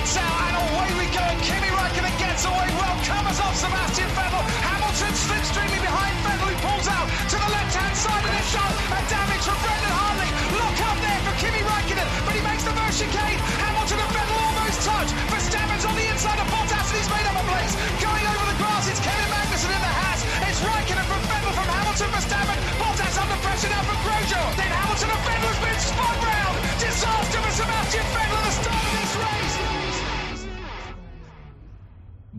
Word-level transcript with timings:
lights 0.00 0.16
out, 0.16 0.40
and 0.48 0.56
away 0.64 0.88
we 0.96 1.06
go. 1.12 1.24
Kimi 1.44 1.68
Raikkonen 1.76 2.16
gets 2.16 2.44
away 2.48 2.68
well, 2.80 2.96
covers 3.04 3.36
off 3.36 3.52
Sebastian 3.52 4.08
Vettel. 4.16 4.40
Hamilton 4.64 5.12
slips 5.12 5.52
slipstreaming 5.52 5.82
behind 5.84 6.16
Vettel, 6.24 6.48
who 6.48 6.56
pulls 6.64 6.88
out 6.88 7.04
to 7.28 7.36
the 7.36 7.50
left-hand 7.52 7.96
side 7.96 8.24
of 8.24 8.32
the 8.32 8.44
shot, 8.48 8.72
and 8.96 9.04
damage 9.12 9.44
from 9.44 9.58
Brendan 9.60 9.92
Hartley. 9.92 10.30
Look 10.56 10.78
up 10.88 10.96
there 11.04 11.20
for 11.28 11.34
Kimi 11.36 11.60
Raikkonen, 11.60 12.08
but 12.24 12.32
he 12.32 12.40
makes 12.40 12.64
the 12.64 12.72
first 12.72 12.96
chicane. 12.96 13.40
Hamilton 13.60 14.00
and 14.00 14.12
Vettel 14.16 14.40
almost 14.40 14.78
touch. 14.88 15.10
Verstappen's 15.28 15.84
on 15.84 15.94
the 16.00 16.06
inside 16.08 16.40
of 16.40 16.48
Bottas, 16.48 16.88
and 16.88 16.96
he's 16.96 17.10
made 17.12 17.26
up 17.28 17.36
a 17.36 17.44
place. 17.52 17.72
Going 18.00 18.24
over 18.24 18.44
the 18.48 18.56
grass, 18.56 18.88
it's 18.88 19.02
Kevin 19.04 19.28
Magnussen 19.28 19.68
in 19.68 19.82
the 19.84 19.94
hat. 20.00 20.20
It's 20.48 20.60
Raikkonen 20.64 21.06
from 21.12 21.22
Vettel 21.28 21.52
from 21.52 21.68
Hamilton, 21.68 22.08
Verstappen. 22.16 22.58
Bottas 22.80 23.16
under 23.20 23.38
pressure 23.44 23.68
now 23.68 23.84
from 23.84 24.00
Grosjean. 24.00 24.48
Then 24.56 24.72
Hamilton 24.72 25.12
and 25.12 25.22
Vettel 25.28 25.50
has 25.52 25.60
been 25.60 25.80
spun 25.84 26.16
round. 26.24 26.56
Disaster 26.80 27.40
for 27.44 27.52
Sebastian 27.52 28.06
Vettel 28.16 28.40
the 28.48 28.52
start 28.64 28.89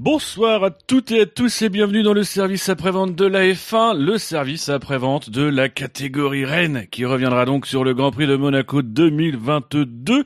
Bonsoir 0.03 0.63
à 0.63 0.71
toutes 0.71 1.11
et 1.11 1.21
à 1.21 1.25
tous 1.27 1.61
et 1.61 1.69
bienvenue 1.69 2.01
dans 2.01 2.15
le 2.15 2.23
service 2.23 2.69
après-vente 2.69 3.13
de 3.13 3.27
la 3.27 3.43
F1, 3.43 3.95
le 3.95 4.17
service 4.17 4.67
après-vente 4.67 5.29
de 5.29 5.43
la 5.43 5.69
catégorie 5.69 6.43
Rennes 6.43 6.87
qui 6.89 7.05
reviendra 7.05 7.45
donc 7.45 7.67
sur 7.67 7.83
le 7.83 7.93
Grand 7.93 8.09
Prix 8.09 8.25
de 8.25 8.35
Monaco 8.35 8.81
2022. 8.81 10.25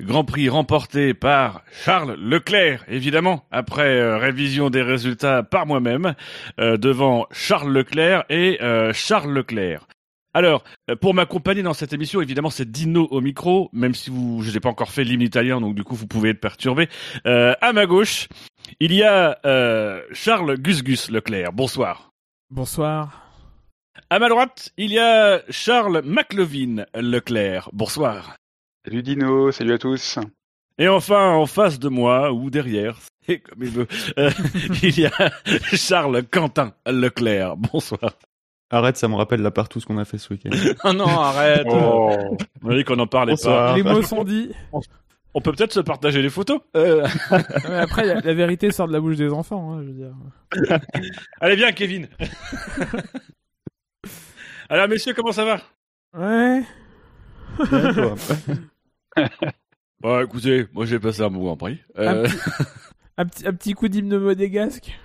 Grand 0.00 0.24
Prix 0.24 0.48
remporté 0.48 1.12
par 1.12 1.60
Charles 1.84 2.14
Leclerc, 2.14 2.86
évidemment, 2.88 3.44
après 3.50 3.94
euh, 4.00 4.16
révision 4.16 4.70
des 4.70 4.80
résultats 4.80 5.42
par 5.42 5.66
moi-même, 5.66 6.14
euh, 6.58 6.78
devant 6.78 7.26
Charles 7.30 7.74
Leclerc 7.74 8.24
et 8.30 8.56
euh, 8.62 8.94
Charles 8.94 9.34
Leclerc. 9.34 9.86
Alors, 10.32 10.62
euh, 10.88 10.94
pour 10.94 11.12
m'accompagner 11.12 11.62
dans 11.62 11.74
cette 11.74 11.92
émission, 11.92 12.20
évidemment, 12.20 12.50
c'est 12.50 12.70
Dino 12.70 13.08
au 13.10 13.20
micro, 13.20 13.68
même 13.72 13.94
si 13.94 14.10
vous, 14.10 14.42
je 14.42 14.52
n'ai 14.52 14.60
pas 14.60 14.68
encore 14.68 14.90
fait 14.90 15.02
l'hymne 15.02 15.22
italien, 15.22 15.60
donc 15.60 15.74
du 15.74 15.82
coup, 15.82 15.96
vous 15.96 16.06
pouvez 16.06 16.30
être 16.30 16.40
perturbé. 16.40 16.88
Euh, 17.26 17.54
à 17.60 17.72
ma 17.72 17.86
gauche, 17.86 18.28
il 18.78 18.92
y 18.94 19.02
a 19.02 19.38
euh, 19.44 20.02
Charles 20.12 20.56
Gusgus 20.56 21.10
Leclerc. 21.10 21.52
Bonsoir. 21.52 22.10
Bonsoir. 22.48 23.26
À 24.08 24.18
ma 24.20 24.28
droite, 24.28 24.72
il 24.76 24.92
y 24.92 24.98
a 24.98 25.42
Charles 25.50 26.02
McLevin 26.04 26.84
Leclerc. 26.94 27.68
Bonsoir. 27.72 28.36
Salut 28.84 29.02
Dino, 29.02 29.50
salut 29.50 29.74
à 29.74 29.78
tous. 29.78 30.18
Et 30.78 30.88
enfin, 30.88 31.32
en 31.34 31.46
face 31.46 31.78
de 31.78 31.88
moi, 31.88 32.32
ou 32.32 32.50
derrière, 32.50 32.98
c'est 33.26 33.40
comme 33.40 33.62
il 33.62 33.70
veut, 33.70 33.88
euh, 34.16 34.30
il 34.82 34.98
y 35.00 35.06
a 35.06 35.32
Charles 35.76 36.22
Quentin 36.22 36.72
Leclerc. 36.86 37.56
Bonsoir. 37.56 38.12
Arrête, 38.70 38.96
ça 38.96 39.08
me 39.08 39.16
rappelle 39.16 39.42
la 39.42 39.50
partouze 39.50 39.84
qu'on 39.84 39.98
a 39.98 40.04
fait 40.04 40.18
ce 40.18 40.32
week-end. 40.32 40.50
Oh 40.84 40.92
non, 40.94 41.06
arrête. 41.08 41.66
Oh, 41.68 42.36
Oui, 42.62 42.84
qu'on 42.84 42.98
en 43.00 43.06
parlait 43.06 43.32
Bonsoir. 43.32 43.72
pas. 43.72 43.76
Les 43.76 43.82
mots 43.82 44.02
sont 44.02 44.22
dits. 44.24 44.52
On 45.34 45.40
peut 45.40 45.52
peut-être 45.52 45.72
se 45.72 45.80
partager 45.80 46.22
les 46.22 46.30
photos. 46.30 46.60
Euh, 46.76 47.06
Ouais, 47.30 47.78
après, 47.78 48.04
la, 48.06 48.20
la 48.20 48.34
vérité 48.34 48.70
sort 48.70 48.86
de 48.88 48.92
la 48.92 49.00
bouche 49.00 49.16
des 49.16 49.32
enfants. 49.32 49.72
Hein, 49.74 49.82
je 49.82 49.86
veux 49.88 49.92
dire. 49.92 50.80
Allez, 51.40 51.56
viens, 51.56 51.72
Kevin. 51.72 52.08
Alors, 54.68 54.88
messieurs, 54.88 55.14
comment 55.14 55.32
ça 55.32 55.44
va? 55.44 55.60
Ouais. 56.16 56.62
Bien, 57.70 57.92
toi? 57.92 58.14
Bon, 60.00 60.20
écoutez, 60.22 60.66
moi 60.72 60.86
j'ai 60.86 60.98
passé 60.98 61.20
un 61.22 61.28
bon 61.30 61.40
Grand 61.40 61.56
Prix. 61.56 61.78
Un, 61.96 62.02
Euh, 62.14 62.22
petit, 62.24 62.38
un, 63.18 63.24
petit, 63.26 63.46
un 63.48 63.52
petit 63.52 63.72
coup 63.74 63.88
d'hymne 63.88 64.16
modégasque. 64.18 64.98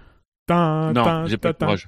Non, 0.49 1.25
j'ai 1.25 1.37
pas 1.37 1.53
de 1.53 1.57
courage. 1.57 1.85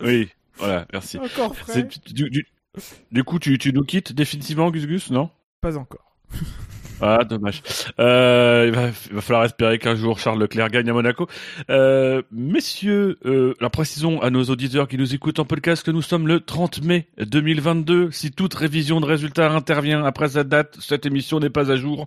Oui, 0.00 0.30
voilà, 0.56 0.86
merci. 0.92 1.18
Encore 1.18 1.56
frais. 1.56 1.88
Du, 3.10 3.24
coup, 3.24 3.38
tu, 3.38 3.58
tu 3.58 3.72
nous 3.72 3.82
quittes 3.82 4.12
définitivement, 4.12 4.70
Gus 4.70 4.86
Gus, 4.86 5.10
non 5.10 5.30
Pas 5.60 5.76
encore. 5.76 6.16
Ah, 7.04 7.24
dommage. 7.24 7.62
Euh, 7.98 8.66
il, 8.68 8.72
va, 8.72 8.90
il 9.08 9.14
va 9.16 9.20
falloir 9.20 9.44
espérer 9.44 9.80
qu'un 9.80 9.96
jour 9.96 10.20
Charles 10.20 10.40
Leclerc 10.40 10.68
gagne 10.68 10.88
à 10.88 10.92
Monaco. 10.92 11.26
Euh, 11.68 12.22
messieurs, 12.30 13.18
euh, 13.26 13.54
alors 13.58 13.72
précisons 13.72 14.20
à 14.22 14.30
nos 14.30 14.44
auditeurs 14.44 14.86
qui 14.86 14.96
nous 14.96 15.12
écoutent 15.12 15.40
en 15.40 15.44
podcast 15.44 15.84
que 15.84 15.90
nous 15.90 16.00
sommes 16.00 16.28
le 16.28 16.38
30 16.38 16.82
mai 16.82 17.08
2022. 17.18 18.12
Si 18.12 18.30
toute 18.30 18.54
révision 18.54 19.00
de 19.00 19.06
résultats 19.06 19.50
intervient 19.50 20.04
après 20.04 20.28
cette 20.28 20.48
date, 20.48 20.78
cette 20.80 21.04
émission 21.04 21.40
n'est 21.40 21.50
pas 21.50 21.72
à 21.72 21.76
jour. 21.76 22.06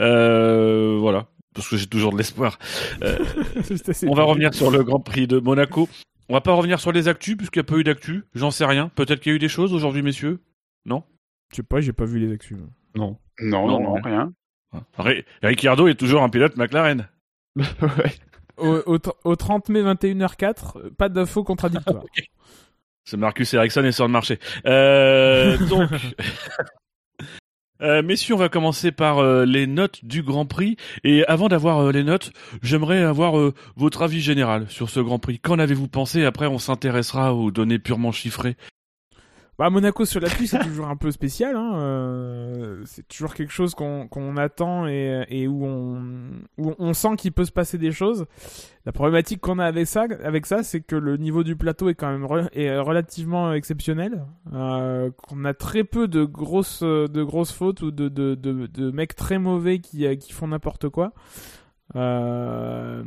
Euh, 0.00 0.96
voilà, 0.98 1.26
parce 1.54 1.68
que 1.68 1.76
j'ai 1.76 1.86
toujours 1.86 2.12
de 2.12 2.16
l'espoir. 2.16 2.58
On 4.06 4.14
va 4.14 4.22
revenir 4.22 4.54
sur 4.54 4.70
le 4.70 4.82
Grand 4.82 5.00
Prix 5.00 5.26
de 5.26 5.40
Monaco. 5.40 5.90
On 6.30 6.32
va 6.32 6.40
pas 6.40 6.54
revenir 6.54 6.80
sur 6.80 6.92
les 6.92 7.06
actus 7.06 7.36
puisqu'il 7.36 7.58
n'y 7.58 7.66
a 7.66 7.70
pas 7.70 7.76
eu 7.76 7.84
d'actu. 7.84 8.24
J'en 8.34 8.50
sais 8.50 8.64
rien. 8.64 8.90
Peut-être 8.94 9.20
qu'il 9.20 9.30
y 9.30 9.34
a 9.34 9.36
eu 9.36 9.40
des 9.40 9.48
choses 9.48 9.74
aujourd'hui, 9.74 10.00
messieurs? 10.00 10.40
Non? 10.86 11.02
Je 11.50 11.56
sais 11.56 11.62
pas, 11.62 11.82
j'ai 11.82 11.92
pas 11.92 12.06
vu 12.06 12.18
les 12.18 12.32
actus. 12.32 12.56
Non. 12.94 13.18
non, 13.40 13.66
Non, 13.68 13.80
non, 13.80 13.94
rien. 14.02 14.32
Ri- 14.98 15.24
Ricciardo 15.42 15.86
est 15.88 15.94
toujours 15.94 16.22
un 16.22 16.28
pilote 16.28 16.56
McLaren. 16.56 17.08
ouais. 17.56 18.12
Au, 18.58 18.76
au, 18.86 18.96
tr- 18.98 19.14
au 19.24 19.34
30 19.36 19.68
mai 19.70 19.82
21h04, 19.82 20.78
euh, 20.78 20.90
pas 20.96 21.08
d'infos 21.08 21.44
contradictoires. 21.44 22.04
C'est 23.04 23.16
Marcus 23.16 23.52
Ericsson 23.54 23.84
est 23.84 23.92
sur 23.92 24.06
le 24.06 24.12
marché. 24.12 24.38
Euh, 24.66 25.56
donc, 25.68 25.90
euh, 27.80 28.00
messieurs, 28.02 28.34
on 28.34 28.38
va 28.38 28.48
commencer 28.48 28.92
par 28.92 29.18
euh, 29.18 29.44
les 29.44 29.66
notes 29.66 30.04
du 30.04 30.22
Grand 30.22 30.46
Prix. 30.46 30.76
Et 31.02 31.24
avant 31.26 31.48
d'avoir 31.48 31.80
euh, 31.80 31.90
les 31.92 32.04
notes, 32.04 32.32
j'aimerais 32.62 33.02
avoir 33.02 33.36
euh, 33.38 33.54
votre 33.76 34.02
avis 34.02 34.20
général 34.20 34.68
sur 34.70 34.88
ce 34.88 35.00
Grand 35.00 35.18
Prix. 35.18 35.40
Qu'en 35.40 35.58
avez-vous 35.58 35.88
pensé? 35.88 36.24
Après, 36.24 36.46
on 36.46 36.58
s'intéressera 36.58 37.34
aux 37.34 37.50
données 37.50 37.80
purement 37.80 38.12
chiffrées. 38.12 38.56
Bah, 39.58 39.68
Monaco 39.68 40.06
sur 40.06 40.20
la 40.20 40.28
pluie, 40.30 40.46
c'est 40.48 40.58
toujours 40.60 40.88
un 40.88 40.96
peu 40.96 41.10
spécial. 41.10 41.56
Hein. 41.56 41.74
euh, 41.76 42.82
c'est 42.86 43.06
toujours 43.06 43.34
quelque 43.34 43.52
chose 43.52 43.74
qu'on 43.74 44.08
qu'on 44.08 44.36
attend 44.38 44.86
et, 44.88 45.24
et 45.28 45.46
où, 45.46 45.64
on, 45.66 46.02
où 46.56 46.74
on 46.78 46.94
sent 46.94 47.16
qu'il 47.18 47.32
peut 47.32 47.44
se 47.44 47.52
passer 47.52 47.76
des 47.76 47.92
choses. 47.92 48.24
La 48.86 48.92
problématique 48.92 49.40
qu'on 49.40 49.58
a 49.58 49.66
avec 49.66 49.86
ça, 49.86 50.06
avec 50.24 50.46
ça, 50.46 50.62
c'est 50.62 50.80
que 50.80 50.96
le 50.96 51.18
niveau 51.18 51.44
du 51.44 51.54
plateau 51.54 51.90
est 51.90 51.94
quand 51.94 52.10
même 52.10 52.48
est 52.54 52.76
relativement 52.78 53.52
exceptionnel. 53.52 54.24
Euh, 54.54 55.10
qu'on 55.28 55.44
a 55.44 55.52
très 55.54 55.84
peu 55.84 56.08
de 56.08 56.24
grosses, 56.24 56.82
de 56.82 57.22
grosses 57.22 57.52
fautes 57.52 57.82
ou 57.82 57.90
de, 57.90 58.08
de, 58.08 58.34
de, 58.34 58.66
de 58.66 58.90
mecs 58.90 59.14
très 59.14 59.38
mauvais 59.38 59.80
qui, 59.80 60.06
euh, 60.06 60.16
qui 60.16 60.32
font 60.32 60.48
n'importe 60.48 60.88
quoi. 60.88 61.12
Euh, 61.94 63.02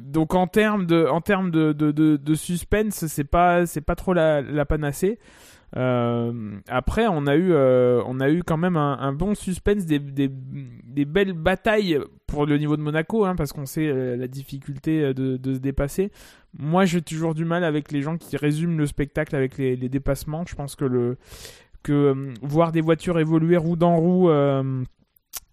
donc 0.00 0.34
en 0.34 0.48
termes 0.48 0.86
de 0.86 1.06
en 1.06 1.20
termes 1.20 1.52
de, 1.52 1.72
de, 1.72 1.92
de, 1.92 2.34
suspense 2.34 3.06
c'est 3.06 3.22
pas 3.22 3.64
c'est 3.64 3.80
pas 3.80 3.94
trop 3.94 4.12
la, 4.12 4.42
la 4.42 4.64
panacée 4.64 5.20
euh, 5.20 5.47
après, 5.76 7.06
on 7.08 7.26
a 7.26 7.36
eu, 7.36 7.52
euh, 7.52 8.02
on 8.06 8.20
a 8.20 8.30
eu 8.30 8.42
quand 8.42 8.56
même 8.56 8.76
un, 8.76 9.12
bon 9.12 9.34
suspense, 9.34 9.84
des, 9.84 9.98
belles 9.98 11.32
batailles 11.32 11.98
pour 12.26 12.46
le 12.46 12.58
niveau 12.58 12.76
de 12.76 12.82
Monaco, 12.82 13.24
hein, 13.24 13.34
parce 13.36 13.52
qu'on 13.52 13.66
sait 13.66 13.88
euh, 13.88 14.16
la 14.16 14.28
difficulté 14.28 15.02
euh, 15.02 15.14
de, 15.14 15.54
se 15.54 15.58
dépasser. 15.58 16.10
Moi, 16.58 16.84
j'ai 16.84 17.02
toujours 17.02 17.34
du 17.34 17.44
mal 17.44 17.64
avec 17.64 17.92
les 17.92 18.02
gens 18.02 18.16
qui 18.16 18.36
résument 18.36 18.78
le 18.78 18.86
spectacle 18.86 19.36
avec 19.36 19.58
les, 19.58 19.76
dépassements. 19.76 20.44
Je 20.46 20.54
pense 20.54 20.76
que 20.76 20.84
euh, 21.90 22.34
voir 22.42 22.72
des 22.72 22.80
voitures 22.80 23.18
évoluer 23.18 23.56
roue 23.56 23.76
dans 23.76 23.96
roue 23.96 24.30
euh, 24.30 24.84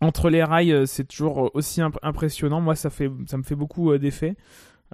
entre 0.01 0.29
les 0.29 0.43
rails, 0.43 0.73
euh, 0.73 0.85
c'est 0.85 1.05
toujours 1.05 1.51
aussi 1.53 1.81
imp- 1.81 1.99
impressionnant. 2.01 2.61
Moi, 2.61 2.75
ça 2.75 2.89
me 2.89 3.43
fait 3.43 3.55
beaucoup 3.55 3.91
euh. 3.91 4.35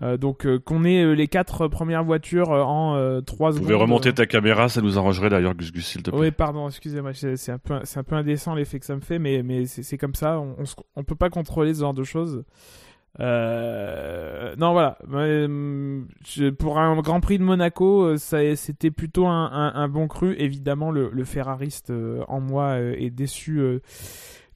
Euh, 0.01 0.17
donc 0.17 0.47
euh, 0.47 0.57
qu'on 0.59 0.83
ait 0.83 1.03
euh, 1.03 1.11
les 1.13 1.27
quatre 1.27 1.67
premières 1.67 2.03
voitures 2.03 2.49
en 2.49 2.95
euh, 2.95 3.21
trois 3.21 3.51
Vous 3.51 3.57
secondes. 3.57 3.67
pouvez 3.67 3.79
remonter 3.81 4.11
ta 4.13 4.25
caméra, 4.25 4.67
ça 4.67 4.81
nous 4.81 4.97
arrangerait 4.97 5.29
d'ailleurs, 5.29 5.53
Gus 5.53 5.71
Gus, 5.71 5.85
s'il 5.85 6.01
te 6.01 6.09
plaît. 6.09 6.19
oui, 6.19 6.31
pardon, 6.31 6.67
excusez-moi, 6.67 7.11
c'est 7.13 7.51
un 7.51 7.57
peu, 7.59 7.79
c'est 7.83 7.99
un 7.99 8.03
peu 8.03 8.15
indécent 8.15 8.55
l'effet 8.55 8.79
que 8.79 8.85
ça 8.85 8.95
me 8.95 9.01
fait, 9.01 9.19
mais, 9.19 9.43
mais 9.43 9.65
c'est 9.67 9.97
comme 9.99 10.15
ça, 10.15 10.39
on, 10.39 10.55
on, 10.57 10.63
on 10.95 11.03
peut 11.03 11.15
pas 11.15 11.29
contrôler 11.29 11.73
ce 11.75 11.81
genre 11.81 11.93
de 11.93 12.03
choses. 12.03 12.43
Non, 14.57 14.71
voilà, 14.73 14.97
je- 15.09 16.49
pour 16.49 16.79
un 16.79 16.99
Grand 17.01 17.19
Prix 17.21 17.37
de 17.39 17.43
Monaco, 17.43 18.17
ça, 18.17 18.55
c'était 18.55 18.91
plutôt 18.91 19.27
un, 19.27 19.45
un, 19.51 19.73
un 19.75 19.87
bon 19.87 20.07
cru. 20.07 20.35
Évidemment, 20.37 20.91
le, 20.91 21.09
le 21.11 21.23
Ferrariste 21.23 21.91
en 22.27 22.39
moi 22.39 22.79
est 22.79 23.09
déçu 23.09 23.61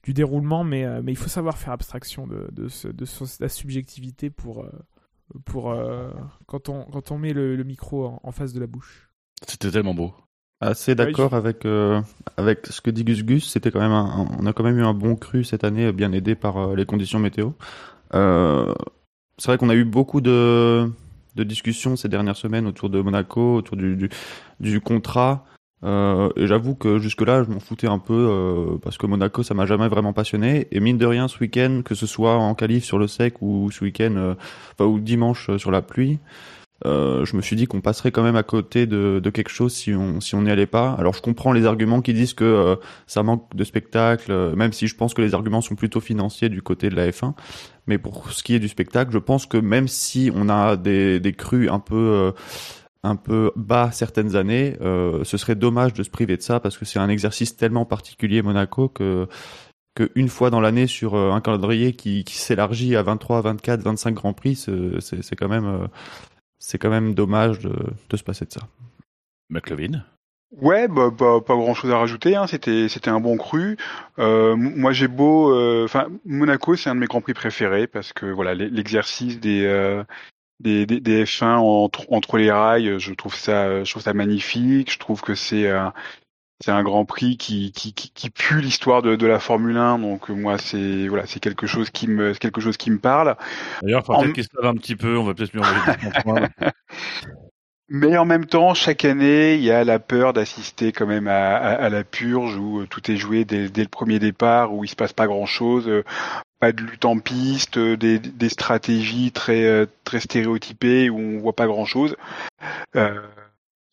du 0.02 0.14
déroulement, 0.14 0.64
mais, 0.64 0.84
mais 1.02 1.12
il 1.12 1.16
faut 1.16 1.28
savoir 1.28 1.58
faire 1.58 1.72
abstraction 1.72 2.26
de, 2.26 2.48
de, 2.52 2.68
ce- 2.68 2.88
de 2.88 3.04
ce- 3.04 3.42
la 3.42 3.48
subjectivité 3.48 4.30
pour, 4.30 4.66
pour 5.44 5.70
euh, 5.70 6.10
quand, 6.46 6.68
on, 6.68 6.84
quand 6.84 7.10
on 7.10 7.18
met 7.18 7.32
le, 7.32 7.56
le 7.56 7.64
micro 7.64 8.06
en- 8.06 8.20
en 8.22 8.32
face 8.32 8.52
de 8.52 8.60
la 8.60 8.66
bouche. 8.66 9.08
C'était 9.46 9.70
tellement 9.70 9.94
beau. 9.94 10.14
Assez 10.60 10.94
d'accord 10.94 11.34
avec 11.34 11.66
euh, 11.66 12.00
avec 12.38 12.66
ce 12.68 12.80
que 12.80 12.90
dit 12.90 13.04
Gus 13.04 13.22
Gus. 13.24 13.48
C'était 13.50 13.70
quand 13.70 13.80
même 13.80 13.92
un, 13.92 14.06
un- 14.22 14.28
on 14.40 14.46
a 14.46 14.52
quand 14.52 14.64
même 14.64 14.78
eu 14.78 14.84
un 14.84 14.94
bon 14.94 15.14
cru 15.16 15.44
cette 15.44 15.64
année, 15.64 15.92
bien 15.92 16.12
aidé 16.12 16.34
par 16.34 16.56
euh, 16.56 16.74
les 16.76 16.86
conditions 16.86 17.18
météo. 17.18 17.50
Euh, 18.14 18.72
c'est 19.38 19.48
vrai 19.48 19.58
qu'on 19.58 19.68
a 19.68 19.74
eu 19.74 19.84
beaucoup 19.84 20.20
de 20.22 20.90
de 21.34 21.44
discussions 21.44 21.96
ces 21.96 22.08
dernières 22.08 22.36
semaines 22.36 22.66
autour 22.66 22.88
de 22.88 23.00
Monaco, 23.02 23.56
autour 23.56 23.76
du 23.76 23.96
du, 23.96 24.08
du 24.60 24.80
contrat. 24.80 25.44
Euh, 25.84 26.30
et 26.36 26.46
j'avoue 26.46 26.74
que 26.74 26.98
jusque-là, 26.98 27.44
je 27.44 27.50
m'en 27.50 27.60
foutais 27.60 27.86
un 27.86 27.98
peu 27.98 28.14
euh, 28.14 28.78
parce 28.82 28.96
que 28.96 29.06
Monaco, 29.06 29.42
ça 29.42 29.54
m'a 29.54 29.66
jamais 29.66 29.88
vraiment 29.88 30.12
passionné. 30.12 30.68
Et 30.70 30.80
mine 30.80 30.98
de 30.98 31.06
rien, 31.06 31.28
ce 31.28 31.38
week-end, 31.38 31.82
que 31.84 31.94
ce 31.94 32.06
soit 32.06 32.36
en 32.36 32.54
qualif 32.54 32.84
sur 32.84 32.98
le 32.98 33.06
sec 33.06 33.42
ou 33.42 33.70
ce 33.70 33.84
week-end, 33.84 34.14
euh, 34.16 34.34
enfin 34.72 34.88
ou 34.88 34.98
dimanche 34.98 35.54
sur 35.56 35.70
la 35.70 35.82
pluie, 35.82 36.18
je 36.84 37.36
me 37.36 37.42
suis 37.42 37.56
dit 37.56 37.66
qu'on 37.66 37.80
passerait 37.80 38.12
quand 38.12 38.22
même 38.22 38.36
à 38.36 38.42
côté 38.42 38.86
de, 38.86 39.18
de, 39.22 39.30
quelque 39.30 39.48
chose 39.48 39.72
si 39.72 39.94
on 39.94 40.20
si 40.20 40.34
on 40.34 40.42
n'y 40.42 40.50
allait 40.50 40.66
pas. 40.66 40.92
Alors 40.98 41.14
je 41.14 41.22
comprends 41.22 41.52
les 41.52 41.64
arguments 41.64 42.02
qui 42.02 42.12
disent 42.12 42.34
que 42.34 42.78
ça 43.06 43.22
manque 43.22 43.56
de 43.56 43.64
spectacle, 43.64 44.54
même 44.54 44.72
si 44.72 44.86
je 44.86 44.94
pense 44.94 45.14
que 45.14 45.22
les 45.22 45.34
arguments 45.34 45.62
sont 45.62 45.74
plutôt 45.74 46.00
financiers 46.00 46.48
du 46.48 46.62
côté 46.62 46.90
de 46.90 46.94
la 46.94 47.10
F1. 47.10 47.32
Mais 47.86 47.98
pour 47.98 48.30
ce 48.30 48.42
qui 48.42 48.54
est 48.54 48.58
du 48.60 48.68
spectacle, 48.68 49.10
je 49.10 49.18
pense 49.18 49.46
que 49.46 49.56
même 49.56 49.88
si 49.88 50.30
on 50.34 50.48
a 50.48 50.76
des, 50.76 51.18
des 51.18 51.32
crues 51.32 51.68
un 51.70 51.80
peu 51.80 52.32
un 53.06 53.16
peu 53.16 53.52
bas 53.56 53.90
certaines 53.92 54.36
années, 54.36 54.76
euh, 54.80 55.24
ce 55.24 55.36
serait 55.36 55.54
dommage 55.54 55.94
de 55.94 56.02
se 56.02 56.10
priver 56.10 56.36
de 56.36 56.42
ça 56.42 56.60
parce 56.60 56.76
que 56.76 56.84
c'est 56.84 56.98
un 56.98 57.08
exercice 57.08 57.56
tellement 57.56 57.84
particulier 57.84 58.42
Monaco 58.42 58.88
que 58.88 59.28
qu'une 59.96 60.28
fois 60.28 60.50
dans 60.50 60.60
l'année 60.60 60.86
sur 60.86 61.14
euh, 61.14 61.32
un 61.32 61.40
calendrier 61.40 61.94
qui, 61.94 62.22
qui 62.24 62.36
s'élargit 62.36 62.96
à 62.96 63.02
23, 63.02 63.40
24, 63.40 63.80
25 63.80 64.14
grands 64.14 64.34
prix, 64.34 64.54
c'est 64.54 65.36
quand 65.36 65.48
même 65.48 65.64
euh, 65.64 65.86
c'est 66.58 66.78
quand 66.78 66.90
même 66.90 67.14
dommage 67.14 67.60
de, 67.60 67.74
de, 68.08 68.16
se 68.16 68.22
passer 68.22 68.44
de 68.44 68.52
ça. 68.52 68.60
McLovin? 69.48 70.04
Ouais, 70.60 70.86
bah, 70.88 71.10
bah, 71.10 71.40
pas 71.44 71.54
grand 71.54 71.74
chose 71.74 71.90
à 71.90 71.98
rajouter. 71.98 72.36
Hein. 72.36 72.46
C'était 72.46 72.88
c'était 72.88 73.10
un 73.10 73.20
bon 73.20 73.36
cru. 73.36 73.76
Euh, 74.18 74.54
moi 74.56 74.92
j'ai 74.92 75.08
beau, 75.08 75.54
enfin 75.84 76.08
Monaco 76.24 76.76
c'est 76.76 76.90
un 76.90 76.94
de 76.94 77.00
mes 77.00 77.06
grands 77.06 77.20
prix 77.20 77.34
préférés 77.34 77.86
parce 77.86 78.12
que 78.12 78.26
voilà 78.26 78.54
l'exercice 78.54 79.40
des 79.40 79.66
des, 80.60 80.86
des, 80.86 81.00
des 81.00 81.24
F1 81.24 81.56
entre, 81.56 82.06
entre 82.10 82.38
les 82.38 82.50
rails, 82.50 82.98
je 82.98 83.12
trouve 83.14 83.34
ça, 83.34 83.84
je 83.84 83.90
trouve 83.90 84.02
ça 84.02 84.14
magnifique. 84.14 84.92
Je 84.92 84.98
trouve 84.98 85.20
que 85.20 85.34
c'est 85.34 85.66
euh, 85.66 85.88
c'est 86.60 86.70
un 86.70 86.82
Grand 86.82 87.04
Prix 87.04 87.36
qui 87.36 87.72
qui, 87.72 87.92
qui, 87.92 88.10
qui 88.10 88.30
pue 88.30 88.60
l'histoire 88.60 89.02
de, 89.02 89.16
de 89.16 89.26
la 89.26 89.38
Formule 89.38 89.76
1. 89.76 89.98
Donc 89.98 90.28
moi 90.30 90.58
c'est 90.58 91.08
voilà 91.08 91.26
c'est 91.26 91.40
quelque 91.40 91.66
chose 91.66 91.90
qui 91.90 92.08
me 92.08 92.32
quelque 92.32 92.60
chose 92.60 92.76
qui 92.76 92.90
me 92.90 92.98
parle. 92.98 93.36
D'ailleurs, 93.82 94.04
il 94.08 94.12
en... 94.12 94.32
qu'il 94.32 94.44
se 94.44 94.64
un 94.64 94.74
petit 94.74 94.96
peu. 94.96 95.18
On 95.18 95.24
va 95.24 95.34
peut-être 95.34 95.54
mieux 95.54 95.62
envoyer 95.62 96.46
Mais 97.88 98.16
en 98.16 98.24
même 98.24 98.46
temps, 98.46 98.74
chaque 98.74 99.04
année, 99.04 99.54
il 99.54 99.62
y 99.62 99.70
a 99.70 99.84
la 99.84 100.00
peur 100.00 100.32
d'assister 100.32 100.90
quand 100.90 101.06
même 101.06 101.28
à, 101.28 101.54
à, 101.54 101.72
à, 101.74 101.88
la 101.88 102.02
purge 102.02 102.56
où 102.56 102.80
euh, 102.80 102.86
tout 102.88 103.12
est 103.12 103.16
joué 103.16 103.44
dès, 103.44 103.68
dès, 103.68 103.82
le 103.82 103.88
premier 103.88 104.18
départ, 104.18 104.74
où 104.74 104.82
il 104.82 104.88
se 104.88 104.96
passe 104.96 105.12
pas 105.12 105.28
grand-chose, 105.28 105.86
euh, 105.86 106.02
pas 106.60 106.72
de 106.72 106.82
lutte 106.82 107.04
en 107.04 107.18
piste, 107.18 107.76
euh, 107.78 107.96
des, 107.96 108.18
des 108.18 108.48
stratégies 108.48 109.32
très 109.32 109.86
très 110.04 110.20
stéréotypées 110.20 111.10
où 111.10 111.18
on 111.18 111.38
voit 111.38 111.54
pas 111.54 111.66
grand-chose. 111.66 112.16
Euh, 112.96 113.20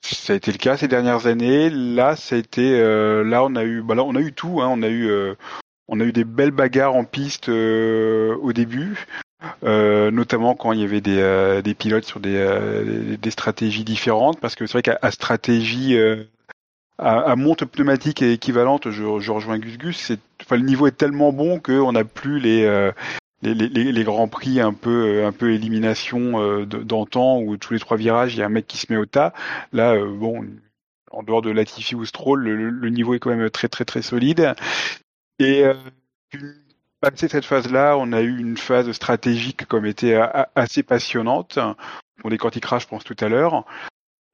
ça 0.01 0.33
a 0.33 0.35
été 0.35 0.51
le 0.51 0.57
cas 0.57 0.77
ces 0.77 0.87
dernières 0.87 1.27
années. 1.27 1.69
Là, 1.69 2.15
ça 2.15 2.35
a 2.35 2.39
été, 2.39 2.79
euh, 2.79 3.23
là 3.23 3.43
on 3.43 3.55
a 3.55 3.63
eu, 3.63 3.81
bah 3.81 3.95
là 3.95 4.03
on 4.03 4.15
a 4.15 4.21
eu 4.21 4.33
tout. 4.33 4.61
Hein. 4.61 4.67
On 4.69 4.83
a 4.83 4.89
eu, 4.89 5.09
on 5.87 5.99
a 5.99 6.03
eu 6.03 6.11
des 6.13 6.25
belles 6.25 6.51
bagarres 6.51 6.95
en 6.95 7.05
piste 7.05 7.49
au 7.49 8.53
début. 8.53 9.07
Euh, 9.63 10.11
notamment 10.11 10.55
quand 10.55 10.71
il 10.71 10.79
y 10.79 10.83
avait 10.83 11.01
des, 11.01 11.19
euh, 11.19 11.61
des 11.61 11.73
pilotes 11.73 12.05
sur 12.05 12.19
des, 12.19 12.35
euh, 12.35 13.17
des, 13.17 13.31
stratégies 13.31 13.83
différentes, 13.83 14.39
parce 14.39 14.55
que 14.55 14.65
c'est 14.65 14.73
vrai 14.73 14.81
qu'à 14.83 15.11
stratégie 15.11 15.97
à, 16.97 17.19
à, 17.19 17.35
monte 17.35 17.65
pneumatique 17.65 18.21
et 18.21 18.33
équivalente, 18.33 18.91
je, 18.91 19.19
je 19.19 19.31
rejoins 19.31 19.59
Gus 19.59 19.77
Gus, 19.77 20.11
enfin, 20.41 20.57
le 20.57 20.63
niveau 20.63 20.87
est 20.87 20.97
tellement 20.97 21.33
bon 21.33 21.59
qu'on 21.59 21.91
n'a 21.91 22.03
plus 22.03 22.39
les, 22.39 22.91
les, 23.41 23.53
les, 23.53 23.91
les, 23.91 24.03
grands 24.03 24.27
prix 24.27 24.59
un 24.61 24.73
peu, 24.73 25.25
un 25.25 25.31
peu 25.31 25.53
élimination 25.53 26.65
d'antan 26.65 27.39
où 27.39 27.57
tous 27.57 27.73
les 27.73 27.79
trois 27.79 27.97
virages 27.97 28.35
il 28.35 28.39
y 28.39 28.43
a 28.43 28.45
un 28.45 28.49
mec 28.49 28.67
qui 28.67 28.77
se 28.77 28.91
met 28.91 28.97
au 28.97 29.05
tas. 29.05 29.33
Là, 29.71 29.97
bon, 30.05 30.45
en 31.11 31.23
dehors 31.23 31.41
de 31.41 31.51
Latifi 31.51 31.95
ou 31.95 32.05
Stroll, 32.05 32.43
le, 32.43 32.69
le, 32.69 32.89
niveau 32.89 33.13
est 33.13 33.19
quand 33.19 33.35
même 33.35 33.49
très 33.49 33.69
très 33.69 33.85
très 33.85 34.01
solide. 34.01 34.53
Et 35.39 35.63
une 36.33 36.53
passé 37.03 37.27
cette 37.27 37.45
phase-là, 37.45 37.97
on 37.97 38.13
a 38.13 38.21
eu 38.21 38.37
une 38.39 38.55
phase 38.55 38.89
stratégique 38.93 39.65
comme 39.65 39.85
était 39.85 40.17
assez 40.55 40.83
passionnante. 40.83 41.59
On 42.23 42.29
décortiquera, 42.29 42.79
je 42.79 42.87
pense, 42.87 43.03
tout 43.03 43.15
à 43.19 43.27
l'heure. 43.27 43.65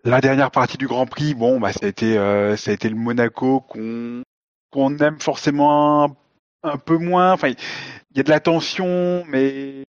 La 0.06 0.22
dernière 0.22 0.52
partie 0.52 0.78
du 0.78 0.88
Grand 0.88 1.06
Prix, 1.06 1.34
bon, 1.34 1.60
bah, 1.60 1.74
ça 1.74 1.86
a 1.86 1.90
été, 1.90 2.18
euh, 2.18 2.56
ça 2.56 2.72
a 2.72 2.74
été 2.74 2.88
le 2.88 2.96
Monaco 2.96 3.62
qu'on 3.62 4.24
qu'on 4.72 4.98
aime 5.00 5.20
forcément 5.20 6.16
un, 6.64 6.78
peu 6.78 6.98
moins. 6.98 7.34
Enfin, 7.34 7.50
il 7.50 8.18
y 8.18 8.20
a 8.20 8.24
de 8.24 8.30
la 8.30 8.40
tension, 8.40 9.24
mais 9.28 9.84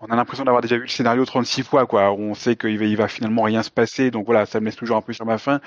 on 0.00 0.06
a 0.06 0.16
l'impression 0.16 0.44
d'avoir 0.44 0.62
déjà 0.62 0.76
vu 0.76 0.82
le 0.82 0.88
scénario 0.88 1.24
36 1.24 1.62
fois, 1.62 1.86
quoi. 1.86 2.12
On 2.12 2.34
sait 2.34 2.56
qu'il 2.56 2.78
va, 2.78 2.84
il 2.84 2.96
va 2.96 3.08
finalement 3.08 3.42
rien 3.42 3.62
se 3.62 3.70
passer, 3.70 4.10
donc 4.10 4.26
voilà, 4.26 4.46
ça 4.46 4.60
me 4.60 4.66
laisse 4.66 4.76
toujours 4.76 4.96
un 4.96 5.02
peu 5.02 5.12
sur 5.12 5.24
ma 5.24 5.38
faim. 5.38 5.60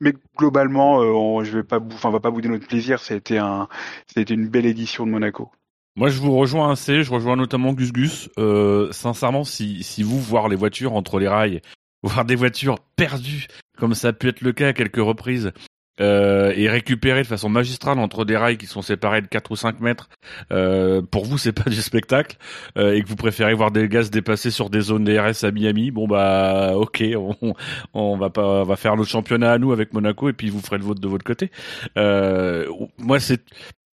Mais 0.00 0.14
globalement, 0.36 1.02
euh, 1.02 1.12
on, 1.12 1.44
je 1.44 1.58
vais 1.58 1.62
pas, 1.62 1.80
enfin, 1.80 2.08
on 2.08 2.12
va 2.12 2.20
pas 2.20 2.30
bouder 2.30 2.48
notre 2.48 2.66
plaisir. 2.66 3.00
Été 3.10 3.38
un, 3.38 3.68
été 4.16 4.34
une 4.34 4.48
belle 4.48 4.66
édition 4.66 5.06
de 5.06 5.10
Monaco. 5.10 5.50
Moi, 5.96 6.08
je 6.08 6.18
vous 6.20 6.36
rejoins 6.36 6.72
assez. 6.72 7.02
Je 7.02 7.12
rejoins 7.12 7.36
notamment 7.36 7.72
Gus 7.72 7.92
Gus. 7.92 8.28
Euh, 8.38 8.90
sincèrement, 8.92 9.44
si, 9.44 9.82
si 9.82 10.02
vous 10.02 10.18
voir 10.18 10.48
les 10.48 10.56
voitures 10.56 10.94
entre 10.94 11.18
les 11.18 11.28
rails, 11.28 11.60
voir 12.08 12.24
des 12.24 12.34
voitures 12.34 12.78
perdues, 12.96 13.46
comme 13.78 13.94
ça 13.94 14.08
a 14.08 14.12
pu 14.12 14.28
être 14.28 14.40
le 14.40 14.52
cas 14.52 14.68
à 14.68 14.72
quelques 14.72 14.96
reprises, 14.96 15.52
euh, 16.00 16.52
et 16.56 16.68
récupérées 16.68 17.22
de 17.22 17.26
façon 17.26 17.48
magistrale 17.48 18.00
entre 18.00 18.24
des 18.24 18.36
rails 18.36 18.58
qui 18.58 18.66
sont 18.66 18.82
séparés 18.82 19.22
de 19.22 19.28
4 19.28 19.50
ou 19.52 19.56
5 19.56 19.80
mètres, 19.80 20.08
euh, 20.52 21.02
pour 21.02 21.24
vous, 21.24 21.38
c'est 21.38 21.52
pas 21.52 21.70
du 21.70 21.80
spectacle, 21.80 22.36
euh, 22.76 22.94
et 22.94 23.02
que 23.02 23.08
vous 23.08 23.16
préférez 23.16 23.54
voir 23.54 23.70
des 23.70 23.88
gaz 23.88 24.10
dépasser 24.10 24.50
sur 24.50 24.70
des 24.70 24.80
zones 24.80 25.04
DRS 25.04 25.44
à 25.44 25.50
Miami, 25.52 25.90
bon 25.92 26.08
bah, 26.08 26.72
ok, 26.76 27.04
on, 27.16 27.54
on 27.94 28.16
va 28.16 28.30
pas, 28.30 28.62
on 28.62 28.64
va 28.64 28.76
faire 28.76 28.96
notre 28.96 29.10
championnat 29.10 29.52
à 29.52 29.58
nous 29.58 29.72
avec 29.72 29.92
Monaco, 29.92 30.28
et 30.28 30.32
puis 30.32 30.50
vous 30.50 30.60
ferez 30.60 30.78
le 30.78 30.84
vôtre 30.84 31.00
de 31.00 31.08
votre 31.08 31.24
côté. 31.24 31.50
Euh, 31.96 32.66
moi, 32.98 33.20
c'est 33.20 33.42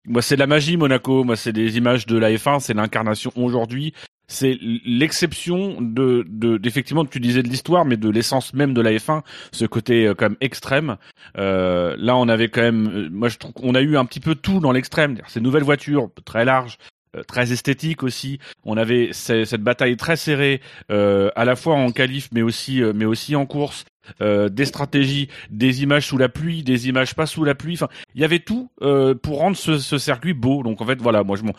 moi, 0.09 0.23
c'est 0.23 0.37
de 0.37 0.41
la 0.41 0.47
magie, 0.47 0.77
Monaco. 0.77 1.25
Moi, 1.25 1.35
c'est 1.35 1.53
des 1.53 1.77
images 1.79 2.07
de 2.07 2.17
la 2.17 2.31
F1. 2.31 2.61
C'est 2.61 2.75
l'incarnation 2.75 3.33
aujourd'hui. 3.35 3.93
C'est 4.29 4.59
l'exception 4.61 5.81
de, 5.81 6.25
de, 6.29 6.57
d'effectivement, 6.57 7.05
tu 7.05 7.21
disais 7.21 7.43
de 7.43 7.49
l'histoire, 7.49 7.85
mais 7.85 7.97
de 7.97 8.09
l'essence 8.09 8.55
même 8.55 8.75
de 8.75 8.81
la 8.81 8.93
F1, 8.93 9.23
ce 9.53 9.65
côté 9.65 10.07
euh, 10.07 10.15
quand 10.15 10.31
même 10.31 10.39
extrême. 10.41 10.97
Euh, 11.39 11.95
là, 11.99 12.17
on 12.17 12.29
avait 12.29 12.49
quand 12.49 12.63
même, 12.63 12.89
euh, 12.89 13.09
moi, 13.11 13.29
je 13.29 13.39
trouve 13.39 13.53
qu'on 13.53 13.75
a 13.75 13.81
eu 13.81 13.97
un 13.97 14.05
petit 14.05 14.21
peu 14.21 14.35
tout 14.35 14.59
dans 14.59 14.73
l'extrême. 14.73 15.19
Ces 15.29 15.41
nouvelles 15.41 15.63
voitures 15.63 16.11
très 16.25 16.45
larges, 16.45 16.79
euh, 17.17 17.23
très 17.23 17.53
esthétiques 17.53 18.03
aussi. 18.03 18.41
On 18.65 18.77
avait 18.77 19.11
cette 19.13 19.63
bataille 19.63 19.97
très 19.97 20.17
serrée, 20.17 20.61
euh, 20.91 21.31
à 21.37 21.45
la 21.45 21.55
fois 21.55 21.77
en 21.77 21.93
qualif, 21.93 22.29
mais 22.33 22.43
aussi, 22.43 22.83
mais 22.95 23.05
aussi 23.05 23.37
en 23.37 23.47
course. 23.47 23.85
Euh, 24.21 24.49
des 24.49 24.65
stratégies, 24.65 25.29
des 25.51 25.83
images 25.83 26.07
sous 26.07 26.19
la 26.19 26.29
pluie, 26.29 26.63
des 26.63 26.89
images 26.89 27.15
pas 27.15 27.27
sous 27.27 27.45
la 27.45 27.55
pluie. 27.55 27.75
Enfin, 27.75 27.89
il 28.15 28.21
y 28.21 28.25
avait 28.25 28.39
tout 28.39 28.71
euh, 28.83 29.15
pour 29.15 29.39
rendre 29.39 29.57
ce, 29.57 29.79
ce, 29.79 29.99
circuit 29.99 30.35
beau. 30.35 30.63
Donc 30.63 30.81
en 30.81 30.87
fait, 30.87 31.01
voilà, 31.01 31.23
moi 31.25 31.37
je 31.37 31.43
m'en 31.43 31.53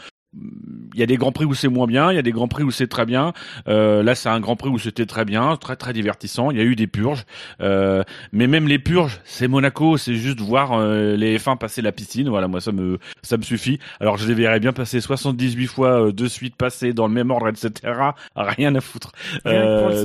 il 0.94 1.00
y 1.00 1.04
a 1.04 1.06
des 1.06 1.18
grands 1.18 1.32
prix 1.32 1.46
où 1.46 1.54
c'est 1.54 1.68
moins 1.68 1.86
bien, 1.86 2.12
il 2.12 2.16
y 2.16 2.18
a 2.18 2.24
des 2.24 2.32
grands 2.32 2.48
prix 2.48 2.64
où 2.64 2.72
c'est 2.72 2.88
très 2.88 3.06
bien. 3.06 3.34
Euh, 3.68 4.02
là, 4.02 4.16
c'est 4.16 4.30
un 4.30 4.40
grand 4.40 4.56
prix 4.56 4.70
où 4.70 4.80
c'était 4.80 5.06
très 5.06 5.26
bien, 5.26 5.56
très 5.56 5.76
très 5.76 5.94
divertissant. 5.94 6.50
Il 6.50 6.58
y 6.58 6.60
a 6.60 6.64
eu 6.64 6.76
des 6.76 6.88
purges, 6.88 7.26
euh, 7.62 8.04
mais 8.32 8.48
même 8.48 8.68
les 8.68 8.80
purges, 8.80 9.20
c'est 9.24 9.48
Monaco, 9.48 9.98
c'est 9.98 10.16
juste 10.16 10.40
voir 10.40 10.74
euh, 10.74 11.16
les 11.16 11.38
F1 11.38 11.58
passer 11.58 11.82
la 11.82 11.92
piscine. 11.92 12.30
Voilà, 12.30 12.48
moi 12.48 12.62
ça 12.62 12.72
me 12.72 12.98
ça 13.22 13.38
me 13.38 13.44
suffit. 13.44 13.80
Alors 14.00 14.18
je 14.18 14.28
les 14.28 14.34
verrais 14.34 14.60
bien 14.60 14.74
passer 14.74 15.00
78 15.00 15.68
fois 15.68 16.12
de 16.12 16.28
suite, 16.28 16.56
passer 16.56 16.94
dans 16.94 17.08
le 17.08 17.14
même 17.14 17.30
ordre, 17.30 17.48
etc. 17.48 17.94
Rien 18.36 18.74
à 18.74 18.82
foutre. 18.82 19.12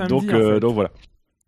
donc 0.09 0.27
donc 0.31 0.75
voilà. 0.75 0.91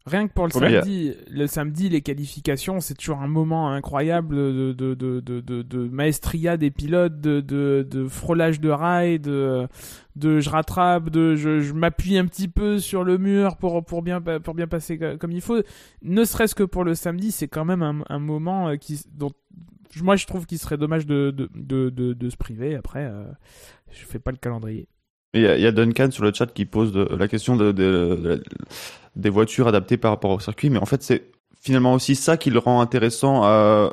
Rien 0.06 0.28
que 0.28 0.34
pour 0.34 0.44
le 0.44 0.50
samedi, 0.50 1.14
le 1.30 1.46
samedi, 1.46 1.88
les 1.88 2.02
qualifications, 2.02 2.80
c'est 2.80 2.92
toujours 2.92 3.22
un 3.22 3.26
moment 3.26 3.70
incroyable 3.70 4.36
de, 4.36 4.72
de, 4.74 4.94
de, 4.94 5.20
de, 5.20 5.62
de 5.62 5.88
maestria 5.88 6.58
des 6.58 6.70
pilotes, 6.70 7.22
de, 7.22 7.40
de, 7.40 7.86
de 7.90 8.06
frôlage 8.06 8.60
de 8.60 8.68
rails, 8.68 9.18
de, 9.18 9.66
de 10.16 10.40
je 10.40 10.50
rattrape, 10.50 11.08
de 11.08 11.36
je, 11.36 11.60
je 11.60 11.72
m'appuie 11.72 12.18
un 12.18 12.26
petit 12.26 12.48
peu 12.48 12.78
sur 12.80 13.02
le 13.02 13.16
mur 13.16 13.56
pour, 13.56 13.82
pour, 13.82 14.02
bien, 14.02 14.20
pour 14.20 14.52
bien 14.52 14.66
passer 14.66 14.98
comme 15.18 15.32
il 15.32 15.40
faut. 15.40 15.62
Ne 16.02 16.24
serait-ce 16.24 16.54
que 16.54 16.64
pour 16.64 16.84
le 16.84 16.94
samedi, 16.94 17.32
c'est 17.32 17.48
quand 17.48 17.64
même 17.64 17.82
un, 17.82 18.02
un 18.10 18.18
moment 18.18 18.68
euh, 18.68 18.76
qui, 18.76 19.00
dont 19.10 19.32
moi 20.02 20.16
je 20.16 20.26
trouve 20.26 20.44
qu'il 20.44 20.58
serait 20.58 20.76
dommage 20.76 21.06
de, 21.06 21.30
de, 21.30 21.48
de, 21.54 21.88
de, 21.88 22.12
de 22.12 22.28
se 22.28 22.36
priver. 22.36 22.74
Après, 22.74 23.06
euh, 23.06 23.24
je 23.90 24.04
fais 24.04 24.18
pas 24.18 24.32
le 24.32 24.36
calendrier. 24.36 24.86
Il 25.34 25.42
y, 25.42 25.66
a 25.66 25.72
Duncan 25.72 26.10
sur 26.12 26.22
le 26.22 26.32
chat 26.32 26.46
qui 26.46 26.64
pose 26.64 26.94
la 26.94 27.26
question 27.26 27.56
de, 27.56 27.72
de, 27.72 28.40
des 29.16 29.30
voitures 29.30 29.66
adaptées 29.66 29.96
par 29.96 30.12
rapport 30.12 30.30
au 30.30 30.38
circuit, 30.38 30.70
mais 30.70 30.78
en 30.78 30.86
fait 30.86 31.02
c'est 31.02 31.24
finalement 31.60 31.94
aussi 31.94 32.14
ça 32.14 32.36
qui 32.36 32.50
le 32.50 32.58
rend 32.58 32.80
intéressant 32.80 33.42
à, 33.42 33.90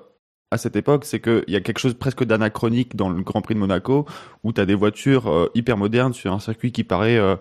cette 0.57 0.75
époque, 0.75 1.05
c'est 1.05 1.21
qu'il 1.21 1.45
y 1.47 1.55
a 1.55 1.61
quelque 1.61 1.79
chose 1.79 1.93
presque 1.93 2.25
d'anachronique 2.25 2.97
dans 2.97 3.09
le 3.09 3.23
Grand 3.23 3.41
Prix 3.41 3.55
de 3.55 3.59
Monaco, 3.59 4.05
où 4.43 4.51
tu 4.51 4.59
as 4.59 4.65
des 4.65 4.75
voitures 4.75 5.27
euh, 5.27 5.49
hyper 5.55 5.77
modernes 5.77 6.11
sur 6.11 6.33
un 6.33 6.39
circuit 6.39 6.73
qui 6.73 6.83
paraît 6.83 7.17
euh, 7.17 7.37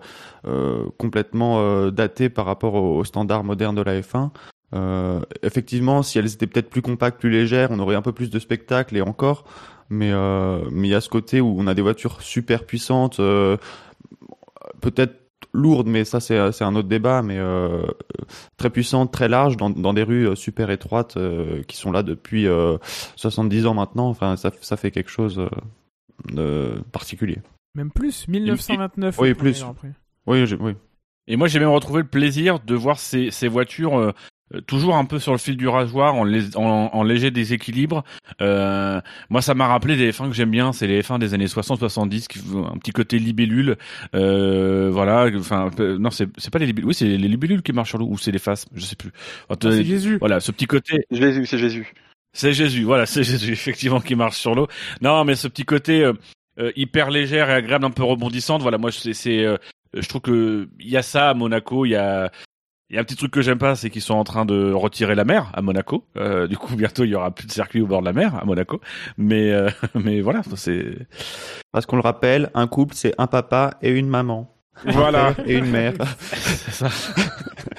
euh, 0.47 0.85
complètement 0.97 1.91
daté 1.91 2.29
par 2.29 2.45
rapport 2.45 2.75
aux 2.75 3.03
standards 3.03 3.43
modernes 3.43 3.75
de 3.75 3.81
la 3.81 3.99
F1. 3.99 4.31
effectivement, 5.43 6.03
si 6.03 6.17
elles 6.17 6.33
étaient 6.33 6.47
peut-être 6.47 6.69
plus 6.69 6.81
compactes, 6.81 7.19
plus 7.19 7.29
légères, 7.29 7.69
on 7.71 7.79
aurait 7.79 7.95
un 7.95 8.01
peu 8.01 8.13
plus 8.13 8.29
de 8.29 8.39
spectacle 8.39 8.95
et 8.95 9.01
encore. 9.01 9.43
Mais 9.89 10.13
mais 10.71 10.87
il 10.87 10.91
y 10.91 10.95
a 10.95 11.01
ce 11.01 11.09
côté 11.09 11.41
où 11.41 11.57
on 11.59 11.67
a 11.67 11.73
des 11.73 11.81
voitures 11.81 12.21
super 12.21 12.65
puissantes 12.65 13.19
peut-être 14.81 15.15
lourde, 15.53 15.87
mais 15.87 16.05
ça 16.05 16.19
c'est 16.19 16.51
c'est 16.51 16.63
un 16.63 16.75
autre 16.75 16.87
débat, 16.87 17.21
mais 17.21 17.37
euh, 17.37 17.83
très 18.57 18.69
puissante, 18.69 19.11
très 19.11 19.27
large, 19.27 19.57
dans, 19.57 19.69
dans 19.69 19.93
des 19.93 20.03
rues 20.03 20.27
euh, 20.29 20.35
super 20.35 20.69
étroites 20.69 21.17
euh, 21.17 21.63
qui 21.63 21.77
sont 21.77 21.91
là 21.91 22.03
depuis 22.03 22.47
euh, 22.47 22.77
70 23.15 23.65
ans 23.65 23.73
maintenant. 23.73 24.07
Enfin, 24.09 24.35
ça, 24.37 24.51
ça 24.61 24.77
fait 24.77 24.91
quelque 24.91 25.09
chose 25.09 25.41
de 26.31 26.81
particulier. 26.91 27.39
Même 27.75 27.91
plus, 27.91 28.27
1929. 28.27 29.17
Oui, 29.19 29.29
le 29.29 29.35
premier 29.35 29.51
plus. 29.51 29.59
Oui, 30.27 30.45
j'ai- 30.45 30.57
oui. 30.57 30.73
Et 31.27 31.35
moi, 31.37 31.47
j'ai 31.47 31.59
même 31.59 31.69
retrouvé 31.69 32.01
le 32.01 32.07
plaisir 32.07 32.59
de 32.59 32.75
voir 32.75 32.99
ces, 32.99 33.31
ces 33.31 33.47
voitures 33.47 34.13
toujours 34.67 34.95
un 34.95 35.05
peu 35.05 35.19
sur 35.19 35.31
le 35.31 35.37
fil 35.37 35.57
du 35.57 35.67
rasoir, 35.67 36.15
en, 36.15 36.27
en, 36.55 36.89
en 36.93 37.03
léger 37.03 37.31
déséquilibre. 37.31 38.03
Euh, 38.41 38.99
moi, 39.29 39.41
ça 39.41 39.53
m'a 39.53 39.67
rappelé 39.67 39.95
des 39.95 40.11
F1 40.11 40.29
que 40.29 40.35
j'aime 40.35 40.51
bien, 40.51 40.73
c'est 40.73 40.87
les 40.87 41.01
F1 41.01 41.19
des 41.19 41.33
années 41.33 41.45
60-70, 41.45 42.27
qui 42.27 42.39
font 42.39 42.65
un 42.65 42.77
petit 42.77 42.91
côté 42.91 43.19
libellule. 43.19 43.77
Euh, 44.15 44.89
voilà, 44.91 45.29
enfin, 45.35 45.69
euh, 45.79 45.97
non, 45.97 46.11
c'est 46.11 46.27
c'est 46.37 46.51
pas 46.51 46.59
les 46.59 46.65
libellules. 46.65 46.87
Oui, 46.87 46.93
c'est 46.93 47.05
les 47.05 47.27
libellules 47.27 47.61
qui 47.61 47.73
marchent 47.73 47.89
sur 47.89 47.97
l'eau, 47.97 48.07
ou 48.09 48.17
c'est 48.17 48.31
les 48.31 48.39
faces, 48.39 48.65
je 48.73 48.81
sais 48.81 48.95
plus. 48.95 49.11
Ah, 49.49 49.55
c'est 49.61 49.83
Jésus. 49.83 50.17
Voilà, 50.19 50.39
ce 50.39 50.51
petit 50.51 50.67
côté 50.67 51.05
Jésus, 51.11 51.45
c'est 51.45 51.57
Jésus. 51.57 51.93
c'est 52.33 52.53
Jésus, 52.53 52.83
voilà, 52.83 53.05
c'est 53.05 53.23
Jésus 53.23 53.51
effectivement 53.53 54.01
qui 54.01 54.15
marche 54.15 54.37
sur 54.37 54.55
l'eau. 54.55 54.67
Non, 55.01 55.23
mais 55.25 55.35
ce 55.35 55.47
petit 55.47 55.65
côté 55.65 56.03
euh, 56.03 56.13
euh, 56.59 56.71
hyper 56.75 57.09
légère 57.09 57.49
et 57.49 57.53
agréable, 57.53 57.85
un 57.85 57.91
peu 57.91 58.03
rebondissante. 58.03 58.61
Voilà, 58.61 58.77
moi 58.77 58.91
c'est, 58.91 59.13
c'est 59.13 59.45
euh, 59.45 59.57
je 59.93 60.07
trouve 60.07 60.21
que 60.21 60.69
il 60.79 60.89
y 60.89 60.97
a 60.97 61.01
ça 61.01 61.29
à 61.29 61.33
Monaco. 61.33 61.85
Il 61.85 61.89
y 61.89 61.95
a, 61.95 62.31
il 62.91 62.95
y 62.95 62.97
a 62.97 63.01
un 63.01 63.05
petit 63.05 63.15
truc 63.15 63.31
que 63.31 63.41
j'aime 63.41 63.57
pas, 63.57 63.75
c'est 63.77 63.89
qu'ils 63.89 64.01
sont 64.01 64.15
en 64.15 64.25
train 64.25 64.43
de 64.43 64.73
retirer 64.73 65.15
la 65.15 65.23
mer 65.23 65.49
à 65.53 65.61
Monaco. 65.61 66.03
Euh, 66.17 66.45
du 66.47 66.57
coup, 66.57 66.75
bientôt 66.75 67.05
il 67.05 67.09
y 67.11 67.15
aura 67.15 67.31
plus 67.31 67.47
de 67.47 67.51
circuit 67.51 67.81
au 67.81 67.87
bord 67.87 68.01
de 68.01 68.05
la 68.05 68.11
mer 68.13 68.35
à 68.35 68.43
Monaco. 68.43 68.81
Mais, 69.17 69.49
euh, 69.51 69.69
mais 69.95 70.19
voilà, 70.19 70.41
c'est 70.55 70.83
Parce 71.71 71.85
qu'on 71.85 71.95
le 71.95 72.01
rappelle, 72.01 72.51
un 72.53 72.67
couple 72.67 72.93
c'est 72.93 73.13
un 73.17 73.27
papa 73.27 73.75
et 73.81 73.91
une 73.91 74.09
maman. 74.09 74.53
voilà. 74.83 75.33
Et 75.45 75.55
une 75.57 75.69
mère. 75.69 75.93
C'est 76.31 76.71
ça. 76.71 76.89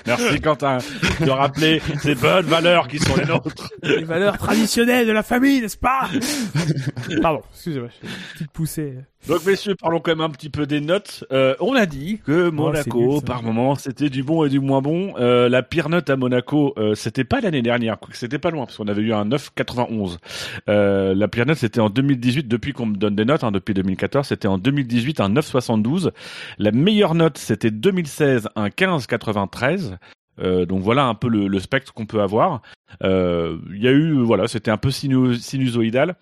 Merci 0.07 0.40
Quentin 0.40 0.78
de 1.21 1.31
rappeler 1.31 1.83
ces 2.00 2.14
bonnes 2.14 2.47
valeurs 2.47 2.88
qui 2.88 2.99
sont 2.99 3.16
les 3.16 3.25
nôtres. 3.25 3.71
Les 3.83 4.04
valeurs 4.04 4.38
traditionnelles 4.38 5.07
de 5.07 5.12
la 5.12 5.23
famille, 5.23 5.61
n'est-ce 5.61 5.76
pas? 5.76 6.09
Pardon, 7.21 7.42
excusez-moi, 7.52 7.88
j'ai 8.00 8.09
une 8.09 8.14
petite 8.35 8.52
poussée. 8.52 8.99
Donc 9.29 9.47
messieurs, 9.47 9.76
parlons 9.76 10.00
quand 10.00 10.11
même 10.11 10.21
un 10.21 10.31
petit 10.31 10.50
peu 10.50 10.67
des 10.67 10.81
notes. 10.81 11.25
Euh, 11.31 11.55
on 11.61 11.75
a 11.75 11.87
dit 11.87 12.21
que 12.26 12.50
Monaco, 12.50 12.99
nul, 13.12 13.21
ça. 13.21 13.25
par 13.26 13.43
moment, 13.45 13.76
c'était 13.76 14.11
du 14.11 14.25
bon 14.25 14.45
et 14.45 14.49
du 14.49 14.59
moins 14.59 14.83
bon. 14.83 15.14
Euh, 15.19 15.49
la 15.49 15.62
pire 15.62 15.88
note 15.88 16.11
à 16.11 16.17
Monaco, 16.17 16.75
euh, 16.76 16.95
c'était 16.97 17.23
pas 17.23 17.41
l'année 17.41 17.62
dernière, 17.62 17.99
c'était 18.12 18.41
pas 18.41 18.50
loin, 18.50 18.64
parce 18.67 18.76
qu'on 18.79 18.88
avait 18.88 19.02
eu 19.02 19.12
un 19.12 19.25
9,91. 19.25 20.19
Euh, 20.69 21.14
la 21.14 21.29
pire 21.29 21.47
note, 21.47 21.59
c'était 21.59 21.81
en 21.81 21.88
2018, 21.88 22.49
depuis 22.49 22.73
qu'on 22.73 22.87
me 22.87 22.97
donne 22.97 23.14
des 23.14 23.25
notes, 23.25 23.45
hein, 23.45 23.52
depuis 23.52 23.75
2014, 23.75 24.26
c'était 24.26 24.49
en 24.49 24.59
2018 24.59 25.21
un 25.21 25.29
9,72. 25.31 26.11
La 26.59 26.73
meilleure 26.73 27.14
note, 27.14 27.38
c'était 27.38 27.71
2016, 27.71 28.49
un 28.57 28.69
15,93. 28.71 29.99
Euh, 30.41 30.64
donc 30.64 30.81
voilà 30.83 31.05
un 31.05 31.14
peu 31.14 31.29
le, 31.29 31.47
le 31.47 31.59
spectre 31.61 31.93
qu'on 31.95 32.07
peut 32.07 32.23
avoir. 32.23 32.62
Euh, 33.05 33.59
Il 33.73 33.83
y 33.83 33.87
a 33.87 33.93
eu, 33.93 34.14
voilà, 34.23 34.49
c'était 34.49 34.71
un 34.71 34.79
peu 34.79 34.88
sinu- 34.91 35.35
sinusoïdal. 35.38 36.17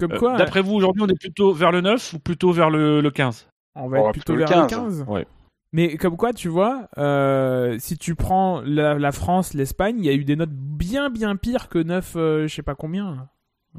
Comme 0.00 0.12
Euh, 0.12 0.18
quoi, 0.18 0.36
D'après 0.36 0.62
vous, 0.62 0.74
aujourd'hui, 0.74 1.02
on 1.02 1.06
est 1.08 1.18
plutôt 1.18 1.52
vers 1.52 1.70
le 1.70 1.80
9 1.82 2.14
ou 2.14 2.18
plutôt 2.18 2.50
vers 2.52 2.70
le, 2.70 3.00
le 3.00 3.10
15 3.10 3.46
on 3.76 3.88
va 3.88 3.98
on 3.98 4.00
être 4.00 4.06
va 4.06 4.12
plutôt 4.12 4.34
plutôt 4.34 4.48
vers 4.50 4.56
le 4.58 4.62
le 4.64 4.68
15. 4.68 4.98
15. 4.98 5.04
Ouais. 5.08 5.26
Mais 5.72 5.96
comme 5.96 6.16
quoi, 6.16 6.32
tu 6.32 6.48
vois, 6.48 6.88
euh, 6.98 7.76
si 7.78 7.96
tu 7.96 8.16
prends 8.16 8.60
la, 8.64 8.94
la 8.98 9.12
France, 9.12 9.54
l'Espagne, 9.54 9.96
il 10.00 10.04
y 10.04 10.08
a 10.08 10.12
eu 10.14 10.24
des 10.24 10.34
notes 10.34 10.50
bien 10.52 11.10
bien 11.10 11.36
pires 11.36 11.68
que 11.68 11.78
9, 11.78 12.14
euh, 12.16 12.48
je 12.48 12.54
sais 12.54 12.62
pas 12.62 12.74
combien. 12.74 13.28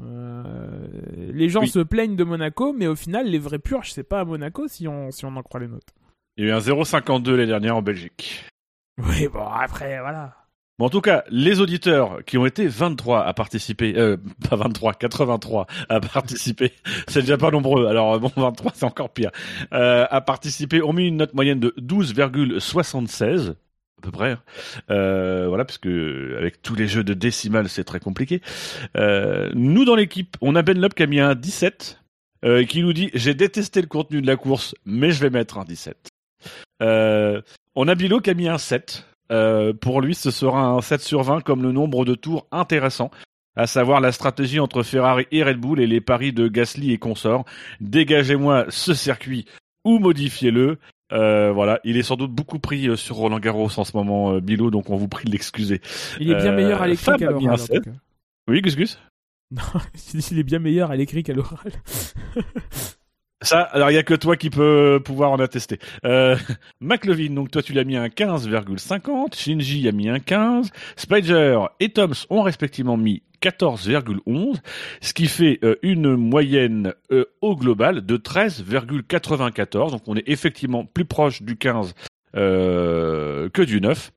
Euh, 0.00 0.86
les 1.32 1.50
gens 1.50 1.60
Oui. 1.60 1.68
se 1.68 1.80
plaignent 1.80 2.16
de 2.16 2.24
Monaco, 2.24 2.72
mais 2.72 2.86
au 2.86 2.96
final, 2.96 3.26
les 3.26 3.38
vrais 3.38 3.58
purges, 3.58 3.92
c'est 3.92 4.02
pas 4.08 4.20
à 4.20 4.24
Monaco 4.24 4.66
si 4.68 4.88
on, 4.88 5.10
si 5.10 5.26
on 5.26 5.36
en 5.36 5.42
croit 5.42 5.60
les 5.60 5.68
notes. 5.68 5.92
Il 6.38 6.44
y 6.44 6.48
a 6.48 6.50
eu 6.50 6.54
un 6.56 6.60
0,52 6.60 7.34
les 7.34 7.46
dernières 7.46 7.76
en 7.76 7.82
Belgique. 7.82 8.46
Oui, 8.98 9.28
bon, 9.28 9.44
après, 9.46 10.00
voilà. 10.00 10.34
En 10.82 10.90
tout 10.90 11.00
cas, 11.00 11.24
les 11.30 11.60
auditeurs 11.60 12.24
qui 12.24 12.38
ont 12.38 12.46
été 12.46 12.66
23 12.66 13.24
à 13.24 13.32
participer, 13.34 13.94
euh, 13.96 14.16
pas 14.50 14.56
23, 14.56 14.94
83 14.94 15.66
à 15.88 16.00
participer, 16.00 16.72
c'est 17.08 17.20
déjà 17.20 17.38
pas 17.38 17.50
nombreux, 17.50 17.86
alors 17.86 18.18
bon, 18.18 18.32
23 18.36 18.72
c'est 18.74 18.84
encore 18.84 19.10
pire, 19.10 19.30
euh, 19.72 20.06
à 20.10 20.20
participer, 20.20 20.82
ont 20.82 20.92
mis 20.92 21.06
une 21.06 21.18
note 21.18 21.34
moyenne 21.34 21.60
de 21.60 21.74
12,76 21.80 23.50
à 23.50 23.54
peu 24.02 24.10
près. 24.10 24.36
Euh, 24.90 25.46
voilà, 25.46 25.64
parce 25.64 25.78
que 25.78 26.34
avec 26.36 26.60
tous 26.60 26.74
les 26.74 26.88
jeux 26.88 27.04
de 27.04 27.14
décimales, 27.14 27.68
c'est 27.68 27.84
très 27.84 28.00
compliqué. 28.00 28.40
Euh, 28.96 29.50
nous, 29.54 29.84
dans 29.84 29.94
l'équipe, 29.94 30.36
on 30.40 30.56
a 30.56 30.62
Ben 30.62 30.80
Lop 30.80 30.94
qui 30.94 31.04
a 31.04 31.06
mis 31.06 31.20
un 31.20 31.36
17, 31.36 32.00
euh, 32.44 32.64
qui 32.64 32.82
nous 32.82 32.92
dit 32.92 33.10
«J'ai 33.14 33.34
détesté 33.34 33.80
le 33.80 33.86
contenu 33.86 34.20
de 34.20 34.26
la 34.26 34.36
course, 34.36 34.74
mais 34.84 35.12
je 35.12 35.20
vais 35.20 35.30
mettre 35.30 35.58
un 35.58 35.64
17 35.64 36.08
euh, 36.82 37.40
On 37.76 37.86
a 37.86 37.94
Bilo 37.94 38.20
qui 38.20 38.30
a 38.30 38.34
mis 38.34 38.48
un 38.48 38.58
7. 38.58 39.06
Euh, 39.32 39.72
pour 39.72 40.00
lui, 40.00 40.14
ce 40.14 40.30
sera 40.30 40.66
un 40.66 40.80
7 40.80 41.00
sur 41.00 41.22
20 41.22 41.40
comme 41.40 41.62
le 41.62 41.72
nombre 41.72 42.04
de 42.04 42.14
tours 42.14 42.46
intéressant, 42.52 43.10
à 43.56 43.66
savoir 43.66 44.00
la 44.00 44.12
stratégie 44.12 44.60
entre 44.60 44.82
Ferrari 44.82 45.26
et 45.32 45.42
Red 45.42 45.58
Bull 45.58 45.80
et 45.80 45.86
les 45.86 46.00
paris 46.00 46.32
de 46.32 46.48
Gasly 46.48 46.92
et 46.92 46.98
consorts. 46.98 47.44
Dégagez-moi 47.80 48.66
ce 48.68 48.94
circuit 48.94 49.46
ou 49.84 49.98
modifiez-le. 49.98 50.78
Euh, 51.12 51.52
voilà, 51.52 51.78
il 51.84 51.98
est 51.98 52.02
sans 52.02 52.16
doute 52.16 52.32
beaucoup 52.32 52.58
pris 52.58 52.88
euh, 52.88 52.96
sur 52.96 53.16
Roland 53.16 53.38
Garros 53.38 53.68
en 53.76 53.84
ce 53.84 53.94
moment, 53.96 54.32
euh, 54.32 54.40
Bilo, 54.40 54.70
donc 54.70 54.88
on 54.88 54.96
vous 54.96 55.08
prie 55.08 55.26
de 55.26 55.30
l'excuser. 55.30 55.82
Il 56.18 56.30
est 56.30 56.36
bien 56.36 56.52
Euh, 56.52 56.56
meilleur 56.56 56.80
à 56.80 56.86
l'écrit 56.86 57.16
qu'à 57.18 57.30
l'oral. 57.30 57.58
Oui, 58.48 58.62
Gus 58.62 58.76
Gus? 58.76 58.98
Il 60.30 60.38
est 60.38 60.42
bien 60.42 60.58
meilleur 60.58 60.90
à 60.90 60.96
l'écrit 60.96 61.22
qu'à 61.22 61.34
l'oral. 61.34 61.72
Ça, 63.42 63.62
alors 63.62 63.90
il 63.90 63.94
y 63.94 63.98
a 63.98 64.02
que 64.04 64.14
toi 64.14 64.36
qui 64.36 64.50
peux 64.50 65.00
pouvoir 65.04 65.30
en 65.32 65.38
attester. 65.40 65.78
Euh, 66.04 66.36
McLevin, 66.80 67.34
donc 67.34 67.50
toi 67.50 67.62
tu 67.62 67.72
l'as 67.72 67.84
mis 67.84 67.96
un 67.96 68.06
15,50, 68.06 69.34
Shinji 69.36 69.88
a 69.88 69.92
mis 69.92 70.08
un 70.08 70.20
15, 70.20 70.70
Spider 70.96 71.58
et 71.80 71.88
Toms 71.90 72.14
ont 72.30 72.42
respectivement 72.42 72.96
mis 72.96 73.22
14,11, 73.42 74.58
ce 75.00 75.12
qui 75.14 75.26
fait 75.26 75.58
euh, 75.64 75.74
une 75.82 76.14
moyenne 76.14 76.94
euh, 77.10 77.24
au 77.40 77.56
global 77.56 78.06
de 78.06 78.16
13,94. 78.16 79.90
Donc 79.90 80.02
on 80.06 80.16
est 80.16 80.28
effectivement 80.28 80.84
plus 80.84 81.04
proche 81.04 81.42
du 81.42 81.56
15 81.56 81.94
euh, 82.36 83.48
que 83.50 83.62
du 83.62 83.80
9. 83.80 84.12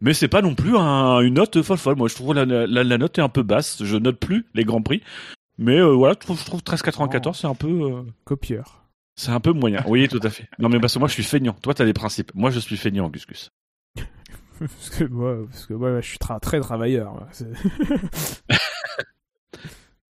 Mais 0.00 0.12
c'est 0.12 0.28
pas 0.28 0.42
non 0.42 0.54
plus 0.54 0.76
un- 0.76 1.20
une 1.20 1.34
note 1.34 1.62
folle 1.62 1.78
folle. 1.78 1.96
Moi 1.96 2.08
je 2.08 2.14
trouve 2.14 2.34
la, 2.34 2.44
la, 2.44 2.66
la 2.66 2.98
note 2.98 3.18
est 3.18 3.22
un 3.22 3.28
peu 3.28 3.42
basse. 3.42 3.82
Je 3.84 3.96
note 3.96 4.18
plus 4.18 4.44
les 4.54 4.64
grands 4.64 4.82
prix. 4.82 5.02
Mais 5.58 5.78
euh, 5.78 5.92
voilà, 5.94 6.14
je 6.14 6.18
trouve, 6.26 6.38
je 6.40 6.44
trouve 6.44 6.60
13,94 6.60 7.34
c'est 7.34 7.46
un 7.46 7.54
peu... 7.54 7.68
euh, 7.68 8.02
Copieur. 8.24 8.82
c'est 9.16 9.30
un 9.30 9.40
peu 9.40 9.52
moyen. 9.52 9.84
Oui, 9.86 10.08
tout 10.08 10.20
à 10.22 10.30
fait. 10.30 10.48
Non, 10.58 10.68
mais 10.68 10.80
parce 10.80 10.94
que 10.94 10.98
moi, 10.98 11.08
je 11.08 11.14
suis 11.14 11.22
feignant. 11.24 11.52
Toi, 11.62 11.74
t'as 11.74 11.84
des 11.84 11.92
principes. 11.92 12.32
Moi, 12.34 12.50
je 12.50 12.58
suis 12.58 12.76
feignant, 12.76 13.08
Gus 13.08 13.26
Gus. 13.26 13.50
parce 14.58 14.90
que 14.90 15.04
moi, 15.04 15.36
parce 15.50 15.66
que 15.66 15.74
moi, 15.74 16.00
je 16.00 16.08
suis 16.08 16.18
tra- 16.18 16.40
très 16.40 16.60
travailleur. 16.60 17.26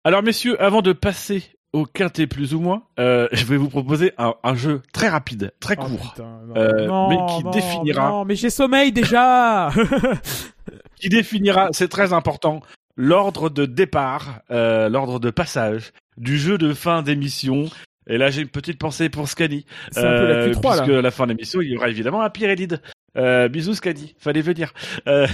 Alors, 0.05 0.23
messieurs, 0.23 0.61
avant 0.63 0.83
de 0.83 0.93
passer 0.93 1.43
au 1.73 1.87
quintet 1.87 2.27
plus 2.27 2.55
ou 2.55 2.61
moins, 2.61 2.85
euh, 3.01 3.27
je 3.33 3.45
vais 3.47 3.57
vous 3.57 3.69
proposer 3.71 4.13
un, 4.19 4.35
un 4.45 4.55
jeu 4.55 4.83
très 4.93 5.09
rapide, 5.09 5.53
très 5.61 5.77
Oh, 5.79 5.85
court, 5.87 6.11
putain, 6.13 6.41
non, 6.47 6.55
Euh, 6.57 6.87
non, 6.87 7.09
mais 7.09 7.17
qui 7.39 7.45
non, 7.45 7.51
définira- 7.51 8.09
Non, 8.11 8.25
mais 8.25 8.37
j'ai 8.37 8.51
sommeil 8.51 8.93
déjà. 8.93 9.71
qui 10.97 11.09
définira, 11.09 11.69
c'est 11.73 11.89
très 11.89 12.13
important, 12.13 12.61
l'ordre 12.97 13.51
de 13.51 13.67
départ, 13.67 14.41
euh, 14.51 14.89
l'ordre 14.89 15.19
de 15.21 15.31
passage 15.31 15.93
du 16.17 16.39
jeu 16.39 16.59
de 16.59 16.73
fin 16.75 17.03
d'émission. 17.03 17.69
Et 18.07 18.19
là, 18.19 18.31
j'ai 18.31 18.43
une 18.43 18.49
petite 18.49 18.79
pensée 18.79 19.09
pour 19.09 19.29
Scani. 19.29 19.65
C'est 19.91 20.01
un 20.01 20.03
peu 20.19 20.27
la 20.29 20.35
Euh, 20.37 20.53
Q3 20.53 20.61
puisque 20.77 20.87
là. 20.93 20.99
à 20.99 21.03
la 21.03 21.11
fin 21.11 21.25
de 21.27 21.31
l'émission, 21.33 21.61
il 21.61 21.71
y 21.71 21.77
aura 21.77 21.89
évidemment 21.89 22.23
un 22.23 22.31
Pyrénide. 22.31 22.81
Euh, 23.17 23.49
bisous 23.49 23.75
Scadi, 23.75 24.15
fallait 24.19 24.43
venir. 24.43 24.73
Euh, 25.09 25.27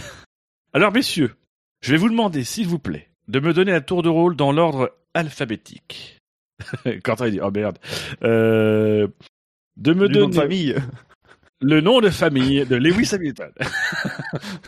alors 0.73 0.93
messieurs, 0.93 1.35
je 1.81 1.91
vais 1.93 1.97
vous 1.99 2.09
demander, 2.11 2.45
s'il 2.45 2.69
vous 2.69 2.79
plaît, 2.79 3.09
de 3.29 3.41
me 3.41 3.53
donner 3.53 3.73
un 3.73 3.81
tour 3.81 4.03
de 4.03 4.09
rôle 4.09 4.37
dans 4.37 4.53
l'ordre 4.53 4.95
alphabétique. 5.15 6.19
Quentin 7.05 7.27
il 7.27 7.33
dit, 7.33 7.41
oh 7.41 7.51
merde. 7.51 7.79
Euh, 8.23 9.09
de 9.77 9.93
me 9.95 10.09
Du 10.09 10.15
nom 10.19 10.27
donner 10.27 10.37
de 10.37 10.41
famille. 10.41 10.77
le 11.61 11.81
nom 11.81 12.01
de 12.01 12.11
famille 12.11 12.65
de 12.67 12.77
Lewis 12.77 13.15
Hamilton. 13.15 13.51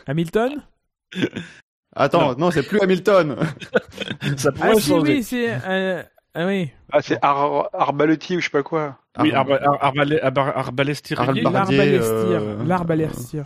Hamilton? 0.07 0.63
Attends, 1.95 2.35
non, 2.37 2.51
c'est 2.51 2.63
plus 2.63 2.81
Hamilton. 2.81 3.37
Ça 4.37 4.53
pourrait 4.53 4.71
Ah 4.73 4.81
si, 4.81 4.89
changer. 4.89 5.13
oui, 5.15 5.23
c'est... 5.23 5.51
euh, 5.67 6.03
Ah 6.35 6.47
oui. 6.47 6.71
Ah, 6.91 7.03
c'est 7.03 7.19
Ar 7.23 7.69
Arbaletier 7.75 8.37
ou 8.37 8.41
je 8.41 8.45
sais 8.45 8.51
pas 8.51 8.63
quoi. 8.63 8.99
Oui, 9.21 9.33
Ar- 9.33 9.47
Arba- 9.47 10.53
Arbalestier. 10.57 11.17
L'arbalestier. 11.17 11.99
euh. 13.43 13.45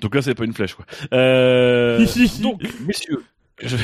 Donc 0.00 0.14
là, 0.14 0.22
c'est 0.22 0.34
pas 0.34 0.44
une 0.44 0.54
flèche, 0.54 0.74
quoi. 0.74 0.84
Euh, 1.12 2.04
donc, 2.42 2.62
messieurs, 2.86 3.22
je, 3.62 3.76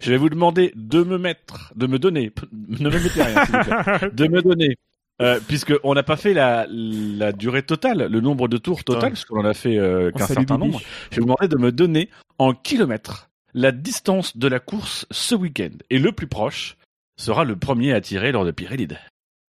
je 0.00 0.10
vais 0.10 0.18
vous 0.18 0.28
demander 0.28 0.72
de 0.76 1.02
me 1.02 1.16
mettre, 1.18 1.72
de 1.76 1.86
me 1.86 1.98
donner, 1.98 2.32
ne 2.52 2.90
me 2.90 2.98
mettez 3.02 3.22
rien, 3.22 3.44
s'il 3.46 3.56
vous 3.56 3.64
plaît, 3.64 4.10
de 4.12 4.28
me 4.28 4.42
donner, 4.42 4.76
euh, 5.20 5.40
puisque 5.46 5.72
on 5.84 5.94
n'a 5.94 6.02
pas 6.02 6.16
fait 6.16 6.32
la, 6.34 6.66
la 6.70 7.32
durée 7.32 7.62
totale, 7.62 8.06
le 8.10 8.20
nombre 8.20 8.48
de 8.48 8.56
tours 8.56 8.78
Putain. 8.78 8.94
total, 8.94 9.10
parce 9.12 9.24
qu'on 9.24 9.40
en 9.40 9.44
a 9.44 9.54
fait 9.54 9.76
euh, 9.78 10.10
On 10.14 10.18
qu'un 10.18 10.26
certain 10.26 10.56
Bibi. 10.56 10.66
nombre. 10.66 10.80
Je 11.10 11.16
vais 11.16 11.20
vous 11.20 11.26
demander 11.26 11.48
de 11.48 11.56
me 11.56 11.72
donner 11.72 12.08
en 12.38 12.52
kilomètres 12.54 13.28
la 13.54 13.72
distance 13.72 14.36
de 14.36 14.48
la 14.48 14.60
course 14.60 15.06
ce 15.10 15.34
week-end. 15.34 15.70
Et 15.90 15.98
le 15.98 16.12
plus 16.12 16.26
proche 16.28 16.76
sera 17.16 17.44
le 17.44 17.56
premier 17.56 17.92
à 17.92 18.00
tirer 18.00 18.32
lors 18.32 18.44
de 18.44 18.50
Pyrélides. 18.50 18.98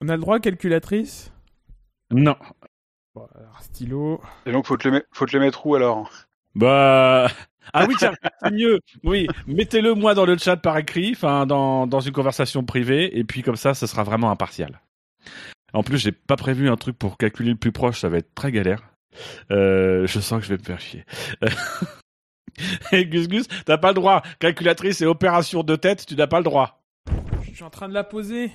On 0.01 0.09
a 0.09 0.17
le 0.17 0.21
droit, 0.21 0.39
calculatrice? 0.41 1.33
Non. 2.11 2.37
Bon, 3.15 3.27
alors, 3.35 3.63
stylo. 3.63 4.21
Et 4.45 4.53
donc, 4.53 4.67
faut 4.67 4.77
te 4.77 4.89
le, 4.89 5.03
faut 5.13 5.25
te 5.27 5.37
le 5.37 5.43
mettre 5.43 5.65
où 5.67 5.75
alors? 5.77 6.11
Bah 6.55 7.29
ah 7.73 7.87
oui 7.89 7.95
tiens 7.99 8.13
c'est 8.43 8.51
mieux 8.53 8.79
oui 9.05 9.27
mettez-le 9.47 9.95
moi 9.95 10.15
dans 10.15 10.27
le 10.27 10.37
chat 10.37 10.57
par 10.59 10.77
écrit 10.77 11.13
enfin 11.17 11.47
dans 11.47 11.87
dans 11.87 12.01
une 12.01 12.13
conversation 12.13 12.63
privée 12.63 13.19
et 13.19 13.25
puis 13.25 13.43
comme 13.43 13.57
ça 13.57 13.73
ce 13.75 13.87
sera 13.87 14.05
vraiment 14.05 14.31
impartial. 14.31 14.81
En 15.75 15.83
plus 15.83 15.99
j'ai 15.99 16.13
pas 16.13 16.37
prévu 16.37 16.69
un 16.71 16.77
truc 16.77 16.99
pour 16.99 17.19
calculer 17.19 17.51
le 17.51 17.57
plus 17.57 17.73
proche 17.73 18.01
ça 18.01 18.09
va 18.09 18.19
être 18.19 18.35
très 18.35 18.51
galère. 18.53 18.83
Euh, 19.51 20.07
je 20.07 20.19
sens 20.21 20.41
que 20.41 20.47
je 20.47 20.55
vais 20.55 20.59
me 20.59 20.65
faire 20.65 20.81
chier. 20.81 21.05
Et 22.93 23.07
Gus 23.07 23.29
Gus 23.29 23.47
t'as 23.65 23.79
pas 23.79 23.89
le 23.89 23.95
droit 23.95 24.23
calculatrice 24.39 25.01
et 25.01 25.07
opération 25.07 25.63
de 25.63 25.77
tête 25.77 26.07
tu 26.07 26.15
n'as 26.15 26.27
pas 26.27 26.39
le 26.39 26.45
droit. 26.45 26.83
Je 27.43 27.51
suis 27.55 27.65
en 27.65 27.71
train 27.71 27.89
de 27.89 27.95
la 27.95 28.05
poser. 28.05 28.51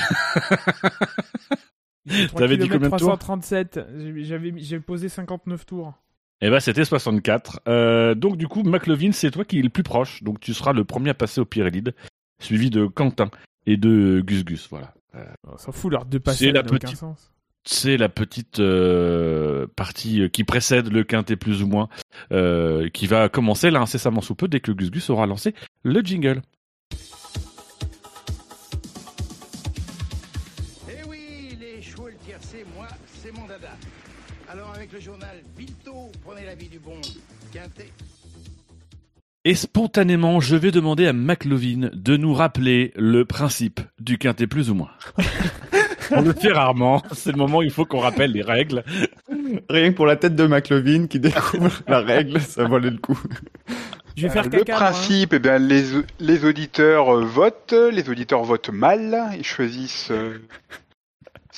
T'avais 2.36 2.58
dit 2.58 2.68
combien 2.70 2.90
de 2.90 2.98
tours? 2.98 3.18
337. 3.18 3.80
J'ai- 3.98 4.24
J'avais 4.24 4.80
posé 4.82 5.10
59 5.10 5.66
tours. 5.66 5.94
Eh 6.42 6.50
ben, 6.50 6.60
c'était 6.60 6.86
64. 6.86 7.62
Euh, 7.68 8.16
donc 8.16 8.38
du 8.38 8.48
coup, 8.48 8.64
McLovin, 8.64 9.12
c'est 9.12 9.32
toi 9.32 9.46
qui 9.46 9.60
es 9.60 9.62
le 9.62 9.70
plus 9.70 9.84
proche. 9.84 10.24
Donc 10.24 10.40
tu 10.40 10.54
seras 10.54 10.74
le 10.74 10.84
premier 10.86 11.10
à 11.10 11.14
passer 11.14 11.42
au 11.42 11.46
Pyrélides, 11.46 11.94
suivi 12.42 12.70
de 12.70 12.86
Quentin 12.86 13.30
et 13.66 13.78
de 13.78 14.22
Gus 14.26 14.46
Gus. 14.46 14.68
Voilà. 14.70 14.94
On 15.48 15.58
s'en 15.58 15.72
fout, 15.72 15.92
leur 15.92 16.06
deux 16.06 16.20
passer 16.20 16.46
C'est 16.46 16.52
la 16.52 16.64
n'a 16.64 16.72
aucun 16.72 16.96
sens. 16.96 17.32
C'est 17.66 17.98
la 17.98 18.10
petite 18.10 18.60
euh, 18.60 19.68
partie 19.76 20.22
euh, 20.22 20.30
qui 20.30 20.44
précède 20.44 20.92
le 20.92 21.04
quintet 21.04 21.36
plus 21.36 21.62
ou 21.62 21.68
moins, 21.68 21.90
euh, 22.32 22.90
qui 22.90 23.06
va 23.06 23.30
commencer 23.30 23.70
là 23.70 23.80
incessamment 23.82 24.22
sous 24.22 24.34
peu 24.34 24.48
dès 24.48 24.60
que 24.60 24.72
Gus 24.72 24.90
Gus 24.90 25.10
aura 25.10 25.26
lancé 25.26 25.54
le 25.84 26.00
jingle. 26.02 26.42
Eh 30.90 31.08
oui, 31.08 31.58
les 31.60 31.82
chevaux 31.82 32.08
le 32.08 32.16
tiercé, 32.26 32.66
moi, 32.76 32.88
c'est 33.06 33.32
mon 33.34 33.46
dada. 33.46 33.76
Alors 34.48 34.74
avec 34.74 34.92
le 34.92 35.00
journal 35.00 35.44
prenez 36.24 36.46
l'avis 36.46 36.68
du 36.68 36.80
bon 36.80 37.00
Quintet. 37.54 37.90
Et 39.46 39.56
spontanément, 39.56 40.40
je 40.42 40.56
vais 40.56 40.72
demander 40.72 41.08
à 41.08 41.14
McLovin 41.14 41.90
de 41.94 42.18
nous 42.18 42.34
rappeler 42.34 42.92
le 42.96 43.24
principe 43.26 43.80
du 44.00 44.18
quintet 44.18 44.48
plus 44.48 44.70
ou 44.70 44.76
moins. 44.76 44.92
On 46.12 46.22
le 46.22 46.34
fait 46.34 46.52
rarement, 46.52 47.02
c'est 47.14 47.32
le 47.32 47.38
moment 47.38 47.60
où 47.60 47.64
il 47.64 47.72
faut 47.72 47.86
qu'on 47.86 48.00
rappelle 48.00 48.32
les 48.32 48.42
règles. 48.42 48.84
Rien 49.70 49.92
que 49.92 49.96
pour 49.96 50.08
la 50.08 50.16
tête 50.18 50.36
de 50.36 50.46
McLovin 50.46 51.08
qui 51.08 51.20
découvre 51.20 51.82
la 51.88 52.00
règle, 52.02 52.42
ça 52.42 52.66
valait 52.68 52.90
le 52.90 52.98
coup. 52.98 53.20
Je 54.18 54.24
vais 54.28 54.34
faire 54.34 54.44
le 54.44 54.50
caca. 54.50 54.74
hein. 54.74 54.76
principe, 54.78 55.34
eh 55.34 55.40
bien, 55.40 55.58
les, 55.60 55.84
les 56.20 56.44
auditeurs 56.46 57.16
euh, 57.16 57.24
votent, 57.24 57.74
les 57.94 58.10
auditeurs 58.10 58.44
votent 58.44 58.70
mal, 58.72 59.30
ils 59.38 59.46
choisissent 59.46 60.12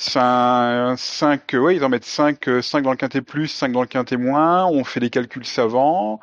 5, 0.02 1.40
ouais, 1.54 1.76
ils 1.76 1.84
en 1.84 1.88
mettent 1.88 2.04
5, 2.04 2.48
5 2.60 2.82
dans 2.82 2.90
le 2.90 2.96
quintet 2.96 3.22
plus, 3.22 3.48
5 3.48 3.72
dans 3.72 3.82
le 3.82 3.86
quintet 3.86 4.16
moins, 4.16 4.66
on 4.66 4.84
fait 4.84 5.00
des 5.00 5.10
calculs 5.10 5.44
savants 5.44 6.20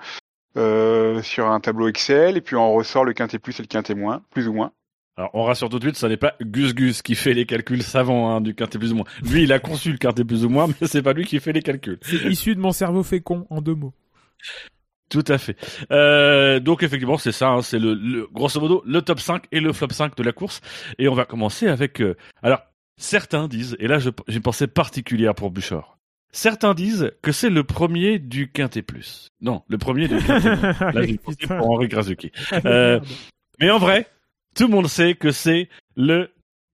euh, 0.57 1.21
sur 1.21 1.47
un 1.47 1.59
tableau 1.59 1.87
Excel, 1.87 2.37
et 2.37 2.41
puis 2.41 2.55
on 2.55 2.73
ressort 2.73 3.05
le 3.05 3.13
quintet 3.13 3.39
plus 3.39 3.59
et 3.59 3.63
le 3.63 3.67
quintet 3.67 3.95
moins, 3.95 4.21
plus 4.31 4.47
ou 4.47 4.53
moins. 4.53 4.71
Alors 5.17 5.31
on 5.33 5.43
rassure 5.43 5.69
tout 5.69 5.79
de 5.79 5.83
suite, 5.83 5.97
ce 5.97 6.05
n'est 6.05 6.17
pas 6.17 6.35
Gus 6.41 6.73
Gus 6.73 7.01
qui 7.01 7.15
fait 7.15 7.33
les 7.33 7.45
calculs 7.45 7.83
savants 7.83 8.29
hein, 8.31 8.41
du 8.41 8.55
quintet 8.55 8.79
plus 8.79 8.93
ou 8.93 8.95
moins. 8.95 9.05
Lui, 9.21 9.43
il 9.43 9.51
a 9.51 9.59
conçu 9.59 9.91
le 9.91 9.97
quintet 9.97 10.23
plus 10.23 10.45
ou 10.45 10.49
moins, 10.49 10.67
mais 10.67 10.87
c'est 10.87 11.01
pas 11.01 11.13
lui 11.13 11.25
qui 11.25 11.39
fait 11.39 11.51
les 11.51 11.61
calculs. 11.61 11.99
C'est 12.01 12.25
issu 12.25 12.55
de 12.55 12.59
mon 12.61 12.71
cerveau 12.71 13.03
fécond, 13.03 13.45
en 13.49 13.61
deux 13.61 13.75
mots. 13.75 13.93
Tout 15.09 15.25
à 15.27 15.37
fait. 15.39 15.57
Euh, 15.91 16.59
donc 16.59 16.83
effectivement, 16.83 17.17
c'est 17.17 17.31
ça, 17.31 17.49
hein, 17.49 17.61
c'est 17.63 17.79
le, 17.79 17.95
le 17.95 18.27
grosso 18.31 18.61
modo 18.61 18.83
le 18.85 19.01
top 19.01 19.19
5 19.19 19.43
et 19.51 19.59
le 19.59 19.73
flop 19.73 19.89
5 19.91 20.15
de 20.15 20.23
la 20.23 20.31
course. 20.31 20.61
Et 20.99 21.07
on 21.07 21.15
va 21.15 21.25
commencer 21.25 21.67
avec... 21.67 21.99
euh, 21.99 22.15
alors, 22.43 22.61
certains 22.99 23.47
disent, 23.47 23.75
et 23.79 23.87
là 23.87 23.97
j'ai 23.97 24.11
une 24.27 24.41
pensée 24.41 24.67
particulière 24.67 25.33
pour 25.33 25.49
Bouchard, 25.49 25.97
certains 26.31 26.73
disent 26.75 27.11
que 27.23 27.31
c'est 27.31 27.49
le 27.49 27.63
premier 27.63 28.19
du 28.19 28.51
Quintet 28.51 28.83
Plus. 28.83 29.29
Non, 29.41 29.63
le 29.67 29.77
premier 29.79 30.07
du 30.07 30.17
Quintet. 30.17 30.49
Là, 30.79 31.01
j'ai 31.01 31.11
une 31.11 31.17
pensée 31.17 31.47
pour 31.47 31.71
Henri 31.71 31.87
Grazuki. 31.87 32.31
Allez, 32.51 32.61
Euh. 32.65 32.99
Mais 33.59 33.69
en 33.71 33.79
vrai, 33.79 34.07
tout 34.55 34.63
le 34.67 34.69
monde 34.69 34.87
sait 34.87 35.15
que 35.15 35.31
c'est 35.31 35.69
le 35.95 36.29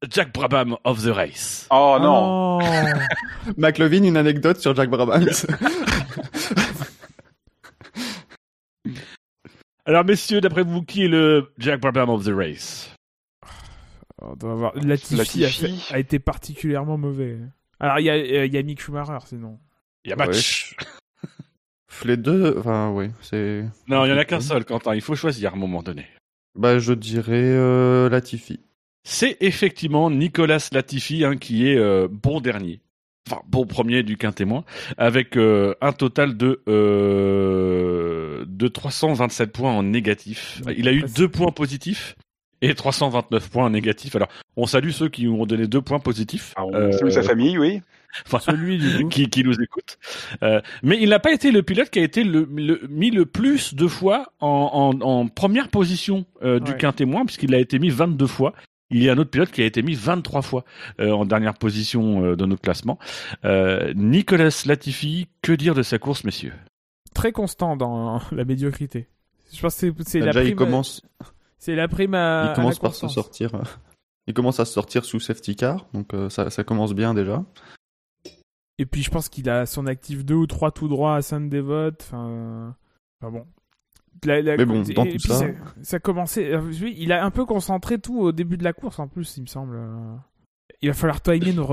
Jack 0.09 0.33
Brabham 0.33 0.77
of 0.83 1.03
the 1.03 1.09
race. 1.09 1.67
Oh 1.71 1.97
non 2.01 2.59
Oh. 2.61 2.65
McLovin, 3.57 4.03
une 4.03 4.17
anecdote 4.17 4.59
sur 4.59 4.75
Jack 4.75 4.89
Brabham. 4.89 5.25
Alors 9.85 10.03
messieurs, 10.03 10.41
d'après 10.41 10.63
vous, 10.63 10.81
qui 10.81 11.05
est 11.05 11.07
le 11.07 11.51
Jack 11.59 11.79
Brabham 11.81 12.09
of 12.09 12.25
the 12.25 12.33
race? 12.35 12.94
Doit 14.37 14.51
avoir... 14.53 14.75
Latifi, 14.75 15.15
Latifi. 15.15 15.45
A, 15.45 15.49
fait- 15.49 15.93
a 15.93 15.99
été 15.99 16.19
particulièrement 16.19 16.97
mauvais. 16.97 17.37
Alors, 17.79 17.99
il 17.99 18.05
y 18.05 18.09
a, 18.09 18.13
euh, 18.15 18.45
il 18.45 18.53
y 18.53 18.57
a 18.57 18.63
Mick 18.63 18.81
Schumacher, 18.81 19.17
sinon. 19.27 19.59
Il 20.03 20.09
y 20.09 20.13
a 20.13 20.17
Ouais. 20.17 20.27
match. 20.27 20.75
Les 22.03 22.17
deux, 22.17 22.55
enfin, 22.59 22.91
oui, 22.93 23.09
c'est. 23.21 23.63
Non, 23.87 24.05
il 24.05 24.09
y 24.09 24.11
en 24.13 24.17
a 24.17 24.25
qu'un 24.25 24.41
seul, 24.41 24.65
Quentin. 24.65 24.93
Il 24.95 25.01
faut 25.01 25.15
choisir 25.15 25.51
à 25.51 25.55
un 25.55 25.59
moment 25.59 25.81
donné. 25.81 26.05
Bah, 26.53 26.77
je 26.79 26.93
dirais 26.93 27.31
euh, 27.33 28.09
Latifi. 28.09 28.59
C'est 29.03 29.37
effectivement 29.39 30.09
Nicolas 30.09 30.67
Latifi 30.73 31.23
hein, 31.23 31.37
qui 31.37 31.67
est 31.69 31.77
euh, 31.77 32.07
bon 32.11 32.41
dernier. 32.41 32.81
Enfin, 33.29 33.41
bon 33.47 33.65
premier 33.65 34.03
du 34.03 34.17
quintémoin, 34.17 34.65
avec 34.97 35.35
euh, 35.37 35.73
un 35.81 35.93
total 35.93 36.37
de 36.37 36.61
euh, 36.67 38.45
de 38.47 38.67
327 38.67 39.51
points 39.51 39.71
en 39.71 39.83
négatif. 39.83 40.61
Ouais, 40.65 40.75
Il 40.77 40.87
a 40.87 40.91
eu 40.93 41.03
deux 41.15 41.29
points 41.29 41.51
positifs 41.51 42.15
et 42.69 42.75
329 42.75 43.49
points 43.49 43.65
en 43.65 43.69
négatif. 43.69 44.15
Alors, 44.15 44.29
on 44.55 44.65
salue 44.65 44.89
ceux 44.91 45.09
qui 45.09 45.27
ont 45.27 45.45
donné 45.45 45.67
deux 45.67 45.81
points 45.81 45.99
positifs. 45.99 46.53
Ah, 46.55 46.65
on 46.65 46.73
Euh, 46.73 46.91
salue 46.91 47.09
sa 47.11 47.23
famille, 47.23 47.57
oui. 47.57 47.81
enfin, 48.25 48.39
Celui, 48.39 48.77
du 48.77 49.07
qui, 49.09 49.29
qui 49.29 49.43
nous 49.43 49.59
écoute. 49.61 49.97
Euh, 50.43 50.61
mais 50.83 50.97
il 51.01 51.09
n'a 51.09 51.19
pas 51.19 51.33
été 51.33 51.51
le 51.51 51.63
pilote 51.63 51.89
qui 51.89 51.99
a 51.99 52.03
été 52.03 52.23
le, 52.23 52.47
le- 52.55 52.81
mis 52.89 53.11
le 53.11 53.25
plus 53.25 53.73
de 53.75 53.87
fois 53.87 54.31
en, 54.39 54.93
en, 55.01 55.05
en 55.05 55.27
première 55.27 55.67
position 55.69 56.25
euh, 56.43 56.59
du 56.59 56.71
Ouais. 56.71 56.77
quintémoin, 56.77 57.25
puisqu'il 57.25 57.53
a 57.53 57.59
été 57.59 57.77
mis 57.79 57.89
22 57.89 58.25
fois. 58.27 58.53
il 58.91 59.03
y 59.03 59.09
a 59.09 59.13
un 59.13 59.17
autre 59.17 59.31
pilote 59.31 59.51
qui 59.51 59.61
a 59.61 59.65
été 59.65 59.81
mis 59.81 59.95
23 59.95 60.41
fois 60.41 60.63
euh, 61.01 61.11
en 61.11 61.25
dernière 61.25 61.55
position 61.55 62.23
euh, 62.23 62.35
de 62.35 62.45
notre 62.45 62.61
classement. 62.61 62.99
Euh, 63.43 63.91
Nicolas 63.95 64.63
Latifi, 64.65 65.27
que 65.41 65.51
dire 65.51 65.73
de 65.75 65.81
sa 65.83 65.97
course, 65.99 66.23
messieurs? 66.23 66.53
Très 67.13 67.31
constant 67.31 67.75
dans 67.75 68.21
la 68.31 68.45
médiocrité. 68.45 69.07
Je 69.53 69.61
pense 69.61 69.75
que 69.75 69.79
c'est- 69.79 69.93
c'est 70.09 70.19
la 70.19 70.27
Déjà, 70.27 70.39
prime. 70.41 70.51
il 70.51 70.55
commence, 70.55 71.01
C'est 71.57 71.75
la 71.75 71.87
prime 71.87 72.13
à. 72.13 72.45
il 72.45 72.51
à 72.51 72.55
commence 72.55 72.75
la 72.75 72.79
par 72.81 72.95
se 72.95 73.07
sortir. 73.07 73.55
euh, 73.55 73.63
Il 74.27 74.33
commence 74.33 74.59
à 74.59 74.65
se 74.65 74.73
sortir 74.73 75.05
sous 75.05 75.19
safety 75.19 75.55
car, 75.55 75.85
donc 75.93 76.13
euh, 76.13 76.29
ça, 76.29 76.49
ça 76.49 76.63
commence 76.63 76.93
bien 76.93 77.13
déjà. 77.13 77.43
Et 78.77 78.85
puis 78.85 79.01
je 79.03 79.09
pense 79.09 79.29
qu'il 79.29 79.49
a 79.49 79.65
son 79.65 79.85
actif 79.87 80.25
2 80.25 80.33
ou 80.35 80.47
3 80.47 80.71
tout 80.71 80.87
droit 80.87 81.15
à 81.15 81.21
Sainte-Dévote. 81.21 82.01
Enfin, 82.01 82.75
enfin 83.21 83.31
bon. 83.31 83.45
La- 84.25 84.41
la- 84.41 84.57
Mais 84.57 84.65
bon, 84.65 84.81
dans 84.81 85.03
et 85.03 85.11
tout 85.11 85.17
puis 85.17 85.19
ça- 85.33 85.47
ça 85.81 85.99
commençait. 85.99 86.53
euh, 86.53 86.61
oui, 86.81 86.95
Il 86.97 87.11
a 87.11 87.23
un 87.23 87.31
peu 87.31 87.45
concentré 87.45 87.99
tout 87.99 88.19
au 88.19 88.31
début 88.31 88.57
de 88.57 88.63
la 88.63 88.73
course 88.73 88.99
en 88.99 89.07
plus, 89.07 89.37
il 89.37 89.41
me 89.43 89.47
semble. 89.47 89.75
euh. 89.77 90.15
Il 90.81 90.89
va 90.89 90.93
falloir 90.93 91.21
timer 91.21 91.53
nos 91.53 91.65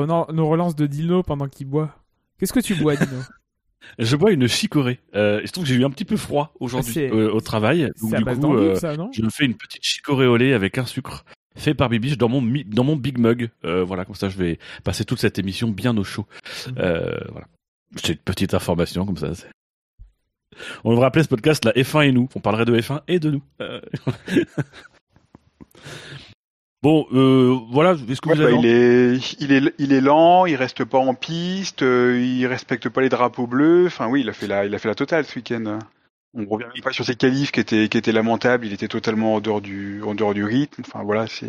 relances 0.48 0.76
de 0.76 0.86
Dino 0.86 1.22
pendant 1.22 1.48
qu'il 1.48 1.66
boit. 1.66 1.96
Qu'est-ce 2.38 2.52
que 2.52 2.60
tu 2.60 2.74
bois, 2.76 2.94
Dino? 2.96 3.20
Je 3.98 4.16
bois 4.16 4.30
une 4.32 4.46
chicorée. 4.48 5.00
Euh, 5.14 5.40
il 5.42 5.48
se 5.48 5.52
trouve 5.52 5.64
que 5.64 5.68
j'ai 5.70 5.76
eu 5.76 5.84
un 5.84 5.90
petit 5.90 6.04
peu 6.04 6.16
froid 6.16 6.52
aujourd'hui 6.60 6.92
euh, 7.10 7.30
au 7.32 7.40
travail. 7.40 7.90
Donc 8.00 8.10
du 8.18 8.24
coup, 8.24 8.30
euh, 8.56 8.74
ça, 8.76 8.94
je 9.12 9.22
me 9.22 9.30
fais 9.30 9.44
une 9.44 9.54
petite 9.56 9.84
chicorée 9.84 10.26
au 10.26 10.36
lait 10.36 10.52
avec 10.54 10.78
un 10.78 10.86
sucre 10.86 11.24
fait 11.54 11.74
par 11.74 11.90
Bibiche 11.90 12.16
dans 12.16 12.30
mon 12.30 12.40
mi- 12.40 12.64
dans 12.64 12.84
mon 12.84 12.96
big 12.96 13.18
mug. 13.18 13.50
Euh, 13.64 13.84
voilà, 13.84 14.04
comme 14.06 14.14
ça 14.14 14.30
je 14.30 14.38
vais 14.38 14.58
passer 14.84 15.04
toute 15.04 15.20
cette 15.20 15.38
émission 15.38 15.68
bien 15.68 15.96
au 15.98 16.04
chaud. 16.04 16.26
Euh, 16.78 17.18
voilà. 17.30 17.46
C'est 17.96 18.12
une 18.14 18.18
petite 18.18 18.54
information 18.54 19.04
comme 19.04 19.18
ça. 19.18 19.32
On 20.84 20.90
devrait 20.92 21.06
appeler 21.06 21.24
ce 21.24 21.28
podcast 21.28 21.64
la 21.64 21.72
F1 21.72 22.08
et 22.08 22.12
nous. 22.12 22.28
On 22.34 22.40
parlerait 22.40 22.64
de 22.64 22.78
F1 22.80 23.00
et 23.08 23.18
de 23.18 23.30
nous. 23.32 23.42
Bon, 26.82 27.06
euh, 27.12 27.56
voilà. 27.70 27.92
Est-ce 27.92 28.20
que 28.20 28.28
Ouais, 28.28 28.34
vous 28.34 28.42
bah, 28.42 28.48
avez 28.48 28.56
il 28.58 28.66
est, 28.66 29.36
il 29.40 29.52
est, 29.52 29.74
il 29.78 29.92
est 29.92 30.00
lent, 30.00 30.46
il 30.46 30.56
reste 30.56 30.84
pas 30.84 30.98
en 30.98 31.14
piste, 31.14 31.82
euh, 31.82 32.20
il 32.20 32.44
respecte 32.46 32.88
pas 32.88 33.00
les 33.02 33.08
drapeaux 33.08 33.46
bleus. 33.46 33.86
Enfin 33.86 34.08
oui, 34.08 34.22
il 34.22 34.28
a 34.28 34.32
fait 34.32 34.48
la, 34.48 34.64
il 34.66 34.74
a 34.74 34.78
fait 34.78 34.88
la 34.88 34.94
totale 34.96 35.24
ce 35.24 35.36
week-end. 35.36 35.78
On 36.34 36.44
revient 36.46 36.64
même 36.74 36.82
pas 36.82 36.92
sur 36.92 37.04
ses 37.04 37.14
qualifs 37.14 37.52
qui 37.52 37.60
étaient, 37.60 37.88
qui 37.88 37.98
étaient 37.98 38.10
lamentables. 38.10 38.66
Il 38.66 38.72
était 38.72 38.88
totalement 38.88 39.34
en 39.34 39.40
dehors 39.40 39.60
du, 39.60 40.02
en 40.02 40.14
dehors 40.14 40.34
du 40.34 40.44
rythme. 40.44 40.82
Enfin 40.86 41.04
voilà, 41.04 41.26
c'est. 41.28 41.46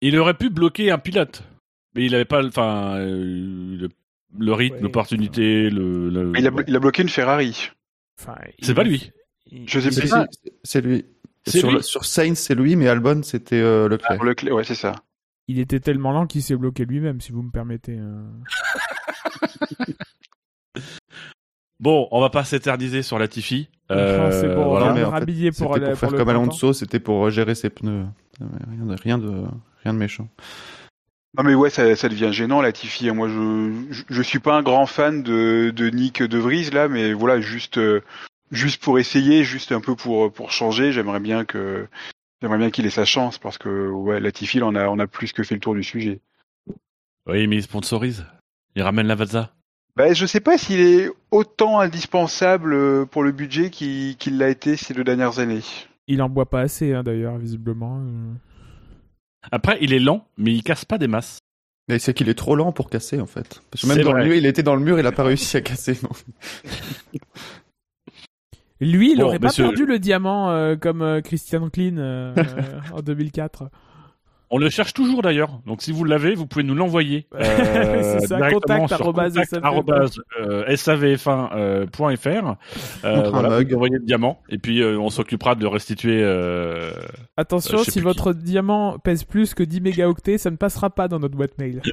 Il 0.00 0.16
aurait 0.18 0.34
pu 0.34 0.48
bloquer 0.48 0.90
un 0.90 0.98
pilote, 0.98 1.42
mais 1.94 2.06
il 2.06 2.14
avait 2.14 2.24
pas, 2.24 2.42
enfin, 2.46 2.94
euh, 2.96 3.76
le, 3.78 3.88
le 4.38 4.52
rythme, 4.54 4.76
Ouais, 4.76 4.82
l'opportunité, 4.82 5.68
le. 5.68 6.08
le- 6.08 6.32
Il 6.38 6.46
a, 6.46 6.50
blo- 6.50 6.64
il 6.66 6.74
a 6.76 6.78
bloqué 6.78 7.02
une 7.02 7.08
Ferrari. 7.10 7.70
Enfin, 8.18 8.36
C'est 8.60 8.68
il- 8.70 8.74
pas 8.74 8.84
lui. 8.84 9.10
il- 9.50 9.68
Je 9.68 9.80
sais 9.80 9.90
plus. 9.90 10.10
c'est 10.62 10.80
lui. 10.80 11.04
Sur, 11.48 11.68
lui 11.68 11.76
le- 11.76 11.82
sur 11.82 12.04
Sainz, 12.04 12.38
c'est 12.38 12.54
lui, 12.54 12.76
mais 12.76 12.88
Albon, 12.88 13.22
c'était 13.22 13.60
euh, 13.60 13.88
Leclerc. 13.88 14.16
Pour 14.16 14.24
le 14.24 14.34
clé- 14.34 14.52
ouais, 14.52 14.64
c'est 14.64 14.74
ça. 14.74 14.94
Il 15.48 15.58
était 15.58 15.80
tellement 15.80 16.12
lent 16.12 16.26
qu'il 16.26 16.42
s'est 16.42 16.54
bloqué 16.56 16.84
lui-même, 16.84 17.20
si 17.20 17.32
vous 17.32 17.42
me 17.42 17.50
permettez. 17.50 17.96
euh. 17.98 18.22
Bon, 21.80 22.08
on 22.10 22.20
va 22.20 22.28
pas 22.28 22.44
s'éterniser 22.44 23.02
sur 23.02 23.18
Latifi. 23.18 23.70
Ah, 23.88 23.94
Euh, 23.94 24.30
c'est 24.40 24.54
bon, 24.54 24.68
voilà. 24.68 24.90
on 24.90 24.94
mais 24.94 25.00
va 25.00 25.08
en 25.08 25.10
fait, 25.12 25.18
rhabiller 25.20 25.50
pour, 25.50 25.72
C'était 25.74 25.86
la- 25.86 25.90
pour 25.92 25.98
faire 25.98 26.10
comme. 26.14 26.28
Alonso, 26.28 26.72
c'était 26.74 27.00
pour 27.00 27.26
euh, 27.26 27.30
gérer 27.30 27.54
ses 27.54 27.70
pneus. 27.70 28.04
Euh, 28.42 28.44
Rien 28.70 28.84
de, 28.86 28.94
rien 29.02 29.18
de, 29.18 29.44
rien 29.82 29.94
de 29.94 29.98
méchant. 29.98 30.28
Non 31.38 31.44
mais 31.44 31.54
ouais, 31.54 31.70
ça, 31.70 31.94
ça 31.96 32.08
devient 32.08 32.30
gênant 32.32 32.60
la 32.60 32.72
Tiffy. 32.72 33.10
Moi, 33.12 33.28
je, 33.28 33.86
je, 33.90 34.02
je 34.10 34.22
suis 34.22 34.40
pas 34.40 34.56
un 34.56 34.62
grand 34.62 34.84
fan 34.86 35.22
de, 35.22 35.70
de 35.74 35.88
Nick 35.88 36.22
De 36.22 36.38
Vries 36.38 36.70
là, 36.70 36.88
mais 36.88 37.12
voilà, 37.14 37.40
juste, 37.40 37.78
euh, 37.78 38.02
juste 38.50 38.82
pour 38.82 38.98
essayer, 38.98 39.44
juste 39.44 39.72
un 39.72 39.80
peu 39.80 39.94
pour 39.96 40.32
pour 40.32 40.50
changer, 40.50 40.92
j'aimerais 40.92 41.20
bien 41.20 41.44
que, 41.44 41.86
j'aimerais 42.40 42.58
bien 42.58 42.70
qu'il 42.70 42.86
ait 42.86 42.90
sa 42.90 43.04
chance 43.04 43.38
parce 43.38 43.58
que 43.58 43.88
ouais, 43.88 44.20
la 44.20 44.32
Tiffy, 44.32 44.62
on 44.62 44.74
a, 44.74 44.88
on 44.88 44.98
a 44.98 45.06
plus 45.06 45.32
que 45.32 45.42
fait 45.42 45.54
le 45.54 45.60
tour 45.60 45.74
du 45.74 45.82
sujet. 45.84 46.20
Oui, 47.26 47.46
mais 47.46 47.56
il 47.56 47.62
sponsorise. 47.62 48.24
Il 48.76 48.82
ramène 48.82 49.06
la 49.06 49.14
Valza. 49.14 49.52
Ben, 49.96 50.14
je 50.14 50.24
sais 50.24 50.40
pas 50.40 50.56
s'il 50.56 50.80
est 50.80 51.10
autant 51.30 51.80
indispensable 51.80 52.72
euh, 52.72 53.04
pour 53.04 53.22
le 53.22 53.32
budget 53.32 53.70
qu'il 53.70 54.38
l'a 54.38 54.48
été 54.48 54.76
ces 54.76 54.94
deux 54.94 55.04
dernières 55.04 55.38
années. 55.40 55.62
Il 56.06 56.22
en 56.22 56.28
boit 56.28 56.48
pas 56.48 56.60
assez, 56.60 56.94
hein, 56.94 57.02
d'ailleurs, 57.02 57.36
visiblement. 57.38 57.98
euh. 58.00 58.32
Après, 59.52 59.78
il 59.80 59.92
est 59.92 59.98
lent, 59.98 60.26
mais 60.38 60.52
il 60.54 60.62
casse 60.62 60.84
pas 60.84 60.96
des 60.98 61.08
masses. 61.08 61.38
Mais 61.88 61.98
c'est 61.98 62.14
qu'il 62.14 62.28
est 62.28 62.34
trop 62.34 62.54
lent 62.54 62.72
pour 62.72 62.88
casser, 62.88 63.20
en 63.20 63.26
fait. 63.26 63.62
Parce 63.70 63.82
que 63.82 63.88
C'est 63.88 63.96
même 63.96 64.04
dans 64.04 64.12
vrai. 64.12 64.22
le 64.22 64.28
mur, 64.28 64.36
il 64.36 64.46
était 64.46 64.62
dans 64.62 64.76
le 64.76 64.82
mur, 64.82 64.98
il 65.00 65.06
a 65.06 65.12
pas 65.12 65.24
réussi 65.24 65.56
à 65.56 65.60
casser. 65.60 65.98
Lui, 68.80 69.12
il 69.12 69.18
Bon, 69.18 69.24
aurait 69.24 69.38
pas 69.38 69.48
monsieur- 69.48 69.64
perdu 69.64 69.84
le 69.86 69.98
diamant 69.98 70.50
euh, 70.50 70.76
comme 70.76 71.02
euh, 71.02 71.20
Christian 71.20 71.68
Klein 71.68 71.98
euh, 71.98 72.34
en 72.94 73.00
2004. 73.00 73.64
On 74.52 74.58
le 74.58 74.68
cherche 74.68 74.94
toujours 74.94 75.22
d'ailleurs. 75.22 75.60
Donc 75.64 75.80
si 75.80 75.92
vous 75.92 76.02
l'avez, 76.04 76.34
vous 76.34 76.44
pouvez 76.46 76.64
nous 76.64 76.74
l'envoyer. 76.74 77.28
euh, 77.36 78.18
C'est 78.18 78.26
ça, 78.26 78.36
directement 78.38 78.58
contact 78.80 78.88
sur 78.88 79.00
arrobase 79.02 79.34
contact 79.34 79.50
SAV. 79.50 79.64
arrobase, 79.64 80.20
euh, 80.40 80.64
savf1.fr. 80.74 82.56
Euh, 83.04 83.14
Contre 83.22 83.26
un 83.26 83.30
voilà, 83.30 83.60
vous 83.62 83.74
envoyez 83.74 83.94
le 83.98 84.04
diamant 84.04 84.42
et 84.48 84.58
puis 84.58 84.82
euh, 84.82 84.98
on 84.98 85.08
s'occupera 85.10 85.54
de 85.54 85.60
le 85.60 85.68
restituer. 85.68 86.20
Euh... 86.24 86.90
Attention, 87.36 87.78
Euh, 87.78 87.84
si 87.84 88.00
votre 88.00 88.32
diamant 88.32 88.98
pèse 88.98 89.22
plus 89.22 89.54
que 89.54 89.62
10 89.62 89.82
mégaoctets, 89.82 90.38
ça 90.38 90.50
ne 90.50 90.56
passera 90.56 90.90
pas 90.90 91.06
dans 91.06 91.20
notre 91.20 91.36
boîte 91.36 91.56
mail. 91.58 91.82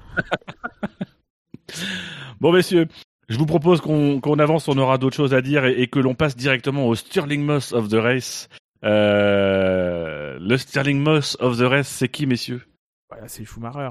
Bon 2.40 2.52
messieurs, 2.54 2.88
je 3.30 3.38
vous 3.38 3.46
propose 3.46 3.82
qu'on 3.82 4.20
qu'on 4.20 4.40
avance. 4.40 4.68
On 4.68 4.78
aura 4.78 4.98
d'autres 4.98 5.16
choses 5.16 5.34
à 5.34 5.42
dire 5.42 5.66
et, 5.66 5.82
et 5.82 5.88
que 5.88 6.00
l'on 6.00 6.16
passe 6.16 6.36
directement 6.36 6.88
au 6.88 6.96
Stirling 6.96 7.44
Moss 7.44 7.74
of 7.74 7.90
the 7.90 7.96
Race. 7.96 8.50
Euh, 8.84 10.38
le 10.40 10.58
Stirling 10.58 11.00
Moss 11.00 11.38
of 11.40 11.58
the 11.58 11.62
Race, 11.62 11.88
c'est 11.88 12.10
qui 12.10 12.26
messieurs? 12.26 12.62
Voilà, 13.10 13.28
c'est 13.28 13.46
Schumacher. 13.46 13.90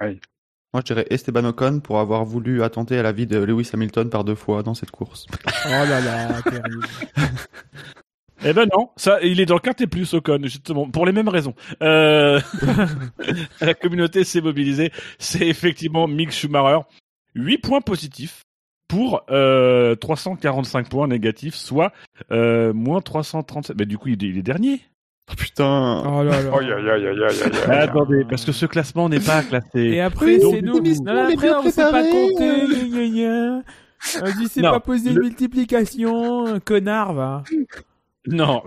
Moi, 0.00 0.80
je 0.80 0.94
dirais 0.94 1.06
Esteban 1.10 1.44
Ocon 1.44 1.80
pour 1.80 2.00
avoir 2.00 2.24
voulu 2.24 2.62
attenter 2.62 2.98
à 2.98 3.02
la 3.02 3.12
vie 3.12 3.26
de 3.26 3.38
Lewis 3.38 3.70
Hamilton 3.72 4.08
par 4.08 4.24
deux 4.24 4.34
fois 4.34 4.62
dans 4.62 4.74
cette 4.74 4.90
course. 4.90 5.26
Oh 5.66 5.68
là 5.68 6.00
là, 6.00 6.42
terrible. 6.50 6.86
Eh 8.44 8.52
ben 8.52 8.66
non, 8.72 8.90
ça, 8.96 9.20
il 9.22 9.40
est 9.40 9.46
dans 9.46 9.54
le 9.54 9.60
quintet 9.60 9.86
plus 9.86 10.14
Ocon, 10.14 10.40
justement, 10.42 10.88
pour 10.88 11.06
les 11.06 11.12
mêmes 11.12 11.28
raisons. 11.28 11.54
Euh... 11.82 12.40
la 13.60 13.74
communauté 13.74 14.24
s'est 14.24 14.40
mobilisée. 14.40 14.90
C'est 15.18 15.46
effectivement 15.46 16.08
Mick 16.08 16.32
Schumacher. 16.32 16.80
8 17.34 17.58
points 17.58 17.80
positifs 17.80 18.42
pour 18.92 19.24
euh, 19.30 19.94
345 19.94 20.90
points 20.90 21.08
négatifs, 21.08 21.54
soit 21.54 21.92
euh, 22.30 22.74
moins 22.74 23.00
337. 23.00 23.74
Mais 23.78 23.86
du 23.86 23.96
coup, 23.96 24.08
il 24.08 24.22
est, 24.22 24.28
il 24.28 24.36
est 24.36 24.42
dernier. 24.42 24.82
Oh, 25.30 25.34
putain 25.34 26.02
Oh 26.04 26.22
là 26.22 26.42
là. 26.42 26.50
Ah, 27.68 27.78
attendez, 27.78 28.26
parce 28.28 28.44
que 28.44 28.52
ce 28.52 28.66
classement 28.66 29.08
n'est 29.08 29.18
pas 29.18 29.42
classé. 29.42 29.80
Et 29.80 30.00
après, 30.02 30.38
c'est 30.40 30.60
nous. 30.60 30.78
Non, 30.80 31.24
après, 31.32 31.54
on 31.54 31.70
sait 31.70 31.90
pas 31.90 32.02
compter. 32.02 32.66
On 34.20 34.38
dit, 34.38 34.48
c'est 34.48 34.60
pas 34.60 34.80
poser 34.80 35.10
le- 35.10 35.14
de 35.14 35.20
multiplication. 35.20 36.60
Connard, 36.60 37.14
va. 37.14 37.44
Non, 38.26 38.62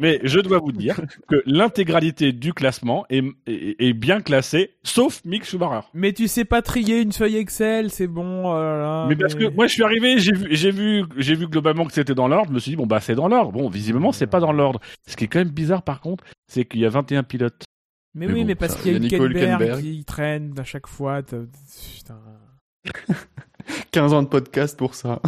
mais 0.00 0.20
je 0.22 0.40
dois 0.40 0.58
vous 0.58 0.72
dire 0.72 1.00
que 1.28 1.42
l'intégralité 1.46 2.32
du 2.32 2.52
classement 2.52 3.04
est, 3.10 3.24
est, 3.46 3.76
est 3.78 3.92
bien 3.92 4.20
classée, 4.20 4.74
sauf 4.82 5.24
Mick 5.24 5.44
Schumacher. 5.44 5.86
Mais 5.94 6.12
tu 6.12 6.28
sais 6.28 6.44
pas 6.44 6.62
trier 6.62 7.00
une 7.00 7.12
feuille 7.12 7.36
Excel, 7.36 7.90
c'est 7.90 8.06
bon. 8.06 8.50
oh 8.50 8.54
là 8.54 8.78
là, 8.78 9.06
mais 9.08 9.16
parce 9.16 9.34
que 9.34 9.48
moi 9.48 9.66
je 9.66 9.72
suis 9.72 9.82
arrivé, 9.82 10.18
j'ai 10.18 10.32
vu, 10.32 10.46
j'ai 10.50 10.70
vu, 10.70 11.04
j'ai 11.16 11.34
vu 11.34 11.48
globalement 11.48 11.84
que 11.84 11.92
c'était 11.92 12.14
dans 12.14 12.28
l'ordre. 12.28 12.48
Je 12.48 12.54
me 12.54 12.58
suis 12.58 12.70
dit 12.72 12.76
bon 12.76 12.86
bah 12.86 13.00
c'est 13.00 13.14
dans 13.14 13.28
l'ordre. 13.28 13.52
Bon 13.52 13.68
visiblement 13.68 14.12
c'est 14.12 14.26
pas 14.26 14.40
dans 14.40 14.52
l'ordre. 14.52 14.80
Ce 15.06 15.16
qui 15.16 15.24
est 15.24 15.28
quand 15.28 15.38
même 15.38 15.50
bizarre 15.50 15.82
par 15.82 16.00
contre, 16.00 16.24
c'est 16.46 16.64
qu'il 16.64 16.80
y 16.80 16.86
a 16.86 16.90
21 16.90 17.22
pilotes. 17.22 17.64
Mais, 18.14 18.26
Mais 18.26 18.32
oui, 18.32 18.40
bon, 18.40 18.46
mais 18.46 18.54
parce 18.54 18.76
qu'il 18.76 18.92
y 18.92 18.94
a 18.94 18.98
il 18.98 19.02
y 19.02 19.14
a 19.14 19.18
Nico 19.18 19.26
Hülkenberg 19.26 19.80
qui 19.82 20.04
traîne 20.04 20.54
à 20.58 20.64
chaque 20.64 20.86
fois. 20.86 21.22
Putain. 21.22 22.18
15 23.90 24.12
ans 24.12 24.22
de 24.22 24.28
podcast 24.28 24.78
pour 24.78 24.94
ça. 24.94 25.20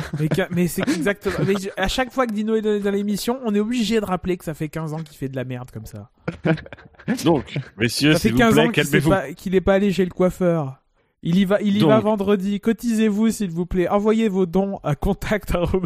Mais, 0.51 0.69
c'est 0.69 0.87
exactement. 0.89 1.37
Mais 1.47 1.55
je- 1.61 1.69
à 1.77 1.89
chaque 1.89 2.13
fois 2.13 2.27
que 2.27 2.33
Dino 2.33 2.55
est 2.55 2.63
dans, 2.63 2.81
dans 2.81 2.91
l'émission, 2.91 3.39
on 3.45 3.55
est 3.55 3.61
obligé 3.61 4.01
de 4.01 4.05
rappeler 4.05 4.37
que 4.37 4.45
ça 4.45 4.55
fait 4.55 4.69
15 4.69 4.95
ans 4.95 4.99
qu'il 4.99 5.17
fait 5.17 5.29
de 5.29 5.37
la 5.37 5.45
merde 5.45 5.71
comme 5.71 5.87
ça. 5.87 6.11
Donc 7.25 7.57
messieurs 7.79 8.15
s'il 8.15 8.33
vous 8.33 8.39
15 8.39 8.55
plaît 8.55 8.63
qu'il 8.65 8.73
calmez-vous. 8.85 9.11
pas- 9.11 9.33
qu'il 9.33 9.55
est 9.55 9.61
pas 9.61 9.75
allé 9.75 9.93
chez 9.93 10.05
le 10.05 10.11
coiffeur. 10.11 10.77
Il 11.23 11.37
y 11.37 11.45
va, 11.45 11.61
il 11.61 11.77
y 11.77 11.81
Donc. 11.81 11.89
va 11.91 11.99
vendredi. 11.99 12.61
Cotisez-vous, 12.61 13.31
s'il 13.31 13.51
vous 13.51 13.67
plaît. 13.67 13.89
Envoyez 13.89 14.29
vos 14.29 14.47
dons 14.47 14.79
à 14.85 14.95
contact.fr. 14.95 15.73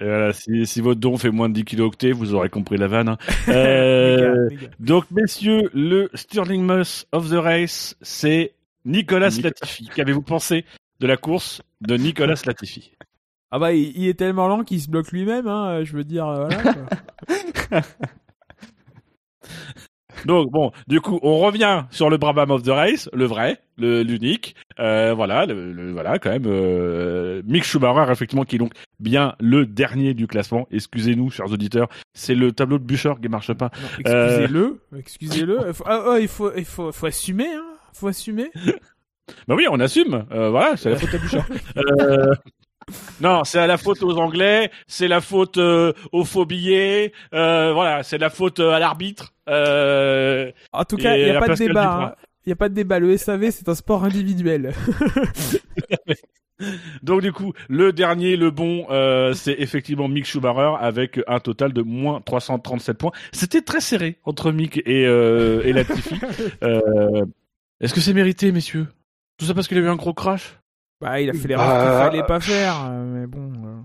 Et 0.00 0.04
Voilà, 0.04 0.32
si, 0.32 0.66
si 0.66 0.80
votre 0.80 1.00
don 1.00 1.16
fait 1.16 1.30
moins 1.30 1.48
de 1.48 1.54
10 1.54 1.64
kilooctets, 1.64 2.10
vous 2.12 2.34
aurez 2.34 2.48
compris 2.50 2.76
la 2.76 2.88
vanne. 2.88 3.08
hein. 3.10 3.18
Euh, 3.48 4.48
donc 4.80 5.04
messieurs, 5.12 5.70
le 5.74 6.10
Stirling 6.14 6.62
Moss 6.64 7.06
of 7.12 7.30
the 7.30 7.34
Race, 7.34 7.96
c'est 8.02 8.52
Nicolas 8.86 9.28
Nic- 9.28 9.42
Latifi. 9.44 9.88
Qu'avez-vous 9.94 10.22
pensé 10.22 10.64
de 11.00 11.06
la 11.06 11.16
course 11.18 11.60
de 11.82 11.96
Nicolas 11.96 12.40
Latifi? 12.46 12.92
Ah 13.50 13.58
bah, 13.58 13.72
il, 13.74 13.92
il 13.96 14.08
est 14.08 14.14
tellement 14.14 14.48
lent 14.48 14.64
qu'il 14.64 14.80
se 14.80 14.88
bloque 14.88 15.12
lui-même, 15.12 15.46
hein. 15.46 15.84
Je 15.84 15.92
veux 15.96 16.04
dire, 16.04 16.26
euh, 16.26 16.48
voilà. 16.48 16.72
quoi. 17.68 17.80
Donc 20.24 20.50
bon, 20.50 20.72
du 20.88 21.00
coup, 21.00 21.20
on 21.22 21.38
revient 21.38 21.84
sur 21.90 22.08
le 22.10 22.16
Brabham 22.16 22.50
of 22.50 22.62
the 22.62 22.68
Race, 22.70 23.08
le 23.12 23.26
vrai, 23.26 23.58
le 23.76 24.02
l'unique. 24.02 24.56
Euh, 24.80 25.12
voilà, 25.14 25.44
le, 25.46 25.72
le- 25.72 25.92
voilà 25.92 26.18
quand 26.18 26.30
même. 26.30 26.46
Euh, 26.46 27.42
Mick 27.46 27.64
Schumacher 27.64 28.10
effectivement 28.10 28.44
qui 28.44 28.56
est 28.56 28.58
donc 28.58 28.72
bien 28.98 29.34
le 29.40 29.66
dernier 29.66 30.14
du 30.14 30.26
classement. 30.26 30.66
Excusez-nous, 30.70 31.30
chers 31.30 31.52
auditeurs, 31.52 31.88
c'est 32.14 32.34
le 32.34 32.50
tableau 32.52 32.78
de 32.78 32.84
Boucher 32.84 33.12
qui 33.20 33.28
marche 33.28 33.52
pas. 33.52 33.70
Excusez-le, 34.00 34.80
excusez-le. 34.98 35.58
Il 35.68 35.74
faut- 35.74 35.84
Ah, 35.86 36.04
ah, 36.12 36.18
il 36.18 36.28
faut, 36.28 36.50
il 36.56 36.64
faut, 36.64 36.90
faut 36.92 37.06
assumer, 37.06 37.52
hein. 37.54 37.75
Faut 37.98 38.08
assumer. 38.08 38.50
Bah 39.48 39.54
oui, 39.56 39.66
on 39.70 39.80
assume. 39.80 40.26
Euh, 40.32 40.50
voilà, 40.50 40.76
c'est 40.76 40.90
la 40.90 40.96
faute 40.98 41.14
à 41.14 41.18
Boucher. 41.18 41.40
Euh, 41.76 42.34
Non, 43.20 43.42
c'est 43.44 43.58
à 43.58 43.66
la 43.66 43.78
faute 43.78 44.02
aux 44.04 44.16
Anglais, 44.18 44.70
c'est 44.86 45.08
la 45.08 45.20
faute 45.20 45.56
euh, 45.56 45.92
aux 46.12 46.24
faux 46.24 46.44
billets, 46.46 47.12
euh, 47.34 47.72
voilà, 47.72 48.04
c'est 48.04 48.18
la 48.18 48.30
faute 48.30 48.60
euh, 48.60 48.70
à 48.70 48.78
l'arbitre. 48.78 49.32
Euh, 49.48 50.52
En 50.72 50.84
tout 50.84 50.96
cas, 50.96 51.16
il 51.16 51.24
n'y 51.24 51.30
a 51.30 51.40
pas 51.40 51.48
de 51.48 51.54
débat. 51.54 51.98
Hein. 52.00 52.14
Il 52.44 52.50
n'y 52.50 52.52
a 52.52 52.56
pas 52.56 52.68
de 52.68 52.74
débat. 52.74 53.00
Le 53.00 53.16
SAV, 53.16 53.50
c'est 53.50 53.68
un 53.68 53.74
sport 53.74 54.04
individuel. 54.04 54.72
donc 57.02 57.22
du 57.22 57.32
coup, 57.32 57.52
le 57.68 57.92
dernier, 57.92 58.36
le 58.36 58.50
bon, 58.52 58.86
euh, 58.90 59.32
c'est 59.32 59.56
effectivement 59.58 60.06
Mick 60.06 60.24
Schumacher 60.26 60.76
avec 60.80 61.20
un 61.26 61.40
total 61.40 61.72
de 61.72 61.82
moins 61.82 62.20
337 62.20 62.98
points. 62.98 63.10
C'était 63.32 63.62
très 63.62 63.80
serré 63.80 64.18
entre 64.24 64.52
Mick 64.52 64.78
et, 64.86 65.06
euh, 65.06 65.62
et 65.64 65.72
Latifi. 65.72 66.14
Euh, 67.80 67.84
Est-ce 67.84 67.94
que 67.94 68.00
c'est 68.00 68.12
mérité, 68.14 68.52
messieurs? 68.52 68.86
Tout 69.38 69.44
ça 69.46 69.54
parce 69.54 69.68
qu'il 69.68 69.78
a 69.78 69.80
eu 69.80 69.88
un 69.88 69.96
gros 69.96 70.14
crash? 70.14 70.58
Bah, 71.00 71.20
il 71.20 71.28
a 71.28 71.34
fait 71.34 71.48
l'erreur 71.48 71.66
Bah, 71.66 71.80
qu'il 71.80 71.90
fallait 71.90 72.22
pas 72.26 72.40
faire. 72.40 72.84
euh, 72.88 73.04
Mais 73.04 73.26
bon. 73.26 73.52
euh. 73.66 73.80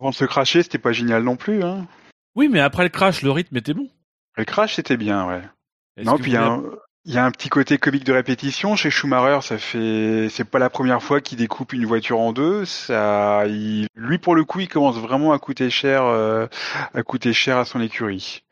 Avant 0.00 0.10
de 0.10 0.14
se 0.14 0.24
cracher, 0.24 0.62
c'était 0.62 0.78
pas 0.78 0.92
génial 0.92 1.22
non 1.22 1.36
plus. 1.36 1.62
Hein. 1.62 1.86
Oui, 2.34 2.48
mais 2.48 2.60
après 2.60 2.84
le 2.84 2.88
crash, 2.88 3.22
le 3.22 3.30
rythme 3.30 3.56
était 3.56 3.74
bon. 3.74 3.88
Le 4.36 4.44
crash, 4.44 4.76
c'était 4.76 4.96
bien, 4.96 5.26
ouais. 5.28 5.42
Non, 6.04 6.16
puis 6.16 6.30
il 6.32 6.34
y, 6.34 6.36
vous 6.38 6.42
a 6.42 6.46
un- 6.46 6.62
il 7.04 7.14
y 7.14 7.18
a 7.18 7.24
un 7.24 7.30
petit 7.30 7.48
côté 7.50 7.78
comique 7.78 8.04
de 8.04 8.12
répétition 8.12 8.74
chez 8.76 8.90
Schumacher. 8.90 9.40
Ça 9.46 9.58
fait, 9.58 10.28
c'est 10.30 10.44
pas 10.44 10.58
la 10.58 10.70
première 10.70 11.02
fois 11.02 11.20
qu'il 11.20 11.36
découpe 11.38 11.72
une 11.72 11.84
voiture 11.84 12.18
en 12.20 12.32
deux. 12.32 12.64
Ça, 12.64 13.44
il- 13.46 13.86
lui 13.94 14.18
pour 14.18 14.34
le 14.34 14.44
coup, 14.44 14.60
il 14.60 14.68
commence 14.68 14.96
vraiment 14.96 15.32
à 15.32 15.38
coûter 15.38 15.68
cher, 15.68 16.04
euh, 16.04 16.46
à 16.94 17.02
coûter 17.02 17.32
cher 17.32 17.58
à 17.58 17.64
son 17.64 17.80
écurie. 17.80 18.44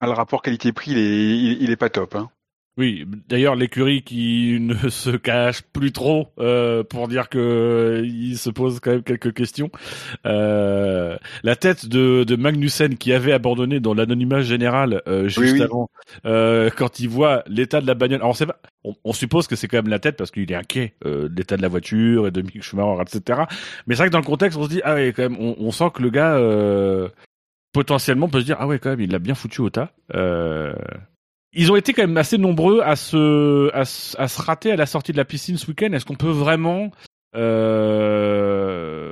Ah, 0.00 0.06
Le 0.06 0.12
rapport 0.12 0.42
qualité-prix, 0.42 0.92
il 0.92 0.98
est, 0.98 1.36
il, 1.38 1.62
il 1.62 1.70
est 1.70 1.76
pas 1.76 1.88
top. 1.90 2.14
Hein. 2.14 2.30
Oui, 2.78 3.06
d'ailleurs 3.28 3.54
l'écurie 3.56 4.02
qui 4.02 4.58
ne 4.60 4.90
se 4.90 5.08
cache 5.10 5.62
plus 5.62 5.92
trop 5.92 6.28
euh, 6.38 6.84
pour 6.84 7.08
dire 7.08 7.30
que 7.30 8.02
il 8.04 8.36
se 8.36 8.50
pose 8.50 8.80
quand 8.80 8.90
même 8.90 9.02
quelques 9.02 9.32
questions. 9.32 9.70
Euh, 10.26 11.16
la 11.42 11.56
tête 11.56 11.86
de, 11.88 12.24
de 12.24 12.36
Magnussen 12.36 12.96
qui 12.98 13.14
avait 13.14 13.32
abandonné 13.32 13.80
dans 13.80 13.94
l'anonymat 13.94 14.42
général 14.42 15.00
euh, 15.08 15.26
juste 15.26 15.38
Oui, 15.38 15.52
oui. 15.52 15.62
avant, 15.62 15.88
euh, 16.26 16.68
quand 16.68 17.00
il 17.00 17.08
voit 17.08 17.42
l'état 17.46 17.80
de 17.80 17.86
la 17.86 17.94
bagnole. 17.94 18.20
Alors 18.20 18.36
c'est 18.36 18.44
pas, 18.44 18.60
on, 18.84 18.94
on 19.04 19.12
suppose 19.14 19.46
que 19.46 19.56
c'est 19.56 19.68
quand 19.68 19.78
même 19.78 19.88
la 19.88 19.98
tête 19.98 20.18
parce 20.18 20.30
qu'il 20.30 20.52
est 20.52 20.54
inquiet 20.54 20.96
euh, 21.06 21.30
de 21.30 21.34
l'état 21.36 21.56
de 21.56 21.62
la 21.62 21.68
voiture 21.68 22.26
et 22.26 22.30
de 22.30 22.42
Mick 22.42 22.62
Schumacher, 22.62 23.00
etc. 23.00 23.40
Mais 23.86 23.94
c'est 23.94 24.02
vrai 24.02 24.08
que 24.08 24.12
dans 24.12 24.18
le 24.18 24.24
contexte, 24.24 24.58
on 24.58 24.64
se 24.64 24.68
dit 24.68 24.82
ah 24.84 24.94
ouais 24.96 25.14
quand 25.16 25.22
même, 25.22 25.36
on, 25.40 25.56
on 25.58 25.70
sent 25.70 25.90
que 25.94 26.02
le 26.02 26.10
gars 26.10 26.34
euh, 26.36 27.08
potentiellement 27.72 28.28
peut 28.28 28.40
se 28.40 28.44
dire 28.44 28.56
ah 28.60 28.66
ouais 28.66 28.78
quand 28.78 28.90
même 28.90 29.00
il 29.00 29.10
l'a 29.12 29.18
bien 29.18 29.34
foutu 29.34 29.62
au 29.62 29.70
tas. 29.70 29.92
Euh, 30.14 30.74
ils 31.56 31.72
ont 31.72 31.76
été 31.76 31.92
quand 31.92 32.02
même 32.02 32.16
assez 32.16 32.38
nombreux 32.38 32.80
à 32.82 32.94
se, 32.94 33.70
à, 33.74 33.80
à 33.80 34.28
se 34.28 34.42
rater 34.42 34.70
à 34.70 34.76
la 34.76 34.86
sortie 34.86 35.12
de 35.12 35.16
la 35.16 35.24
piscine 35.24 35.56
ce 35.56 35.66
week-end. 35.66 35.92
Est-ce 35.92 36.04
qu'on 36.04 36.14
peut 36.14 36.30
vraiment... 36.30 36.90
Euh... 37.34 39.10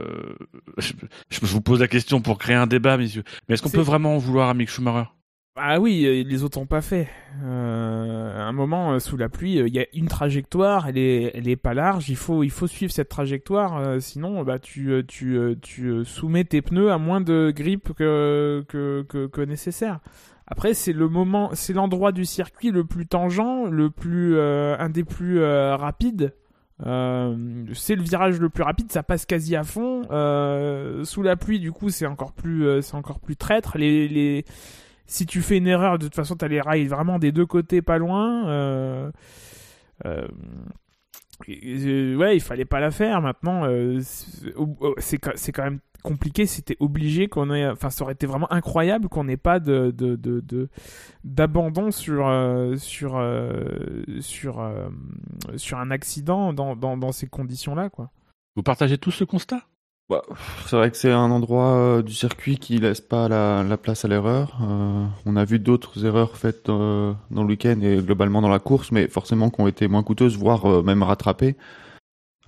Je, 0.79 0.93
je 1.31 1.47
vous 1.47 1.61
pose 1.61 1.81
la 1.81 1.89
question 1.89 2.21
pour 2.21 2.39
créer 2.39 2.57
un 2.57 2.67
débat, 2.67 2.97
messieurs. 2.97 3.25
Mais 3.49 3.55
est-ce 3.55 3.63
qu'on 3.63 3.71
peut 3.71 3.81
vraiment 3.81 4.15
en 4.15 4.19
vouloir 4.19 4.49
à 4.49 4.55
Mick 4.55 4.71
Schumacher? 4.71 5.09
Ah 5.57 5.79
oui, 5.79 6.05
euh, 6.05 6.25
les 6.27 6.43
autres 6.43 6.59
ont 6.59 6.67
pas 6.67 6.81
fait. 6.81 7.09
Euh, 7.45 8.39
à 8.39 8.43
un 8.43 8.53
moment, 8.53 8.99
sous 8.99 9.17
la 9.17 9.29
pluie, 9.29 9.59
il 9.59 9.73
y 9.73 9.79
a 9.79 9.87
une 9.93 10.09
trajectoire, 10.09 10.89
elle 10.89 10.99
est, 10.99 11.31
elle 11.35 11.49
est 11.49 11.55
pas 11.55 11.75
large. 11.75 12.09
Il 12.09 12.17
faut, 12.17 12.43
il 12.43 12.51
faut 12.51 12.67
suivre 12.67 12.93
cette 12.93 13.09
trajectoire. 13.09 13.77
euh, 13.79 14.01
sinon, 14.01 14.43
bah 14.43 14.59
tu, 14.59 15.05
tu, 15.07 15.39
tu 15.63 16.05
soumets 16.05 16.43
tes 16.45 16.61
pneus 16.61 16.91
à 16.91 16.99
moins 16.99 17.21
de 17.21 17.53
grippe 17.55 17.93
que, 17.93 18.65
que, 18.67 19.07
que, 19.09 19.29
que 19.29 19.41
nécessaire. 19.43 20.01
Après, 20.47 20.75
c'est 20.75 20.93
le 20.93 21.09
moment, 21.09 21.51
c'est 21.55 21.73
l'endroit 21.73 22.13
du 22.13 22.25
circuit 22.25 22.71
le 22.71 22.85
plus 22.85 23.07
tangent, 23.07 23.69
le 23.71 23.89
plus, 23.91 24.37
euh, 24.37 24.77
un 24.79 24.91
des 24.91 25.05
plus 25.05 25.41
euh, 25.41 25.75
rapides. 25.77 26.35
Euh, 26.85 27.65
c'est 27.73 27.95
le 27.95 28.03
virage 28.03 28.41
le 28.41 28.51
plus 28.51 28.63
rapide, 28.63 28.93
ça 28.93 29.03
passe 29.03 29.25
quasi 29.25 29.57
à 29.57 29.65
fond. 29.65 30.03
Sous 31.05 31.23
la 31.23 31.37
pluie, 31.37 31.61
du 31.61 31.73
coup, 31.73 31.89
c'est 31.89 32.07
encore 32.07 32.33
plus, 32.33 32.83
c'est 32.83 32.95
encore 32.95 33.21
plus 33.21 33.37
traître. 33.37 33.77
Si 35.07 35.27
tu 35.27 35.41
fais 35.41 35.59
une 35.59 35.67
erreur, 35.67 35.99
de 35.99 36.05
toute 36.07 36.15
façon, 36.15 36.37
t'as 36.37 36.49
les 36.49 36.61
rails 36.61 36.87
vraiment 36.87 37.19
des 37.19 37.33
deux 37.33 37.47
côtés 37.47 37.81
pas 37.81 37.97
loin. 37.97 39.13
Ouais, 41.49 42.37
il 42.37 42.41
fallait 42.41 42.65
pas 42.67 42.81
la 42.81 42.91
faire. 42.91 43.23
Maintenant, 43.23 43.67
c'est 44.99 45.19
quand 45.19 45.65
même 45.65 45.81
compliqué. 46.05 46.47
C'était 46.47 46.77
obligé 46.79 47.27
qu'on 47.27 47.51
ait. 47.53 47.69
Enfin, 47.69 47.91
ça 47.91 48.05
aurait 48.05 48.13
été 48.13 48.27
vraiment 48.27 48.53
incroyable 48.53 49.09
qu'on 49.09 49.25
n'ait 49.25 49.37
pas 49.37 49.59
de 49.59 49.91
de 49.91 50.15
de 50.15 50.39
de- 50.41 50.69
d'abandon 51.25 51.91
sur 51.91 52.29
euh, 52.29 52.77
sur 52.77 53.17
euh, 53.17 53.65
sur 54.21 54.61
euh, 54.61 54.89
sur 55.57 55.79
un 55.79 55.91
accident 55.91 56.53
dans 56.53 56.77
dans 56.77 56.97
dans 56.97 57.11
ces 57.11 57.27
conditions-là, 57.27 57.91
quoi. 57.91 58.11
Vous 58.55 58.63
partagez 58.63 58.99
tous 58.99 59.11
ce 59.11 59.25
constat? 59.25 59.63
Bah, 60.11 60.21
c'est 60.67 60.77
vrai 60.77 60.91
que 60.91 60.99
c'est 60.99 61.11
un 61.11 61.31
endroit 61.31 61.73
euh, 61.73 62.03
du 62.03 62.13
circuit 62.13 62.59
qui 62.59 62.79
laisse 62.79 63.01
pas 63.01 63.27
la, 63.27 63.63
la 63.63 63.79
place 63.79 64.05
à 64.05 64.09
l'erreur. 64.09 64.59
Euh, 64.63 65.07
on 65.25 65.35
a 65.35 65.47
vu 65.47 65.59
d'autres 65.59 66.05
erreurs 66.05 66.37
faites 66.37 66.69
euh, 66.69 67.15
dans 67.31 67.43
le 67.43 67.49
week-end 67.49 67.81
et 67.81 67.97
globalement 68.03 68.43
dans 68.43 68.51
la 68.51 68.59
course, 68.59 68.93
mais 68.93 69.09
forcément 69.09 69.49
qui 69.49 69.63
ont 69.63 69.67
été 69.67 69.89
moins 69.89 70.03
coûteuses, 70.03 70.37
voire 70.37 70.67
euh, 70.67 70.83
même 70.83 71.03
rattrapées. 71.03 71.57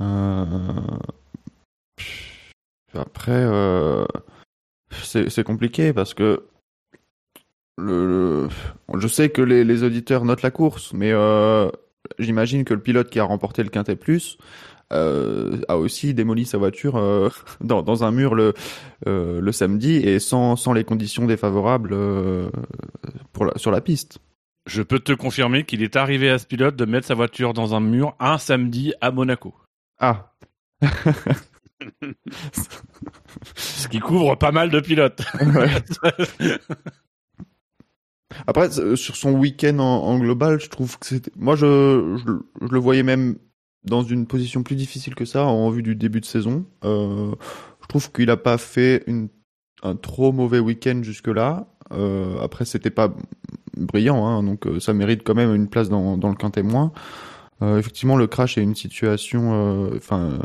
Euh, 0.02 0.44
Après, 3.00 3.32
euh, 3.32 4.04
c'est 4.90 5.44
compliqué 5.44 5.92
parce 5.92 6.14
que 6.14 6.44
le, 7.78 8.48
le- 8.92 8.98
je 9.00 9.08
sais 9.08 9.28
que 9.30 9.42
les, 9.42 9.64
les 9.64 9.82
auditeurs 9.82 10.24
notent 10.24 10.42
la 10.42 10.50
course, 10.50 10.92
mais 10.92 11.10
euh, 11.12 11.68
j'imagine 12.18 12.64
que 12.64 12.74
le 12.74 12.80
pilote 12.80 13.10
qui 13.10 13.20
a 13.20 13.24
remporté 13.24 13.62
le 13.62 13.68
Quintet 13.68 13.96
Plus 13.96 14.38
euh, 14.92 15.58
a 15.68 15.76
aussi 15.76 16.14
démoli 16.14 16.46
sa 16.46 16.58
voiture 16.58 16.96
euh, 16.96 17.28
dans, 17.60 17.82
dans 17.82 18.04
un 18.04 18.12
mur 18.12 18.34
le, 18.34 18.54
le 19.04 19.52
samedi 19.52 19.96
et 19.96 20.18
sans, 20.20 20.56
sans 20.56 20.72
les 20.72 20.84
conditions 20.84 21.26
défavorables 21.26 21.94
pour 23.32 23.44
la, 23.46 23.52
sur 23.58 23.70
la 23.70 23.80
piste. 23.80 24.18
Je 24.66 24.82
peux 24.82 24.98
te 24.98 25.12
confirmer 25.12 25.64
qu'il 25.64 25.82
est 25.82 25.94
arrivé 25.96 26.28
à 26.30 26.38
ce 26.38 26.46
pilote 26.46 26.74
de 26.76 26.84
mettre 26.86 27.06
sa 27.06 27.14
voiture 27.14 27.52
dans 27.52 27.74
un 27.74 27.80
mur 27.80 28.16
un 28.18 28.36
samedi 28.38 28.94
à 29.00 29.10
Monaco. 29.12 29.54
Ah, 30.00 30.32
Ce 33.56 33.88
qui 33.88 34.00
couvre 34.00 34.36
pas 34.36 34.52
mal 34.52 34.70
de 34.70 34.80
pilotes. 34.80 35.22
Après, 38.46 38.70
c- 38.70 38.96
sur 38.96 39.16
son 39.16 39.32
week-end 39.32 39.78
en, 39.78 40.18
global, 40.18 40.60
je 40.60 40.68
trouve 40.68 40.98
que 40.98 41.06
c'était. 41.06 41.30
Moi, 41.36 41.56
je, 41.56 41.66
le 42.60 42.78
voyais 42.78 43.02
même 43.02 43.36
dans 43.84 44.02
une 44.02 44.26
position 44.26 44.62
plus 44.62 44.76
difficile 44.76 45.14
que 45.14 45.24
ça 45.24 45.44
en 45.44 45.70
vue 45.70 45.82
du 45.82 45.94
début 45.94 46.20
de 46.20 46.26
saison. 46.26 46.66
Euh, 46.84 47.32
je 47.82 47.86
trouve 47.86 48.10
qu'il 48.10 48.30
a 48.30 48.36
pas 48.36 48.58
fait 48.58 49.04
un 49.82 49.96
trop 49.96 50.32
mauvais 50.32 50.58
week-end 50.58 51.00
jusque-là. 51.02 51.68
Euh, 51.92 52.38
après, 52.40 52.64
c'était 52.64 52.90
pas 52.90 53.14
brillant, 53.76 54.26
hein, 54.26 54.42
donc 54.42 54.66
euh, 54.66 54.80
ça 54.80 54.92
mérite 54.92 55.22
quand 55.22 55.34
même 55.34 55.54
une 55.54 55.68
place 55.68 55.88
dans, 55.88 56.16
dans 56.16 56.28
le 56.30 56.34
quintet 56.34 56.64
moins. 56.64 56.92
Euh, 57.62 57.78
effectivement, 57.78 58.16
le 58.16 58.26
crash 58.26 58.58
est 58.58 58.62
une 58.62 58.74
situation, 58.74 59.86
euh, 59.86 59.96
enfin, 59.96 60.38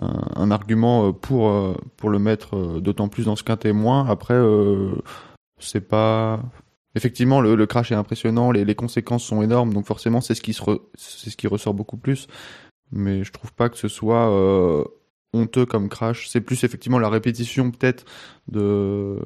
un, 0.00 0.50
argument 0.50 1.08
euh, 1.08 1.12
pour 1.12 2.10
le 2.10 2.18
mettre 2.18 2.80
d'autant 2.80 3.08
plus 3.08 3.26
dans 3.26 3.36
ce 3.36 3.44
quintet 3.44 3.72
moins. 3.72 4.08
Après, 4.08 4.38
c'est 5.58 5.86
pas 5.86 6.40
Effectivement, 6.94 7.40
le, 7.40 7.66
crash 7.66 7.92
est 7.92 7.94
impressionnant, 7.94 8.50
les, 8.50 8.74
conséquences 8.74 9.22
sont 9.22 9.42
énormes, 9.42 9.72
donc 9.72 9.86
forcément 9.86 10.20
c'est 10.20 10.34
ce 10.34 10.40
qui 10.40 11.46
ressort 11.46 11.74
beaucoup 11.74 11.98
plus. 11.98 12.26
Mais 12.90 13.22
je 13.22 13.30
trouve 13.30 13.52
pas 13.52 13.68
que 13.68 13.76
ce 13.76 13.88
soit 13.88 14.26
honteux 15.34 15.66
comme 15.66 15.88
crash. 15.88 16.28
C'est 16.28 16.40
plus 16.40 16.64
effectivement 16.64 16.98
la 16.98 17.10
répétition 17.10 17.70
peut-être 17.70 18.04
de 18.48 19.20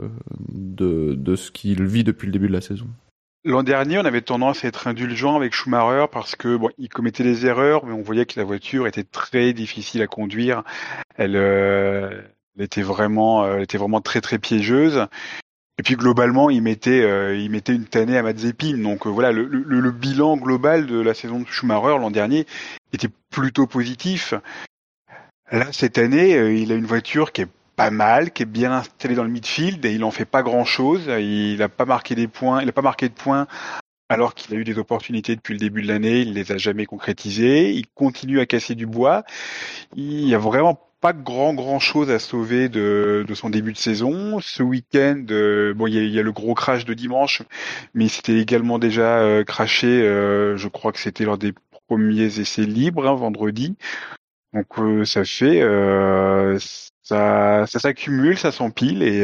ce 1.36 1.50
qu'il 1.50 1.84
vit 1.84 2.04
depuis 2.04 2.26
le 2.26 2.32
début 2.32 2.48
de 2.48 2.52
la 2.52 2.60
saison. 2.60 2.88
L'an 3.44 3.64
dernier, 3.64 3.98
on 3.98 4.04
avait 4.04 4.22
tendance 4.22 4.64
à 4.64 4.68
être 4.68 4.86
indulgent 4.86 5.34
avec 5.34 5.52
Schumacher 5.52 6.06
parce 6.12 6.36
que 6.36 6.56
bon, 6.56 6.70
il 6.78 6.88
commettait 6.88 7.24
des 7.24 7.44
erreurs, 7.44 7.84
mais 7.84 7.92
on 7.92 8.02
voyait 8.02 8.24
que 8.24 8.38
la 8.38 8.44
voiture 8.44 8.86
était 8.86 9.02
très 9.02 9.52
difficile 9.52 10.00
à 10.00 10.06
conduire. 10.06 10.62
Elle, 11.16 11.34
euh, 11.34 12.22
était 12.56 12.82
vraiment, 12.82 13.44
euh, 13.44 13.58
était 13.58 13.78
vraiment 13.78 14.00
très 14.00 14.20
très 14.20 14.38
piégeuse. 14.38 15.08
Et 15.78 15.82
puis 15.82 15.96
globalement, 15.96 16.50
il 16.50 16.62
mettait, 16.62 17.02
euh, 17.02 17.36
il 17.36 17.50
mettait 17.50 17.74
une 17.74 17.86
tannée 17.86 18.16
à 18.16 18.22
Mazepin. 18.22 18.78
Donc 18.78 19.08
voilà, 19.08 19.32
le, 19.32 19.44
le, 19.46 19.80
le 19.80 19.90
bilan 19.90 20.36
global 20.36 20.86
de 20.86 21.00
la 21.00 21.12
saison 21.12 21.40
de 21.40 21.46
Schumacher 21.48 21.98
l'an 21.98 22.12
dernier 22.12 22.46
était 22.92 23.10
plutôt 23.30 23.66
positif. 23.66 24.34
Là, 25.50 25.66
cette 25.72 25.98
année, 25.98 26.60
il 26.60 26.70
a 26.70 26.76
une 26.76 26.86
voiture 26.86 27.32
qui 27.32 27.42
est 27.42 27.48
pas 27.82 27.90
mal, 27.90 28.30
qui 28.30 28.44
est 28.44 28.46
bien 28.46 28.72
installée 28.72 29.16
dans 29.16 29.24
le 29.24 29.30
midfield 29.30 29.84
et 29.84 29.92
il 29.92 30.04
en 30.04 30.12
fait 30.12 30.24
pas 30.24 30.42
grand 30.42 30.64
chose. 30.64 31.06
Il 31.18 31.60
a 31.62 31.68
pas 31.68 31.84
marqué 31.84 32.14
de 32.14 32.26
points 32.26 33.46
alors 34.08 34.34
qu'il 34.34 34.54
a 34.54 34.58
eu 34.58 34.64
des 34.64 34.78
opportunités 34.78 35.34
depuis 35.34 35.54
le 35.54 35.58
début 35.58 35.82
de 35.82 35.88
l'année, 35.88 36.20
il 36.20 36.34
les 36.34 36.52
a 36.52 36.58
jamais 36.58 36.86
concrétisées. 36.86 37.72
Il 37.72 37.86
continue 37.88 38.40
à 38.40 38.46
casser 38.46 38.74
du 38.74 38.86
bois. 38.86 39.24
Il 39.96 40.28
y 40.28 40.34
a 40.34 40.38
vraiment 40.38 40.78
pas 41.00 41.12
grand 41.12 41.54
grand 41.54 41.80
chose 41.80 42.10
à 42.10 42.18
sauver 42.20 42.68
de, 42.68 43.24
son 43.34 43.50
début 43.50 43.72
de 43.72 43.78
saison. 43.78 44.38
Ce 44.40 44.62
week-end, 44.62 45.24
euh, 45.30 45.74
bon, 45.74 45.86
il 45.88 45.94
y, 45.94 45.98
a, 45.98 46.02
y, 46.02 46.22
le 46.22 46.32
gros 46.32 46.54
crash 46.54 46.84
de 46.84 46.94
dimanche, 46.94 47.42
mais 47.94 48.08
c'était 48.08 48.38
également 48.38 48.78
déjà 48.78 49.18
euh, 49.18 49.44
craché. 49.44 50.02
Euh, 50.02 50.56
je 50.56 50.68
crois 50.68 50.92
que 50.92 51.00
c'était 51.00 51.24
lors 51.24 51.38
des 51.38 51.54
premiers 51.88 52.38
essais 52.38 52.62
libres 52.62 53.08
hein, 53.08 53.14
vendredi. 53.14 53.76
Donc 54.52 54.66
euh, 54.78 55.04
ça 55.04 55.24
fait 55.24 55.62
ça 57.02 57.66
ça 57.66 57.78
s'accumule, 57.78 58.38
ça 58.38 58.52
s'empile 58.52 59.02
et 59.02 59.22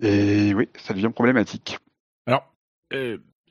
et 0.00 0.54
oui, 0.54 0.68
ça 0.78 0.94
devient 0.94 1.10
problématique. 1.12 1.78
Alors, 2.26 2.52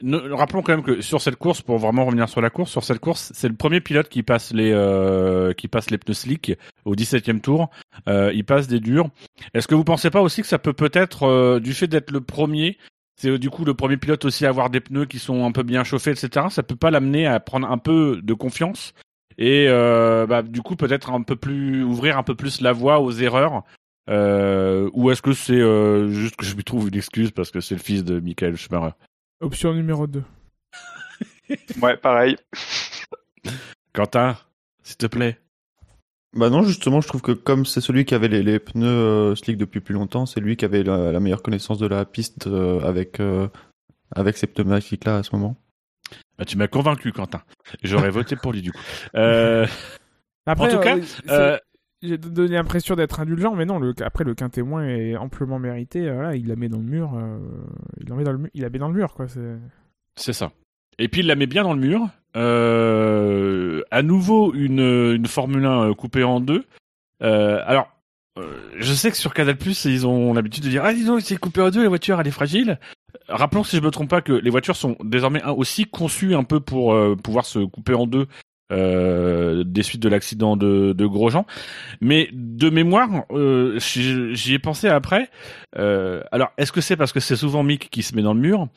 ne, 0.02 0.32
rappelons 0.32 0.62
quand 0.62 0.74
même 0.74 0.84
que 0.84 1.02
sur 1.02 1.22
cette 1.22 1.38
course, 1.38 1.62
pour 1.62 1.78
vraiment 1.78 2.06
revenir 2.06 2.30
sur 2.30 2.42
la 2.42 2.50
course, 2.50 2.72
sur 2.72 2.84
cette 2.84 3.00
course, 3.00 3.32
c'est 3.34 3.48
le 3.48 3.56
premier 3.56 3.82
pilote 3.82 4.10
qui 4.10 4.24
passe 4.24 4.54
les 4.54 4.72
euh, 4.72 5.54
qui 5.54 5.68
passe 5.68 5.90
les 5.90 5.98
pneus 5.98 6.14
slick 6.14 6.54
au 6.86 6.96
17e 6.96 7.42
tour. 7.42 7.70
Euh, 8.08 8.32
il 8.34 8.46
passe 8.46 8.68
des 8.68 8.80
durs. 8.80 9.10
Est-ce 9.54 9.68
que 9.68 9.76
vous 9.76 9.84
pensez 9.84 10.10
pas 10.10 10.22
aussi 10.22 10.42
que 10.42 10.48
ça 10.48 10.60
peut 10.60 10.74
peut-être, 10.74 11.24
euh, 11.24 11.60
du 11.60 11.74
fait 11.74 11.88
d'être 11.88 12.12
le 12.12 12.22
premier, 12.22 12.78
c'est 13.16 13.30
euh, 13.30 13.40
du 13.40 13.50
coup 13.50 13.66
le 13.66 13.74
premier 13.74 13.98
pilote 13.98 14.26
aussi 14.26 14.46
à 14.46 14.50
avoir 14.50 14.70
des 14.70 14.82
pneus 14.82 15.06
qui 15.06 15.20
sont 15.20 15.46
un 15.46 15.52
peu 15.52 15.64
bien 15.64 15.84
chauffés, 15.84 16.12
etc. 16.12 16.48
Ça 16.50 16.64
peut 16.64 16.76
pas 16.76 16.92
l'amener 16.92 17.26
à 17.26 17.40
prendre 17.40 17.70
un 17.70 17.78
peu 17.78 18.22
de 18.22 18.34
confiance 18.34 18.94
et 19.38 19.68
euh, 19.70 20.26
bah, 20.26 20.42
du 20.42 20.62
coup 20.62 20.76
peut-être 20.76 21.12
un 21.12 21.22
peu 21.22 21.36
plus 21.36 21.84
ouvrir 21.84 22.18
un 22.18 22.24
peu 22.24 22.36
plus 22.36 22.62
la 22.62 22.74
voie 22.74 23.00
aux 23.00 23.12
erreurs. 23.12 23.64
ou 24.08 25.12
est-ce 25.12 25.22
que 25.22 25.34
c'est 25.34 25.62
juste 26.12 26.36
que 26.36 26.46
je 26.46 26.56
lui 26.56 26.64
trouve 26.64 26.88
une 26.88 26.96
excuse 26.96 27.32
parce 27.32 27.52
que 27.52 27.60
c'est 27.60 27.76
le 27.76 27.82
fils 27.82 28.04
de 28.04 28.20
Michael 28.20 28.56
Schumacher? 28.56 28.96
Option 29.40 29.74
numéro 29.74 30.08
2. 30.08 30.24
ouais, 31.82 31.98
pareil. 31.98 32.36
Quentin, 33.94 34.38
s'il 34.84 34.98
te 34.98 35.06
plaît. 35.08 35.40
Bah 36.34 36.50
non, 36.50 36.64
justement, 36.64 37.02
je 37.02 37.08
trouve 37.08 37.22
que 37.22 37.32
comme 37.32 37.66
c'est 37.66 37.82
celui 37.82 38.06
qui 38.06 38.14
avait 38.14 38.28
les, 38.28 38.44
les 38.44 38.60
pneus 38.60 38.86
euh, 38.86 39.36
slick 39.36 39.58
depuis 39.58 39.80
plus 39.80 39.94
longtemps, 39.94 40.26
c'est 40.26 40.40
lui 40.40 40.56
qui 40.58 40.66
avait 40.66 40.84
la, 40.84 41.12
la, 41.12 41.20
meilleure 41.20 41.42
connaissance 41.42 41.80
de 41.80 41.88
la 41.88 42.06
piste 42.06 42.48
euh, 42.48 42.80
avec 42.82 43.20
euh, 43.20 43.48
avec 44.12 44.38
ces 44.38 44.48
pneumatiques 44.48 45.06
là 45.06 45.18
à 45.18 45.24
ce 45.24 45.36
moment. 45.36 45.56
Bah, 46.38 46.46
tu 46.46 46.58
m'as 46.58 46.68
convaincu, 46.68 47.12
Quentin. 47.12 47.42
J'aurais 47.84 48.10
voté 48.10 48.36
pour 48.36 48.54
lui 48.54 48.62
du 48.62 48.72
coup. 48.72 48.80
Euh, 49.16 49.66
Après, 50.46 50.74
en 50.74 50.78
tout 50.78 50.84
cas, 50.84 51.60
j'ai 52.02 52.18
donné 52.18 52.54
l'impression 52.56 52.96
d'être 52.96 53.20
indulgent, 53.20 53.56
mais 53.56 53.66
non. 53.66 53.80
Le, 53.80 53.94
après, 54.02 54.24
le 54.24 54.36
quin 54.36 54.50
témoin 54.50 54.86
est 54.88 55.16
amplement 55.16 55.58
mérité. 55.58 56.12
Voilà, 56.12 56.36
il 56.36 56.48
la 56.48 56.56
met 56.56 56.70
dans 56.70 56.78
le 56.78 56.84
mur. 56.84 57.12
il 58.00 58.08
la 58.08 58.16
met 58.16 58.24
dans 58.24 58.34
le, 58.34 58.50
il 58.54 58.62
la 58.62 58.70
met 58.70 58.78
dans 58.80 58.90
le 58.90 58.94
mur, 58.94 59.14
quoi. 59.14 59.26
C'est. 60.16 60.34
Ça. 60.34 60.52
Et 61.00 61.08
puis 61.08 61.22
il 61.22 61.28
la 61.28 61.36
met 61.36 61.48
bien 61.48 61.64
dans 61.64 61.74
le 61.74 61.80
mur. 61.80 62.08
Euh, 62.36 63.82
à 63.90 64.04
nouveau 64.04 64.54
une, 64.54 64.80
une 64.80 65.26
Formule 65.26 65.66
1 65.66 65.94
coupée 65.94 66.24
en 66.24 66.40
deux. 66.40 66.66
Euh, 67.24 67.62
alors, 67.66 67.86
euh, 67.86 67.97
je 68.78 68.94
sais 68.94 69.12
que 69.12 69.18
sur 69.18 69.34
Canal 69.34 69.58
Plus 69.58 69.86
ils 69.86 70.06
ont 70.06 70.34
l'habitude 70.34 70.64
de 70.64 70.70
dire 70.70 70.84
ah 70.86 70.94
dis 70.94 71.06
donc 71.06 71.22
c'est 71.22 71.38
coupé 71.38 71.62
en 71.62 71.70
deux 71.70 71.84
la 71.84 71.90
voiture 71.90 72.20
elle 72.20 72.28
est 72.28 72.32
fragile. 72.32 72.80
Rappelons 73.30 73.64
si 73.64 73.78
je 73.78 73.82
me 73.82 73.92
trompe 73.92 74.10
pas 74.10 74.22
que 74.22 74.34
les 74.34 74.50
voitures 74.50 74.76
sont 74.76 74.96
désormais 75.04 75.44
aussi 75.44 75.86
conçues 75.86 76.36
un 76.36 76.44
peu 76.44 76.60
pour 76.60 76.94
euh, 76.94 77.16
pouvoir 77.16 77.46
se 77.46 77.60
couper 77.60 77.94
en 77.94 78.08
deux 78.08 78.28
euh, 78.70 79.64
des 79.66 79.82
suites 79.82 80.02
de 80.02 80.10
l'accident 80.10 80.58
de, 80.58 80.92
de, 80.92 81.06
Grosjean. 81.06 81.46
Mais 82.02 82.30
de 82.34 82.70
mémoire, 82.70 83.24
euh, 83.32 83.80
j'y 83.80 84.54
ai 84.54 84.60
pensé 84.60 84.90
après. 84.90 85.30
Euh, 85.78 86.22
alors, 86.34 86.52
est-ce 86.58 86.74
que 86.74 86.82
c'est 86.82 86.98
parce 86.98 87.14
que 87.14 87.22
c'est 87.22 87.38
souvent 87.38 87.64
Mick 87.64 87.90
qui 87.90 88.04
se 88.04 88.14
met 88.14 88.22
dans 88.22 88.34
le 88.34 88.42
mur? 88.42 88.68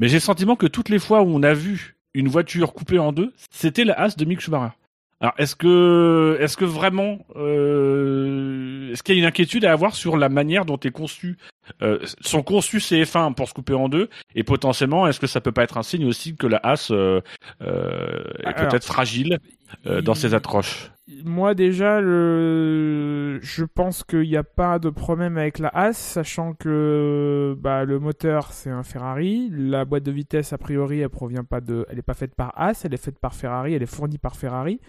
Mais 0.00 0.08
j'ai 0.08 0.16
le 0.16 0.20
sentiment 0.20 0.56
que 0.56 0.66
toutes 0.66 0.88
les 0.88 0.98
fois 0.98 1.22
où 1.22 1.28
on 1.28 1.44
a 1.44 1.54
vu 1.54 1.96
une 2.14 2.26
voiture 2.26 2.72
coupée 2.72 2.98
en 2.98 3.12
deux, 3.12 3.32
c'était 3.50 3.84
la 3.84 3.94
As 3.94 4.16
de 4.16 4.24
Mick 4.24 4.40
Schumacher. 4.40 4.74
Alors, 5.20 5.34
est-ce 5.36 5.56
que, 5.56 6.36
est-ce 6.40 6.56
que 6.56 6.64
vraiment, 6.64 7.18
euh, 7.34 8.92
est-ce 8.92 9.02
qu'il 9.02 9.16
y 9.16 9.18
a 9.18 9.20
une 9.20 9.26
inquiétude 9.26 9.64
à 9.64 9.72
avoir 9.72 9.96
sur 9.96 10.16
la 10.16 10.28
manière 10.28 10.64
dont 10.64 10.78
est 10.78 10.92
conçu, 10.92 11.38
euh, 11.82 11.98
sont 12.20 12.42
conçus 12.42 12.80
ces 12.80 13.02
F1 13.02 13.34
pour 13.34 13.48
se 13.48 13.54
couper 13.54 13.74
en 13.74 13.88
deux, 13.88 14.08
et 14.34 14.42
potentiellement, 14.42 15.06
est-ce 15.06 15.20
que 15.20 15.26
ça 15.26 15.40
peut 15.40 15.52
pas 15.52 15.62
être 15.62 15.78
un 15.78 15.82
signe 15.82 16.06
aussi 16.06 16.36
que 16.36 16.46
la 16.46 16.60
As 16.62 16.90
euh, 16.90 17.20
euh 17.62 18.24
est 18.44 18.54
peut-être 18.54 18.84
fragile 18.84 19.38
euh, 19.86 20.00
dans 20.00 20.14
ses 20.14 20.34
accroches 20.34 20.90
Moi 21.24 21.54
déjà, 21.54 22.00
le... 22.00 23.38
je 23.42 23.64
pense 23.64 24.04
qu'il 24.04 24.28
n'y 24.28 24.36
a 24.36 24.44
pas 24.44 24.78
de 24.78 24.90
problème 24.90 25.36
avec 25.38 25.58
la 25.58 25.68
As, 25.68 25.96
sachant 25.96 26.54
que 26.54 27.56
bah, 27.58 27.84
le 27.84 27.98
moteur 27.98 28.52
c'est 28.52 28.70
un 28.70 28.82
Ferrari, 28.82 29.50
la 29.52 29.84
boîte 29.84 30.04
de 30.04 30.12
vitesse 30.12 30.52
a 30.52 30.58
priori 30.58 31.00
elle 31.00 31.08
provient 31.08 31.44
pas 31.44 31.60
de, 31.60 31.86
elle 31.90 31.98
est 31.98 32.02
pas 32.02 32.14
faite 32.14 32.34
par 32.34 32.52
As, 32.58 32.84
elle 32.84 32.94
est 32.94 33.02
faite 33.02 33.18
par 33.18 33.34
Ferrari, 33.34 33.74
elle 33.74 33.82
est 33.82 33.86
fournie 33.86 34.18
par 34.18 34.36
Ferrari. 34.36 34.80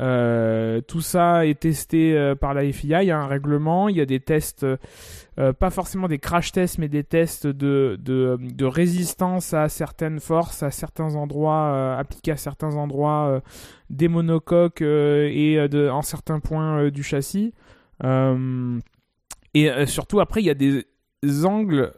Euh, 0.00 0.80
tout 0.80 1.00
ça 1.02 1.46
est 1.46 1.60
testé 1.60 2.16
euh, 2.16 2.34
par 2.34 2.54
la 2.54 2.70
FIA. 2.70 3.02
Il 3.02 3.06
y 3.06 3.10
a 3.10 3.18
un 3.18 3.26
règlement, 3.26 3.88
il 3.88 3.96
y 3.96 4.00
a 4.00 4.06
des 4.06 4.20
tests, 4.20 4.64
euh, 4.64 5.52
pas 5.52 5.70
forcément 5.70 6.08
des 6.08 6.18
crash 6.18 6.52
tests, 6.52 6.78
mais 6.78 6.88
des 6.88 7.04
tests 7.04 7.46
de, 7.46 8.64
résistance 8.64 9.52
à 9.54 9.68
certaines 9.68 10.20
forces, 10.20 10.62
à 10.62 10.70
certains 10.70 11.14
endroits, 11.14 11.96
appliqués 11.98 12.32
à 12.32 12.36
certains 12.36 12.74
endroits 12.76 13.42
des 13.90 14.08
monocoques 14.08 14.82
et 14.82 15.58
en 15.90 16.02
certains 16.02 16.40
points 16.40 16.90
du 16.90 17.02
châssis. 17.02 17.52
et 19.54 19.86
surtout, 19.86 20.20
après, 20.20 20.40
il 20.40 20.46
y 20.46 20.50
a 20.50 20.54
des 20.54 20.86
angles 21.44 21.92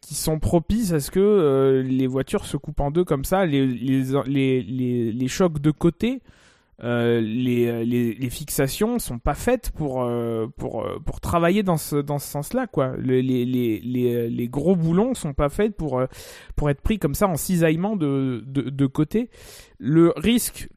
qui 0.00 0.14
sont 0.14 0.38
propices 0.40 0.92
à 0.92 1.00
ce 1.00 1.10
que 1.10 1.82
les 1.86 2.06
voitures 2.06 2.44
se 2.44 2.56
coupent 2.56 2.80
en 2.80 2.90
deux 2.90 3.04
comme 3.04 3.24
ça, 3.24 3.46
les 3.46 5.28
chocs 5.28 5.58
de 5.58 5.70
côté 5.70 6.20
euh, 6.84 7.20
les, 7.20 7.84
les, 7.84 8.14
les, 8.14 8.30
fixations 8.30 8.98
sont 8.98 9.20
pas 9.20 9.34
faites 9.34 9.70
pour, 9.70 10.02
euh, 10.02 10.48
pour, 10.56 10.84
euh, 10.84 10.98
pour 10.98 11.20
travailler 11.20 11.62
dans 11.62 11.76
ce, 11.76 11.96
dans 11.96 12.18
ce 12.18 12.26
sens-là. 12.26 12.66
quoi. 12.66 12.96
Les, 12.98 13.22
les, 13.22 13.44
les, 13.44 14.28
les, 14.28 14.48
gros 14.48 14.74
boulons 14.74 15.14
sont 15.14 15.32
pas 15.32 15.48
faits 15.48 15.76
pour, 15.76 16.02
pour 16.56 16.70
être 16.70 16.80
pris 16.80 16.98
comme 16.98 17.14
ça 17.14 17.28
en 17.28 17.36
cisaillement 17.36 17.94
de, 17.96 18.42
de, 18.46 18.86
côté. 18.86 19.30
Le 19.78 20.12
risque 20.16 20.68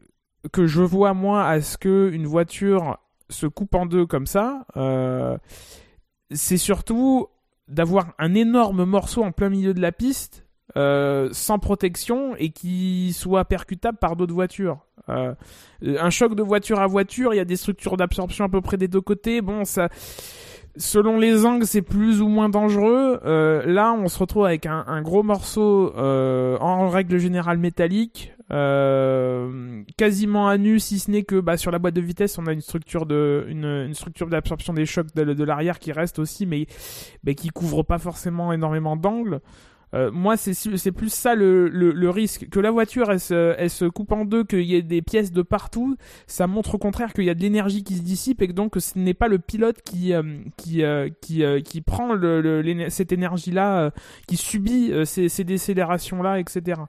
que 0.52 0.68
je 0.68 0.82
vois 0.82 1.16
moi 1.16 1.48
à 1.48 1.62
ce 1.62 1.78
que 1.78 2.12
une 2.14 2.28
voiture 2.28 3.00
se 3.30 3.48
coupe 3.48 3.74
en 3.74 3.88
deux 3.88 4.06
comme 4.06 4.28
ça, 4.28 4.68
c'est 6.32 6.58
surtout 6.58 7.28
d'avoir 7.68 8.14
un 8.20 8.36
énorme 8.36 8.86
morceau 8.86 9.24
en 9.24 9.32
plein 9.32 9.50
milieu 9.50 9.74
de 9.74 9.82
la 9.82 9.92
piste 9.92 10.46
euh, 10.78 11.30
sans 11.32 11.58
protection 11.58 12.36
et 12.36 12.50
qui 12.50 13.14
soit 13.14 13.46
percutable 13.46 13.98
par 13.98 14.18
d'autres 14.18 14.34
voitures. 14.34 14.86
Euh, 15.10 15.34
un 15.82 16.10
choc 16.10 16.36
de 16.36 16.44
voiture 16.44 16.80
à 16.80 16.88
voiture, 16.88 17.34
il 17.34 17.38
y 17.38 17.42
a 17.42 17.46
des 17.46 17.56
structures 17.56 17.98
d'absorption 17.98 18.46
à 18.46 18.50
peu 18.50 18.62
près 18.62 18.78
des 18.78 18.88
deux 18.88 19.02
côtés. 19.02 19.42
Bon, 19.42 19.66
ça, 19.66 19.90
selon 20.78 21.20
les 21.20 21.46
angles, 21.46 21.66
c'est 21.66 21.82
plus 21.82 22.22
ou 22.22 22.28
moins 22.28 22.50
dangereux. 22.50 23.20
Euh, 23.26 23.66
là, 23.66 23.94
on 23.94 24.08
se 24.08 24.20
retrouve 24.20 24.46
avec 24.46 24.66
un, 24.66 25.02
gros 25.02 25.24
morceau 25.24 25.94
euh, 25.96 26.58
en 26.60 26.90
règle 26.90 27.18
générale 27.18 27.58
métallique, 27.58 28.34
euh, 28.52 29.82
quasiment 29.98 30.48
à 30.48 30.58
nu, 30.58 30.80
si 30.80 31.00
ce 31.00 31.10
n'est 31.10 31.24
que 31.24 31.40
bah, 31.40 31.58
sur 31.58 31.72
la 31.72 31.80
boîte 31.80 31.96
de 31.96 32.02
vitesse, 32.02 32.38
on 32.38 32.46
a 32.46 32.54
une 32.54 32.62
structure 32.62 33.06
de 33.06 33.46
une, 33.50 33.66
une 33.66 33.94
structure 33.94 34.28
d'absorption 34.28 34.74
des 34.74 34.86
chocs 34.86 35.14
de, 35.16 35.34
de 35.34 35.44
l'arrière 35.44 35.80
qui 35.80 35.92
reste 35.92 36.20
aussi, 36.20 36.46
mais, 36.46 36.68
mais 37.24 37.36
qui 37.36 37.50
couvre 37.50 37.84
pas 37.84 37.98
forcément 37.98 38.52
énormément 38.54 38.96
d'angles. 38.96 39.42
Euh, 39.96 40.12
moi, 40.12 40.36
c'est 40.36 40.92
plus 40.92 41.14
ça 41.14 41.36
le, 41.36 42.10
risque. 42.10 42.50
Que 42.50 42.60
la 42.60 42.72
voiture, 42.72 43.10
elle 43.10 43.20
se, 43.20 43.88
coupe 43.88 44.12
en 44.12 44.26
deux, 44.26 44.44
qu'il 44.44 44.64
y 44.64 44.76
ait 44.76 44.82
des 44.82 45.02
pièces 45.02 45.32
de 45.32 45.42
partout, 45.42 45.96
ça 46.28 46.48
montre 46.48 46.76
au 46.76 46.78
contraire 46.78 47.14
qu'il 47.14 47.24
y 47.24 47.30
a 47.30 47.34
de 47.34 47.42
l'énergie 47.42 47.84
qui 47.84 47.96
se 47.96 48.02
dissipe 48.02 48.42
et 48.42 48.48
que 48.48 48.54
donc 48.54 48.76
ce 48.78 48.98
n'est 49.00 49.14
pas 49.14 49.28
le 49.28 49.40
pilote 49.40 49.82
qui, 49.84 50.14
euh, 50.14 50.24
euh, 50.82 51.60
prend 51.86 52.16
cette 52.90 53.12
énergie-là, 53.12 53.92
qui 54.28 54.38
subit 54.38 54.92
ces, 55.06 55.44
décélérations-là, 55.44 56.40
etc. 56.40 56.82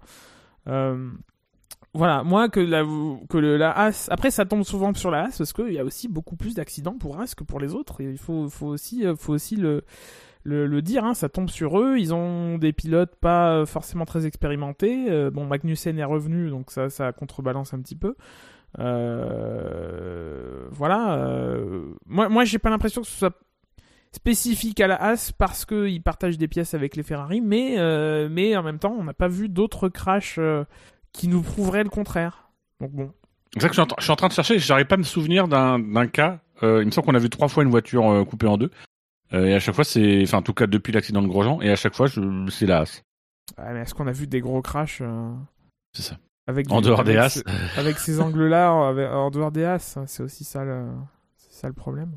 voilà, 1.94 2.24
moi 2.24 2.48
que 2.48 2.60
la 2.60 2.84
que 3.28 3.38
la 3.38 3.70
As, 3.70 4.08
après 4.10 4.30
ça 4.30 4.44
tombe 4.44 4.64
souvent 4.64 4.92
sur 4.92 5.10
la 5.10 5.24
As 5.24 5.38
parce 5.38 5.52
qu'il 5.52 5.72
y 5.72 5.78
a 5.78 5.84
aussi 5.84 6.08
beaucoup 6.08 6.36
plus 6.36 6.54
d'accidents 6.54 6.98
pour 6.98 7.20
As 7.20 7.34
que 7.34 7.44
pour 7.44 7.60
les 7.60 7.74
autres. 7.74 8.00
il 8.00 8.18
faut 8.18 8.48
aussi 8.60 9.04
faut 9.16 9.32
aussi 9.32 9.56
le 9.56 9.82
le, 10.46 10.82
dire, 10.82 11.04
hein, 11.04 11.14
ça 11.14 11.28
tombe 11.28 11.50
sur 11.50 11.80
eux. 11.80 11.98
Ils 11.98 12.14
ont 12.14 12.58
des 12.58 12.72
pilotes 12.72 13.16
pas 13.16 13.66
forcément 13.66 14.04
très 14.04 14.26
expérimentés. 14.26 15.06
Euh, 15.10 15.30
bon, 15.30 15.46
Magnussen 15.46 15.98
est 15.98 16.04
revenu, 16.04 16.50
donc 16.50 16.70
ça, 16.70 16.88
ça 16.88 17.12
contrebalance 17.12 17.74
un 17.74 17.80
petit 17.80 17.96
peu. 17.96 18.14
Euh, 18.78 20.66
voilà. 20.70 21.14
Euh, 21.14 21.94
moi, 22.06 22.28
moi 22.28 22.44
j'ai 22.44 22.58
pas 22.58 22.70
l'impression 22.70 23.02
que 23.02 23.08
ce 23.08 23.16
soit 23.16 23.38
spécifique 24.12 24.80
à 24.80 24.86
la 24.86 25.02
As 25.02 25.32
parce 25.32 25.64
qu'ils 25.64 26.02
partagent 26.02 26.38
des 26.38 26.48
pièces 26.48 26.74
avec 26.74 26.96
les 26.96 27.02
Ferrari, 27.02 27.40
mais, 27.40 27.76
mais 28.30 28.56
en 28.56 28.62
même 28.62 28.78
temps, 28.78 28.94
on 28.98 29.04
n'a 29.04 29.14
pas 29.14 29.28
vu 29.28 29.48
d'autres 29.48 29.88
crashs 29.88 30.38
qui 31.12 31.28
nous 31.28 31.42
prouveraient 31.42 31.84
le 31.84 31.90
contraire. 31.90 32.50
Donc 32.80 32.92
bon. 32.92 33.12
C'est 33.58 33.68
que 33.68 33.74
je 33.74 33.82
suis, 34.00 34.10
en, 34.12 34.16
train 34.16 34.28
de 34.28 34.32
chercher, 34.32 34.58
j'arrive 34.58 34.86
pas 34.86 34.96
à 34.96 34.98
me 34.98 35.02
souvenir 35.02 35.48
d'un 35.48 36.06
cas. 36.06 36.40
il 36.62 36.68
me 36.68 36.90
semble 36.90 37.06
qu'on 37.06 37.14
a 37.14 37.18
vu 37.18 37.30
trois 37.30 37.48
fois 37.48 37.62
une 37.62 37.70
voiture 37.70 38.24
coupée 38.28 38.46
en 38.46 38.58
deux. 38.58 38.70
Euh, 39.32 39.46
et 39.46 39.54
à 39.54 39.58
chaque 39.60 39.74
fois, 39.74 39.84
c'est, 39.84 40.22
enfin, 40.22 40.38
en 40.38 40.42
tout 40.42 40.54
cas 40.54 40.66
depuis 40.66 40.92
l'accident 40.92 41.22
de 41.22 41.26
Grosjean, 41.28 41.60
et 41.60 41.70
à 41.70 41.76
chaque 41.76 41.94
fois, 41.94 42.06
c'est 42.08 42.66
la 42.66 42.82
Ouais, 42.82 43.72
mais 43.72 43.80
est-ce 43.80 43.94
qu'on 43.94 44.06
a 44.06 44.12
vu 44.12 44.26
des 44.26 44.40
gros 44.40 44.60
crashs 44.62 45.00
euh, 45.02 45.32
C'est 45.92 46.02
ça. 46.02 46.16
avec 46.46 46.70
En 46.70 46.80
dehors 46.80 47.04
des 47.04 47.16
As. 47.16 47.30
ce- 47.30 47.40
avec 47.78 47.98
ces 47.98 48.20
angles-là, 48.20 48.72
en, 48.72 48.96
en 48.98 49.30
dehors 49.30 49.52
des 49.52 49.64
As, 49.64 49.98
c'est 50.06 50.22
aussi 50.22 50.44
ça 50.44 50.64
le, 50.64 50.86
c'est 51.36 51.60
ça 51.60 51.68
le 51.68 51.74
problème. 51.74 52.10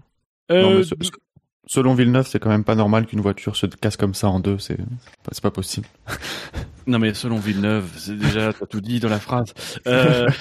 Non, 0.50 0.56
Euh, 0.56 0.78
mais 0.80 0.84
ce- 0.84 0.96
ce- 1.02 1.12
selon 1.68 1.94
Villeneuve, 1.94 2.28
c'est 2.28 2.40
quand 2.40 2.50
même 2.50 2.64
pas 2.64 2.76
normal 2.76 3.06
qu'une 3.06 3.22
voiture 3.22 3.56
se 3.56 3.68
casse 3.68 3.96
comme 3.98 4.14
ça 4.16 4.28
en 4.30 4.40
deux. 4.40 4.58
C'est 4.58 4.78
pas, 4.78 5.32
c'est 5.32 5.44
pas 5.44 5.52
possible. 5.52 5.88
Non 6.88 6.98
mais 6.98 7.14
selon 7.14 7.38
Villeneuve, 7.38 7.88
c'est 7.98 8.16
déjà 8.18 8.52
t'as 8.54 8.66
tout 8.66 8.82
dit 8.82 9.00
dans 9.00 9.10
la 9.10 9.20
phrase. 9.20 9.54
Euh, 9.86 10.28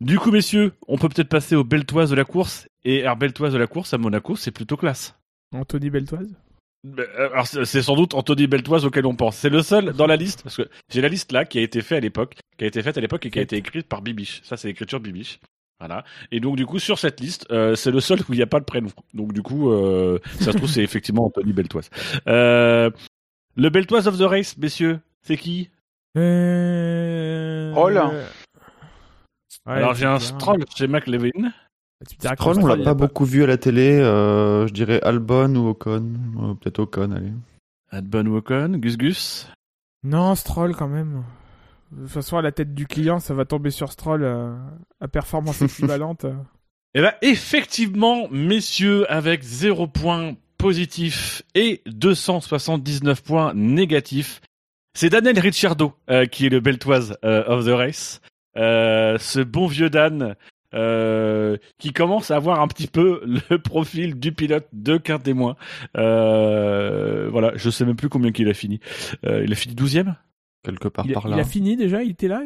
Du 0.00 0.18
coup, 0.18 0.30
messieurs, 0.30 0.74
on 0.88 0.98
peut 0.98 1.08
peut-être 1.08 1.30
passer 1.30 1.56
aux 1.56 1.64
beltoises 1.64 2.10
de 2.10 2.16
la 2.16 2.24
course. 2.24 2.68
Et 2.86 3.02
alors, 3.02 3.16
beltoise 3.16 3.52
de 3.52 3.58
la 3.58 3.66
course 3.66 3.92
à 3.94 3.98
Monaco, 3.98 4.36
c'est 4.36 4.52
plutôt 4.52 4.76
classe. 4.76 5.18
Anthony 5.52 5.90
Beltoise? 5.90 6.32
Euh, 6.86 7.30
Alors, 7.32 7.44
c'est 7.48 7.82
sans 7.82 7.96
doute 7.96 8.14
Anthony 8.14 8.46
Beltoise 8.46 8.84
auquel 8.84 9.06
on 9.06 9.16
pense. 9.16 9.36
C'est 9.36 9.50
le 9.50 9.60
seul 9.62 9.92
dans 9.92 10.06
la 10.06 10.14
liste, 10.14 10.44
parce 10.44 10.56
que 10.56 10.68
j'ai 10.88 11.00
la 11.00 11.08
liste 11.08 11.32
là 11.32 11.44
qui 11.44 11.58
a 11.58 11.62
été 11.62 11.82
faite 11.82 11.98
à 11.98 12.00
l'époque, 12.00 12.36
qui 12.56 12.62
a 12.62 12.68
été 12.68 12.80
faite 12.82 12.96
à 12.96 13.00
l'époque 13.00 13.26
et 13.26 13.30
qui 13.30 13.40
a 13.40 13.42
été 13.42 13.56
écrite 13.56 13.88
par 13.88 14.02
Bibiche. 14.02 14.40
Ça, 14.44 14.56
c'est 14.56 14.68
l'écriture 14.68 15.00
Bibiche. 15.00 15.40
Voilà. 15.80 16.04
Et 16.30 16.38
donc, 16.38 16.54
du 16.54 16.64
coup, 16.64 16.78
sur 16.78 17.00
cette 17.00 17.18
liste, 17.18 17.48
euh, 17.50 17.74
c'est 17.74 17.90
le 17.90 17.98
seul 17.98 18.20
où 18.20 18.32
il 18.32 18.36
n'y 18.36 18.42
a 18.42 18.46
pas 18.46 18.60
de 18.60 18.64
prénom. 18.64 18.90
Donc, 19.14 19.32
du 19.32 19.42
coup, 19.42 19.72
euh, 19.72 20.20
ça 20.38 20.52
se 20.52 20.56
trouve, 20.56 20.68
c'est 20.68 20.82
effectivement 20.84 21.26
Anthony 21.26 21.52
Beltoise. 21.52 21.90
Euh, 22.28 22.90
le 23.56 23.68
Beltoise 23.68 24.06
of 24.06 24.16
the 24.16 24.22
Race, 24.22 24.56
messieurs, 24.58 25.00
c'est 25.22 25.36
qui? 25.36 25.70
Euh... 26.16 27.72
Ouais, 27.74 29.72
Alors, 29.72 29.94
j'ai 29.94 30.06
un. 30.06 30.20
Stroll 30.20 30.64
chez 30.72 30.86
McLevin. 30.86 31.50
Tu 32.04 32.28
me 32.28 32.34
Stroll, 32.34 32.58
on 32.60 32.66
l'a 32.66 32.76
pas 32.84 32.94
beaucoup 32.94 33.24
vu 33.24 33.42
à 33.42 33.46
la 33.46 33.56
télé. 33.56 33.98
euh, 33.98 34.66
je 34.66 34.72
dirais 34.72 35.00
Albon 35.02 35.54
ou 35.56 35.68
Ocon. 35.68 36.12
Euh, 36.42 36.54
Peut-être 36.54 36.80
Ocon, 36.80 37.12
allez. 37.12 37.32
Adbon 37.90 38.26
Wokon, 38.26 38.78
Gus 38.78 38.98
Gus? 38.98 39.48
Non, 40.04 40.34
Stroll 40.34 40.74
quand 40.76 40.88
même. 40.88 41.24
De 41.92 42.02
toute 42.02 42.10
façon, 42.10 42.36
à 42.36 42.42
la 42.42 42.52
tête 42.52 42.74
du 42.74 42.86
client, 42.86 43.20
ça 43.20 43.32
va 43.32 43.44
tomber 43.44 43.70
sur 43.70 43.92
Stroll 43.92 44.24
euh, 44.24 44.54
à 45.00 45.08
performance 45.08 45.62
équivalente. 45.62 46.26
Eh 46.98 47.02
ben, 47.02 47.12
effectivement, 47.20 48.26
messieurs, 48.30 49.04
avec 49.12 49.42
0 49.42 49.86
points 49.86 50.34
positifs 50.56 51.42
et 51.54 51.82
279 51.84 53.22
points 53.22 53.52
négatifs, 53.54 54.40
c'est 54.94 55.10
Daniel 55.10 55.38
Ricciardo 55.38 55.92
euh, 56.08 56.24
qui 56.24 56.46
est 56.46 56.48
le 56.48 56.60
beltoise 56.60 57.18
euh, 57.22 57.44
of 57.48 57.66
the 57.66 57.70
race. 57.76 58.22
Euh, 58.56 59.18
ce 59.18 59.40
bon 59.40 59.66
vieux 59.66 59.90
Dan 59.90 60.36
euh, 60.76 61.56
qui 61.78 61.92
commence 61.92 62.30
à 62.30 62.36
avoir 62.36 62.60
un 62.60 62.68
petit 62.68 62.86
peu 62.86 63.22
le 63.24 63.58
profil 63.62 64.18
du 64.20 64.32
pilote 64.32 64.68
de 64.72 64.96
qu'un 64.98 65.18
témoin. 65.18 65.56
Euh, 65.96 67.28
voilà, 67.30 67.52
je 67.56 67.70
sais 67.70 67.84
même 67.84 67.96
plus 67.96 68.08
combien 68.08 68.32
qu'il 68.32 68.48
a 68.48 68.54
fini. 68.54 68.80
Euh, 69.24 69.42
il 69.44 69.52
a 69.52 69.56
fini 69.56 69.74
12e 69.74 70.14
Quelque 70.62 70.88
part 70.88 71.06
Il, 71.06 71.12
par 71.12 71.26
il 71.26 71.30
là. 71.30 71.36
a 71.38 71.44
fini 71.44 71.76
déjà, 71.76 72.02
il 72.02 72.10
était 72.12 72.28
là 72.28 72.42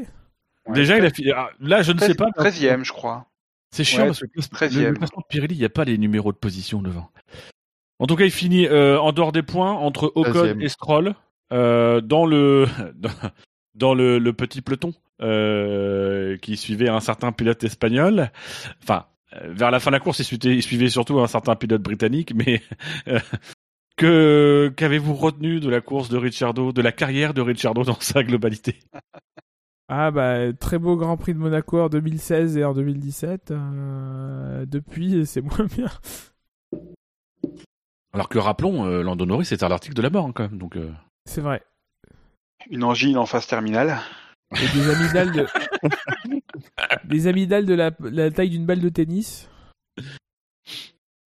Ouais, 0.67 0.75
Déjà, 0.75 0.99
il 0.99 1.05
a 1.07 1.11
fini. 1.11 1.31
ah, 1.33 1.51
là, 1.61 1.83
je 1.83 1.93
ne 1.93 1.99
sais 1.99 2.15
pas. 2.15 2.27
13e, 2.37 2.85
je 2.85 2.93
crois. 2.93 3.27
C'est 3.75 3.83
chiant 3.85 4.01
Ouais, 4.03 4.07
parce 4.09 4.21
que 4.21 4.27
le- 4.35 4.43
13e. 4.43 4.89
le 4.89 4.93
classement 4.95 5.21
de 5.23 5.27
Pirelli, 5.29 5.55
il 5.55 5.59
n'y 5.59 5.65
a 5.65 5.69
pas 5.71 5.85
les 5.85 5.97
numéros 5.97 6.33
de 6.33 6.37
position 6.37 6.83
devant. 6.83 7.09
En 7.99 8.07
tout 8.07 8.17
cas, 8.17 8.25
il 8.25 8.31
finit 8.31 8.67
euh, 8.67 8.99
en 9.01 9.13
dehors 9.13 9.33
des 9.33 9.43
points 9.43 9.73
entre 9.73 10.13
Ocon 10.15 10.33
13e. 10.33 10.61
et 10.63 10.69
Stroll 10.69 11.15
euh, 11.53 12.01
dans 12.01 12.27
le 12.27 12.67
dans, 13.75 13.95
le, 13.95 14.19
le 14.19 14.33
petit 14.33 14.63
peloton 14.63 14.93
euh, 15.23 16.37
qui 16.39 16.57
suivait 16.57 16.89
un 16.89 17.01
certain 17.01 17.33
pilote 17.33 17.63
espagnol. 17.65 18.31
Enfin, 18.83 19.07
euh, 19.35 19.53
vers 19.53 19.71
la 19.71 19.81
fin 19.81 19.91
de 19.91 19.97
la 19.97 20.01
course, 20.01 20.19
il 20.21 20.25
suivait, 20.25 20.55
il 20.57 20.63
suivait 20.63 20.89
surtout 20.89 21.21
un 21.21 21.27
certain 21.27 21.57
pilote 21.57 21.83
britannique, 21.83 22.35
mais 22.35 22.63
euh, 23.09 23.21
que 23.97 24.73
qu'avez-vous 24.77 25.15
retenu 25.15 25.61
de 25.61 25.69
la 25.69 25.81
course 25.81 26.09
de 26.09 26.17
Ricciardo, 26.17 26.73
de 26.73 26.83
la 26.83 26.93
carrière 26.93 27.35
de 27.35 27.43
Ricciardo 27.43 27.85
dans 27.85 28.01
sa 28.01 28.23
globalité? 28.25 28.77
Ah 29.93 30.11
bah, 30.13 30.53
très 30.53 30.79
beau 30.79 30.97
Grand 30.97 31.17
Prix 31.17 31.35
de 31.35 31.39
Monaco 31.41 31.81
en 31.81 31.89
2016 31.89 32.57
et 32.57 32.65
en 32.65 32.73
2017. 32.75 33.51
euh, 33.51 34.65
depuis, 34.67 35.27
c'est 35.27 35.41
moins 35.41 35.67
bien. 35.67 35.91
Alors 38.13 38.29
que 38.29 38.39
rappelons, 38.39 38.87
euh, 38.87 39.03
Lando 39.03 39.27
Norris 39.27 39.47
c'était 39.47 39.65
à 39.65 39.69
l'article 39.69 39.95
de 39.95 40.03
la 40.03 40.11
mort 40.11 40.27
hein, 40.27 40.33
quand 40.35 40.45
même, 40.49 40.59
donc. 40.59 40.77
euh, 40.77 40.91
C'est 41.27 41.41
vrai. 41.41 41.63
Une 42.69 42.85
angine 42.85 43.17
en 43.17 43.27
phase 43.27 43.47
terminale. 43.47 43.99
Et 44.57 44.77
des 44.77 44.91
amygdales 44.91 45.33
de... 45.33 45.47
des 47.05 47.27
amygdales 47.27 47.67
de 47.67 47.75
la, 47.75 47.91
la 48.01 48.31
taille 48.31 48.51
d'une 48.51 48.67
balle 48.67 48.81
de 48.81 48.89
tennis. 48.89 49.49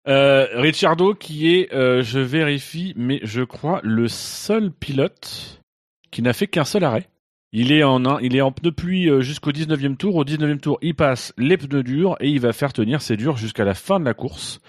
Euh, 0.07 0.47
Ricciardo 0.53 1.13
qui 1.13 1.53
est, 1.53 1.73
euh, 1.73 2.01
je 2.01 2.19
vérifie, 2.19 2.93
mais 2.95 3.19
je 3.23 3.43
crois 3.43 3.79
le 3.83 4.07
seul 4.07 4.71
pilote 4.71 5.61
qui 6.09 6.21
n'a 6.21 6.33
fait 6.33 6.47
qu'un 6.47 6.63
seul 6.63 6.83
arrêt. 6.83 7.07
Il 7.51 7.71
est 7.71 7.83
en 7.83 8.05
un, 8.05 8.19
il 8.21 8.35
est 8.35 8.41
en 8.41 8.51
pneu 8.51 8.71
pluie 8.71 9.09
euh, 9.09 9.21
jusqu'au 9.21 9.51
19e 9.51 9.97
tour. 9.97 10.15
Au 10.15 10.23
19e 10.23 10.59
tour, 10.59 10.77
il 10.81 10.95
passe 10.95 11.33
les 11.37 11.57
pneus 11.57 11.83
durs 11.83 12.15
et 12.19 12.29
il 12.29 12.39
va 12.39 12.53
faire 12.53 12.73
tenir 12.73 13.01
ses 13.01 13.17
durs 13.17 13.37
jusqu'à 13.37 13.65
la 13.65 13.73
fin 13.73 13.99
de 13.99 14.05
la 14.05 14.13
course. 14.13 14.61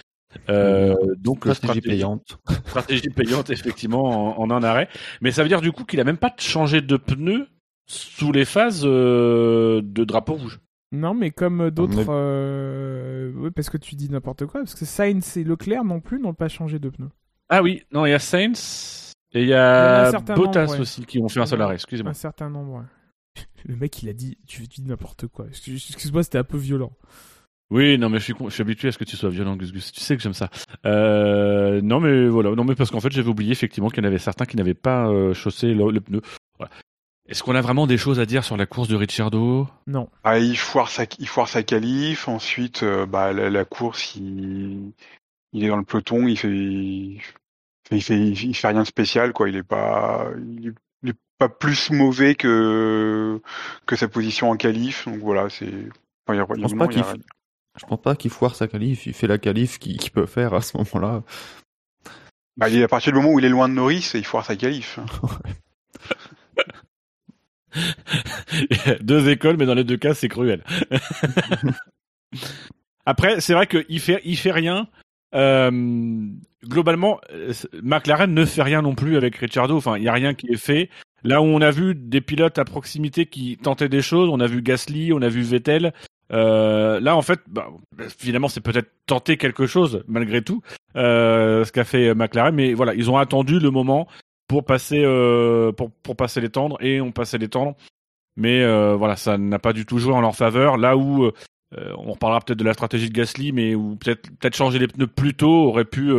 Euh, 0.49 0.95
donc 1.18 1.47
Stratégie 1.53 1.81
payante. 1.81 2.39
stratégie 2.66 3.11
payante 3.11 3.51
effectivement 3.51 4.39
en, 4.39 4.43
en 4.43 4.51
un 4.51 4.62
arrêt. 4.62 4.89
Mais 5.20 5.33
ça 5.33 5.43
veut 5.43 5.49
dire 5.49 5.61
du 5.61 5.72
coup 5.72 5.85
qu'il 5.85 6.01
a 6.01 6.05
même 6.05 6.18
pas 6.18 6.33
changé 6.39 6.81
de 6.81 6.97
pneu 6.97 7.49
sous 7.87 8.31
les 8.31 8.45
phases 8.45 8.83
euh, 8.85 9.81
de 9.83 10.05
drapeau 10.05 10.35
rouge. 10.35 10.61
Non, 10.93 11.14
mais 11.14 11.31
comme 11.31 11.70
d'autres... 11.70 11.97
Mais- 11.97 12.05
euh, 12.09 13.33
ouais, 13.35 13.51
parce 13.51 13.70
que 13.70 13.76
tu 13.76 13.95
dis 13.95 14.09
n'importe 14.11 14.47
quoi. 14.47 14.61
Parce 14.61 14.74
que 14.74 14.85
Sainz 14.85 15.37
et 15.37 15.45
Leclerc 15.45 15.85
non 15.85 16.01
plus 16.01 16.18
n'ont 16.20 16.35
pas 16.35 16.49
changé 16.49 16.78
de 16.78 16.89
pneus. 16.89 17.11
Ah 17.49 17.62
oui, 17.62 17.83
non, 17.93 18.07
il 18.07 18.11
y 18.11 18.14
a 18.14 18.18
Sainz 18.18 19.12
et 19.33 19.43
il 19.43 19.49
y 19.49 19.55
a 19.55 20.11
Bottas 20.35 20.62
nombre, 20.62 20.72
ouais. 20.74 20.81
aussi 20.81 21.05
qui 21.07 21.18
ont 21.20 21.28
fait 21.28 21.41
un 21.41 21.47
seul 21.47 21.62
arrêt. 21.62 21.74
Excusez-moi. 21.74 22.11
Un 22.11 22.14
certain 22.14 22.51
nombre, 22.51 22.74
ouais. 22.74 23.43
Le 23.64 23.76
mec, 23.76 24.03
il 24.03 24.09
a 24.09 24.12
dit... 24.12 24.39
Tu, 24.47 24.66
tu 24.68 24.81
dis 24.81 24.89
n'importe 24.89 25.26
quoi. 25.28 25.47
Excuse- 25.49 25.87
Excuse-moi, 25.91 26.22
c'était 26.24 26.39
un 26.39 26.45
peu 26.45 26.59
violent. 26.59 26.93
Oui, 27.71 27.99
non, 27.99 28.09
mais 28.09 28.18
je 28.18 28.25
suis, 28.25 28.33
con- 28.35 28.49
je 28.49 28.55
suis 28.55 28.62
habitué 28.62 28.89
à 28.89 28.93
ce 28.93 28.99
que 28.99 29.05
tu 29.05 29.16
sois 29.16 29.31
violent, 29.31 29.55
Gus 29.57 29.73
Gus. 29.73 29.93
Tu 29.93 30.01
sais 30.01 30.16
que 30.16 30.23
j'aime 30.23 30.35
ça. 30.35 30.51
Euh, 30.87 31.81
non, 31.83 32.01
mais 32.01 32.27
voilà. 32.29 32.51
Non, 32.57 32.64
mais 32.64 32.75
parce 32.75 32.91
qu'en 32.91 33.01
fait, 33.01 33.12
j'avais 33.12 33.29
oublié 33.29 33.53
effectivement 33.53 33.89
qu'il 33.91 34.03
y 34.03 34.07
en 34.07 34.09
avait 34.09 34.18
certains 34.18 34.45
qui 34.45 34.57
n'avaient 34.57 34.75
pas 34.75 35.09
euh, 35.09 35.35
chaussé 35.35 35.73
le, 35.73 35.91
le 35.93 36.01
pneu. 36.01 36.21
Voilà. 36.59 36.73
Est-ce 37.29 37.45
qu'on 37.45 37.55
a 37.55 37.61
vraiment 37.61 37.87
des 37.87 37.97
choses 37.97 38.18
à 38.18 38.27
dire 38.27 38.43
sur 38.43 38.57
la 38.57 38.66
course 38.66 38.89
de 38.89 38.97
Ricciardo? 38.97 39.68
Non. 39.87 40.09
Ah, 40.25 40.41
il 40.41 40.57
foire 40.57 40.89
sa, 40.89 41.05
il 41.21 41.29
foire 41.29 41.47
sa 41.47 41.62
qualif. 41.62 42.27
Ensuite, 42.27 42.83
euh, 42.83 43.07
bah, 43.07 43.33
la, 43.33 43.51
la 43.51 43.64
course, 43.64 44.16
il, 44.16 44.91
il 45.53 45.64
est 45.64 45.68
dans 45.68 45.77
le 45.77 45.85
peloton. 45.85 46.27
Il 46.27 46.37
fait, 46.37 46.49
il 46.51 47.21
fait, 47.23 47.97
il 47.97 48.03
fait, 48.03 48.18
il 48.31 48.55
fait 48.57 48.66
rien 48.68 48.81
de 48.83 48.87
spécial, 48.87 49.33
quoi. 49.33 49.49
Il 49.49 49.55
est 49.55 49.62
pas, 49.62 50.27
il 50.59 50.68
est, 50.68 50.73
il 51.05 51.11
est 51.11 51.16
pas 51.39 51.49
plus 51.49 51.91
mauvais 51.93 52.35
que 52.35 53.41
que 53.87 53.95
sa 53.95 54.09
position 54.09 54.51
en 54.51 54.57
qualif. 54.57 55.07
Donc 55.07 55.18
voilà, 55.21 55.49
c'est. 55.51 55.68
enfin, 56.27 56.35
il 56.35 56.37
y 56.37 56.41
a- 56.41 56.47
il 56.57 56.61
y 56.62 56.64
a 56.64 56.68
Je 56.68 56.75
pense 56.75 56.75
vraiment- 56.75 56.87
pas 56.87 57.12
qu'il. 57.12 57.23
Je 57.81 57.87
pense 57.87 58.03
pas 58.03 58.14
qu'il 58.14 58.31
foire 58.31 58.55
sa 58.55 58.68
qualif. 58.68 59.07
Il 59.07 59.14
fait 59.14 59.26
la 59.26 59.39
qualif 59.39 59.78
qu'il 59.78 59.99
peut 60.11 60.26
faire 60.26 60.53
à 60.53 60.61
ce 60.61 60.76
moment-là. 60.76 61.22
Bah, 62.59 62.68
il 62.68 62.78
est 62.78 62.85
à 62.85 62.89
partir 62.89 63.12
du 63.12 63.18
moment 63.18 63.33
où 63.33 63.39
il 63.39 63.45
est 63.47 63.51
loin 63.51 63.68
de 63.68 63.74
Norris, 63.74 64.11
il 64.12 64.24
foire 64.24 64.45
sa 64.45 64.55
qualif. 64.55 64.99
deux 69.01 69.28
écoles, 69.31 69.57
mais 69.57 69.64
dans 69.64 69.74
les 69.74 69.85
deux 69.85 69.97
cas, 69.97 70.12
c'est 70.12 70.28
cruel. 70.28 70.62
Après, 73.07 73.41
c'est 73.41 73.55
vrai 73.55 73.66
qu'il 73.66 74.01
fait, 74.01 74.20
il 74.24 74.37
fait 74.37 74.53
rien. 74.53 74.87
Euh, 75.35 75.70
globalement, 76.64 77.18
McLaren 77.83 78.35
ne 78.35 78.45
fait 78.45 78.62
rien 78.62 78.83
non 78.83 78.95
plus 78.95 79.16
avec 79.16 79.37
Ricciardo. 79.37 79.76
Enfin, 79.76 79.97
il 79.97 80.05
y 80.05 80.09
a 80.09 80.12
rien 80.12 80.35
qui 80.35 80.49
est 80.49 80.59
fait. 80.59 80.91
Là 81.22 81.41
où 81.41 81.47
on 81.47 81.62
a 81.62 81.70
vu 81.70 81.95
des 81.95 82.20
pilotes 82.20 82.59
à 82.59 82.66
proximité 82.66 83.24
qui 83.24 83.57
tentaient 83.57 83.89
des 83.89 84.03
choses, 84.03 84.28
on 84.31 84.41
a 84.41 84.47
vu 84.47 84.61
Gasly, 84.61 85.14
on 85.14 85.22
a 85.22 85.28
vu 85.28 85.41
Vettel. 85.41 85.95
Euh, 86.33 87.01
là, 87.01 87.16
en 87.16 87.22
fait, 87.22 87.41
bah, 87.49 87.68
finalement, 88.18 88.49
c'est 88.49 88.61
peut-être 88.61 88.91
tenter 89.07 89.37
quelque 89.37 89.66
chose 89.66 90.05
malgré 90.07 90.43
tout, 90.43 90.62
euh, 90.97 91.64
ce 91.64 91.72
qu'a 91.72 91.85
fait 91.85 92.14
McLaren. 92.14 92.55
Mais 92.55 92.72
voilà, 92.74 92.95
ils 92.95 93.11
ont 93.11 93.16
attendu 93.16 93.59
le 93.59 93.70
moment 93.70 94.07
pour 94.49 94.64
passer, 94.64 95.03
euh, 95.05 95.72
pour, 95.72 95.91
pour 95.91 96.16
passer 96.16 96.41
les 96.41 96.49
tendres 96.51 96.76
et 96.81 97.01
on 97.01 97.12
passait 97.12 97.39
les 97.39 97.49
tendres. 97.49 97.74
Mais 98.37 98.62
euh, 98.62 98.95
voilà, 98.95 99.16
ça 99.16 99.39
n'a 99.39 99.59
pas 99.59 99.72
du 99.72 99.87
tout 99.87 99.99
joué 99.99 100.12
en 100.14 100.20
leur 100.20 100.37
faveur. 100.37 100.76
Là 100.76 100.97
où 100.97 101.24
euh, 101.24 101.33
on 101.99 102.12
reparlera 102.12 102.41
peut-être 102.41 102.59
de 102.59 102.64
la 102.64 102.72
stratégie 102.74 103.09
de 103.09 103.14
Gasly, 103.14 103.53
mais 103.53 103.74
où 103.74 103.97
peut-être 103.97 104.28
peut-être 104.39 104.57
changer 104.57 104.78
les 104.78 104.89
pneus 104.89 105.07
plus 105.09 105.35
tôt 105.35 105.66
aurait 105.68 105.85
pu 105.85 106.12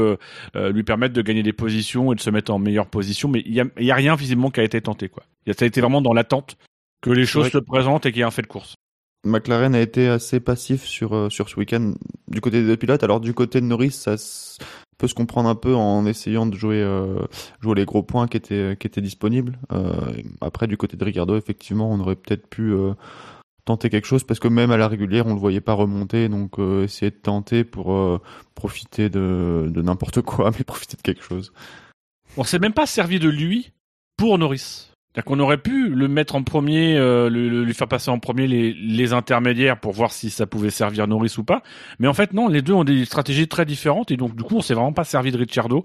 lui 0.55 0.83
permettre 0.83 1.13
de 1.13 1.21
gagner 1.21 1.43
des 1.43 1.51
positions 1.53 2.11
et 2.11 2.15
de 2.15 2.21
se 2.21 2.29
mettre 2.29 2.53
en 2.53 2.59
meilleure 2.59 2.87
position. 2.87 3.27
Mais 3.29 3.41
il 3.45 3.53
y 3.53 3.59
a, 3.61 3.65
il 3.77 3.85
y 3.85 3.91
a 3.91 3.95
rien 3.95 4.15
visiblement 4.15 4.49
qui 4.49 4.59
a 4.59 4.63
été 4.63 4.79
tenté. 4.81 5.09
Quoi. 5.09 5.23
Il 5.45 5.49
y 5.49 5.51
a- 5.51 5.53
Ça 5.57 5.65
a 5.65 5.67
été 5.67 5.81
vraiment 5.81 6.01
dans 6.01 6.13
l'attente 6.13 6.57
que 7.01 7.09
les 7.09 7.25
choses 7.25 7.45
se 7.51 7.57
présentent 7.57 8.05
et 8.05 8.11
qu'il 8.11 8.19
y 8.19 8.21
ait 8.21 8.25
un 8.25 8.31
fait 8.31 8.43
de 8.43 8.47
course. 8.47 8.75
McLaren 9.23 9.75
a 9.75 9.79
été 9.79 10.07
assez 10.07 10.39
passif 10.39 10.83
sur, 10.83 11.15
euh, 11.15 11.29
sur 11.29 11.49
ce 11.49 11.57
week-end 11.57 11.93
du 12.27 12.41
côté 12.41 12.63
des 12.63 12.77
pilotes. 12.77 13.03
Alors 13.03 13.19
du 13.19 13.33
côté 13.33 13.61
de 13.61 13.65
Norris, 13.65 13.91
ça 13.91 14.15
peut 14.97 15.07
se 15.07 15.13
comprendre 15.13 15.49
un 15.49 15.55
peu 15.55 15.75
en 15.75 16.05
essayant 16.05 16.45
de 16.45 16.55
jouer, 16.55 16.81
euh, 16.81 17.25
jouer 17.61 17.75
les 17.75 17.85
gros 17.85 18.03
points 18.03 18.27
qui 18.27 18.37
étaient, 18.37 18.75
qui 18.79 18.87
étaient 18.87 19.01
disponibles. 19.01 19.57
Euh, 19.71 20.21
après, 20.41 20.67
du 20.67 20.77
côté 20.77 20.97
de 20.97 21.03
Ricardo, 21.03 21.35
effectivement, 21.37 21.91
on 21.91 21.99
aurait 21.99 22.15
peut-être 22.15 22.47
pu 22.47 22.71
euh, 22.71 22.93
tenter 23.65 23.89
quelque 23.89 24.07
chose 24.07 24.23
parce 24.23 24.39
que 24.39 24.47
même 24.47 24.71
à 24.71 24.77
la 24.77 24.87
régulière, 24.87 25.27
on 25.27 25.33
le 25.33 25.39
voyait 25.39 25.61
pas 25.61 25.73
remonter. 25.73 26.29
Donc 26.29 26.59
euh, 26.59 26.83
essayer 26.83 27.11
de 27.11 27.15
tenter 27.15 27.63
pour 27.63 27.93
euh, 27.93 28.19
profiter 28.55 29.09
de, 29.09 29.69
de 29.69 29.81
n'importe 29.81 30.21
quoi, 30.21 30.51
mais 30.57 30.63
profiter 30.63 30.97
de 30.97 31.01
quelque 31.01 31.23
chose. 31.23 31.53
On 32.37 32.43
s'est 32.43 32.59
même 32.59 32.73
pas 32.73 32.85
servi 32.85 33.19
de 33.19 33.29
lui 33.29 33.71
pour 34.17 34.37
Norris. 34.37 34.90
C'est-à-dire 35.13 35.25
qu'on 35.25 35.39
aurait 35.39 35.57
pu 35.57 35.89
le 35.89 36.07
mettre 36.07 36.35
en 36.35 36.43
premier, 36.43 36.95
euh, 36.97 37.29
le, 37.29 37.49
le- 37.49 37.63
lui 37.65 37.73
faire 37.73 37.87
passer 37.89 38.09
en 38.11 38.19
premier 38.19 38.47
les, 38.47 38.73
les 38.73 39.11
intermédiaires 39.13 39.77
pour 39.79 39.91
voir 39.91 40.11
si 40.13 40.29
ça 40.29 40.45
pouvait 40.45 40.69
servir 40.69 41.05
Norris 41.07 41.35
ou 41.37 41.43
pas. 41.43 41.61
Mais 41.99 42.07
en 42.07 42.13
fait, 42.13 42.31
non, 42.33 42.47
les 42.47 42.61
deux 42.61 42.73
ont 42.73 42.85
des 42.85 43.03
stratégies 43.05 43.47
très 43.49 43.65
différentes 43.65 44.11
et 44.11 44.17
donc 44.17 44.35
du 44.35 44.43
coup, 44.43 44.55
on 44.55 44.61
s'est 44.61 44.73
vraiment 44.73 44.93
pas 44.93 45.03
servi 45.03 45.31
de 45.31 45.37
Ricciardo 45.37 45.83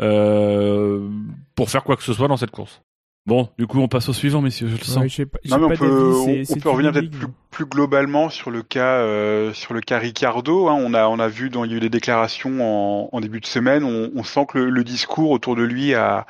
euh, 0.00 1.08
pour 1.54 1.70
faire 1.70 1.84
quoi 1.84 1.96
que 1.96 2.02
ce 2.02 2.12
soit 2.12 2.28
dans 2.28 2.36
cette 2.36 2.50
course. 2.50 2.82
Bon, 3.26 3.50
du 3.58 3.66
coup, 3.66 3.78
on 3.80 3.88
passe 3.88 4.08
au 4.08 4.14
suivant, 4.14 4.40
messieurs, 4.40 4.68
je 4.68 4.76
le 4.78 4.84
sens. 4.84 5.18
Ouais, 5.18 5.26
pas- 5.26 5.38
Non, 5.50 5.58
mais 5.58 5.64
on 5.64 5.68
pas 5.68 5.74
peut, 5.76 5.86
d'avis, 5.88 6.00
on, 6.00 6.24
c'est- 6.24 6.40
on 6.40 6.44
c'est 6.54 6.60
peut 6.62 6.70
revenir 6.70 6.92
peut-être 6.92 7.10
plus, 7.10 7.26
plus 7.50 7.66
globalement 7.66 8.30
sur 8.30 8.50
le 8.50 8.62
cas, 8.62 9.00
euh, 9.00 9.52
sur 9.52 9.74
le 9.74 9.80
cas 9.82 9.98
Ricardo. 9.98 10.68
hein. 10.68 10.78
on 10.80 10.94
a, 10.94 11.08
on 11.08 11.18
a 11.18 11.28
vu 11.28 11.50
dans 11.50 11.64
il 11.64 11.72
y 11.72 11.74
a 11.74 11.76
eu 11.76 11.80
des 11.80 11.90
déclarations 11.90 12.58
en, 12.62 13.10
en 13.12 13.20
début 13.20 13.40
de 13.40 13.46
semaine. 13.46 13.84
On, 13.84 14.10
on 14.14 14.22
sent 14.22 14.46
que 14.48 14.58
le, 14.58 14.70
le 14.70 14.82
discours 14.84 15.30
autour 15.30 15.56
de 15.56 15.62
lui 15.62 15.92
a, 15.94 16.26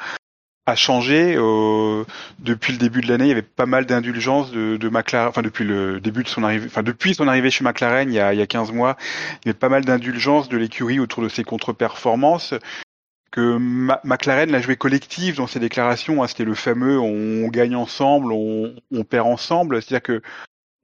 a 0.68 0.76
changé. 0.76 1.34
euh, 1.36 2.04
depuis 2.38 2.72
le 2.72 2.78
début 2.78 3.00
de 3.00 3.08
l'année, 3.08 3.24
il 3.24 3.28
y 3.28 3.32
avait 3.32 3.42
pas 3.42 3.66
mal 3.66 3.86
d'indulgence 3.86 4.50
de, 4.52 4.76
de 4.76 4.88
McLaren. 4.88 5.28
Enfin, 5.28 5.42
depuis 5.42 5.64
le 5.64 6.00
début 6.00 6.22
de 6.22 6.28
son 6.28 6.44
arrivée, 6.44 6.66
enfin 6.66 6.82
depuis 6.82 7.14
son 7.14 7.26
arrivée 7.26 7.50
chez 7.50 7.64
McLaren, 7.64 8.10
il 8.10 8.14
y 8.14 8.20
a, 8.20 8.34
il 8.34 8.38
y 8.38 8.42
a 8.42 8.46
15 8.46 8.72
mois, 8.72 8.96
il 9.42 9.46
y 9.46 9.50
avait 9.50 9.58
pas 9.58 9.68
mal 9.70 9.84
d'indulgence 9.84 10.48
de 10.48 10.56
l'écurie 10.58 11.00
autour 11.00 11.22
de 11.22 11.28
ses 11.28 11.42
contre-performances 11.42 12.54
que 13.30 13.58
McLaren 14.04 14.50
l'a 14.50 14.60
joué 14.60 14.76
collectif 14.76 15.36
dans 15.36 15.46
ses 15.46 15.58
déclarations. 15.60 16.22
hein. 16.22 16.26
C'était 16.26 16.44
le 16.44 16.54
fameux 16.54 16.98
on 16.98 17.48
gagne 17.48 17.76
ensemble, 17.76 18.32
on, 18.32 18.74
on 18.92 19.04
perd 19.04 19.26
ensemble. 19.26 19.82
C'est-à-dire 19.82 20.02
que 20.02 20.22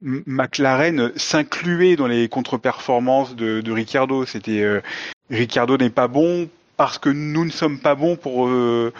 McLaren 0.01 1.11
s'incluait 1.15 1.95
dans 1.95 2.07
les 2.07 2.27
contre-performances 2.29 3.35
de, 3.35 3.61
de 3.61 3.71
Ricciardo. 3.71 4.25
C'était 4.25 4.61
euh, 4.61 4.81
Ricciardo 5.29 5.77
n'est 5.77 5.89
pas 5.89 6.07
bon 6.07 6.49
parce 6.77 6.99
que 6.99 7.09
nous 7.09 7.45
ne 7.45 7.49
sommes 7.51 7.79
pas 7.79 7.95
bons 7.95 8.15
pour 8.15 8.47
euh, 8.47 8.93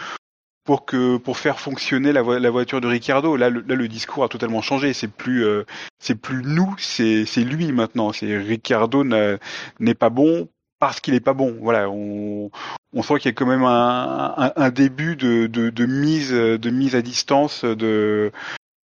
pour 0.66 0.86
que 0.86 1.16
pour 1.18 1.38
faire 1.38 1.60
fonctionner 1.60 2.12
la, 2.12 2.22
vo- 2.22 2.38
la 2.40 2.50
voiture 2.50 2.82
de 2.82 2.88
Ricciardo. 2.88 3.38
Là, 3.38 3.50
le, 3.50 3.62
là, 3.68 3.76
le 3.76 3.88
discours 3.88 4.24
a 4.26 4.28
totalement 4.30 4.62
changé. 4.62 4.92
C'est 4.94 5.08
plus 5.08 5.46
euh, 5.46 5.64
c'est 6.00 6.16
plus 6.16 6.42
nous, 6.44 6.76
c'est 6.78 7.26
c'est 7.26 7.44
lui 7.46 7.72
maintenant. 7.72 8.12
C'est 8.12 8.38
Ricciardo 8.38 9.04
n'a- 9.04 9.38
n'est 9.80 9.94
pas 9.96 10.10
bon 10.10 10.50
parce 10.80 11.00
qu'il 11.00 11.14
est 11.14 11.20
pas 11.22 11.34
bon. 11.34 11.56
Voilà, 11.62 11.90
on 11.90 12.50
on 12.94 13.04
sent 13.04 13.20
qu'il 13.20 13.30
y 13.30 13.34
a 13.34 13.34
quand 13.34 13.46
même 13.46 13.64
un, 13.64 14.34
un, 14.38 14.52
un 14.56 14.70
début 14.72 15.16
de, 15.16 15.48
de, 15.48 15.70
de 15.70 15.86
mise 15.86 16.32
de 16.32 16.70
mise 16.70 16.96
à 16.96 17.02
distance 17.02 17.64
de 17.64 18.32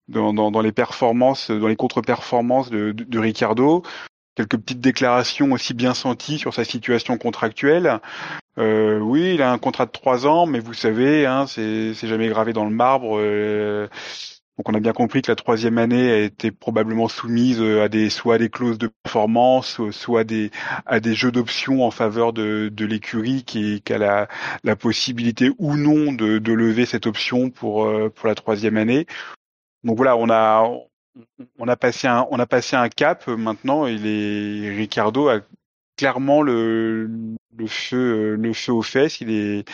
dans, 0.08 0.32
dans, 0.32 0.50
dans 0.50 0.60
les 0.62 0.72
performances, 0.72 1.50
dans 1.50 1.66
les 1.68 1.76
contre-performances 1.76 2.70
de, 2.70 2.92
de, 2.92 3.04
de 3.04 3.18
Ricardo. 3.18 3.82
Quelques 4.36 4.58
petites 4.58 4.80
déclarations 4.80 5.50
aussi 5.52 5.74
bien 5.74 5.94
senties 5.94 6.38
sur 6.38 6.54
sa 6.54 6.62
situation 6.62 7.18
contractuelle. 7.18 8.00
Euh, 8.58 8.98
oui, 8.98 9.34
il 9.34 9.42
a 9.42 9.50
un 9.50 9.58
contrat 9.58 9.86
de 9.86 9.90
trois 9.90 10.26
ans, 10.26 10.46
mais 10.46 10.60
vous 10.60 10.74
savez, 10.74 11.26
hein, 11.26 11.46
c'est 11.46 11.94
jamais 11.94 12.28
gravé 12.28 12.52
dans 12.52 12.64
le 12.64 12.70
marbre. 12.70 13.18
euh, 13.18 13.88
donc 14.56 14.70
on 14.70 14.74
a 14.74 14.80
bien 14.80 14.94
compris 14.94 15.20
que 15.20 15.30
la 15.30 15.36
troisième 15.36 15.76
année 15.76 16.10
a 16.10 16.18
été 16.20 16.50
probablement 16.50 17.08
soumise 17.08 17.60
euh, 17.60 17.82
à 17.82 17.88
des 17.90 18.08
soit 18.08 18.36
à 18.36 18.38
des 18.38 18.48
clauses 18.48 18.78
de 18.78 18.90
performance, 19.02 19.80
euh, 19.80 19.92
soit 19.92 20.20
à 20.20 20.24
des 20.24 20.50
à 20.86 20.98
des 20.98 21.14
jeux 21.14 21.30
d'options 21.30 21.84
en 21.84 21.90
faveur 21.90 22.32
de, 22.32 22.70
de 22.72 22.86
l'écurie 22.86 23.44
qui, 23.44 23.82
qui 23.82 23.92
a 23.92 23.98
la, 23.98 24.28
la 24.64 24.76
possibilité 24.76 25.50
ou 25.58 25.76
non 25.76 26.12
de, 26.14 26.38
de 26.38 26.52
lever 26.54 26.86
cette 26.86 27.06
option 27.06 27.50
pour 27.50 27.84
euh, 27.84 28.08
pour 28.08 28.28
la 28.28 28.34
troisième 28.34 28.78
année. 28.78 29.06
Donc 29.84 29.98
voilà, 29.98 30.16
on 30.16 30.30
a 30.30 30.66
on 31.58 31.68
a 31.68 31.76
passé 31.76 32.06
un 32.06 32.26
on 32.30 32.38
a 32.38 32.46
passé 32.46 32.76
un 32.76 32.88
cap 32.88 33.26
maintenant. 33.28 33.86
Il 33.86 34.06
est 34.06 34.74
Ricardo 34.76 35.28
a 35.28 35.40
clairement 35.96 36.42
le 36.42 37.10
le 37.56 37.66
feu 37.66 38.34
le 38.34 38.52
feu 38.52 38.72
aux 38.72 38.82
fesses. 38.82 39.20
Il 39.20 39.30
est 39.30 39.64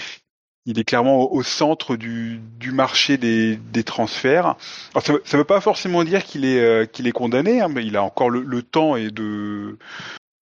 il 0.64 0.78
est 0.78 0.84
clairement 0.84 1.22
au, 1.22 1.38
au 1.38 1.42
centre 1.42 1.96
du, 1.96 2.40
du 2.58 2.70
marché 2.70 3.16
des, 3.16 3.56
des 3.56 3.82
transferts. 3.82 4.54
Alors 4.94 5.04
ça, 5.04 5.12
ne 5.12 5.38
veut 5.38 5.44
pas 5.44 5.60
forcément 5.60 6.04
dire 6.04 6.22
qu'il 6.24 6.44
est 6.44 6.60
euh, 6.60 6.86
qu'il 6.86 7.06
est 7.06 7.12
condamné, 7.12 7.60
hein, 7.60 7.68
mais 7.68 7.84
il 7.84 7.96
a 7.96 8.02
encore 8.02 8.30
le, 8.30 8.42
le 8.42 8.62
temps 8.62 8.94
et 8.96 9.10
de 9.10 9.76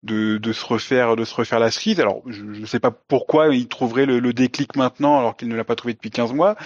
de, 0.03 0.53
se 0.53 0.64
refaire 0.64 1.16
de 1.16 1.24
se 1.24 1.34
refaire 1.34 1.59
la 1.59 1.70
cerise. 1.70 2.01
Alors 2.01 2.22
je 2.26 2.42
ne 2.42 2.66
sais 2.66 2.80
pas 2.80 2.90
pourquoi 2.90 3.55
il 3.55 3.68
trouverait 3.68 4.07
le, 4.07 4.18
le 4.18 4.32
déclic 4.32 4.76
maintenant 4.76 5.18
alors 5.18 5.36
qu'il 5.36 5.48
ne 5.48 5.57
l'a 5.57 5.64
pas 5.64 5.76
trouvé 5.76 5.94
depuis 5.94 6.11
15 6.11 6.32
mois, 6.32 6.57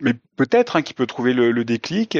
mais 0.00 0.14
peut-être 0.36 0.76
hein, 0.76 0.82
qu'il 0.82 0.96
peut 0.96 1.06
trouver 1.06 1.32
le, 1.32 1.52
le 1.52 1.64
déclic. 1.64 2.18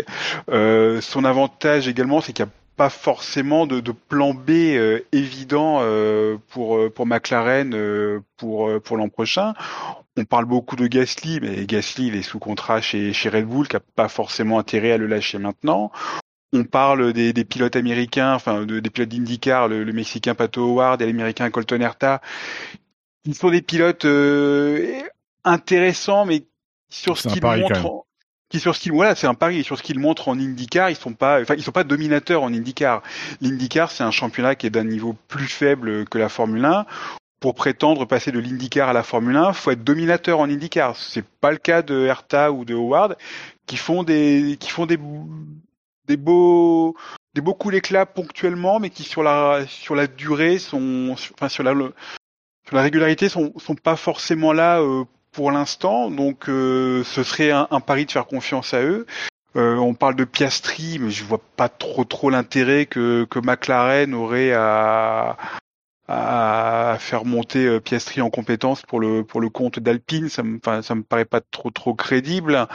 Euh, 0.50 1.00
son 1.00 1.24
avantage 1.24 1.88
également, 1.88 2.20
c'est 2.20 2.32
qu'il 2.32 2.44
n'y 2.44 2.50
a 2.50 2.54
pas 2.76 2.90
forcément 2.90 3.66
de, 3.66 3.80
de 3.80 3.92
plan 3.92 4.32
B 4.32 4.50
euh, 4.50 5.00
évident 5.12 5.80
euh, 5.82 6.36
pour 6.48 6.78
pour 6.92 7.06
McLaren 7.06 7.74
pour 8.36 8.70
pour 8.82 8.96
l'an 8.96 9.08
prochain. 9.08 9.54
On 10.16 10.24
parle 10.24 10.44
beaucoup 10.44 10.76
de 10.76 10.86
Gasly, 10.86 11.40
mais 11.40 11.64
Gasly 11.66 12.08
il 12.08 12.16
est 12.16 12.22
sous 12.22 12.38
contrat 12.38 12.80
chez 12.80 13.12
chez 13.12 13.28
Red 13.28 13.46
Bull, 13.46 13.68
qui 13.68 13.76
a 13.76 13.80
pas 13.80 14.08
forcément 14.08 14.58
intérêt 14.58 14.92
à 14.92 14.98
le 14.98 15.06
lâcher 15.06 15.38
maintenant. 15.38 15.92
On 16.52 16.64
parle 16.64 17.12
des, 17.12 17.32
des 17.32 17.44
pilotes 17.44 17.76
américains, 17.76 18.34
enfin 18.34 18.64
de, 18.66 18.80
des 18.80 18.90
pilotes 18.90 19.08
d'IndyCar, 19.08 19.68
le, 19.68 19.84
le 19.84 19.92
mexicain 19.92 20.34
Pato 20.34 20.62
Howard 20.62 21.00
et 21.00 21.06
l'américain 21.06 21.48
Colton 21.50 21.80
Herta. 21.80 22.20
Ils 23.24 23.34
sont 23.34 23.50
des 23.50 23.62
pilotes 23.62 24.04
euh, 24.04 25.00
intéressants, 25.44 26.24
mais 26.24 26.46
sur 26.88 27.18
ce 27.18 27.28
qu'ils 27.34 27.40
montrent, 27.60 27.86
en- 27.86 28.06
qui 28.48 28.58
sur 28.58 28.74
ce 28.74 28.80
qu'ils 28.80 28.92
voilà, 28.92 29.14
c'est 29.14 29.28
un 29.28 29.34
pari. 29.34 29.62
Sur 29.62 29.78
ce 29.78 29.82
qu'ils 29.84 30.00
montrent 30.00 30.28
en 30.28 30.36
IndyCar, 30.38 30.90
ils 30.90 30.96
sont 30.96 31.12
pas, 31.14 31.40
enfin 31.40 31.54
ils 31.56 31.62
sont 31.62 31.70
pas 31.70 31.84
dominateurs 31.84 32.42
en 32.42 32.52
IndyCar. 32.52 33.02
L'IndyCar 33.40 33.92
c'est 33.92 34.02
un 34.02 34.10
championnat 34.10 34.56
qui 34.56 34.66
est 34.66 34.70
d'un 34.70 34.82
niveau 34.84 35.14
plus 35.28 35.46
faible 35.46 36.04
que 36.06 36.18
la 36.18 36.28
Formule 36.28 36.64
1 36.64 36.84
pour 37.38 37.54
prétendre 37.54 38.06
passer 38.06 38.32
de 38.32 38.38
l'IndyCar 38.40 38.88
à 38.90 38.92
la 38.92 39.02
Formule 39.02 39.36
1, 39.36 39.52
faut 39.54 39.70
être 39.70 39.84
dominateur 39.84 40.40
en 40.40 40.50
IndyCar. 40.50 40.96
C'est 40.96 41.24
pas 41.24 41.52
le 41.52 41.58
cas 41.58 41.82
de 41.82 42.06
Herta 42.06 42.50
ou 42.52 42.64
de 42.64 42.74
Howard 42.74 43.16
qui 43.66 43.76
font 43.76 44.02
des 44.02 44.56
qui 44.58 44.70
font 44.70 44.86
des 44.86 44.98
des 46.10 46.16
beaux 46.16 46.96
des 47.34 47.40
beaux 47.40 47.54
coups 47.54 47.74
d'éclat 47.74 48.04
ponctuellement, 48.04 48.80
mais 48.80 48.90
qui 48.90 49.04
sur 49.04 49.22
la 49.22 49.64
sur 49.68 49.94
la 49.94 50.08
durée 50.08 50.58
sont 50.58 51.14
enfin 51.34 51.48
sur 51.48 51.62
la 51.62 51.72
sur 51.72 52.76
la 52.76 52.82
régularité 52.82 53.28
sont 53.28 53.52
sont 53.58 53.76
pas 53.76 53.94
forcément 53.96 54.52
là 54.52 54.80
euh, 54.80 55.04
pour 55.30 55.52
l'instant. 55.52 56.10
Donc 56.10 56.48
euh, 56.48 57.04
ce 57.04 57.22
serait 57.22 57.52
un, 57.52 57.80
pari 57.80 58.06
de 58.06 58.10
faire 58.10 58.26
confiance 58.26 58.74
à 58.74 58.82
eux. 58.82 59.06
Euh, 59.56 59.76
on 59.76 59.94
parle 59.94 60.16
de 60.16 60.24
Piastri, 60.24 60.98
mais 60.98 61.10
je 61.10 61.24
vois 61.24 61.40
pas 61.56 61.68
trop 61.68 62.04
trop 62.04 62.28
l'intérêt 62.30 62.86
que 62.86 63.24
que 63.30 63.38
McLaren 63.38 64.12
aurait 64.12 64.52
à 64.52 65.36
faire 66.98 67.24
monter 67.24 67.78
Piastri 67.78 68.20
en 68.20 68.30
compétence 68.30 68.82
pour 68.82 68.98
le 68.98 69.22
pour 69.22 69.40
le 69.40 69.48
compte 69.48 69.78
d'Alpine, 69.78 70.28
ça 70.28 70.42
me 70.42 70.54
me 70.54 71.02
paraît 71.02 71.24
pas 71.24 71.40
trop 71.40 71.70
trop 71.70 71.94
crédible. 71.94 72.66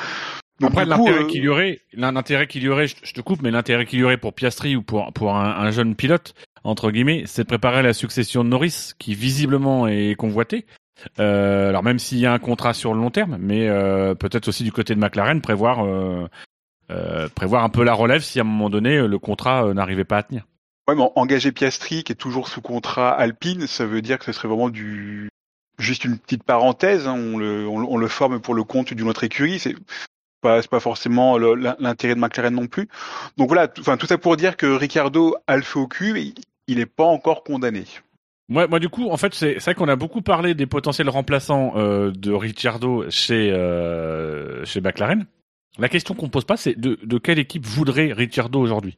Donc, 0.60 0.72
Après, 0.72 0.84
coup, 0.84 0.90
l'intérêt 0.90 1.24
euh, 1.24 1.28
qu'il 1.28 1.44
y 1.44 1.48
aurait, 1.50 1.80
l'intérêt 1.94 2.48
qu'il 2.48 2.64
y 2.64 2.70
aurait, 2.70 2.88
je, 2.88 2.96
je 3.04 3.14
te 3.14 3.22
coupe, 3.22 3.42
mais 3.42 3.52
l'intérêt 3.52 3.86
qu'il 3.86 4.00
y 4.00 4.04
aurait 4.04 4.18
pour 4.18 4.34
Piastri 4.34 4.76
ou 4.76 4.82
pour 4.82 5.12
pour 5.14 5.36
un, 5.36 5.50
un 5.50 5.72
jeune 5.72 5.96
pilote 5.96 6.34
entre 6.64 6.90
guillemets, 6.90 7.24
c'est 7.28 7.44
de 7.44 7.48
préparer 7.48 7.84
la 7.84 7.94
succession 7.94 8.44
de 8.44 8.50
Norris, 8.50 8.94
qui 8.98 9.14
visiblement 9.14 9.88
est 9.88 10.16
convoité. 10.16 10.66
Euh, 11.20 11.70
alors 11.70 11.84
même 11.84 12.00
s'il 12.00 12.18
y 12.18 12.26
a 12.26 12.34
un 12.34 12.40
contrat 12.40 12.74
sur 12.74 12.94
le 12.94 13.00
long 13.02 13.12
terme, 13.12 13.38
mais 13.40 13.68
euh, 13.68 14.16
peut-être 14.16 14.48
aussi 14.48 14.64
du 14.64 14.72
côté 14.72 14.96
de 14.96 15.00
McLaren 15.00 15.42
prévoir 15.42 15.86
euh, 15.86 16.28
euh, 16.90 17.28
prévoir 17.36 17.64
un 17.64 17.70
peu 17.70 17.84
la 17.84 17.94
relève 17.94 18.22
si 18.22 18.40
à 18.40 18.44
un 18.44 18.46
moment 18.46 18.70
donné 18.70 18.98
euh, 18.98 19.08
le 19.08 19.20
contrat 19.20 19.66
euh, 19.66 19.74
n'arrivait 19.74 20.06
pas 20.06 20.18
à 20.18 20.24
tenir. 20.24 20.48
Ouais, 20.88 20.96
mais 20.96 21.04
engager 21.16 21.52
Piastri, 21.52 22.04
qui 22.04 22.14
est 22.14 22.16
toujours 22.16 22.48
sous 22.48 22.62
contrat 22.62 23.12
Alpine, 23.12 23.68
ça 23.68 23.86
veut 23.86 24.02
dire 24.02 24.18
que 24.20 24.26
ce 24.26 24.32
serait 24.32 24.48
vraiment 24.48 24.70
du 24.70 25.30
juste 25.78 26.06
une 26.06 26.18
petite 26.18 26.44
parenthèse. 26.44 27.08
hein, 27.08 27.14
on, 27.14 27.38
le, 27.38 27.68
on, 27.68 27.80
le- 27.80 27.88
on 27.88 27.98
le 27.98 28.08
forme 28.08 28.40
pour 28.40 28.54
le 28.56 28.64
compte 28.64 28.94
d'une 28.94 29.10
autre 29.10 29.24
écurie. 29.24 29.60
C'est 29.60 29.76
pas, 30.42 30.62
c'est 30.62 30.70
pas 30.70 30.80
forcément 30.80 31.38
l'intérêt 31.38 32.16
de 32.16 32.20
McLaren 32.20 32.54
non 32.54 32.68
plus. 32.68 32.88
Donc 33.38 33.48
voilà, 33.48 33.68
tout- 33.68 33.84
ça 33.84 34.18
pour 34.18 34.38
dire 34.38 34.58
que 34.58 34.66
Ricardo 34.66 35.36
a 35.48 35.58
le 35.58 35.64
feu 35.64 35.80
au 35.80 35.88
cul, 35.88 36.34
il 36.68 36.78
n'est 36.78 36.86
pas 36.86 37.06
encore 37.06 37.44
condamné. 37.44 37.84
Moi, 38.48 38.80
du 38.80 38.90
coup, 38.90 39.10
en 39.10 39.18
fait, 39.18 39.34
c'est 39.34 39.58
vrai 39.58 39.74
qu'on 39.74 39.88
a 39.88 39.96
beaucoup 39.96 40.22
parlé 40.22 40.54
des 40.54 40.68
potentiels 40.68 41.10
remplaçants 41.10 41.74
euh, 41.78 42.12
de 42.12 42.32
Ricciardo 42.32 43.10
chez 43.10 43.52
euh, 43.52 44.64
chez 44.66 44.82
McLaren. 44.82 45.26
La 45.80 45.90
question 45.90 46.14
qu'on 46.14 46.30
pose 46.30 46.46
pas, 46.46 46.56
c'est 46.56 46.80
de, 46.80 47.18
quelle 47.18 47.40
équipe 47.40 47.66
voudrait 47.66 48.14
Ricciardo 48.14 48.60
aujourd'hui? 48.60 48.98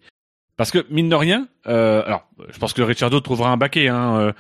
Parce 0.58 0.72
que 0.72 0.86
mine 0.90 1.08
de 1.08 1.16
rien, 1.16 1.48
euh, 1.68 2.04
alors, 2.06 2.28
je 2.50 2.58
pense 2.60 2.74
que 2.74 2.82
Ricciardo 2.82 3.20
trouvera 3.22 3.50
un 3.50 3.58
baquet, 3.58 3.88
hein, 3.88 4.34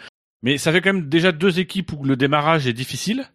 mais 0.44 0.58
ça 0.58 0.72
fait 0.72 0.82
quand 0.82 0.94
même 0.94 1.10
déjà 1.10 1.32
deux 1.32 1.60
équipes 1.60 1.94
où 1.94 2.04
le 2.04 2.16
démarrage 2.16 2.68
est 2.68 2.74
difficile. 2.74 3.28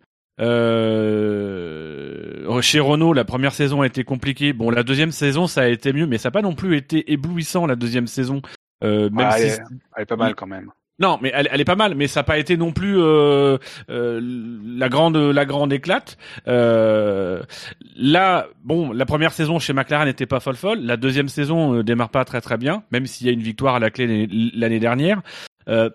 Euh, 1.22 2.60
chez 2.60 2.80
Renault, 2.80 3.12
la 3.12 3.24
première 3.24 3.54
saison 3.54 3.82
a 3.82 3.86
été 3.86 4.04
compliquée. 4.04 4.52
Bon, 4.52 4.70
la 4.70 4.82
deuxième 4.82 5.10
saison, 5.10 5.46
ça 5.46 5.62
a 5.62 5.68
été 5.68 5.92
mieux, 5.92 6.06
mais 6.06 6.18
ça 6.18 6.28
n'a 6.28 6.32
pas 6.32 6.42
non 6.42 6.54
plus 6.54 6.76
été 6.76 7.12
éblouissant 7.12 7.66
la 7.66 7.76
deuxième 7.76 8.06
saison. 8.06 8.42
Euh, 8.84 9.10
même 9.10 9.30
si 9.32 9.42
elle, 9.42 9.48
est, 9.48 9.60
elle 9.96 10.02
est 10.02 10.06
pas 10.06 10.16
mal 10.16 10.34
quand 10.34 10.46
même. 10.46 10.70
non, 10.98 11.18
mais 11.22 11.30
elle, 11.34 11.48
elle 11.52 11.60
est 11.60 11.64
pas 11.64 11.76
mal, 11.76 11.94
mais 11.94 12.08
ça 12.08 12.20
n'a 12.20 12.24
pas 12.24 12.38
été 12.38 12.56
non 12.56 12.72
plus 12.72 12.96
euh, 12.98 13.58
la 13.88 14.88
grande 14.88 15.16
la 15.16 15.44
grande 15.44 15.72
éclate. 15.72 16.16
Là, 16.46 18.46
bon, 18.64 18.92
la 18.92 19.06
première 19.06 19.32
saison 19.32 19.58
chez 19.58 19.72
McLaren 19.72 20.06
n'était 20.06 20.26
pas 20.26 20.40
folle 20.40 20.56
folle. 20.56 20.80
La 20.82 20.96
deuxième 20.96 21.28
saison 21.28 21.76
euh, 21.76 21.82
démarre 21.82 22.10
pas 22.10 22.24
très 22.24 22.40
très 22.40 22.58
bien, 22.58 22.82
même 22.90 23.06
s'il 23.06 23.26
y 23.26 23.30
a 23.30 23.32
une 23.32 23.42
victoire 23.42 23.76
à 23.76 23.80
la 23.80 23.90
clé 23.90 24.28
l'année- 24.54 24.80
dernière. 24.80 25.22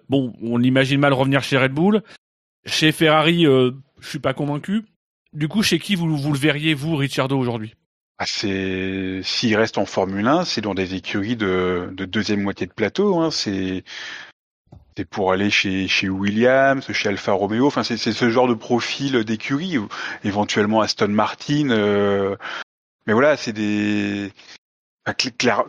Bon, 0.10 0.34
on 0.42 0.62
imagine 0.64 1.00
mal 1.00 1.14
revenir 1.14 1.44
chez 1.44 1.58
Red 1.58 1.74
Bull. 1.74 2.02
Chez 2.66 2.92
Ferrari, 2.92 3.46
je 4.00 4.08
suis 4.08 4.20
pas 4.20 4.34
convaincu. 4.34 4.84
Du 5.34 5.48
coup, 5.48 5.62
chez 5.64 5.80
qui 5.80 5.96
vous, 5.96 6.16
vous 6.18 6.32
le 6.34 6.40
verriez, 6.40 6.74
vous, 6.74 6.96
Ricciardo, 6.96 7.38
aujourd'hui? 7.38 7.76
Ah, 8.20 8.26
c'est 8.26 9.22
s'il 9.24 9.56
reste 9.56 9.78
en 9.78 9.86
Formule 9.86 10.28
1, 10.28 10.46
c'est 10.46 10.62
dans 10.62 10.74
des 10.74 10.96
écuries 10.96 11.36
de, 11.36 11.90
de 11.92 12.06
deuxième 12.06 12.42
moitié 12.42 12.66
de 12.66 12.74
plateau. 12.74 13.20
Hein. 13.20 13.30
C'est 13.30 13.84
pour 15.12 15.32
aller 15.32 15.52
chez 15.52 15.88
chez 15.88 16.10
Williams, 16.10 16.92
chez 16.92 17.10
Alfa 17.10 17.32
Romeo. 17.34 17.68
Enfin, 17.68 17.84
c'est 17.84 17.98
ce 17.98 18.30
genre 18.32 18.48
de 18.48 18.56
profil 18.56 19.24
d'écurie. 19.24 19.78
Éventuellement 20.24 20.82
Aston 20.82 21.10
Martin. 21.10 21.70
euh, 21.70 22.36
Mais 23.06 23.14
voilà, 23.14 23.38
c'est 23.38 23.54
des 23.54 24.32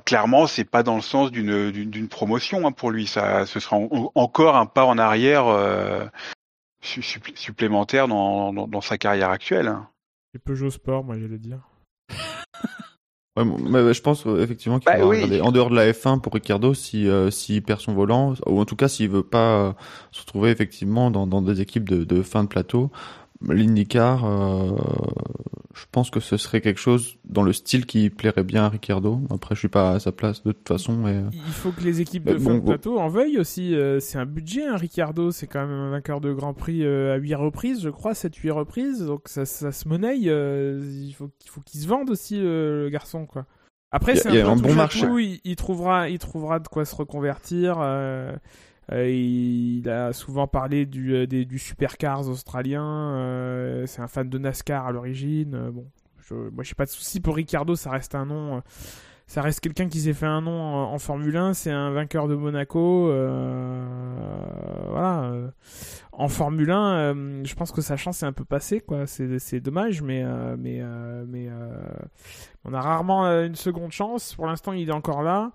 clairement, 0.04 0.46
c'est 0.46 0.64
pas 0.64 0.82
dans 0.82 0.96
le 0.96 1.02
sens 1.02 1.30
d'une 1.30 1.70
d'une 1.70 2.08
promotion 2.08 2.66
hein, 2.66 2.72
pour 2.72 2.90
lui. 2.90 3.06
Ça, 3.06 3.44
ce 3.44 3.60
sera 3.60 3.76
en- 3.76 4.10
encore 4.14 4.56
un 4.56 4.64
pas 4.66 4.84
en 4.86 4.96
arrière 4.96 5.46
euh, 5.46 6.06
supplé- 6.82 7.36
supplémentaire 7.36 8.08
dans, 8.08 8.52
dans 8.52 8.66
dans 8.68 8.80
sa 8.80 8.98
carrière 8.98 9.30
actuelle. 9.30 9.74
Et 10.34 10.38
Peugeot 10.38 10.70
Sport, 10.70 11.04
moi, 11.04 11.18
j'allais 11.18 11.38
dire. 11.38 11.60
Ouais, 13.36 13.44
mais 13.44 13.94
je 13.94 14.02
pense 14.02 14.26
euh, 14.26 14.42
effectivement 14.42 14.80
qu'il 14.80 14.90
Bah 14.90 14.98
va 14.98 15.06
oui. 15.06 15.16
regarder 15.22 15.40
en 15.40 15.52
dehors 15.52 15.70
de 15.70 15.76
la 15.76 15.92
F1 15.92 16.20
pour 16.20 16.34
Ricardo 16.34 16.74
si 16.74 17.06
euh, 17.06 17.30
s'il 17.30 17.62
perd 17.62 17.78
son 17.80 17.94
volant 17.94 18.34
ou 18.46 18.58
en 18.60 18.64
tout 18.64 18.74
cas 18.74 18.88
s'il 18.88 19.08
veut 19.10 19.22
pas 19.22 19.60
euh, 19.68 19.72
se 20.10 20.22
retrouver 20.22 20.50
effectivement 20.50 21.12
dans, 21.12 21.28
dans 21.28 21.40
des 21.40 21.60
équipes 21.60 21.88
de, 21.88 22.02
de 22.02 22.22
fin 22.22 22.42
de 22.42 22.48
plateau. 22.48 22.90
L'IndyCar, 23.46 24.24
euh, 24.24 24.76
je 25.74 25.84
pense 25.92 26.10
que 26.10 26.18
ce 26.18 26.36
serait 26.36 26.60
quelque 26.60 26.80
chose 26.80 27.16
dans 27.24 27.42
le 27.44 27.52
style 27.52 27.86
qui 27.86 28.10
plairait 28.10 28.42
bien 28.42 28.64
à 28.64 28.68
Ricardo. 28.68 29.20
Après, 29.30 29.54
je 29.54 29.60
suis 29.60 29.68
pas 29.68 29.92
à 29.92 30.00
sa 30.00 30.10
place 30.10 30.42
de 30.42 30.50
toute 30.52 30.66
façon, 30.66 30.96
mais 30.96 31.14
euh, 31.14 31.30
Il 31.32 31.52
faut 31.52 31.70
que 31.70 31.82
les 31.82 32.00
équipes 32.00 32.24
Bah, 32.24 32.32
de 32.34 32.38
bon. 32.38 32.60
plateau 32.60 32.98
en 32.98 33.08
veuillent 33.08 33.38
aussi. 33.38 33.74
euh, 33.76 34.00
c'est 34.00 34.18
un 34.18 34.26
budget, 34.26 34.66
hein, 34.66 34.76
Ricardo. 34.76 35.30
C'est 35.30 35.46
quand 35.46 35.60
même 35.60 35.70
un 35.70 35.90
vainqueur 35.90 36.20
de 36.20 36.32
Grand 36.32 36.52
Prix 36.52 36.84
euh, 36.84 37.14
à 37.14 37.16
8 37.16 37.34
reprises, 37.36 37.80
je 37.80 37.90
crois, 37.90 38.12
7-8 38.12 38.50
reprises. 38.50 39.06
Donc 39.06 39.22
ça, 39.28 39.44
ça 39.46 39.70
se 39.70 39.86
monnaie. 39.88 40.18
euh, 40.26 40.82
il 41.06 41.12
faut, 41.12 41.30
il 41.44 41.48
faut 41.48 41.60
qu'il 41.60 41.80
se 41.80 41.86
vende 41.86 42.10
aussi, 42.10 42.36
euh, 42.38 42.84
le 42.84 42.90
garçon, 42.90 43.26
quoi. 43.26 43.46
Après, 43.90 44.16
c'est 44.16 44.42
un, 44.42 44.56
bon 44.56 44.74
marché. 44.74 45.06
Il, 45.18 45.40
il 45.44 45.56
trouvera, 45.56 46.10
il 46.10 46.18
trouvera 46.18 46.58
de 46.58 46.68
quoi 46.68 46.84
se 46.84 46.94
reconvertir. 46.94 47.76
euh, 47.80 48.34
euh, 48.92 49.08
il 49.10 49.88
a 49.88 50.12
souvent 50.12 50.46
parlé 50.46 50.86
du, 50.86 51.14
euh, 51.14 51.26
des, 51.26 51.44
du 51.44 51.58
supercars 51.58 52.28
australien. 52.28 52.82
euh, 52.84 53.86
c'est 53.86 54.00
un 54.02 54.08
fan 54.08 54.28
de 54.28 54.38
NASCAR 54.38 54.86
à 54.86 54.92
l'origine. 54.92 55.54
euh, 55.54 55.70
bon, 55.70 55.86
je, 56.28 56.34
moi, 56.34 56.64
j'ai 56.64 56.74
pas 56.74 56.84
de 56.86 56.90
souci 56.90 57.20
pour 57.20 57.36
Ricardo. 57.36 57.76
Ça 57.76 57.90
reste 57.90 58.14
un 58.14 58.26
nom. 58.26 58.56
euh, 58.58 58.60
ça 59.26 59.42
reste 59.42 59.60
quelqu'un 59.60 59.88
qui 59.88 60.00
s'est 60.00 60.14
fait 60.14 60.24
un 60.26 60.40
nom 60.40 60.58
en, 60.62 60.92
en 60.94 60.98
Formule 60.98 61.36
1. 61.36 61.52
C'est 61.54 61.70
un 61.70 61.90
vainqueur 61.90 62.28
de 62.28 62.34
Monaco. 62.34 63.10
euh, 63.10 63.84
voilà. 64.90 65.32
En 66.12 66.28
Formule 66.28 66.70
1, 66.70 66.92
euh, 67.14 67.44
je 67.44 67.54
pense 67.54 67.70
que 67.72 67.80
sa 67.82 67.96
chance 67.96 68.22
est 68.22 68.26
un 68.26 68.32
peu 68.32 68.44
passée, 68.44 68.80
quoi. 68.80 69.06
C'est, 69.06 69.38
c'est 69.38 69.60
dommage, 69.60 70.02
mais 70.02 70.24
mais 70.56 70.82
mais 71.26 71.48
on 72.64 72.72
a 72.74 72.80
rarement 72.80 73.24
une 73.26 73.54
seconde 73.54 73.92
chance. 73.92 74.34
Pour 74.34 74.46
l'instant, 74.46 74.72
il 74.72 74.88
est 74.88 74.92
encore 74.92 75.22
là. 75.22 75.52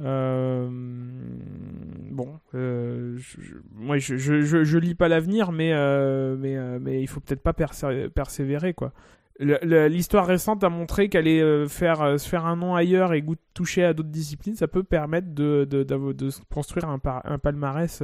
Euh, 0.00 0.68
bon, 2.10 2.38
euh, 2.54 3.16
moi 3.74 3.98
je, 3.98 4.16
je, 4.16 4.42
je, 4.42 4.78
lis 4.78 4.94
pas 4.94 5.08
l'avenir, 5.08 5.52
mais 5.52 5.72
euh, 5.72 6.36
mais 6.38 6.56
euh, 6.56 6.78
mais 6.80 7.00
il 7.02 7.06
faut 7.06 7.20
peut-être 7.20 7.42
pas 7.42 7.52
persé- 7.52 8.08
persévérer 8.10 8.74
quoi. 8.74 8.92
L'histoire 9.38 10.26
récente 10.26 10.64
a 10.64 10.70
montré 10.70 11.10
qu'aller 11.10 11.66
faire 11.68 12.18
se 12.18 12.26
faire 12.26 12.46
un 12.46 12.56
nom 12.56 12.74
ailleurs 12.74 13.12
et 13.12 13.20
goût- 13.20 13.36
toucher 13.52 13.84
à 13.84 13.92
d'autres 13.92 14.08
disciplines, 14.08 14.54
ça 14.54 14.66
peut 14.66 14.82
permettre 14.82 15.34
de 15.34 15.66
de, 15.70 15.82
de 15.82 16.30
construire 16.52 16.88
un, 16.88 16.98
par- 16.98 17.20
un 17.24 17.38
palmarès 17.38 18.02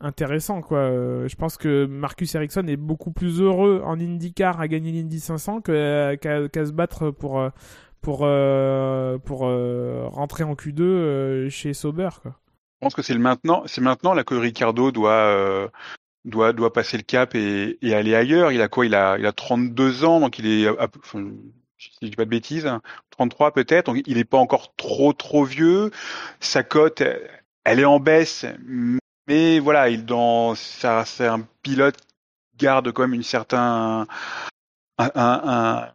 intéressant 0.00 0.62
quoi. 0.62 0.88
Je 1.26 1.34
pense 1.36 1.58
que 1.58 1.84
Marcus 1.86 2.34
Ericsson 2.34 2.66
est 2.66 2.76
beaucoup 2.78 3.10
plus 3.10 3.40
heureux 3.42 3.82
en 3.84 4.00
IndyCar 4.00 4.58
à 4.60 4.68
gagner 4.68 4.92
l'Indy 4.92 5.20
500 5.20 5.60
que- 5.60 6.14
qu'à 6.16 6.64
se 6.66 6.72
battre 6.72 7.10
pour 7.10 7.42
pour 8.00 8.20
euh, 8.22 9.18
pour 9.18 9.46
euh, 9.46 10.06
rentrer 10.06 10.44
en 10.44 10.54
Q2 10.54 10.80
euh, 10.80 11.50
chez 11.50 11.74
Sauber. 11.74 12.08
Je 12.24 12.30
pense 12.80 12.94
que 12.94 13.02
c'est 13.02 13.16
maintenant, 13.18 13.64
maintenant 13.78 14.14
là 14.14 14.24
que 14.24 14.34
Ricardo 14.34 14.92
doit 14.92 15.70
doit 16.24 16.52
doit 16.52 16.72
passer 16.72 16.96
le 16.96 17.02
cap 17.02 17.34
et, 17.34 17.78
aller 17.82 18.14
ailleurs. 18.14 18.52
Il 18.52 18.62
a 18.62 18.68
quoi? 18.68 18.86
Il 18.86 18.94
a 18.94 19.18
il 19.18 19.26
a 19.26 19.32
32 19.32 20.04
ans, 20.04 20.20
donc 20.20 20.38
il 20.38 20.46
est, 20.46 20.68
enfin, 20.68 21.30
si 21.78 21.90
je 22.02 22.06
dis 22.08 22.16
pas 22.16 22.24
de 22.24 22.30
bêtises, 22.30 22.66
hein, 22.66 22.82
33 23.10 23.52
peut-être. 23.52 23.86
Donc 23.86 24.02
il 24.06 24.18
est 24.18 24.24
pas 24.24 24.38
encore 24.38 24.74
trop 24.76 25.12
trop 25.12 25.44
vieux. 25.44 25.90
Sa 26.40 26.62
cote, 26.62 27.02
elle 27.64 27.80
est 27.80 27.84
en 27.84 28.00
baisse, 28.00 28.46
mais 29.26 29.58
voilà, 29.58 29.88
il 29.88 30.04
dans 30.04 30.54
c'est 30.54 30.86
un 31.26 31.40
pilote 31.62 31.96
garde 32.56 32.92
quand 32.92 33.02
même 33.02 33.14
une 33.14 33.22
certain 33.22 34.06
un- 34.98 35.88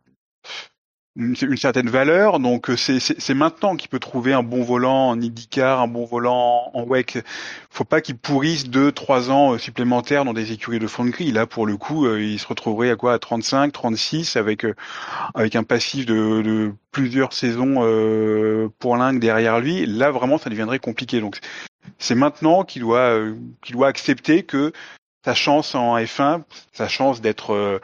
une, 1.16 1.36
une 1.42 1.58
certaine 1.58 1.90
valeur. 1.90 2.40
Donc 2.40 2.70
euh, 2.70 2.78
c'est 2.78 3.34
maintenant 3.34 3.76
qu'il 3.76 3.90
peut 3.90 4.00
trouver 4.00 4.34
un 4.34 4.44
bon 4.44 4.64
volant 4.64 5.10
en 5.10 5.22
IndyCar, 5.22 5.82
un 5.82 5.88
bon 5.88 6.06
volant 6.06 6.72
en 6.74 6.84
WEC. 6.84 7.24
Faut 7.70 7.84
pas 7.84 8.02
qu'il 8.02 8.18
pourrisse 8.18 8.70
deux, 8.70 8.92
trois 8.92 9.30
ans 9.30 9.54
euh, 9.54 9.58
supplémentaires 9.58 10.26
dans 10.26 10.34
des 10.34 10.52
écuries 10.52 10.80
de 10.80 10.88
fond 10.88 11.06
de 11.06 11.12
grille. 11.12 11.32
Là, 11.32 11.46
pour 11.46 11.66
le 11.66 11.78
coup, 11.78 12.06
euh, 12.06 12.22
il 12.22 12.40
se 12.40 12.48
retrouverait 12.48 12.90
à 12.90 12.96
quoi? 12.96 13.14
À 13.14 13.20
35, 13.20 13.72
36, 13.72 14.36
avec 14.36 14.66
avec 15.36 15.56
un 15.56 15.64
passif 15.64 16.06
de, 16.06 16.42
de 16.42 16.74
plusieurs 16.92 17.34
saisons 17.34 17.78
euh, 17.80 18.70
pour 18.80 18.98
l'Inde 18.98 19.20
derrière 19.20 19.60
lui. 19.60 19.86
Là, 19.86 20.12
vraiment, 20.12 20.38
ça 20.38 20.50
deviendrait 20.50 20.80
compliqué. 20.80 21.20
Donc 21.20 21.40
c'est 22.00 22.16
maintenant 22.16 22.64
qu'il 22.64 22.82
doit 22.82 23.20
qu'il 23.64 23.76
doit 23.76 23.88
accepter 23.88 24.44
que 24.44 24.72
sa 25.24 25.34
chance 25.34 25.74
en 25.76 25.98
F1, 25.98 26.42
sa 26.74 26.88
chance 26.88 27.22
d'être 27.22 27.80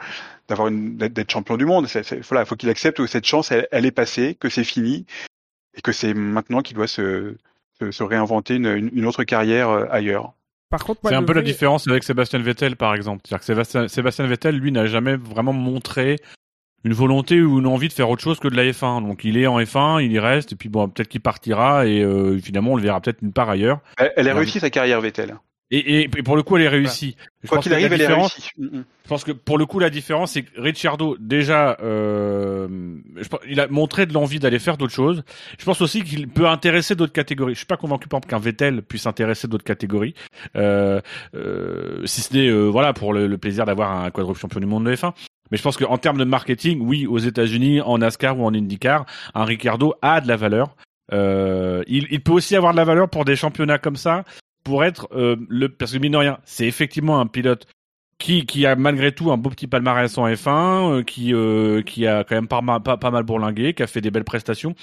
d'avoir 0.50 0.68
une 0.68 0.96
d'être 0.98 1.30
champion 1.30 1.56
du 1.56 1.64
monde. 1.64 1.86
C'est, 1.86 2.02
c'est- 2.02 2.20
voilà, 2.28 2.44
faut 2.44 2.56
qu'il 2.56 2.68
accepte 2.68 2.98
que 2.98 3.06
cette 3.06 3.24
chance, 3.26 3.50
elle, 3.50 3.66
elle 3.72 3.86
est 3.86 3.90
passée, 3.90 4.36
que 4.38 4.50
c'est 4.50 4.64
fini, 4.64 5.06
et 5.76 5.80
que 5.80 5.92
c'est 5.92 6.12
maintenant 6.12 6.60
qu'il 6.60 6.76
doit 6.76 6.86
se, 6.86 7.36
se, 7.80 7.90
se 7.90 8.02
réinventer 8.02 8.56
une, 8.56 8.66
une, 8.66 8.90
une 8.92 9.06
autre 9.06 9.24
carrière 9.24 9.70
euh, 9.70 9.86
ailleurs. 9.90 10.34
Par 10.68 10.84
contre, 10.84 11.00
moi, 11.02 11.10
C'est 11.10 11.16
un 11.16 11.22
peu 11.24 11.32
la 11.32 11.42
différence 11.42 11.88
avec 11.88 12.04
Sébastien 12.04 12.38
Vettel, 12.38 12.76
par 12.76 12.94
exemple. 12.94 13.22
C'est-à-dire 13.24 13.40
que 13.40 13.46
Sébastien, 13.46 13.88
Sébastien 13.88 14.26
Vettel, 14.26 14.56
lui, 14.56 14.70
n'a 14.70 14.86
jamais 14.86 15.16
vraiment 15.16 15.52
montré 15.52 16.16
une 16.84 16.92
volonté 16.92 17.40
ou 17.42 17.58
une 17.58 17.66
envie 17.66 17.88
de 17.88 17.92
faire 17.92 18.08
autre 18.08 18.22
chose 18.22 18.38
que 18.38 18.46
de 18.48 18.56
la 18.56 18.64
F1. 18.64 19.02
Donc 19.06 19.24
il 19.24 19.36
est 19.36 19.46
en 19.48 19.58
F1, 19.60 20.02
il 20.04 20.12
y 20.12 20.18
reste, 20.18 20.52
et 20.52 20.56
puis 20.56 20.68
bon, 20.68 20.88
peut-être 20.88 21.08
qu'il 21.08 21.20
partira, 21.20 21.86
et 21.86 22.02
euh, 22.02 22.38
finalement, 22.38 22.72
on 22.72 22.76
le 22.76 22.82
verra 22.82 23.00
peut-être 23.00 23.20
une 23.22 23.32
part 23.32 23.50
ailleurs. 23.50 23.80
Elle, 23.98 24.12
elle 24.16 24.28
a 24.28 24.34
réussi 24.34 24.60
sa 24.60 24.70
carrière 24.70 25.00
Vettel. 25.00 25.36
Et, 25.70 26.00
et, 26.00 26.02
et 26.04 26.22
pour 26.22 26.36
le 26.36 26.42
coup, 26.42 26.56
elle 26.56 26.64
est 26.64 26.68
réussie. 26.68 27.16
Je 27.42 27.48
Quoi 27.48 27.58
qu'il 27.58 27.72
arrive, 27.72 27.92
elle 27.92 28.00
est 28.00 28.06
réussie. 28.06 28.50
Mm, 28.58 28.64
mm. 28.64 28.84
Je 29.04 29.08
pense 29.08 29.24
que 29.24 29.32
pour 29.32 29.56
le 29.56 29.66
coup, 29.66 29.78
la 29.78 29.90
différence, 29.90 30.32
c'est 30.32 30.42
que 30.42 30.60
Ricciardo, 30.60 31.16
déjà, 31.18 31.76
euh, 31.80 32.68
je 33.16 33.28
il 33.48 33.60
a 33.60 33.68
montré 33.68 34.06
de 34.06 34.12
l'envie 34.12 34.40
d'aller 34.40 34.58
faire 34.58 34.76
d'autres 34.76 34.92
choses. 34.92 35.22
Je 35.58 35.64
pense 35.64 35.80
aussi 35.80 36.02
qu'il 36.02 36.28
peut 36.28 36.48
intéresser 36.48 36.94
d'autres 36.94 37.12
catégories. 37.12 37.54
Je 37.54 37.58
suis 37.58 37.66
pas 37.66 37.76
convaincu, 37.76 38.08
par 38.08 38.18
exemple, 38.18 38.30
qu'un 38.30 38.38
Vettel 38.38 38.82
puisse 38.82 39.06
intéresser 39.06 39.48
d'autres 39.48 39.64
catégories. 39.64 40.14
Euh, 40.56 41.00
euh, 41.34 42.04
si 42.04 42.20
ce 42.20 42.34
n'est, 42.34 42.48
euh, 42.48 42.66
voilà, 42.66 42.92
pour 42.92 43.12
le, 43.12 43.26
le 43.26 43.38
plaisir 43.38 43.64
d'avoir 43.64 43.92
un 43.92 44.10
quadruple 44.10 44.40
champion 44.40 44.60
du 44.60 44.66
monde 44.66 44.84
de 44.84 44.94
F1. 44.94 45.12
Mais 45.50 45.56
je 45.56 45.62
pense 45.62 45.76
qu'en 45.76 45.98
termes 45.98 46.18
de 46.18 46.24
marketing, 46.24 46.80
oui, 46.80 47.06
aux 47.06 47.18
États-Unis, 47.18 47.80
en 47.80 47.98
NASCAR 47.98 48.38
ou 48.38 48.44
en 48.44 48.54
IndyCar, 48.54 49.06
un 49.34 49.44
Ricardo 49.44 49.94
a 50.02 50.20
de 50.20 50.28
la 50.28 50.36
valeur. 50.36 50.76
Euh, 51.12 51.82
il, 51.88 52.06
il 52.10 52.22
peut 52.22 52.32
aussi 52.32 52.54
avoir 52.54 52.72
de 52.72 52.76
la 52.76 52.84
valeur 52.84 53.08
pour 53.08 53.24
des 53.24 53.34
championnats 53.34 53.78
comme 53.78 53.96
ça, 53.96 54.24
pour 54.64 54.84
être 54.84 55.08
euh, 55.12 55.36
le 55.48 55.68
parce 55.68 55.92
que 55.92 55.98
mine 55.98 56.12
de 56.12 56.16
rien, 56.18 56.38
c'est 56.44 56.66
effectivement 56.66 57.20
un 57.20 57.26
pilote 57.26 57.66
qui, 58.18 58.44
qui 58.44 58.66
a 58.66 58.76
malgré 58.76 59.12
tout 59.12 59.32
un 59.32 59.36
beau 59.38 59.50
petit 59.50 59.66
palmarès 59.66 60.16
en 60.18 60.28
F1, 60.28 60.98
euh, 60.98 61.02
qui, 61.02 61.32
euh, 61.34 61.82
qui 61.82 62.06
a 62.06 62.24
quand 62.24 62.34
même 62.34 62.48
pas, 62.48 62.60
mal- 62.60 63.22
bourlingué, 63.22 63.72
qui 63.74 63.82
a 63.82 63.86
fait 63.86 64.00
des 64.02 64.10
belles 64.10 64.24
prestations, 64.24 64.74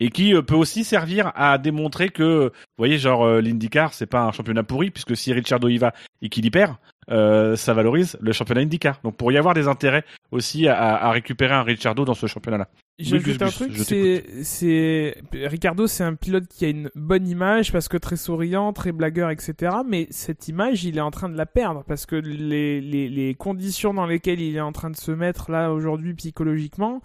et 0.00 0.10
qui 0.10 0.32
peut 0.42 0.54
aussi 0.54 0.84
servir 0.84 1.32
à 1.34 1.58
démontrer 1.58 2.08
que, 2.08 2.46
vous 2.46 2.78
voyez, 2.78 2.98
genre 2.98 3.28
l'IndyCar, 3.40 3.92
c'est 3.92 4.06
pas 4.06 4.22
un 4.22 4.32
championnat 4.32 4.62
pourri, 4.62 4.90
puisque 4.90 5.16
si 5.16 5.32
Ricciardo 5.32 5.68
y 5.68 5.76
va 5.76 5.92
et 6.22 6.28
qu'il 6.30 6.46
y 6.46 6.50
perd, 6.50 6.76
euh, 7.10 7.56
ça 7.56 7.74
valorise 7.74 8.16
le 8.20 8.32
championnat 8.32 8.62
IndyCar. 8.62 9.00
Donc 9.02 9.16
pour 9.16 9.32
y 9.32 9.36
avoir 9.36 9.54
des 9.54 9.68
intérêts 9.68 10.04
aussi 10.30 10.68
à, 10.68 10.96
à 10.96 11.10
récupérer 11.10 11.54
un 11.54 11.62
Ricciardo 11.62 12.04
dans 12.04 12.14
ce 12.14 12.26
championnat-là. 12.26 12.68
J'ajoute 12.98 13.38
Gus, 13.38 13.42
un 13.42 13.50
truc, 13.50 13.72
je 13.72 13.82
c'est, 13.84 14.24
c'est, 14.42 15.16
Ricardo, 15.32 15.86
c'est 15.86 16.02
un 16.02 16.14
pilote 16.14 16.48
qui 16.48 16.64
a 16.64 16.68
une 16.68 16.90
bonne 16.96 17.28
image 17.28 17.70
parce 17.70 17.86
que 17.86 17.96
très 17.96 18.16
souriant, 18.16 18.72
très 18.72 18.90
blagueur, 18.90 19.30
etc. 19.30 19.76
Mais 19.86 20.08
cette 20.10 20.48
image, 20.48 20.84
il 20.84 20.98
est 20.98 21.02
en 21.02 21.12
train 21.12 21.28
de 21.28 21.36
la 21.36 21.46
perdre 21.46 21.84
parce 21.86 22.06
que 22.06 22.16
les, 22.16 22.80
les, 22.80 23.08
les 23.08 23.34
conditions 23.36 23.94
dans 23.94 24.06
lesquelles 24.06 24.40
il 24.40 24.56
est 24.56 24.60
en 24.60 24.72
train 24.72 24.90
de 24.90 24.96
se 24.96 25.12
mettre 25.12 25.52
là 25.52 25.72
aujourd'hui 25.72 26.12
psychologiquement, 26.14 27.00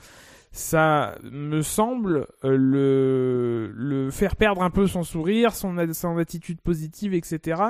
ça 0.53 1.15
me 1.23 1.63
semble 1.63 2.27
euh, 2.45 3.71
le, 3.75 4.09
faire 4.11 4.35
perdre 4.35 4.61
un 4.61 4.69
peu 4.69 4.85
son 4.85 5.01
sourire, 5.01 5.55
son, 5.55 5.77
attitude 6.19 6.61
positive, 6.61 7.15
etc. 7.15 7.61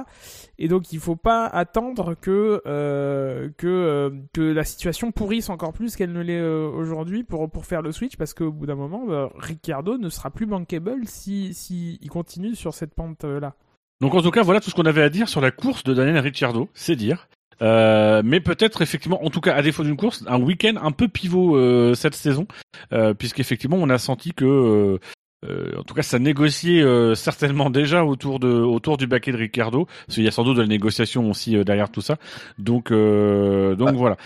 Et 0.60 0.68
donc 0.68 0.92
il 0.92 1.00
faut 1.00 1.16
pas 1.16 1.46
attendre 1.46 2.14
que 2.14 2.62
euh, 2.68 3.50
euh, 3.64 4.12
que 4.34 4.42
la 4.42 4.66
situation 4.66 5.14
pourrisse 5.14 5.50
encore 5.50 5.72
plus 5.72 5.96
qu'elle 5.96 6.12
ne 6.12 6.22
l'est 6.22 6.42
aujourd'hui 6.42 7.24
pour 7.24 7.66
faire 7.66 7.82
le 7.82 7.94
switch 7.94 8.18
parce 8.18 8.34
qu'au 8.34 8.52
bout 8.52 8.66
d'un 8.66 8.76
moment 8.76 9.06
bah, 9.08 9.32
Ricciardo 9.38 9.98
ne 9.98 10.10
sera 10.10 10.30
plus 10.30 10.46
bankable 10.46 11.08
si 11.08 12.00
continue 12.12 12.54
sur 12.54 12.74
cette 12.74 12.94
pente 12.94 13.24
là. 13.24 13.56
Donc 14.02 14.14
en 14.16 14.22
tout 14.22 14.32
cas, 14.32 14.44
voilà 14.44 14.60
tout 14.60 14.70
ce 14.70 14.76
qu'on 14.76 14.86
avait 14.86 15.02
à 15.02 15.10
dire 15.10 15.30
sur 15.30 15.40
la 15.40 15.52
course 15.52 15.86
de 15.86 15.94
Daniel 15.94 16.18
Ricciardo, 16.18 16.68
c'est 16.74 16.98
dire. 16.98 17.30
Euh, 17.62 18.22
mais 18.26 18.40
peut-être 18.40 18.82
effectivement, 18.82 19.24
en 19.26 19.30
tout 19.30 19.42
cas 19.42 19.54
à 19.54 19.62
défaut 19.62 19.84
d'une 19.84 19.98
course, 19.98 20.24
un 20.28 20.42
week-end 20.42 20.74
un 20.82 20.92
peu 20.92 21.08
pivot 21.08 21.56
euh, 21.58 21.94
cette 21.94 22.16
saison, 22.16 22.48
euh, 22.92 23.14
puisqu'effectivement 23.14 23.78
on 23.80 23.90
a 23.90 23.98
senti 23.98 24.34
que, 24.34 24.46
euh, 24.46 25.00
euh, 25.46 25.78
en 25.78 25.84
tout 25.84 25.94
cas, 25.94 26.02
ça 26.04 26.20
négociait 26.20 26.82
euh, 26.82 27.16
certainement 27.16 27.70
déjà 27.70 28.06
autour 28.06 28.40
de 28.40 28.48
autour 28.50 28.98
du 28.98 29.08
baquet 29.08 29.32
de 29.32 29.38
Ricardo, 29.38 29.86
parce 30.08 30.16
qu'il 30.16 30.24
y 30.24 30.28
a 30.28 30.32
sans 30.32 30.44
doute 30.44 30.58
de 30.58 30.62
la 30.62 30.68
négociation 30.68 31.30
aussi 31.30 31.56
euh, 31.58 31.64
derrière 31.64 31.90
tout 31.92 32.02
ça. 32.02 32.18
Donc 32.58 32.92
euh, 32.92 33.76
donc 33.76 33.90
Ah. 33.92 33.96
voilà. 33.96 34.18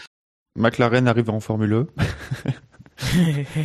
McLaren 0.56 1.08
arrive 1.08 1.30
en 1.30 1.40
Formule 1.40 1.74
E. 1.74 1.88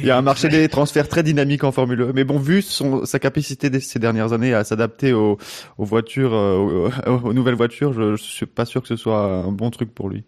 Il 0.03 0.07
y 0.07 0.11
a 0.11 0.17
un 0.19 0.23
marché 0.23 0.49
des 0.49 0.69
transferts 0.69 1.09
très 1.09 1.23
dynamique 1.23 1.65
en 1.65 1.73
Formule 1.73 2.01
E. 2.03 2.13
Mais 2.15 2.25
bon, 2.25 2.39
vu 2.39 2.63
son, 2.63 3.05
sa 3.05 3.19
capacité 3.19 3.71
de 3.71 3.79
ces 3.79 3.99
dernières 3.99 4.33
années 4.33 4.55
à 4.55 4.65
s'adapter 4.65 5.13
aux, 5.13 5.39
aux 5.79 5.85
voitures, 5.85 6.35
euh, 6.35 6.91
aux, 7.07 7.13
aux 7.29 7.33
nouvelles 7.33 7.55
voitures, 7.55 7.93
je, 7.93 8.17
je 8.17 8.23
suis 8.23 8.47
pas 8.47 8.65
sûr 8.65 8.83
que 8.83 8.89
ce 8.89 8.97
soit 8.97 9.25
un 9.25 9.53
bon 9.53 9.71
truc 9.71 9.95
pour 9.95 10.09
lui. 10.09 10.25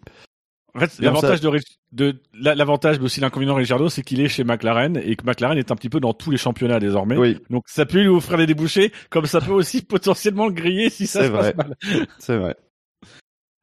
En 0.75 0.79
fait, 0.79 0.91
l'avantage 0.99 1.39
de, 1.39 1.47
Rich- 1.47 1.77
de 1.93 2.19
la- 2.33 2.53
l'avantage, 2.53 2.99
mais 2.99 3.05
aussi 3.05 3.21
l'inconvénient 3.21 3.53
de 3.53 3.59
Ricardo, 3.59 3.87
c'est 3.87 4.01
qu'il 4.01 4.19
est 4.19 4.27
chez 4.27 4.43
McLaren 4.43 4.97
et 4.97 5.15
que 5.15 5.25
McLaren 5.25 5.57
est 5.57 5.71
un 5.71 5.75
petit 5.75 5.87
peu 5.89 6.01
dans 6.01 6.13
tous 6.13 6.31
les 6.31 6.37
championnats 6.37 6.81
désormais. 6.81 7.15
Oui, 7.17 7.37
Donc 7.49 7.63
ça 7.67 7.85
peut 7.85 8.01
lui 8.01 8.09
offrir 8.09 8.37
des 8.37 8.45
débouchés, 8.45 8.91
comme 9.09 9.25
ça 9.25 9.39
peut 9.39 9.53
aussi 9.53 9.81
potentiellement 9.85 10.47
le 10.47 10.51
griller 10.53 10.89
si 10.89 11.07
ça 11.07 11.23
se 11.23 11.31
passe 11.31 11.55
mal. 11.55 11.75
c'est 12.19 12.35
vrai. 12.37 12.55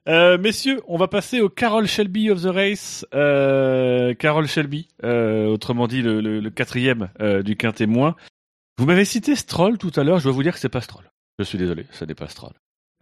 Euh, 0.08 0.36
messieurs, 0.36 0.80
on 0.88 0.96
va 0.98 1.06
passer 1.06 1.40
au 1.40 1.48
Carol 1.48 1.86
Shelby 1.86 2.30
of 2.30 2.42
the 2.42 2.46
race. 2.46 3.06
Euh, 3.14 4.14
Carol 4.14 4.46
Shelby, 4.48 4.88
euh, 5.04 5.46
autrement 5.46 5.86
dit 5.86 6.02
le, 6.02 6.20
le- 6.20 6.40
le 6.40 6.50
quatrième 6.50 7.08
euh, 7.20 7.42
du 7.42 7.56
quintet 7.56 7.86
moins. 7.86 8.16
Vous 8.78 8.86
m'avez 8.86 9.04
cité 9.04 9.36
Stroll 9.36 9.78
tout 9.78 9.92
à 9.96 10.02
l'heure. 10.02 10.18
Je 10.18 10.24
dois 10.24 10.32
vous 10.32 10.42
dire 10.42 10.54
que 10.54 10.58
c'est 10.58 10.68
pas 10.68 10.80
Stroll. 10.80 11.04
Je 11.38 11.44
suis 11.44 11.58
désolé, 11.58 11.86
ce 11.92 12.04
n'est 12.04 12.14
pas 12.16 12.26
Stroll. 12.28 12.52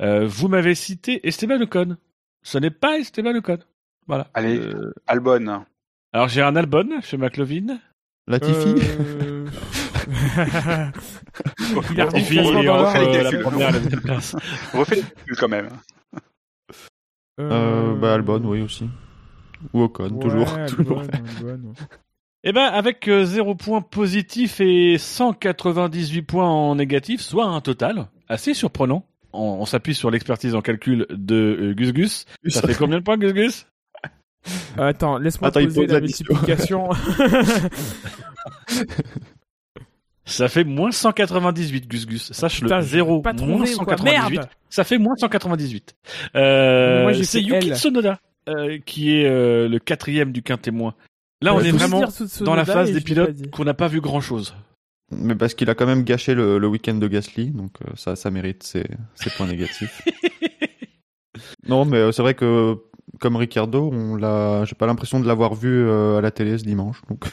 Euh, 0.03 0.27
vous 0.27 0.49
m'avez 0.49 0.75
cité 0.75 1.27
Esteban 1.27 1.61
Ocon. 1.63 1.97
Ce 2.43 2.59
n'est 2.59 2.71
pas 2.71 2.99
Esteban 2.99 3.35
Ocon. 3.37 3.59
Voilà. 4.07 4.29
Allez. 4.35 4.59
Euh, 4.59 4.93
Albon. 5.07 5.65
alors 6.13 6.29
j'ai 6.29 6.43
un 6.43 6.55
Albon 6.57 7.01
chez 7.03 7.17
McLovin. 7.17 7.79
Latifi, 8.27 8.75
Euh... 9.01 9.47
Latifi, 11.97 12.41
on 12.41 12.59
refait 14.79 14.97
les 14.97 15.03
calculs 15.03 15.37
quand 15.39 15.49
même. 15.49 15.69
Euh, 17.41 17.95
bah 17.95 18.15
Albon, 18.15 18.41
oui 18.45 18.63
aussi. 18.63 18.89
Ou 19.73 19.83
Ocon, 19.83 20.05
Ouais, 20.11 20.21
toujours, 20.21 20.49
Albon, 20.49 20.67
toujours. 20.77 21.01
Albon. 21.01 21.73
Eh 22.43 22.53
ben, 22.53 22.65
avec 22.65 23.07
euh, 23.07 23.27
0 23.27 23.55
points 23.55 23.83
positifs 23.83 24.63
et 24.63 24.97
198 24.97 26.23
points 26.23 26.49
en 26.49 26.75
négatif, 26.75 27.21
soit 27.21 27.45
un 27.45 27.61
total 27.61 28.07
assez 28.29 28.55
surprenant. 28.55 29.05
On, 29.35 29.59
on 29.61 29.67
s'appuie 29.67 29.95
sur 29.95 30.11
l'expertise 30.11 30.55
en 30.55 30.63
calcul 30.63 31.07
de 31.11 31.35
euh, 31.61 31.75
Gus 31.75 31.93
Gus. 31.93 32.25
Ça 32.47 32.63
fait 32.63 32.75
combien 32.75 32.99
de 32.99 33.05
points, 33.05 33.19
Gus 33.19 33.35
Gus? 33.35 33.67
Attends, 34.79 35.19
laisse-moi 35.19 35.49
Attends, 35.49 35.61
il 35.61 35.67
poser 35.67 35.83
pose 35.83 35.93
la 35.93 36.01
multiplication. 36.01 36.89
Ça 40.31 40.49
fait 40.49 40.65
moins 40.65 40.91
198, 40.91 41.89
Gus 41.89 42.07
Gus. 42.07 42.33
Sache-le. 42.33 42.69
Putain, 42.69 42.81
j'ai 42.81 42.99
0, 42.99 43.21
pas 43.21 43.33
moins 43.33 43.65
trouvé, 43.65 43.73
quoi. 43.75 43.97
198. 43.97 44.37
Merde 44.37 44.49
Ça 44.69 44.85
fait 44.85 44.99
moins 44.99 45.17
198. 45.17 45.97
Euh, 46.37 47.03
moi, 47.03 47.15
c'est 47.25 47.43
Yuki. 47.43 47.75
Tsunoda 47.75 48.21
euh, 48.49 48.79
qui 48.85 49.17
est 49.17 49.27
euh, 49.27 49.69
le 49.69 49.79
quatrième 49.79 50.33
du 50.33 50.43
quintet 50.43 50.71
moins. 50.71 50.95
Là, 51.43 51.55
on 51.55 51.61
est 51.61 51.71
vraiment 51.71 52.05
dans 52.41 52.55
la 52.55 52.65
phase 52.65 52.93
des 52.93 53.01
pilotes 53.01 53.51
qu'on 53.51 53.65
n'a 53.65 53.75
pas 53.75 53.89
vu 53.89 54.01
grand-chose. 54.01 54.55
Mais 55.13 55.35
parce 55.35 55.55
qu'il 55.55 55.69
a 55.71 55.75
quand 55.75 55.87
même 55.87 56.05
gâché 56.05 56.35
le, 56.35 56.59
le 56.59 56.69
week-end 56.69 56.95
de 56.95 57.09
Gasly, 57.09 57.51
donc 57.51 57.73
euh, 57.83 57.91
ça, 57.97 58.15
ça 58.15 58.31
mérite 58.31 58.63
ses, 58.63 58.87
ses 59.15 59.31
points 59.31 59.47
négatifs. 59.47 60.03
non, 61.69 61.85
mais 61.85 62.13
c'est 62.13 62.23
vrai 62.23 62.35
que 62.35 62.79
comme 63.19 63.37
Ricardo, 63.37 63.91
on 63.93 64.17
l'a, 64.17 64.65
j'ai 64.65 64.75
pas 64.75 64.87
l'impression 64.87 65.19
de 65.19 65.27
l'avoir 65.27 65.55
vu 65.55 65.69
euh, 65.69 66.19
à 66.19 66.21
la 66.21 66.31
télé 66.31 66.59
ce 66.59 66.65
dimanche. 66.65 67.03
Donc 67.09 67.25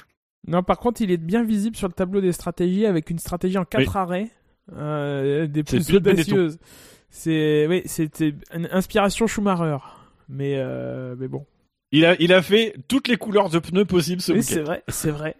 Non, 0.48 0.64
par 0.64 0.78
contre, 0.80 1.02
il 1.02 1.12
est 1.12 1.18
bien 1.18 1.44
visible 1.44 1.76
sur 1.76 1.88
le 1.88 1.94
tableau 1.94 2.22
des 2.22 2.32
stratégies 2.32 2.86
avec 2.86 3.10
une 3.10 3.20
stratégie 3.20 3.58
en 3.58 3.66
quatre 3.66 3.82
Oui. 3.82 3.92
arrêts, 3.96 4.30
euh, 4.76 5.48
des 5.48 5.64
plus 5.64 5.94
audacieuses. 5.94 6.58
C'est, 7.10 7.66
oui, 7.68 7.82
c'était 7.86 8.34
une 8.54 8.68
inspiration 8.72 9.28
Schumacher. 9.28 9.78
Mais, 10.30 10.56
euh, 10.58 11.16
mais 11.18 11.28
bon. 11.28 11.46
Il 11.92 12.06
a, 12.06 12.16
il 12.22 12.34
a 12.34 12.42
fait 12.42 12.76
toutes 12.88 13.08
les 13.08 13.16
couleurs 13.18 13.50
de 13.50 13.60
pneus 13.60 13.86
possibles 13.86 14.22
ce 14.22 14.34
Oui, 14.34 14.40
week-end. 14.40 14.54
c'est 14.54 14.62
vrai, 14.62 14.84
c'est 14.90 15.12
vrai. 15.12 15.36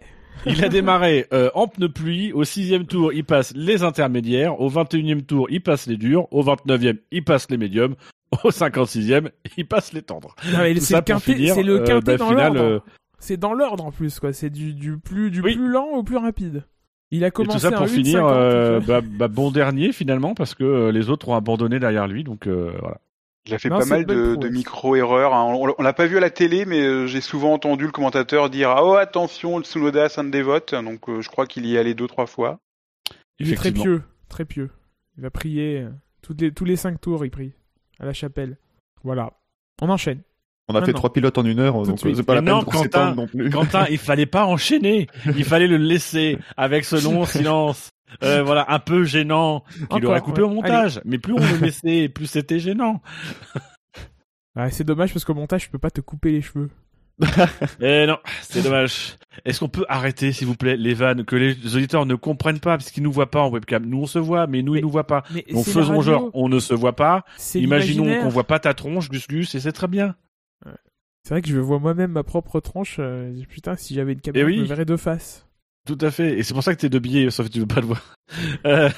Il 0.46 0.64
a 0.64 0.68
démarré 0.68 1.26
euh, 1.32 1.50
en 1.54 1.66
pneus 1.68 1.90
pluie. 1.90 2.32
Au 2.32 2.44
sixième 2.44 2.86
tour, 2.86 3.12
il 3.12 3.24
passe 3.24 3.52
les 3.54 3.82
intermédiaires. 3.82 4.60
Au 4.60 4.70
21e 4.70 5.22
tour, 5.22 5.48
il 5.50 5.60
passe 5.62 5.86
les 5.86 5.96
durs. 5.96 6.26
Au 6.32 6.42
29e, 6.44 6.98
il 7.10 7.24
passe 7.24 7.50
les 7.50 7.56
médiums. 7.58 7.96
Au 8.44 8.50
56e, 8.50 9.30
il 9.56 9.66
passe 9.66 9.92
les 9.92 10.02
tendres. 10.02 10.36
C'est 10.42 10.50
le 10.50 11.00
quintet, 11.00 11.18
finir, 11.34 11.62
le 11.62 11.80
euh, 11.80 11.84
quintet 11.84 12.16
bah, 12.16 12.16
dans 12.18 12.32
l'ordre. 12.32 12.84
C'est 13.18 13.36
dans 13.36 13.52
l'ordre 13.54 13.84
en 13.84 13.90
plus, 13.92 14.20
quoi. 14.20 14.32
C'est 14.32 14.50
du, 14.50 14.74
du 14.74 14.98
plus, 14.98 15.30
du 15.30 15.40
Oui. 15.40 15.54
plus 15.56 15.68
lent 15.68 15.88
au 15.88 16.02
plus 16.02 16.16
rapide. 16.16 16.64
Il 17.10 17.24
a 17.24 17.28
Et 17.28 17.30
tout 17.30 17.42
commencé 17.42 17.58
ça 17.60 17.68
à 17.68 17.72
pour 17.72 17.86
1,50, 17.86 17.88
finir, 17.88 18.26
euh, 18.26 18.80
bah, 18.80 19.00
bah, 19.00 19.28
bon 19.28 19.50
dernier 19.50 19.92
finalement 19.92 20.34
parce 20.34 20.54
que 20.54 20.62
euh, 20.64 20.92
les 20.92 21.08
autres 21.08 21.28
ont 21.30 21.34
abandonné 21.34 21.78
derrière 21.80 22.06
lui. 22.06 22.22
Donc 22.22 22.46
euh, 22.46 22.72
voilà. 22.80 23.00
Il 23.46 23.54
a 23.54 23.58
fait 23.58 23.70
Non, 23.70 23.78
pas 23.78 23.86
mal 23.86 24.04
de, 24.04 24.48
micro-erreurs. 24.50 25.32
hein. 25.32 25.44
On, 25.54 25.72
on 25.78 25.82
l'a 25.82 25.94
pas 25.94 26.06
vu 26.06 26.18
à 26.18 26.20
la 26.20 26.28
télé, 26.28 26.66
mais 26.66 26.82
euh, 26.82 27.06
j'ai 27.06 27.22
souvent 27.22 27.54
entendu 27.54 27.86
le 27.86 27.92
commentateur 27.92 28.50
dire 28.50 28.68
ah, 28.70 28.84
Oh, 28.84 28.92
attention, 28.94 29.56
le 29.56 29.64
Tsunoda, 29.64 30.10
c'est 30.10 30.20
un 30.20 30.24
dévote. 30.24 30.74
Donc 30.74 31.08
euh, 31.08 31.22
je 31.22 31.30
crois 31.30 31.46
qu'il 31.46 31.64
y 31.64 31.74
est 31.76 31.78
allé 31.78 31.94
deux, 31.94 32.06
trois 32.08 32.26
fois. 32.26 32.58
Il 33.38 33.50
est 33.50 33.56
très 33.56 33.72
pieux, 33.72 34.02
très 34.28 34.44
pieux. 34.44 34.68
Il 35.16 35.22
va 35.22 35.30
prier 35.30 35.86
toutes 36.20 36.40
les, 36.42 36.52
tous 36.52 36.66
les 36.66 36.76
cinq 36.76 37.00
tours, 37.00 37.24
il 37.24 37.30
prie 37.30 37.54
à 37.98 38.04
la 38.04 38.12
chapelle. 38.12 38.58
Voilà. 39.02 39.32
On 39.80 39.88
enchaîne. 39.88 40.20
On 40.68 40.74
a 40.74 40.84
fait 40.84 40.92
non. 40.92 40.98
trois 40.98 41.12
pilotes 41.12 41.38
en 41.38 41.44
une 41.44 41.60
heure, 41.60 41.80
de 41.82 41.86
donc 41.88 42.04
euh, 42.04 42.14
c'est 42.14 42.22
pas 42.22 42.34
la 42.34 42.42
non, 42.42 42.62
Quentin, 42.62 43.14
non 43.14 43.26
plus. 43.26 43.50
Quentin, 43.50 43.86
il 43.90 43.98
fallait 43.98 44.26
pas 44.26 44.44
enchaîner. 44.44 45.06
Il 45.36 45.44
fallait 45.44 45.66
le 45.66 45.78
laisser 45.78 46.38
avec 46.56 46.84
ce 46.84 47.02
long 47.02 47.24
silence. 47.26 47.90
Euh, 48.22 48.42
voilà, 48.42 48.64
un 48.72 48.78
peu 48.78 49.04
gênant 49.04 49.64
qu'il 49.90 50.04
aurait 50.06 50.20
coupé 50.20 50.42
ouais. 50.42 50.48
au 50.48 50.50
montage. 50.50 51.00
Mais 51.04 51.18
plus 51.18 51.34
on 51.34 51.38
le 51.38 51.58
laissait, 51.58 52.08
plus 52.08 52.26
c'était 52.26 52.58
gênant. 52.58 53.00
Ah, 54.60 54.72
c'est 54.72 54.82
dommage 54.82 55.12
parce 55.12 55.24
qu'au 55.24 55.34
montage, 55.34 55.66
je 55.66 55.70
peux 55.70 55.78
pas 55.78 55.90
te 55.92 56.00
couper 56.00 56.32
les 56.32 56.42
cheveux. 56.42 56.68
Eh 57.80 58.06
non, 58.06 58.18
c'est 58.42 58.62
dommage. 58.62 59.16
Est-ce 59.44 59.60
qu'on 59.60 59.68
peut 59.68 59.84
arrêter, 59.88 60.32
s'il 60.32 60.48
vous 60.48 60.56
plaît, 60.56 60.76
les 60.76 60.94
vannes 60.94 61.24
que 61.24 61.36
les 61.36 61.76
auditeurs 61.76 62.06
ne 62.06 62.16
comprennent 62.16 62.58
pas 62.58 62.76
parce 62.76 62.90
qu'ils 62.90 63.04
nous 63.04 63.12
voient 63.12 63.30
pas 63.30 63.42
en 63.42 63.50
webcam? 63.50 63.86
Nous 63.86 64.02
on 64.02 64.06
se 64.06 64.18
voit, 64.18 64.48
mais 64.48 64.62
nous 64.62 64.72
Mais 64.72 64.80
ils 64.80 64.82
nous 64.82 64.90
voient 64.90 65.06
pas. 65.06 65.22
Donc 65.52 65.64
faisons 65.64 66.00
genre, 66.00 66.30
on 66.34 66.48
ne 66.48 66.58
se 66.58 66.74
voit 66.74 66.96
pas. 66.96 67.24
Imaginons 67.54 68.22
qu'on 68.22 68.28
voit 68.28 68.48
pas 68.48 68.58
ta 68.58 68.74
tronche, 68.74 69.08
Gus 69.08 69.28
Gus, 69.28 69.54
et 69.54 69.60
c'est 69.60 69.72
très 69.72 69.86
bien. 69.86 70.16
C'est 71.24 71.34
vrai 71.34 71.42
que 71.42 71.48
je 71.48 71.58
vois 71.58 71.78
moi-même 71.78 72.12
ma 72.12 72.22
propre 72.22 72.58
tronche. 72.60 72.96
euh, 73.00 73.28
je 73.30 73.34
dis, 73.34 73.46
putain, 73.46 73.76
si 73.76 73.94
j'avais 73.94 74.14
une 74.14 74.20
caméra, 74.20 74.42
Eh 74.42 74.46
oui. 74.46 74.56
je 74.56 74.62
me 74.62 74.66
verrais 74.66 74.84
de 74.86 74.96
face. 74.96 75.46
Tout 75.86 75.98
à 76.00 76.10
fait. 76.10 76.38
Et 76.38 76.42
c'est 76.42 76.54
pour 76.54 76.62
ça 76.62 76.74
que 76.74 76.80
t'es 76.80 76.88
de 76.88 76.98
billets, 76.98 77.30
sauf 77.30 77.48
que 77.48 77.52
tu 77.52 77.60
veux 77.60 77.66
pas 77.66 77.80
le 77.80 77.86
voir. 77.86 78.14
Euh, 78.66 78.88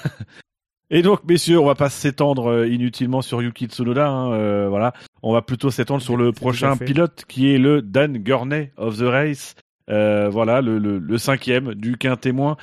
Et 0.91 1.03
donc, 1.03 1.23
messieurs, 1.25 1.59
on 1.61 1.67
va 1.67 1.75
pas 1.77 1.89
s'étendre 1.91 2.49
euh, 2.51 2.67
inutilement 2.69 3.23
sur 3.23 3.41
Yuki 3.43 3.67
Tsunoda. 3.67 4.09
hein, 4.09 4.33
euh, 4.33 4.69
voilà, 4.69 4.93
on 5.23 5.33
va 5.33 5.41
plutôt 5.43 5.71
s'étendre 5.71 6.03
sur 6.03 6.17
le 6.17 6.33
prochain 6.33 6.77
pilote, 6.77 7.25
qui 7.29 7.53
est 7.53 7.59
le 7.59 7.81
Dan 7.81 8.19
Gurney 8.19 8.73
of 8.77 8.99
the 8.99 9.03
race. 9.03 9.55
Euh, 9.89 10.29
voilà, 10.29 10.61
le, 10.61 10.79
le, 10.79 10.99
le 10.99 11.19
cinquième 11.19 11.75
du 11.75 11.97
quintémoin. 11.97 12.57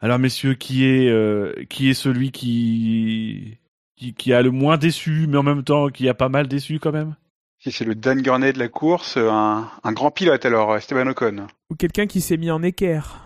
Alors, 0.00 0.18
messieurs, 0.18 0.52
qui 0.54 0.84
est 0.84 1.08
euh, 1.08 1.52
qui 1.70 1.88
est 1.88 1.94
celui 1.94 2.30
qui, 2.30 3.58
qui 3.96 4.12
qui 4.14 4.32
a 4.34 4.42
le 4.42 4.50
moins 4.50 4.76
déçu, 4.76 5.26
mais 5.28 5.38
en 5.38 5.42
même 5.42 5.62
temps 5.64 5.88
qui 5.88 6.08
a 6.10 6.14
pas 6.14 6.28
mal 6.28 6.48
déçu 6.48 6.78
quand 6.78 6.92
même? 6.92 7.14
Si 7.62 7.70
c'est 7.70 7.84
le 7.84 7.94
Dan 7.94 8.20
Gurney 8.22 8.52
de 8.52 8.58
la 8.58 8.68
course, 8.68 9.16
euh, 9.16 9.30
un, 9.30 9.70
un 9.84 9.92
grand 9.92 10.10
pilote 10.10 10.44
alors, 10.44 10.76
Esteban 10.76 11.06
Ocon. 11.06 11.46
Ou 11.70 11.76
quelqu'un 11.76 12.06
qui 12.06 12.20
s'est 12.20 12.36
mis 12.36 12.50
en 12.50 12.62
équerre. 12.62 13.20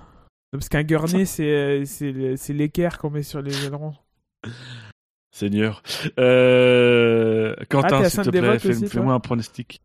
Parce 0.52 0.68
qu'un 0.68 0.82
gurney, 0.82 1.24
c'est 1.24 1.44
euh, 1.48 1.84
c'est 2.36 2.52
l'équerre 2.52 2.98
qu'on 2.98 3.10
met 3.10 3.22
sur 3.22 3.40
les 3.40 3.64
ailerons. 3.64 3.94
Seigneur. 5.32 5.82
Euh, 6.18 7.54
Ah, 7.58 7.64
Quentin, 7.66 8.08
s'il 8.08 8.22
te 8.24 8.30
plaît, 8.30 8.58
fais- 8.58 8.68
aussi, 8.70 8.80
toi 8.82 8.88
fais-moi 8.90 9.14
un 9.14 9.20
pronostic. 9.20 9.80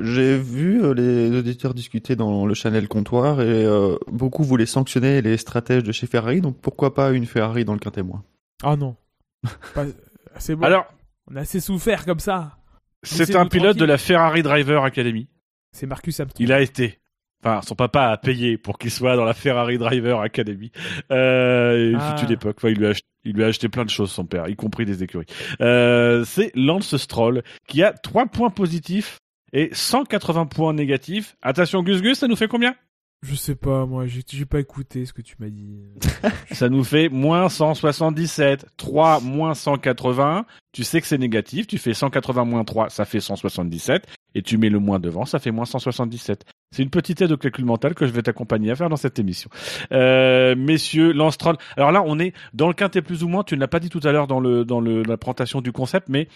J'ai 0.00 0.36
vu 0.38 0.82
euh, 0.82 0.92
les 0.94 1.36
auditeurs 1.36 1.74
discuter 1.74 2.14
dans 2.16 2.46
le 2.46 2.54
channel 2.54 2.88
comptoir 2.88 3.40
et 3.40 3.64
euh, 3.64 3.96
beaucoup 4.08 4.44
voulaient 4.44 4.66
sanctionner 4.66 5.22
les 5.22 5.36
stratèges 5.36 5.82
de 5.84 5.92
chez 5.92 6.06
Ferrari, 6.06 6.40
donc 6.40 6.56
pourquoi 6.60 6.94
pas 6.94 7.10
une 7.12 7.26
Ferrari 7.26 7.64
dans 7.64 7.72
le 7.74 7.78
quintet 7.78 8.02
moins 8.02 8.22
Oh 8.64 8.76
non. 8.76 8.96
Pas- 9.74 9.86
C'est 10.38 10.54
bon. 10.56 10.64
Alors, 10.66 10.86
On 11.30 11.36
a 11.36 11.40
assez 11.40 11.60
souffert 11.60 12.04
comme 12.04 12.20
ça. 12.20 12.57
C'est 13.08 13.36
un 13.36 13.46
pilote 13.46 13.64
tranquille. 13.70 13.80
de 13.80 13.84
la 13.86 13.98
Ferrari 13.98 14.42
Driver 14.42 14.84
Academy. 14.84 15.28
C'est 15.72 15.86
Marcus 15.86 16.18
Armstrong. 16.20 16.40
Il 16.46 16.52
a 16.52 16.60
été. 16.60 16.98
Enfin, 17.44 17.60
son 17.62 17.74
papa 17.76 18.06
a 18.08 18.16
payé 18.16 18.58
pour 18.58 18.78
qu'il 18.78 18.90
soit 18.90 19.14
dans 19.16 19.24
la 19.24 19.34
Ferrari 19.34 19.78
Driver 19.78 20.20
Academy. 20.20 20.72
Euh, 21.12 21.90
il 21.92 21.96
Ah. 22.00 22.16
fut 22.18 22.24
une 22.26 22.32
époque. 22.32 22.56
Enfin, 22.58 22.68
il 22.70 22.78
lui 22.78 22.86
a 22.86 22.90
acheté, 22.90 23.06
il 23.24 23.34
lui 23.36 23.44
a 23.44 23.46
acheté 23.46 23.68
plein 23.68 23.84
de 23.84 23.90
choses, 23.90 24.10
son 24.10 24.24
père, 24.24 24.48
y 24.48 24.56
compris 24.56 24.84
des 24.84 25.02
écuries. 25.04 25.26
Euh, 25.60 26.24
c'est 26.24 26.50
Lance 26.56 26.96
Stroll 26.96 27.42
qui 27.68 27.82
a 27.82 27.92
3 27.92 28.26
points 28.26 28.50
positifs 28.50 29.18
et 29.52 29.68
180 29.72 30.46
points 30.46 30.72
négatifs. 30.72 31.36
Attention, 31.42 31.82
Gus 31.82 32.02
Gus, 32.02 32.18
ça 32.18 32.26
nous 32.28 32.36
fait 32.36 32.48
combien? 32.48 32.74
Je 33.26 33.34
sais 33.34 33.56
pas, 33.56 33.84
moi, 33.84 34.04
j'ai 34.06 34.44
pas 34.44 34.60
écouté 34.60 35.04
ce 35.04 35.12
que 35.12 35.22
tu 35.22 35.34
m'as 35.40 35.48
dit. 35.48 35.80
Ça 36.52 36.68
nous 36.68 36.84
fait 36.84 37.08
moins 37.08 37.48
177. 37.48 38.66
3 38.76 39.20
moins 39.20 39.54
180. 39.54 40.46
Tu 40.72 40.84
sais 40.84 41.00
que 41.00 41.06
c'est 41.06 41.18
négatif. 41.18 41.66
Tu 41.66 41.78
fais 41.78 41.94
180 41.94 42.44
moins 42.44 42.62
3, 42.62 42.90
ça 42.90 43.04
fait 43.04 43.20
177. 43.20 44.06
Et 44.34 44.42
tu 44.42 44.58
mets 44.58 44.68
le 44.68 44.78
moins 44.78 45.00
devant, 45.00 45.24
ça 45.24 45.38
fait 45.38 45.50
moins 45.50 45.64
177. 45.64 46.44
C'est 46.70 46.82
une 46.82 46.90
petite 46.90 47.20
aide 47.22 47.32
au 47.32 47.36
calcul 47.36 47.64
mental 47.64 47.94
que 47.94 48.06
je 48.06 48.12
vais 48.12 48.22
t'accompagner 48.22 48.70
à 48.70 48.76
faire 48.76 48.90
dans 48.90 48.96
cette 48.96 49.18
émission. 49.18 49.50
Euh, 49.90 50.54
messieurs, 50.54 51.12
Lance. 51.12 51.38
Alors 51.76 51.90
là, 51.90 52.04
on 52.06 52.18
est 52.18 52.34
dans 52.52 52.68
le 52.68 52.74
quintet 52.74 53.00
plus 53.00 53.24
ou 53.24 53.28
moins. 53.28 53.42
Tu 53.42 53.54
ne 53.56 53.60
l'as 53.60 53.68
pas 53.68 53.80
dit 53.80 53.88
tout 53.88 54.00
à 54.04 54.12
l'heure 54.12 54.26
dans 54.26 54.38
le 54.38 54.64
dans 54.64 54.80
le 54.80 55.02
la 55.02 55.16
présentation 55.16 55.62
du 55.62 55.72
concept, 55.72 56.08
mais 56.08 56.28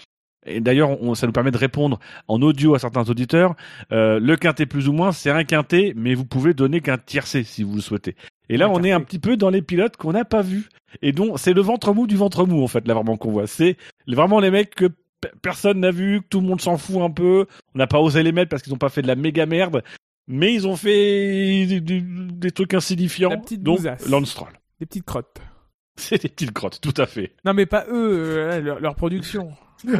et 0.45 0.61
d'ailleurs, 0.61 0.97
ça 1.17 1.27
nous 1.27 1.33
permet 1.33 1.51
de 1.51 1.59
répondre 1.59 1.99
en 2.29 2.43
audio 2.43 2.75
à 2.75 2.79
certains 2.79 3.09
auditeurs. 3.09 3.55
Euh, 3.93 4.19
le 4.21 4.37
quintet 4.37 4.67
plus 4.67 4.89
ou 4.89 4.93
moins, 4.93 5.13
c'est 5.13 5.31
un 5.31 5.45
quintet, 5.45 5.93
mais 5.97 6.15
vous 6.15 6.25
pouvez 6.25 6.53
donner 6.55 6.81
qu'un 6.81 6.99
tiercé 6.99 7.45
si 7.45 7.63
vous 7.63 7.77
le 7.77 7.81
souhaitez. 7.81 8.17
Et 8.49 8.57
là, 8.57 8.67
Un 8.67 8.71
on 8.71 8.83
est 8.83 8.93
un 8.93 9.01
petit 9.01 9.19
peu 9.19 9.37
dans 9.37 9.51
les 9.51 9.63
pilotes 9.63 9.97
qu'on 9.97 10.13
n'a 10.13 10.25
pas 10.25 10.43
vus. 10.43 10.69
Et 11.01 11.13
donc, 11.13 11.39
c'est 11.39 11.53
le 11.55 11.61
ventre 11.61 11.95
mou 11.95 12.07
du 12.07 12.17
ventre 12.17 12.45
mou, 12.45 12.63
en 12.63 12.69
fait, 12.69 12.87
là, 12.89 12.95
vraiment, 12.95 13.17
qu'on 13.17 13.31
voit. 13.31 13.47
C'est 13.47 13.77
vraiment 14.09 14.41
les 14.41 14.51
mecs 14.51 14.75
que 14.75 14.87
pe- 14.87 15.29
personne 15.41 15.81
n'a 15.81 15.91
vu, 15.91 16.21
que 16.23 16.27
tout 16.29 16.41
le 16.41 16.47
monde 16.49 16.61
s'en 16.61 16.77
fout 16.77 17.01
un 17.01 17.11
peu. 17.11 17.47
On 17.75 17.79
n'a 17.79 17.87
pas 17.87 18.01
osé 18.01 18.23
les 18.23 18.33
mettre 18.33 18.51
parce 18.51 18.63
qu'ils 18.63 18.73
n'ont 18.73 18.79
pas 18.79 18.89
fait 18.91 19.03
de 19.03 19.07
la 19.07 19.15
méga 19.15 19.47
merde. 19.47 19.83
Mais 20.29 20.53
ils 20.53 20.67
ont 20.69 20.77
fait 20.77 21.67
des, 21.67 21.81
des- 21.81 22.03
des 22.03 22.51
trucs 22.51 22.75
insignifiants. 22.75 23.31
La 23.31 23.37
petite 23.39 23.63
donc, 23.63 23.79
bousasse. 23.79 24.09
Lance 24.09 24.31
Stroll. 24.31 24.53
Des 24.81 24.87
petites 24.87 25.05
crottes. 25.07 25.41
C'est 25.97 26.21
des 26.23 26.29
petites 26.29 26.53
crottes, 26.53 26.81
tout 26.81 26.95
à 26.97 27.07
fait. 27.07 27.35
Non, 27.45 27.55
mais 27.55 27.67
pas 27.67 27.85
eux, 27.89 28.19
euh, 28.39 28.61
leur, 28.61 28.81
leur 28.81 28.95
production. 28.97 29.53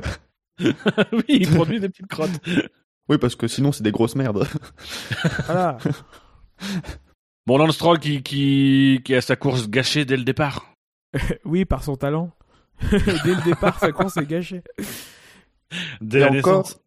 oui, 1.13 1.25
ils 1.29 1.49
produisent 1.51 1.81
des 1.81 1.89
petites 1.89 2.09
crottes. 2.09 2.31
Oui, 3.09 3.19
parce 3.19 3.35
que 3.35 3.49
sinon 3.49 3.73
c'est 3.73 3.83
des 3.83 3.91
grosses 3.91 4.15
merdes. 4.15 4.47
Voilà. 5.47 5.77
Bon, 7.47 7.59
Lance 7.59 7.75
Stroll 7.75 7.99
qui, 7.99 8.23
qui, 8.23 9.01
qui 9.05 9.15
a 9.17 9.21
sa 9.21 9.35
course 9.35 9.69
gâchée 9.69 10.05
dès 10.05 10.17
le 10.17 10.23
départ. 10.23 10.73
oui, 11.45 11.65
par 11.65 11.83
son 11.83 11.97
talent. 11.97 12.31
Dès 12.91 13.35
le 13.35 13.45
départ, 13.45 13.81
sa 13.81 13.91
course 13.91 14.17
est 14.19 14.25
gâchée. 14.27 14.63
Dès 16.01 16.19
Et 16.19 16.21
la 16.21 16.27
encore, 16.29 16.59
naissance. 16.59 16.81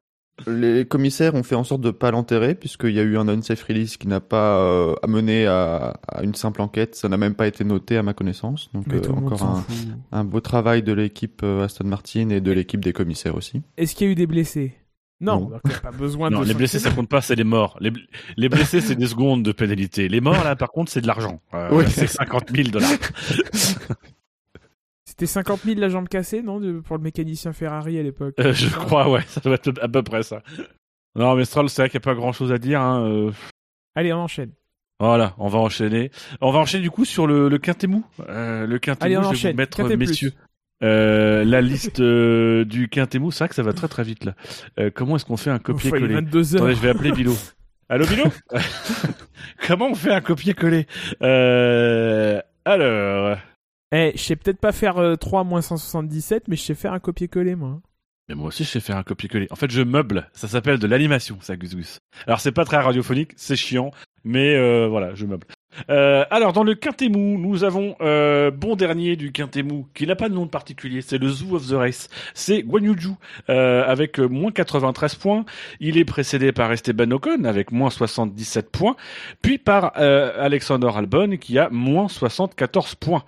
Les 0.48 0.86
commissaires 0.86 1.34
ont 1.36 1.44
fait 1.44 1.56
en 1.56 1.64
sorte 1.64 1.82
de 1.82 1.92
pas 1.92 2.12
l'enterrer 2.12 2.56
puisqu'il 2.56 2.92
y 2.92 3.00
a 3.00 3.04
eu 3.04 3.18
un 3.18 3.28
unsafe 3.28 3.64
release 3.64 3.96
qui 3.98 4.08
n'a 4.08 4.20
pas 4.20 4.58
euh, 4.60 4.94
amené 5.02 5.46
à, 5.48 5.98
à 6.08 6.24
une 6.24 6.36
simple 6.36 6.62
enquête. 6.62 6.96
Ça 6.96 7.08
n'a 7.10 7.18
même 7.18 7.36
pas 7.36 7.48
été 7.48 7.64
noté 7.64 7.96
à 7.98 8.04
ma 8.04 8.14
connaissance. 8.14 8.70
Donc 8.74 8.86
euh, 8.94 9.02
encore 9.12 9.64
un, 10.12 10.24
beau 10.26 10.42
travail 10.42 10.84
de 10.84 10.92
l'équipe 10.94 11.42
euh, 11.44 11.64
Aston 11.64 11.86
Martin 11.88 12.30
et 12.30 12.42
de 12.42 12.52
l'équipe 12.52 12.84
des 12.84 12.92
commissaires 12.94 13.36
aussi. 13.36 13.62
Est-ce 13.78 13.96
qu'il 13.96 14.08
y 14.08 14.10
a 14.10 14.12
eu 14.12 14.16
des 14.16 14.28
blessés? 14.28 14.74
Non, 15.22 15.50
Non. 15.50 15.60
pas 15.82 15.92
besoin 15.92 16.30
Non, 16.32 16.42
de. 16.42 16.46
les 16.48 16.54
blessés, 16.54 16.80
ça 16.80 16.92
compte 16.92 17.08
pas, 17.08 17.22
c'est 17.22 17.36
les 17.36 17.46
morts. 17.46 17.78
Les, 17.80 17.90
bl- 17.90 18.06
les 18.36 18.50
blessés, 18.50 18.82
c'est 18.82 18.96
des 18.96 19.08
secondes 19.08 19.44
de 19.44 19.54
pénalité. 19.54 20.10
Les 20.10 20.20
morts, 20.20 20.44
là, 20.44 20.58
par 20.58 20.72
contre, 20.72 20.92
c'est 20.92 21.00
de 21.00 21.08
l'argent. 21.08 21.40
Euh, 21.54 21.70
Oui. 21.72 21.86
C'est 21.88 22.08
50 22.08 22.52
000 22.54 22.68
dollars. 22.68 22.90
C'était 25.18 25.28
50 25.28 25.62
000 25.62 25.80
la 25.80 25.88
jambe 25.88 26.10
cassée, 26.10 26.42
non, 26.42 26.60
de- 26.60 26.80
pour 26.82 26.98
le 26.98 27.04
mécanicien 27.04 27.54
Ferrari 27.54 27.98
à 27.98 28.04
l'époque? 28.04 28.36
Euh, 28.40 28.52
je 28.54 28.68
crois, 28.70 29.10
ouais, 29.10 29.22
ça 29.28 29.40
doit 29.40 29.54
être 29.54 29.72
à 29.82 29.88
peu 29.88 30.04
près 30.04 30.24
ça. 30.24 30.42
Non, 31.16 31.36
mais 31.36 31.46
Stroll, 31.46 31.70
c'est 31.70 31.82
vrai 31.84 31.90
qu'il 31.90 32.00
n'y 32.00 32.04
a 32.04 32.08
pas 32.12 32.16
grand 32.16 32.34
chose 32.34 32.52
à 32.52 32.58
dire. 32.58 32.82
Hein. 32.82 33.08
euh, 33.08 33.32
Allez, 33.96 34.12
on 34.12 34.18
enchaîne. 34.18 34.52
Voilà, 35.00 35.34
on 35.38 35.48
va 35.48 35.60
enchaîner. 35.60 36.12
On 36.42 36.52
va 36.52 36.60
enchaîner 36.60 36.84
du 36.84 36.92
coup 36.92 37.06
sur 37.06 37.28
le, 37.28 37.48
le 37.48 37.58
quintet 37.58 37.88
mou. 37.88 38.06
Euh, 38.28 38.68
le 38.68 38.78
quintet 38.80 39.06
Allez, 39.06 39.16
mou, 39.18 39.24
on 39.28 39.34
je 39.34 39.44
vais 39.44 39.52
vous 39.52 39.58
mettre, 39.58 39.78
Quintet 39.78 39.96
messieurs, 39.98 40.34
la 40.82 41.62
liste 41.62 42.02
du 42.02 42.90
quintet 42.90 43.20
mou. 43.20 43.32
C'est 43.32 43.40
vrai 43.46 43.50
que 43.50 43.56
ça 43.56 43.64
va 43.64 43.72
très 43.72 43.88
très 43.88 44.04
vite 44.04 44.26
là. 44.26 44.36
Comment 44.94 45.16
est-ce 45.16 45.24
qu'on 45.26 45.38
fait 45.38 45.50
un 45.50 45.60
copier-coller? 45.60 46.14
22 46.16 46.56
heures. 46.56 46.62
Attendez, 46.64 46.76
je 46.76 46.82
vais 46.82 46.90
appeler 46.90 47.12
Bilo. 47.14 47.34
Allô 47.90 48.06
Bilo? 48.06 48.24
Comment 49.68 49.88
on 49.92 49.96
fait 49.96 50.12
un 50.12 50.22
copier-coller? 50.22 50.88
Alors, 52.66 53.38
Eh, 53.92 54.12
je 54.16 54.22
sais 54.22 54.36
peut-être 54.36 54.60
pas 54.60 54.72
faire 54.72 54.98
euh, 54.98 55.16
3 55.16 55.44
moins 55.44 55.62
177, 55.62 56.48
mais 56.48 56.56
je 56.56 56.64
sais 56.64 56.76
faire 56.76 56.94
un 56.94 57.00
copier-coller, 57.00 57.56
moi. 57.56 57.82
mais 58.28 58.36
moi 58.36 58.48
aussi 58.48 58.64
je 58.64 58.70
sais 58.70 58.80
faire 58.80 58.98
un 58.98 59.04
copier-coller. 59.04 59.48
En 59.52 59.56
fait, 59.56 59.70
je 59.72 59.82
meuble. 59.82 60.30
Ça 60.34 60.48
s'appelle 60.48 60.80
de 60.80 60.88
l'animation, 60.88 61.38
ça, 61.42 61.56
Gus 61.56 61.76
Gus. 61.76 62.00
Alors 62.28 62.40
c'est 62.40 62.52
pas 62.52 62.66
très 62.66 62.78
radiophonique, 62.78 63.32
c'est 63.36 63.56
chiant, 63.56 63.92
mais 64.24 64.56
euh, 64.56 64.88
voilà, 64.88 65.14
je 65.14 65.26
meuble. 65.26 65.48
Euh, 65.90 66.24
alors 66.32 66.54
dans 66.54 66.64
le 66.64 66.74
quintet 66.74 67.10
mou, 67.10 67.38
nous 67.38 67.66
avons 67.66 67.98
euh, 68.00 68.50
bon 68.50 68.78
dernier 68.78 69.18
du 69.18 69.34
quintet 69.34 69.62
mou, 69.62 69.88
qui 69.94 70.08
n'a 70.08 70.16
pas 70.16 70.30
de 70.30 70.34
nom 70.34 70.48
particulier, 70.48 71.02
c'est 71.02 71.18
le 71.18 71.28
Zoo 71.28 71.56
of 71.58 71.68
the 71.68 71.74
Race. 71.74 72.10
C'est 72.34 72.64
Guan 72.64 72.82
Yu 72.86 72.96
Zhu, 73.00 73.10
euh, 73.50 73.84
avec 73.86 74.20
euh, 74.20 74.28
moins 74.28 74.52
93 74.52 75.16
points. 75.16 75.46
Il 75.82 75.98
est 75.98 76.06
précédé 76.06 76.52
par 76.54 76.72
Esteban 76.72 77.12
Ocon 77.12 77.44
avec 77.44 77.72
moins 77.74 77.90
77 77.90 78.72
points, 78.72 78.96
puis 79.42 79.58
par 79.58 79.92
euh, 79.98 80.32
Alexander 80.44 80.90
Albon 80.96 81.36
qui 81.38 81.60
a 81.60 81.70
moins 81.70 82.08
74 82.08 82.96
points. 82.96 83.24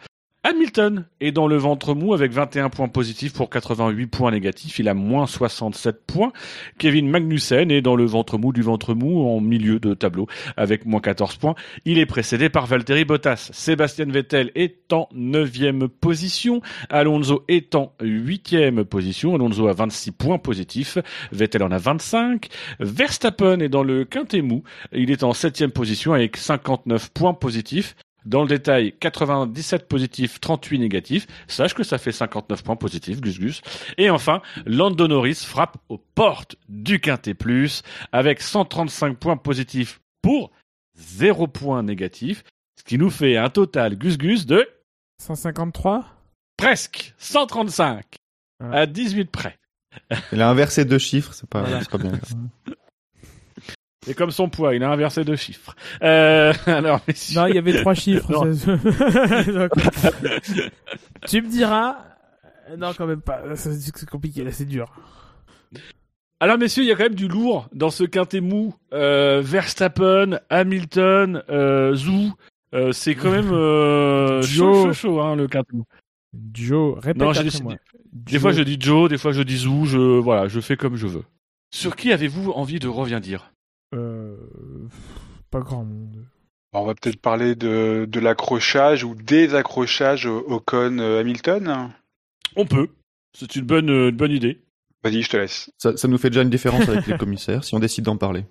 Hamilton 0.50 1.04
est 1.20 1.34
dans 1.34 1.46
le 1.46 1.58
ventre 1.58 1.94
mou 1.94 2.14
avec 2.14 2.32
21 2.32 2.70
points 2.70 2.88
positifs 2.88 3.34
pour 3.34 3.50
88 3.50 4.08
points 4.08 4.32
négatifs. 4.32 4.80
Il 4.80 4.88
a 4.88 4.94
moins 4.94 5.28
67 5.28 6.06
points. 6.08 6.32
Kevin 6.78 7.10
Magnussen 7.10 7.70
est 7.70 7.82
dans 7.82 7.98
le 7.98 8.06
ventre 8.06 8.38
mou 8.38 8.54
du 8.54 8.62
ventre 8.62 8.94
mou 8.94 9.28
en 9.28 9.42
milieu 9.42 9.82
de 9.82 9.94
tableau 9.94 10.26
avec 10.56 10.86
moins 10.86 11.02
14 11.02 11.36
points. 11.36 11.56
Il 11.84 12.00
est 12.00 12.06
précédé 12.06 12.48
par 12.48 12.66
Valtteri 12.66 13.04
Bottas. 13.04 13.50
Sébastien 13.52 14.06
Vettel 14.06 14.54
est 14.56 14.94
en 14.94 15.10
9e 15.14 15.90
position. 15.90 16.62
Alonso 16.90 17.44
est 17.50 17.76
en 17.76 17.92
8e 18.00 18.86
position. 18.86 19.36
Alonso 19.36 19.68
a 19.68 19.74
26 19.74 20.14
points 20.14 20.38
positifs. 20.38 20.98
Vettel 21.34 21.62
en 21.62 21.72
a 21.72 21.78
25. 21.78 22.48
Verstappen 22.80 23.60
est 23.60 23.68
dans 23.68 23.84
le 23.84 24.06
quintet 24.06 24.42
mou. 24.42 24.64
Il 24.94 25.12
est 25.12 25.24
en 25.24 25.34
7e 25.34 25.72
position 25.72 26.14
avec 26.14 26.38
59 26.38 27.10
points 27.10 27.34
positifs. 27.34 27.98
Dans 28.26 28.42
le 28.42 28.48
détail, 28.50 28.94
97 29.00 29.88
positifs, 29.88 30.40
38 30.42 30.80
négatifs. 30.80 31.28
Sache 31.48 31.74
que 31.74 31.84
ça 31.84 31.98
fait 31.98 32.12
59 32.12 32.64
points 32.64 32.76
positifs, 32.76 33.22
Gus 33.22 33.40
Gus. 33.40 33.62
Et 33.98 34.10
enfin, 34.10 34.42
Lando 34.66 35.08
Norris 35.08 35.36
frappe 35.46 35.78
aux 35.88 35.98
portes 35.98 36.56
du 36.68 37.00
Quintet 37.00 37.34
Plus 37.36 37.84
avec 38.12 38.42
135 38.42 39.18
points 39.18 39.38
positifs 39.38 40.02
pour 40.22 40.52
0 40.98 41.48
points 41.48 41.84
négatifs. 41.84 42.44
Ce 42.78 42.84
qui 42.84 42.98
nous 42.98 43.10
fait 43.10 43.38
un 43.38 43.50
total, 43.50 43.96
Gus 43.98 44.18
Gus, 44.18 44.46
de 44.46 44.68
153 45.22 46.06
presque 46.58 47.14
135 47.18 48.04
Voilà. 48.60 48.80
à 48.82 48.86
18 48.88 49.32
près. 49.32 49.58
Il 50.32 50.42
a 50.42 50.50
inversé 50.50 50.86
deux 50.86 50.98
chiffres, 51.00 51.34
c'est 51.34 51.50
pas, 51.50 51.62
Voilà. 51.62 51.86
pas 51.86 51.98
bien. 51.98 52.12
Et 54.08 54.14
comme 54.14 54.32
son 54.32 54.50
poids, 54.50 54.76
il 54.76 54.84
a 54.84 54.92
inversé 54.92 55.24
deux 55.24 55.36
chiffres. 55.36 55.76
Euh, 56.02 56.54
alors, 56.66 57.02
messieurs, 57.08 57.40
Non, 57.42 57.48
il 57.48 57.56
y 57.56 57.58
avait 57.58 57.80
trois 57.82 57.94
chiffres. 57.94 58.32
Tu 61.28 61.42
me 61.42 61.50
diras. 61.50 61.98
Non, 62.78 62.92
quand 62.98 63.08
même 63.08 63.22
pas. 63.22 63.42
C'est 63.56 64.10
compliqué, 64.10 64.44
là, 64.44 64.52
c'est 64.52 64.66
dur. 64.66 64.92
Alors 66.40 66.58
messieurs, 66.60 66.84
il 66.84 66.88
y 66.88 66.92
a 66.92 66.96
quand 66.96 67.04
même 67.04 67.16
du 67.16 67.28
lourd 67.28 67.68
dans 67.74 67.90
ce 67.90 68.04
quintet 68.04 68.42
mou. 68.42 68.76
Euh, 68.94 69.42
Verstappen, 69.44 70.40
Hamilton, 70.50 71.42
euh, 71.50 71.96
Zhou. 71.96 72.34
Euh, 72.74 72.92
c'est 72.92 73.16
quand 73.16 73.32
même 73.32 73.52
euh, 73.52 74.42
chaud, 74.44 74.74
Joe. 74.74 74.86
chaud, 74.86 74.94
chaud, 74.94 75.22
hein, 75.22 75.36
le 75.36 75.48
quintet 75.48 75.76
mou. 75.76 75.86
Joe, 76.54 77.00
répète 77.00 77.18
Non, 77.22 77.30
après 77.32 77.44
décidé- 77.46 77.64
moi. 77.64 77.76
Des 78.14 78.40
fois 78.40 78.52
je 78.52 78.62
dis 78.62 78.78
Joe, 78.80 79.10
des 79.10 79.18
fois 79.18 79.32
je 79.32 79.42
dis 79.42 79.58
Zhou, 79.58 79.86
je 79.86 79.98
voilà, 79.98 80.48
je 80.48 80.60
fais 80.60 80.78
comme 80.78 80.96
je 80.96 81.08
veux. 81.08 81.24
Sur 81.74 81.96
qui 81.96 82.12
avez-vous 82.12 82.52
envie 82.52 82.80
de 82.80 82.88
revenir 82.88 83.20
dire? 83.20 83.52
Pas 83.92 85.60
grand 85.60 85.84
monde. 85.86 86.26
On 86.74 86.86
va 86.86 86.94
peut-être 86.94 87.20
parler 87.22 87.56
de, 87.56 88.06
de 88.08 88.20
l'accrochage 88.20 89.04
ou 89.04 89.16
des 89.16 89.56
accrochages 89.56 90.26
au- 90.26 90.46
Ocon-Hamilton. 90.48 91.90
On 92.56 92.66
peut. 92.66 92.90
C'est 93.38 93.56
une 93.56 93.66
bonne, 93.66 93.90
euh, 93.90 94.10
une 94.10 94.18
bonne 94.18 94.32
idée. 94.32 94.62
Vas-y, 95.04 95.22
je 95.22 95.30
te 95.30 95.38
laisse. 95.38 95.72
Ça, 95.78 95.96
ça 95.96 96.08
nous 96.08 96.18
fait 96.18 96.30
déjà 96.30 96.42
une 96.42 96.50
différence 96.50 96.88
avec 96.90 97.08
les 97.08 97.18
commissaires 97.18 97.64
si 97.64 97.74
on 97.76 97.80
décide 97.80 98.04
d'en 98.06 98.18
parler. 98.18 98.46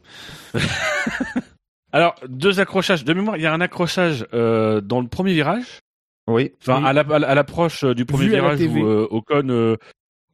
Alors 1.93 2.15
deux 2.29 2.59
accrochages. 2.61 3.05
De 3.05 3.13
mémoire, 3.13 3.37
il 3.37 3.43
y 3.43 3.47
a 3.47 3.53
un 3.53 3.61
accrochage 3.61 4.27
euh, 4.33 4.81
dans 4.81 5.01
le 5.01 5.09
premier 5.09 5.35
virage. 5.35 5.81
Oui. 6.29 6.53
Enfin, 6.63 6.81
Oui. 6.83 6.87
à 6.89 6.93
la- 6.93 7.01
à 7.03 7.19
la- 7.19 7.29
à 7.29 7.35
l'approche 7.35 7.85
euh, 7.85 7.95
du 7.95 8.05
premier 8.07 8.25
Vu 8.25 8.31
virage 8.31 8.61
où 8.63 8.85
euh, 8.85 9.07
Ocon, 9.11 9.49
euh, 9.49 9.77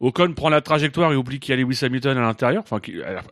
Ocon 0.02 0.32
prend 0.34 0.48
la 0.50 0.60
trajectoire 0.60 1.12
et 1.12 1.16
oublie 1.16 1.38
qu'il 1.40 1.54
y 1.54 1.58
a 1.58 1.64
Lewis 1.64 1.78
Hamilton 1.82 2.18
à 2.18 2.20
l'intérieur. 2.22 2.62
Enfin, 2.64 2.80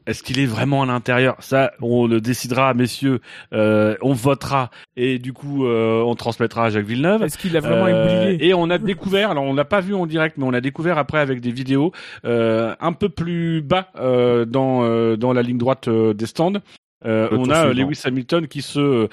est-ce 0.06 0.22
qu'il 0.22 0.38
est 0.38 0.46
vraiment 0.46 0.82
à 0.84 0.86
l'intérieur? 0.86 1.36
Ça, 1.40 1.72
on 1.82 2.06
le 2.06 2.20
décidera, 2.20 2.72
messieurs. 2.74 3.20
Euh, 3.52 3.96
on 4.02 4.12
votera 4.12 4.70
et 4.96 5.18
du 5.18 5.32
coup, 5.32 5.66
euh, 5.66 6.00
on 6.02 6.14
transmettra 6.14 6.66
à 6.66 6.70
Jacques 6.70 6.86
Villeneuve. 6.86 7.24
Est-ce 7.24 7.36
qu'il 7.38 7.56
a 7.56 7.60
vraiment 7.60 7.86
Euh, 7.86 8.24
oublié? 8.30 8.48
et 8.48 8.54
on 8.54 8.70
a 8.70 8.78
découvert, 8.78 9.32
alors 9.32 9.44
on 9.44 9.52
l'a 9.54 9.64
pas 9.64 9.80
vu 9.80 9.94
en 9.94 10.06
direct, 10.06 10.36
mais 10.38 10.44
on 10.46 10.52
a 10.52 10.60
découvert 10.60 10.96
après 10.96 11.18
avec 11.18 11.40
des 11.40 11.50
vidéos 11.50 11.92
euh, 12.24 12.74
un 12.80 12.92
peu 12.92 13.08
plus 13.08 13.62
bas 13.62 13.88
euh, 13.96 14.44
dans 14.44 14.84
euh, 14.84 15.16
dans 15.16 15.32
la 15.32 15.42
ligne 15.42 15.58
droite 15.58 15.88
euh, 15.88 16.14
des 16.14 16.26
stands. 16.26 16.60
Euh, 17.04 17.28
on 17.32 17.48
a 17.50 17.70
suivant. 17.70 17.88
Lewis 17.88 18.00
Hamilton 18.04 18.46
qui 18.46 18.62
se 18.62 18.78
euh, 18.78 19.08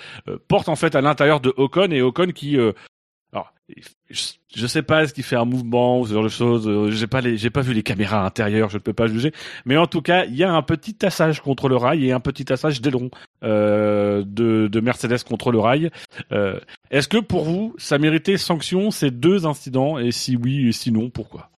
porte 0.48 0.70
en 0.70 0.76
fait 0.76 0.94
à 0.96 1.02
l'intérieur 1.02 1.40
de 1.40 1.54
Ocon 1.58 1.90
et 1.92 2.02
Ocon 2.02 2.28
qui 2.36 2.58
euh, 2.58 2.74
je, 4.10 4.68
sais 4.68 4.82
pas 4.82 5.04
est-ce 5.04 5.14
qu'il 5.14 5.24
fait 5.24 5.36
un 5.36 5.46
mouvement 5.46 6.00
ou 6.00 6.08
ce 6.08 6.14
genre 6.14 6.24
de 6.24 6.30
choses. 6.30 6.68
euh, 6.68 6.90
J'ai 6.90 7.08
pas 7.08 7.22
les, 7.22 7.38
j'ai 7.38 7.50
pas 7.50 7.62
vu 7.62 7.74
les 7.74 7.84
caméras 7.84 8.26
intérieures, 8.26 8.70
je 8.70 8.78
ne 8.78 8.82
peux 8.82 8.94
pas 8.94 9.08
juger. 9.08 9.34
Mais 9.66 9.78
en 9.78 9.88
tout 9.88 10.02
cas, 10.02 10.26
il 10.26 10.36
y 10.36 10.44
a 10.44 10.54
un 10.54 10.62
petit 10.62 10.94
tassage 10.94 11.42
contre 11.42 11.68
le 11.68 11.76
rail 11.76 12.06
et 12.06 12.12
un 12.14 12.20
petit 12.20 12.46
tassage 12.46 12.82
d'aileron 12.82 13.10
euh, 13.44 14.24
de, 14.26 14.68
de 14.68 14.80
Mercedes 14.80 15.24
contre 15.28 15.52
le 15.52 15.60
rail. 15.60 15.90
Euh, 16.32 16.60
est-ce 16.92 17.08
que 17.08 17.18
pour 17.18 17.44
vous, 17.44 17.76
ça 17.78 17.98
méritait 17.98 18.38
sanction 18.38 18.90
ces 18.92 19.12
deux 19.12 19.46
incidents? 19.46 19.98
Et 20.00 20.12
si 20.12 20.38
oui, 20.38 20.70
et 20.70 20.72
sinon, 20.72 21.10
pourquoi? 21.10 21.50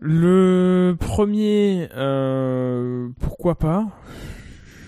Le 0.00 0.96
premier, 0.98 1.88
euh, 1.94 3.08
pourquoi 3.18 3.58
pas? 3.58 3.86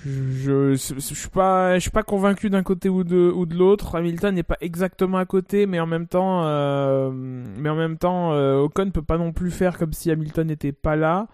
Je, 0.05 0.75
je, 0.75 0.95
je 0.95 1.15
suis 1.15 1.29
pas, 1.29 1.75
je 1.75 1.81
suis 1.81 1.91
pas 1.91 2.03
convaincu 2.03 2.51
d'un 2.51 2.63
côté 2.63 2.89
ou 2.89 3.05
de 3.05 3.31
ou 3.35 3.47
de 3.47 3.55
l'autre. 3.57 3.95
Hamilton 3.95 4.35
n'est 4.35 4.43
pas 4.43 4.57
exactement 4.61 5.19
à 5.19 5.27
côté, 5.27 5.67
mais 5.67 5.81
en 5.81 5.87
même 5.87 6.07
temps, 6.07 6.45
euh, 6.45 7.11
mais 7.13 7.69
en 7.69 7.77
même 7.77 7.99
temps, 7.99 8.33
euh, 8.33 8.59
Ocon 8.59 8.91
peut 8.91 9.03
pas 9.03 9.19
non 9.19 9.33
plus 9.33 9.51
faire 9.51 9.79
comme 9.79 9.93
si 9.93 10.11
Hamilton 10.11 10.47
n'était 10.49 10.73
pas 10.73 10.97
là. 10.97 11.29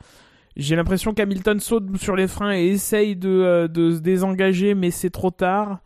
J'ai 0.56 0.76
l'impression 0.76 1.14
qu'Hamilton 1.14 1.60
saute 1.60 1.96
sur 1.98 2.16
les 2.16 2.26
freins 2.28 2.52
et 2.52 2.66
essaye 2.66 3.16
de, 3.16 3.28
euh, 3.28 3.68
de 3.68 3.92
se 3.92 4.00
désengager, 4.00 4.74
mais 4.74 4.90
c'est 4.90 5.10
trop 5.10 5.30
tard. 5.30 5.80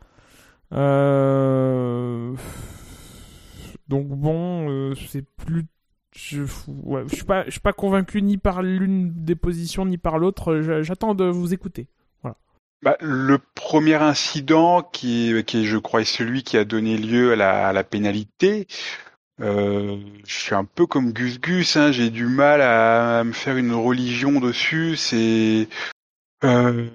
Euh... 0.73 2.35
Donc 3.89 4.09
bon, 4.09 4.71
euh, 4.71 4.95
c'est 5.09 5.25
plus 5.37 5.67
je, 6.15 6.43
ouais, 6.69 7.05
je 7.09 7.15
suis 7.15 7.25
pas, 7.25 7.45
je 7.47 7.51
suis 7.53 7.61
pas 7.61 7.73
convaincu 7.73 8.23
ni 8.23 8.39
par 8.39 8.63
l'une 8.63 9.13
des 9.25 9.35
positions 9.35 9.87
ni 9.87 9.99
par 9.99 10.19
l'autre. 10.19 10.61
J'attends 10.83 11.15
de 11.15 11.25
vous 11.25 11.55
écouter. 11.55 11.89
Bah, 12.83 12.97
le 13.01 13.39
premier 13.55 13.95
incident 13.95 14.83
qui 14.83 15.33
qui 15.47 15.67
je 15.67 15.79
crois, 15.79 16.01
est 16.01 16.05
celui 16.05 16.43
qui 16.43 16.57
a 16.57 16.65
donné 16.65 16.97
lieu 16.97 17.33
à 17.33 17.37
la, 17.37 17.69
à 17.69 17.73
la 17.73 17.85
pénalité. 17.85 18.67
Euh, 19.41 19.99
je 20.27 20.35
suis 20.35 20.55
un 20.55 20.65
peu 20.65 20.87
comme 20.87 21.13
Gus 21.13 21.41
Gus, 21.41 21.77
hein, 21.77 21.93
j'ai 21.93 22.11
du 22.11 22.27
mal 22.27 22.61
à, 22.63 23.21
à 23.21 23.25
me 23.25 23.33
faire 23.33 23.57
une 23.57 23.73
religion 23.75 24.41
dessus. 24.41 24.97
C'est 24.97 25.69
euh, 26.45 26.89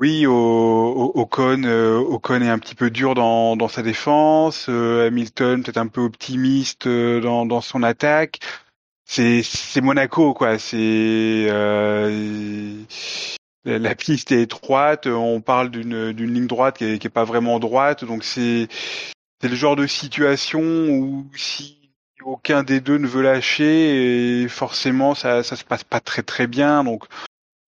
oui, 0.00 0.26
au, 0.26 0.32
au- 0.34 1.12
Ocon, 1.22 1.64
euh, 1.64 1.98
Ocon 1.98 2.42
est 2.42 2.50
un 2.50 2.58
petit 2.58 2.74
peu 2.76 2.90
dur 2.90 3.14
dans, 3.14 3.56
dans 3.56 3.68
sa 3.68 3.82
défense. 3.82 4.66
euh, 4.68 5.08
Hamilton 5.08 5.62
peut-être 5.62 5.78
un 5.78 5.88
peu 5.88 6.02
optimiste 6.02 6.86
euh, 6.88 7.20
dans, 7.20 7.46
dans 7.46 7.60
son 7.62 7.82
attaque. 7.84 8.40
C'est 9.06 9.42
c'est 9.44 9.80
Monaco 9.82 10.34
quoi. 10.34 10.58
C'est 10.58 11.48
euh, 11.50 12.76
la 13.68 13.94
piste 13.94 14.32
est 14.32 14.42
étroite, 14.42 15.06
on 15.06 15.40
parle 15.40 15.70
d'une 15.70 16.10
ligne 16.10 16.46
droite 16.46 16.78
qui 16.78 16.84
est, 16.84 16.98
qui 16.98 17.06
est 17.06 17.10
pas 17.10 17.24
vraiment 17.24 17.58
droite, 17.58 18.04
donc 18.04 18.24
c'est 18.24 18.68
c'est 19.40 19.48
le 19.48 19.54
genre 19.56 19.76
de 19.76 19.86
situation 19.86 20.60
où 20.60 21.26
si 21.36 21.76
aucun 22.24 22.62
des 22.64 22.80
deux 22.80 22.98
ne 22.98 23.06
veut 23.06 23.22
lâcher, 23.22 24.42
et 24.42 24.48
forcément 24.48 25.14
ça 25.14 25.42
ça 25.42 25.54
se 25.56 25.64
passe 25.64 25.84
pas 25.84 26.00
très 26.00 26.22
très 26.22 26.46
bien, 26.46 26.82
donc 26.84 27.04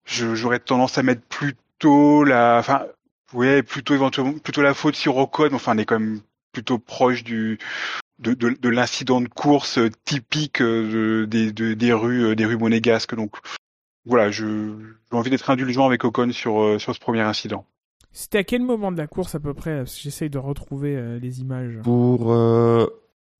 j'aurais 0.05 0.59
tendance 0.59 0.97
à 0.97 1.03
mettre 1.03 1.21
plutôt 1.27 2.23
la, 2.23 2.57
enfin 2.59 2.85
ouais 3.33 3.61
plutôt 3.61 3.93
éventuellement 3.93 4.33
plutôt 4.39 4.61
la 4.61 4.73
faute 4.73 4.95
sur 4.95 5.17
Ocon, 5.17 5.49
enfin 5.53 5.73
on 5.75 5.77
est 5.77 5.85
quand 5.85 5.99
même 5.99 6.21
plutôt 6.51 6.79
proche 6.79 7.23
du 7.23 7.59
de, 8.19 8.33
de, 8.33 8.49
de 8.49 8.69
l'incident 8.69 9.21
de 9.21 9.27
course 9.27 9.79
typique 10.03 10.61
euh, 10.61 11.23
de- 11.23 11.25
des, 11.25 11.51
de- 11.51 11.73
des 11.73 11.93
rues 11.93 12.25
euh, 12.31 12.35
des 12.35 12.45
rues 12.45 12.57
monégasques, 12.57 13.15
donc 13.15 13.35
voilà, 14.09 14.31
je 14.31 14.45
j'ai 15.11 15.17
envie 15.17 15.29
d'être 15.29 15.49
indulgent 15.49 15.85
avec 15.85 16.03
Ocon 16.03 16.31
sur 16.31 16.61
euh, 16.61 16.79
sur 16.79 16.93
ce 16.93 16.99
premier 16.99 17.21
incident. 17.21 17.65
C'était 18.11 18.39
à 18.39 18.43
quel 18.43 18.63
moment 18.63 18.91
de 18.91 18.97
la 18.97 19.07
course 19.07 19.35
à 19.35 19.39
peu 19.39 19.53
près 19.53 19.83
J'essaye 19.85 20.29
de 20.29 20.37
retrouver 20.39 20.95
euh, 20.95 21.19
les 21.19 21.41
images? 21.41 21.79
Pour 21.83 22.31
euh, 22.33 22.87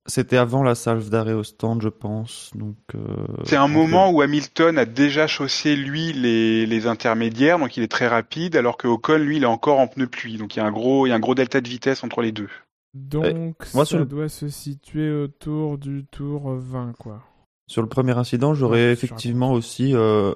c'était 0.06 0.36
avant 0.36 0.62
la 0.62 0.74
salve 0.74 1.10
d'arrêt 1.10 1.32
au 1.34 1.42
stand, 1.44 1.82
je 1.82 1.88
pense. 1.88 2.50
Donc 2.54 2.76
euh, 2.94 2.98
C'est 3.44 3.56
un 3.56 3.66
donc, 3.68 3.76
moment 3.76 4.10
où 4.10 4.22
Hamilton 4.22 4.78
a 4.78 4.84
déjà 4.86 5.26
chaussé 5.26 5.76
lui 5.76 6.12
les, 6.12 6.66
les 6.66 6.86
intermédiaires, 6.86 7.58
donc 7.58 7.76
il 7.76 7.82
est 7.82 7.88
très 7.90 8.08
rapide, 8.08 8.56
alors 8.56 8.76
que 8.76 8.86
Ocon 8.88 9.18
lui 9.18 9.36
il 9.38 9.42
est 9.42 9.46
encore 9.46 9.78
en 9.80 9.88
pneu 9.88 10.06
pluie, 10.06 10.36
donc 10.38 10.54
il 10.56 10.60
y 10.60 10.62
a 10.62 10.66
un 10.66 10.72
gros 10.72 11.06
il 11.06 11.10
y 11.10 11.12
a 11.12 11.16
un 11.16 11.20
gros 11.20 11.34
delta 11.34 11.60
de 11.60 11.68
vitesse 11.68 12.02
entre 12.04 12.22
les 12.22 12.32
deux. 12.32 12.48
Donc 12.94 13.56
moi, 13.74 13.84
ça 13.84 13.98
le- 13.98 14.04
doit 14.04 14.28
se 14.28 14.48
situer 14.48 15.10
autour 15.12 15.78
du 15.78 16.04
tour 16.10 16.50
20 16.56 16.92
quoi. 16.98 17.22
Sur 17.68 17.82
le 17.82 17.88
premier 17.88 18.16
incident, 18.18 18.52
j'aurais 18.54 18.86
Ouais, 18.86 18.92
effectivement 18.92 19.52
aussi 19.52 19.94
euh, 19.94 20.32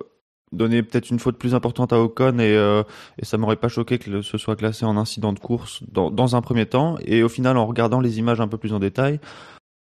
donné 0.55 0.83
peut-être 0.83 1.11
une 1.11 1.19
faute 1.19 1.39
plus 1.39 1.55
importante 1.55 1.93
à 1.93 2.01
Ocon 2.01 2.39
et, 2.39 2.57
euh, 2.57 2.83
et 3.19 3.25
ça 3.25 3.37
m'aurait 3.37 3.57
pas 3.57 3.69
choqué 3.69 3.99
que 3.99 4.23
ce 4.23 4.39
soit 4.39 4.57
classé 4.57 4.85
en 4.85 4.97
incident 4.97 5.33
de 5.33 5.39
course 5.39 5.83
dans, 5.91 6.11
dans 6.11 6.37
un 6.37 6.41
premier 6.41 6.67
temps. 6.67 6.97
Et 7.05 7.23
au 7.23 7.29
final, 7.29 7.57
en 7.57 7.67
regardant 7.67 8.01
les 8.01 8.19
images 8.19 8.41
un 8.41 8.49
peu 8.49 8.59
plus 8.59 8.73
en 8.73 8.79
détail, 8.79 9.21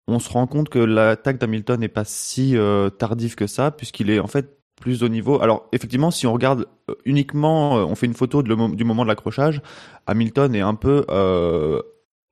on 0.06 0.18
se 0.18 0.28
rend 0.28 0.46
compte 0.46 0.68
que 0.68 0.78
l'attaque 0.78 1.38
d'Hamilton 1.38 1.80
n'est 1.80 1.88
pas 1.88 2.04
si 2.04 2.56
euh, 2.56 2.90
tardive 2.90 3.34
que 3.34 3.46
ça, 3.46 3.70
puisqu'il 3.70 4.10
est 4.10 4.18
en 4.18 4.26
fait 4.26 4.58
plus 4.80 5.02
au 5.02 5.08
niveau. 5.08 5.40
Alors 5.40 5.68
effectivement, 5.72 6.10
si 6.10 6.26
on 6.26 6.32
regarde 6.32 6.66
euh, 6.90 6.94
uniquement, 7.04 7.78
euh, 7.78 7.84
on 7.84 7.94
fait 7.94 8.06
une 8.06 8.14
photo 8.14 8.42
du 8.42 8.84
moment 8.84 9.02
de 9.04 9.08
l'accrochage, 9.08 9.62
Hamilton 10.06 10.54
est 10.54 10.60
un 10.60 10.74
peu 10.74 11.04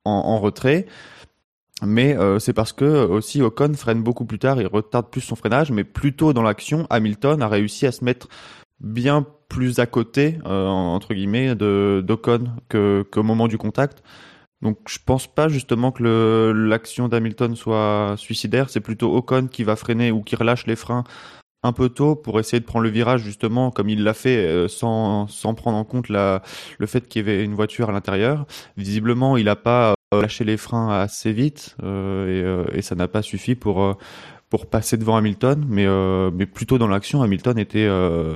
en 0.05 0.39
retrait. 0.39 0.85
Mais 1.85 2.17
euh, 2.17 2.39
c'est 2.39 2.53
parce 2.53 2.73
que 2.73 2.85
euh, 2.85 3.07
aussi 3.07 3.41
Ocon 3.41 3.73
freine 3.73 4.03
beaucoup 4.03 4.25
plus 4.25 4.39
tard, 4.39 4.59
il 4.61 4.67
retarde 4.67 5.09
plus 5.09 5.21
son 5.21 5.35
freinage, 5.35 5.71
mais 5.71 5.83
plus 5.83 6.15
tôt 6.15 6.33
dans 6.33 6.43
l'action, 6.43 6.87
Hamilton 6.89 7.41
a 7.41 7.47
réussi 7.47 7.85
à 7.85 7.91
se 7.91 8.03
mettre 8.03 8.27
bien 8.79 9.25
plus 9.49 9.79
à 9.79 9.85
côté, 9.85 10.39
euh, 10.45 10.67
entre 10.67 11.13
guillemets, 11.13 11.55
de 11.55 12.03
d'Ocon 12.05 12.45
que 12.69 13.05
qu'au 13.11 13.23
moment 13.23 13.47
du 13.47 13.57
contact. 13.57 14.03
Donc 14.61 14.77
je 14.87 14.97
pense 15.05 15.27
pas 15.27 15.49
justement 15.49 15.91
que 15.91 16.53
l'action 16.55 17.09
d'Hamilton 17.09 17.55
soit 17.55 18.15
suicidaire, 18.17 18.69
c'est 18.69 18.79
plutôt 18.79 19.13
Ocon 19.15 19.47
qui 19.47 19.63
va 19.63 19.75
freiner 19.75 20.11
ou 20.11 20.21
qui 20.21 20.35
relâche 20.37 20.65
les 20.67 20.77
freins 20.77 21.03
un 21.63 21.73
peu 21.73 21.89
tôt 21.89 22.15
pour 22.15 22.39
essayer 22.39 22.59
de 22.59 22.65
prendre 22.65 22.83
le 22.83 22.89
virage 22.89 23.21
justement 23.21 23.71
comme 23.71 23.89
il 23.89 24.03
l'a 24.03 24.13
fait 24.13 24.45
euh, 24.45 24.67
sans, 24.67 25.27
sans 25.27 25.53
prendre 25.53 25.77
en 25.77 25.85
compte 25.85 26.09
la, 26.09 26.41
le 26.77 26.85
fait 26.87 27.07
qu'il 27.07 27.25
y 27.25 27.29
avait 27.29 27.43
une 27.43 27.53
voiture 27.53 27.89
à 27.89 27.93
l'intérieur. 27.93 28.45
Visiblement, 28.77 29.37
il 29.37 29.45
n'a 29.45 29.55
pas 29.55 29.95
lâché 30.21 30.43
les 30.43 30.57
freins 30.57 30.89
assez 30.89 31.31
vite 31.31 31.75
euh, 31.83 32.27
et, 32.27 32.43
euh, 32.71 32.77
et 32.77 32.81
ça 32.81 32.95
n'a 32.95 33.07
pas 33.07 33.21
suffi 33.21 33.55
pour 33.55 33.83
euh, 33.83 33.93
pour 34.53 34.67
passer 34.67 34.97
devant 34.97 35.15
Hamilton, 35.15 35.65
mais 35.67 35.87
euh, 35.87 36.29
mais 36.31 36.45
plutôt 36.45 36.77
dans 36.77 36.87
l'action, 36.87 37.23
Hamilton 37.23 37.57
était 37.57 37.87
euh, 37.89 38.35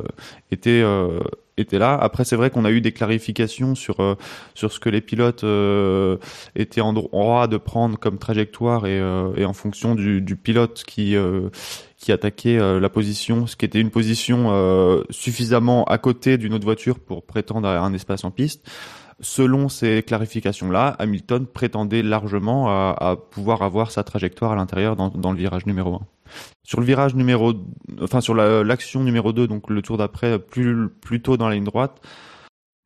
était 0.49 0.81
euh, 0.83 1.19
était 1.57 1.77
là. 1.77 1.95
Après, 1.95 2.25
c'est 2.25 2.35
vrai 2.35 2.49
qu'on 2.49 2.65
a 2.65 2.71
eu 2.71 2.81
des 2.81 2.91
clarifications 2.91 3.75
sur 3.75 3.99
euh, 3.99 4.15
sur 4.55 4.71
ce 4.71 4.79
que 4.79 4.89
les 4.89 5.01
pilotes 5.01 5.43
euh, 5.43 6.17
étaient 6.55 6.81
en 6.81 6.93
droit 6.93 7.47
de 7.47 7.57
prendre 7.57 7.99
comme 7.99 8.17
trajectoire 8.17 8.87
et, 8.87 8.99
euh, 8.99 9.45
en 9.45 9.53
fonction 9.53 9.93
du, 9.93 10.23
pilote 10.35 10.83
qui 10.87 11.15
euh, 11.15 11.49
qui 11.97 12.11
attaquait 12.11 12.57
euh, 12.57 12.79
la 12.79 12.89
position, 12.89 13.45
ce 13.45 13.55
qui 13.55 13.65
était 13.65 13.79
une 13.79 13.91
position 13.91 14.47
euh, 14.49 15.03
suffisamment 15.11 15.83
à 15.85 15.99
côté 15.99 16.39
d'une 16.39 16.55
autre 16.55 16.65
voiture 16.65 16.97
pour 16.97 17.27
prétendre 17.27 17.67
à 17.67 17.79
un 17.79 17.93
espace 17.93 18.23
en 18.23 18.31
piste. 18.31 18.67
Selon 19.19 19.67
ces 19.67 20.03
clarifications-là, 20.03 20.95
Hamilton 20.99 21.47
prétendait 21.47 22.03
largement 22.03 22.69
à, 22.69 23.15
pouvoir 23.31 23.63
avoir 23.63 23.89
sa 23.89 24.03
trajectoire 24.03 24.51
à 24.51 24.55
l'intérieur 24.55 24.95
dans, 24.95 25.31
le 25.31 25.37
virage 25.37 25.65
numéro 25.65 25.95
1. 25.95 26.01
Sur 26.63 26.79
le 26.79 26.85
virage 26.85 27.15
numéro, 27.15 27.53
enfin 28.01 28.21
sur 28.21 28.35
la- 28.35 28.63
l'action 28.63 29.03
numéro 29.03 29.33
2, 29.33 29.47
donc 29.47 29.69
le 29.71 29.81
tour 29.81 29.97
d'après, 29.97 30.37
plus, 30.37 31.21
tôt 31.23 31.35
dans 31.35 31.49
la 31.49 31.55
ligne 31.55 31.63
droite, 31.63 31.99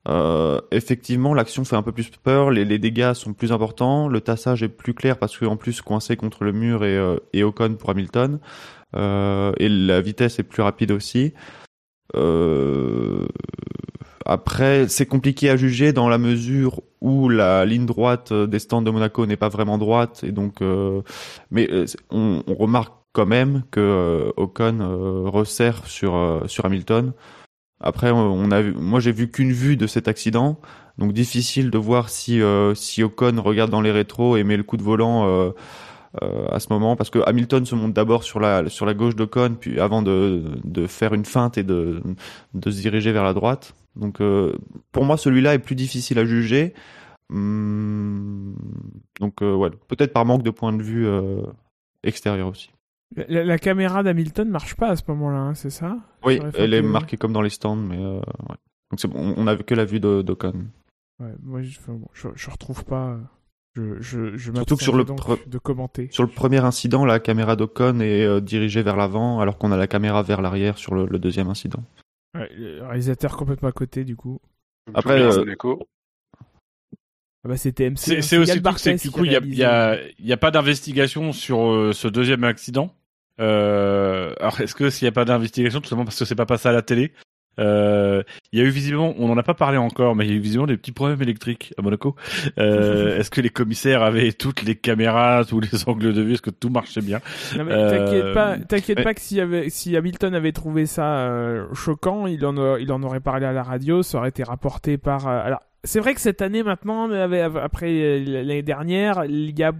euh, 0.07 0.61
effectivement, 0.71 1.33
l'action 1.33 1.65
fait 1.65 1.75
un 1.75 1.83
peu 1.83 1.91
plus 1.91 2.09
peur, 2.09 2.49
les, 2.49 2.79
dégâts 2.79 3.13
sont 3.13 3.33
plus 3.33 3.51
importants, 3.51 4.07
le 4.07 4.21
tassage 4.21 4.63
est 4.63 4.69
plus 4.69 4.93
clair 4.93 5.17
parce 5.17 5.37
qu'en 5.37 5.57
plus 5.57 5.81
coincé 5.81 6.15
contre 6.15 6.43
le 6.43 6.53
mur 6.53 6.85
et, 6.85 6.97
euh, 6.97 7.17
et 7.33 7.43
pour 7.43 7.89
Hamilton, 7.89 8.39
euh, 8.95 9.51
et 9.57 9.69
la 9.69 10.01
vitesse 10.01 10.39
est 10.39 10.43
plus 10.43 10.63
rapide 10.63 10.91
aussi. 10.91 11.33
Euh, 14.27 14.33
après, 14.33 14.87
c'est 14.87 15.05
compliqué 15.05 15.49
à 15.49 15.57
juger 15.57 15.93
dans 15.93 16.09
la 16.09 16.17
mesure 16.17 16.81
où 17.01 17.29
la 17.29 17.65
ligne 17.65 17.85
droite 17.85 18.33
des 18.33 18.59
stands 18.59 18.81
de 18.81 18.91
Monaco 18.91 19.25
n'est 19.25 19.37
pas 19.37 19.49
vraiment 19.49 19.77
droite, 19.77 20.23
et 20.23 20.31
donc, 20.31 20.61
euh, 20.61 21.01
mais 21.49 21.67
euh, 21.71 21.85
on, 22.11 22.43
on 22.47 22.53
remarque 22.55 22.93
quand 23.13 23.25
même 23.25 23.63
que 23.71 23.79
euh, 23.79 24.31
Ocon 24.37 24.79
euh, 24.79 25.29
resserre 25.29 25.85
sur 25.85 26.15
euh, 26.15 26.47
sur 26.47 26.65
Hamilton. 26.65 27.13
Après, 27.81 28.11
on 28.11 28.51
a 28.51 28.61
vu, 28.61 28.73
moi 28.75 28.99
j'ai 28.99 29.11
vu 29.11 29.29
qu'une 29.31 29.51
vue 29.51 29.75
de 29.75 29.87
cet 29.87 30.07
accident, 30.07 30.59
donc 30.99 31.13
difficile 31.13 31.71
de 31.71 31.77
voir 31.79 32.09
si 32.09 32.41
euh, 32.41 32.75
si 32.75 33.03
Ocon 33.03 33.41
regarde 33.41 33.71
dans 33.71 33.81
les 33.81 33.91
rétros 33.91 34.37
et 34.37 34.43
met 34.43 34.55
le 34.55 34.63
coup 34.63 34.77
de 34.77 34.83
volant 34.83 35.27
euh, 35.27 35.49
euh, 36.21 36.47
à 36.51 36.59
ce 36.59 36.67
moment, 36.71 36.95
parce 36.95 37.09
que 37.09 37.19
Hamilton 37.25 37.65
se 37.65 37.75
monte 37.75 37.93
d'abord 37.93 38.23
sur 38.23 38.39
la 38.39 38.69
sur 38.69 38.85
la 38.85 38.93
gauche 38.93 39.15
d'Ocon, 39.15 39.57
puis 39.59 39.79
avant 39.79 40.03
de 40.03 40.43
de 40.63 40.87
faire 40.87 41.13
une 41.15 41.25
feinte 41.25 41.57
et 41.57 41.63
de 41.63 42.01
de 42.53 42.71
se 42.71 42.79
diriger 42.81 43.11
vers 43.11 43.23
la 43.23 43.33
droite. 43.33 43.73
Donc 43.95 44.21
euh, 44.21 44.53
pour 44.91 45.03
moi 45.05 45.17
celui-là 45.17 45.53
est 45.53 45.59
plus 45.59 45.75
difficile 45.75 46.17
à 46.19 46.25
juger. 46.25 46.73
Hum, 47.31 48.55
donc 49.19 49.41
euh, 49.41 49.53
ouais, 49.55 49.69
peut-être 49.87 50.13
par 50.13 50.25
manque 50.25 50.43
de 50.43 50.49
point 50.51 50.73
de 50.73 50.81
vue 50.83 51.07
euh, 51.07 51.41
extérieur 52.03 52.47
aussi. 52.47 52.71
La, 53.15 53.43
la 53.43 53.57
caméra 53.57 54.03
d'Hamilton 54.03 54.49
marche 54.49 54.75
pas 54.75 54.87
à 54.89 54.95
ce 54.95 55.03
moment-là, 55.09 55.37
hein, 55.39 55.53
c'est 55.53 55.69
ça? 55.69 55.97
Oui, 56.25 56.39
elle 56.57 56.73
est 56.73 56.81
marquée 56.81 57.17
comme 57.17 57.33
dans 57.33 57.41
les 57.41 57.49
stands, 57.49 57.75
mais 57.75 57.97
ouais. 57.97 58.21
Donc 58.89 58.99
c'est 58.99 59.07
bon, 59.09 59.33
on 59.35 59.47
avait 59.47 59.63
que 59.63 59.75
la 59.75 59.85
vue 59.85 59.99
de- 59.99 60.21
d'Ocon. 60.21 60.53
Ouais, 61.19 61.33
moi 61.43 61.61
je, 61.61 61.77
bon, 61.87 62.07
je, 62.13 62.29
je 62.35 62.49
retrouve 62.49 62.85
pas. 62.85 63.17
Je, 63.73 64.01
je, 64.01 64.35
je 64.37 64.51
Surtout 64.53 64.75
que 64.75 64.83
sur 64.83 64.95
le 64.95 65.05
de 65.05 65.57
commenter. 65.57 66.09
Sur 66.11 66.23
le 66.23 66.29
premier 66.29 66.59
incident, 66.63 67.05
la 67.05 67.19
caméra 67.19 67.55
d'Ocon 67.55 67.99
est 68.01 68.41
dirigée 68.41 68.81
vers 68.81 68.97
l'avant, 68.97 69.39
alors 69.39 69.57
qu'on 69.57 69.71
a 69.71 69.77
la 69.77 69.87
caméra 69.87 70.23
vers 70.23 70.41
l'arrière 70.41 70.77
sur 70.77 70.93
le, 70.95 71.05
le 71.05 71.19
deuxième 71.19 71.47
incident. 71.49 71.83
Ouais, 72.35 72.49
le 72.55 72.83
réalisateur 72.83 73.35
complètement 73.35 73.69
à 73.69 73.73
côté 73.73 74.03
du 74.03 74.15
coup. 74.15 74.39
Après, 74.93 75.21
euh. 75.21 75.43
Ah 77.43 77.49
bah 77.49 77.57
c'était 77.57 77.89
MC. 77.89 77.97
C'est 77.97 78.17
hein, 78.17 78.21
c'est 78.21 78.37
aussi 78.37 78.61
truc, 78.61 78.79
c'est 78.79 78.95
que 78.95 79.01
du 79.01 79.11
coup, 79.11 79.25
il 79.25 79.31
y 79.31 79.63
a, 79.63 79.97
a 80.29 80.37
pas 80.37 80.51
d'investigation 80.51 81.31
sur 81.31 81.71
euh, 81.71 81.91
ce 81.91 82.07
deuxième 82.07 82.43
accident. 82.43 82.93
Euh, 83.39 84.33
alors, 84.39 84.61
est-ce 84.61 84.75
que 84.75 84.89
s'il 84.89 85.05
n'y 85.05 85.09
a 85.09 85.13
pas 85.13 85.25
d'investigation, 85.25 85.81
tout 85.81 85.87
simplement 85.87 86.05
parce 86.05 86.19
que 86.19 86.25
c'est 86.25 86.35
pas 86.35 86.45
passé 86.45 86.69
à 86.69 86.71
la 86.71 86.83
télé? 86.83 87.13
Euh, 87.59 88.23
Il 88.53 88.59
y 88.59 88.61
a 88.61 88.65
eu 88.65 88.69
visiblement, 88.69 89.13
on 89.17 89.27
n'en 89.27 89.37
a 89.37 89.43
pas 89.43 89.53
parlé 89.53 89.77
encore, 89.77 90.15
mais 90.15 90.25
il 90.25 90.31
y 90.31 90.33
a 90.33 90.37
eu 90.37 90.39
visiblement 90.39 90.67
des 90.67 90.77
petits 90.77 90.91
problèmes 90.91 91.21
électriques 91.21 91.73
à 91.77 91.81
Monaco. 91.81 92.15
Euh, 92.57 93.17
est-ce 93.19 93.29
que 93.31 93.41
les 93.41 93.49
commissaires 93.49 94.01
avaient 94.03 94.31
toutes 94.31 94.63
les 94.63 94.75
caméras, 94.75 95.43
tous 95.45 95.59
les 95.59 95.69
angles 95.87 96.13
de 96.13 96.21
vue 96.21 96.33
Est-ce 96.33 96.41
que 96.41 96.49
tout 96.49 96.69
marchait 96.69 97.01
bien 97.01 97.19
mais 97.55 97.71
Euh, 97.71 97.89
t'inquiète 97.89 98.33
pas, 98.33 98.57
t'inquiète 98.57 99.03
pas 99.03 99.13
que 99.13 99.21
s'il 99.21 99.37
y 99.37 99.41
avait, 99.41 99.69
si 99.69 99.95
Hamilton 99.95 100.33
avait 100.35 100.51
trouvé 100.51 100.85
ça 100.85 101.15
euh, 101.27 101.65
choquant, 101.73 102.27
il 102.27 102.45
en, 102.45 102.57
a- 102.57 102.79
il 102.79 102.91
en 102.91 103.03
aurait 103.03 103.19
parlé 103.19 103.45
à 103.45 103.51
la 103.51 103.63
radio, 103.63 104.03
ça 104.03 104.17
aurait 104.17 104.29
été 104.29 104.43
rapporté 104.43 104.97
par. 104.97 105.27
euh, 105.27 105.41
alors, 105.43 105.59
c'est 105.83 105.99
vrai 105.99 106.13
que 106.13 106.21
cette 106.21 106.41
année 106.43 106.61
maintenant, 106.63 107.09
après 107.11 108.19
l'année 108.19 108.61
dernière, 108.61 109.25
il 109.25 109.57
y 109.57 109.63
a 109.63 109.71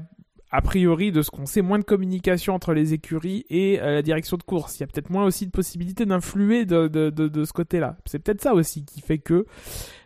a 0.51 0.61
priori 0.61 1.11
de 1.11 1.21
ce 1.21 1.31
qu'on 1.31 1.45
sait 1.45 1.61
moins 1.61 1.79
de 1.79 1.83
communication 1.83 2.53
entre 2.53 2.73
les 2.73 2.93
écuries 2.93 3.45
et 3.49 3.79
euh, 3.81 3.93
la 3.95 4.01
direction 4.01 4.37
de 4.37 4.43
course. 4.43 4.77
Il 4.77 4.81
y 4.81 4.83
a 4.83 4.87
peut-être 4.87 5.09
moins 5.09 5.23
aussi 5.25 5.45
de 5.45 5.51
possibilités 5.51 6.05
d'influer 6.05 6.65
de, 6.65 6.87
de, 6.87 7.09
de, 7.09 7.27
de 7.27 7.45
ce 7.45 7.53
côté-là. 7.53 7.95
C'est 8.05 8.19
peut-être 8.19 8.41
ça 8.41 8.53
aussi 8.53 8.83
qui 8.85 8.99
fait 9.01 9.17
que 9.19 9.45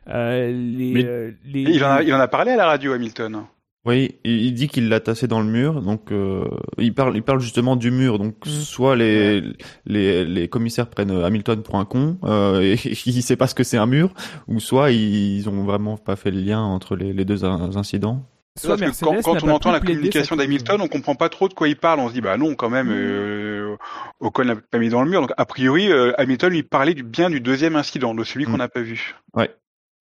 euh, 0.07 0.47
les, 0.51 0.91
Mais- 0.93 1.05
euh, 1.05 1.31
les 1.45 1.61
Il 1.61 1.83
en, 1.83 1.89
a, 1.89 2.03
il 2.03 2.13
en 2.13 2.19
a 2.19 2.27
parlé 2.27 2.51
à 2.51 2.55
la 2.57 2.65
radio, 2.67 2.93
Hamilton. 2.93 3.43
Oui, 3.87 4.15
il, 4.23 4.51
dit 4.55 4.67
qu'il 4.67 4.89
l'a 4.89 4.99
tassé 4.99 5.27
dans 5.27 5.41
le 5.41 5.45
mur, 5.47 5.79
donc 5.83 6.11
euh, 6.11 6.43
il 6.79 6.91
parle, 6.95 7.15
il 7.15 7.21
parle 7.21 7.39
justement 7.39 7.75
du 7.75 7.91
mur. 7.91 8.17
Donc 8.17 8.35
Mm. 8.45 8.49
soit 8.49 8.95
les, 8.95 9.43
les 9.85 10.25
les 10.25 10.47
commissaires 10.47 10.89
prennent 10.89 11.11
Hamilton 11.11 11.61
pour 11.61 11.75
un 11.75 11.85
con 11.85 12.17
euh, 12.23 12.61
et 12.61 12.73
il 13.05 13.21
sait 13.21 13.35
pas 13.35 13.45
ce 13.45 13.53
que 13.53 13.63
c'est 13.63 13.77
un 13.77 13.85
mur, 13.85 14.11
ou 14.47 14.59
soit 14.59 14.89
ils, 14.91 15.37
ils 15.37 15.49
ont 15.49 15.63
vraiment 15.63 15.97
pas 15.97 16.15
fait 16.15 16.31
le 16.31 16.39
lien 16.41 16.61
entre 16.61 16.95
les, 16.95 17.13
les 17.13 17.25
deux 17.25 17.45
in- 17.45 17.75
incidents. 17.75 18.25
Soit 18.57 18.77
Parce 18.77 18.99
que 18.99 19.21
quand, 19.21 19.43
on 19.43 19.49
entend 19.49 19.71
la 19.71 19.79
communication 19.79 20.35
d'Hamilton, 20.35 20.79
on 20.81 20.87
comprend 20.87 21.15
pas 21.15 21.29
trop 21.29 21.49
de 21.49 21.53
quoi 21.53 21.67
il 21.67 21.75
parle. 21.75 21.99
On 21.99 22.07
se 22.09 22.13
dit, 22.13 22.21
bah 22.21 22.37
non, 22.37 22.55
quand 22.55 22.69
même, 22.69 22.89
euh, 22.89 23.75
Ocon 24.19 24.43
l'a 24.43 24.55
pas 24.55 24.77
mis 24.77 24.89
dans 24.89 25.03
le 25.03 25.09
mur. 25.09 25.21
Donc, 25.21 25.31
a 25.37 25.45
priori, 25.45 25.91
euh, 25.91 26.13
Hamilton 26.17 26.51
lui 26.53 26.63
parlait 26.63 26.93
du, 26.93 27.03
bien 27.03 27.29
du 27.29 27.41
deuxième 27.41 27.75
incident, 27.75 28.15
de 28.15 28.23
celui 28.23 28.45
qu'on 28.45 28.53
Mm. 28.53 28.57
n'a 28.57 28.67
pas 28.69 28.81
vu. 28.81 29.15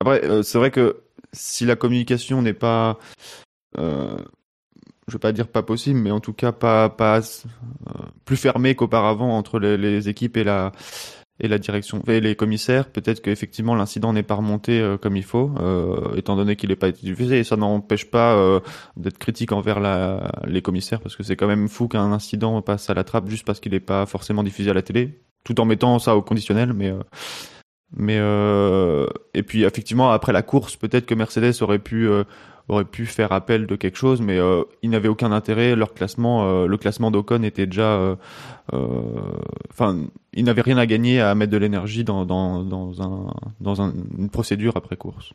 Après, 0.00 0.24
euh, 0.24 0.42
c'est 0.42 0.58
vrai 0.58 0.70
que 0.70 1.02
si 1.32 1.64
la 1.64 1.76
communication 1.76 2.42
n'est 2.42 2.52
pas, 2.52 2.98
euh, 3.78 4.16
je 5.08 5.12
veux 5.14 5.18
pas 5.18 5.32
dire 5.32 5.48
pas 5.48 5.62
possible, 5.62 5.98
mais 6.00 6.10
en 6.10 6.20
tout 6.20 6.32
cas 6.32 6.52
pas 6.52 6.88
pas 6.88 7.20
euh, 7.20 7.90
plus 8.24 8.36
fermée 8.36 8.74
qu'auparavant 8.74 9.36
entre 9.36 9.58
les, 9.58 9.76
les 9.76 10.08
équipes 10.08 10.36
et 10.36 10.44
la 10.44 10.72
et 11.40 11.48
la 11.48 11.58
direction 11.58 12.00
et 12.06 12.20
les 12.20 12.36
commissaires, 12.36 12.88
peut-être 12.88 13.20
qu'effectivement 13.20 13.74
l'incident 13.74 14.12
n'est 14.12 14.22
pas 14.22 14.36
remonté 14.36 14.80
euh, 14.80 14.96
comme 14.96 15.16
il 15.16 15.24
faut, 15.24 15.50
euh, 15.58 16.14
étant 16.14 16.36
donné 16.36 16.54
qu'il 16.54 16.70
n'est 16.70 16.76
pas 16.76 16.88
été 16.88 17.00
diffusé. 17.02 17.40
Et 17.40 17.44
ça 17.44 17.56
n'empêche 17.56 18.08
pas 18.10 18.34
euh, 18.34 18.60
d'être 18.96 19.18
critique 19.18 19.50
envers 19.50 19.80
la, 19.80 20.30
les 20.46 20.62
commissaires, 20.62 21.00
parce 21.00 21.16
que 21.16 21.24
c'est 21.24 21.36
quand 21.36 21.48
même 21.48 21.68
fou 21.68 21.88
qu'un 21.88 22.12
incident 22.12 22.62
passe 22.62 22.88
à 22.88 22.94
la 22.94 23.02
trappe 23.02 23.28
juste 23.28 23.44
parce 23.44 23.58
qu'il 23.58 23.72
n'est 23.72 23.80
pas 23.80 24.06
forcément 24.06 24.44
diffusé 24.44 24.70
à 24.70 24.74
la 24.74 24.82
télé, 24.82 25.22
tout 25.44 25.60
en 25.60 25.64
mettant 25.64 25.98
ça 25.98 26.16
au 26.16 26.22
conditionnel. 26.22 26.72
Mais 26.72 26.90
euh, 26.90 27.02
mais 27.96 28.18
euh, 28.18 29.06
et 29.34 29.42
puis 29.42 29.64
effectivement 29.64 30.10
après 30.10 30.32
la 30.32 30.42
course, 30.42 30.76
peut-être 30.76 31.06
que 31.06 31.14
Mercedes 31.14 31.62
aurait 31.62 31.78
pu 31.78 32.08
aurait 32.68 32.84
pu 32.84 33.06
faire 33.06 33.32
appel 33.32 33.66
de 33.66 33.76
quelque 33.76 33.96
chose, 33.98 34.20
mais 34.22 34.38
euh, 34.38 34.62
ils 34.82 34.90
n'avaient 34.90 35.08
aucun 35.08 35.32
intérêt. 35.32 35.76
Leur 35.76 35.92
classement, 35.94 36.46
euh, 36.48 36.66
le 36.66 36.76
classement 36.78 37.10
d'Ocon 37.10 37.42
était 37.42 37.66
déjà, 37.66 37.92
euh, 37.92 38.16
enfin, 39.70 39.98
ils 40.32 40.44
n'avaient 40.44 40.62
rien 40.62 40.78
à 40.78 40.86
gagner 40.86 41.20
à 41.20 41.34
mettre 41.34 41.52
de 41.52 41.56
l'énergie 41.58 42.04
dans 42.04 42.24
dans 42.24 42.62
dans 42.64 43.02
un 43.02 43.34
dans 43.60 43.82
un- 43.82 43.92
une 44.18 44.30
procédure 44.30 44.76
après 44.76 44.96
course. 44.96 45.32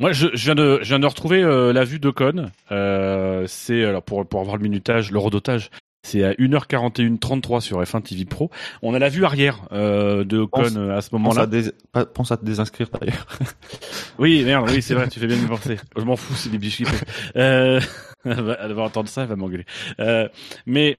Moi, 0.00 0.12
je, 0.12 0.28
je 0.34 0.44
viens 0.46 0.54
de, 0.56 0.78
je 0.82 0.88
viens 0.88 0.98
de 0.98 1.06
retrouver 1.06 1.42
la 1.42 1.84
vue 1.84 2.00
d'Ocon. 2.00 2.50
C'est 3.46 3.84
alors 3.84 4.02
pour 4.02 4.26
pour 4.26 4.40
avoir 4.40 4.56
le 4.56 4.62
minutage, 4.62 5.10
le 5.12 5.18
rodotage. 5.18 5.70
C'est 6.04 6.24
à 6.24 6.32
1h41.33 6.32 7.60
sur 7.60 7.80
F1 7.80 8.02
TV 8.02 8.24
Pro. 8.24 8.50
On 8.82 8.92
a 8.94 8.98
la 8.98 9.08
vue 9.08 9.24
arrière 9.24 9.60
euh, 9.72 10.24
de 10.24 10.38
Ocon 10.38 10.76
euh, 10.76 10.96
à 10.96 11.00
ce 11.00 11.10
moment-là. 11.12 11.46
pense 12.12 12.32
à 12.32 12.36
te 12.36 12.44
désinscrire 12.44 12.88
d'ailleurs. 12.90 13.26
Oui, 14.18 14.44
merde, 14.44 14.68
oui, 14.70 14.82
c'est 14.82 14.94
vrai, 14.94 15.08
tu 15.08 15.18
fais 15.18 15.26
bien 15.26 15.36
de 15.36 15.42
me 15.42 15.48
penser. 15.48 15.78
Je 15.96 16.02
m'en 16.02 16.16
fous, 16.16 16.34
c'est 16.34 16.50
des 16.50 16.58
biches. 16.58 16.82
Euh, 17.34 17.80
elle 18.24 18.72
va 18.72 18.82
entendre 18.82 19.08
ça, 19.08 19.22
elle 19.22 19.28
va 19.28 19.36
m'engueuler. 19.36 19.64
Euh, 20.00 20.28
mais 20.66 20.96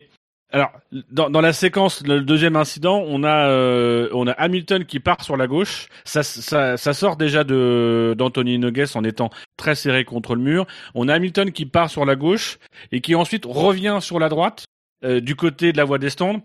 alors, 0.52 0.72
dans, 1.12 1.32
dans 1.32 1.42
la 1.42 1.52
séquence, 1.52 2.06
le 2.06 2.22
deuxième 2.22 2.56
incident, 2.56 3.04
on 3.08 3.24
a 3.24 3.48
euh, 3.50 4.08
on 4.14 4.28
a 4.28 4.34
Hamilton 4.34 4.86
qui 4.86 5.00
part 5.00 5.24
sur 5.24 5.36
la 5.36 5.48
gauche. 5.48 5.88
Ça, 6.06 6.22
ça, 6.22 6.78
ça 6.78 6.94
sort 6.94 7.16
déjà 7.18 7.44
de 7.44 8.14
d'Anthony 8.18 8.60
Nogues 8.60 8.86
en 8.94 9.04
étant 9.04 9.32
très 9.58 9.74
serré 9.74 10.06
contre 10.06 10.36
le 10.36 10.42
mur. 10.42 10.68
On 10.94 11.08
a 11.08 11.14
Hamilton 11.16 11.52
qui 11.52 11.66
part 11.66 11.90
sur 11.90 12.06
la 12.06 12.16
gauche 12.16 12.60
et 12.92 13.02
qui 13.02 13.16
ensuite 13.16 13.46
revient 13.46 13.98
sur 14.00 14.20
la 14.20 14.30
droite 14.30 14.66
euh, 15.04 15.20
du 15.22 15.36
côté 15.36 15.72
de 15.72 15.78
la 15.78 15.84
voie 15.86 16.00
des 16.00 16.10
stands. 16.10 16.42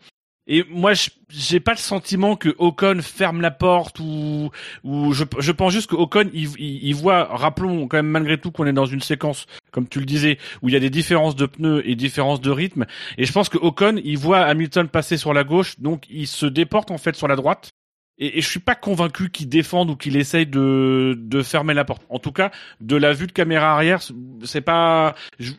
Et 0.51 0.65
moi, 0.71 0.93
j'ai 1.29 1.61
pas 1.61 1.73
le 1.73 1.77
sentiment 1.79 2.35
que 2.35 2.55
Ocon 2.57 3.01
ferme 3.03 3.43
la 3.43 3.51
porte 3.51 4.01
ou 4.01 4.51
ou 4.83 5.13
je, 5.13 5.25
je 5.39 5.53
pense 5.53 5.75
juste 5.75 5.91
que 5.91 5.95
Ocon 5.95 6.31
il, 6.33 6.49
il, 6.59 6.85
il 6.89 6.95
voit. 6.95 7.25
Rappelons 7.25 7.87
quand 7.87 7.99
même 7.99 8.07
malgré 8.09 8.39
tout 8.39 8.51
qu'on 8.51 8.65
est 8.67 8.73
dans 8.73 8.87
une 8.87 9.03
séquence, 9.03 9.45
comme 9.73 9.87
tu 9.87 9.99
le 9.99 10.07
disais, 10.07 10.39
où 10.63 10.71
il 10.71 10.73
y 10.73 10.77
a 10.77 10.81
des 10.81 10.89
différences 10.89 11.37
de 11.37 11.45
pneus 11.45 11.83
et 11.87 11.95
différences 11.97 12.41
de 12.41 12.51
rythme. 12.51 12.87
Et 13.19 13.27
je 13.27 13.33
pense 13.33 13.51
que 13.51 13.59
Ocon 13.59 14.01
il 14.03 14.17
voit 14.17 14.41
Hamilton 14.41 14.89
passer 14.89 15.19
sur 15.19 15.35
la 15.35 15.45
gauche, 15.45 15.79
donc 15.81 16.07
il 16.09 16.27
se 16.27 16.47
déporte 16.47 16.91
en 16.91 16.97
fait 16.99 17.15
sur 17.15 17.29
la 17.29 17.37
droite. 17.37 17.73
Et, 18.19 18.39
et 18.39 18.41
je 18.41 18.49
suis 18.49 18.59
pas 18.59 18.75
convaincu 18.75 19.31
qu'il 19.31 19.51
défende 19.51 19.91
ou 19.91 19.97
qu'il 19.97 20.17
essaye 20.17 20.47
de 20.47 21.15
de 21.19 21.43
fermer 21.43 21.75
la 21.75 21.85
porte. 21.85 22.07
En 22.09 22.19
tout 22.19 22.33
cas, 22.33 22.53
de 22.81 22.97
la 22.97 23.13
vue 23.13 23.27
de 23.27 23.33
caméra 23.33 23.75
arrière, 23.75 24.01
c'est 24.45 24.63
pas. 24.63 25.15
je- 25.39 25.53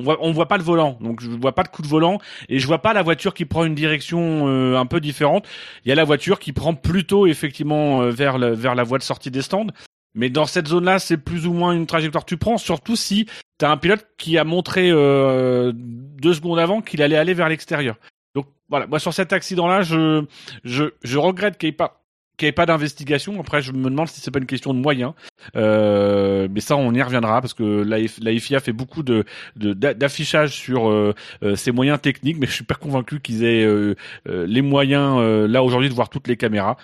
on 0.00 0.02
voit, 0.02 0.32
voit 0.32 0.48
pas 0.48 0.56
le 0.56 0.62
volant, 0.62 0.98
donc 1.00 1.20
je 1.20 1.30
vois 1.30 1.54
pas 1.54 1.62
de 1.62 1.68
coup 1.68 1.82
de 1.82 1.88
volant 1.88 2.18
et 2.48 2.58
je 2.58 2.66
vois 2.66 2.82
pas 2.82 2.92
la 2.92 3.02
voiture 3.02 3.34
qui 3.34 3.44
prend 3.44 3.64
une 3.64 3.74
direction 3.74 4.48
euh, 4.48 4.76
un 4.76 4.86
peu 4.86 5.00
différente. 5.00 5.46
Il 5.84 5.88
y 5.88 5.92
a 5.92 5.94
la 5.94 6.04
voiture 6.04 6.38
qui 6.38 6.52
prend 6.52 6.74
plutôt 6.74 7.26
effectivement 7.26 8.02
euh, 8.02 8.10
vers 8.10 8.38
la 8.38 8.82
voie 8.82 8.98
de 8.98 9.02
sortie 9.02 9.30
des 9.30 9.42
stands. 9.42 9.68
Mais 10.14 10.28
dans 10.28 10.46
cette 10.46 10.68
zone-là, 10.68 10.98
c'est 10.98 11.16
plus 11.16 11.46
ou 11.46 11.52
moins 11.52 11.72
une 11.72 11.86
trajectoire 11.86 12.24
que 12.24 12.28
tu 12.28 12.36
prends, 12.36 12.58
surtout 12.58 12.96
si 12.96 13.26
tu 13.58 13.64
un 13.64 13.76
pilote 13.76 14.06
qui 14.18 14.38
a 14.38 14.44
montré 14.44 14.90
euh, 14.90 15.72
deux 15.74 16.34
secondes 16.34 16.58
avant 16.58 16.80
qu'il 16.80 17.02
allait 17.02 17.16
aller 17.16 17.34
vers 17.34 17.48
l'extérieur. 17.48 17.96
Donc 18.34 18.46
voilà, 18.68 18.86
moi 18.86 18.98
sur 18.98 19.14
cet 19.14 19.32
accident-là, 19.32 19.82
je, 19.82 20.24
je, 20.64 20.84
je 21.02 21.18
regrette 21.18 21.58
qu'il 21.58 21.68
n'y 21.68 21.74
ait 21.74 21.76
pas 21.76 21.99
qu'il 22.40 22.46
n'y 22.46 22.50
ait 22.50 22.52
pas 22.52 22.66
d'investigation. 22.66 23.38
Après, 23.38 23.60
je 23.62 23.70
me 23.72 23.84
demande 23.90 24.08
si 24.08 24.20
c'est 24.20 24.30
pas 24.30 24.38
une 24.40 24.46
question 24.46 24.74
de 24.74 24.78
moyens. 24.80 25.12
Euh, 25.56 26.48
mais 26.50 26.60
ça, 26.60 26.76
on 26.76 26.92
y 26.94 27.02
reviendra 27.02 27.40
parce 27.40 27.54
que 27.54 27.62
la, 27.82 27.98
la 28.20 28.38
FIA 28.40 28.60
fait 28.60 28.72
beaucoup 28.72 29.02
de 29.02 29.24
de- 29.56 29.72
d'a- 29.74 29.94
d'affichage 29.94 30.54
sur 30.54 30.88
euh, 30.90 31.14
euh, 31.42 31.54
ses 31.56 31.70
moyens 31.70 32.00
techniques, 32.00 32.38
mais 32.40 32.46
je 32.46 32.52
suis 32.52 32.64
pas 32.64 32.74
convaincu 32.74 33.20
qu'ils 33.20 33.44
aient 33.44 33.64
euh, 33.64 33.94
les 34.26 34.62
moyens 34.62 35.20
là 35.48 35.62
aujourd'hui 35.62 35.88
de 35.88 35.94
voir 35.94 36.08
toutes 36.08 36.26
les 36.28 36.36
caméras. 36.36 36.76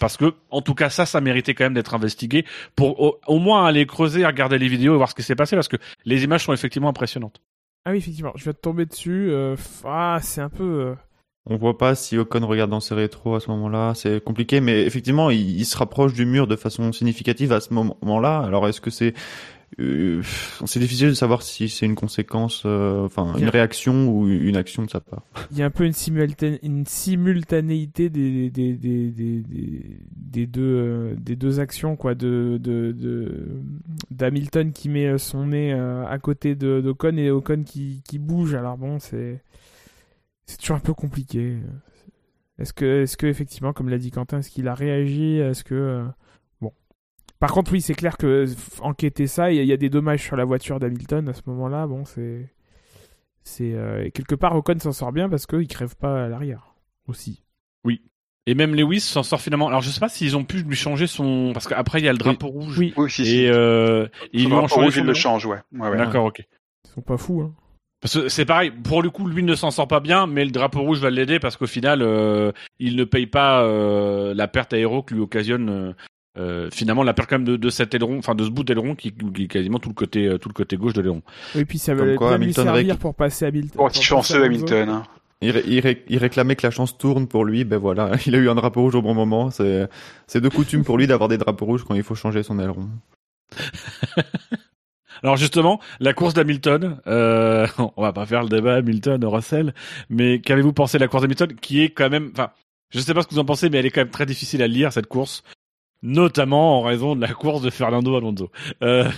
Parce 0.00 0.16
que, 0.16 0.34
en 0.50 0.62
tout 0.62 0.74
cas, 0.74 0.90
ça, 0.90 1.06
ça 1.06 1.20
méritait 1.20 1.54
quand 1.54 1.62
même 1.64 1.74
d'être 1.74 1.94
investigué 1.94 2.44
pour 2.74 3.20
au, 3.26 3.38
moins 3.38 3.66
aller 3.66 3.86
creuser, 3.86 4.26
regarder 4.26 4.58
les 4.58 4.66
vidéos 4.66 4.94
et 4.94 4.96
voir 4.96 5.08
ce 5.10 5.14
qui 5.14 5.22
s'est 5.22 5.36
passé, 5.36 5.54
parce 5.54 5.68
que 5.68 5.76
les 6.04 6.24
images 6.24 6.44
sont 6.44 6.52
effectivement 6.52 6.88
impressionnantes. 6.88 7.40
Ah 7.84 7.92
oui, 7.92 7.98
effectivement, 7.98 8.32
je 8.34 8.44
vais 8.44 8.52
te 8.52 8.60
tomber 8.60 8.84
dessus. 8.84 9.32
ah, 9.84 10.18
c'est 10.22 10.40
un 10.40 10.48
peu. 10.48 10.94
On 11.46 11.56
voit 11.56 11.78
pas 11.78 11.94
si 11.94 12.18
Ocon 12.18 12.46
regarde 12.46 12.70
dans 12.70 12.80
ses 12.80 12.94
rétros 12.94 13.34
à 13.34 13.40
ce 13.40 13.50
moment-là, 13.50 13.94
c'est 13.94 14.22
compliqué, 14.22 14.60
mais 14.60 14.82
effectivement, 14.82 15.30
il, 15.30 15.58
il 15.58 15.64
se 15.64 15.76
rapproche 15.76 16.12
du 16.12 16.26
mur 16.26 16.46
de 16.46 16.54
façon 16.54 16.92
significative 16.92 17.52
à 17.52 17.60
ce 17.60 17.72
moment-là. 17.72 18.40
Alors, 18.40 18.68
est-ce 18.68 18.80
que 18.80 18.90
c'est 18.90 19.14
euh, 19.78 20.20
c'est 20.66 20.80
difficile 20.80 21.08
de 21.08 21.14
savoir 21.14 21.42
si 21.42 21.68
c'est 21.68 21.86
une 21.86 21.94
conséquence, 21.94 22.64
euh, 22.66 23.04
enfin 23.04 23.36
une 23.38 23.48
réaction 23.48 24.08
ou 24.08 24.28
une 24.28 24.56
action 24.56 24.84
de 24.84 24.90
sa 24.90 25.00
part? 25.00 25.22
Il 25.52 25.58
y 25.58 25.62
a 25.62 25.66
un 25.66 25.70
peu 25.70 25.84
une, 25.84 25.92
simultan- 25.92 26.58
une 26.62 26.84
simultanéité 26.84 28.10
des, 28.10 28.50
des, 28.50 28.72
des, 28.72 29.10
des, 29.10 29.40
des, 29.42 29.82
des 30.12 30.46
deux, 30.46 30.60
euh, 30.60 31.14
des 31.16 31.36
deux 31.36 31.60
actions, 31.60 31.94
quoi, 31.96 32.14
de, 32.16 32.58
de, 32.60 32.90
de, 32.92 33.62
d'Hamilton 34.10 34.72
qui 34.72 34.88
met 34.88 35.16
son 35.18 35.46
nez 35.46 35.72
euh, 35.72 36.04
à 36.04 36.18
côté 36.18 36.56
de, 36.56 36.80
d'Ocon 36.80 37.16
et 37.16 37.30
Ocon 37.30 37.62
qui, 37.64 38.02
qui 38.04 38.18
bouge. 38.18 38.54
Alors 38.54 38.76
bon, 38.76 38.98
c'est, 38.98 39.40
c'est 40.50 40.58
toujours 40.58 40.76
un 40.76 40.80
peu 40.80 40.94
compliqué. 40.94 41.58
Est-ce 42.58 42.72
que, 42.72 43.02
est-ce 43.02 43.16
que 43.16 43.26
effectivement, 43.26 43.72
comme 43.72 43.88
l'a 43.88 43.98
dit 43.98 44.10
Quentin, 44.10 44.38
est-ce 44.40 44.50
qu'il 44.50 44.68
a 44.68 44.74
réagi? 44.74 45.38
Est-ce 45.38 45.64
que 45.64 45.74
euh, 45.74 46.04
bon. 46.60 46.72
Par 47.38 47.52
contre, 47.52 47.72
oui, 47.72 47.80
c'est 47.80 47.94
clair 47.94 48.16
que 48.18 48.46
enquêter 48.80 49.26
ça, 49.26 49.50
il 49.50 49.56
y, 49.56 49.60
a- 49.60 49.62
il 49.62 49.68
y 49.68 49.72
a 49.72 49.76
des 49.78 49.88
dommages 49.88 50.22
sur 50.22 50.36
la 50.36 50.44
voiture 50.44 50.78
d'Hamilton 50.78 51.28
à 51.28 51.32
ce 51.32 51.42
moment-là. 51.46 51.86
Bon, 51.86 52.04
c'est 52.04 52.50
c'est 53.42 53.72
euh, 53.74 54.10
quelque 54.10 54.34
part 54.34 54.54
Ocon 54.54 54.78
s'en 54.78 54.92
sort 54.92 55.12
bien 55.12 55.28
parce 55.28 55.46
qu'il 55.46 55.66
crève 55.68 55.96
pas 55.96 56.24
à 56.24 56.28
l'arrière 56.28 56.74
aussi. 57.06 57.42
Et 58.46 58.54
même 58.54 58.74
Lewis 58.74 59.00
s'en 59.00 59.22
sort 59.22 59.40
finalement. 59.40 59.68
Alors, 59.68 59.82
je 59.82 59.90
sais 59.90 60.00
pas 60.00 60.08
s'ils 60.08 60.34
ont 60.36 60.44
pu 60.44 60.62
lui 60.62 60.74
changer 60.74 61.06
son, 61.06 61.50
parce 61.52 61.68
qu'après 61.68 62.00
il 62.00 62.04
y 62.06 62.08
a 62.08 62.12
le 62.12 62.18
drapeau 62.18 62.48
rouge. 62.48 62.78
Oui. 62.78 62.94
Oui, 62.96 63.10
si, 63.10 63.24
si. 63.26 63.36
Et 63.42 63.50
euh, 63.50 64.08
ils 64.32 64.40
lui 64.40 64.44
Faudra 64.44 64.58
ont 64.58 64.62
pas 64.62 64.68
changé 64.68 64.84
rouge, 64.86 64.96
il 64.96 65.00
son 65.00 65.04
le 65.06 65.14
change, 65.14 65.46
ouais. 65.46 65.58
ouais, 65.72 65.88
ouais. 65.90 65.96
D'accord, 65.98 66.24
ok. 66.24 66.42
Ils 66.86 66.90
sont 66.90 67.02
pas 67.02 67.18
fous, 67.18 67.42
hein. 67.42 67.54
Parce 68.00 68.18
que 68.18 68.28
c'est 68.28 68.46
pareil, 68.46 68.70
pour 68.70 69.02
le 69.02 69.10
coup, 69.10 69.26
lui 69.28 69.42
ne 69.42 69.54
s'en 69.54 69.70
sort 69.70 69.86
pas 69.88 70.00
bien, 70.00 70.26
mais 70.26 70.44
le 70.44 70.50
drapeau 70.50 70.80
rouge 70.80 71.00
va 71.00 71.10
l'aider 71.10 71.38
parce 71.38 71.56
qu'au 71.58 71.66
final, 71.66 72.00
euh, 72.02 72.50
il 72.78 72.96
ne 72.96 73.04
paye 73.04 73.26
pas 73.26 73.62
euh, 73.62 74.32
la 74.34 74.48
perte 74.48 74.72
aéro 74.72 75.02
que 75.02 75.12
lui 75.14 75.20
occasionne 75.20 75.68
euh, 75.68 75.92
euh, 76.38 76.68
finalement 76.72 77.02
la 77.02 77.12
perte 77.12 77.28
quand 77.28 77.36
même 77.38 77.46
de, 77.46 77.56
de 77.56 77.68
cet 77.70 77.92
aileron, 77.94 78.16
enfin 78.18 78.34
de 78.34 78.44
ce 78.44 78.50
bout 78.50 78.64
d'aileron 78.64 78.94
qui, 78.94 79.12
qui 79.12 79.42
est 79.44 79.48
quasiment 79.48 79.78
tout 79.78 79.90
le 79.90 79.94
côté 79.94 80.26
euh, 80.26 80.38
tout 80.38 80.48
le 80.48 80.54
côté 80.54 80.76
gauche 80.78 80.94
de 80.94 81.02
l'aileron. 81.02 81.22
Et 81.54 81.64
puis 81.66 81.78
ça 81.78 81.94
va 81.94 82.04
lui 82.04 82.16
Hamilton 82.18 82.64
servir 82.64 82.96
pour 82.98 83.14
passer 83.14 83.44
Hamilton. 83.46 83.72
Oh, 83.78 83.88
petit 83.88 84.02
chanceux. 84.02 84.44
Hamilton. 84.44 84.88
hein. 84.88 85.02
Il, 85.42 85.50
ré- 85.50 85.64
il 85.66 85.80
ré- 85.80 86.04
il 86.08 86.18
réclamait 86.18 86.54
que 86.56 86.66
la 86.66 86.70
chance 86.70 86.96
tourne 86.96 87.26
pour 87.26 87.44
lui, 87.44 87.64
ben 87.64 87.78
voilà, 87.78 88.12
il 88.26 88.34
a 88.34 88.38
eu 88.38 88.48
un 88.48 88.54
drapeau 88.54 88.82
rouge 88.82 88.94
au 88.94 89.02
bon 89.02 89.12
moment. 89.14 89.50
C'est 89.50 89.88
c'est 90.26 90.40
de 90.40 90.48
coutume 90.48 90.84
pour 90.84 90.96
lui 90.96 91.06
d'avoir 91.06 91.28
des 91.28 91.36
drapeaux 91.38 91.66
rouges 91.66 91.84
quand 91.84 91.94
il 91.94 92.02
faut 92.02 92.14
changer 92.14 92.42
son 92.42 92.58
aileron. 92.58 92.88
Alors 95.22 95.36
justement, 95.36 95.80
la 96.00 96.12
course 96.14 96.34
d'Hamilton, 96.34 97.00
euh, 97.06 97.66
on 97.96 98.02
va 98.02 98.12
pas 98.12 98.26
faire 98.26 98.42
le 98.42 98.48
débat 98.48 98.76
Hamilton-Russell, 98.76 99.74
mais 100.08 100.40
qu'avez-vous 100.40 100.72
pensé 100.72 100.98
de 100.98 101.02
la 101.02 101.08
course 101.08 101.22
d'Hamilton 101.22 101.54
qui 101.60 101.82
est 101.82 101.90
quand 101.90 102.08
même, 102.10 102.30
enfin, 102.32 102.50
je 102.90 103.00
sais 103.00 103.14
pas 103.14 103.22
ce 103.22 103.26
que 103.28 103.34
vous 103.34 103.40
en 103.40 103.44
pensez, 103.44 103.68
mais 103.70 103.78
elle 103.78 103.86
est 103.86 103.90
quand 103.90 104.00
même 104.00 104.10
très 104.10 104.26
difficile 104.26 104.62
à 104.62 104.66
lire 104.66 104.92
cette 104.92 105.06
course, 105.06 105.42
notamment 106.02 106.78
en 106.78 106.82
raison 106.82 107.14
de 107.16 107.20
la 107.20 107.28
course 107.32 107.62
de 107.62 107.70
Fernando 107.70 108.16
Alonso. 108.16 108.50
Euh, 108.82 109.08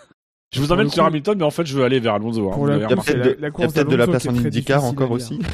je 0.52 0.60
vous 0.60 0.72
emmène 0.72 0.88
sur 0.90 1.02
coup- 1.02 1.08
Hamilton, 1.08 1.38
mais 1.38 1.44
en 1.44 1.50
fait 1.50 1.66
je 1.66 1.76
veux 1.76 1.84
aller 1.84 2.00
vers 2.00 2.14
Alonso. 2.14 2.50
hein, 2.52 2.66
la 2.66 2.76
Il 2.76 2.80
y 2.80 2.84
a 2.84 2.88
peut-être 2.88 3.02
c'est 3.04 3.16
la- 3.16 3.24
de, 3.24 3.96
la 3.96 4.06
de 4.06 4.10
place 4.10 4.26
en 4.26 4.36
IndyCar 4.36 4.84
encore 4.84 5.10
aussi. 5.10 5.38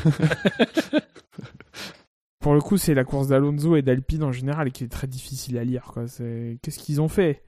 Pour 2.40 2.54
le 2.54 2.60
coup, 2.60 2.76
c'est 2.76 2.94
la 2.94 3.02
course 3.04 3.28
d'Alonso 3.28 3.74
et 3.76 3.82
d'Alpine 3.82 4.22
en 4.22 4.30
général 4.30 4.70
qui 4.70 4.84
est 4.84 4.88
très 4.88 5.08
difficile 5.08 5.58
à 5.58 5.64
lire. 5.64 5.82
Quoi. 5.92 6.06
C'est... 6.06 6.58
Qu'est-ce 6.62 6.78
qu'ils 6.78 7.00
ont 7.00 7.08
fait? 7.08 7.42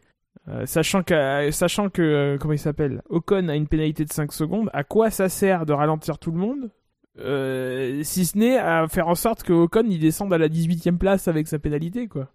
Euh, 0.49 0.65
Sachant 0.67 1.03
que, 1.03 1.51
sachant 1.51 1.91
que 1.91 2.01
euh, 2.03 2.39
comment 2.39 2.55
il 2.55 2.59
s'appelle? 2.59 3.03
Ocon 3.11 3.49
a 3.49 3.55
une 3.57 3.67
pénalité 3.69 4.05
de 4.05 4.13
5 4.13 4.33
secondes, 4.33 4.71
à 4.73 4.83
quoi 4.85 5.11
ça 5.11 5.29
sert 5.29 5.67
de 5.67 5.73
ralentir 5.73 6.19
tout 6.19 6.31
le 6.31 6.39
monde? 6.39 6.71
Euh, 7.19 8.03
Si 8.03 8.25
ce 8.25 8.39
n'est 8.39 8.57
à 8.59 8.87
faire 8.89 9.09
en 9.09 9.15
sorte 9.15 9.43
que 9.43 9.53
Ocon 9.53 9.85
il 9.89 9.99
descende 9.99 10.33
à 10.33 10.39
la 10.39 10.49
18ème 10.49 10.97
place 10.99 11.29
avec 11.29 11.49
sa 11.49 11.59
pénalité. 11.59 12.07
quoi. 12.09 12.29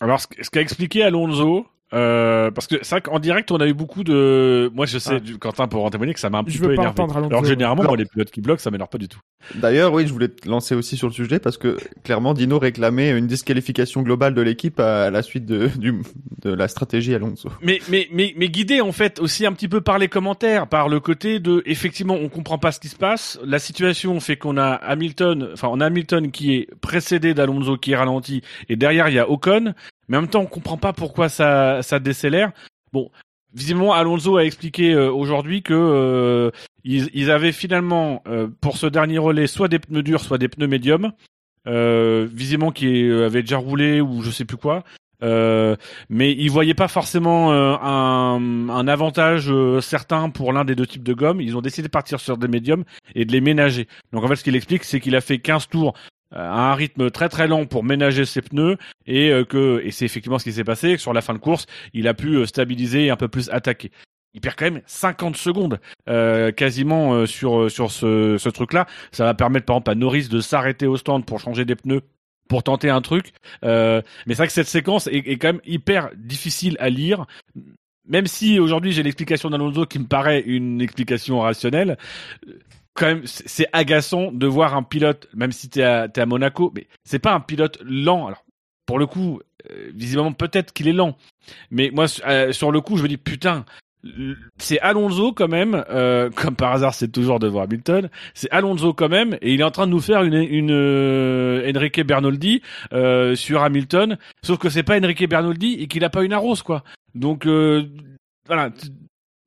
Alors, 0.00 0.20
ce 0.20 0.50
qu'a 0.50 0.60
expliqué 0.60 1.04
Alonso, 1.04 1.66
euh, 1.92 2.50
parce 2.50 2.66
que 2.66 2.76
c'est 2.82 2.90
vrai 2.96 3.00
qu'en 3.02 3.18
direct, 3.20 3.52
on 3.52 3.58
a 3.58 3.66
eu 3.66 3.74
beaucoup 3.74 4.02
de. 4.02 4.70
Moi, 4.74 4.86
je 4.86 4.98
sais, 4.98 5.16
Ah. 5.16 5.20
du, 5.20 5.38
Quentin, 5.38 5.68
pour 5.68 5.84
en 5.84 5.90
témoigner, 5.90 6.14
que 6.14 6.20
ça 6.20 6.30
m'a 6.30 6.38
un 6.38 6.44
petit 6.44 6.56
Je 6.56 6.62
peu 6.62 6.68
veux 6.70 6.74
pas 6.76 6.82
énervé. 6.82 7.02
Alors 7.26 7.42
que 7.42 7.48
généralement, 7.48 7.82
Alors- 7.82 7.92
moi, 7.92 7.96
les 7.98 8.06
pilotes 8.06 8.30
qui 8.30 8.40
bloquent, 8.40 8.60
ça 8.62 8.70
m'énerve 8.70 8.88
pas 8.88 8.98
du 8.98 9.06
tout. 9.08 9.20
D'ailleurs, 9.56 9.92
oui, 9.92 10.06
je 10.06 10.12
voulais 10.12 10.28
te 10.28 10.48
lancer 10.48 10.74
aussi 10.74 10.96
sur 10.96 11.06
le 11.06 11.12
sujet 11.12 11.38
parce 11.38 11.58
que 11.58 11.76
clairement, 12.02 12.32
Dino 12.32 12.58
réclamait 12.58 13.10
une 13.16 13.26
disqualification 13.26 14.00
globale 14.02 14.32
de 14.34 14.40
l'équipe 14.40 14.80
à 14.80 15.10
la 15.10 15.22
suite 15.22 15.44
de, 15.44 15.68
du, 15.76 15.94
de 16.42 16.50
la 16.50 16.66
stratégie 16.66 17.14
Alonso. 17.14 17.50
Mais, 17.60 17.78
mais, 17.90 18.08
mais, 18.10 18.32
mais 18.38 18.48
guidé 18.48 18.80
en 18.80 18.92
fait 18.92 19.20
aussi 19.20 19.44
un 19.44 19.52
petit 19.52 19.68
peu 19.68 19.82
par 19.82 19.98
les 19.98 20.08
commentaires, 20.08 20.66
par 20.66 20.88
le 20.88 20.98
côté 20.98 21.40
de 21.40 21.62
effectivement 21.66 22.14
on 22.14 22.30
comprend 22.30 22.56
pas 22.56 22.72
ce 22.72 22.80
qui 22.80 22.88
se 22.88 22.96
passe. 22.96 23.38
La 23.44 23.58
situation 23.58 24.18
fait 24.18 24.36
qu'on 24.38 24.56
a 24.56 24.70
Hamilton, 24.72 25.50
enfin 25.52 25.68
on 25.70 25.78
a 25.80 25.86
Hamilton 25.86 26.30
qui 26.30 26.54
est 26.54 26.68
précédé 26.80 27.34
d'Alonso 27.34 27.76
qui 27.76 27.92
est 27.92 27.96
ralenti 27.96 28.40
et 28.70 28.76
derrière 28.76 29.10
il 29.10 29.14
y 29.14 29.18
a 29.18 29.28
Ocon, 29.28 29.74
mais 30.08 30.16
en 30.16 30.22
même 30.22 30.30
temps 30.30 30.42
on 30.42 30.46
comprend 30.46 30.76
pas 30.76 30.92
pourquoi 30.92 31.28
ça 31.28 31.82
ça 31.82 31.98
décélère. 31.98 32.52
Bon, 32.92 33.10
visiblement 33.52 33.94
Alonso 33.94 34.36
a 34.36 34.44
expliqué 34.44 34.92
euh, 34.92 35.10
aujourd'hui 35.10 35.62
que 35.62 35.74
euh, 35.74 36.50
ils, 36.84 37.08
ils 37.14 37.30
avaient 37.30 37.52
finalement 37.52 38.22
euh, 38.26 38.48
pour 38.60 38.76
ce 38.76 38.86
dernier 38.86 39.18
relais 39.18 39.46
soit 39.46 39.68
des 39.68 39.78
pneus 39.78 40.02
durs, 40.02 40.20
soit 40.20 40.38
des 40.38 40.48
pneus 40.48 40.68
médiums. 40.68 41.12
Euh, 41.66 42.28
visiblement 42.30 42.72
qui 42.72 43.08
euh, 43.08 43.24
avait 43.24 43.40
déjà 43.40 43.56
roulé 43.56 44.00
ou 44.02 44.22
je 44.22 44.30
sais 44.30 44.44
plus 44.44 44.58
quoi. 44.58 44.84
Euh, 45.22 45.76
mais 46.10 46.32
ils 46.32 46.50
voyaient 46.50 46.74
pas 46.74 46.88
forcément 46.88 47.52
un, 47.52 48.68
un 48.68 48.88
avantage 48.88 49.50
certain 49.80 50.28
pour 50.28 50.52
l'un 50.52 50.66
des 50.66 50.74
deux 50.74 50.86
types 50.86 51.04
de 51.04 51.14
gomme. 51.14 51.40
Ils 51.40 51.56
ont 51.56 51.62
décidé 51.62 51.88
de 51.88 51.90
partir 51.90 52.20
sur 52.20 52.36
des 52.36 52.48
médiums 52.48 52.84
et 53.14 53.24
de 53.24 53.32
les 53.32 53.40
ménager. 53.40 53.88
Donc 54.12 54.24
en 54.24 54.28
fait, 54.28 54.36
ce 54.36 54.44
qu'il 54.44 54.56
explique, 54.56 54.84
c'est 54.84 55.00
qu'il 55.00 55.16
a 55.16 55.22
fait 55.22 55.38
15 55.38 55.68
tours 55.68 55.94
à 56.34 56.72
un 56.72 56.74
rythme 56.74 57.10
très 57.10 57.28
très 57.28 57.46
lent 57.48 57.66
pour 57.66 57.84
ménager 57.84 58.24
ses 58.24 58.42
pneus 58.42 58.76
et 59.06 59.30
euh, 59.30 59.44
que 59.44 59.80
et 59.84 59.90
c'est 59.90 60.04
effectivement 60.04 60.38
ce 60.38 60.44
qui 60.44 60.52
s'est 60.52 60.64
passé. 60.64 60.96
Sur 60.96 61.12
la 61.12 61.22
fin 61.22 61.34
de 61.34 61.38
course, 61.38 61.66
il 61.92 62.08
a 62.08 62.14
pu 62.14 62.36
euh, 62.36 62.46
stabiliser 62.46 63.06
et 63.06 63.10
un 63.10 63.16
peu 63.16 63.28
plus 63.28 63.48
attaquer. 63.50 63.90
Il 64.34 64.40
perd 64.40 64.56
quand 64.56 64.64
même 64.64 64.82
50 64.86 65.36
secondes 65.36 65.80
euh, 66.08 66.50
quasiment 66.50 67.14
euh, 67.14 67.26
sur 67.26 67.60
euh, 67.60 67.68
sur 67.68 67.92
ce, 67.92 68.36
ce 68.36 68.48
truc-là. 68.48 68.86
Ça 69.12 69.24
va 69.24 69.34
permettre 69.34 69.64
par 69.64 69.76
exemple 69.76 69.90
à 69.92 69.94
Norris 69.94 70.28
de 70.28 70.40
s'arrêter 70.40 70.86
au 70.86 70.96
stand 70.96 71.24
pour 71.24 71.38
changer 71.38 71.64
des 71.64 71.76
pneus 71.76 72.02
pour 72.48 72.64
tenter 72.64 72.90
un 72.90 73.00
truc. 73.00 73.32
Euh, 73.64 74.02
mais 74.26 74.34
c'est 74.34 74.38
vrai 74.38 74.46
que 74.48 74.52
cette 74.52 74.66
séquence 74.66 75.06
est, 75.06 75.26
est 75.26 75.38
quand 75.38 75.48
même 75.48 75.62
hyper 75.64 76.10
difficile 76.16 76.76
à 76.80 76.90
lire. 76.90 77.26
Même 78.06 78.26
si 78.26 78.58
aujourd'hui 78.58 78.92
j'ai 78.92 79.02
l'explication 79.02 79.50
d'Alonso 79.50 79.86
qui 79.86 79.98
me 79.98 80.06
paraît 80.06 80.40
une 80.40 80.82
explication 80.82 81.40
rationnelle, 81.40 81.96
euh, 82.48 82.58
quand 82.94 83.06
même 83.06 83.22
c'est 83.24 83.66
agaçant 83.72 84.30
de 84.32 84.46
voir 84.46 84.76
un 84.76 84.82
pilote, 84.82 85.28
même 85.34 85.52
si 85.52 85.68
t'es 85.68 85.82
à, 85.82 86.08
t'es 86.08 86.20
à 86.20 86.26
Monaco, 86.26 86.72
mais 86.74 86.86
c'est 87.04 87.18
pas 87.18 87.34
un 87.34 87.40
pilote 87.40 87.78
lent. 87.84 88.26
Alors 88.26 88.44
pour 88.86 88.98
le 88.98 89.06
coup, 89.06 89.40
euh, 89.70 89.90
visiblement 89.94 90.32
peut-être 90.32 90.72
qu'il 90.72 90.88
est 90.88 90.92
lent, 90.92 91.16
mais 91.70 91.90
moi 91.92 92.06
euh, 92.26 92.52
sur 92.52 92.70
le 92.70 92.80
coup 92.80 92.96
je 92.96 93.02
me 93.02 93.08
dis 93.08 93.16
putain. 93.16 93.64
C'est 94.58 94.78
Alonso 94.80 95.32
quand 95.32 95.48
même, 95.48 95.82
euh, 95.88 96.28
comme 96.36 96.56
par 96.56 96.72
hasard 96.72 96.92
c'est 96.92 97.08
toujours 97.08 97.38
devant 97.38 97.62
Hamilton, 97.62 98.10
c'est 98.34 98.50
Alonso 98.50 98.92
quand 98.92 99.08
même, 99.08 99.38
et 99.40 99.54
il 99.54 99.62
est 99.62 99.64
en 99.64 99.70
train 99.70 99.86
de 99.86 99.92
nous 99.92 100.00
faire 100.00 100.24
une, 100.24 100.34
une 100.34 100.72
euh, 100.72 101.72
Enrique 101.74 102.02
Bernoldi 102.02 102.60
sur 103.34 103.62
Hamilton, 103.62 104.18
sauf 104.42 104.58
que 104.58 104.68
c'est 104.68 104.82
pas 104.82 104.98
Enrique 104.98 105.26
Bernoldi 105.26 105.76
et 105.80 105.86
qu'il 105.86 106.04
a 106.04 106.10
pas 106.10 106.22
une 106.22 106.34
arrose 106.34 106.62
quoi. 106.62 106.84
Donc 107.14 107.46
voilà, 108.46 108.70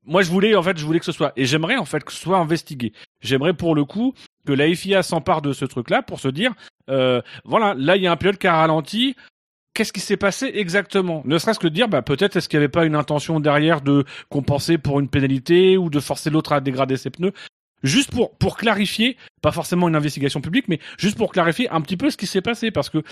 moi 0.08 0.22
je 0.22 0.30
voulais 0.30 0.56
en 0.56 0.62
fait 0.62 0.76
je 0.78 0.84
voulais 0.84 0.98
que 0.98 1.04
ce 1.04 1.12
soit 1.12 1.32
et 1.36 1.44
j'aimerais 1.44 1.76
en 1.76 1.84
fait 1.84 2.02
que 2.02 2.12
ce 2.12 2.18
soit 2.18 2.38
investigué. 2.38 2.92
J'aimerais 3.20 3.54
pour 3.54 3.74
le 3.74 3.84
coup 3.84 4.14
que 4.46 4.52
la 4.52 4.74
FIA 4.74 5.02
s'empare 5.02 5.42
de 5.42 5.52
ce 5.52 5.64
truc-là 5.64 6.02
pour 6.02 6.18
se 6.18 6.28
dire 6.28 6.54
euh, 6.90 7.22
voilà 7.44 7.74
là 7.74 7.96
il 7.96 8.02
y 8.02 8.06
a 8.06 8.12
un 8.12 8.16
pilote 8.16 8.38
qui 8.38 8.46
a 8.48 8.56
ralenti. 8.56 9.14
Qu'est-ce 9.74 9.92
qui 9.92 10.00
s'est 10.00 10.16
passé 10.16 10.50
exactement? 10.54 11.22
Ne 11.24 11.38
serait-ce 11.38 11.60
que 11.60 11.68
de 11.68 11.72
dire, 11.72 11.88
bah, 11.88 12.02
peut-être 12.02 12.34
est-ce 12.34 12.48
qu'il 12.48 12.58
n'y 12.58 12.64
avait 12.64 12.70
pas 12.70 12.84
une 12.84 12.96
intention 12.96 13.38
derrière 13.38 13.80
de 13.80 14.04
compenser 14.28 14.76
pour 14.76 14.98
une 14.98 15.08
pénalité 15.08 15.76
ou 15.76 15.88
de 15.88 16.00
forcer 16.00 16.30
l'autre 16.30 16.52
à 16.52 16.60
dégrader 16.60 16.96
ses 16.96 17.10
pneus? 17.10 17.32
Juste 17.84 18.10
pour, 18.10 18.36
pour 18.38 18.56
clarifier, 18.56 19.16
pas 19.40 19.52
forcément 19.52 19.86
une 19.86 19.94
investigation 19.94 20.40
publique, 20.40 20.66
mais 20.66 20.80
juste 20.98 21.16
pour 21.16 21.30
clarifier 21.30 21.70
un 21.70 21.80
petit 21.80 21.96
peu 21.96 22.10
ce 22.10 22.16
qui 22.16 22.26
s'est 22.26 22.40
passé. 22.40 22.72
Parce 22.72 22.90
que 22.90 23.04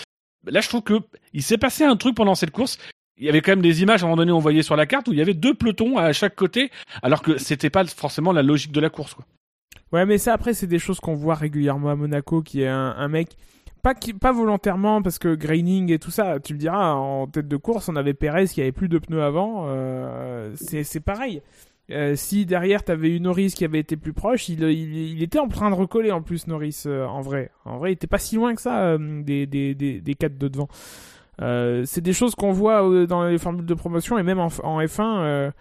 là, 0.44 0.60
je 0.60 0.68
trouve 0.68 0.82
que 0.82 0.98
il 1.32 1.42
s'est 1.44 1.58
passé 1.58 1.84
un 1.84 1.94
truc 1.94 2.16
pendant 2.16 2.34
cette 2.34 2.50
course. 2.50 2.78
Il 3.18 3.24
y 3.24 3.28
avait 3.28 3.40
quand 3.40 3.52
même 3.52 3.62
des 3.62 3.82
images 3.82 4.02
à 4.02 4.06
un 4.06 4.10
moment 4.10 4.18
donné 4.18 4.32
on 4.32 4.38
voyait 4.38 4.62
sur 4.62 4.76
la 4.76 4.86
carte 4.86 5.08
où 5.08 5.12
il 5.12 5.18
y 5.18 5.22
avait 5.22 5.34
deux 5.34 5.54
pelotons 5.54 5.96
à 5.96 6.12
chaque 6.12 6.34
côté, 6.34 6.70
alors 7.02 7.22
que 7.22 7.38
c'était 7.38 7.70
pas 7.70 7.84
forcément 7.86 8.32
la 8.32 8.42
logique 8.42 8.72
de 8.72 8.80
la 8.80 8.90
course. 8.90 9.14
Quoi. 9.14 9.24
Ouais, 9.92 10.04
mais 10.04 10.18
ça, 10.18 10.32
après, 10.32 10.52
c'est 10.52 10.66
des 10.66 10.78
choses 10.78 11.00
qu'on 11.00 11.14
voit 11.14 11.34
régulièrement 11.34 11.90
à 11.90 11.96
Monaco, 11.96 12.42
qui 12.42 12.62
est 12.62 12.68
un, 12.68 12.94
un 12.98 13.08
mec, 13.08 13.36
pas, 13.82 13.94
qui, 13.94 14.12
pas 14.12 14.32
volontairement, 14.32 15.00
parce 15.00 15.18
que 15.18 15.34
graining 15.34 15.92
et 15.92 15.98
tout 15.98 16.10
ça, 16.10 16.40
tu 16.40 16.54
me 16.54 16.58
diras, 16.58 16.92
en 16.92 17.26
tête 17.26 17.48
de 17.48 17.56
course, 17.56 17.88
on 17.88 17.96
avait 17.96 18.14
Perez 18.14 18.48
qui 18.48 18.60
avait 18.60 18.72
plus 18.72 18.88
de 18.88 18.98
pneus 18.98 19.22
avant, 19.22 19.66
euh, 19.68 20.52
c'est 20.56 20.84
c'est 20.84 21.00
pareil. 21.00 21.40
Euh, 21.92 22.16
si 22.16 22.46
derrière 22.46 22.82
t'avais 22.82 23.10
eu 23.10 23.20
Norris 23.20 23.52
qui 23.56 23.64
avait 23.64 23.78
été 23.78 23.96
plus 23.96 24.12
proche, 24.12 24.48
il, 24.48 24.60
il, 24.64 25.12
il 25.12 25.22
était 25.22 25.38
en 25.38 25.46
train 25.46 25.70
de 25.70 25.76
recoller 25.76 26.10
en 26.10 26.20
plus 26.20 26.48
Norris 26.48 26.82
euh, 26.86 27.06
en 27.06 27.20
vrai. 27.20 27.52
En 27.64 27.78
vrai, 27.78 27.90
il 27.90 27.94
était 27.94 28.08
pas 28.08 28.18
si 28.18 28.34
loin 28.34 28.56
que 28.56 28.60
ça 28.60 28.82
euh, 28.82 29.22
des, 29.22 29.46
des, 29.46 29.76
des, 29.76 30.00
des 30.00 30.14
quatre 30.16 30.36
de 30.36 30.48
devant. 30.48 30.68
Euh, 31.42 31.82
c'est 31.84 32.00
des 32.00 32.12
choses 32.12 32.34
qu'on 32.34 32.52
voit 32.52 32.88
euh, 32.88 33.06
dans 33.06 33.24
les 33.24 33.38
formules 33.38 33.66
de 33.66 33.74
promotion 33.74 34.18
et 34.18 34.22
même 34.22 34.38
en, 34.38 34.48
en 34.62 34.80
F1 34.80 35.52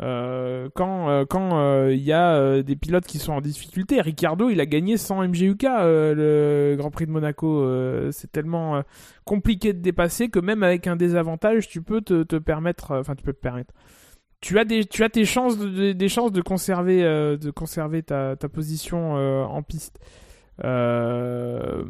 euh, 0.00 0.68
quand 0.74 1.24
quand 1.26 1.88
il 1.88 2.00
y 2.00 2.12
a 2.12 2.62
des 2.62 2.76
pilotes 2.76 3.06
qui 3.06 3.18
sont 3.18 3.32
en 3.32 3.40
difficulté. 3.40 4.00
Ricardo, 4.00 4.50
il 4.50 4.60
a 4.60 4.66
gagné 4.66 4.96
sans 4.96 5.22
MGUK 5.26 5.62
le 5.62 6.74
Grand 6.76 6.90
Prix 6.90 7.06
de 7.06 7.12
Monaco. 7.12 7.64
C'est 8.10 8.30
tellement 8.32 8.82
compliqué 9.24 9.72
de 9.72 9.78
dépasser 9.78 10.28
que 10.30 10.40
même 10.40 10.64
avec 10.64 10.88
un 10.88 10.96
désavantage, 10.96 11.68
tu 11.68 11.80
peux 11.80 12.00
te, 12.00 12.24
te 12.24 12.36
permettre, 12.36 12.96
enfin 12.98 13.14
tu 13.14 13.22
peux 13.22 13.32
te 13.32 13.40
permettre. 13.40 13.72
Tu 14.40 14.58
as 14.58 14.64
des 14.64 14.84
tu 14.84 15.04
as 15.04 15.24
chances 15.24 15.58
de, 15.58 15.68
de- 15.68 15.92
des 15.92 16.08
chances 16.08 16.32
de 16.32 16.42
conserver 16.42 17.02
de 17.02 17.50
conserver 17.52 18.02
ta, 18.02 18.34
ta 18.34 18.48
position 18.48 19.14
en 19.14 19.62
piste. 19.62 20.00
Euh, 20.62 21.82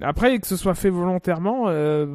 après 0.00 0.38
que 0.38 0.46
ce 0.46 0.56
soit 0.56 0.74
fait 0.74 0.90
volontairement. 0.90 1.68
euh, 1.68 2.14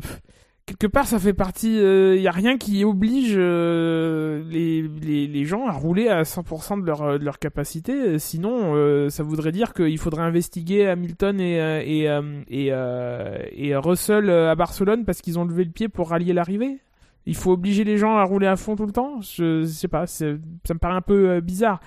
quelque 0.66 0.88
part 0.88 1.08
ça 1.08 1.18
fait 1.20 1.34
partie 1.34 1.76
il 1.78 2.22
y 2.22 2.28
a 2.28 2.32
rien 2.32 2.58
qui 2.58 2.84
oblige 2.86 3.34
euh, 3.38 4.44
les, 4.50 4.82
les, 4.84 5.28
les 5.28 5.46
gens 5.46 5.66
à 5.68 5.72
rouler 5.72 6.08
à 6.08 6.24
100% 6.24 6.82
de 6.82 6.86
leur, 6.86 7.20
de 7.20 7.24
leur 7.26 7.40
capacité. 7.40 8.20
Sinon 8.20 8.74
euh, 8.76 9.10
ça 9.10 9.24
voudrait 9.24 9.52
dire 9.52 9.74
qu'il 9.74 9.98
faudrait 9.98 10.24
investiguer 10.24 10.88
Hamilton 10.88 11.40
et 11.40 11.60
euh, 11.62 11.82
et 11.86 12.10
euh, 12.10 12.42
et, 12.48 12.68
euh, 12.72 13.38
et 13.52 13.76
Russell 13.76 14.30
euh, 14.30 14.52
à 14.52 14.56
Barcelone 14.56 15.04
parce 15.06 15.22
qu'ils 15.22 15.40
ont 15.40 15.46
levé 15.46 15.64
le 15.64 15.72
pied 15.72 15.90
pour 15.90 16.10
rallier 16.10 16.34
l'arrivée. 16.34 16.80
Il 17.26 17.36
faut 17.36 17.52
obliger 17.52 17.84
les 17.84 17.98
gens 17.98 18.16
à 18.18 18.24
rouler 18.24 18.48
à 18.48 18.56
fond 18.56 18.76
tout 18.76 18.86
le 18.86 18.92
temps. 18.94 19.20
Je, 19.22 19.62
je 19.62 19.66
sais 19.68 19.88
pas 19.88 20.06
ça 20.08 20.26
me 20.26 20.78
paraît 20.80 20.96
un 20.96 21.02
peu 21.02 21.30
euh, 21.32 21.42
bizarre. 21.42 21.80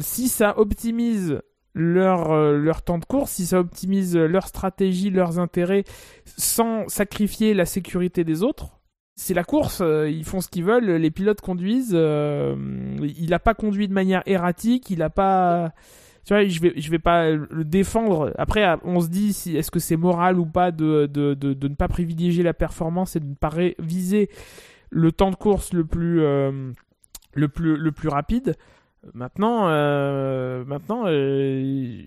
Si 0.00 0.28
ça 0.28 0.58
optimise 0.58 1.40
leur, 1.78 2.32
euh, 2.32 2.56
leur 2.56 2.80
temps 2.80 2.96
de 2.98 3.04
course, 3.04 3.32
si 3.32 3.44
ça 3.44 3.60
optimise 3.60 4.16
leur 4.16 4.48
stratégie, 4.48 5.10
leurs 5.10 5.38
intérêts, 5.38 5.84
sans 6.24 6.88
sacrifier 6.88 7.52
la 7.52 7.66
sécurité 7.66 8.24
des 8.24 8.42
autres, 8.42 8.78
c'est 9.14 9.34
la 9.34 9.44
course, 9.44 9.80
euh, 9.82 10.08
ils 10.08 10.24
font 10.24 10.40
ce 10.40 10.48
qu'ils 10.48 10.64
veulent, 10.64 10.90
les 10.90 11.10
pilotes 11.10 11.42
conduisent. 11.42 11.92
euh, 11.94 12.56
il 13.18 13.32
a 13.34 13.38
pas 13.38 13.52
conduit 13.52 13.88
de 13.88 13.92
manière 13.92 14.22
erratique, 14.24 14.90
il 14.90 15.02
a 15.02 15.10
pas. 15.10 15.72
Tu 16.24 16.32
vois, 16.32 16.44
je 16.44 16.60
vais, 16.60 16.72
je 16.76 16.90
vais 16.90 16.98
pas 16.98 17.30
le 17.30 17.64
défendre. 17.64 18.32
Après, 18.38 18.66
on 18.82 19.00
se 19.00 19.08
dit 19.08 19.36
est-ce 19.54 19.70
que 19.70 19.78
c'est 19.78 19.96
moral 19.96 20.38
ou 20.40 20.46
pas 20.46 20.72
de, 20.72 21.06
de, 21.06 21.34
de, 21.34 21.52
de 21.52 21.68
ne 21.68 21.74
pas 21.74 21.88
privilégier 21.88 22.42
la 22.42 22.54
performance 22.54 23.16
et 23.16 23.20
de 23.20 23.26
ne 23.26 23.34
pas 23.34 23.52
viser 23.78 24.28
le 24.90 25.12
temps 25.12 25.30
de 25.30 25.36
course 25.36 25.72
le 25.72 25.84
plus, 25.84 26.20
le 26.20 27.48
plus, 27.48 27.76
le 27.76 27.92
plus 27.92 28.08
rapide. 28.08 28.56
Maintenant, 29.14 29.68
euh, 29.68 30.64
maintenant, 30.64 31.04
euh, 31.06 32.02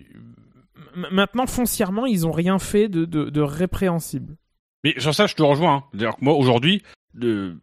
maintenant, 1.11 1.47
foncièrement, 1.47 2.05
ils 2.05 2.27
ont 2.27 2.31
rien 2.31 2.59
fait 2.59 2.89
de, 2.89 3.05
de, 3.05 3.41
répréhensible. 3.41 4.35
Mais 4.83 4.93
sur 4.99 5.13
ça, 5.13 5.27
je 5.27 5.35
te 5.35 5.43
rejoins. 5.43 5.75
hein. 5.75 5.83
D'ailleurs, 5.93 6.17
moi, 6.21 6.33
aujourd'hui, 6.33 6.83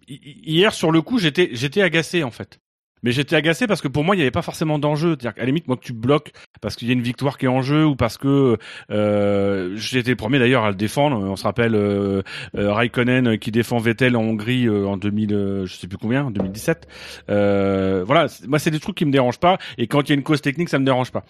hier, 0.09 0.75
sur 0.75 0.93
le 0.93 1.03
coup, 1.03 1.19
j'étais 1.19 1.83
agacé, 1.83 2.25
en 2.25 2.31
fait. 2.31 2.61
Mais 3.02 3.12
j'étais 3.12 3.36
agacé 3.36 3.66
parce 3.66 3.81
que 3.81 3.89
pour 3.89 4.05
moi, 4.05 4.14
il 4.14 4.18
n'y 4.18 4.23
avait 4.23 4.31
pas 4.31 4.43
forcément 4.43 4.78
d'enjeu. 4.78 5.10
C'est-à-dire 5.10 5.35
qu'à 5.35 5.43
la 5.43 5.47
limite, 5.47 5.68
moi, 5.68 5.77
que 5.77 5.85
tu 5.85 5.93
bloques 5.93 6.32
parce 6.60 6.77
qu'il 6.77 6.89
y 6.89 6.90
a 6.90 6.94
une 6.94 7.02
victoire 7.02 7.39
qui 7.39 7.44
est 7.44 7.48
en 7.48 7.62
jeu 7.62 7.85
ou 7.85 7.94
parce 7.94 8.16
que 8.16 8.56
euh, 8.90 9.77
j'étais 9.77 10.10
le 10.10 10.16
premier 10.16 10.39
d'ailleurs 10.39 10.64
à 10.64 10.70
le 10.70 10.77
défendre. 10.77 11.18
On 11.18 11.36
se 11.36 11.44
rappelle 11.44 11.74
euh, 11.74 12.23
euh, 12.56 12.73
Raikkonen 12.73 13.39
qui 13.39 13.51
défend 13.51 13.78
Vettel 13.78 14.16
en 14.16 14.23
Hongrie 14.23 14.66
euh, 14.66 14.86
en 14.86 14.97
2000, 14.97 15.35
euh, 15.35 15.66
je 15.66 15.77
sais 15.77 15.89
plus 15.89 15.98
combien, 15.98 16.24
en 16.24 16.31
2017. 16.31 16.89
Euh, 17.31 18.02
voilà, 18.05 18.27
moi, 18.48 18.59
c'est 18.59 18.70
des 18.70 18.81
trucs 18.81 18.97
qui 18.97 19.05
me 19.05 19.12
dérangent 19.12 19.40
pas. 19.40 19.59
Et 19.78 19.86
quand 19.86 20.02
il 20.02 20.09
y 20.09 20.12
a 20.12 20.16
une 20.16 20.23
cause 20.23 20.40
technique, 20.40 20.68
ça 20.68 20.78
me 20.78 20.85
dérange 20.85 21.12
pas. 21.12 21.24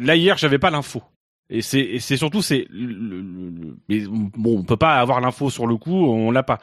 Là 0.00 0.16
hier, 0.16 0.36
j'avais 0.36 0.58
pas 0.58 0.70
l'info. 0.70 1.02
Et 1.50 1.60
c'est 1.60 2.16
surtout 2.16 2.40
c'est 2.40 2.66
bon 2.70 4.58
on 4.58 4.62
peut 4.62 4.78
pas 4.78 4.98
avoir 4.98 5.20
l'info 5.20 5.50
sur 5.50 5.66
le 5.66 5.76
coup 5.76 5.94
on 5.94 6.30
l'a 6.30 6.42
pas. 6.42 6.58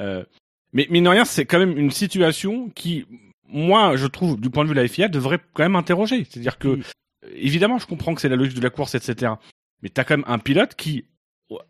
Euh, 0.00 0.24
mais 0.72 0.88
mine 0.90 1.04
de 1.04 1.08
rien 1.08 1.24
c'est 1.24 1.44
quand 1.44 1.60
même 1.60 1.78
une 1.78 1.92
situation 1.92 2.68
qui 2.74 3.06
moi 3.48 3.96
je 3.96 4.06
trouve 4.06 4.40
du 4.40 4.50
point 4.50 4.64
de 4.64 4.68
vue 4.68 4.74
de 4.74 4.80
la 4.80 4.88
FIA 4.88 5.08
devrait 5.08 5.40
quand 5.52 5.62
même 5.62 5.76
interroger. 5.76 6.26
C'est-à-dire 6.28 6.58
que 6.58 6.80
évidemment 7.34 7.78
je 7.78 7.86
comprends 7.86 8.14
que 8.14 8.20
c'est 8.20 8.28
la 8.28 8.36
logique 8.36 8.56
de 8.56 8.62
la 8.62 8.70
course 8.70 8.94
etc. 8.94 9.32
Mais 9.82 9.88
t'as 9.88 10.04
quand 10.04 10.16
même 10.16 10.26
un 10.28 10.38
pilote 10.38 10.74
qui 10.74 11.04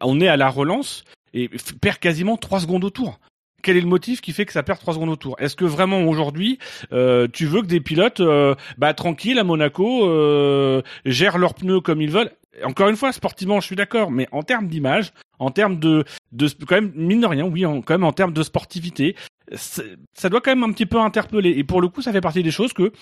on 0.01 0.21
est 0.21 0.29
à 0.29 0.37
la 0.37 0.49
relance 0.49 1.05
et 1.33 1.51
perd 1.81 1.99
quasiment 1.99 2.37
trois 2.37 2.61
secondes 2.61 2.85
au 2.85 2.91
tour. 2.91 3.19
Quel 3.63 3.77
est 3.79 3.81
le 3.81 3.87
motif 3.87 4.21
qui 4.21 4.33
fait 4.33 4.45
que 4.45 4.53
ça 4.53 4.63
perd 4.63 4.79
trois 4.79 4.95
secondes 4.95 5.09
au 5.09 5.17
tour? 5.17 5.37
Est-ce 5.39 5.57
que 5.57 5.65
vraiment 5.65 6.03
aujourd'hui 6.03 6.59
euh, 6.93 7.27
tu 7.33 7.47
veux 7.47 7.63
que 7.63 7.67
des 7.67 7.81
pilotes 7.81 8.21
euh, 8.21 8.55
bah 8.79 8.93
tranquilles 8.93 9.39
à 9.39 9.45
Monaco 9.45 10.07
euh, 10.07 10.83
gèrent 11.07 11.39
leurs 11.39 11.55
pneus 11.55 11.81
comme 11.81 12.03
ils 12.03 12.11
veulent? 12.11 12.31
Encore 12.63 12.89
une 12.89 12.97
fois, 12.97 13.11
sportivement, 13.13 13.61
je 13.61 13.67
suis 13.67 13.75
d'accord, 13.75 14.13
mais 14.13 14.29
en 14.31 14.43
termes 14.43 14.69
d'image, 14.69 15.13
en 15.41 15.51
termes 15.51 15.81
de, 15.81 16.05
de, 16.31 16.49
quand 16.67 16.77
même, 16.77 16.93
mine 16.95 17.21
de 17.21 17.27
rien, 17.27 17.45
oui, 17.47 17.67
en, 17.67 17.83
quand 17.83 17.95
même 17.95 18.05
en 18.05 18.13
termes 18.13 18.33
de 18.33 18.43
sportivité, 18.45 19.17
ça 19.53 20.29
doit 20.29 20.41
quand 20.41 20.51
même 20.51 20.65
un 20.65 20.73
petit 20.73 20.87
peu 20.87 20.99
interpeller. 20.99 21.51
Et 21.51 21.65
pour 21.65 21.81
le 21.81 21.89
coup, 21.89 22.03
ça 22.03 22.13
fait 22.13 22.21
partie 22.21 22.43
des 22.43 22.51
choses 22.51 22.73
que 22.73 22.93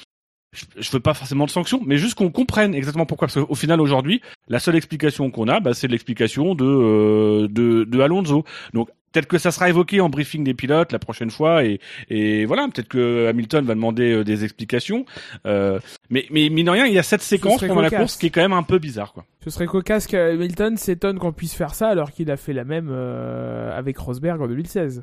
je, 0.53 0.65
je 0.77 0.91
veux 0.91 1.01
pas 1.01 1.15
forcément 1.15 1.47
de 1.47 1.51
sanctions, 1.51 1.81
mais 1.85 1.97
juste 1.97 2.15
qu'on 2.15 2.31
comprenne 2.31 2.75
exactement 2.75 3.07
pourquoi. 3.07 3.29
Parce 3.29 3.45
qu'au 3.45 3.55
final, 3.55 3.81
aujourd'hui, 3.81 4.21
la 4.49 4.59
seule 4.59 4.77
explication 4.77 5.31
qu'on 5.31 5.49
a, 5.49 5.61
bah, 5.61 5.75
c'est 5.75 5.89
l'explication 5.89 6.55
de, 6.55 6.65
euh, 6.65 7.49
de, 7.49 7.85
de 7.85 8.01
Alonso. 8.01 8.45
Donc, 8.75 8.91
peut-être 9.13 9.27
que 9.27 9.39
ça 9.39 9.51
sera 9.51 9.69
évoqué 9.69 10.01
en 10.01 10.09
briefing 10.09 10.45
des 10.45 10.55
pilotes 10.55 10.93
la 10.93 10.99
prochaine 10.99 11.31
fois, 11.31 11.65
et, 11.65 11.81
et 12.09 12.45
voilà, 12.45 12.67
peut-être 12.69 12.89
que 12.89 13.29
Hamilton 13.29 13.65
va 13.65 13.75
demander 13.75 14.13
euh, 14.13 14.25
des 14.25 14.45
explications. 14.45 15.05
Euh, 15.47 15.79
mais, 16.11 16.27
mais 16.31 16.49
mine 16.49 16.67
de 16.67 16.71
rien, 16.71 16.87
il 16.87 16.95
y 16.95 16.99
a 16.99 17.03
cette 17.03 17.23
séquence 17.23 17.61
pendant 17.61 17.81
la 17.81 17.91
course 17.91 18.17
qui 18.17 18.27
est 18.27 18.31
quand 18.31 18.43
même 18.43 18.53
un 18.53 18.63
peu 18.63 18.79
bizarre, 18.79 19.13
quoi. 19.13 19.25
Ce 19.45 19.51
serait 19.51 19.67
cocasse 19.67 20.07
que 20.07 20.35
Hamilton 20.35 20.77
s'étonne 20.77 21.19
qu'on 21.19 21.33
puisse 21.33 21.55
faire 21.55 21.75
ça 21.75 21.89
alors 21.89 22.13
qu'il 22.13 22.31
a 22.31 22.37
fait 22.37 22.53
la 22.53 22.65
même 22.65 22.89
euh, 22.91 23.77
avec 23.77 23.99
Rosberg 23.99 24.41
en 24.41 24.49
2016. 24.49 25.03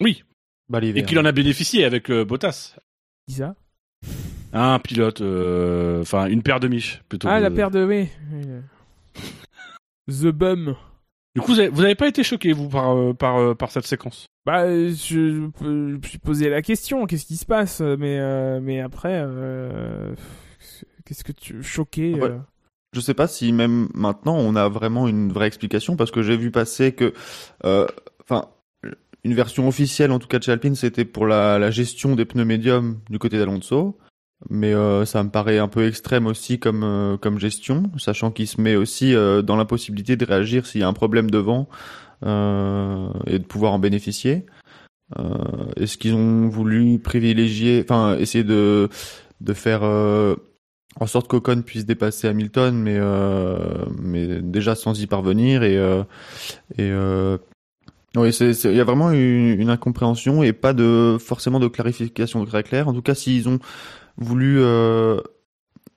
Oui, 0.00 0.24
Et 0.72 1.04
qu'il 1.04 1.18
en 1.18 1.24
a 1.24 1.32
bénéficié 1.32 1.84
avec 1.84 2.10
euh, 2.10 2.24
Bottas. 2.24 2.76
Ça? 3.28 3.54
Un 4.52 4.78
pilote, 4.78 5.20
euh, 5.20 6.00
enfin 6.02 6.26
une 6.26 6.42
paire 6.42 6.60
de 6.60 6.68
miches 6.68 7.02
plutôt. 7.08 7.28
Ah, 7.28 7.38
que- 7.38 7.42
la 7.42 7.50
paire 7.50 7.70
de 7.70 7.84
oui. 7.84 8.08
The 10.08 10.26
Bum. 10.26 10.76
Du 11.34 11.40
coup, 11.40 11.52
vous 11.52 11.58
avez, 11.60 11.68
vous 11.68 11.82
avez 11.82 11.94
pas 11.96 12.06
été 12.06 12.22
choqué 12.22 12.52
vous 12.52 12.68
par 12.68 12.96
euh, 12.96 13.12
par 13.14 13.56
par 13.56 13.70
cette 13.70 13.86
séquence? 13.86 14.26
Bah, 14.46 14.68
je, 14.68 14.92
je 14.94 15.64
me 15.64 16.00
suis 16.02 16.18
posé 16.18 16.48
la 16.48 16.62
question, 16.62 17.06
qu'est-ce 17.06 17.24
qui 17.26 17.36
se 17.36 17.46
passe? 17.46 17.80
Mais 17.80 18.18
euh, 18.20 18.60
mais 18.62 18.80
après, 18.80 19.20
euh, 19.24 20.14
qu'est-ce 21.04 21.24
que 21.24 21.32
tu 21.32 21.62
choqué 21.62 22.14
Ouais. 22.14 22.30
euh, 22.30 22.38
Je 22.94 23.00
sais 23.00 23.14
pas 23.14 23.26
si 23.26 23.52
même 23.52 23.88
maintenant 23.94 24.36
on 24.36 24.54
a 24.54 24.68
vraiment 24.68 25.08
une 25.08 25.32
vraie 25.32 25.46
explication 25.48 25.96
parce 25.96 26.10
que 26.12 26.22
j'ai 26.22 26.36
vu 26.36 26.50
passer 26.52 26.92
que, 26.92 27.12
euh, 27.64 27.86
enfin, 28.22 28.48
une 29.24 29.34
version 29.34 29.66
officielle 29.66 30.12
en 30.12 30.18
tout 30.18 30.28
cas 30.28 30.38
de 30.38 30.44
chez 30.44 30.74
c'était 30.74 31.04
pour 31.04 31.26
la, 31.26 31.58
la 31.58 31.70
gestion 31.70 32.14
des 32.14 32.24
pneus 32.24 32.44
médiums 32.44 33.00
du 33.10 33.18
côté 33.18 33.38
d'Alonso. 33.38 33.98
Mais 34.50 34.74
euh, 34.74 35.06
ça 35.06 35.22
me 35.22 35.30
paraît 35.30 35.58
un 35.58 35.68
peu 35.68 35.86
extrême 35.86 36.26
aussi 36.26 36.58
comme 36.58 36.82
euh, 36.84 37.16
comme 37.16 37.38
gestion, 37.38 37.84
sachant 37.96 38.30
qu'il 38.30 38.46
se 38.46 38.60
met 38.60 38.76
aussi 38.76 39.14
euh, 39.14 39.40
dans 39.40 39.56
l'impossibilité 39.56 40.16
de 40.16 40.24
réagir 40.26 40.66
s'il 40.66 40.82
y 40.82 40.84
a 40.84 40.88
un 40.88 40.92
problème 40.92 41.30
devant 41.30 41.68
euh, 42.26 43.08
et 43.26 43.38
de 43.38 43.44
pouvoir 43.44 43.72
en 43.72 43.78
bénéficier. 43.78 44.44
Euh, 45.18 45.22
Est-ce 45.76 45.96
qu'ils 45.96 46.14
ont 46.14 46.48
voulu 46.48 46.98
privilégier, 46.98 47.80
enfin 47.82 48.18
essayer 48.18 48.44
de 48.44 48.90
de 49.40 49.52
faire 49.54 49.80
euh, 49.82 50.34
en 51.00 51.06
sorte 51.06 51.28
qu'Ocon 51.28 51.62
puisse 51.62 51.86
dépasser 51.86 52.28
Hamilton, 52.28 52.76
mais 52.76 52.98
euh, 52.98 53.86
mais 53.98 54.42
déjà 54.42 54.74
sans 54.74 55.00
y 55.00 55.06
parvenir 55.06 55.62
et 55.62 55.78
euh, 55.78 56.02
et 56.76 56.90
euh, 56.90 57.38
oui, 58.16 58.32
c'est 58.32 58.52
c'est- 58.54 58.70
il 58.70 58.76
y 58.76 58.80
a 58.80 58.84
vraiment 58.84 59.10
une, 59.10 59.60
une 59.60 59.70
incompréhension 59.70 60.42
et 60.42 60.52
pas 60.52 60.72
de 60.72 61.16
forcément 61.20 61.60
de 61.60 61.68
clarification 61.68 62.44
très 62.44 62.62
claire. 62.62 62.88
En 62.88 62.92
tout 62.94 63.02
cas, 63.02 63.14
s'ils 63.14 63.48
ont 63.48 63.58
voulu 64.16 64.58
euh, 64.60 65.20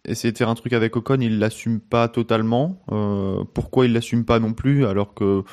essayer 0.06 0.32
de 0.32 0.38
faire 0.38 0.50
un 0.50 0.56
truc 0.56 0.74
avec 0.74 0.96
Ocon, 0.96 1.20
ils 1.22 1.38
l'assument 1.40 1.80
pas 1.80 2.08
totalement. 2.08 2.82
Euh, 2.92 3.44
pourquoi 3.54 3.86
ils 3.86 3.94
l'assument 3.94 4.24
pas 4.26 4.40
non 4.40 4.54
plus 4.54 4.86
alors 4.86 5.14
que 5.14 5.44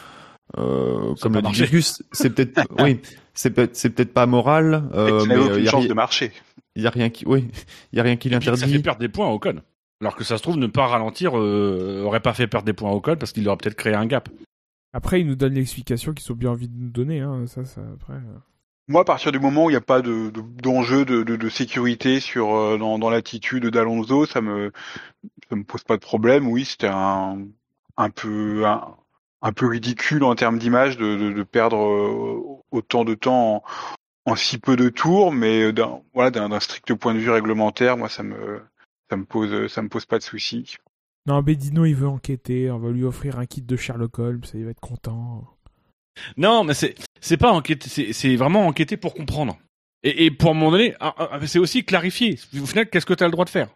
euh, 0.58 1.14
comme 1.20 1.34
pas 1.40 1.42
dit 1.50 1.82
c'est 2.12 2.30
peut-être 2.30 2.62
oui, 2.82 3.00
c'est 3.34 3.50
peut-être 3.50 3.76
c'est 3.76 3.90
peut-être 3.90 4.12
pas 4.14 4.26
moral, 4.26 4.88
euh, 4.94 5.24
mais 5.26 5.36
il 5.58 5.64
y 5.64 5.68
a, 5.68 5.70
chance 5.70 5.88
de 5.88 5.94
marcher. 5.94 6.32
il 6.76 6.82
y 6.82 6.86
a 6.86 6.90
rien 6.90 7.10
qui 7.10 7.24
oui, 7.26 7.48
il 7.92 7.96
y 7.96 8.00
a 8.00 8.02
rien 8.02 8.16
qui 8.16 8.28
que 8.28 8.34
Ça 8.34 8.40
fait 8.40 8.50
l'interdit. 8.50 8.78
perdre 8.80 9.00
des 9.00 9.08
points 9.08 9.26
à 9.26 9.30
Ocon. 9.30 9.60
Alors 10.00 10.16
que 10.16 10.24
ça 10.24 10.36
se 10.38 10.42
trouve, 10.42 10.56
ne 10.56 10.66
pas 10.66 10.86
ralentir 10.86 11.36
euh, 11.38 12.02
aurait 12.04 12.20
pas 12.20 12.34
fait 12.34 12.46
perdre 12.46 12.66
des 12.66 12.72
points 12.72 12.90
à 12.90 12.94
Ocon 12.94 13.16
parce 13.18 13.32
qu'il 13.32 13.48
aurait 13.48 13.56
peut-être 13.56 13.74
créé 13.76 13.94
un 13.94 14.06
gap. 14.06 14.28
Après, 14.94 15.20
ils 15.20 15.26
nous 15.26 15.34
donnent 15.34 15.54
l'explication 15.54 16.12
qu'ils 16.14 16.32
ont 16.32 16.36
bien 16.36 16.50
envie 16.50 16.68
de 16.68 16.78
nous 16.78 16.88
donner. 16.88 17.20
Hein. 17.20 17.46
Ça, 17.48 17.60
après. 17.92 18.14
euh. 18.14 18.38
Moi, 18.86 19.00
à 19.00 19.04
partir 19.04 19.32
du 19.32 19.40
moment 19.40 19.64
où 19.64 19.70
il 19.70 19.72
n'y 19.72 19.78
a 19.78 19.80
pas 19.80 20.02
de 20.02 20.30
de- 20.30 20.40
d'enjeu 20.40 21.04
de, 21.04 21.48
sécurité 21.48 22.20
sur 22.20 22.54
euh, 22.54 22.78
dans, 22.78 22.98
dans 22.98 23.10
l'attitude 23.10 23.66
d'Alonso, 23.66 24.24
ça 24.24 24.40
me 24.40 24.70
ça 25.48 25.56
me 25.56 25.64
pose 25.64 25.82
pas 25.82 25.96
de 25.96 26.02
problème. 26.02 26.46
Oui, 26.46 26.64
c'était 26.64 26.90
un 26.90 27.38
un 27.96 28.10
peu 28.10 28.66
un, 28.66 28.96
un 29.42 29.52
peu 29.52 29.66
ridicule 29.66 30.22
en 30.22 30.36
termes 30.36 30.58
d'image 30.58 30.96
de, 30.96 31.42
perdre 31.42 31.78
euh, 31.78 32.60
autant 32.70 33.04
de 33.04 33.14
temps 33.14 33.64
en, 34.26 34.36
si 34.36 34.58
peu 34.58 34.76
de 34.76 34.90
tours, 34.90 35.32
mais 35.32 35.72
d'un 35.72 36.02
voilà 36.12 36.30
strict 36.60 36.94
point 36.94 37.14
de 37.14 37.18
vue 37.18 37.30
réglementaire, 37.30 37.96
moi 37.96 38.08
ça 38.08 38.22
me 38.22 38.62
ça 39.10 39.16
me 39.16 39.24
pose 39.24 39.50
me 39.50 39.88
pose 39.88 40.06
pas 40.06 40.18
de 40.18 40.22
soucis. 40.22 40.76
Non, 41.26 41.42
Bedino, 41.42 41.84
il 41.84 41.94
veut 41.94 42.08
enquêter. 42.08 42.70
On 42.70 42.78
va 42.78 42.90
lui 42.90 43.04
offrir 43.04 43.38
un 43.38 43.46
kit 43.46 43.62
de 43.62 43.76
Sherlock 43.76 44.18
Holmes. 44.18 44.42
Il 44.52 44.64
va 44.64 44.70
être 44.70 44.80
content. 44.80 45.44
Non, 46.36 46.64
mais 46.64 46.74
c'est 46.74 46.94
c'est 47.20 47.38
pas 47.38 47.52
enquêter, 47.52 48.12
c'est 48.12 48.36
vraiment 48.36 48.66
enquêter 48.66 48.96
pour 48.96 49.14
comprendre. 49.14 49.56
Et, 50.02 50.30
pour 50.30 50.50
un 50.50 50.54
moment 50.54 50.72
donné, 50.72 50.94
ah, 51.00 51.14
ah, 51.16 51.38
c'est 51.46 51.58
aussi 51.58 51.82
clarifier. 51.82 52.38
Au 52.60 52.66
final, 52.66 52.90
qu'est-ce 52.90 53.06
que 53.06 53.14
tu 53.14 53.24
as 53.24 53.26
le 53.26 53.32
droit 53.32 53.46
de 53.46 53.50
faire? 53.50 53.68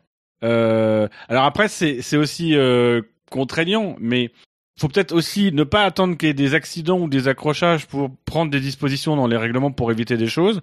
Euh, 0.44 1.08
Alors 1.28 1.44
après, 1.44 1.68
c'est 1.68 2.16
aussi 2.18 2.54
euh, 2.54 3.00
contraignant, 3.30 3.96
mais 3.98 4.30
faut 4.78 4.88
peut-être 4.88 5.12
aussi 5.12 5.50
ne 5.52 5.64
pas 5.64 5.84
attendre 5.84 6.18
qu'il 6.18 6.28
y 6.28 6.30
ait 6.30 6.34
des 6.34 6.54
accidents 6.54 7.00
ou 7.00 7.08
des 7.08 7.28
accrochages 7.28 7.86
pour 7.86 8.10
prendre 8.26 8.50
des 8.50 8.60
dispositions 8.60 9.16
dans 9.16 9.26
les 9.26 9.38
règlements 9.38 9.72
pour 9.72 9.90
éviter 9.90 10.18
des 10.18 10.28
choses. 10.28 10.60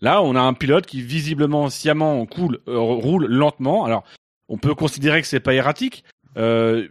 Là, 0.00 0.22
on 0.22 0.34
a 0.34 0.40
un 0.40 0.54
pilote 0.54 0.86
qui 0.86 1.02
visiblement 1.02 1.68
sciemment 1.68 2.26
euh, 2.66 2.78
roule 2.78 3.26
lentement. 3.26 3.84
Alors, 3.84 4.04
on 4.48 4.56
peut 4.56 4.74
considérer 4.74 5.20
que 5.20 5.28
c'est 5.28 5.40
pas 5.40 5.54
erratique. 5.54 6.04
Euh, 6.36 6.88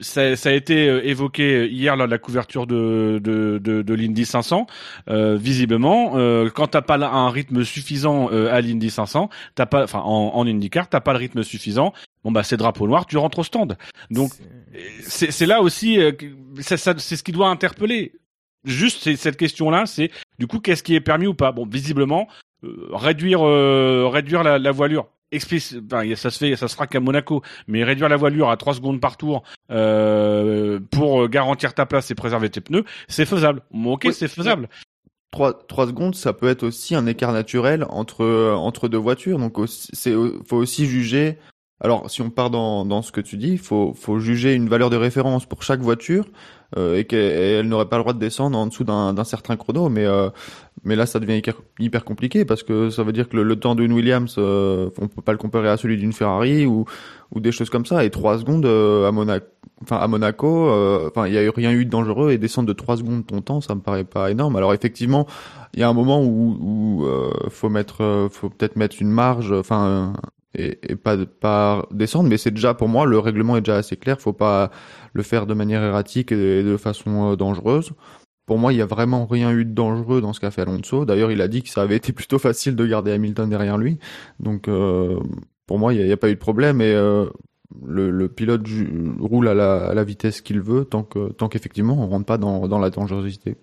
ça, 0.00 0.34
ça 0.34 0.48
a 0.48 0.52
été 0.52 0.88
euh, 0.88 1.06
évoqué 1.06 1.68
hier 1.68 1.94
lors 1.94 2.06
de 2.08 2.10
la 2.10 2.18
couverture 2.18 2.66
de 2.66 3.20
de, 3.22 3.58
de, 3.62 3.82
de 3.82 3.94
l'Indy 3.94 4.24
500. 4.24 4.66
Euh, 5.08 5.36
visiblement, 5.36 6.14
euh, 6.16 6.50
quand 6.50 6.66
t'as 6.68 6.82
pas 6.82 6.96
un 6.96 7.30
rythme 7.30 7.62
suffisant 7.64 8.28
euh, 8.32 8.52
à 8.52 8.60
l'Indy 8.60 8.90
500, 8.90 9.28
t'as 9.54 9.66
pas, 9.66 9.84
enfin 9.84 10.00
en, 10.00 10.32
en 10.34 10.46
IndyCar, 10.46 10.88
t'as 10.88 11.00
pas 11.00 11.12
le 11.12 11.18
rythme 11.20 11.44
suffisant. 11.44 11.92
Bon 12.24 12.32
bah 12.32 12.42
c'est 12.42 12.56
drapeau 12.56 12.88
noir, 12.88 13.06
tu 13.06 13.16
rentres 13.18 13.38
au 13.38 13.44
stand. 13.44 13.76
Donc 14.10 14.32
C'est- 15.02 15.46
là 15.46 15.62
aussi, 15.62 16.00
euh, 16.00 16.10
ça, 16.60 16.76
ça- 16.76 16.94
c'est 16.98 17.14
ce 17.16 17.22
qui 17.22 17.30
doit 17.32 17.48
interpeller. 17.48 18.12
Juste 18.64 19.14
cette 19.16 19.36
question-là, 19.36 19.84
c'est 19.86 20.10
du 20.38 20.46
coup 20.48 20.58
qu'est-ce 20.58 20.82
qui 20.82 20.94
est 20.96 21.00
permis 21.00 21.26
ou 21.28 21.34
pas? 21.34 21.52
Bon, 21.52 21.66
visiblement 21.66 22.26
euh, 22.64 22.88
réduire 22.92 23.46
euh, 23.46 24.08
réduire 24.08 24.42
la, 24.42 24.58
la 24.58 24.70
voilure. 24.72 25.06
Ça 25.40 26.30
se 26.30 26.38
fait, 26.38 26.56
ça 26.56 26.68
se 26.68 26.74
fera 26.74 26.86
qu'à 26.86 27.00
Monaco, 27.00 27.42
mais 27.66 27.84
réduire 27.84 28.08
la 28.08 28.16
voilure 28.16 28.50
à 28.50 28.56
3 28.56 28.74
secondes 28.74 29.00
par 29.00 29.16
tour 29.16 29.42
euh, 29.70 30.80
pour 30.90 31.28
garantir 31.28 31.74
ta 31.74 31.86
place 31.86 32.10
et 32.10 32.14
préserver 32.14 32.50
tes 32.50 32.60
pneus, 32.60 32.84
c'est 33.08 33.26
faisable. 33.26 33.62
Bon, 33.72 33.92
ok, 33.94 34.02
Oui. 34.06 34.12
c'est 34.14 34.28
faisable. 34.28 34.68
3, 35.32 35.66
3 35.66 35.86
secondes, 35.88 36.14
ça 36.14 36.32
peut 36.32 36.48
être 36.48 36.62
aussi 36.62 36.94
un 36.94 37.06
écart 37.06 37.32
naturel 37.32 37.84
entre, 37.88 38.24
entre 38.56 38.88
deux 38.88 38.98
voitures. 38.98 39.38
Donc, 39.38 39.56
c'est, 39.66 40.14
faut 40.46 40.56
aussi 40.56 40.86
juger. 40.86 41.38
Alors, 41.80 42.08
si 42.08 42.22
on 42.22 42.30
part 42.30 42.50
dans, 42.50 42.84
dans 42.84 43.02
ce 43.02 43.10
que 43.10 43.20
tu 43.20 43.36
dis, 43.36 43.52
il 43.52 43.58
faut, 43.58 43.92
faut 43.94 44.18
juger 44.18 44.54
une 44.54 44.68
valeur 44.68 44.90
de 44.90 44.96
référence 44.96 45.44
pour 45.44 45.62
chaque 45.62 45.80
voiture 45.80 46.24
euh, 46.76 46.96
et 46.96 47.04
qu'elle 47.04 47.68
n'aurait 47.68 47.88
pas 47.88 47.96
le 47.96 48.02
droit 48.02 48.12
de 48.12 48.18
descendre 48.18 48.56
en 48.56 48.66
dessous 48.66 48.84
d'un 48.84 49.24
certain 49.24 49.56
chrono. 49.56 49.88
Mais, 49.88 50.06
euh, 50.06 50.30
mais 50.84 50.94
là, 50.94 51.04
ça 51.04 51.18
devient 51.18 51.42
hyper, 51.80 52.04
compliqué 52.04 52.44
parce 52.44 52.62
que 52.62 52.90
ça 52.90 53.02
veut 53.02 53.12
dire 53.12 53.28
que 53.28 53.36
le, 53.36 53.56
temps 53.56 53.74
d'une 53.74 53.92
Williams, 53.92 54.36
euh, 54.38 54.88
on 55.00 55.08
peut 55.08 55.20
pas 55.20 55.32
le 55.32 55.38
comparer 55.38 55.68
à 55.68 55.76
celui 55.76 55.96
d'une 55.96 56.12
Ferrari 56.12 56.64
ou, 56.64 56.84
ou 57.32 57.40
des 57.40 57.50
choses 57.50 57.70
comme 57.70 57.86
ça. 57.86 58.04
Et 58.04 58.10
3 58.10 58.38
secondes 58.38 58.66
à 58.66 59.10
Monaco, 59.10 59.46
enfin 59.82 59.96
à 59.96 60.06
Monaco, 60.06 60.70
enfin 61.08 61.26
il 61.26 61.34
y 61.34 61.38
a 61.38 61.42
eu 61.42 61.50
rien 61.50 61.72
eu 61.72 61.84
de 61.84 61.90
dangereux 61.90 62.30
et 62.30 62.38
descendre 62.38 62.68
de 62.68 62.72
3 62.72 62.98
secondes 62.98 63.26
ton 63.26 63.40
temps, 63.40 63.60
ça 63.60 63.74
me 63.74 63.80
paraît 63.80 64.04
pas 64.04 64.30
énorme. 64.30 64.54
Alors 64.56 64.72
effectivement, 64.74 65.26
il 65.74 65.80
y 65.80 65.82
a 65.82 65.88
un 65.88 65.92
moment 65.92 66.22
où, 66.22 66.56
où 66.60 67.50
faut 67.50 67.68
mettre, 67.68 68.28
faut 68.30 68.48
peut-être 68.48 68.76
mettre 68.76 68.96
une 69.00 69.10
marge, 69.10 69.52
enfin 69.52 70.14
et, 70.54 70.78
et, 70.82 70.96
pas 70.96 71.16
pas 71.26 71.86
descendre 71.90 72.28
mais 72.28 72.36
c'est 72.36 72.50
déjà 72.50 72.74
pour 72.74 72.88
moi 72.88 73.06
le 73.06 73.18
règlement 73.18 73.56
est 73.56 73.60
déjà 73.60 73.76
assez 73.76 73.96
clair. 73.96 74.20
Faut 74.20 74.32
pas 74.32 74.70
le 75.12 75.22
faire 75.22 75.46
de 75.46 75.54
manière 75.54 75.82
erratique 75.82 76.32
et 76.32 76.62
de 76.62 76.76
façon 76.76 77.32
euh, 77.32 77.36
dangereuse. 77.36 77.92
Pour 78.46 78.58
moi 78.58 78.72
il 78.72 78.78
y 78.78 78.82
a 78.82 78.86
vraiment 78.86 79.26
rien 79.26 79.50
eu 79.52 79.64
de 79.64 79.72
dangereux 79.72 80.20
dans 80.20 80.32
ce 80.32 80.40
qu'a 80.40 80.50
fait 80.50 80.62
Alonso. 80.62 81.04
D'ailleurs 81.04 81.30
il 81.32 81.40
a 81.40 81.48
dit 81.48 81.62
que 81.62 81.68
ça 81.68 81.82
avait 81.82 81.96
été 81.96 82.12
plutôt 82.14 82.38
facile 82.38 82.76
de 82.76 82.86
garder 82.86 83.12
Hamilton 83.12 83.48
derrière 83.48 83.78
lui. 83.78 83.98
Donc 84.40 84.68
euh, 84.68 85.18
pour 85.66 85.78
moi 85.78 85.94
il 85.94 86.04
n'y 86.04 86.12
a, 86.12 86.16
pas 86.16 86.30
eu 86.30 86.34
de 86.34 86.40
problème 86.40 86.80
et 86.80 86.92
euh, 86.92 87.26
le, 87.84 88.10
le, 88.10 88.28
pilote 88.28 88.62
roule 89.18 89.48
à 89.48 89.54
la, 89.54 89.86
à 89.86 89.94
la 89.94 90.04
vitesse 90.04 90.40
qu'il 90.40 90.60
veut 90.60 90.84
tant 90.84 91.02
que 91.02 91.32
tant 91.32 91.48
qu'effectivement 91.48 91.94
on 92.02 92.08
rentre 92.08 92.26
pas 92.26 92.38
dans, 92.38 92.68
dans 92.68 92.78
la 92.78 92.90
dangerosité 92.90 93.56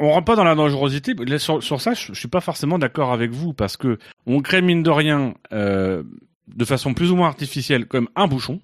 on 0.00 0.10
rentre 0.10 0.24
pas 0.24 0.36
dans 0.36 0.44
la 0.44 0.54
dangerosité. 0.54 1.14
Sur, 1.38 1.62
sur 1.62 1.80
ça, 1.80 1.94
je, 1.94 2.12
suis 2.14 2.28
pas 2.28 2.40
forcément 2.40 2.78
d'accord 2.78 3.12
avec 3.12 3.30
vous 3.30 3.52
parce 3.52 3.76
que 3.76 3.98
on 4.26 4.40
crée 4.40 4.62
mine 4.62 4.82
de 4.82 4.90
rien, 4.90 5.34
euh, 5.52 6.02
de 6.48 6.64
façon 6.64 6.94
plus 6.94 7.10
ou 7.12 7.16
moins 7.16 7.28
artificielle, 7.28 7.86
comme 7.86 8.08
un 8.16 8.26
bouchon. 8.26 8.60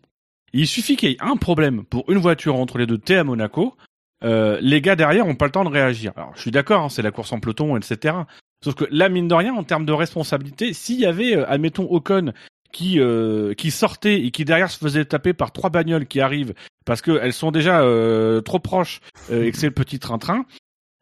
Il 0.53 0.67
suffit 0.67 0.97
qu'il 0.97 1.11
y 1.11 1.13
ait 1.13 1.23
un 1.23 1.37
problème 1.37 1.85
pour 1.85 2.11
une 2.11 2.19
voiture 2.19 2.57
entre 2.57 2.79
les 2.79 2.87
deux 2.87 2.99
T 2.99 3.17
à 3.17 3.25
Monaco. 3.25 3.77
Euh, 4.25 4.59
les 4.63 4.81
gars 4.81 4.97
derrière 4.97 5.27
ont 5.27 5.35
pas 5.35 5.45
le 5.45 5.53
temps 5.53 5.65
de 5.65 5.69
réagir. 5.69 6.13
Alors, 6.17 6.33
je 6.35 6.41
suis 6.41 6.51
d'accord, 6.51 6.85
hein, 6.85 6.89
c'est 6.89 7.03
la 7.03 7.11
course 7.11 7.33
en 7.33 7.39
peloton, 7.39 7.77
etc. 7.77 8.17
Sauf 8.65 8.75
que 8.75 8.87
là, 8.91 9.11
mine 9.11 9.29
de 9.29 9.35
rien, 9.35 9.55
en 9.55 9.63
termes 9.63 9.85
de 9.85 9.93
responsabilité, 9.93 10.73
s'il 10.73 10.99
y 10.99 11.05
avait, 11.05 11.37
euh, 11.37 11.49
admettons, 11.51 11.87
Ocon 11.91 12.33
qui 12.77 13.01
euh, 13.01 13.55
qui 13.55 13.71
sortait 13.71 14.21
et 14.21 14.31
qui 14.31 14.45
derrière 14.45 14.71
se 14.71 14.79
faisait 14.79 15.05
taper 15.07 15.33
par 15.33 15.51
trois 15.51 15.71
bagnoles 15.71 16.07
qui 16.07 16.21
arrivent 16.21 16.53
parce 16.85 17.01
qu'elles 17.01 17.33
sont 17.33 17.51
déjà 17.51 17.81
euh, 17.81 18.43
trop 18.43 18.59
proches 18.59 19.01
euh, 19.31 19.45
et 19.45 19.51
que 19.51 19.57
c'est 19.57 19.67
le 19.67 19.73
petit 19.73 19.99
train-train, 19.99 20.45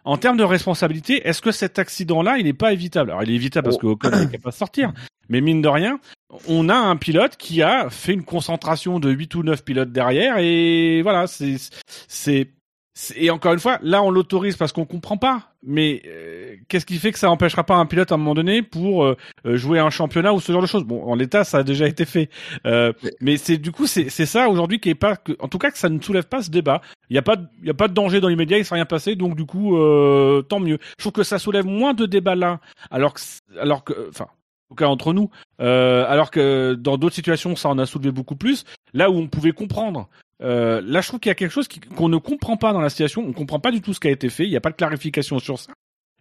en 0.05 0.17
termes 0.19 0.37
de 0.37 0.45
responsabilité, 0.45 1.27
est-ce 1.27 1.43
que 1.43 1.51
cet 1.51 1.79
accident-là, 1.79 2.39
il 2.39 2.45
n'est 2.45 2.53
pas 2.53 2.73
évitable? 2.73 3.11
Alors, 3.11 3.23
il 3.23 3.31
est 3.31 3.35
évitable 3.35 3.65
parce 3.65 3.77
oh. 3.77 3.81
que 3.81 3.87
Ocon 3.87 4.11
n'est 4.11 4.31
capable 4.31 4.53
de 4.53 4.59
sortir, 4.59 4.93
mais 5.29 5.41
mine 5.41 5.63
de 5.63 5.69
rien, 5.69 5.99
on 6.49 6.69
a 6.69 6.75
un 6.75 6.97
pilote 6.97 7.37
qui 7.37 7.63
a 7.63 7.91
fait 7.91 8.13
une 8.13 8.25
concentration 8.25 9.01
de 9.01 9.11
8 9.11 9.35
ou 9.35 9.43
9 9.43 9.65
pilotes 9.65 9.93
derrière, 9.93 10.39
et 10.39 11.03
voilà, 11.03 11.27
c'est 11.27 11.57
c'est 12.09 12.51
et 13.17 13.31
encore 13.31 13.53
une 13.53 13.59
fois, 13.59 13.79
là 13.83 14.03
on 14.03 14.11
l'autorise 14.11 14.57
parce 14.57 14.73
qu'on 14.73 14.85
comprend 14.85 15.17
pas. 15.17 15.51
Mais 15.67 16.03
euh, 16.07 16.57
qu'est-ce 16.69 16.87
qui 16.87 16.99
fait 16.99 17.11
que 17.11 17.19
ça 17.19 17.31
empêchera 17.31 17.65
pas 17.65 17.75
un 17.75 17.87
pilote 17.87 18.13
à 18.13 18.17
un 18.17 18.19
moment 18.19 18.35
donné 18.35 18.63
pour 18.63 19.05
euh, 19.05 19.17
euh, 19.47 19.57
jouer 19.57 19.79
un 19.79 19.91
championnat 19.91 20.33
ou 20.33 20.41
ce 20.41 20.53
genre 20.53 20.63
de 20.63 20.67
choses? 20.67 20.85
Bon, 20.85 21.03
en 21.05 21.15
l'état, 21.17 21.43
ça 21.43 21.59
a 21.59 21.63
déjà 21.65 21.89
été 21.89 22.05
fait. 22.05 22.29
mais 23.21 23.37
c'est 23.37 23.59
du 23.59 23.73
coup, 23.73 23.87
c'est 23.87 24.09
ça 24.11 24.49
aujourd'hui 24.49 24.79
qui 24.79 24.91
est 24.91 24.95
pas, 24.95 25.17
que, 25.17 25.33
en 25.41 25.49
tout 25.49 25.59
cas, 25.59 25.71
que 25.71 25.79
ça 25.79 25.89
ne 25.89 26.01
soulève 26.01 26.29
pas 26.29 26.43
ce 26.43 26.51
débat. 26.51 26.83
Il 27.11 27.17
y 27.17 27.19
a 27.19 27.23
pas, 27.23 27.37
il 27.61 27.67
y 27.67 27.71
a 27.71 27.75
pas 27.75 27.89
de 27.89 27.95
danger 27.95 28.21
dans 28.21 28.29
l'immédiat, 28.29 28.59
il 28.59 28.65
s'est 28.65 28.75
rien 28.75 28.85
passé, 28.85 29.17
donc 29.17 29.37
du 29.37 29.45
coup, 29.45 29.77
tant 30.49 30.61
mieux. 30.61 30.79
Je 30.99 31.03
trouve 31.03 31.13
que 31.13 31.23
ça 31.23 31.39
soulève 31.39 31.67
moins 31.67 31.95
de 31.95 32.07
débats 32.07 32.37
là, 32.37 32.61
alors 32.91 33.15
que, 33.15 33.21
alors 33.59 33.85
que, 33.85 34.09
enfin, 34.09 34.25
en 34.27 34.69
tout 34.69 34.75
cas 34.77 34.87
entre 34.87 35.13
nous, 35.13 35.31
alors 35.59 36.31
que 36.31 36.75
dans 36.75 36.97
d'autres 36.97 37.15
situations, 37.15 37.57
ça 37.57 37.69
en 37.71 37.79
a 37.79 37.87
soulevé 37.87 38.13
beaucoup 38.13 38.37
plus. 38.37 38.65
Là 38.93 39.11
où 39.11 39.17
on 39.17 39.27
pouvait 39.27 39.53
comprendre 39.53 40.09
euh, 40.43 40.81
là, 40.85 41.01
je 41.01 41.09
trouve 41.09 41.21
qu'il 41.21 41.31
y 41.31 41.33
a 41.33 41.35
quelque 41.35 41.53
chose 41.53 41.69
qu'on 41.97 42.09
ne 42.09 42.19
comprend 42.19 42.57
pas 42.57 42.73
dans 42.73 42.81
la 42.81 42.91
situation. 42.91 43.23
On 43.23 43.29
ne 43.29 43.33
comprend 43.33 43.61
pas 43.61 43.71
du 43.71 43.81
tout 43.81 43.93
ce 43.95 44.01
qui 44.01 44.09
a 44.09 44.11
été 44.11 44.29
fait. 44.29 44.45
Il 44.45 44.51
n'y 44.51 44.57
a 44.57 44.61
pas 44.61 44.71
de 44.71 44.77
clarification 44.77 45.39
sur 45.39 45.59
ça. 45.59 45.73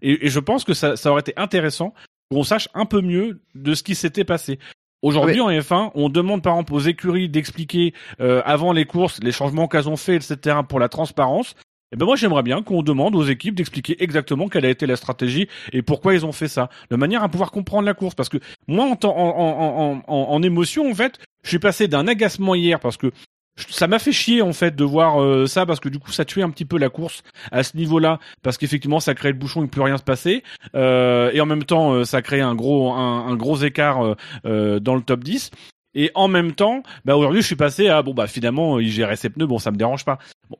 Et, 0.01 0.27
et 0.27 0.29
je 0.29 0.39
pense 0.39 0.63
que 0.63 0.73
ça, 0.73 0.95
ça, 0.95 1.11
aurait 1.11 1.21
été 1.21 1.33
intéressant 1.37 1.93
qu'on 2.31 2.43
sache 2.43 2.69
un 2.73 2.85
peu 2.85 3.01
mieux 3.01 3.41
de 3.55 3.73
ce 3.73 3.83
qui 3.83 3.95
s'était 3.95 4.25
passé. 4.25 4.59
Aujourd'hui, 5.01 5.41
en 5.41 5.49
F1, 5.49 5.91
on 5.95 6.07
demande 6.07 6.41
par 6.41 6.53
exemple 6.53 6.73
aux 6.73 6.79
écuries 6.79 7.27
d'expliquer 7.27 7.93
euh, 8.21 8.41
avant 8.45 8.71
les 8.71 8.85
courses 8.85 9.19
les 9.21 9.33
changements 9.33 9.67
qu'elles 9.67 9.89
ont 9.89 9.97
fait, 9.97 10.15
etc. 10.15 10.59
pour 10.67 10.79
la 10.79 10.87
transparence. 10.87 11.51
Et 11.91 11.95
eh 11.95 11.97
ben 11.97 12.05
moi, 12.05 12.15
j'aimerais 12.15 12.41
bien 12.41 12.63
qu'on 12.63 12.81
demande 12.81 13.13
aux 13.13 13.23
équipes 13.23 13.53
d'expliquer 13.53 14.01
exactement 14.01 14.47
quelle 14.47 14.65
a 14.65 14.69
été 14.69 14.87
la 14.87 14.95
stratégie 14.95 15.47
et 15.73 15.83
pourquoi 15.83 16.15
ils 16.15 16.25
ont 16.25 16.31
fait 16.31 16.47
ça, 16.47 16.69
de 16.89 16.95
manière 16.95 17.21
à 17.21 17.29
pouvoir 17.29 17.51
comprendre 17.51 17.85
la 17.85 17.93
course. 17.93 18.15
Parce 18.15 18.29
que 18.29 18.39
moi, 18.67 18.85
en, 18.85 19.07
en, 19.07 20.01
en, 20.07 20.13
en 20.13 20.41
émotion, 20.41 20.89
en 20.89 20.95
fait, 20.95 21.19
je 21.43 21.49
suis 21.49 21.59
passé 21.59 21.87
d'un 21.87 22.07
agacement 22.07 22.55
hier 22.55 22.79
parce 22.79 22.97
que 22.97 23.11
ça 23.55 23.87
m'a 23.87 23.99
fait 23.99 24.11
chier 24.11 24.41
en 24.41 24.53
fait 24.53 24.75
de 24.75 24.83
voir 24.83 25.21
euh, 25.21 25.45
ça 25.45 25.65
parce 25.65 25.79
que 25.79 25.89
du 25.89 25.99
coup 25.99 26.11
ça 26.11 26.25
tuait 26.25 26.41
un 26.41 26.49
petit 26.49 26.65
peu 26.65 26.77
la 26.77 26.89
course 26.89 27.21
à 27.51 27.63
ce 27.63 27.77
niveau-là 27.77 28.19
parce 28.41 28.57
qu'effectivement 28.57 28.99
ça 28.99 29.13
crée 29.13 29.31
le 29.31 29.37
bouchon 29.37 29.63
et 29.63 29.67
plus 29.67 29.81
rien 29.81 29.97
se 29.97 30.03
passait. 30.03 30.43
Euh, 30.75 31.31
et 31.33 31.41
en 31.41 31.45
même 31.45 31.63
temps 31.63 31.93
euh, 31.93 32.03
ça 32.03 32.21
crée 32.21 32.41
un 32.41 32.55
gros 32.55 32.93
un, 32.93 33.35
gros 33.35 33.57
écart 33.57 34.15
dans 34.43 34.95
le 34.95 35.01
top 35.01 35.23
10 35.23 35.51
et 35.95 36.11
en 36.15 36.27
même 36.27 36.53
temps 36.53 36.81
bah 37.05 37.15
aujourd'hui 37.15 37.41
je 37.41 37.47
suis 37.47 37.55
passé 37.55 37.87
à 37.87 38.01
bon 38.01 38.13
bah 38.13 38.27
finalement 38.27 38.79
il 38.79 38.89
gérait 38.89 39.15
ses 39.15 39.29
pneus. 39.29 39.45
Bon 39.45 39.59
ça 39.59 39.71
me 39.71 39.77
dérange 39.77 40.05
pas. 40.05 40.17
Bon 40.49 40.57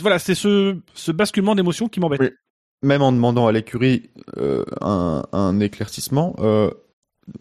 voilà 0.00 0.18
c'est 0.18 0.34
ce 0.34 0.76
ce 0.94 1.12
basculement 1.12 1.54
d'émotion 1.54 1.88
qui 1.88 2.00
m'embête. 2.00 2.34
Même 2.82 3.02
en 3.02 3.12
demandant 3.12 3.46
à 3.46 3.52
l'écurie 3.52 4.10
un, 4.80 5.22
un 5.32 5.60
éclaircissement 5.60 6.36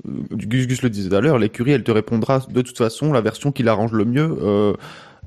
Gus 0.05 0.67
Gus 0.67 0.81
le 0.81 0.89
disait 0.89 1.09
tout 1.09 1.15
à 1.15 1.21
l'heure, 1.21 1.37
l'écurie, 1.37 1.71
elle 1.71 1.83
te 1.83 1.91
répondra 1.91 2.41
de 2.49 2.61
toute 2.61 2.77
façon 2.77 3.11
la 3.11 3.21
version 3.21 3.51
qui 3.51 3.63
l'arrange 3.63 3.93
le 3.93 4.05
mieux. 4.05 4.37
Euh, 4.41 4.73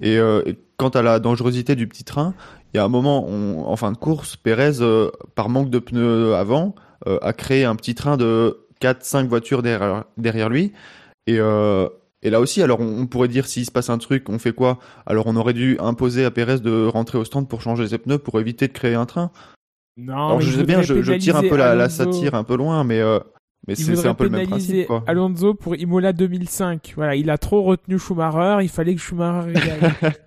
et, 0.00 0.18
euh, 0.18 0.42
quant 0.76 0.88
à 0.88 1.02
la 1.02 1.18
dangerosité 1.20 1.74
du 1.74 1.86
petit 1.86 2.04
train, 2.04 2.34
il 2.72 2.76
y 2.76 2.80
a 2.80 2.84
un 2.84 2.88
moment, 2.88 3.26
en 3.28 3.76
fin 3.76 3.92
de 3.92 3.96
course, 3.96 4.36
Pérez, 4.36 4.80
euh, 4.80 5.10
par 5.34 5.48
manque 5.48 5.70
de 5.70 5.78
pneus 5.78 6.34
avant, 6.34 6.74
a 7.06 7.32
créé 7.32 7.64
un 7.64 7.76
petit 7.76 7.94
train 7.94 8.16
de 8.16 8.66
4-5 8.80 9.28
voitures 9.28 9.62
derrière, 9.62 10.04
derrière 10.16 10.48
lui. 10.48 10.72
Et, 11.26 11.36
et 11.36 12.30
là 12.30 12.40
aussi, 12.40 12.62
alors 12.62 12.80
on, 12.80 13.06
pourrait 13.06 13.28
dire 13.28 13.46
s'il 13.46 13.64
se 13.64 13.70
passe 13.70 13.90
un 13.90 13.98
truc, 13.98 14.28
on 14.28 14.38
fait 14.38 14.52
quoi? 14.52 14.78
Alors 15.06 15.26
on 15.28 15.36
aurait 15.36 15.52
dû 15.52 15.76
imposer 15.78 16.24
à 16.24 16.30
Pérez 16.30 16.58
de 16.58 16.86
rentrer 16.86 17.18
au 17.18 17.24
stand 17.24 17.48
pour 17.48 17.60
changer 17.60 17.86
ses 17.86 17.98
pneus 17.98 18.18
pour 18.18 18.40
éviter 18.40 18.66
de 18.66 18.72
créer 18.72 18.94
un 18.94 19.06
train. 19.06 19.30
Non, 19.96 20.14
alors, 20.14 20.40
je 20.40 20.56
sais 20.56 20.64
bien, 20.64 20.82
je, 20.82 21.00
je, 21.00 21.12
tire 21.12 21.36
un 21.36 21.42
peu 21.42 21.56
la, 21.56 21.74
la, 21.74 21.88
satire 21.88 22.34
un 22.34 22.44
peu 22.44 22.56
loin, 22.56 22.82
mais 22.82 23.00
mais 23.66 23.74
c'est 23.74 24.06
un 24.06 24.14
peu 24.14 24.24
le 24.24 24.30
même 24.30 24.46
principe, 24.46 24.86
quoi. 24.86 25.02
Alonso 25.06 25.54
pour 25.54 25.76
Imola 25.76 26.12
2005. 26.12 26.92
Voilà, 26.96 27.16
il 27.16 27.30
a 27.30 27.38
trop 27.38 27.62
retenu 27.62 27.98
Schumacher, 27.98 28.58
il 28.62 28.68
fallait 28.68 28.94
que 28.94 29.00
Schumacher 29.00 29.54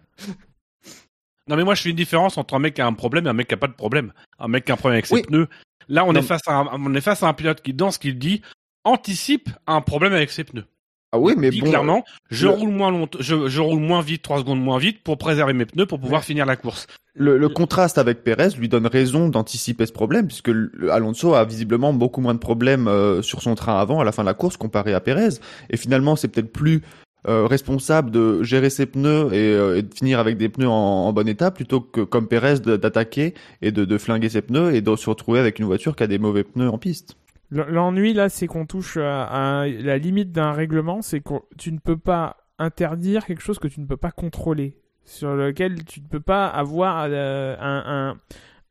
Non 1.48 1.56
mais 1.56 1.64
moi 1.64 1.74
je 1.74 1.82
fais 1.82 1.90
une 1.90 1.96
différence 1.96 2.38
entre 2.38 2.54
un 2.54 2.60
mec 2.60 2.76
qui 2.76 2.82
a 2.82 2.86
un 2.86 2.94
problème 2.94 3.26
et 3.26 3.30
un 3.30 3.34
mec 3.34 3.48
qui 3.48 3.56
a 3.56 3.58
pas 3.58 3.68
de 3.68 3.74
problème. 3.74 4.14
Un 4.38 4.48
mec 4.48 4.66
qui 4.66 4.72
a 4.72 4.76
un 4.76 4.78
problème 4.78 4.96
avec 4.96 5.08
ses 5.08 5.24
pneus. 5.24 5.48
Là 5.88 6.06
on 6.06 6.14
est 6.14 6.22
face 6.22 6.48
à 6.48 6.54
un, 6.54 6.68
on 6.74 6.94
est 6.94 7.02
face 7.02 7.24
à 7.24 7.28
un 7.28 7.34
pilote 7.34 7.62
qui 7.62 7.74
dans 7.74 7.90
ce 7.90 7.98
qu'il 7.98 8.20
dit 8.20 8.42
anticipe 8.84 9.50
un 9.66 9.82
problème 9.82 10.14
avec 10.14 10.30
ses 10.30 10.44
pneus. 10.44 10.66
Ah 11.12 11.18
oui, 11.18 11.34
mais 11.38 11.50
bon, 11.50 11.66
clairement, 11.66 12.04
je 12.30 12.48
roule 12.48 12.70
moins 12.70 12.92
longtemps, 12.92 13.18
je, 13.20 13.48
je, 13.48 13.62
roule 13.62 13.80
moins 13.80 14.02
vite, 14.02 14.22
trois 14.22 14.40
secondes 14.40 14.62
moins 14.62 14.78
vite 14.78 15.02
pour 15.04 15.18
préserver 15.18 15.54
mes 15.54 15.66
pneus 15.66 15.88
pour 15.88 16.00
pouvoir 16.00 16.24
finir 16.24 16.46
la 16.46 16.56
course. 16.56 16.86
Le, 17.16 17.38
le, 17.40 17.50
contraste 17.50 17.98
avec 17.98 18.24
Pérez 18.24 18.50
lui 18.58 18.70
donne 18.70 18.86
raison 18.86 19.28
d'anticiper 19.28 19.88
ce 19.88 19.92
problème 19.92 20.28
puisque 20.28 20.52
Alonso 20.92 21.34
a 21.34 21.46
visiblement 21.46 21.94
beaucoup 21.94 22.22
moins 22.22 22.36
de 22.36 22.40
problèmes 22.40 22.88
euh, 22.88 23.24
sur 23.24 23.42
son 23.42 23.56
train 23.56 23.80
avant 23.80 24.00
à 24.00 24.04
la 24.04 24.12
fin 24.12 24.22
de 24.22 24.28
la 24.28 24.36
course 24.36 24.56
comparé 24.56 24.94
à 24.94 25.00
Pérez 25.00 25.40
et 25.72 25.78
finalement 25.78 26.16
c'est 26.16 26.28
peut-être 26.28 26.54
plus 26.54 26.84
euh, 27.28 27.48
responsable 27.48 28.12
de 28.12 28.44
gérer 28.44 28.70
ses 28.70 28.86
pneus 28.86 29.34
et, 29.34 29.54
euh, 29.54 29.78
et, 29.78 29.82
de 29.82 29.94
finir 29.94 30.20
avec 30.20 30.38
des 30.38 30.48
pneus 30.48 30.70
en, 30.70 31.08
en, 31.08 31.12
bon 31.12 31.28
état 31.28 31.52
plutôt 31.52 31.82
que 31.82 32.02
comme 32.02 32.28
Pérez 32.28 32.60
d'attaquer 32.60 33.34
et 33.62 33.72
de, 33.72 33.84
de 33.84 33.98
flinguer 33.98 34.30
ses 34.30 34.42
pneus 34.42 34.74
et 34.74 34.82
de 34.82 34.96
se 34.96 35.10
retrouver 35.10 35.40
avec 35.40 35.60
une 35.60 35.66
voiture 35.66 35.98
qui 35.98 36.04
a 36.04 36.08
des 36.08 36.20
mauvais 36.20 36.46
pneus 36.46 36.70
en 36.70 36.78
piste. 36.78 37.18
L'ennui 37.52 38.14
là, 38.14 38.30
c'est 38.30 38.48
qu'on 38.48 38.66
touche 38.66 38.98
à, 38.98 39.66
la 39.68 39.98
limite 39.98 40.32
d'un 40.32 40.52
règlement, 40.52 41.02
c'est 41.02 41.22
que 41.22 41.34
tu 41.58 41.72
ne 41.72 41.80
peux 41.80 41.98
pas 41.98 42.38
interdire 42.60 43.26
quelque 43.26 43.42
chose 43.42 43.58
que 43.58 43.68
tu 43.68 43.80
ne 43.80 43.88
peux 43.88 43.98
pas 43.98 44.12
contrôler, 44.12 44.78
sur 45.04 45.36
lequel 45.36 45.84
tu 45.86 46.02
ne 46.02 46.08
peux 46.08 46.20
pas 46.20 46.48
avoir 46.48 47.08
euh, 47.10 48.14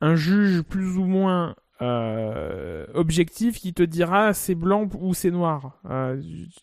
un, 0.01 0.15
juge 0.15 0.63
plus 0.63 0.97
ou 0.97 1.07
moins 1.07 1.57
euh, 1.83 2.87
objectif 2.95 3.59
qui 3.59 3.75
te 3.75 3.83
dira 3.83 4.33
c'est 4.33 4.55
blanc 4.55 4.89
ou 5.01 5.13
c'est 5.15 5.31
noir. 5.33 5.81
Euh, 5.91 6.21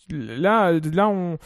là, 0.10 0.72
là 0.72 1.10
on 1.10 1.38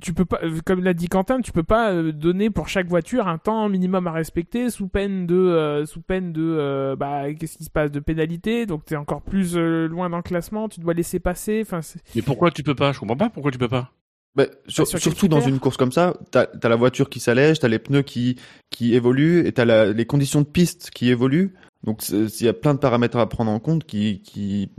tu, 0.00 0.14
peux 0.14 0.24
pas, 0.24 0.40
comme 0.64 0.82
l'a 0.82 0.94
dit 0.94 1.08
Quentin, 1.08 1.40
tu 1.40 1.52
peux 1.52 1.62
pas 1.62 1.92
euh, 1.92 2.12
donner 2.12 2.50
pour 2.50 2.68
chaque 2.68 2.86
voiture 2.86 3.28
un 3.28 3.38
temps 3.38 3.68
minimum 3.68 4.06
à 4.06 4.12
respecter 4.12 4.70
sous 4.70 4.88
peine 4.88 5.26
de, 5.26 5.34
euh, 5.34 5.86
sous 5.86 6.00
peine 6.00 6.32
de, 6.32 6.42
euh, 6.42 6.96
bah, 6.96 7.32
qu'est-ce 7.34 7.58
qui 7.58 7.64
se 7.64 7.70
passe, 7.70 7.90
de 7.90 8.00
pénalité. 8.00 8.64
Donc 8.66 8.84
t'es 8.84 8.96
encore 8.96 9.22
plus 9.22 9.56
loin 9.56 10.08
dans 10.08 10.16
le 10.16 10.22
classement. 10.22 10.68
Tu 10.68 10.80
dois 10.80 10.94
laisser 10.94 11.20
passer. 11.20 11.62
Enfin. 11.62 11.80
Mais 12.14 12.22
pourquoi 12.22 12.50
tu 12.50 12.62
peux 12.62 12.74
pas? 12.74 12.92
Je 12.92 13.00
comprends 13.00 13.16
pas. 13.16 13.30
Pourquoi 13.30 13.50
tu 13.50 13.58
peux 13.58 13.68
pas 13.68 13.92
Bah, 14.36 14.46
sur- 14.66 14.86
sur 14.86 14.98
quel 14.98 15.02
surtout 15.12 15.28
dans 15.28 15.40
une 15.48 15.60
course 15.60 15.76
comme 15.76 15.92
ça, 15.92 16.14
t'as 16.32 16.46
as 16.60 16.68
la 16.68 16.76
voiture 16.76 17.08
qui 17.08 17.20
s'allège, 17.20 17.60
t'as 17.60 17.68
les 17.68 17.78
pneus 17.78 18.02
qui 18.02 18.36
qui 18.70 18.94
évoluent 18.94 19.46
et 19.46 19.52
t'as 19.52 19.64
la- 19.64 19.92
les 19.92 20.06
conditions 20.06 20.40
de 20.40 20.46
piste 20.46 20.90
qui 20.90 21.08
évoluent. 21.10 21.54
Donc 21.84 21.98
c'est- 22.00 22.40
il 22.40 22.44
y 22.46 22.48
a 22.48 22.52
plein 22.54 22.74
de 22.74 22.78
paramètres 22.80 23.18
à 23.18 23.28
prendre 23.28 23.50
en 23.52 23.60
compte 23.60 23.84
qui 23.84 24.22
qui 24.22 24.70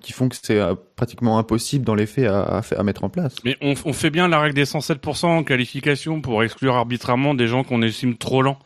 qui 0.00 0.12
font 0.12 0.28
que 0.28 0.36
c'est 0.42 0.58
euh, 0.58 0.74
pratiquement 0.96 1.38
impossible 1.38 1.84
dans 1.84 1.94
les 1.94 2.06
faits 2.06 2.26
à, 2.26 2.40
à, 2.58 2.62
à 2.76 2.82
mettre 2.82 3.04
en 3.04 3.08
place. 3.08 3.36
Mais 3.44 3.56
on, 3.60 3.74
on 3.84 3.92
fait 3.92 4.10
bien 4.10 4.26
la 4.28 4.40
règle 4.40 4.54
des 4.56 4.64
107% 4.64 5.26
en 5.26 5.44
qualification 5.44 6.20
pour 6.20 6.42
exclure 6.42 6.74
arbitrairement 6.74 7.34
des 7.34 7.46
gens 7.46 7.62
qu'on 7.64 7.82
estime 7.82 8.16
trop 8.16 8.42
lents. 8.42 8.58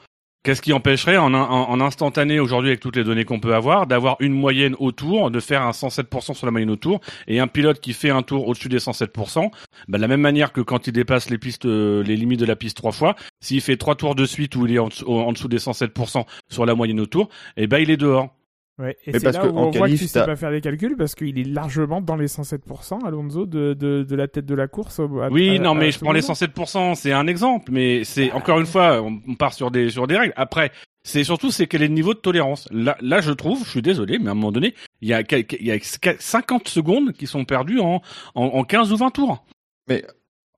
Qu'est-ce 0.44 0.60
qui 0.60 0.73
empêcherait 0.73 1.19
en, 1.19 1.35
en, 1.35 1.81
instantané 1.81 2.40
aujourd'hui 2.40 2.70
avec 2.70 2.81
toutes 2.81 2.97
les 2.97 3.05
données 3.05 3.24
qu'on 3.24 3.39
peut 3.39 3.55
avoir 3.55 3.86
d'avoir 3.86 4.16
une 4.19 4.32
moyenne 4.32 4.74
autour, 4.81 5.31
de 5.31 5.39
faire 5.39 5.62
un 5.62 5.70
107% 5.70 6.35
sur 6.35 6.47
la 6.47 6.51
moyenne 6.51 6.70
autour 6.70 7.01
et 7.28 7.39
un 7.39 7.47
pilote 7.47 7.78
qui 7.78 7.93
fait 7.93 8.10
un 8.10 8.23
tour 8.23 8.48
au-dessus 8.48 8.69
des 8.69 8.78
107%, 8.81 9.51
bah, 9.86 9.98
de 9.98 10.02
la 10.02 10.09
même 10.09 10.20
manière 10.20 10.52
que 10.52 10.60
quand 10.60 10.89
il 10.89 10.93
dépasse 10.94 11.31
les 11.31 11.39
pistes, 11.39 11.64
euh, 11.66 12.02
les 12.02 12.16
limites 12.16 12.40
de 12.40 12.47
la 12.47 12.56
piste 12.56 12.77
trois 12.77 12.90
fois, 12.90 13.14
s'il 13.40 13.60
fait 13.60 13.77
trois 13.77 13.94
tours 13.94 14.16
de 14.16 14.24
suite 14.27 14.56
où 14.56 14.66
il 14.66 14.74
est 14.74 14.81
en, 14.81 14.89
dessous- 14.89 15.47
des 15.48 15.59
107% 15.59 16.24
sur 16.51 16.66
la 16.66 16.74
moyenne 16.74 16.98
autour, 16.98 17.28
et 17.56 17.69
ben 17.69 17.78
il 17.78 17.90
est 17.90 17.97
dehors. 17.97 18.35
Ouais. 18.78 18.97
Et 19.07 19.12
Mais 19.12 19.19
c'est 19.19 19.24
parce 19.24 19.36
là 19.36 19.43
que 19.43 19.49
où 19.49 19.59
on 19.59 19.70
voit 19.70 19.86
tu 19.89 19.99
sais 19.99 20.20
t'as- 20.20 20.24
pas 20.27 20.35
faire 20.35 20.51
les 20.51 20.62
calculs 20.62 20.97
parce 20.97 21.15
qu'il 21.15 21.39
est 21.39 21.44
largement 21.44 22.01
dans 22.01 22.16
les 22.16 22.27
107% 22.27 23.05
Alonso 23.05 23.44
de, 23.44 23.74
de, 23.74 24.03
de 24.03 24.16
la 24.16 24.28
tête 24.28 24.47
de 24.47 24.55
la 24.55 24.66
course. 24.66 24.99
à- 24.99 25.05
Oui, 25.31 25.57
à- 25.57 25.59
non, 25.59 25.73
à 25.73 25.74
mais 25.74 25.90
je 25.93 25.99
prends 25.99 26.12
les 26.12 26.23
moment. 26.23 26.32
107%, 26.35 26.94
c'est 26.94 27.12
un 27.12 27.27
exemple, 27.27 27.70
mais 27.70 28.03
c'est 28.05 28.32
encore 28.32 28.59
une 28.61 28.66
fois, 28.66 29.03
on, 29.03 29.20
on 29.28 29.35
part 29.35 29.53
sur 29.53 29.70
des 29.70 29.90
sur 29.90 30.07
des 30.07 30.16
règles. 30.16 30.32
Après, 30.36 30.73
c'est 31.05 31.23
surtout 31.23 31.51
c'est 31.51 31.66
quel 31.66 31.82
est 31.82 31.89
le 31.89 31.94
niveau 31.94 32.15
de 32.15 32.19
tolérance. 32.20 32.66
Là, 32.73 32.97
là, 33.03 33.20
je 33.20 33.32
trouve, 33.32 33.62
je 33.65 33.70
suis 33.70 33.82
désolé, 33.82 34.19
mais 34.19 34.28
à 34.28 34.32
un 34.32 34.35
moment 34.35 34.53
donné, 34.53 34.74
il 35.03 35.09
y 35.09 35.12
a 35.15 35.20
il 35.20 35.66
y 35.66 35.70
a 35.70 35.78
50 36.19 36.66
secondes 36.69 37.12
qui 37.12 37.27
sont 37.27 37.44
perdues 37.44 37.78
en 37.81 38.01
en, 38.35 38.44
en 38.44 38.65
15 38.65 38.90
ou 38.93 38.97
20 38.97 39.11
tours. 39.11 39.44
Mais 39.89 40.03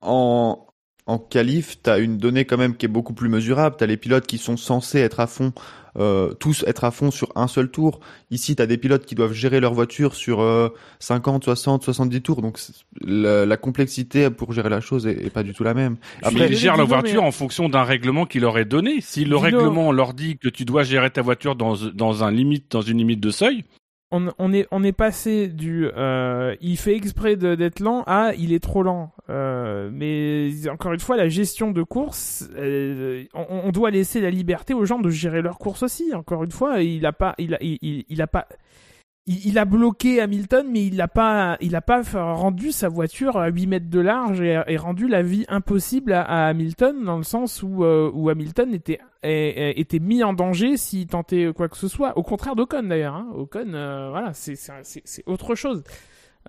en 0.03 0.67
en 1.07 1.19
qualif, 1.19 1.77
t'as 1.83 1.99
une 2.01 2.17
donnée 2.17 2.45
quand 2.47 2.57
même 2.57 2.77
qui 2.77 2.87
est 2.87 2.89
beaucoup 2.89 3.13
plus 3.13 3.29
mesurable. 3.29 3.77
T'as 3.79 3.87
les 3.87 3.97
pilotes 3.99 4.27
qui 4.27 4.39
sont 4.39 4.57
censés 4.57 5.01
être 5.01 5.21
à 5.21 5.27
fond, 5.27 5.53
euh, 5.99 6.33
tous 6.33 6.65
être 6.67 6.85
à 6.85 6.91
fond 6.91 7.11
sur 7.11 7.31
un 7.37 7.47
seul 7.47 7.71
tour. 7.71 8.01
Ici, 8.31 8.57
t'as 8.57 8.65
des 8.65 8.79
pilotes 8.79 9.05
qui 9.05 9.15
doivent 9.15 9.35
gérer 9.35 9.61
leur 9.61 9.75
voiture 9.75 10.15
sur 10.15 10.41
euh, 10.41 10.71
50, 11.01 11.45
60, 11.45 11.83
70 11.85 12.23
tours. 12.23 12.41
Donc 12.41 12.59
la, 13.03 13.45
la 13.45 13.57
complexité 13.59 14.31
pour 14.31 14.53
gérer 14.55 14.71
la 14.71 14.81
chose 14.81 15.07
est, 15.07 15.27
est 15.27 15.31
pas 15.31 15.43
du 15.43 15.53
tout 15.53 15.63
la 15.63 15.75
même. 15.75 15.97
Après, 16.23 16.49
ils 16.49 16.57
gèrent 16.57 16.79
leur 16.79 16.87
voiture 16.87 17.21
mais- 17.21 17.29
en 17.29 17.33
fonction 17.33 17.69
d'un 17.69 17.83
règlement 17.85 18.25
qui 18.25 18.41
leur 18.41 18.57
est 18.57 18.65
donné. 18.65 19.03
Si 19.03 19.21
le 19.21 19.37
Dino- 19.37 19.41
règlement 19.41 19.93
leur 19.93 20.15
dit 20.15 20.39
que 20.39 20.49
tu 20.49 20.65
dois 20.65 20.85
gérer 20.85 21.11
ta 21.11 21.21
voiture 21.21 21.55
dans 21.55 21.75
dans 21.95 22.25
un 22.25 22.31
limite 22.31 22.71
dans 22.73 22.81
une 22.81 22.97
limite 22.99 23.21
de 23.21 23.31
seuil, 23.31 23.65
on, 24.39 24.53
est 24.53 24.67
on 24.71 24.83
est 24.83 24.93
passé 24.93 25.49
du 25.49 25.89
euh, 25.97 26.55
il 26.61 26.77
fait 26.77 26.95
exprès 26.95 27.37
d'être 27.37 27.81
lent 27.81 28.03
à 28.07 28.33
il 28.39 28.53
est 28.53 28.63
trop 28.63 28.83
lent. 28.83 29.13
Euh, 29.31 29.91
mais 29.93 30.51
encore 30.69 30.93
une 30.93 31.01
fois, 31.01 31.17
la 31.17 31.29
gestion 31.29 31.71
de 31.71 31.83
course, 31.83 32.49
euh, 32.57 33.25
on, 33.35 33.71
doit 33.73 33.91
laisser 33.91 34.21
la 34.21 34.31
liberté 34.31 34.75
aux 34.75 34.85
gens 34.85 34.99
de 34.99 35.11
gérer 35.11 35.43
leur 35.43 35.59
course 35.59 35.83
aussi. 35.83 36.15
Encore 36.15 36.45
une 36.45 36.51
fois, 36.51 36.83
il 36.83 37.05
a 37.07 37.13
pas 37.13 37.35
il 37.39 37.55
a 37.55 37.59
il, 37.63 38.05
il- 38.09 38.23
a 38.23 38.27
pas 38.27 38.47
il, 39.27 39.59
a 39.59 39.65
bloqué 39.65 40.21
Hamilton, 40.21 40.67
mais 40.71 40.85
il 40.87 40.97
n'a 40.97 41.09
pas, 41.09 41.57
il 41.63 41.75
a 41.75 41.81
pas 41.81 42.03
rendu 42.13 42.73
sa 42.73 42.91
voiture 42.91 43.39
à 43.39 43.49
8 43.49 43.67
mètres 43.67 43.89
de 43.89 44.01
large 44.01 44.43
et, 44.43 44.77
rendu 44.77 45.09
la 45.09 45.23
vie 45.23 45.47
impossible 45.49 46.13
à, 46.13 46.23
à 46.23 46.49
Hamilton 46.49 47.03
dans 47.05 47.17
le 47.17 47.23
sens 47.23 47.63
où, 47.63 47.85
où 47.85 48.29
Hamilton 48.29 48.75
était, 48.75 49.01
était 49.25 49.99
mis 49.99 50.23
en 50.23 50.33
danger 50.33 50.77
s'il 50.77 51.07
tentait 51.07 51.53
quoi 51.55 51.69
que 51.69 51.77
ce 51.77 51.89
soit. 51.89 52.17
Au 52.19 52.23
contraire 52.23 52.55
d'Ocon 52.57 52.83
d'ailleurs. 52.85 53.15
Hein. 53.15 53.29
Ocon, 53.35 53.73
euh, 53.75 54.09
voilà, 54.11 54.33
c'est, 54.35 54.55
autre 55.27 55.55
chose. 55.55 55.83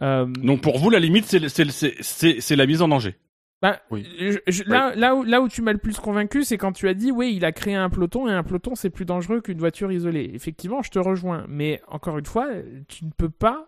Euh, 0.02 0.26
donc 0.26 0.62
pour 0.62 0.78
vous 0.78 0.90
la 0.90 1.00
limite 1.00 1.26
c'est 1.26 2.56
la 2.56 2.66
mise 2.66 2.82
en 2.82 2.88
danger. 2.90 3.16
bah, 3.62 3.80
Oui. 3.92 4.06
je- 4.20 4.40
je- 4.48 4.64
là, 4.66 4.94
là, 4.96 5.16
où, 5.16 5.24
là 5.24 5.40
où 5.42 5.48
tu 5.48 5.62
m'as 5.62 5.72
le 5.72 5.78
plus 5.80 5.98
convaincu, 6.00 6.44
c'est 6.44 6.58
quand 6.58 6.74
tu 6.74 6.90
as 6.90 6.94
dit, 6.94 7.12
oui, 7.12 7.34
il 7.36 7.46
a 7.46 7.52
créé 7.54 7.76
un 7.76 7.90
peloton 7.90 8.28
et 8.28 8.32
un 8.34 8.44
peloton 8.44 8.76
c'est 8.76 8.90
plus 8.90 9.06
dangereux 9.06 9.40
qu'une 9.42 9.58
voiture 9.60 9.92
isolée. 9.92 10.30
Effectivement, 10.34 10.82
je 10.82 10.92
te 10.92 11.00
rejoins. 11.00 11.46
Mais 11.48 11.82
encore 11.88 12.18
une 12.18 12.26
fois, 12.26 12.48
tu 12.88 13.06
ne 13.06 13.12
peux 13.16 13.30
pas. 13.30 13.68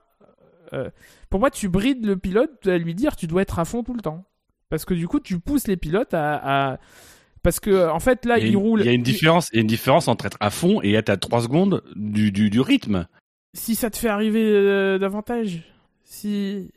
euh, 0.73 0.89
pour 1.29 1.39
moi, 1.39 1.49
tu 1.49 1.69
brides 1.69 2.05
le 2.05 2.17
pilote 2.17 2.67
à 2.67 2.77
lui 2.77 2.93
dire 2.93 3.15
tu 3.15 3.25
dois 3.25 3.41
être 3.43 3.57
à 3.59 3.63
fond 3.65 3.83
tout 3.83 3.93
le 3.93 4.01
temps. 4.01 4.25
Parce 4.69 4.83
que 4.83 4.93
du 4.93 5.07
coup, 5.07 5.21
tu 5.21 5.39
pousses 5.39 5.67
les 5.67 5.77
pilotes 5.77 6.13
à. 6.13 6.71
à- 6.73 6.77
Parce 7.47 7.61
que, 7.61 7.89
en 7.89 8.01
fait, 8.01 8.25
là, 8.25 8.39
il, 8.39 8.57
roulent. 8.57 8.81
il 8.81 8.87
y 8.87 8.89
a 8.89 8.91
une 8.91 9.03
différence, 9.03 9.47
il 9.53 9.55
y 9.55 9.59
a 9.59 9.61
une 9.61 9.67
différence 9.67 10.09
entre 10.09 10.25
être 10.25 10.35
à 10.41 10.49
fond 10.49 10.81
et 10.83 10.91
être 10.95 11.07
à 11.07 11.15
3 11.15 11.43
secondes 11.43 11.81
du, 11.95 12.33
du, 12.33 12.49
du 12.49 12.59
rythme. 12.59 13.07
Si 13.53 13.73
ça 13.75 13.89
te 13.89 13.95
fait 13.95 14.09
arriver 14.09 14.43
euh, 14.43 14.97
davantage. 14.97 15.63
Si. 16.03 16.69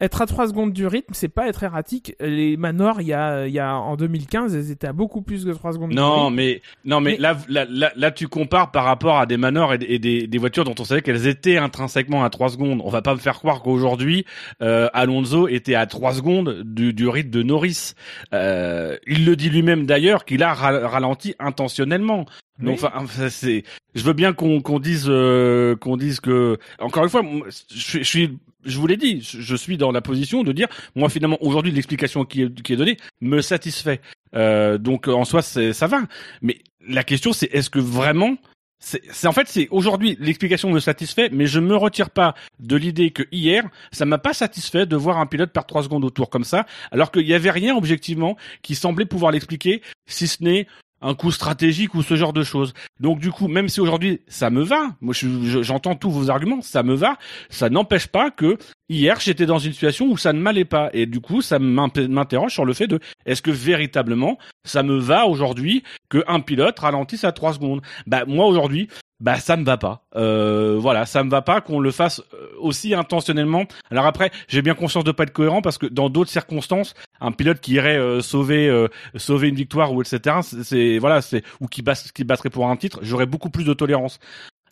Être 0.00 0.22
à 0.22 0.26
3 0.26 0.46
secondes 0.46 0.72
du 0.72 0.86
rythme, 0.86 1.12
c'est 1.12 1.28
pas 1.28 1.48
être 1.48 1.64
erratique. 1.64 2.14
Les 2.20 2.56
Manor, 2.56 3.00
il 3.00 3.08
y 3.08 3.12
a, 3.12 3.48
il 3.48 3.52
y 3.52 3.58
a 3.58 3.74
en 3.74 3.96
2015, 3.96 4.54
elles 4.54 4.70
étaient 4.70 4.86
à 4.86 4.92
beaucoup 4.92 5.22
plus 5.22 5.44
que 5.44 5.50
3 5.50 5.72
secondes 5.72 5.90
du 5.90 5.96
Non, 5.96 6.26
rythme. 6.26 6.36
mais 6.36 6.62
non, 6.84 7.00
mais, 7.00 7.10
Mais- 7.12 7.16
Là, 7.18 7.36
là, 7.48 7.66
là, 7.68 7.90
là, 7.96 8.10
tu 8.12 8.28
compares 8.28 8.70
par 8.70 8.84
rapport 8.84 9.18
à 9.18 9.26
des 9.26 9.36
manors 9.36 9.74
et, 9.74 9.78
des- 9.78 9.86
et 9.86 9.98
des, 9.98 10.26
des 10.28 10.38
voitures 10.38 10.62
dont 10.62 10.74
on 10.78 10.84
savait 10.84 11.02
qu'elles 11.02 11.26
étaient 11.26 11.56
intrinsèquement 11.56 12.22
à 12.22 12.30
3 12.30 12.50
secondes. 12.50 12.80
On 12.84 12.90
va 12.90 13.02
pas 13.02 13.14
me 13.14 13.18
faire 13.18 13.38
croire 13.38 13.60
qu'aujourd'hui, 13.60 14.24
euh, 14.62 14.88
Alonso 14.92 15.48
était 15.48 15.74
à 15.74 15.86
3 15.86 16.12
secondes 16.12 16.62
du, 16.64 16.92
du 16.92 17.08
rythme 17.08 17.30
de 17.30 17.42
Norris. 17.42 17.94
Euh, 18.32 18.96
il 19.08 19.24
le 19.26 19.34
dit 19.34 19.50
lui-même 19.50 19.84
d'ailleurs 19.84 20.24
qu'il 20.24 20.44
a 20.44 20.54
ra- 20.54 20.86
ralenti 20.86 21.34
intentionnellement. 21.40 22.24
Donc, 22.58 22.80
Oui. 22.82 22.88
enfin, 22.94 23.28
c'est. 23.28 23.62
Je 23.94 24.02
veux 24.02 24.12
bien 24.14 24.32
qu'on 24.32 24.60
qu'on 24.60 24.78
dise 24.80 25.06
euh, 25.08 25.76
qu'on 25.76 25.96
dise 25.96 26.20
que. 26.20 26.58
Encore 26.80 27.04
une 27.04 27.10
fois, 27.10 27.22
je, 27.70 27.78
suis- 27.80 27.98
je 28.00 28.04
suis. 28.08 28.38
Je 28.64 28.78
vous 28.78 28.86
l'ai 28.88 28.96
dit, 28.96 29.20
je 29.22 29.54
suis 29.56 29.76
dans 29.78 29.92
la 29.92 30.00
position 30.00 30.42
de 30.42 30.50
dire, 30.52 30.66
moi 30.96 31.08
finalement 31.08 31.38
aujourd'hui 31.40 31.70
l'explication 31.70 32.24
qui 32.24 32.42
est, 32.42 32.62
qui 32.62 32.72
est 32.72 32.76
donnée 32.76 32.96
me 33.20 33.40
satisfait. 33.40 34.00
Euh, 34.34 34.76
donc 34.78 35.06
en 35.08 35.24
soi 35.24 35.42
c'est 35.42 35.72
ça 35.72 35.86
va. 35.86 36.00
Mais 36.42 36.58
la 36.86 37.04
question 37.04 37.32
c'est 37.32 37.46
est-ce 37.54 37.70
que 37.70 37.78
vraiment 37.78 38.36
c'est 38.80 39.00
c'est- 39.12 39.28
en 39.28 39.32
fait 39.32 39.46
c'est 39.48 39.68
aujourd'hui 39.70 40.18
l'explication 40.20 40.70
me 40.70 40.80
satisfait, 40.80 41.30
mais 41.32 41.46
je 41.46 41.60
me 41.60 41.76
retire 41.76 42.10
pas 42.10 42.34
de 42.58 42.74
l'idée 42.76 43.10
que 43.12 43.22
hier 43.30 43.62
ça 43.92 44.04
m'a 44.04 44.18
pas 44.18 44.34
satisfait 44.34 44.86
de 44.86 44.96
voir 44.96 45.18
un 45.18 45.26
pilote 45.26 45.52
perdre 45.52 45.68
trois 45.68 45.84
secondes 45.84 46.04
au 46.04 46.10
tour 46.10 46.28
comme 46.28 46.44
ça, 46.44 46.66
alors 46.90 47.12
qu'il 47.12 47.26
y 47.26 47.34
avait 47.34 47.52
rien 47.52 47.76
objectivement 47.76 48.36
qui 48.62 48.74
semblait 48.74 49.06
pouvoir 49.06 49.30
l'expliquer, 49.32 49.82
si 50.06 50.26
ce 50.26 50.42
n'est 50.42 50.66
un 51.00 51.14
coup 51.14 51.30
stratégique 51.30 51.94
ou 51.94 52.02
ce 52.02 52.16
genre 52.16 52.32
de 52.32 52.42
choses. 52.42 52.74
Donc 53.00 53.20
du 53.20 53.30
coup, 53.30 53.48
même 53.48 53.68
si 53.68 53.80
aujourd'hui 53.80 54.20
ça 54.26 54.50
me 54.50 54.62
va, 54.62 54.96
moi 55.00 55.14
je- 55.14 55.28
je- 55.44 55.62
j'entends 55.62 55.94
tous 55.94 56.10
vos 56.10 56.30
arguments, 56.30 56.60
ça 56.62 56.82
me 56.82 56.94
va, 56.94 57.18
ça 57.50 57.70
n'empêche 57.70 58.08
pas 58.08 58.30
que 58.30 58.58
hier 58.88 59.20
j'étais 59.20 59.46
dans 59.46 59.58
une 59.58 59.72
situation 59.72 60.06
où 60.06 60.16
ça 60.16 60.32
ne 60.32 60.40
m'allait 60.40 60.64
pas 60.64 60.90
et 60.92 61.06
du 61.06 61.20
coup 61.20 61.40
ça 61.42 61.58
m'interroge 61.58 62.52
sur 62.52 62.64
le 62.64 62.72
fait 62.72 62.86
de 62.88 62.98
est-ce 63.26 63.42
que 63.42 63.50
véritablement 63.50 64.38
ça 64.64 64.82
me 64.82 64.98
va 64.98 65.26
aujourd'hui 65.26 65.82
que 66.08 66.24
un 66.26 66.40
pilote 66.40 66.78
ralentisse 66.78 67.24
à 67.24 67.32
3 67.32 67.52
secondes? 67.54 67.80
Bah 68.06 68.24
moi 68.26 68.46
aujourd'hui 68.46 68.88
bah 69.20 69.36
ça 69.36 69.56
me 69.56 69.64
va 69.64 69.76
pas. 69.76 70.04
Euh, 70.16 70.76
voilà, 70.78 71.04
ça 71.06 71.24
me 71.24 71.30
va 71.30 71.42
pas 71.42 71.60
qu'on 71.60 71.80
le 71.80 71.90
fasse 71.90 72.22
euh, 72.34 72.48
aussi 72.60 72.94
intentionnellement. 72.94 73.64
Alors 73.90 74.06
après, 74.06 74.30
j'ai 74.46 74.62
bien 74.62 74.74
conscience 74.74 75.04
de 75.04 75.10
pas 75.12 75.24
être 75.24 75.32
cohérent 75.32 75.60
parce 75.62 75.76
que 75.78 75.86
dans 75.86 76.08
d'autres 76.08 76.30
circonstances, 76.30 76.94
un 77.20 77.32
pilote 77.32 77.58
qui 77.60 77.72
irait 77.74 77.96
euh, 77.98 78.20
sauver 78.20 78.68
euh, 78.68 78.86
sauver 79.16 79.48
une 79.48 79.56
victoire 79.56 79.92
ou 79.92 80.02
etc. 80.02 80.36
c'est- 80.42 80.98
voilà, 80.98 81.20
c'est 81.20 81.42
ou 81.60 81.66
qui 81.66 81.82
bat, 81.82 81.94
qui 82.14 82.22
battrait 82.24 82.50
pour 82.50 82.68
un 82.68 82.76
titre, 82.76 83.00
j'aurais 83.02 83.26
beaucoup 83.26 83.50
plus 83.50 83.64
de 83.64 83.72
tolérance. 83.74 84.18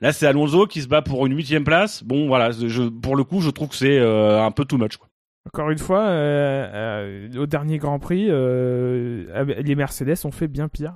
Là, 0.00 0.12
c'est 0.12 0.26
Alonso 0.26 0.66
qui 0.66 0.82
se 0.82 0.88
bat 0.88 1.00
pour 1.02 1.26
une 1.26 1.34
huitième 1.34 1.64
place. 1.64 2.04
Bon, 2.04 2.26
voilà, 2.28 2.50
je, 2.52 2.82
pour 2.82 3.16
le 3.16 3.24
coup, 3.24 3.40
je 3.40 3.48
trouve 3.50 3.68
que 3.70 3.76
c'est 3.76 3.98
euh, 3.98 4.42
un 4.44 4.50
peu 4.50 4.64
too 4.66 4.76
much. 4.76 4.98
Quoi. 4.98 5.08
Encore 5.48 5.70
une 5.70 5.78
fois, 5.78 6.02
euh, 6.02 7.28
euh, 7.34 7.40
au 7.42 7.46
dernier 7.46 7.78
Grand 7.78 7.98
Prix, 7.98 8.26
euh, 8.28 9.44
les 9.62 9.74
Mercedes 9.74 10.16
ont 10.24 10.30
fait 10.32 10.48
bien 10.48 10.68
pire. 10.68 10.92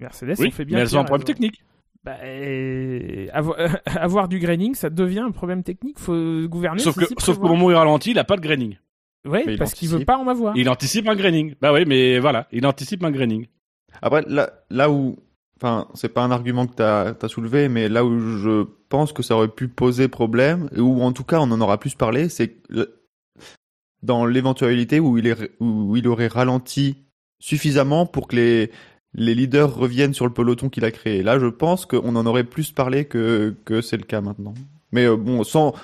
Mercedes 0.00 0.34
Oui, 0.38 0.48
ont 0.48 0.50
fait 0.50 0.64
bien 0.66 0.76
mais 0.76 0.82
elles 0.82 0.88
pire. 0.90 0.98
ont 0.98 1.02
un 1.02 1.04
problème 1.04 1.24
elles 1.26 1.30
ont- 1.30 1.34
technique. 1.34 1.62
Bah, 2.04 2.16
euh, 2.22 3.28
avoir, 3.32 3.56
avoir 3.86 4.28
du 4.28 4.38
graining, 4.38 4.74
ça 4.74 4.90
devient 4.90 5.20
un 5.20 5.30
problème 5.30 5.62
technique. 5.62 5.98
Faut 5.98 6.48
gouverner. 6.48 6.80
Sauf 6.80 6.96
que, 6.96 7.04
sauf 7.18 7.38
qu'au 7.38 7.48
moment 7.48 7.66
où 7.66 7.70
il 7.70 7.76
ralentit, 7.76 8.10
il 8.10 8.18
a 8.18 8.24
pas 8.24 8.36
de 8.36 8.42
graining. 8.42 8.76
Ouais, 9.24 9.44
Mais 9.46 9.52
il 9.52 9.58
parce 9.58 9.72
qu'il 9.74 9.88
veut 9.88 9.96
anticipe. 9.96 10.06
pas 10.08 10.18
en 10.18 10.26
avoir. 10.26 10.56
Il 10.56 10.68
anticipe 10.68 11.08
un 11.08 11.14
graining. 11.14 11.54
Bah 11.60 11.72
oui, 11.72 11.84
mais 11.86 12.18
voilà, 12.18 12.48
il 12.50 12.66
anticipe 12.66 13.04
un 13.04 13.12
graining. 13.12 13.46
Après, 14.00 14.24
là, 14.26 14.50
là 14.70 14.90
où, 14.90 15.16
enfin, 15.58 15.86
c'est 15.94 16.08
pas 16.08 16.22
un 16.22 16.32
argument 16.32 16.66
que 16.66 16.74
t'as 16.74 17.14
as 17.20 17.28
soulevé, 17.28 17.68
mais 17.68 17.88
là 17.88 18.04
où 18.04 18.18
je 18.18 18.64
pense 18.88 19.12
que 19.12 19.22
ça 19.22 19.36
aurait 19.36 19.48
pu 19.48 19.68
poser 19.68 20.08
problème, 20.08 20.68
et 20.74 20.80
où 20.80 21.02
en 21.02 21.12
tout 21.12 21.22
cas 21.22 21.38
on 21.38 21.50
en 21.52 21.60
aura 21.60 21.78
plus 21.78 21.94
parlé, 21.94 22.28
c'est 22.28 22.56
dans 24.02 24.26
l'éventualité 24.26 24.98
où 24.98 25.18
il 25.18 25.28
est, 25.28 25.52
où 25.60 25.96
il 25.96 26.08
aurait 26.08 26.26
ralenti 26.26 26.96
suffisamment 27.38 28.06
pour 28.06 28.26
que 28.26 28.36
les 28.36 28.70
les 29.14 29.34
leaders 29.34 29.74
reviennent 29.74 30.14
sur 30.14 30.26
le 30.26 30.32
peloton 30.32 30.68
qu'il 30.68 30.84
a 30.84 30.90
créé. 30.90 31.22
Là, 31.22 31.38
je 31.38 31.46
pense 31.46 31.86
qu'on 31.86 32.16
en 32.16 32.26
aurait 32.26 32.44
plus 32.44 32.72
parlé 32.72 33.04
que 33.04 33.54
que 33.64 33.80
c'est 33.80 33.96
le 33.96 34.04
cas 34.04 34.20
maintenant. 34.20 34.54
Mais 34.92 35.06
euh, 35.06 35.16
bon, 35.16 35.44
sans 35.44 35.74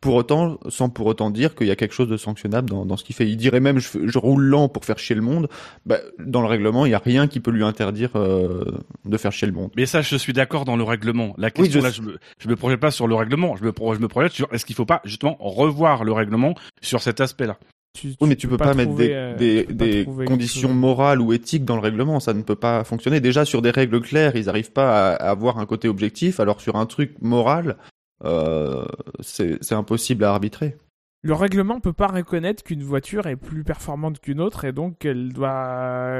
pour 0.00 0.14
autant, 0.14 0.58
sans 0.68 0.88
pour 0.88 1.06
autant 1.06 1.30
dire 1.30 1.56
qu'il 1.56 1.66
y 1.66 1.70
a 1.70 1.74
quelque 1.74 1.94
chose 1.94 2.08
de 2.08 2.16
sanctionnable 2.16 2.68
dans, 2.68 2.86
dans 2.86 2.96
ce 2.96 3.02
qu'il 3.02 3.16
fait. 3.16 3.28
Il 3.28 3.36
dirait 3.36 3.60
même 3.60 3.78
je, 3.78 4.18
roule 4.18 4.44
lent 4.44 4.68
pour 4.68 4.84
faire 4.84 4.98
chier 4.98 5.16
le 5.16 5.22
monde. 5.22 5.48
Bah, 5.84 5.98
dans 6.18 6.42
le 6.42 6.46
règlement, 6.46 6.86
il 6.86 6.90
n'y 6.90 6.94
a 6.94 7.00
rien 7.00 7.26
qui 7.26 7.40
peut 7.40 7.50
lui 7.50 7.64
interdire 7.64 8.10
euh, 8.14 8.64
de 9.04 9.16
faire 9.16 9.32
chier 9.32 9.48
le 9.48 9.54
monde. 9.54 9.70
Mais 9.74 9.86
ça, 9.86 10.02
je 10.02 10.16
suis 10.16 10.32
d'accord 10.32 10.64
dans 10.64 10.76
le 10.76 10.84
règlement. 10.84 11.34
La 11.38 11.50
question, 11.50 11.80
je 11.80 11.84
là, 11.84 11.90
je 11.90 12.02
me, 12.02 12.18
je 12.38 12.48
me 12.48 12.54
projette 12.54 12.78
pas 12.78 12.90
sur 12.92 13.08
le 13.08 13.14
règlement. 13.14 13.56
Je 13.56 13.64
me, 13.64 13.72
pro- 13.72 13.94
je 13.94 14.00
me 14.00 14.06
projette 14.06 14.32
sur 14.32 14.52
est-ce 14.52 14.64
qu'il 14.64 14.76
faut 14.76 14.84
pas, 14.84 15.00
justement, 15.04 15.36
revoir 15.40 16.04
le 16.04 16.12
règlement 16.12 16.54
sur 16.82 17.02
cet 17.02 17.20
aspect-là? 17.20 17.58
Tu, 17.96 18.08
Oui, 18.20 18.28
mais 18.28 18.36
tu 18.36 18.46
peux 18.48 18.56
pas, 18.56 18.74
mettre 18.74 18.90
trouver, 18.90 19.08
des, 19.08 19.66
euh, 19.68 19.72
des, 19.72 20.04
tu 20.04 20.24
conditions 20.24 20.72
morales 20.74 21.20
ou 21.20 21.32
éthiques 21.32 21.64
dans 21.64 21.76
le 21.76 21.80
règlement. 21.82 22.20
Ça 22.20 22.34
ne 22.34 22.42
peut 22.42 22.54
pas 22.56 22.84
fonctionner. 22.84 23.20
Déjà, 23.20 23.44
sur 23.44 23.62
des 23.62 23.70
règles 23.70 24.00
claires, 24.00 24.36
ils 24.36 24.46
n'arrivent 24.46 24.72
pas 24.72 25.12
à, 25.12 25.14
à 25.14 25.30
avoir 25.30 25.58
un 25.58 25.66
côté 25.66 25.88
objectif. 25.88 26.38
Alors, 26.40 26.60
sur 26.60 26.76
un 26.76 26.86
truc 26.86 27.12
moral, 27.20 27.76
euh, 28.24 28.84
c'est 29.20 29.72
impossible 29.72 30.24
à 30.24 30.30
arbitrer. 30.32 30.76
Le 31.22 31.34
règlement 31.34 31.80
peut 31.80 31.92
pas 31.92 32.06
reconnaître 32.06 32.62
qu'une 32.62 32.82
voiture 32.84 33.26
est 33.26 33.36
plus 33.36 33.64
performante 33.64 34.20
qu'une 34.20 34.40
autre 34.40 34.64
et 34.64 34.72
donc 34.72 34.98
qu'elle 34.98 35.32
doit 35.32 36.12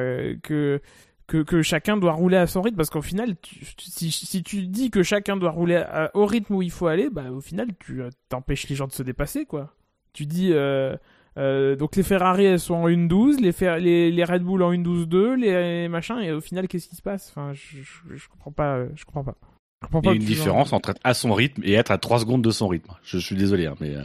que, 0.42 0.80
que 1.28 1.42
que 1.42 1.62
chacun 1.62 1.96
doit 1.96 2.12
rouler 2.12 2.36
à 2.38 2.46
son 2.48 2.60
rythme 2.60 2.76
parce 2.76 2.90
qu'au 2.90 3.02
final 3.02 3.36
tu- 3.40 3.64
si, 3.78 4.10
si 4.10 4.42
tu 4.42 4.66
dis 4.66 4.90
que 4.90 5.04
chacun 5.04 5.36
doit 5.36 5.50
rouler 5.50 5.76
à- 5.76 6.10
au 6.14 6.26
rythme 6.26 6.54
où 6.56 6.62
il 6.62 6.70
faut 6.72 6.86
aller 6.88 7.08
bah 7.10 7.30
au 7.30 7.40
final 7.40 7.68
tu 7.78 8.02
euh, 8.02 8.10
t'empêches 8.28 8.68
les 8.68 8.74
gens 8.74 8.86
de 8.88 8.92
se 8.92 9.02
dépasser 9.04 9.44
quoi. 9.44 9.74
Tu 10.12 10.26
dis 10.26 10.50
euh, 10.52 10.96
euh, 11.38 11.76
donc 11.76 11.96
les 11.96 12.02
Ferrari 12.02 12.44
elles 12.44 12.60
sont 12.60 12.74
en 12.74 12.88
1.12, 12.88 13.40
les, 13.40 13.52
Fer- 13.52 13.78
les 13.78 14.10
les 14.10 14.24
Red 14.24 14.42
Bull 14.42 14.62
en 14.62 14.72
1.12.2, 14.72 15.34
les 15.36 15.88
machins 15.88 16.18
et 16.20 16.32
au 16.32 16.40
final 16.40 16.66
qu'est-ce 16.68 16.88
qui 16.88 16.96
se 16.96 17.02
passe? 17.02 17.28
Enfin 17.30 17.52
je, 17.54 17.78
je, 17.82 18.16
je 18.16 18.28
comprends 18.28 18.52
pas 18.52 18.76
euh, 18.76 18.88
je 18.94 19.04
comprends 19.04 19.24
pas. 19.24 19.36
Je 19.82 19.86
comprends 19.88 20.00
Il 20.02 20.06
y 20.06 20.12
a 20.12 20.14
une 20.14 20.22
différence 20.24 20.72
entre 20.72 20.90
être 20.90 21.00
à 21.04 21.12
son 21.14 21.34
rythme 21.34 21.62
et 21.64 21.74
être 21.74 21.90
à 21.90 21.98
3 21.98 22.20
secondes 22.20 22.42
de 22.42 22.50
son 22.50 22.66
rythme. 22.68 22.92
Je 23.02 23.18
suis 23.18 23.36
désolé, 23.36 23.66
hein, 23.66 23.74
mais 23.80 23.94
euh, 23.94 24.02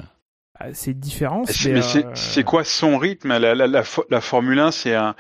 Ah, 0.60 0.74
c'est 0.74 0.94
différent. 0.94 1.46
C'est- 1.46 1.54
c'est, 1.54 1.72
mais 1.74 1.82
c'est 1.82 2.42
euh, 2.42 2.44
quoi 2.44 2.64
son 2.66 2.98
rythme? 2.98 3.30
La, 3.30 3.56
la, 3.56 3.68
la, 3.68 3.82
fo- 3.84 4.06
la 4.10 4.20
Formule 4.22 4.60
1, 4.60 4.72
c'est 4.72 4.94
un, 4.94 5.16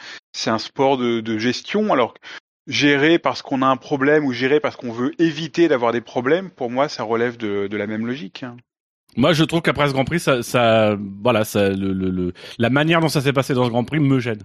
sport 0.59 0.97
de, 0.97 1.21
de 1.21 1.37
gestion. 1.37 1.93
Alors, 1.93 2.13
gérer 2.67 3.17
parce 3.17 3.41
qu'on 3.41 3.61
a 3.61 3.65
un 3.67 3.77
problème 3.77 4.25
ou 4.25 4.33
gérer 4.33 4.59
parce 4.59 4.75
qu'on 4.75 4.91
veut 4.91 5.13
éviter 5.19 5.67
d'avoir 5.69 5.93
des 5.93 6.01
problèmes, 6.01 6.51
pour 6.51 6.69
moi, 6.69 6.89
ça 6.89 7.03
relève 7.03 7.37
de, 7.37 7.67
de 7.67 7.77
la 7.77 7.87
même 7.87 8.05
logique. 8.05 8.43
Moi 9.17 9.33
je 9.33 9.43
trouve 9.43 9.61
qu'après 9.61 9.87
ce 9.87 9.93
Grand 9.93 10.05
Prix, 10.05 10.19
ça, 10.19 10.43
ça 10.43 10.97
voilà, 11.23 11.43
ça, 11.43 11.69
le, 11.69 11.93
le, 11.93 12.09
le- 12.09 12.33
la 12.57 12.69
manière 12.69 12.99
dont 13.01 13.09
ça 13.09 13.21
s'est 13.21 13.33
passé 13.33 13.53
dans 13.53 13.65
ce 13.65 13.69
Grand 13.69 13.83
Prix 13.83 13.99
me 13.99 14.19
gêne. 14.19 14.41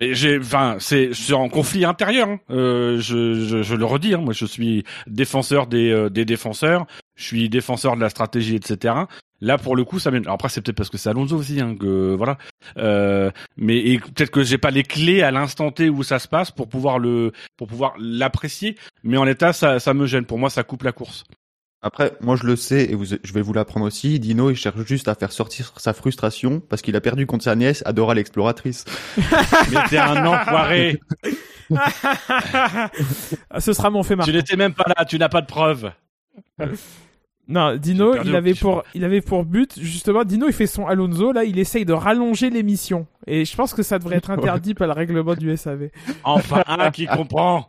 Et 0.00 0.14
j'ai, 0.14 0.38
enfin, 0.38 0.76
c'est, 0.78 1.08
je 1.08 1.12
suis 1.20 1.32
en 1.34 1.48
conflit 1.48 1.84
intérieur. 1.84 2.28
hein. 2.28 2.38
Euh, 2.50 3.00
je, 3.00 3.34
je, 3.44 3.62
je 3.62 3.74
le 3.74 3.84
redis. 3.84 4.14
hein. 4.14 4.18
Moi, 4.18 4.32
je 4.32 4.46
suis 4.46 4.84
défenseur 5.08 5.66
des, 5.66 5.90
euh, 5.90 6.08
des 6.08 6.24
défenseurs. 6.24 6.86
Je 7.16 7.24
suis 7.24 7.48
défenseur 7.48 7.96
de 7.96 8.00
la 8.00 8.08
stratégie, 8.08 8.54
etc. 8.54 8.94
Là, 9.40 9.58
pour 9.58 9.74
le 9.74 9.82
coup, 9.84 9.98
ça 9.98 10.12
m'énerve. 10.12 10.32
Après, 10.32 10.50
c'est 10.50 10.60
peut-être 10.60 10.76
parce 10.76 10.88
que 10.88 10.98
c'est 10.98 11.08
Alonso 11.10 11.36
aussi, 11.36 11.60
hein, 11.60 11.74
que 11.74 12.14
voilà. 12.14 12.38
Euh, 12.76 13.32
mais 13.56 13.98
peut-être 13.98 14.30
que 14.30 14.44
j'ai 14.44 14.56
pas 14.58 14.70
les 14.70 14.84
clés 14.84 15.22
à 15.22 15.32
l'instant 15.32 15.72
T 15.72 15.88
où 15.88 16.04
ça 16.04 16.20
se 16.20 16.28
passe 16.28 16.52
pour 16.52 16.68
pouvoir 16.68 17.00
le, 17.00 17.32
pour 17.56 17.66
pouvoir 17.66 17.94
l'apprécier. 17.98 18.76
Mais 19.02 19.16
en 19.16 19.24
l'état, 19.24 19.52
ça, 19.52 19.80
ça 19.80 19.94
me 19.94 20.06
gêne. 20.06 20.26
Pour 20.26 20.38
moi, 20.38 20.48
ça 20.48 20.62
coupe 20.62 20.84
la 20.84 20.92
course. 20.92 21.24
Après, 21.80 22.12
moi 22.20 22.34
je 22.34 22.44
le 22.44 22.56
sais 22.56 22.90
et 22.90 22.94
vous, 22.94 23.04
je 23.04 23.32
vais 23.32 23.42
vous 23.42 23.52
l'apprendre 23.52 23.86
aussi. 23.86 24.18
Dino, 24.18 24.50
il 24.50 24.56
cherche 24.56 24.84
juste 24.84 25.06
à 25.06 25.14
faire 25.14 25.30
sortir 25.30 25.72
sa 25.76 25.92
frustration 25.92 26.60
parce 26.60 26.82
qu'il 26.82 26.96
a 26.96 27.00
perdu 27.00 27.26
contre 27.26 27.44
sa 27.44 27.54
nièce, 27.54 27.82
Adora 27.86 28.14
l'exploratrice. 28.14 28.84
Mais 29.16 29.78
t'es 29.88 29.98
un 29.98 30.24
enfoiré. 30.26 31.00
Ah, 31.70 33.60
Ce 33.60 33.74
sera 33.74 33.90
mon 33.90 34.02
fait 34.02 34.16
marquant. 34.16 34.32
Tu 34.32 34.36
n'étais 34.38 34.56
même 34.56 34.72
pas 34.72 34.86
là. 34.96 35.04
Tu 35.04 35.18
n'as 35.18 35.28
pas 35.28 35.42
de 35.42 35.46
preuves. 35.46 35.92
Non, 37.50 37.76
Dino, 37.76 38.14
il 38.24 38.36
avait 38.36 38.52
pour, 38.52 38.84
il 38.94 39.04
avait 39.04 39.22
pour 39.22 39.42
but, 39.42 39.80
justement, 39.80 40.22
Dino, 40.22 40.48
il 40.48 40.52
fait 40.52 40.66
son 40.66 40.86
Alonso, 40.86 41.32
là, 41.32 41.44
il 41.44 41.58
essaye 41.58 41.86
de 41.86 41.94
rallonger 41.94 42.50
l'émission. 42.50 43.06
Et 43.26 43.46
je 43.46 43.56
pense 43.56 43.72
que 43.72 43.82
ça 43.82 43.98
devrait 43.98 44.16
être 44.16 44.30
interdit 44.30 44.74
par 44.74 44.86
le 44.86 44.92
règlement 44.92 45.34
du 45.34 45.56
SAV. 45.56 45.88
Enfin, 46.24 46.62
un 46.66 46.90
qui 46.90 47.06
comprend. 47.06 47.66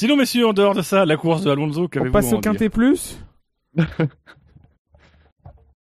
Sinon, 0.00 0.16
messieurs, 0.16 0.46
en 0.46 0.54
dehors 0.54 0.74
de 0.74 0.80
ça, 0.80 1.04
la 1.04 1.18
course 1.18 1.42
de 1.42 1.50
Alonso, 1.50 1.82
On 1.84 1.88
qu'avez-vous 1.88 2.10
passe 2.12 2.32
à 2.32 2.34
au 2.34 2.38
en 2.38 2.40
dire 2.40 2.52
quintet 2.52 2.70
plus. 2.70 3.18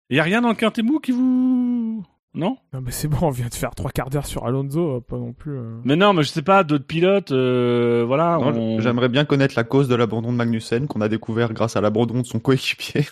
Il 0.09 0.17
y 0.17 0.19
a 0.19 0.23
rien 0.23 0.41
dans 0.41 0.49
le 0.49 0.55
quintet 0.55 0.81
mou 0.81 0.99
qui 0.99 1.11
vous... 1.11 2.03
Non? 2.33 2.57
Non, 2.73 2.81
mais 2.81 2.89
c'est 2.89 3.07
bon, 3.07 3.19
on 3.21 3.29
vient 3.29 3.49
de 3.49 3.53
faire 3.53 3.75
trois 3.75 3.91
quarts 3.91 4.09
d'heure 4.09 4.25
sur 4.25 4.47
Alonso, 4.47 4.97
euh, 4.97 4.99
pas 4.99 5.17
non 5.17 5.31
plus. 5.33 5.55
euh. 5.59 5.79
Mais 5.83 5.95
non, 5.95 6.13
mais 6.13 6.23
je 6.23 6.29
sais 6.29 6.41
pas, 6.41 6.63
d'autres 6.63 6.87
pilotes, 6.87 7.31
euh, 7.31 8.03
voilà. 8.07 8.39
Non, 8.39 8.47
on- 8.47 8.79
J'aimerais 8.79 9.09
bien 9.09 9.25
connaître 9.25 9.53
la 9.55 9.63
cause 9.63 9.87
de 9.87 9.93
l'abandon 9.93 10.31
de 10.31 10.37
Magnussen 10.37 10.87
qu'on 10.87 11.01
a 11.01 11.07
découvert 11.07 11.53
grâce 11.53 11.75
à 11.75 11.81
l'abandon 11.81 12.21
de 12.21 12.25
son 12.25 12.39
coéquipier. 12.39 13.05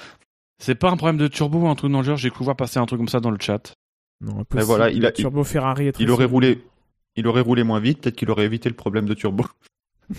C'est 0.58 0.74
pas 0.76 0.90
un 0.90 0.96
problème 0.96 1.18
de 1.18 1.28
turbo 1.28 1.58
ou 1.60 1.68
un 1.68 1.74
truc 1.74 1.92
dans 1.92 1.98
le 1.98 2.04
genre, 2.04 2.16
j'ai 2.16 2.30
cru 2.30 2.44
voir 2.44 2.56
passer 2.56 2.78
un 2.78 2.86
truc 2.86 2.98
comme 3.00 3.08
ça 3.08 3.20
dans 3.20 3.30
le 3.30 3.38
chat. 3.38 3.74
Non, 4.22 4.44
Mais 4.54 4.62
voilà, 4.62 4.88
il 4.90 5.04
a- 5.04 5.10
Le 5.10 5.14
Turbo 5.14 5.44
Ferrari 5.44 5.88
est 5.88 5.92
très 5.92 6.02
Il 6.04 6.10
aurait 6.10 6.24
roulé, 6.24 6.64
il 7.16 7.26
aurait 7.26 7.42
roulé 7.42 7.64
moins 7.64 7.80
vite, 7.80 8.00
peut-être 8.00 8.16
qu'il 8.16 8.30
aurait 8.30 8.46
évité 8.46 8.68
le 8.70 8.74
problème 8.76 9.04
de 9.06 9.12
turbo. 9.14 9.44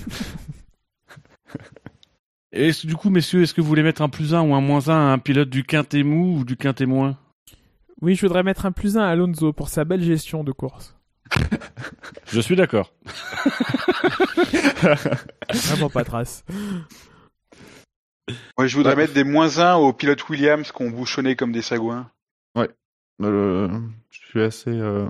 Et 2.52 2.70
est-ce- 2.70 2.88
du 2.88 2.96
coup, 2.96 3.10
messieurs, 3.12 3.44
est-ce 3.44 3.54
que 3.54 3.62
vous 3.62 3.68
voulez 3.68 3.84
mettre 3.84 4.02
un 4.02 4.10
plus 4.10 4.34
1 4.34 4.42
ou 4.42 4.56
un 4.56 4.62
moins 4.62 4.90
1 4.90 4.94
à 4.94 5.12
un 5.14 5.20
pilote 5.20 5.50
du 5.50 5.64
quintet 5.64 6.02
mou 6.04 6.40
ou 6.40 6.44
du 6.46 6.58
quintet 6.58 6.86
moins? 6.88 7.18
Oui, 8.02 8.16
je 8.16 8.26
voudrais 8.26 8.44
mettre 8.44 8.66
un 8.66 8.72
plus 8.72 8.98
un 8.98 9.04
à 9.04 9.10
Alonso 9.10 9.54
pour 9.54 9.70
sa 9.70 9.86
belle 9.86 10.02
gestion 10.04 10.44
de 10.44 10.52
course. 10.52 10.96
Je 12.32 12.40
suis 12.40 12.56
d'accord. 12.56 12.94
Vraiment 15.54 15.90
pas 15.90 16.04
trace. 16.04 16.44
Moi, 18.58 18.68
je 18.68 18.76
voudrais 18.76 18.94
Ouais. 18.96 19.02
mettre 19.04 19.14
des 19.14 19.24
moins 19.24 19.60
1 19.60 19.76
aux 19.76 19.94
pilotes 19.94 20.28
Williams 20.30 20.72
qui 20.72 20.82
ont 20.82 20.90
bouchonné 20.90 21.36
comme 21.36 21.52
des 21.52 21.62
sagouins. 21.62 22.10
Euh, 23.22 23.68
je 24.12 24.20
suis 24.30 24.42
assez, 24.42 24.70
euh, 24.70 25.10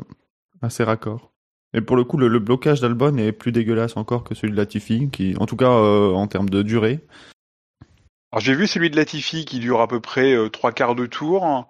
assez 0.63 0.83
raccord. 0.83 1.31
Et 1.73 1.81
pour 1.81 1.95
le 1.95 2.03
coup, 2.03 2.17
le, 2.17 2.27
le 2.27 2.39
blocage 2.39 2.81
d'Albon 2.81 3.17
est 3.17 3.31
plus 3.31 3.51
dégueulasse 3.51 3.95
encore 3.95 4.23
que 4.23 4.33
celui 4.33 4.51
de 4.53 4.57
Latifi, 4.57 5.09
qui, 5.11 5.35
en 5.37 5.45
tout 5.45 5.55
cas, 5.55 5.71
euh, 5.71 6.11
en 6.11 6.27
termes 6.27 6.49
de 6.49 6.63
durée. 6.63 6.99
Alors 8.31 8.41
j'ai 8.41 8.55
vu 8.55 8.67
celui 8.67 8.89
de 8.89 8.95
Latifi 8.95 9.45
qui 9.45 9.59
dure 9.59 9.81
à 9.81 9.87
peu 9.87 9.99
près 9.99 10.33
euh, 10.33 10.49
trois 10.49 10.71
quarts 10.71 10.95
de 10.95 11.05
tour, 11.05 11.45
hein, 11.45 11.67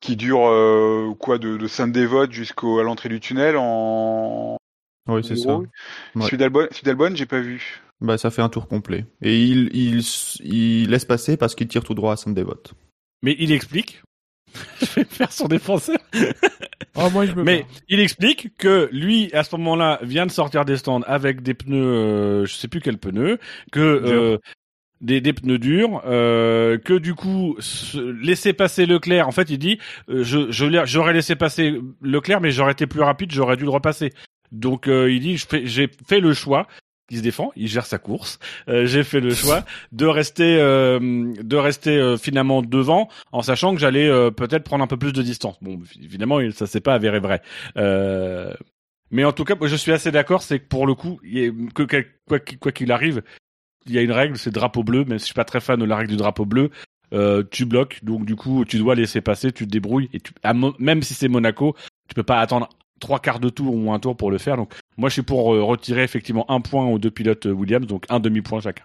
qui 0.00 0.16
dure 0.16 0.46
euh, 0.46 1.14
quoi 1.18 1.38
de, 1.38 1.56
de 1.56 1.66
Sainte-Dévote 1.66 2.32
jusqu'à 2.32 2.82
l'entrée 2.82 3.08
du 3.08 3.20
tunnel 3.20 3.56
en. 3.58 4.56
Oui, 5.08 5.22
c'est 5.24 5.36
ça. 5.36 5.56
Ouais. 5.56 5.66
Celui 6.22 6.38
d'Albon, 6.38 6.66
celui 6.70 6.84
d'Albon, 6.84 7.14
j'ai 7.14 7.26
pas 7.26 7.40
vu. 7.40 7.80
Bah, 8.00 8.18
ça 8.18 8.30
fait 8.30 8.42
un 8.42 8.48
tour 8.48 8.68
complet. 8.68 9.06
Et 9.20 9.42
il, 9.44 9.70
il, 9.74 10.02
il 10.44 10.90
laisse 10.90 11.04
passer 11.04 11.36
parce 11.36 11.54
qu'il 11.54 11.68
tire 11.68 11.84
tout 11.84 11.94
droit 11.94 12.12
à 12.12 12.16
son 12.16 12.30
dévote. 12.30 12.74
Mais 13.22 13.36
il 13.38 13.52
explique. 13.52 14.02
je 14.80 14.86
vais 15.00 15.04
faire 15.04 15.32
son 15.32 15.48
défenseur. 15.48 15.98
Oh, 16.94 17.08
moi, 17.10 17.24
je 17.24 17.32
me 17.32 17.42
Mais 17.42 17.64
il 17.88 18.00
explique 18.00 18.54
que 18.58 18.90
lui, 18.92 19.32
à 19.32 19.44
ce 19.44 19.56
moment-là, 19.56 19.98
vient 20.02 20.26
de 20.26 20.30
sortir 20.30 20.66
des 20.66 20.76
stands 20.76 21.00
avec 21.06 21.40
des 21.42 21.54
pneus, 21.54 21.76
euh, 21.82 22.44
je 22.44 22.52
sais 22.52 22.68
plus 22.68 22.80
quels 22.82 22.98
pneus, 22.98 23.38
que 23.70 23.80
euh, 23.80 24.38
des, 25.00 25.22
des 25.22 25.32
pneus 25.32 25.58
durs, 25.58 26.02
euh, 26.04 26.76
que 26.76 26.92
du 26.92 27.14
coup 27.14 27.56
se- 27.60 27.98
laisser 27.98 28.52
passer 28.52 28.84
Leclerc. 28.84 29.26
En 29.26 29.32
fait, 29.32 29.48
il 29.48 29.56
dit, 29.58 29.78
euh, 30.10 30.22
je 30.22 30.50
j'aurais 30.84 31.14
laissé 31.14 31.34
passer 31.34 31.80
Leclerc, 32.02 32.42
mais 32.42 32.50
j'aurais 32.50 32.72
été 32.72 32.86
plus 32.86 33.00
rapide, 33.00 33.32
j'aurais 33.32 33.56
dû 33.56 33.64
le 33.64 33.70
repasser. 33.70 34.12
Donc 34.50 34.86
euh, 34.86 35.10
il 35.10 35.20
dit, 35.20 35.42
j'ai 35.64 35.88
fait 36.06 36.20
le 36.20 36.34
choix. 36.34 36.68
Il 37.12 37.18
se 37.18 37.22
défend, 37.22 37.52
il 37.56 37.68
gère 37.68 37.84
sa 37.84 37.98
course. 37.98 38.38
Euh, 38.68 38.86
j'ai 38.86 39.04
fait 39.04 39.20
le 39.20 39.34
choix 39.34 39.66
de 39.92 40.06
rester, 40.06 40.56
euh, 40.58 40.98
de 40.98 41.56
rester 41.56 41.90
euh, 41.90 42.16
finalement 42.16 42.62
devant, 42.62 43.10
en 43.32 43.42
sachant 43.42 43.74
que 43.74 43.80
j'allais 43.80 44.08
peut-être 44.30 44.64
prendre 44.64 44.82
un 44.82 44.86
peu 44.86 44.96
plus 44.96 45.12
de 45.12 45.20
distance. 45.20 45.58
Bon, 45.60 45.78
évidemment, 46.02 46.38
ça 46.52 46.66
s'est 46.66 46.80
pas 46.80 46.94
avéré 46.94 47.20
vrai. 47.20 47.42
Mais 49.10 49.24
en 49.24 49.32
tout 49.32 49.44
cas, 49.44 49.56
je 49.60 49.76
suis 49.76 49.92
assez 49.92 50.10
d'accord, 50.10 50.40
c'est 50.40 50.58
que 50.58 50.66
pour 50.66 50.86
le 50.86 50.94
coup, 50.94 51.20
quoi 52.58 52.72
qu'il 52.72 52.90
arrive, 52.90 53.22
il 53.84 53.92
y 53.92 53.98
a 53.98 54.00
une 54.00 54.12
règle, 54.12 54.38
c'est 54.38 54.50
drapeau 54.50 54.82
bleu. 54.82 55.04
Même 55.04 55.18
si 55.18 55.24
je 55.24 55.26
suis 55.26 55.34
pas 55.34 55.44
très 55.44 55.60
fan 55.60 55.78
de 55.78 55.84
la 55.84 55.96
règle 55.96 56.12
du 56.12 56.16
drapeau 56.16 56.46
bleu, 56.46 56.70
tu 57.50 57.66
bloques, 57.66 58.02
donc 58.02 58.24
du 58.24 58.36
coup, 58.36 58.64
tu 58.64 58.78
dois 58.78 58.94
laisser 58.94 59.20
passer, 59.20 59.52
tu 59.52 59.66
te 59.66 59.70
débrouilles. 59.70 60.08
Et 60.14 60.20
même 60.78 61.02
si 61.02 61.12
c'est 61.12 61.28
Monaco, 61.28 61.76
tu 62.08 62.14
peux 62.14 62.22
pas 62.22 62.40
attendre 62.40 62.70
trois 63.00 63.18
quarts 63.18 63.40
de 63.40 63.50
tour 63.50 63.74
ou 63.74 63.92
un 63.92 63.98
tour 63.98 64.16
pour 64.16 64.30
le 64.30 64.38
faire. 64.38 64.56
Donc, 64.56 64.72
moi, 64.96 65.08
je 65.08 65.14
suis 65.14 65.22
pour 65.22 65.54
euh, 65.54 65.62
retirer 65.62 66.02
effectivement 66.02 66.50
un 66.50 66.60
point 66.60 66.86
aux 66.86 66.98
deux 66.98 67.10
pilotes 67.10 67.46
euh, 67.46 67.52
Williams, 67.52 67.86
donc 67.86 68.04
un 68.08 68.20
demi-point 68.20 68.60
chacun. 68.60 68.84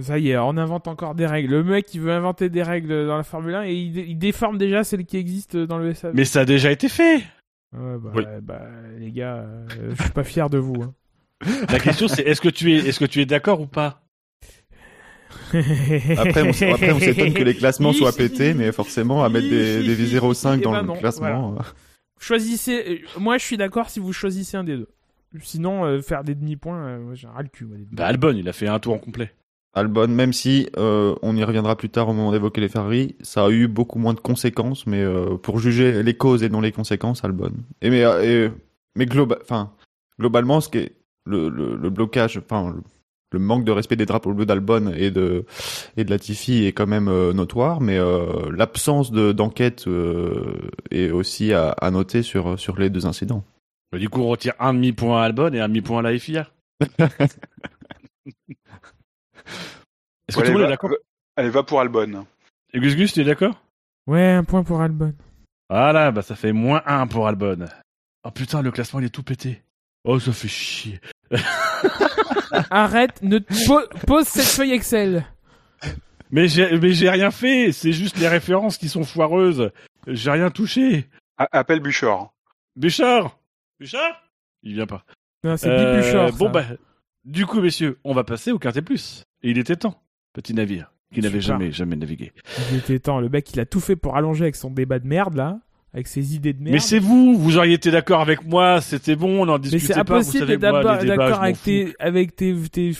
Ça 0.00 0.18
y 0.18 0.30
est, 0.30 0.38
on 0.38 0.56
invente 0.56 0.86
encore 0.86 1.14
des 1.16 1.26
règles. 1.26 1.50
Le 1.50 1.64
mec, 1.64 1.92
il 1.94 2.00
veut 2.00 2.12
inventer 2.12 2.48
des 2.48 2.62
règles 2.62 3.06
dans 3.08 3.16
la 3.16 3.24
Formule 3.24 3.54
1 3.56 3.64
et 3.64 3.74
il, 3.74 3.92
dé- 3.92 4.04
il 4.08 4.16
déforme 4.18 4.56
déjà 4.56 4.84
celles 4.84 5.04
qui 5.04 5.16
existent 5.16 5.64
dans 5.64 5.78
le 5.78 5.92
SAV. 5.92 6.12
Mais 6.14 6.24
ça 6.24 6.40
a 6.40 6.44
déjà 6.44 6.70
été 6.70 6.88
fait. 6.88 7.16
Ouais, 7.76 7.98
bah, 7.98 8.12
Oui. 8.14 8.22
bah, 8.42 8.62
les 8.98 9.10
gars, 9.10 9.38
euh, 9.38 9.66
je 9.96 10.02
suis 10.02 10.12
pas 10.12 10.22
fier 10.24 10.48
de 10.50 10.58
vous. 10.58 10.82
hein. 10.82 10.94
La 11.70 11.80
question, 11.80 12.06
c'est 12.08 12.22
est-ce 12.22 12.40
que 12.40 12.48
tu 12.48 12.72
es, 12.74 12.76
est-ce 12.88 13.00
que 13.00 13.04
tu 13.06 13.20
es 13.20 13.26
d'accord 13.26 13.60
ou 13.60 13.66
pas? 13.66 14.02
Après, 16.16 16.42
on, 16.42 16.52
s'étonne 16.52 17.32
que 17.34 17.42
les 17.42 17.54
classements 17.54 17.92
soient 17.92 18.12
pétés, 18.12 18.54
mais 18.54 18.70
forcément, 18.72 19.24
à 19.24 19.28
mettre 19.28 19.48
des, 19.48 19.82
des 19.82 19.96
0,5 20.18 20.56
Eh 20.58 20.62
dans 20.62 20.72
ben 20.72 20.80
le 20.82 20.86
non, 20.86 20.96
classement. 20.96 21.56
Choisissez. 22.20 23.04
Moi, 23.18 23.38
je 23.38 23.44
suis 23.44 23.56
d'accord 23.56 23.88
si 23.90 24.00
vous 24.00 24.12
choisissez 24.12 24.56
un 24.56 24.64
des 24.64 24.76
deux. 24.76 24.88
Sinon, 25.40 25.84
euh, 25.84 26.00
faire 26.00 26.24
des 26.24 26.34
demi-points, 26.34 26.78
euh, 26.86 27.14
j'ai 27.14 27.26
ras 27.28 27.42
le 27.42 27.48
cul. 27.48 27.64
moi, 27.66 27.76
des 27.76 27.84
Bah 27.92 28.06
Albon, 28.06 28.34
il 28.36 28.48
a 28.48 28.52
fait 28.52 28.68
un 28.68 28.78
tour 28.78 28.94
en 28.94 28.98
complet. 28.98 29.30
Albon, 29.74 30.08
même 30.08 30.32
si 30.32 30.68
euh, 30.78 31.14
on 31.22 31.36
y 31.36 31.44
reviendra 31.44 31.76
plus 31.76 31.90
tard 31.90 32.08
au 32.08 32.12
moment 32.14 32.32
d'évoquer 32.32 32.60
les 32.62 32.68
Ferrari, 32.70 33.16
ça 33.20 33.44
a 33.44 33.50
eu 33.50 33.68
beaucoup 33.68 33.98
moins 33.98 34.14
de 34.14 34.20
conséquences, 34.20 34.86
mais 34.86 35.02
euh, 35.02 35.36
pour 35.36 35.58
juger 35.58 36.02
les 36.02 36.14
causes 36.14 36.42
et 36.42 36.48
non 36.48 36.60
les 36.60 36.72
conséquences, 36.72 37.22
Albon. 37.24 37.52
Et 37.82 37.90
mais 37.90 38.00
et- 38.24 38.50
mais 38.96 39.04
globa- 39.04 39.38
enfin 39.42 39.72
globalement, 40.18 40.60
ce 40.60 40.68
qui 40.70 40.78
est 40.78 40.92
le, 41.26 41.48
le, 41.50 41.76
le 41.76 41.90
blocage, 41.90 42.38
enfin 42.38 42.72
le- 42.74 42.82
le 43.30 43.38
manque 43.38 43.64
de 43.66 43.70
respect 43.72 43.96
des 43.96 44.06
drapeaux 44.06 44.32
bleus 44.32 44.46
d'Albon 44.46 44.90
et 44.96 45.10
de 45.10 45.44
et 45.98 46.04
de 46.04 46.10
Latifi 46.10 46.64
est 46.64 46.72
quand 46.72 46.86
même 46.86 47.08
euh, 47.08 47.34
notoire, 47.34 47.82
mais 47.82 47.98
euh, 47.98 48.50
l'absence 48.50 49.12
de 49.12 49.32
d'enquête 49.32 49.86
euh, 49.86 50.54
est 50.90 51.10
aussi 51.10 51.52
à, 51.52 51.72
à 51.72 51.90
noter 51.90 52.22
sur 52.22 52.58
sur 52.58 52.78
les 52.78 52.88
deux 52.88 53.04
incidents. 53.04 53.44
Du 53.96 54.08
coup, 54.08 54.20
on 54.20 54.28
retire 54.28 54.54
un 54.58 54.74
demi-point 54.74 55.22
à 55.22 55.24
Albon 55.24 55.52
et 55.54 55.60
un 55.60 55.68
demi-point 55.68 56.00
à 56.00 56.02
la 56.02 56.18
FIA. 56.18 56.46
Est-ce 60.28 60.36
que 60.36 60.42
tout 60.42 60.46
le 60.46 60.50
monde 60.52 60.60
va- 60.60 60.66
est 60.66 60.70
d'accord 60.70 60.90
Allez, 61.36 61.48
va 61.50 61.62
pour 61.62 61.80
Albon. 61.80 62.26
Et 62.74 62.80
Gus 62.80 62.96
Gus, 62.96 63.12
tu 63.14 63.20
es 63.20 63.24
d'accord? 63.24 63.54
Ouais, 64.06 64.30
un 64.32 64.44
point 64.44 64.62
pour 64.62 64.80
Albon. 64.82 65.14
Voilà, 65.70 66.10
bah 66.10 66.22
ça 66.22 66.34
fait 66.36 66.52
moins 66.52 66.82
un 66.86 67.06
pour 67.06 67.28
Albon. 67.28 67.66
Oh 68.24 68.30
putain, 68.30 68.62
le 68.62 68.70
classement 68.70 69.00
il 69.00 69.06
est 69.06 69.10
tout 69.10 69.22
pété. 69.22 69.62
Oh, 70.04 70.18
ça 70.18 70.32
fait 70.32 70.48
chier. 70.48 71.00
Arrête, 72.70 73.22
ne 73.22 73.38
po- 73.38 73.86
pose 74.06 74.26
cette 74.26 74.44
feuille 74.46 74.72
Excel. 74.72 75.24
Mais 76.30 76.48
j'ai, 76.48 76.78
mais 76.78 76.92
j'ai 76.92 77.08
rien 77.10 77.30
fait. 77.30 77.72
C'est 77.72 77.92
juste 77.92 78.18
les 78.18 78.28
références 78.28 78.76
qui 78.78 78.88
sont 78.88 79.04
foireuses. 79.04 79.70
J'ai 80.06 80.30
rien 80.30 80.50
touché. 80.50 81.08
A- 81.38 81.48
appelle 81.52 81.80
Buchor. 81.80 82.34
Béchard 82.76 83.37
Béchard 83.80 84.22
Il 84.62 84.74
vient 84.74 84.86
pas. 84.86 85.04
Non, 85.44 85.56
c'est 85.56 85.68
Euh, 85.68 86.00
Bibuchor. 86.00 86.32
Bon 86.32 86.46
ça. 86.46 86.52
bah, 86.52 86.64
du 87.24 87.46
coup, 87.46 87.60
messieurs, 87.60 87.98
on 88.04 88.14
va 88.14 88.24
passer 88.24 88.50
au 88.52 88.58
Quintet 88.58 88.82
Plus. 88.82 89.24
Et 89.42 89.50
il 89.50 89.58
était 89.58 89.76
temps. 89.76 90.00
Petit 90.32 90.54
navire 90.54 90.92
qui 91.12 91.20
n'avait 91.20 91.40
jamais, 91.40 91.72
jamais 91.72 91.96
navigué. 91.96 92.32
Il 92.70 92.78
était 92.78 92.98
temps. 92.98 93.20
Le 93.20 93.28
mec, 93.28 93.50
il 93.54 93.60
a 93.60 93.66
tout 93.66 93.80
fait 93.80 93.96
pour 93.96 94.16
allonger 94.16 94.44
avec 94.44 94.56
son 94.56 94.70
débat 94.70 94.98
de 94.98 95.06
merde, 95.06 95.34
là. 95.34 95.58
Avec 95.94 96.06
ses 96.06 96.34
idées 96.34 96.52
de 96.52 96.62
merde. 96.62 96.74
Mais 96.74 96.80
c'est 96.80 96.98
vous, 96.98 97.38
vous 97.38 97.56
auriez 97.56 97.74
été 97.74 97.90
d'accord 97.90 98.20
avec 98.20 98.44
moi, 98.44 98.82
c'était 98.82 99.16
bon, 99.16 99.40
on 99.40 99.48
en 99.48 99.54
Mais 99.54 99.58
discutait 99.58 99.94
c'est 99.94 99.94
pas, 99.94 100.02
vous 100.04 100.12
impossible 100.16 100.38
savez, 100.40 100.58
d'être 100.58 101.04
d'accord 101.06 101.42
avec 101.42 101.62
tes, 101.62 101.94
avec 101.98 102.36
tes, 102.36 102.54
tes 102.70 102.92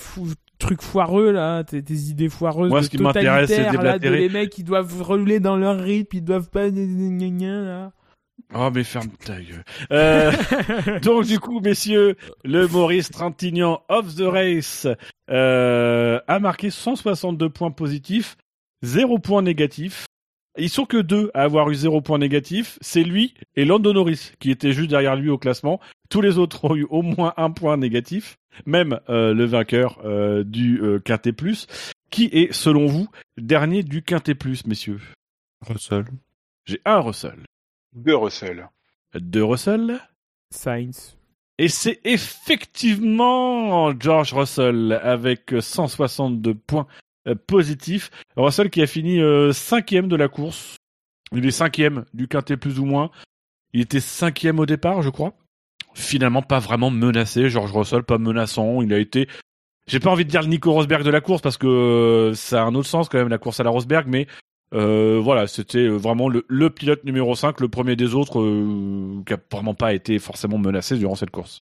trucs 0.58 0.80
foireux, 0.80 1.32
là, 1.32 1.64
tes, 1.64 1.82
tes 1.82 1.94
idées 1.94 2.30
foireuses 2.30 2.70
Moi, 2.70 2.80
de 2.80 2.84
ce 2.86 2.90
qui 2.90 2.96
m'intéresse, 2.98 3.50
c'est 3.50 3.70
de 3.70 4.08
les 4.08 4.30
mecs 4.30 4.50
qui 4.50 4.64
doivent 4.64 5.02
rouler 5.02 5.38
dans 5.38 5.56
leur 5.56 5.78
rythme, 5.78 6.16
ils 6.16 6.24
doivent 6.24 6.48
pas... 6.48 6.68
là. 6.68 7.92
Oh, 8.54 8.70
mais 8.74 8.84
ferme 8.84 9.10
ta 9.24 9.40
gueule. 9.40 9.64
Euh, 9.92 10.32
donc, 11.02 11.26
du 11.26 11.38
coup, 11.38 11.60
messieurs, 11.60 12.16
le 12.44 12.66
Maurice 12.66 13.10
Trintignant 13.10 13.82
of 13.88 14.14
the 14.14 14.22
race 14.22 14.86
euh, 15.30 16.18
a 16.26 16.38
marqué 16.38 16.70
162 16.70 17.50
points 17.50 17.70
positifs, 17.70 18.36
0 18.82 19.18
points 19.18 19.42
négatifs. 19.42 20.06
Ils 20.56 20.70
sont 20.70 20.86
que 20.86 20.96
deux 20.96 21.30
à 21.34 21.42
avoir 21.42 21.70
eu 21.70 21.74
0 21.74 22.00
points 22.00 22.18
négatifs. 22.18 22.78
C'est 22.80 23.04
lui 23.04 23.34
et 23.54 23.64
Lando 23.64 23.92
Norris 23.92 24.32
qui 24.40 24.50
était 24.50 24.72
juste 24.72 24.90
derrière 24.90 25.14
lui 25.14 25.30
au 25.30 25.38
classement. 25.38 25.80
Tous 26.10 26.20
les 26.20 26.38
autres 26.38 26.64
ont 26.64 26.74
eu 26.74 26.86
au 26.90 27.02
moins 27.02 27.32
un 27.36 27.50
point 27.50 27.76
négatif. 27.76 28.36
Même 28.66 28.98
euh, 29.08 29.34
le 29.34 29.44
vainqueur 29.44 30.00
euh, 30.04 30.42
du 30.42 30.80
euh, 30.82 30.98
Quintet 30.98 31.32
Plus, 31.32 31.68
qui 32.10 32.24
est, 32.32 32.52
selon 32.52 32.86
vous, 32.86 33.08
dernier 33.36 33.84
du 33.84 34.02
Quintet 34.02 34.34
Plus, 34.34 34.66
messieurs? 34.66 35.00
Russell. 35.64 36.06
J'ai 36.64 36.80
un 36.84 36.98
Russell, 36.98 37.38
De 37.94 38.12
Russell. 38.12 38.68
deux 39.14 39.44
Russell, 39.44 40.00
Sainz. 40.50 41.16
Et 41.58 41.68
c'est 41.68 42.00
effectivement 42.04 43.98
George 43.98 44.32
Russell 44.32 45.00
avec 45.02 45.52
162 45.58 46.54
points 46.54 46.86
euh, 47.26 47.34
positifs. 47.34 48.10
Russell 48.36 48.70
qui 48.70 48.80
a 48.82 48.86
fini 48.86 49.20
euh, 49.20 49.52
cinquième 49.52 50.08
de 50.08 50.16
la 50.16 50.28
course. 50.28 50.76
Il 51.32 51.44
est 51.44 51.50
cinquième 51.50 52.04
du 52.14 52.28
quintet 52.28 52.56
plus 52.56 52.78
ou 52.78 52.84
moins. 52.84 53.10
Il 53.72 53.80
était 53.80 54.00
cinquième 54.00 54.60
au 54.60 54.66
départ, 54.66 55.02
je 55.02 55.10
crois. 55.10 55.34
Finalement, 55.94 56.42
pas 56.42 56.60
vraiment 56.60 56.90
menacé. 56.90 57.50
George 57.50 57.72
Russell, 57.72 58.04
pas 58.04 58.18
menaçant. 58.18 58.80
Il 58.82 58.92
a 58.94 58.98
été. 58.98 59.28
J'ai 59.88 60.00
pas 60.00 60.10
envie 60.10 60.24
de 60.24 60.30
dire 60.30 60.42
le 60.42 60.48
Nico 60.48 60.72
Rosberg 60.72 61.02
de 61.02 61.10
la 61.10 61.20
course 61.20 61.42
parce 61.42 61.56
que 61.56 61.66
euh, 61.66 62.34
ça 62.34 62.62
a 62.62 62.64
un 62.66 62.74
autre 62.74 62.88
sens 62.88 63.08
quand 63.08 63.18
même 63.18 63.28
la 63.28 63.38
course 63.38 63.58
à 63.58 63.64
la 63.64 63.70
Rosberg, 63.70 64.06
mais 64.06 64.26
euh, 64.74 65.20
voilà, 65.22 65.46
c'était 65.46 65.78
euh, 65.86 65.96
vraiment 65.96 66.28
le, 66.28 66.44
le 66.48 66.70
pilote 66.70 67.04
numéro 67.04 67.34
5, 67.34 67.60
le 67.60 67.68
premier 67.68 67.96
des 67.96 68.14
autres 68.14 68.40
euh, 68.40 69.22
qui 69.26 69.32
a 69.32 69.38
vraiment 69.50 69.74
pas 69.74 69.94
été 69.94 70.18
forcément 70.18 70.58
menacé 70.58 70.96
durant 70.96 71.14
cette 71.14 71.30
course. 71.30 71.60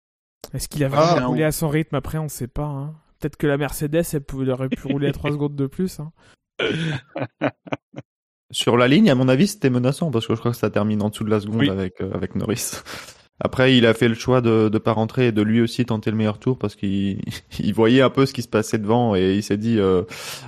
Est-ce 0.53 0.69
qu'il 0.69 0.83
a 0.85 0.87
Ah, 0.87 0.89
vraiment 0.89 1.21
non. 1.21 1.29
roulé 1.29 1.45
à 1.45 1.53
son 1.53 1.69
rythme? 1.69 1.95
Après 1.97 2.19
On 2.19 2.29
sait 2.29 2.47
pas. 2.49 2.65
Hein. 2.65 2.95
Peut-être 3.21 3.37
que 3.37 3.47
la 3.47 3.57
Mercedes, 3.57 4.03
elle, 4.13 4.21
pouvait, 4.23 4.45
elle 4.45 4.51
aurait 4.53 4.69
pu 4.69 4.87
rouler 4.87 5.09
à 5.09 5.13
3 5.13 5.31
secondes 5.33 5.57
de 5.57 5.67
plus. 5.67 6.01
Hein. 6.01 6.13
Sur 8.51 8.77
la 8.77 8.87
ligne, 8.87 9.11
à 9.11 9.15
mon 9.15 9.29
avis, 9.29 9.49
c'était 9.49 9.71
menaçant 9.71 10.11
parce 10.11 10.27
que 10.27 10.35
je 10.35 10.39
crois 10.41 10.53
que 10.53 10.57
ça 10.57 10.71
termine 10.71 11.03
en 11.03 11.09
dessous 11.09 11.25
de 11.25 11.31
la 11.31 11.41
seconde 11.41 11.61
Oui. 11.61 11.71
avec 11.71 12.01
euh, 12.01 12.13
avec 12.13 12.35
Norris. 12.37 12.73
Après, 13.41 13.77
il 13.77 13.85
a 13.85 13.95
fait 13.95 14.09
le 14.09 14.15
choix 14.15 14.41
de 14.41 14.69
de 14.69 14.79
pas 14.79 14.93
rentrer 14.93 15.29
et 15.29 15.33
de 15.33 15.43
lui 15.43 15.61
aussi 15.61 15.85
tenter 15.85 16.11
le 16.11 16.17
meilleur 16.17 16.39
tour 16.39 16.59
parce 16.59 16.77
qu'il 16.77 17.21
il 17.59 17.75
voyait 17.75 18.01
un 18.03 18.11
peu 18.11 18.27
ce 18.27 18.33
qui 18.33 18.43
se 18.43 18.49
passait 18.49 18.79
devant 18.79 19.17
et 19.17 19.35
il 19.35 19.43
s'est 19.43 19.57
dit 19.57 19.79
euh, 19.79 20.03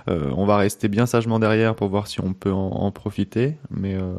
euh, 0.08 0.30
on 0.36 0.46
va 0.46 0.56
rester 0.56 0.88
bien 0.88 1.06
sagement 1.06 1.38
derrière 1.40 1.74
pour 1.74 1.88
voir 1.88 2.06
si 2.06 2.20
on 2.20 2.32
peut 2.32 2.52
en, 2.52 2.68
en 2.68 2.92
profiter. 2.92 3.56
Mais 3.70 3.94
euh, 3.94 4.14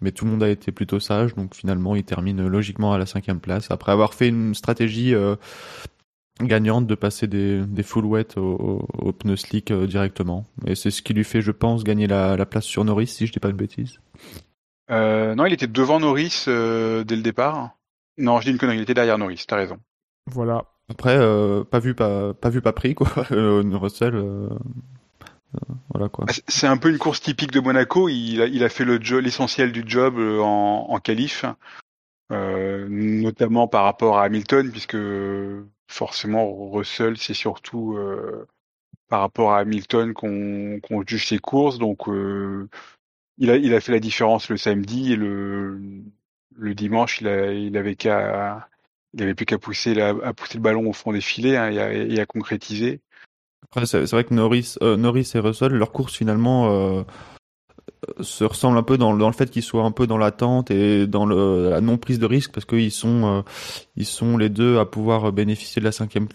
mais 0.00 0.12
tout 0.12 0.24
le 0.24 0.30
monde 0.30 0.42
a 0.42 0.48
été 0.48 0.72
plutôt 0.72 1.00
sage 1.00 1.34
donc 1.34 1.54
finalement 1.54 1.94
il 1.96 2.04
termine 2.04 2.46
logiquement 2.46 2.92
à 2.92 2.98
la 2.98 3.06
cinquième 3.06 3.40
place 3.40 3.70
après 3.70 3.92
avoir 3.92 4.14
fait 4.14 4.28
une 4.28 4.54
stratégie 4.54 5.14
euh, 5.14 5.36
gagnante 6.40 6.86
de 6.86 6.94
passer 6.94 7.26
des, 7.26 7.64
des 7.66 7.82
full 7.82 8.04
wet 8.04 8.36
au, 8.36 8.86
au, 8.92 9.12
pneu 9.12 9.36
slick 9.36 9.70
euh, 9.70 9.86
directement. 9.86 10.46
Et 10.66 10.74
c'est 10.74 10.90
ce 10.90 11.02
qui 11.02 11.12
lui 11.12 11.24
fait, 11.24 11.42
je 11.42 11.50
pense, 11.50 11.84
gagner 11.84 12.06
la, 12.06 12.36
la 12.36 12.46
place 12.46 12.64
sur 12.64 12.84
Norris, 12.84 13.08
si 13.08 13.26
je 13.26 13.32
dis 13.32 13.40
pas 13.40 13.48
de 13.48 13.56
bêtises. 13.56 13.98
Euh, 14.90 15.34
non, 15.34 15.46
il 15.46 15.52
était 15.52 15.66
devant 15.66 16.00
Norris 16.00 16.44
dès 16.46 17.16
le 17.16 17.22
départ. 17.22 17.77
Non, 18.18 18.40
je 18.40 18.46
dis 18.46 18.50
une 18.50 18.58
connerie, 18.58 18.76
il 18.78 18.82
était 18.82 18.94
derrière 18.94 19.18
Norris, 19.18 19.44
t'as 19.46 19.56
raison. 19.56 19.78
Voilà. 20.26 20.64
Après, 20.90 21.16
euh, 21.16 21.64
pas 21.64 21.78
vu, 21.78 21.94
pas, 21.94 22.34
pas 22.34 22.50
vu, 22.50 22.60
pas 22.60 22.72
pris, 22.72 22.94
quoi. 22.94 23.08
Euh, 23.32 23.62
Russell, 23.76 24.14
euh, 24.14 24.48
euh, 24.50 25.74
voilà, 25.92 26.08
quoi. 26.08 26.26
Ah, 26.28 26.32
c'est- 26.48 26.66
un 26.66 26.76
peu 26.76 26.90
une 26.90 26.98
course 26.98 27.20
typique 27.20 27.52
de 27.52 27.60
Monaco. 27.60 28.08
Il 28.08 28.42
a, 28.42 28.46
il 28.46 28.64
a 28.64 28.68
fait 28.68 28.84
le 28.84 29.00
jo- 29.00 29.20
l'essentiel 29.20 29.72
du 29.72 29.84
job 29.86 30.18
en, 30.18 30.86
en 30.88 30.98
qualif, 30.98 31.44
euh, 32.32 32.86
notamment 32.90 33.68
par 33.68 33.84
rapport 33.84 34.18
à 34.18 34.24
Hamilton, 34.24 34.70
puisque 34.70 34.96
forcément 35.88 36.70
Russell, 36.70 37.16
c'est 37.16 37.34
surtout 37.34 37.96
euh, 37.96 38.46
par 39.08 39.20
rapport 39.20 39.52
à 39.52 39.58
Hamilton 39.60 40.12
qu'on 40.12 41.02
juge 41.06 41.26
ses 41.28 41.38
courses. 41.38 41.78
Donc, 41.78 42.08
euh, 42.08 42.68
il 43.38 43.50
a, 43.50 43.56
il 43.56 43.72
a 43.74 43.80
fait 43.80 43.92
la 43.92 44.00
différence 44.00 44.48
le 44.50 44.56
samedi 44.56 45.12
et 45.12 45.16
le, 45.16 45.80
le 46.58 46.74
dimanche, 46.74 47.20
il, 47.20 47.28
a, 47.28 47.78
avait 47.78 47.94
qu'à, 47.94 48.68
il 49.14 49.22
avait 49.22 49.34
plus 49.34 49.46
qu'à 49.46 49.58
pousser, 49.58 49.94
le 49.94 50.58
ballon 50.58 50.88
au 50.88 50.92
fond 50.92 51.12
des 51.12 51.20
filets 51.20 51.56
hein, 51.56 51.70
et, 51.70 52.20
à, 52.20 52.26
concrétiser. 52.26 53.00
Après, 53.70 53.86
c'est 53.86 54.10
vrai 54.10 54.24
que 54.24 54.34
Norris, 54.34 54.76
euh, 54.82 54.96
Norris 54.96 55.30
et 55.34 55.38
Russell, 55.38 55.72
leur 55.72 55.92
course 55.92 56.16
finalement 56.16 56.70
euh, 56.70 57.02
se 58.20 58.44
ressemble 58.44 58.78
un 58.78 58.82
peu 58.82 58.98
dans, 58.98 59.12
le 59.12 59.32
fait 59.32 59.50
qu'ils 59.50 59.62
soient 59.62 59.84
un 59.84 59.90
peu 59.90 60.06
dans 60.06 60.18
l'attente 60.18 60.70
et 60.70 61.06
dans 61.06 61.26
la 61.26 61.80
non 61.80 61.98
prise 61.98 62.18
de 62.18 62.26
risque 62.26 62.52
parce 62.52 62.64
qu'ils 62.64 62.92
sont, 62.92 63.24
euh, 63.24 63.42
ils 63.96 64.06
sont 64.06 64.36
les 64.36 64.48
deux 64.48 64.78
à 64.78 64.86
pouvoir 64.86 65.32
bénéficier 65.32 65.80
de 65.80 65.84
la 65.84 65.92
cinquième 65.92 66.28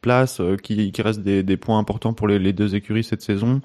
place, 0.00 0.40
qui, 0.62 0.92
reste 0.98 1.20
des, 1.20 1.56
points 1.56 1.78
importants 1.78 2.14
pour 2.14 2.28
les 2.28 2.52
deux 2.52 2.74
écuries 2.74 3.04
cette 3.04 3.22
saison. 3.22 3.60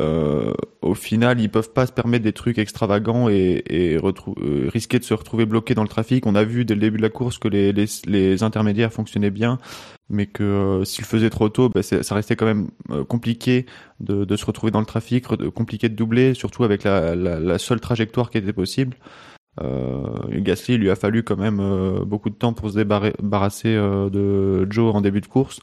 Euh, 0.00 0.52
au 0.80 0.94
final, 0.94 1.40
ils 1.40 1.50
peuvent 1.50 1.72
pas 1.72 1.86
se 1.86 1.92
permettre 1.92 2.22
des 2.24 2.32
trucs 2.32 2.58
extravagants 2.58 3.28
et, 3.28 3.64
et 3.66 3.96
euh, 3.96 4.68
risquer 4.68 4.98
de 4.98 5.04
se 5.04 5.14
retrouver 5.14 5.44
bloqués 5.44 5.74
dans 5.74 5.82
le 5.82 5.88
trafic. 5.88 6.26
On 6.26 6.34
a 6.36 6.44
vu 6.44 6.64
dès 6.64 6.74
le 6.74 6.80
début 6.80 6.98
de 6.98 7.02
la 7.02 7.08
course 7.08 7.38
que 7.38 7.48
les, 7.48 7.72
les, 7.72 7.86
les 8.06 8.42
intermédiaires 8.42 8.92
fonctionnaient 8.92 9.30
bien, 9.32 9.58
mais 10.08 10.26
que 10.26 10.44
euh, 10.44 10.84
s'ils 10.84 11.04
faisaient 11.04 11.30
trop 11.30 11.48
tôt, 11.48 11.68
bah, 11.68 11.82
ça 11.82 12.14
restait 12.14 12.36
quand 12.36 12.46
même 12.46 12.68
euh, 12.90 13.04
compliqué 13.04 13.66
de, 13.98 14.24
de 14.24 14.36
se 14.36 14.46
retrouver 14.46 14.70
dans 14.70 14.80
le 14.80 14.86
trafic, 14.86 15.26
compliqué 15.52 15.88
de 15.88 15.96
doubler, 15.96 16.34
surtout 16.34 16.62
avec 16.62 16.84
la, 16.84 17.16
la, 17.16 17.40
la 17.40 17.58
seule 17.58 17.80
trajectoire 17.80 18.30
qui 18.30 18.38
était 18.38 18.52
possible. 18.52 18.96
Gasly, 20.30 20.74
il 20.74 20.80
lui 20.80 20.90
a 20.90 20.94
fallu 20.94 21.24
quand 21.24 21.36
même 21.36 21.60
beaucoup 22.06 22.30
de 22.30 22.36
temps 22.36 22.52
pour 22.52 22.70
se 22.70 22.76
débarra- 22.76 23.10
débarrasser 23.20 23.74
de 23.74 24.70
Joe 24.70 24.94
en 24.94 25.00
début 25.00 25.20
de 25.20 25.26
course. 25.26 25.58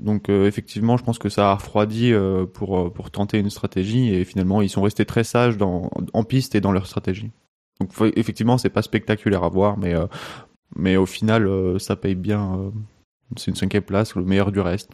Donc 0.00 0.28
euh, 0.28 0.46
effectivement, 0.46 0.96
je 0.96 1.04
pense 1.04 1.18
que 1.18 1.28
ça 1.28 1.50
a 1.50 1.54
refroidi 1.54 2.12
euh, 2.12 2.46
pour 2.46 2.78
euh, 2.78 2.90
pour 2.90 3.10
tenter 3.10 3.38
une 3.38 3.50
stratégie 3.50 4.12
et 4.14 4.24
finalement 4.24 4.62
ils 4.62 4.70
sont 4.70 4.82
restés 4.82 5.04
très 5.04 5.24
sages 5.24 5.56
dans 5.58 5.90
en 6.12 6.24
piste 6.24 6.54
et 6.54 6.60
dans 6.60 6.72
leur 6.72 6.86
stratégie. 6.86 7.30
Donc 7.80 7.92
effectivement, 8.16 8.58
c'est 8.58 8.70
pas 8.70 8.82
spectaculaire 8.82 9.44
à 9.44 9.48
voir, 9.48 9.78
mais 9.78 9.94
euh, 9.94 10.06
mais 10.76 10.96
au 10.96 11.06
final, 11.06 11.46
euh, 11.46 11.78
ça 11.78 11.96
paye 11.96 12.14
bien. 12.14 12.58
euh, 12.58 12.70
c'est 13.36 13.50
une 13.50 13.56
cinquième 13.56 13.82
place, 13.82 14.14
le 14.14 14.24
meilleur 14.24 14.52
du 14.52 14.60
reste. 14.60 14.90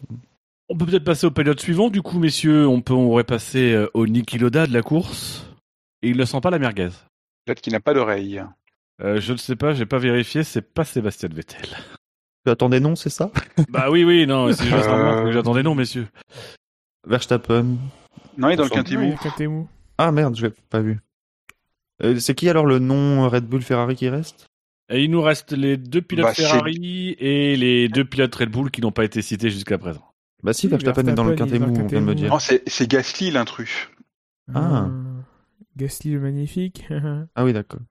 On 0.69 0.77
peut 0.77 0.85
peut-être 0.85 1.03
passer 1.03 1.25
au 1.25 1.31
période 1.31 1.59
suivant, 1.59 1.89
du 1.89 2.01
coup, 2.01 2.19
messieurs. 2.19 2.67
On 2.67 2.81
peut 2.81 2.93
on 2.93 3.05
pourrait 3.07 3.23
passer 3.23 3.73
euh, 3.73 3.89
au 3.93 4.05
Niki 4.07 4.37
Loda 4.37 4.67
de 4.67 4.73
la 4.73 4.81
course. 4.81 5.49
Et 6.01 6.09
il 6.09 6.17
ne 6.17 6.25
sent 6.25 6.41
pas 6.41 6.49
la 6.49 6.59
merguez. 6.59 6.89
Peut-être 7.45 7.61
qu'il 7.61 7.73
n'a 7.73 7.79
pas 7.79 7.93
d'oreille. 7.93 8.43
Euh, 9.01 9.19
je 9.19 9.33
ne 9.33 9.37
sais 9.37 9.55
pas, 9.55 9.73
j'ai 9.73 9.85
pas 9.85 9.99
vérifié, 9.99 10.43
c'est 10.43 10.61
pas 10.61 10.83
Sébastien 10.83 11.29
Vettel. 11.31 11.69
Tu 12.45 12.51
attendais 12.51 12.79
non, 12.79 12.95
c'est 12.95 13.09
ça? 13.09 13.31
Bah 13.69 13.89
oui, 13.91 14.03
oui, 14.03 14.25
non, 14.25 14.51
si 14.53 14.65
je 14.67 14.73
reste 14.75 14.87
en 14.89 14.97
blanc, 14.97 15.17
faut 15.19 15.23
que 15.25 15.31
j'attendais 15.33 15.63
non, 15.63 15.75
messieurs. 15.75 16.07
Verstappen. 17.05 17.77
Non, 18.37 18.49
il 18.49 18.53
est 18.53 18.55
dans 18.55 18.63
le 18.63 18.69
Bonsoir. 18.69 18.83
quintet 18.83 18.95
Ouais, 18.97 19.03
il 19.03 19.07
y 19.07 19.11
mou. 19.11 19.15
a 19.15 19.23
Quintet 19.23 19.47
mou. 19.47 19.67
Ah 19.97 20.11
merde, 20.11 20.35
je 20.35 20.45
l'ai 20.45 20.53
pas 20.69 20.81
vu. 20.81 20.99
Euh, 22.03 22.19
c'est 22.19 22.35
qui 22.35 22.47
alors 22.49 22.65
le 22.65 22.79
nom 22.79 23.27
Red 23.29 23.45
Bull 23.45 23.61
Ferrari 23.63 23.95
qui 23.95 24.07
reste? 24.09 24.47
Et 24.89 25.03
il 25.03 25.11
nous 25.11 25.21
reste 25.21 25.51
les 25.51 25.75
deux 25.77 26.01
pilotes 26.01 26.25
Bah, 26.27 26.33
c'est- 26.33 26.43
Ferrari 26.47 27.15
et 27.19 27.55
les 27.57 27.89
deux 27.89 28.05
pilotes 28.05 28.33
Red 28.35 28.49
Bull 28.51 28.69
qui 28.71 28.81
n'ont 28.81 28.91
pas 28.91 29.03
été 29.03 29.21
cités 29.21 29.49
jusqu'à 29.49 29.77
présent. 29.77 30.03
Bah 30.43 30.53
si, 30.53 30.67
Oui, 30.67 30.71
Verstappen 30.71 31.07
est 31.07 31.13
dans 31.15 31.23
le 31.23 31.29
Verstappen, 31.31 31.51
quintet 31.51 31.57
il 31.57 31.63
est 31.63 31.65
dans 31.65 31.71
mou, 31.71 31.77
le 31.79 31.83
on 31.83 31.87
vient 31.87 32.01
de 32.01 32.05
me 32.05 32.15
dire. 32.15 32.29
Non, 32.29 32.39
c'est 32.39 32.61
c'est 32.67 32.87
Gasly 32.89 33.31
l'intrus. 33.31 33.89
Ah. 34.53 34.85
Euh, 34.85 35.21
Gasly 35.75 36.11
le 36.11 36.19
magnifique. 36.19 36.85
Ah 37.35 37.43
oui, 37.43 37.53
d'accord. 37.53 37.81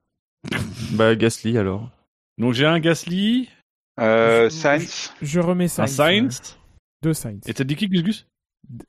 bah 0.93 1.15
Gasly 1.15 1.57
alors. 1.57 1.89
Donc 2.37 2.53
j'ai 2.53 2.65
un 2.65 2.79
Gasly, 2.79 3.49
Euh, 3.99 4.45
Je- 4.45 4.49
Sainz. 4.49 5.13
je 5.21 5.39
remets 5.39 5.65
un 5.65 5.87
Sainz. 5.87 5.95
Sainz. 5.95 6.57
Deux 7.03 7.13
Sainz. 7.13 7.41
Et 7.47 7.53
t'as 7.53 7.63
dit 7.63 7.75
qui, 7.75 7.87
Gus 7.87 8.03
Gus 8.03 8.27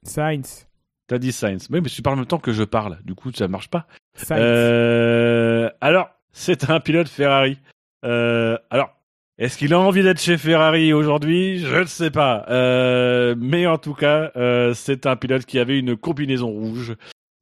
Sainz. 0.02 0.66
T'as 1.06 1.18
dit 1.18 1.32
Sainz. 1.32 1.68
Oui, 1.70 1.80
mais 1.82 1.88
tu 1.88 2.02
parles 2.02 2.14
en 2.14 2.18
même 2.18 2.26
temps 2.26 2.38
que 2.38 2.52
je 2.52 2.64
parle. 2.64 2.98
Du 3.04 3.14
coup, 3.14 3.32
ça 3.32 3.48
marche 3.48 3.68
pas. 3.68 3.86
Sainz. 4.14 4.40
Euh, 4.42 5.70
alors, 5.80 6.10
c'est 6.32 6.68
un 6.70 6.80
pilote 6.80 7.08
Ferrari. 7.08 7.58
Euh, 8.04 8.58
alors, 8.70 8.94
est-ce 9.38 9.56
qu'il 9.56 9.72
a 9.72 9.78
envie 9.80 10.02
d'être 10.02 10.20
chez 10.20 10.36
Ferrari 10.36 10.92
aujourd'hui? 10.92 11.58
Je 11.58 11.76
ne 11.78 11.84
sais 11.86 12.10
pas. 12.10 12.44
Euh, 12.50 13.34
mais 13.38 13.66
en 13.66 13.78
tout 13.78 13.94
cas, 13.94 14.30
euh, 14.36 14.74
c'est 14.74 15.06
un 15.06 15.16
pilote 15.16 15.46
qui 15.46 15.58
avait 15.58 15.78
une 15.78 15.96
combinaison 15.96 16.48
rouge, 16.50 16.94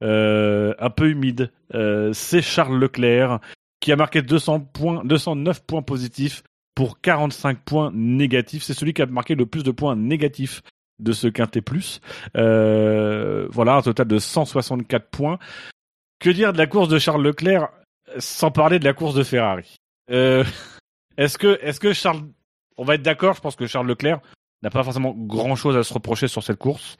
euh, 0.03 0.73
un 0.79 0.89
peu 0.89 1.09
humide. 1.09 1.51
Euh, 1.73 2.13
c'est 2.13 2.41
Charles 2.41 2.77
Leclerc 2.79 3.39
qui 3.79 3.91
a 3.91 3.95
marqué 3.95 4.21
200 4.21 4.59
points, 4.61 5.03
209 5.03 5.63
points 5.65 5.81
positifs 5.81 6.43
pour 6.77 7.01
45 7.01 7.57
points 7.65 7.89
négatifs. 7.91 8.61
C'est 8.61 8.75
celui 8.75 8.93
qui 8.93 9.01
a 9.01 9.07
marqué 9.07 9.33
le 9.33 9.47
plus 9.47 9.63
de 9.63 9.71
points 9.71 9.95
négatifs 9.95 10.61
de 10.99 11.11
ce 11.11 11.27
quintet 11.27 11.61
plus. 11.61 12.01
Euh, 12.37 13.47
voilà, 13.49 13.77
un 13.77 13.81
total 13.81 14.05
de 14.07 14.19
164 14.19 15.07
points. 15.09 15.39
Que 16.19 16.29
dire 16.29 16.53
de 16.53 16.59
la 16.59 16.67
course 16.67 16.87
de 16.87 16.99
Charles 16.99 17.23
Leclerc 17.23 17.69
sans 18.19 18.51
parler 18.51 18.77
de 18.77 18.85
la 18.85 18.93
course 18.93 19.15
de 19.15 19.23
Ferrari? 19.23 19.75
Euh, 20.11 20.43
Est-ce 21.17 21.39
que, 21.39 21.57
est-ce 21.63 21.79
que 21.79 21.93
Charles, 21.93 22.21
on 22.77 22.83
va 22.83 22.93
être 22.93 23.01
d'accord, 23.01 23.33
je 23.33 23.41
pense 23.41 23.55
que 23.55 23.65
Charles 23.65 23.87
Leclerc 23.87 24.19
n'a 24.61 24.69
pas 24.69 24.83
forcément 24.83 25.15
grand-chose 25.17 25.75
à 25.77 25.81
se 25.83 25.91
reprocher 25.91 26.27
sur 26.27 26.43
cette 26.43 26.59
course. 26.59 26.97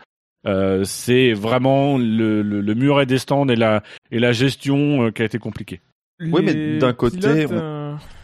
Euh, 0.47 0.83
c'est 0.85 1.33
vraiment 1.33 1.99
le, 1.99 2.41
le, 2.41 2.61
le 2.61 2.73
muret 2.73 3.05
des 3.05 3.19
stands 3.19 3.47
et 3.47 3.55
la, 3.55 3.83
et 4.09 4.17
la 4.17 4.31
gestion 4.31 5.03
euh, 5.05 5.11
qui 5.11 5.21
a 5.21 5.25
été 5.25 5.37
compliquée. 5.37 5.81
Oui, 6.19 6.41
mais 6.43 6.79
d'un 6.79 6.93
côté, 6.93 7.17
pilotes, 7.19 7.51
on- 7.51 7.55
euh, 7.57 7.95
Vas-y. 7.95 8.16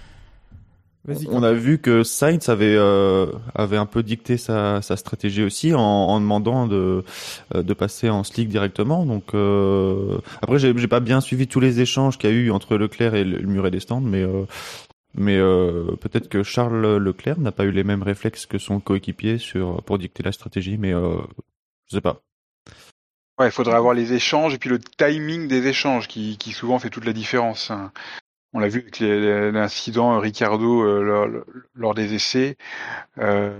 On 1.30 1.44
a 1.44 1.52
vu 1.52 1.80
que 1.80 2.04
Sainz 2.04 2.48
avait 2.48 2.78
euh, 2.78 3.28
avait 3.56 3.76
un 3.76 3.86
peu 3.86 4.04
dicté 4.04 4.38
sa, 4.38 4.82
sa 4.82 4.96
stratégie 4.96 5.44
aussi 5.44 5.74
en, 5.74 5.82
en 5.82 6.20
demandant 6.22 6.66
de 6.66 7.04
euh, 7.54 7.62
de 7.62 7.74
passer 7.74 8.10
en 8.10 8.24
slick 8.24 8.48
directement. 8.48 9.06
Donc 9.06 9.34
euh, 9.34 10.20
après 10.42 10.60
j'ai 10.60 10.74
j'ai 10.78 10.88
pas 10.88 11.02
bien 11.02 11.20
suivi 11.20 11.48
tous 11.48 11.60
les 11.60 11.82
échanges 11.82 12.18
qu'il 12.18 12.30
y 12.30 12.34
a 12.34 12.36
eu 12.36 12.52
entre 12.52 12.78
Leclerc 12.78 13.16
et 13.16 13.26
le, 13.26 13.38
le 13.38 13.48
muret 13.48 13.70
des 13.70 13.82
stands, 13.82 14.00
mais 14.00 14.22
euh, 14.22 14.46
mais 15.14 15.36
euh, 15.36 15.98
peut-être 16.00 16.30
que 16.30 16.42
Charles 16.42 16.98
Leclerc 16.98 17.38
n'a 17.40 17.52
pas 17.52 17.66
eu 17.66 17.72
les 17.72 17.84
mêmes 17.84 18.04
réflexes 18.04 18.46
que 18.46 18.58
son 18.58 18.80
coéquipier 18.80 19.40
sur 19.40 19.84
pour 19.84 19.98
dicter 19.98 20.24
la 20.24 20.32
stratégie, 20.32 20.78
mais 20.78 20.94
euh, 20.94 21.18
je 21.90 21.98
sais 21.98 22.02
pas. 22.02 22.22
Ouais, 23.40 23.48
il 23.48 23.52
faudrait 23.52 23.76
avoir 23.76 23.94
les 23.94 24.14
échanges 24.14 24.54
et 24.54 24.58
puis 24.58 24.70
le 24.70 24.80
timing 24.80 25.50
des 25.50 25.68
échanges 25.68 26.08
qui, 26.08 26.38
qui 26.38 26.52
souvent 26.52 26.80
fait 26.80 26.90
toute 26.90 27.06
la 27.06 27.14
différence. 27.14 27.72
On 28.54 28.60
l'a 28.60 28.68
vu 28.68 28.82
avec 28.82 29.00
l'incident 29.00 30.20
Ricardo 30.20 30.84
euh, 30.84 31.44
lors, 31.74 31.96
des 31.96 32.14
essais. 32.14 32.58
Euh, 33.18 33.58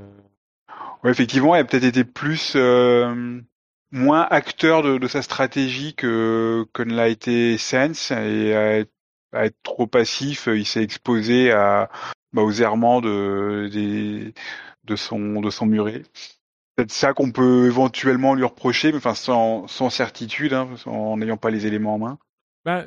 ouais, 1.04 1.12
effectivement, 1.12 1.56
il 1.56 1.60
a 1.60 1.64
peut-être 1.64 1.84
été 1.84 2.04
plus 2.04 2.54
euh, 2.56 3.42
moins 3.92 4.28
acteur 4.30 4.84
de, 4.84 5.08
sa 5.08 5.22
stratégie 5.22 5.96
que, 5.96 6.66
que 6.74 6.84
ne 6.84 6.94
l'a 6.94 7.08
été 7.08 7.58
Sainz 7.58 8.12
et 8.12 8.56
à 8.56 8.78
être, 9.46 9.58
trop 9.64 9.88
passif, 9.88 10.48
il 10.48 10.66
s'est 10.66 10.84
exposé 10.84 11.52
à 11.52 11.90
bah, 12.34 12.44
aux 12.44 12.52
errements 12.52 13.02
de 13.02 14.32
de 14.84 14.96
son 14.96 15.42
de 15.42 15.50
son 15.50 15.66
muret 15.66 16.04
peut-être 16.76 16.92
ça 16.92 17.14
qu'on 17.14 17.32
peut 17.32 17.66
éventuellement 17.66 18.36
lui 18.36 18.44
reprocher, 18.44 18.92
mais 18.92 18.98
enfin 18.98 19.14
sans, 19.14 19.68
sans 19.68 19.90
certitude, 19.90 20.54
hein, 20.54 20.70
en 20.86 21.18
n'ayant 21.18 21.38
pas 21.38 21.50
les 21.52 21.66
éléments 21.66 21.96
en 21.96 22.00
main. 22.00 22.18
Bah, 22.66 22.86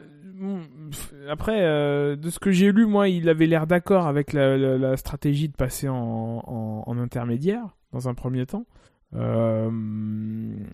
après, 1.30 1.62
euh, 1.62 2.16
de 2.16 2.30
ce 2.30 2.38
que 2.38 2.50
j'ai 2.50 2.72
lu, 2.72 2.86
moi, 2.86 3.08
il 3.08 3.28
avait 3.28 3.46
l'air 3.46 3.66
d'accord 3.66 4.06
avec 4.06 4.32
la, 4.32 4.96
stratégie 4.96 5.48
de 5.48 5.56
passer 5.56 5.88
en, 5.88 6.96
intermédiaire, 6.98 7.76
dans 7.92 8.08
un 8.08 8.14
premier 8.14 8.46
temps. 8.46 8.66
Euh, 9.14 9.70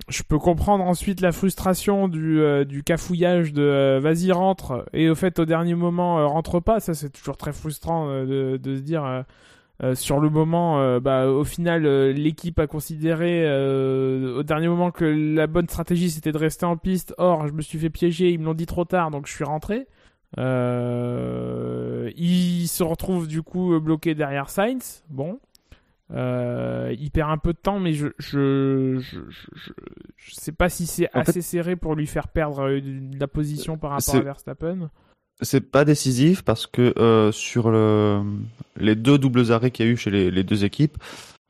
je 0.09 0.23
peux 0.23 0.39
comprendre 0.39 0.85
ensuite 0.85 1.21
la 1.21 1.33
frustration 1.33 2.09
du, 2.09 2.41
euh, 2.41 2.65
cafouillage 2.85 3.53
de 3.53 3.99
vas-y 3.99 4.33
rentre 4.33 4.87
et 4.95 5.11
au 5.11 5.15
fait 5.15 5.39
au 5.39 5.45
dernier 5.45 5.75
moment 5.75 6.27
rentre 6.27 6.59
pas 6.59 6.81
ça 6.81 6.95
c'est 6.95 7.11
toujours 7.11 7.37
très 7.37 7.53
frustrant 7.53 8.25
de 8.25 8.59
se 8.65 8.81
dire 8.81 9.25
euh, 9.83 9.95
sur 9.95 10.21
le 10.21 10.29
moment 10.31 10.81
euh, 10.81 11.01
bah, 11.01 11.27
au 11.29 11.45
final 11.45 11.87
euh, 11.87 12.13
l'équipe 12.13 12.59
a 12.59 12.67
considéré 12.67 13.43
au 14.37 14.43
dernier 14.43 14.69
moment 14.69 14.91
que 14.91 15.05
la 15.05 15.47
bonne 15.47 15.69
stratégie 15.69 16.11
c'était 16.11 16.33
de 16.33 16.39
rester 16.39 16.67
en 16.67 16.77
piste. 16.77 17.15
Or 17.19 17.47
je 17.49 17.53
me 17.53 17.63
suis 17.63 17.79
fait 17.79 17.91
piéger 17.91 18.31
ils 18.31 18.39
me 18.39 18.45
l'ont 18.45 18.55
dit 18.55 18.67
trop 18.67 18.85
tard 18.85 19.11
donc 19.11 19.27
je 19.27 19.33
suis 19.33 19.45
rentré. 19.45 19.87
Il 22.17 22.67
se 22.69 22.83
retrouve 22.83 23.27
du 23.29 23.43
coup 23.43 23.79
bloqué 23.81 24.15
derrière 24.15 24.49
Sainz. 24.51 25.03
Bon. 25.09 25.39
Il 26.11 27.11
perd 27.13 27.31
un 27.31 27.39
peu 27.39 27.53
de 27.53 27.59
temps, 27.59 27.81
mais 27.81 27.93
je 27.95 28.09
je 28.19 28.99
je, 28.99 29.21
je, 29.31 29.49
je- 29.55 29.73
je 30.17 30.35
sais 30.35 30.53
pas 30.53 30.69
si 30.69 30.87
c'est 30.87 31.09
assez 31.15 31.41
serré 31.43 31.75
pour 31.77 31.95
lui 31.95 32.07
faire 32.07 32.29
perdre 32.29 32.69
la 33.19 33.27
position 33.29 33.77
par 33.79 33.91
rapport 33.91 34.03
à 34.17 34.21
Verstappen. 34.25 34.91
C'est 35.41 35.71
pas 35.73 35.85
décisif 35.85 36.43
parce 36.43 36.67
que 36.67 36.95
euh, 36.99 37.33
sur 37.33 37.71
le, 37.71 38.23
les 38.77 38.95
deux 38.95 39.19
doubles 39.19 39.51
arrêts 39.53 39.71
qu'il 39.71 39.87
y 39.87 39.89
a 39.89 39.93
eu 39.93 39.97
chez 39.97 40.11
les, 40.11 40.43
deux 40.45 40.65
équipes, 40.65 40.99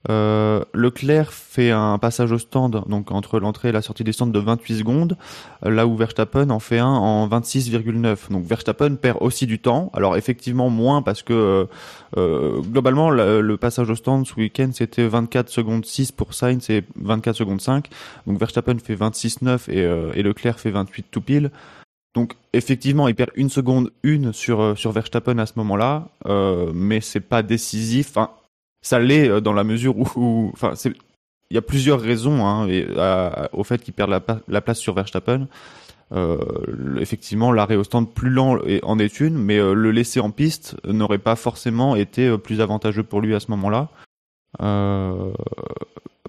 euh, 0.08 0.64
Leclerc 0.74 1.32
fait 1.32 1.70
un 1.70 1.98
passage 1.98 2.32
au 2.32 2.38
stand, 2.38 2.84
donc 2.88 3.12
entre 3.12 3.38
l'entrée 3.38 3.68
et 3.68 3.72
la 3.72 3.82
sortie 3.82 4.02
des 4.02 4.12
stands 4.12 4.26
de 4.26 4.38
28 4.38 4.78
secondes, 4.78 5.16
là 5.62 5.86
où 5.86 5.96
Verstappen 5.96 6.50
en 6.50 6.58
fait 6.58 6.78
un 6.78 6.86
en 6.86 7.28
26,9. 7.28 8.30
Donc 8.30 8.44
Verstappen 8.44 8.96
perd 8.96 9.18
aussi 9.20 9.46
du 9.46 9.60
temps. 9.60 9.90
Alors 9.94 10.16
effectivement 10.16 10.70
moins 10.70 11.02
parce 11.02 11.22
que 11.22 11.32
euh, 11.32 11.64
euh, 12.16 12.60
globalement 12.60 13.10
le, 13.10 13.40
le 13.40 13.56
passage 13.56 13.90
au 13.90 13.94
stand 13.94 14.26
ce 14.26 14.34
week-end 14.34 14.70
c'était 14.72 15.06
24 15.06 15.48
secondes 15.48 15.86
6 15.86 16.12
pour 16.12 16.34
Sainz 16.34 16.68
et 16.70 16.82
24 16.96 17.36
secondes 17.36 17.60
5. 17.60 17.88
Donc 18.26 18.38
Verstappen 18.38 18.78
fait 18.78 18.96
26,9 18.96 19.70
et, 19.70 19.82
euh, 19.82 20.10
et 20.14 20.22
Leclerc 20.22 20.58
fait 20.58 20.70
28 20.70 21.06
tout 21.10 21.20
pile. 21.20 21.50
Donc 22.14 22.34
effectivement, 22.52 23.08
il 23.08 23.14
perd 23.14 23.30
une 23.36 23.48
seconde 23.48 23.90
une 24.02 24.32
sur 24.32 24.60
euh, 24.60 24.74
sur 24.74 24.92
Verstappen 24.92 25.38
à 25.38 25.46
ce 25.46 25.54
moment-là, 25.56 26.08
euh, 26.26 26.70
mais 26.74 27.00
c'est 27.00 27.20
pas 27.20 27.42
décisif. 27.42 28.10
Enfin, 28.10 28.30
ça 28.82 28.98
l'est 28.98 29.28
euh, 29.28 29.40
dans 29.40 29.54
la 29.54 29.64
mesure 29.64 29.96
où, 29.98 30.06
où- 30.16 30.50
enfin, 30.52 30.74
il 31.50 31.54
y 31.54 31.58
a 31.58 31.62
plusieurs 31.62 32.00
raisons 32.00 32.46
hein, 32.46 32.66
au 33.52 33.64
fait 33.64 33.82
qu'il 33.82 33.94
perd 33.94 34.10
la, 34.10 34.60
place 34.60 34.78
sur 34.78 34.94
Verstappen. 34.94 35.48
Euh, 36.12 36.38
effectivement, 36.98 37.52
l'arrêt 37.52 37.76
au 37.76 37.84
stand 37.84 38.10
plus 38.12 38.30
lent 38.30 38.58
en 38.82 38.98
est 38.98 39.20
une, 39.20 39.38
mais 39.38 39.58
euh, 39.58 39.72
le 39.74 39.90
laisser 39.90 40.20
en 40.20 40.30
piste 40.30 40.76
n'aurait 40.86 41.18
pas 41.18 41.36
forcément 41.36 41.96
été 41.96 42.36
plus 42.38 42.60
avantageux 42.60 43.02
pour 43.02 43.20
lui 43.22 43.34
à 43.34 43.40
ce 43.40 43.50
moment-là. 43.50 43.88
Euh, 44.60 45.32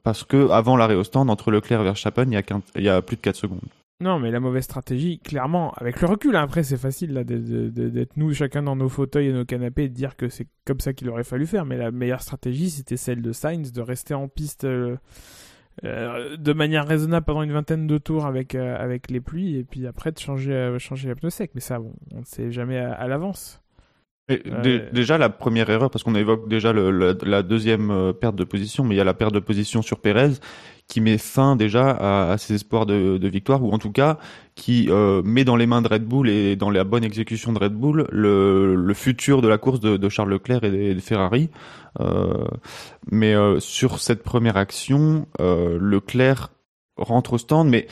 parce 0.04 0.24
que 0.24 0.50
avant 0.50 0.78
l'arrêt 0.78 0.96
au 0.96 1.04
stand, 1.04 1.30
entre 1.30 1.52
Leclerc 1.52 1.82
et 1.82 1.84
Verstappen, 1.86 2.26
il 2.28 2.34
y 2.34 2.38
a, 2.38 2.44
il 2.76 2.84
y 2.84 2.90
a 2.90 3.02
plus 3.02 3.18
de 3.18 3.22
4 3.22 3.36
secondes. 3.36 3.60
Non, 4.02 4.20
mais 4.20 4.32
la 4.32 4.42
mauvaise 4.42 4.64
stratégie, 4.66 5.20
clairement, 5.20 5.72
avec 5.78 6.02
le 6.02 6.08
recul, 6.08 6.36
hein, 6.36 6.42
après 6.44 6.64
c'est 6.64 6.78
facile 6.78 7.14
là, 7.14 7.24
d'être 7.24 8.18
nous 8.18 8.34
chacun 8.34 8.62
dans 8.64 8.76
nos 8.76 8.90
fauteuils 8.90 9.28
et 9.28 9.32
nos 9.34 9.46
canapés 9.46 9.84
et 9.84 9.90
de 9.90 9.94
dire 9.94 10.18
que 10.18 10.28
c'est 10.28 10.48
comme 10.66 10.82
ça 10.82 10.92
qu'il 10.92 11.10
aurait 11.10 11.24
fallu 11.24 11.46
faire, 11.46 11.64
mais 11.66 11.78
la 11.78 11.90
meilleure 11.92 12.22
stratégie 12.22 12.70
c'était 12.70 12.98
celle 12.98 13.22
de 13.22 13.32
Sainz, 13.32 13.72
de 13.72 13.82
rester 13.82 14.14
en 14.14 14.28
piste 14.28 14.66
euh, 14.66 14.98
euh, 15.86 16.36
de 16.36 16.54
manière 16.54 16.86
raisonnable 16.86 17.26
pendant 17.26 17.44
une 17.44 17.54
vingtaine 17.54 17.88
de 17.88 17.98
tours 17.98 18.26
avec, 18.26 18.56
euh, 18.56 18.76
avec 18.78 19.10
les 19.10 19.22
pluies 19.22 19.56
et 19.58 19.64
puis 19.64 19.88
après 19.88 20.12
de 20.12 20.20
changer, 20.20 20.76
changer 20.80 21.08
les 21.08 21.16
pneus 21.16 21.30
secs, 21.30 21.52
mais 21.56 21.62
ça 21.62 21.80
bon, 21.80 21.94
on 22.14 22.20
ne 22.22 22.26
sait 22.26 22.52
jamais 22.52 22.80
à, 22.80 22.92
à 22.94 23.08
l'avance. 23.08 23.62
Déjà, 24.94 25.18
la 25.18 25.30
première 25.30 25.70
erreur, 25.70 25.92
parce 25.92 26.02
qu'on 26.04 26.16
évoque 26.16 26.48
déjà 26.48 26.72
le- 26.74 26.92
la, 26.92 27.14
la 27.24 27.44
deuxième 27.44 28.14
perte 28.20 28.36
de 28.38 28.46
position, 28.46 28.84
mais 28.84 28.96
il 28.96 28.98
y 28.98 29.02
a 29.02 29.04
la 29.04 29.14
perte 29.14 29.34
de 29.34 29.40
position 29.40 29.82
sur 29.82 30.00
Pérez 30.00 30.32
qui 30.88 31.02
met 31.02 31.18
fin 31.18 31.56
déjà 31.56 31.90
à, 31.92 32.32
à 32.32 32.38
ses 32.38 32.56
espoirs 32.56 32.86
de, 32.86 33.18
de 33.18 33.28
victoire, 33.28 33.64
ou 33.64 33.72
en 33.72 33.80
tout 33.80 33.92
cas 33.92 34.18
qui 34.56 34.88
euh, 34.90 35.22
met 35.24 35.44
dans 35.44 35.56
les 35.56 35.66
mains 35.66 35.82
de 35.82 35.88
Red 35.88 36.04
Bull 36.04 36.30
et 36.30 36.56
dans 36.56 36.70
la 36.70 36.84
bonne 36.84 37.04
exécution 37.04 37.54
de 37.54 37.60
Red 37.60 37.74
Bull 37.74 38.06
le, 38.12 38.76
le 38.76 38.94
futur 38.94 39.42
de 39.42 39.48
la 39.48 39.58
course 39.58 39.80
de, 39.80 39.98
de 39.98 40.10
Charles 40.10 40.30
Leclerc 40.30 40.64
et 40.64 40.94
des 40.94 41.02
Ferrari. 41.02 41.50
Euh, 42.00 42.46
mais 43.12 43.34
euh, 43.34 43.60
sur 43.60 44.00
cette 44.00 44.24
première 44.24 44.58
action, 44.58 45.28
euh, 45.40 45.78
Leclerc 45.80 46.52
rentre 46.98 47.34
au 47.34 47.38
stand, 47.38 47.70
mais 47.70 47.88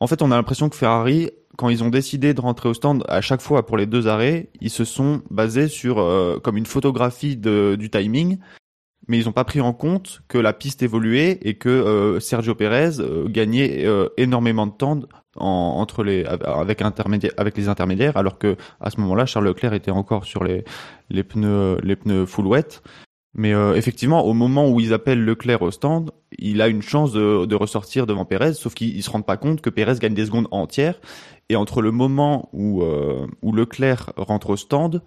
en 0.00 0.06
fait, 0.06 0.20
on 0.20 0.30
a 0.30 0.36
l'impression 0.36 0.68
que 0.68 0.76
Ferrari, 0.76 1.30
quand 1.56 1.70
ils 1.70 1.82
ont 1.82 1.88
décidé 1.88 2.34
de 2.34 2.40
rentrer 2.40 2.68
au 2.68 2.74
stand 2.74 3.04
à 3.08 3.20
chaque 3.20 3.40
fois 3.40 3.64
pour 3.64 3.76
les 3.76 3.86
deux 3.86 4.08
arrêts, 4.08 4.50
ils 4.60 4.70
se 4.70 4.84
sont 4.84 5.22
basés 5.30 5.68
sur 5.68 5.98
euh, 5.98 6.38
comme 6.42 6.56
une 6.56 6.66
photographie 6.66 7.36
de, 7.36 7.76
du 7.78 7.88
timing, 7.88 8.38
mais 9.08 9.18
ils 9.18 9.26
n'ont 9.26 9.32
pas 9.32 9.44
pris 9.44 9.60
en 9.60 9.72
compte 9.72 10.22
que 10.28 10.38
la 10.38 10.52
piste 10.52 10.82
évoluait 10.82 11.38
et 11.42 11.54
que 11.54 11.68
euh, 11.68 12.20
Sergio 12.20 12.54
Pérez 12.54 13.00
euh, 13.00 13.28
gagnait 13.28 13.84
euh, 13.84 14.08
énormément 14.16 14.66
de 14.66 14.72
temps 14.72 15.00
en- 15.36 15.46
entre 15.78 16.04
les 16.04 16.24
avec 16.24 16.80
avec 16.82 17.56
les 17.56 17.68
intermédiaires, 17.68 18.16
alors 18.16 18.38
que 18.38 18.56
à 18.80 18.90
ce 18.90 19.00
moment-là, 19.00 19.26
Charles 19.26 19.46
Leclerc 19.46 19.74
était 19.74 19.90
encore 19.90 20.24
sur 20.24 20.44
les 20.44 20.64
les 21.10 21.24
pneus 21.24 21.78
les 21.82 21.96
pneus 21.96 22.26
full 22.26 22.46
wet. 22.46 22.80
Mais 23.36 23.52
euh, 23.52 23.74
effectivement, 23.74 24.24
au 24.24 24.32
moment 24.32 24.70
où 24.70 24.78
ils 24.78 24.92
appellent 24.92 25.24
Leclerc 25.24 25.60
au 25.62 25.72
stand, 25.72 26.12
il 26.38 26.62
a 26.62 26.68
une 26.68 26.82
chance 26.82 27.12
de, 27.12 27.46
de 27.46 27.56
ressortir 27.56 28.06
devant 28.06 28.24
Pérez, 28.24 28.54
sauf 28.54 28.74
qu'ils 28.74 29.02
se 29.02 29.10
rendent 29.10 29.26
pas 29.26 29.36
compte 29.36 29.60
que 29.60 29.70
Pérez 29.70 29.96
gagne 29.98 30.14
des 30.14 30.26
secondes 30.26 30.46
entières. 30.52 31.00
Et 31.48 31.56
entre 31.56 31.82
le 31.82 31.90
moment 31.90 32.48
où, 32.52 32.82
euh, 32.84 33.26
où 33.42 33.52
Leclerc 33.52 34.12
rentre 34.16 34.50
au 34.50 34.56
stand, 34.56 35.02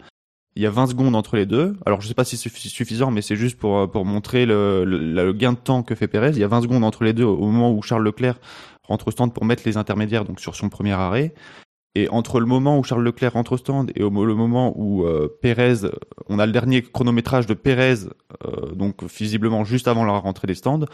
il 0.58 0.64
y 0.64 0.66
a 0.66 0.72
20 0.72 0.88
secondes 0.88 1.16
entre 1.16 1.36
les 1.36 1.46
deux. 1.46 1.76
Alors 1.86 2.02
je 2.02 2.08
sais 2.08 2.16
pas 2.16 2.26
si 2.26 2.36
c'est 2.36 2.50
suffisant, 2.50 3.12
mais 3.12 3.22
c'est 3.22 3.36
juste 3.36 3.58
pour, 3.58 3.78
euh, 3.78 3.88
pour 3.88 4.06
montrer 4.06 4.46
le, 4.46 4.84
le, 4.84 4.98
le, 4.98 5.34
gain 5.34 5.54
de 5.54 5.58
temps 5.58 5.84
que 5.84 5.96
fait 5.96 6.08
Pérez. 6.08 6.32
Il 6.32 6.40
y 6.40 6.44
a 6.44 6.48
20 6.48 6.64
secondes 6.64 6.84
entre 6.84 7.04
les 7.04 7.14
deux 7.14 7.24
au 7.24 7.46
moment 7.46 7.72
où 7.72 7.82
Charles 7.82 8.04
Leclerc 8.04 8.40
rentre 8.84 9.08
au 9.08 9.12
stand 9.12 9.34
pour 9.34 9.46
mettre 9.46 9.64
les 9.66 9.78
intermédiaires 9.78 10.26
donc 10.26 10.40
sur 10.40 10.56
son 10.56 10.70
premier 10.70 10.94
arrêt. 10.94 11.34
Et 11.96 12.10
entre 12.10 12.40
le 12.40 12.46
moment 12.46 12.78
où 12.78 12.84
Charles 12.84 13.04
Leclerc 13.04 13.34
rentre 13.34 13.54
au 13.54 13.58
stand 13.58 13.92
et 13.96 14.04
au, 14.04 14.10
le 14.10 14.36
moment 14.36 14.74
où 14.76 15.04
euh, 15.06 15.36
Pérez, 15.42 15.90
on 16.28 16.38
a 16.38 16.46
le 16.46 16.52
dernier 16.52 16.84
chronométrage 16.84 17.48
de 17.48 17.56
Pérez, 17.56 18.06
euh, 18.46 18.72
donc 18.76 19.04
visiblement 19.04 19.64
juste 19.64 19.88
avant 19.88 20.06
la 20.06 20.14
rentrée 20.14 20.46
des 20.46 20.54
stands, 20.54 20.86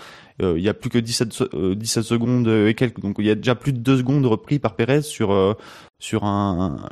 euh, 0.42 0.54
il 0.58 0.64
y 0.64 0.70
a 0.70 0.74
plus 0.74 0.90
que 0.90 0.98
17, 0.98 1.76
17 1.76 2.04
secondes 2.04 2.48
et 2.48 2.74
quelques, 2.74 3.02
donc 3.02 3.16
il 3.20 3.26
y 3.26 3.32
a 3.32 3.36
déjà 3.36 3.54
plus 3.54 3.74
de 3.74 3.80
2 3.80 3.98
secondes 3.98 4.26
repris 4.26 4.60
par 4.60 4.78
Pérez 4.78 5.02
sur, 5.02 5.58
sur 6.00 6.24
un 6.24 6.88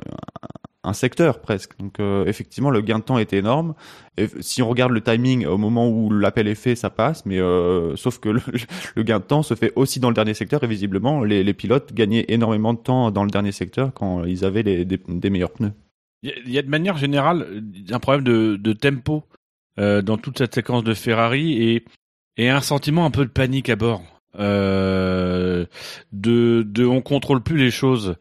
secteur 0.94 1.40
presque. 1.40 1.78
Donc 1.78 2.00
euh, 2.00 2.26
effectivement, 2.26 2.70
le 2.70 2.82
gain 2.82 3.00
de 3.00 3.04
temps 3.04 3.18
était 3.18 3.38
énorme. 3.38 3.76
Et 4.18 4.28
si 4.40 4.62
on 4.62 4.70
regarde 4.70 4.92
le 4.92 5.02
timing, 5.02 5.46
au 5.46 5.58
moment 5.58 5.88
où 5.90 6.10
l'appel 6.10 6.48
est 6.48 6.56
fait, 6.56 6.76
ça 6.76 6.90
passe. 6.90 7.26
Mais 7.26 7.40
euh, 7.40 7.96
sauf 7.96 8.20
que 8.20 8.30
le, 8.96 9.04
gain 9.04 9.20
de 9.20 9.24
temps 9.24 9.44
se 9.44 9.54
fait 9.54 9.72
aussi 9.76 10.00
dans 10.00 10.10
le 10.10 10.16
dernier 10.16 10.34
secteur. 10.34 10.64
Et 10.64 10.68
visiblement, 10.68 11.24
les, 11.24 11.54
pilotes 11.54 11.94
gagnaient 11.94 12.26
énormément 12.30 12.74
de 12.74 12.80
temps 12.80 13.12
dans 13.12 13.24
le 13.24 13.30
dernier 13.30 13.52
secteur 13.52 13.94
quand 13.94 14.26
ils 14.26 14.44
avaient 14.44 14.64
des, 14.64 15.30
meilleurs 15.30 15.52
pneus. 15.52 15.74
Il 16.24 16.52
y 16.52 16.58
a 16.58 16.62
de 16.62 16.70
manière 16.70 16.98
générale 16.98 17.64
un 17.90 18.00
problème 18.00 18.24
de, 18.24 18.74
tempo 18.74 19.24
euh, 19.80 20.02
dans 20.02 20.18
toute 20.18 20.40
cette 20.40 20.56
séquence 20.56 20.84
de 20.84 20.94
Ferrari 20.94 21.64
et, 22.38 22.50
un 22.50 22.62
sentiment 22.62 23.06
un 23.06 23.12
peu 23.12 23.26
de 23.26 23.30
panique 23.30 23.70
à 23.70 23.76
bord. 23.76 24.02
Euh, 24.40 25.66
de, 26.12 26.64
de 26.66 26.86
on 26.86 27.02
contrôle 27.02 27.44
plus 27.44 27.58
les 27.58 27.70
choses 27.70 28.16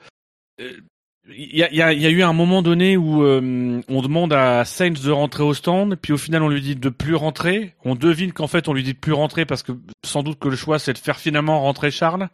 il 1.37 1.57
y 1.57 1.63
a, 1.63 1.73
y, 1.73 1.83
a, 1.83 1.93
y 1.93 2.07
a, 2.07 2.11
eu 2.11 2.23
un 2.23 2.33
moment 2.33 2.63
donné 2.63 2.97
où 2.97 3.25
euh, 3.25 3.81
on 3.89 4.03
demande 4.03 4.33
à 4.33 4.65
Sainz 4.65 5.03
de 5.03 5.11
rentrer 5.11 5.43
au 5.43 5.55
stand, 5.55 5.97
puis 5.97 6.13
au 6.13 6.19
final 6.19 6.43
on 6.43 6.49
lui 6.49 6.61
dit 6.61 6.77
de 6.77 6.89
plus 6.89 7.15
rentrer. 7.15 7.75
On 7.85 7.95
devine 7.95 8.33
qu'en 8.33 8.47
fait 8.47 8.69
on 8.69 8.73
lui 8.73 8.83
dit 8.83 8.95
de 8.95 8.99
plus 8.99 9.13
rentrer 9.13 9.45
parce 9.45 9.63
que 9.63 9.73
sans 10.05 10.23
doute 10.23 10.39
que 10.39 10.49
le 10.49 10.57
choix 10.57 10.79
c'est 10.79 10.93
de 10.93 10.99
faire 10.99 11.19
finalement 11.19 11.61
rentrer 11.61 11.91
Charles. 11.91 12.29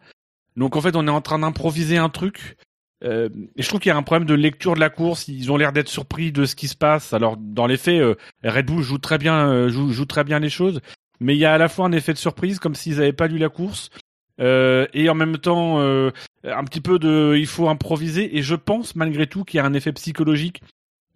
Donc 0.55 0.75
en 0.75 0.81
fait 0.81 0.95
on 0.95 1.07
est 1.07 1.11
en 1.11 1.21
train 1.21 1.39
d'improviser 1.39 1.97
un 1.97 2.09
truc. 2.09 2.57
Euh, 3.03 3.29
et 3.55 3.61
je 3.61 3.67
trouve 3.67 3.79
qu'il 3.79 3.89
y 3.89 3.93
a 3.93 3.97
un 3.97 4.03
problème 4.03 4.27
de 4.27 4.33
lecture 4.33 4.73
de 4.73 4.79
la 4.79 4.89
course. 4.89 5.27
Ils 5.27 5.51
ont 5.51 5.57
l'air 5.57 5.71
d'être 5.71 5.89
surpris 5.89 6.31
de 6.31 6.45
ce 6.45 6.55
qui 6.55 6.67
se 6.67 6.75
passe. 6.75 7.13
Alors 7.13 7.37
dans 7.37 7.67
les 7.67 7.77
faits, 7.77 8.01
euh, 8.01 8.15
Red 8.43 8.65
Bull 8.65 8.81
joue 8.81 8.97
très 8.97 9.17
bien, 9.17 9.49
euh, 9.49 9.69
joue, 9.69 9.91
joue 9.91 10.05
très 10.05 10.23
bien 10.23 10.39
les 10.39 10.49
choses, 10.49 10.81
mais 11.19 11.35
il 11.35 11.39
y 11.39 11.45
a 11.45 11.53
à 11.53 11.57
la 11.57 11.69
fois 11.69 11.85
un 11.85 11.91
effet 11.91 12.13
de 12.13 12.17
surprise 12.17 12.59
comme 12.59 12.75
s'ils 12.75 12.97
n'avaient 12.97 13.13
pas 13.13 13.27
lu 13.27 13.37
la 13.37 13.49
course. 13.49 13.89
Euh, 14.39 14.85
et 14.93 15.09
en 15.09 15.15
même 15.15 15.37
temps 15.37 15.79
euh, 15.79 16.11
un 16.43 16.63
petit 16.63 16.81
peu 16.81 16.99
de 16.99 17.35
il 17.37 17.47
faut 17.47 17.69
improviser 17.69 18.37
et 18.37 18.43
je 18.43 18.53
pense 18.53 18.95
malgré 18.95 19.25
tout 19.25 19.43
qu'il 19.43 19.57
y 19.57 19.61
a 19.61 19.65
un 19.65 19.73
effet 19.73 19.91
psychologique 19.93 20.61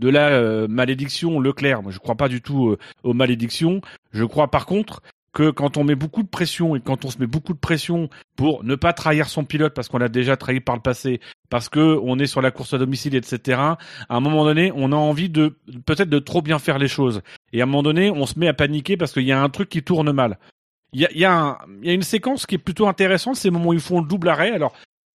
de 0.01 0.09
la 0.09 0.29
euh, 0.29 0.67
malédiction 0.67 1.39
Leclerc. 1.39 1.83
Moi, 1.83 1.91
je 1.91 1.99
crois 1.99 2.15
pas 2.15 2.27
du 2.27 2.41
tout 2.41 2.69
euh, 2.69 2.77
aux 3.03 3.13
malédictions. 3.13 3.81
Je 4.11 4.25
crois 4.25 4.49
par 4.49 4.65
contre 4.65 5.01
que 5.31 5.49
quand 5.49 5.77
on 5.77 5.83
met 5.83 5.95
beaucoup 5.95 6.23
de 6.23 6.27
pression 6.27 6.75
et 6.75 6.81
quand 6.81 7.05
on 7.05 7.09
se 7.09 7.19
met 7.19 7.27
beaucoup 7.27 7.53
de 7.53 7.59
pression 7.59 8.09
pour 8.35 8.65
ne 8.65 8.75
pas 8.75 8.91
trahir 8.91 9.29
son 9.29 9.45
pilote 9.45 9.73
parce 9.73 9.87
qu'on 9.87 9.99
l'a 9.99 10.09
déjà 10.09 10.35
trahi 10.35 10.59
par 10.59 10.75
le 10.75 10.81
passé, 10.81 11.21
parce 11.49 11.69
que 11.69 11.99
on 12.03 12.19
est 12.19 12.25
sur 12.25 12.41
la 12.41 12.51
course 12.51 12.73
à 12.73 12.77
domicile, 12.79 13.15
etc. 13.15 13.61
À 13.61 13.77
un 14.09 14.19
moment 14.19 14.43
donné, 14.43 14.73
on 14.75 14.91
a 14.91 14.95
envie 14.95 15.29
de 15.29 15.55
peut-être 15.85 16.09
de 16.09 16.19
trop 16.19 16.41
bien 16.41 16.59
faire 16.59 16.79
les 16.79 16.89
choses. 16.89 17.21
Et 17.53 17.61
à 17.61 17.63
un 17.63 17.67
moment 17.67 17.83
donné, 17.83 18.11
on 18.11 18.25
se 18.25 18.37
met 18.37 18.47
à 18.47 18.53
paniquer 18.53 18.97
parce 18.97 19.13
qu'il 19.13 19.23
y 19.23 19.31
a 19.31 19.41
un 19.41 19.49
truc 19.49 19.69
qui 19.69 19.83
tourne 19.83 20.11
mal. 20.11 20.37
Il 20.93 21.07
y 21.13 21.25
a, 21.25 21.57
une 21.83 22.01
séquence 22.01 22.45
qui 22.45 22.55
est 22.55 22.57
plutôt 22.57 22.87
intéressante, 22.87 23.37
c'est 23.37 23.47
le 23.47 23.53
moment 23.53 23.69
où 23.69 23.73
ils 23.73 23.79
font 23.79 24.01
le 24.01 24.07
double 24.07 24.27
arrêt. 24.29 24.51
Alors, 24.51 24.73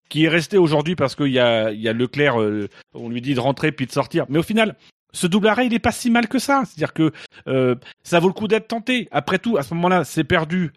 qui 0.10 0.26
est 0.26 0.30
resté 0.30 0.57
aujourd'hui 0.57 0.95
parce 0.95 1.15
qu'il 1.15 1.31
y 1.31 1.39
a, 1.39 1.72
y 1.72 1.89
a 1.89 1.93
Leclerc, 1.93 2.39
euh, 2.39 2.69
on 2.93 3.10
lui 3.10 3.22
dit 3.22 3.34
de 3.34 3.39
rentrer 3.39 3.72
puis 3.72 3.85
de 3.85 3.91
sortir. 3.91 4.26
Mais 4.30 4.39
au 4.39 4.43
final, 4.43 4.76
ce 5.11 5.27
double 5.27 5.47
arrêt, 5.47 5.65
il 5.65 5.73
est 5.73 5.80
pas 5.80 5.91
si 5.91 6.10
mal 6.10 6.27
que 6.27 6.39
ça. 6.39 6.64
C'est-à-dire 6.65 6.93
que 6.93 7.11
euh, 7.47 7.76
ça 8.03 8.19
vaut 8.19 8.27
le 8.27 8.34
coup 8.34 8.47
d'être 8.47 8.68
tenté. 8.68 9.07
Après 9.11 9.39
tout, 9.39 9.57
à 9.57 9.64
ce 9.64 9.73
moment-là, 9.73 10.03
c'est 10.03 10.23
perdu 10.23 10.72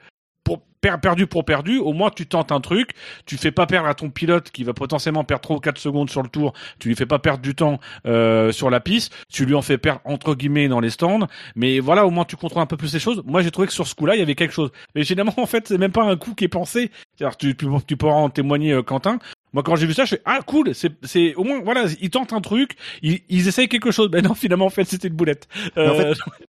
pour 0.48 0.62
perdu 0.80 1.26
pour 1.26 1.44
perdu, 1.44 1.76
au 1.76 1.92
moins 1.92 2.08
tu 2.08 2.26
tentes 2.26 2.52
un 2.52 2.60
truc, 2.60 2.92
tu 3.26 3.36
fais 3.36 3.50
pas 3.50 3.66
perdre 3.66 3.86
à 3.86 3.94
ton 3.94 4.08
pilote 4.08 4.50
qui 4.50 4.64
va 4.64 4.72
potentiellement 4.72 5.22
perdre 5.22 5.42
3 5.42 5.56
ou 5.56 5.60
4 5.60 5.76
secondes 5.76 6.08
sur 6.08 6.22
le 6.22 6.28
tour, 6.30 6.54
tu 6.78 6.88
lui 6.88 6.96
fais 6.96 7.04
pas 7.04 7.18
perdre 7.18 7.42
du 7.42 7.54
temps 7.54 7.80
euh, 8.06 8.50
sur 8.50 8.70
la 8.70 8.80
piste, 8.80 9.14
tu 9.30 9.44
lui 9.44 9.54
en 9.54 9.60
fais 9.60 9.76
perdre 9.76 10.00
entre 10.04 10.34
guillemets 10.34 10.68
dans 10.68 10.80
les 10.80 10.88
stands, 10.88 11.26
mais 11.54 11.80
voilà, 11.80 12.06
au 12.06 12.10
moins 12.10 12.24
tu 12.24 12.36
contrôles 12.36 12.62
un 12.62 12.66
peu 12.66 12.78
plus 12.78 12.94
les 12.94 13.00
choses. 13.00 13.22
Moi 13.26 13.42
j'ai 13.42 13.50
trouvé 13.50 13.66
que 13.66 13.74
sur 13.74 13.86
ce 13.86 13.94
coup-là, 13.94 14.16
il 14.16 14.20
y 14.20 14.22
avait 14.22 14.34
quelque 14.34 14.54
chose. 14.54 14.70
Mais 14.94 15.02
généralement 15.02 15.34
en 15.42 15.46
fait, 15.46 15.68
c'est 15.68 15.78
même 15.78 15.92
pas 15.92 16.04
un 16.04 16.16
coup 16.16 16.34
qui 16.34 16.44
est 16.44 16.48
pensé. 16.48 16.90
tu, 17.38 17.54
tu, 17.54 17.66
tu 17.86 17.96
pourras 17.98 18.14
en 18.14 18.30
témoigner 18.30 18.72
euh, 18.72 18.82
Quentin. 18.82 19.18
Moi, 19.52 19.62
quand 19.62 19.76
j'ai 19.76 19.86
vu 19.86 19.94
ça, 19.94 20.04
je 20.04 20.16
fais 20.16 20.22
ah 20.24 20.40
cool, 20.46 20.74
c'est 20.74 20.92
c'est 21.02 21.34
au 21.34 21.44
moins 21.44 21.60
voilà, 21.60 21.86
ils 22.00 22.10
tentent 22.10 22.32
un 22.32 22.40
truc, 22.40 22.76
ils, 23.02 23.20
ils 23.28 23.48
essayent 23.48 23.68
quelque 23.68 23.90
chose. 23.90 24.08
Ben 24.10 24.22
non, 24.24 24.34
finalement 24.34 24.66
en 24.66 24.70
fait 24.70 24.84
c'était 24.84 25.08
une 25.08 25.14
boulette. 25.14 25.48
Euh... 25.76 25.90
En 25.90 25.96
fait, 25.96 26.40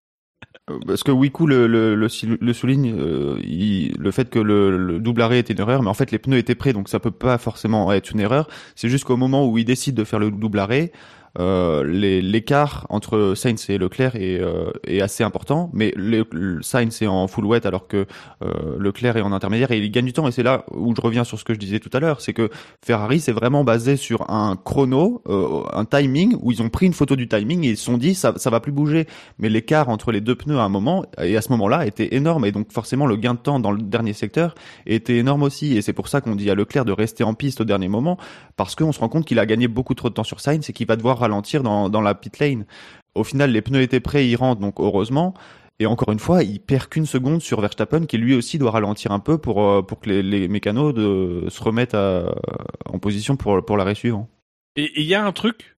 parce 0.87 1.03
que 1.03 1.11
Wiku 1.11 1.47
le, 1.47 2.09
souligne, 2.09 2.95
euh, 2.99 3.39
le 3.99 4.11
fait 4.11 4.31
que 4.31 4.39
le, 4.39 4.77
le, 4.77 4.99
double 4.99 5.23
arrêt 5.23 5.39
était 5.39 5.53
une 5.53 5.61
erreur, 5.61 5.83
mais 5.83 5.89
en 5.89 5.95
fait 5.95 6.11
les 6.11 6.19
pneus 6.19 6.39
étaient 6.39 6.55
prêts, 6.55 6.73
donc 6.73 6.89
ça 6.89 7.01
peut 7.01 7.11
pas 7.11 7.39
forcément 7.39 7.93
être 7.93 8.11
une 8.11 8.21
erreur. 8.21 8.49
C'est 8.75 8.89
juste 8.89 9.05
qu'au 9.05 9.17
moment 9.17 9.47
où 9.47 9.59
il 9.59 9.65
décide 9.65 9.95
de 9.95 10.05
faire 10.05 10.19
le 10.19 10.31
double 10.31 10.59
arrêt, 10.59 10.93
l'écart 11.37 12.87
entre 12.89 13.35
Sainz 13.35 13.69
et 13.71 13.79
Leclerc 13.79 14.17
est, 14.17 14.41
euh, 14.41 14.71
est 14.87 15.01
assez 15.01 15.25
important, 15.25 15.71
mais 15.73 15.93
le, 15.97 16.25
le, 16.33 16.63
Sainz 16.63 17.03
est 17.03 17.07
en 17.07 17.27
full 17.27 17.47
wet 17.47 17.67
alors 17.67 17.87
que 17.87 18.07
euh, 18.43 18.77
Leclerc 18.79 19.17
est 19.17 19.23
en 19.23 19.33
intermédiaire 19.33 19.71
et 19.71 19.79
il 19.79 19.91
gagne 19.91 20.07
du 20.07 20.13
temps. 20.13 20.27
Et 20.29 20.33
c'est 20.33 20.43
là 20.43 20.65
où 20.71 20.95
je 20.95 21.01
reviens 21.01 21.25
sur 21.25 21.39
ce 21.39 21.45
que 21.45 21.55
je 21.55 21.59
disais 21.59 21.81
tout 21.81 21.91
à 21.93 22.01
l'heure, 22.01 22.21
c'est 22.21 22.33
que 22.33 22.51
Ferrari 22.85 23.21
c'est 23.21 23.33
vraiment 23.33 23.65
basé 23.65 23.97
sur 23.97 24.31
un 24.31 24.57
chrono, 24.57 25.23
euh, 25.29 25.63
un 25.73 25.85
timing 25.85 26.37
où 26.41 26.53
ils 26.53 26.63
ont 26.63 26.69
pris 26.69 26.87
une 26.87 26.93
photo 26.93 27.17
du 27.17 27.29
timing 27.29 27.65
et 27.65 27.71
ils 27.71 27.77
se 27.77 27.85
sont 27.85 27.99
dit 27.99 28.15
ça 28.15 28.35
ça 28.37 28.51
va 28.51 28.61
plus 28.61 28.73
bouger. 28.73 29.07
Mais 29.39 29.49
l'écart 29.49 29.89
entre 29.89 30.13
les 30.13 30.21
deux 30.21 30.35
pneus 30.35 30.59
à 30.59 30.63
un 30.63 30.69
moment 30.69 31.05
et 31.23 31.37
à 31.37 31.43
ce 31.43 31.51
moment-là 31.51 31.87
était 31.87 32.15
énorme 32.15 32.45
et 32.45 32.53
donc 32.53 32.73
forcément 32.73 33.07
le 33.07 33.17
gain 33.17 33.35
de 33.35 33.41
temps 33.41 33.61
dans 33.61 33.73
le 33.73 33.83
dernier 33.83 34.13
secteur 34.13 34.55
était 34.87 35.17
énorme 35.17 35.43
aussi. 35.43 35.77
Et 35.77 35.83
c'est 35.83 35.93
pour 35.93 36.09
ça 36.09 36.21
qu'on 36.21 36.35
dit 36.35 36.51
à 36.51 36.55
Leclerc 36.55 36.85
de 36.85 36.93
rester 36.93 37.25
en 37.25 37.35
piste 37.35 37.61
au 37.61 37.65
dernier 37.65 37.89
moment 37.89 38.19
parce 38.57 38.75
qu'on 38.75 38.93
se 38.93 39.01
rend 39.01 39.09
compte 39.09 39.25
qu'il 39.25 39.39
a 39.39 39.47
gagné 39.47 39.69
beaucoup 39.69 39.95
trop 39.95 40.09
de 40.09 40.15
temps 40.15 40.25
sur 40.25 40.41
Sainz 40.41 40.69
et 40.69 40.73
qu'il 40.73 40.87
va 40.87 40.97
devoir 40.97 41.18
ralentir 41.19 41.63
dans, 41.63 41.89
dans 41.89 42.01
la 42.01 42.15
pit 42.15 42.39
lane. 42.39 42.67
Au 43.15 43.25
final, 43.25 43.51
les 43.51 43.63
pneus 43.63 43.83
étaient 43.83 44.01
prêts, 44.01 44.29
ils 44.29 44.37
rentrent, 44.37 44.61
donc 44.61 44.77
heureusement. 44.79 45.35
Et 45.81 45.87
encore 45.87 46.13
une 46.13 46.19
fois, 46.19 46.43
il 46.43 46.61
perd 46.61 46.89
qu'une 46.89 47.07
seconde 47.07 47.41
sur 47.41 47.61
Verstappen, 47.61 48.07
qui 48.07 48.19
lui 48.19 48.35
aussi 48.35 48.59
doit 48.59 48.73
ralentir 48.73 49.13
un 49.13 49.21
peu 49.21 49.39
pour, 49.39 49.63
euh, 49.63 49.83
pour 49.83 50.01
que 50.01 50.11
les, 50.11 50.49
mécanos 50.49 50.95
se 50.95 51.63
remettent 51.63 51.95
en 51.95 52.99
position 52.99 53.37
pour, 53.37 53.65
pour 53.65 53.77
l'arrêt 53.77 53.95
suivant. 53.95 54.29
Et 54.77 54.93
il 54.97 55.07
y 55.07 55.15
a 55.15 55.25
un 55.25 55.33
truc, 55.33 55.77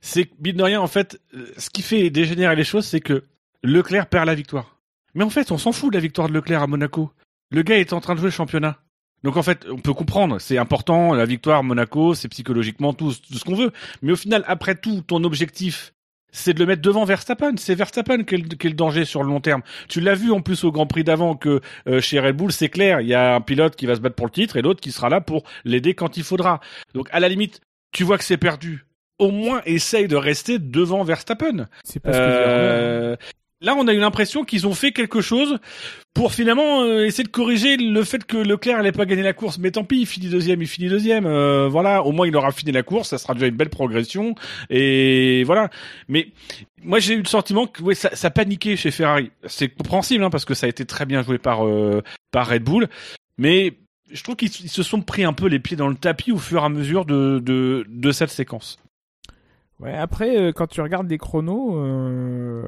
c'est 0.00 0.24
que, 0.24 0.50
de 0.50 0.62
rien, 0.62 0.80
en 0.80 0.86
fait, 0.86 1.20
ce 1.56 1.70
qui 1.70 1.82
fait 1.82 2.10
dégénérer 2.10 2.54
les 2.56 2.64
choses, 2.64 2.86
c'est 2.86 3.00
que 3.00 3.24
Leclerc 3.62 4.08
perd 4.08 4.26
la 4.26 4.34
victoire. 4.34 4.78
Mais 5.14 5.24
en 5.24 5.30
fait, 5.30 5.52
on 5.52 5.58
s'en 5.58 5.72
fout 5.72 5.90
de 5.90 5.96
la 5.96 6.00
victoire 6.00 6.28
de 6.28 6.34
Leclerc 6.34 6.62
à 6.62 6.66
Monaco. 6.66 7.10
Le 7.50 7.62
gars 7.62 7.78
est 7.78 7.92
en 7.92 8.00
train 8.00 8.14
de 8.14 8.18
jouer 8.18 8.28
le 8.28 8.32
championnat. 8.32 8.78
Donc 9.24 9.38
en 9.38 9.42
fait, 9.42 9.66
on 9.70 9.78
peut 9.78 9.94
comprendre, 9.94 10.38
c'est 10.38 10.58
important, 10.58 11.14
la 11.14 11.24
victoire 11.24 11.64
Monaco, 11.64 12.14
c'est 12.14 12.28
psychologiquement 12.28 12.92
tout, 12.92 13.10
tout 13.26 13.38
ce 13.38 13.44
qu'on 13.44 13.54
veut. 13.54 13.72
Mais 14.02 14.12
au 14.12 14.16
final, 14.16 14.44
après 14.46 14.74
tout, 14.74 15.00
ton 15.00 15.24
objectif, 15.24 15.94
c'est 16.30 16.52
de 16.52 16.58
le 16.58 16.66
mettre 16.66 16.82
devant 16.82 17.04
Verstappen. 17.04 17.54
C'est 17.56 17.74
Verstappen 17.74 18.24
qui 18.24 18.34
est, 18.34 18.38
le, 18.38 18.48
qui 18.48 18.66
est, 18.66 18.70
le, 18.70 18.76
danger 18.76 19.06
sur 19.06 19.22
le 19.22 19.28
long 19.28 19.40
terme. 19.40 19.62
Tu 19.88 20.00
l'as 20.00 20.14
vu 20.14 20.30
en 20.30 20.42
plus 20.42 20.62
au 20.64 20.72
Grand 20.72 20.86
Prix 20.86 21.04
d'avant 21.04 21.36
que 21.36 21.62
euh, 21.88 22.02
chez 22.02 22.20
Red 22.20 22.36
Bull, 22.36 22.52
c'est 22.52 22.68
clair, 22.68 23.00
il 23.00 23.08
y 23.08 23.14
a 23.14 23.34
un 23.34 23.40
pilote 23.40 23.76
qui 23.76 23.86
va 23.86 23.94
se 23.94 24.00
battre 24.00 24.16
pour 24.16 24.26
le 24.26 24.32
titre 24.32 24.58
et 24.58 24.62
l'autre 24.62 24.80
qui 24.80 24.92
sera 24.92 25.08
là 25.08 25.22
pour 25.22 25.44
l'aider 25.64 25.94
quand 25.94 26.18
il 26.18 26.22
faudra. 26.22 26.60
Donc 26.92 27.08
à 27.10 27.18
la 27.18 27.28
limite, 27.30 27.62
tu 27.92 28.04
vois 28.04 28.18
que 28.18 28.24
c'est 28.24 28.36
perdu. 28.36 28.84
Au 29.18 29.30
moins, 29.30 29.62
essaye 29.64 30.06
de 30.06 30.16
rester 30.16 30.58
devant 30.58 31.02
Verstappen. 31.02 31.66
C'est 31.84 32.00
pas 32.00 32.12
ce 32.12 32.18
euh, 32.20 33.16
Là, 33.64 33.74
on 33.78 33.88
a 33.88 33.94
eu 33.94 33.98
l'impression 33.98 34.44
qu'ils 34.44 34.66
ont 34.66 34.74
fait 34.74 34.92
quelque 34.92 35.22
chose 35.22 35.58
pour 36.12 36.32
finalement 36.32 36.82
euh, 36.82 37.06
essayer 37.06 37.24
de 37.24 37.30
corriger 37.30 37.78
le 37.78 38.04
fait 38.04 38.24
que 38.24 38.36
Leclerc 38.36 38.76
n'allait 38.76 38.92
pas 38.92 39.06
gagner 39.06 39.22
la 39.22 39.32
course. 39.32 39.56
Mais 39.56 39.70
tant 39.70 39.84
pis, 39.84 40.00
il 40.00 40.06
finit 40.06 40.28
deuxième, 40.28 40.60
il 40.60 40.68
finit 40.68 40.90
deuxième. 40.90 41.24
Euh, 41.24 41.66
voilà, 41.66 42.02
au 42.04 42.12
moins 42.12 42.26
il 42.26 42.36
aura 42.36 42.52
fini 42.52 42.72
la 42.72 42.82
course, 42.82 43.08
ça 43.08 43.18
sera 43.18 43.32
déjà 43.32 43.46
une 43.46 43.56
belle 43.56 43.70
progression. 43.70 44.34
Et 44.68 45.44
voilà. 45.44 45.70
Mais 46.08 46.28
moi, 46.82 46.98
j'ai 46.98 47.14
eu 47.14 47.22
le 47.22 47.24
sentiment 47.24 47.66
que 47.66 47.82
ouais, 47.82 47.94
ça, 47.94 48.14
ça 48.14 48.30
paniquait 48.30 48.76
chez 48.76 48.90
Ferrari. 48.90 49.30
C'est 49.46 49.68
compréhensible 49.68 50.22
hein, 50.24 50.30
parce 50.30 50.44
que 50.44 50.52
ça 50.52 50.66
a 50.66 50.68
été 50.68 50.84
très 50.84 51.06
bien 51.06 51.22
joué 51.22 51.38
par 51.38 51.66
euh, 51.66 52.02
par 52.32 52.50
Red 52.50 52.64
Bull. 52.64 52.88
Mais 53.38 53.72
je 54.12 54.22
trouve 54.22 54.36
qu'ils 54.36 54.50
se 54.50 54.82
sont 54.82 55.00
pris 55.00 55.24
un 55.24 55.32
peu 55.32 55.46
les 55.46 55.58
pieds 55.58 55.78
dans 55.78 55.88
le 55.88 55.96
tapis 55.96 56.32
au 56.32 56.38
fur 56.38 56.60
et 56.60 56.66
à 56.66 56.68
mesure 56.68 57.06
de 57.06 57.40
de, 57.42 57.86
de 57.88 58.12
cette 58.12 58.30
séquence. 58.30 58.78
Ouais, 59.80 59.92
après, 59.92 60.38
euh, 60.38 60.52
quand 60.52 60.68
tu 60.68 60.80
regardes 60.80 61.08
des 61.08 61.18
chronos, 61.18 61.76
euh, 61.76 62.62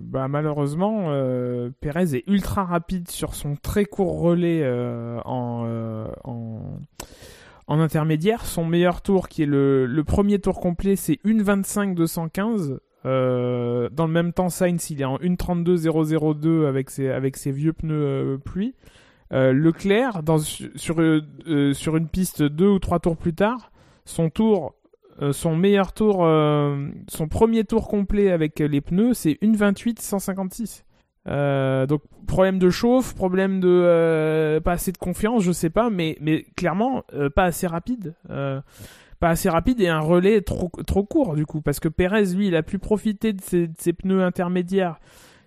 bah, 0.00 0.26
malheureusement, 0.26 1.06
euh, 1.08 1.70
Perez 1.80 2.16
est 2.16 2.24
ultra 2.26 2.64
rapide 2.64 3.08
sur 3.08 3.34
son 3.34 3.54
très 3.54 3.84
court 3.84 4.20
relais 4.20 4.60
euh, 4.62 5.20
en, 5.24 6.08
en, 6.24 7.78
intermédiaire. 7.80 8.44
Son 8.44 8.64
meilleur 8.64 9.02
tour, 9.02 9.28
qui 9.28 9.44
est 9.44 9.46
le, 9.46 9.86
le 9.86 10.04
premier 10.04 10.40
tour 10.40 10.60
complet, 10.60 10.96
c'est 10.96 11.20
1.25 11.24 11.94
215. 11.94 12.80
Euh, 13.04 13.88
dans 13.90 14.06
le 14.06 14.12
même 14.12 14.32
temps, 14.32 14.48
Sainz, 14.48 14.90
il 14.90 15.00
est 15.00 15.04
en 15.04 15.18
1.32.002 15.18 16.66
avec 16.66 16.90
ses, 16.90 17.08
avec 17.08 17.36
ses 17.36 17.52
vieux 17.52 17.72
pneus 17.72 18.40
pluie. 18.44 18.74
Leclerc, 19.30 20.22
dans, 20.22 20.38
sur, 20.38 20.96
sur 21.72 21.96
une 21.96 22.08
piste 22.08 22.42
deux 22.42 22.68
ou 22.68 22.78
trois 22.78 22.98
tours 22.98 23.16
plus 23.16 23.32
tard, 23.32 23.72
son 24.04 24.28
tour, 24.28 24.74
son 25.32 25.56
meilleur 25.56 25.92
tour, 25.92 26.24
euh, 26.24 26.88
son 27.08 27.28
premier 27.28 27.64
tour 27.64 27.88
complet 27.88 28.30
avec 28.30 28.58
les 28.58 28.80
pneus, 28.80 29.14
c'est 29.14 29.38
1.28.156. 29.42 30.84
Euh, 31.28 31.86
donc 31.86 32.02
problème 32.26 32.58
de 32.58 32.68
chauffe, 32.70 33.14
problème 33.14 33.60
de 33.60 33.68
euh, 33.68 34.60
pas 34.60 34.72
assez 34.72 34.90
de 34.90 34.98
confiance, 34.98 35.42
je 35.44 35.52
sais 35.52 35.70
pas, 35.70 35.88
mais 35.88 36.16
mais 36.20 36.44
clairement 36.56 37.04
euh, 37.14 37.30
pas 37.30 37.44
assez 37.44 37.68
rapide, 37.68 38.14
euh, 38.30 38.60
pas 39.20 39.28
assez 39.28 39.48
rapide 39.48 39.80
et 39.80 39.86
un 39.88 40.00
relais 40.00 40.40
trop 40.40 40.70
trop 40.84 41.04
court 41.04 41.36
du 41.36 41.46
coup 41.46 41.60
parce 41.60 41.78
que 41.78 41.88
Perez 41.88 42.34
lui 42.34 42.48
il 42.48 42.56
a 42.56 42.64
pu 42.64 42.80
profiter 42.80 43.32
de 43.32 43.40
ses, 43.40 43.68
de 43.68 43.74
ses 43.78 43.92
pneus 43.92 44.24
intermédiaires 44.24 44.98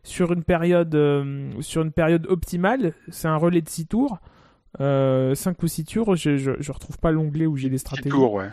sur 0.03 0.31
une 0.31 0.43
période 0.43 0.95
euh, 0.95 1.51
sur 1.59 1.81
une 1.81 1.91
période 1.91 2.25
optimale, 2.29 2.93
c'est 3.09 3.27
un 3.27 3.37
relais 3.37 3.61
de 3.61 3.69
6 3.69 3.87
tours. 3.87 4.19
Euh, 4.81 5.35
5 5.35 5.61
ou 5.63 5.67
6 5.67 5.85
tours, 5.85 6.15
je, 6.15 6.37
je, 6.37 6.51
je 6.59 6.71
retrouve 6.71 6.99
pas 6.99 7.11
l'onglet 7.11 7.45
où 7.45 7.55
j'ai 7.55 7.69
les 7.69 7.77
stratégies. 7.77 8.09
tour, 8.09 8.33
ouais. 8.33 8.49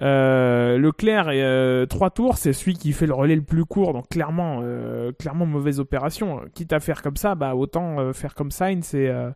Euh, 0.00 0.78
Leclerc 0.78 1.30
et 1.30 1.42
euh, 1.42 1.86
3 1.86 2.10
tours, 2.10 2.36
c'est 2.36 2.52
celui 2.52 2.74
qui 2.74 2.92
fait 2.92 3.06
le 3.06 3.14
relais 3.14 3.34
le 3.34 3.42
plus 3.42 3.64
court, 3.64 3.92
donc 3.92 4.08
clairement, 4.08 4.60
euh, 4.62 5.10
mauvaise 5.34 5.80
opération. 5.80 6.42
Quitte 6.54 6.72
à 6.72 6.80
faire 6.80 7.02
comme 7.02 7.16
ça, 7.16 7.34
bah 7.34 7.54
autant 7.56 7.98
euh, 7.98 8.12
faire 8.12 8.34
comme 8.34 8.50
Sainz 8.50 8.92
euh, 8.94 9.30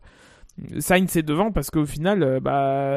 Sainz 0.79 1.09
c'est 1.09 1.23
devant 1.23 1.51
parce 1.51 1.69
qu'au 1.71 1.85
final, 1.85 2.39
bah 2.39 2.91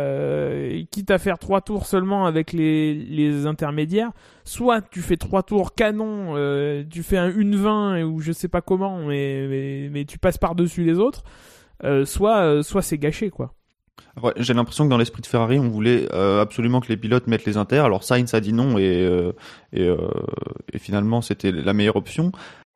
quitte 0.91 1.11
à 1.11 1.19
faire 1.19 1.39
3 1.39 1.63
tours 1.63 1.87
seulement 1.87 2.27
avec 2.27 2.53
les, 2.53 3.47
intermédiaires, 3.47 4.11
soit 4.45 4.83
tu 4.83 5.01
fais 5.01 5.17
3 5.17 5.43
tours 5.43 5.75
canon, 5.75 6.35
tu 6.91 7.03
fais 7.03 7.17
un 7.17 7.31
1-20 7.31 8.03
ou 8.03 8.21
je 8.21 8.33
sais 8.33 8.49
pas 8.49 8.61
comment, 8.61 8.99
mais, 9.07 9.89
mais, 9.91 10.05
tu 10.05 10.19
passes 10.19 10.39
par-dessus 10.39 10.85
les 10.85 10.99
autres, 10.99 11.25
soit, 12.05 12.63
soit 12.63 12.83
c'est 12.83 12.99
gâché 12.99 13.31
quoi. 13.31 13.55
Ouais, 14.23 14.33
J'ai 14.39 14.55
l'impression 14.55 14.85
que 14.85 14.91
dans 14.91 14.99
l'esprit 14.99 15.21
de 15.23 15.27
Ferrari, 15.27 15.59
on 15.59 15.69
voulait 15.69 16.09
euh, 16.13 16.41
absolument 16.41 16.81
que 16.81 16.89
les 16.89 16.97
pilotes 16.97 17.27
mettent 17.27 17.45
les 17.45 17.57
inters. 17.57 17.85
Alors 17.85 18.03
Sainz 18.03 18.33
a 18.35 18.41
dit 18.41 18.53
non 18.53 18.79
et, 18.79 19.05
euh, 19.05 19.33
et, 19.73 19.83
euh, 19.83 19.97
et 20.73 20.79
finalement 20.79 21.21
c'était 21.21 21.53
la 21.53 21.73
meilleure 21.75 21.97
option. 21.97 22.33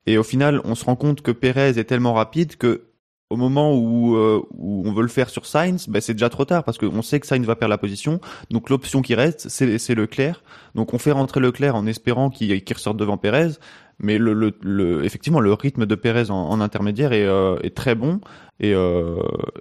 Et 0.06 0.18
au 0.18 0.22
final, 0.22 0.60
on 0.64 0.74
se 0.74 0.84
rend 0.84 0.96
compte 0.96 1.22
que 1.22 1.30
Perez 1.30 1.78
est 1.78 1.84
tellement 1.84 2.14
rapide 2.14 2.56
que 2.56 2.84
au 3.30 3.36
moment 3.36 3.74
où, 3.76 4.16
euh, 4.16 4.42
où 4.50 4.82
on 4.86 4.92
veut 4.92 5.02
le 5.02 5.08
faire 5.08 5.30
sur 5.30 5.46
Sainz, 5.46 5.88
ben 5.88 6.00
c'est 6.00 6.14
déjà 6.14 6.28
trop 6.28 6.44
tard 6.44 6.64
parce 6.64 6.78
qu'on 6.78 7.00
sait 7.00 7.20
que 7.20 7.26
Sainz 7.26 7.46
va 7.46 7.54
perdre 7.54 7.70
la 7.70 7.78
position. 7.78 8.20
Donc 8.50 8.68
l'option 8.70 9.02
qui 9.02 9.14
reste, 9.14 9.48
c'est 9.48 9.94
Leclerc. 9.94 10.42
Donc 10.74 10.94
on 10.94 10.98
fait 10.98 11.12
rentrer 11.12 11.38
Leclerc 11.40 11.76
en 11.76 11.86
espérant 11.86 12.28
qu'il 12.28 12.64
qu'il 12.64 12.76
ressorte 12.76 12.96
devant 12.96 13.18
Perez. 13.18 13.52
Mais 14.02 14.18
le, 14.18 14.32
le, 14.32 14.52
le- 14.62 15.04
effectivement, 15.04 15.40
le 15.40 15.52
rythme 15.52 15.84
de 15.86 15.94
Perez 15.94 16.30
en, 16.30 16.34
en 16.48 16.60
intermédiaire 16.60 17.12
est, 17.12 17.26
euh, 17.26 17.56
est 17.62 17.76
très 17.76 17.94
bon. 17.94 18.20
Et, 18.60 18.74
euh, 18.74 19.16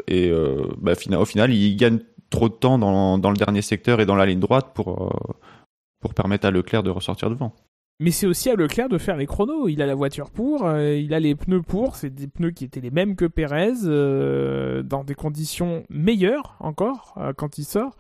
et 0.08 0.30
euh, 0.30 0.64
bah, 0.78 0.94
fina- 0.96 1.20
au 1.20 1.26
final, 1.26 1.54
il 1.54 1.76
gagne 1.78 2.00
trop 2.30 2.50
de 2.50 2.54
temps 2.54 2.78
dans, 2.78 3.18
dans 3.18 3.32
le 3.32 3.38
dernier 3.38 3.62
secteur 3.62 4.02
et 4.02 4.06
dans 4.06 4.16
la 4.16 4.26
ligne 4.26 4.40
droite 4.40 4.72
pour, 4.76 5.08
euh, 5.08 5.34
pour 6.02 6.14
permettre 6.14 6.46
à 6.46 6.52
Leclerc 6.52 6.84
de 6.84 6.90
ressortir 6.90 7.30
devant. 7.30 7.54
Mais 8.02 8.12
c'est 8.12 8.28
aussi 8.28 8.50
à 8.50 8.56
Leclerc 8.56 8.88
de 8.88 8.98
faire 8.98 9.18
les 9.18 9.26
chronos. 9.26 9.68
Il 9.68 9.82
a 9.82 9.86
la 9.86 9.96
voiture 9.96 10.30
pour, 10.32 10.66
euh, 10.66 10.96
il 10.96 11.14
a 11.14 11.20
les 11.20 11.36
pneus 11.36 11.62
pour. 11.62 11.96
C'est 11.96 12.10
des 12.14 12.28
pneus 12.28 12.52
qui 12.52 12.64
étaient 12.66 12.80
les 12.82 12.92
mêmes 12.92 13.16
que 13.16 13.26
Perez, 13.26 13.74
euh, 13.86 14.84
dans 14.84 15.04
des 15.04 15.16
conditions 15.16 15.84
meilleures 15.90 16.56
encore 16.60 17.16
euh, 17.18 17.34
quand 17.34 17.58
il 17.58 17.66
sort. 17.66 17.98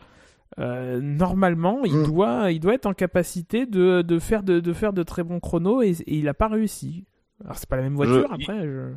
Euh, 0.57 0.99
normalement, 1.01 1.79
il 1.85 1.95
Mm. 1.97 2.03
doit, 2.05 2.51
il 2.51 2.59
doit 2.59 2.73
être 2.73 2.85
en 2.85 2.93
capacité 2.93 3.65
de, 3.65 4.01
de 4.01 4.19
faire 4.19 4.43
de, 4.43 4.59
de 4.59 4.73
faire 4.73 4.93
de 4.93 5.03
très 5.03 5.23
bons 5.23 5.39
chronos 5.39 5.81
et, 5.81 5.91
et 6.07 6.15
il 6.17 6.27
a 6.27 6.33
pas 6.33 6.47
réussi. 6.47 7.05
Alors 7.43 7.57
c'est 7.57 7.69
pas 7.69 7.77
la 7.77 7.83
même 7.83 7.95
voiture 7.95 8.27
Je- 8.37 8.43
après. 8.43 8.63
je- 8.63 8.93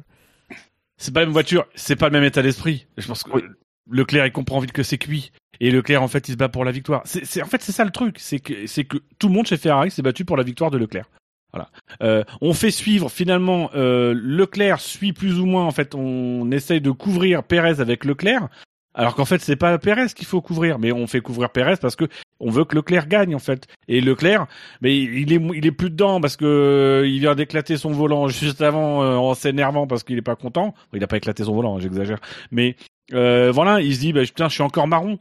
C'est 1.03 1.13
pas 1.13 1.21
la 1.21 1.27
même 1.27 1.33
voiture, 1.33 1.67
c'est 1.75 1.97
pas 1.97 2.07
le 2.07 2.13
même 2.13 2.23
état 2.25 2.43
d'esprit. 2.43 2.87
Je 2.97 3.07
pense 3.09 3.25
que 3.25 3.31
Oui. 3.33 3.43
Leclerc 3.91 4.27
il 4.27 4.33
comprend 4.33 4.61
vite 4.61 4.71
que 4.73 4.85
c'est 4.85 4.99
cuit. 4.99 5.33
Et 5.61 5.73
Leclerc 5.73 6.01
en 6.03 6.07
fait 6.09 6.29
il 6.29 6.33
se 6.33 6.37
bat 6.37 6.49
pour 6.49 6.65
la 6.65 6.71
victoire. 6.71 7.03
C'est, 7.05 7.25
c'est- 7.25 7.43
en 7.43 7.47
fait 7.47 7.61
c'est 7.61 7.73
ça 7.73 7.85
le 7.85 7.91
truc, 7.91 8.17
c'est 8.21 8.39
que 8.39 8.67
c'est 8.69 8.85
que 8.85 8.99
tout 9.19 9.27
le 9.29 9.35
monde 9.35 9.47
chez 9.47 9.57
Ferrari 9.57 9.91
s'est 9.91 10.03
battu 10.03 10.25
pour 10.25 10.37
la 10.37 10.45
victoire 10.45 10.71
de 10.71 10.79
Leclerc. 10.79 11.07
Voilà. 11.53 11.71
Euh, 12.03 12.23
on 12.41 12.55
fait 12.55 12.71
suivre 12.71 13.11
finalement 13.11 13.71
euh, 13.75 14.15
Leclerc 14.17 14.81
suit 14.81 15.13
plus 15.13 15.39
ou 15.41 15.45
moins 15.47 15.65
en 15.65 15.73
fait 15.73 15.95
on 15.97 16.51
essaye 16.53 16.81
de 16.81 16.93
couvrir 16.93 17.43
Pérez 17.43 17.81
avec 17.81 18.05
Leclerc. 18.05 18.49
Alors 18.95 19.17
qu'en 19.17 19.25
fait 19.25 19.41
c'est 19.41 19.57
pas 19.57 19.77
Pérez 19.79 20.07
qu'il 20.15 20.27
faut 20.27 20.41
couvrir, 20.41 20.79
mais 20.79 20.93
on 20.93 21.07
fait 21.09 21.21
couvrir 21.21 21.51
Pérez 21.51 21.77
parce 21.81 21.97
que 21.97 22.05
on 22.41 22.51
veut 22.51 22.65
que 22.65 22.75
Leclerc 22.75 23.07
gagne 23.07 23.35
en 23.35 23.39
fait. 23.39 23.67
Et 23.89 24.01
Leclerc, 24.01 24.47
mais 24.81 24.99
il 24.99 25.33
est 25.33 25.41
il 25.55 25.67
est 25.67 25.73
plus 25.73 25.91
dedans 25.91 26.21
parce 26.21 26.37
que 26.37 26.45
euh, 26.45 27.09
il 27.09 27.21
vient 27.21 27.35
d'éclater 27.35 27.77
son 27.77 27.91
volant 27.91 28.29
juste 28.29 28.63
avant 28.63 29.03
euh, 29.03 29.17
en 29.17 29.35
s'énervant 29.35 29.87
parce 29.87 30.03
qu'il 30.03 30.19
est 30.19 30.23
pas 30.23 30.37
content. 30.37 30.75
Il 30.93 31.03
a 31.05 31.07
pas 31.07 31.17
éclaté 31.17 31.45
son 31.45 31.55
volant, 31.55 31.77
hein, 31.77 31.81
j'exagère. 31.81 32.19
Mais 32.51 32.77
euh, 33.13 33.51
voilà, 33.53 33.81
il 33.81 33.95
se 33.95 34.01
dit 34.01 34.13
bah 34.13 34.23
putain, 34.23 34.49
je 34.49 34.55
suis 34.55 34.63
encore 34.63 34.89
marron. 34.89 35.19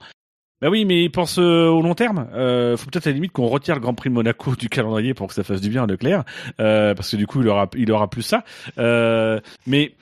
Bah 0.62 0.70
oui, 0.70 0.86
mais 0.86 1.04
il 1.04 1.10
pense 1.10 1.40
au 1.40 1.82
long 1.82 1.96
terme. 1.96 2.30
Euh, 2.34 2.78
faut 2.78 2.86
peut-être 2.86 3.08
à 3.08 3.10
la 3.10 3.16
limite 3.16 3.32
qu'on 3.32 3.48
retire 3.48 3.74
le 3.74 3.82
Grand 3.82 3.96
Prix 3.96 4.10
de 4.10 4.14
Monaco 4.14 4.56
du 4.60 4.70
calendrier 4.70 5.14
pour 5.14 5.28
que 5.28 5.34
ça 5.34 5.44
fasse 5.44 5.60
du 5.60 5.70
bien 5.70 5.84
à 5.84 5.88
Leclerc, 5.88 6.24
euh, 6.60 6.94
parce 6.94 7.10
que 7.10 7.18
du 7.18 7.26
coup 7.26 7.42
il 7.42 7.48
aura 7.48 7.68
il 7.76 7.92
aura 7.92 8.10
plus 8.10 8.22
ça. 8.22 8.44
Euh, 8.78 9.40
mais 9.66 9.96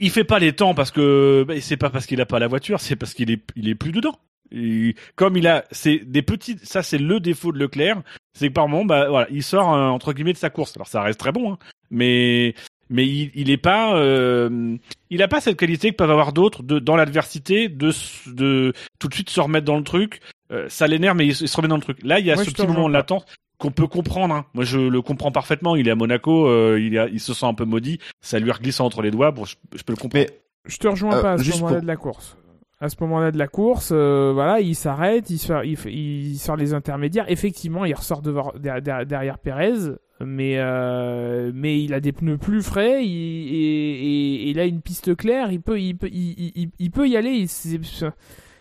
il 0.00 0.10
fait 0.10 0.24
pas 0.24 0.40
les 0.40 0.52
temps 0.52 0.74
parce 0.74 0.90
que 0.90 1.44
bah, 1.46 1.54
c'est 1.60 1.76
pas 1.76 1.90
parce 1.90 2.06
qu'il 2.06 2.20
a 2.20 2.26
pas 2.26 2.40
la 2.40 2.48
voiture, 2.48 2.80
c'est 2.80 2.96
parce 2.96 3.14
qu'il 3.14 3.30
est 3.30 3.40
il 3.54 3.68
est 3.68 3.76
plus 3.76 3.92
dedans. 3.92 4.18
Et 4.52 4.94
comme 5.16 5.36
il 5.36 5.46
a 5.46 5.64
c'est 5.70 5.98
des 5.98 6.22
petits 6.22 6.56
ça 6.62 6.82
c'est 6.82 6.98
le 6.98 7.20
défaut 7.20 7.52
de 7.52 7.58
Leclerc, 7.58 8.02
c'est 8.38 8.48
que 8.48 8.52
par 8.54 8.68
moment 8.68 8.84
bah 8.84 9.08
voilà, 9.08 9.26
il 9.30 9.42
sort 9.42 9.72
euh, 9.74 9.88
entre 9.88 10.12
guillemets 10.12 10.32
de 10.32 10.38
sa 10.38 10.50
course. 10.50 10.76
Alors 10.76 10.86
ça 10.88 11.02
reste 11.02 11.20
très 11.20 11.32
bon 11.32 11.52
hein, 11.52 11.58
mais 11.90 12.54
mais 12.88 13.06
il, 13.06 13.30
il 13.34 13.50
est 13.50 13.56
pas 13.56 13.94
euh, 13.96 14.76
il 15.10 15.22
a 15.22 15.28
pas 15.28 15.40
cette 15.40 15.56
qualité 15.56 15.90
que 15.92 15.96
peuvent 15.96 16.10
avoir 16.10 16.32
d'autres 16.32 16.62
de 16.64 16.78
dans 16.80 16.96
l'adversité 16.96 17.68
de 17.68 17.92
de 18.26 18.72
tout 18.98 19.08
de 19.08 19.14
suite 19.14 19.30
se 19.30 19.40
remettre 19.40 19.66
dans 19.66 19.76
le 19.78 19.84
truc. 19.84 20.20
Euh, 20.52 20.68
ça 20.68 20.88
l'énerve 20.88 21.16
mais 21.16 21.26
il, 21.26 21.34
se 21.36 21.44
il 21.44 21.48
se 21.48 21.56
remet 21.56 21.68
dans 21.68 21.76
le 21.76 21.82
truc. 21.82 21.98
Là, 22.02 22.18
il 22.18 22.26
y 22.26 22.32
a 22.32 22.36
ce 22.36 22.50
petit 22.50 22.66
moment 22.66 22.88
de 22.88 22.92
latence 22.94 23.24
qu'on 23.58 23.70
peut 23.70 23.86
comprendre. 23.86 24.34
Hein. 24.34 24.46
Moi, 24.54 24.64
je 24.64 24.80
le 24.80 25.02
comprends 25.02 25.30
parfaitement. 25.30 25.76
Il 25.76 25.86
est 25.86 25.92
à 25.92 25.94
Monaco, 25.94 26.48
euh, 26.48 26.80
il, 26.80 26.98
a, 26.98 27.06
il 27.08 27.20
se 27.20 27.34
sent 27.34 27.46
un 27.46 27.54
peu 27.54 27.64
maudit. 27.64 28.00
Ça 28.20 28.40
lui 28.40 28.50
reglisse 28.50 28.80
entre 28.80 29.02
les 29.02 29.12
doigts. 29.12 29.30
Bon, 29.30 29.44
je, 29.44 29.54
je 29.76 29.82
peux 29.84 29.92
le 29.92 29.98
comprendre. 29.98 30.26
Mais 30.26 30.40
Je 30.66 30.78
te 30.78 30.88
rejoins 30.88 31.14
Euh, 31.18 31.22
pas 31.22 31.32
à 31.34 31.38
ce 31.38 31.44
juste 31.44 31.58
moment-là 31.58 31.74
pour- 31.76 31.82
de 31.82 31.86
la 31.86 31.96
course. 31.96 32.36
À 32.82 32.88
ce 32.88 32.96
moment-là 33.00 33.30
de 33.30 33.36
la 33.38 33.46
course, 33.46 33.90
euh, 33.92 34.30
voilà, 34.32 34.60
il 34.60 34.74
s'arrête, 34.74 35.28
il 35.28 35.38
sort, 35.38 35.64
il, 35.64 35.76
fait- 35.76 35.92
il 35.92 36.38
sort 36.38 36.56
les 36.56 36.72
intermédiaires. 36.72 37.26
Effectivement, 37.28 37.84
il 37.84 37.94
ressort 37.94 38.22
devant, 38.22 38.52
der- 38.58 38.80
der- 38.80 39.04
derrière 39.04 39.38
Perez, 39.38 39.96
mais 40.24 40.54
euh, 40.56 41.52
mais 41.54 41.82
il 41.82 41.92
a 41.92 42.00
des 42.00 42.12
pneus 42.12 42.38
plus 42.38 42.62
frais, 42.62 43.04
il, 43.04 43.54
et, 43.54 44.50
il 44.50 44.58
a 44.58 44.64
une 44.64 44.80
piste 44.80 45.14
claire. 45.14 45.52
Il 45.52 45.60
peut, 45.60 45.78
il 45.78 45.94
peut, 45.94 46.08
il, 46.10 46.70
il- 46.78 46.90
peut 46.90 47.06
y 47.06 47.16
aller. 47.18 47.46
C'est 47.48 47.80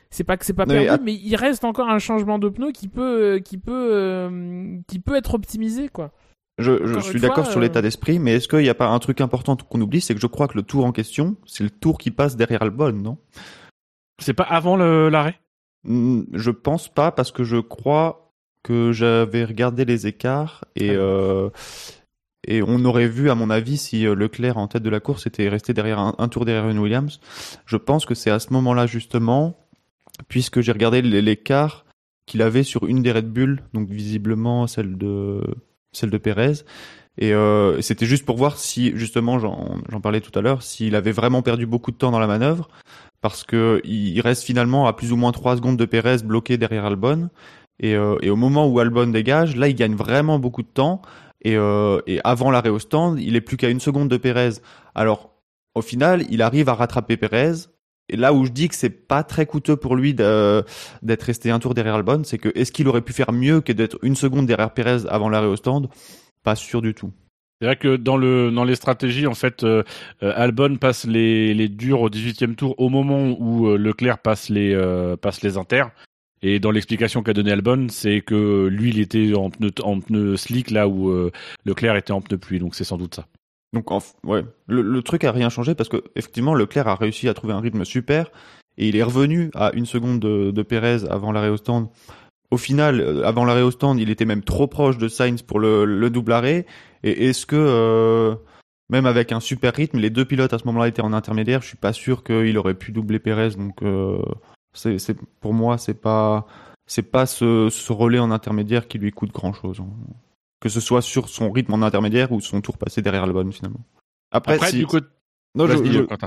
c'est 0.09 0.23
pas 0.25 0.35
que 0.37 0.43
c'est 0.45 0.53
pas 0.53 0.65
perdu, 0.65 1.03
mais 1.05 1.13
il 1.13 1.35
reste 1.37 1.63
encore 1.63 1.87
un 1.89 1.99
changement 1.99 2.39
de 2.39 2.49
pneu 2.49 2.71
qui 2.71 2.87
peut, 2.89 3.39
qui 3.45 3.57
peut, 3.57 3.89
euh, 3.93 4.77
qui 4.87 4.99
peut 4.99 5.15
être 5.15 5.33
optimisé, 5.35 5.87
quoi. 5.87 6.11
je, 6.57 6.71
je 6.87 6.99
suis 6.99 7.19
d'accord 7.21 7.45
sur 7.47 7.59
euh, 7.59 7.61
l'état 7.61 7.81
d'esprit, 7.81 8.19
mais 8.19 8.33
est-ce 8.33 8.47
qu'il 8.49 8.59
n'y 8.59 8.69
a 8.69 8.73
pas 8.73 8.87
un 8.89 8.99
truc 8.99 9.21
important 9.21 9.55
qu'on 9.55 9.79
oublie, 9.79 10.01
c'est 10.01 10.15
que 10.15 10.19
je 10.19 10.27
crois 10.27 10.47
que 10.49 10.57
le 10.57 10.63
tour 10.63 10.83
en 10.85 10.91
question, 10.91 11.37
c'est 11.45 11.63
le 11.63 11.69
tour 11.69 11.97
qui 11.99 12.09
passe 12.11 12.35
derrière 12.35 12.63
Albon, 12.63 12.91
non? 12.91 13.17
C'est 14.19 14.33
pas 14.33 14.43
avant 14.43 14.77
l'arrêt? 14.77 15.39
Je 15.85 16.51
pense 16.51 16.93
pas 16.93 17.11
parce 17.11 17.31
que 17.31 17.43
je 17.43 17.57
crois 17.57 18.33
que 18.63 18.91
j'avais 18.91 19.45
regardé 19.45 19.85
les 19.85 20.07
écarts 20.07 20.65
et 20.75 20.91
euh, 20.91 21.49
et 22.47 22.61
on 22.61 22.83
aurait 22.85 23.07
vu 23.07 23.29
à 23.29 23.35
mon 23.35 23.49
avis 23.49 23.77
si 23.77 24.05
euh, 24.05 24.15
Leclerc 24.15 24.57
en 24.57 24.67
tête 24.67 24.83
de 24.83 24.89
la 24.89 24.99
course 24.99 25.27
était 25.27 25.47
resté 25.49 25.73
derrière 25.73 25.99
un, 25.99 26.15
un 26.17 26.27
tour 26.27 26.45
derrière 26.45 26.69
une 26.69 26.79
Williams. 26.79 27.19
Je 27.65 27.77
pense 27.77 28.05
que 28.05 28.15
c'est 28.15 28.29
à 28.29 28.39
ce 28.39 28.51
moment-là 28.53 28.87
justement, 28.87 29.57
puisque 30.27 30.61
j'ai 30.61 30.71
regardé 30.71 31.01
l'écart 31.01 31.85
qu'il 32.25 32.41
avait 32.41 32.63
sur 32.63 32.85
une 32.85 33.01
des 33.01 33.11
Red 33.11 33.31
Bull, 33.31 33.63
donc 33.73 33.89
visiblement 33.89 34.67
celle 34.67 34.97
de 34.97 35.41
celle 35.91 36.09
de 36.09 36.17
Perez. 36.17 36.63
Et 37.17 37.33
euh, 37.33 37.81
c'était 37.81 38.05
juste 38.05 38.25
pour 38.25 38.37
voir 38.37 38.57
si, 38.57 38.95
justement, 38.95 39.39
j'en 39.39 40.01
parlais 40.01 40.21
tout 40.21 40.37
à 40.37 40.41
l'heure, 40.41 40.63
s'il 40.63 40.95
avait 40.95 41.11
vraiment 41.11 41.41
perdu 41.41 41.65
beaucoup 41.65 41.91
de 41.91 41.97
temps 41.97 42.11
dans 42.11 42.19
la 42.19 42.27
manœuvre, 42.27 42.69
parce 43.21 43.43
que 43.43 43.81
il 43.83 44.19
reste 44.21 44.43
finalement 44.43 44.87
à 44.87 44.93
plus 44.93 45.11
ou 45.11 45.15
moins 45.17 45.31
3 45.31 45.57
secondes 45.57 45.77
de 45.77 45.85
Perez 45.85 46.17
bloqué 46.23 46.57
derrière 46.57 46.85
Albon. 46.85 47.29
Et, 47.81 47.95
euh, 47.95 48.17
et 48.21 48.29
au 48.29 48.35
moment 48.35 48.67
où 48.67 48.79
Albon 48.79 49.07
dégage, 49.07 49.55
là, 49.55 49.67
il 49.69 49.75
gagne 49.75 49.95
vraiment 49.95 50.39
beaucoup 50.39 50.63
de 50.63 50.67
temps. 50.67 51.01
Et, 51.41 51.55
euh, 51.55 52.01
avant 52.23 52.51
l'arrêt 52.51 52.69
au 52.69 52.79
stand, 52.79 53.19
il 53.19 53.35
est 53.35 53.41
plus 53.41 53.55
qu'à 53.57 53.69
une 53.69 53.79
seconde 53.79 54.09
de 54.09 54.17
Perez. 54.17 54.55
Alors, 54.95 55.31
au 55.75 55.81
final, 55.81 56.25
il 56.29 56.41
arrive 56.41 56.67
à 56.69 56.73
rattraper 56.75 57.15
Perez. 57.17 57.53
Et 58.09 58.17
là 58.17 58.33
où 58.33 58.43
je 58.45 58.51
dis 58.51 58.67
que 58.67 58.75
c'est 58.75 58.89
pas 58.89 59.23
très 59.23 59.45
coûteux 59.45 59.75
pour 59.77 59.95
lui 59.95 60.13
de- 60.13 60.65
d'être 61.03 61.23
resté 61.23 61.51
un 61.51 61.59
tour 61.59 61.73
derrière 61.75 61.95
Albon, 61.95 62.23
c'est 62.25 62.39
que 62.39 62.49
est-ce 62.55 62.71
qu'il 62.71 62.87
aurait 62.87 63.01
pu 63.03 63.13
faire 63.13 63.31
mieux 63.31 63.61
que 63.61 63.71
d'être 63.71 63.97
une 64.01 64.15
seconde 64.15 64.47
derrière 64.47 64.73
Perez 64.73 65.07
avant 65.07 65.29
l'arrêt 65.29 65.47
au 65.47 65.55
stand? 65.55 65.87
Pas 66.43 66.55
sûr 66.55 66.81
du 66.81 66.93
tout. 66.93 67.11
C'est 67.59 67.65
vrai 67.65 67.75
que 67.75 67.97
dans 67.97 68.15
le 68.15 68.51
dans 68.51 68.63
les 68.63 68.75
stratégies, 68.75 69.27
en 69.27 69.33
fait, 69.33 69.63
euh, 69.63 69.83
euh, 70.23 70.31
Albon 70.35 70.77
passe 70.77 71.05
les 71.05 71.67
durs 71.67 72.01
au 72.01 72.09
18e 72.09 72.55
tour 72.55 72.73
au 72.77 72.87
moment 72.87 73.35
où 73.37 73.67
euh, 73.67 73.77
Leclerc 73.77 74.19
passe 74.19 74.49
les 74.49 74.73
euh, 74.73 75.17
inters. 75.57 75.91
Et 76.41 76.59
dans 76.59 76.71
l'explication 76.71 77.21
qu'a 77.21 77.33
donné 77.33 77.51
Albon, 77.51 77.87
c'est 77.89 78.21
que 78.21 78.67
lui, 78.67 78.91
il 78.91 78.99
était 78.99 79.33
en 79.35 79.49
pneu, 79.99 80.37
slick 80.37 80.71
là 80.71 80.87
où 80.87 81.13
Leclerc 81.65 81.97
était 81.97 82.13
en 82.13 82.21
pneu 82.21 82.37
pluie, 82.37 82.59
donc 82.59 82.75
c'est 82.75 82.85
sans 82.85 82.97
doute 82.97 83.15
ça. 83.15 83.25
Donc 83.73 83.91
ouais, 84.23 84.45
le, 84.67 84.81
le 84.81 85.01
truc 85.01 85.25
a 85.25 85.33
rien 85.33 85.49
changé 85.49 85.75
parce 85.75 85.89
que 85.89 86.01
effectivement 86.15 86.55
Leclerc 86.55 86.87
a 86.87 86.95
réussi 86.95 87.27
à 87.27 87.33
trouver 87.33 87.53
un 87.53 87.59
rythme 87.59 87.83
super 87.83 88.31
et 88.77 88.87
il 88.87 88.95
est 88.95 89.03
revenu 89.03 89.51
à 89.53 89.71
une 89.73 89.85
seconde 89.85 90.21
de, 90.21 90.51
de 90.51 90.61
Pérez 90.63 90.99
avant 91.09 91.33
l'arrêt 91.33 91.49
au 91.49 91.57
stand. 91.57 91.89
Au 92.51 92.57
final, 92.57 92.99
euh, 92.99 93.23
avant 93.25 93.45
l'arrêt 93.45 93.61
au 93.61 93.71
stand, 93.71 93.99
il 93.99 94.09
était 94.09 94.25
même 94.25 94.43
trop 94.43 94.67
proche 94.67 94.97
de 94.97 95.07
Sainz 95.07 95.41
pour 95.41 95.59
le, 95.59 95.85
le 95.85 96.09
double 96.09 96.31
arrêt. 96.31 96.65
Et 97.03 97.27
est-ce 97.29 97.45
que 97.45 97.55
euh, 97.55 98.35
même 98.89 99.05
avec 99.05 99.31
un 99.31 99.39
super 99.39 99.73
rythme, 99.73 99.99
les 99.99 100.09
deux 100.09 100.25
pilotes 100.25 100.53
à 100.53 100.57
ce 100.57 100.65
moment-là 100.65 100.87
étaient 100.87 101.01
en 101.03 101.13
intermédiaire, 101.13 101.61
je 101.61 101.67
suis 101.67 101.77
pas 101.77 101.93
sûr 101.93 102.23
qu'il 102.23 102.57
aurait 102.57 102.73
pu 102.73 102.91
doubler 102.91 103.19
Pérez. 103.19 103.51
Donc 103.51 103.83
euh, 103.83 104.21
c'est, 104.73 104.97
c'est 104.97 105.15
pour 105.41 105.53
moi 105.53 105.77
c'est 105.77 105.93
pas 106.01 106.47
c'est 106.87 107.03
pas 107.11 107.27
ce, 107.27 107.69
ce 107.69 107.93
relais 107.93 108.17
en 108.19 108.31
intermédiaire 108.31 108.87
qui 108.87 108.97
lui 108.97 109.11
coûte 109.11 109.31
grand 109.31 109.53
chose. 109.53 109.81
Que 110.59 110.69
ce 110.69 110.79
soit 110.79 111.03
sur 111.03 111.29
son 111.29 111.51
rythme 111.51 111.73
en 111.75 111.83
intermédiaire 111.83 112.31
ou 112.31 112.41
son 112.41 112.61
tour 112.61 112.77
passé 112.79 113.01
derrière 113.03 113.27
le 113.27 113.33
bon 113.33 113.51
finalement. 113.51 113.81
Après, 114.31 114.55
Après, 114.55 114.71
si- 114.71 114.77
du 114.77 114.87
non, 115.55 115.65
je- 115.67 115.73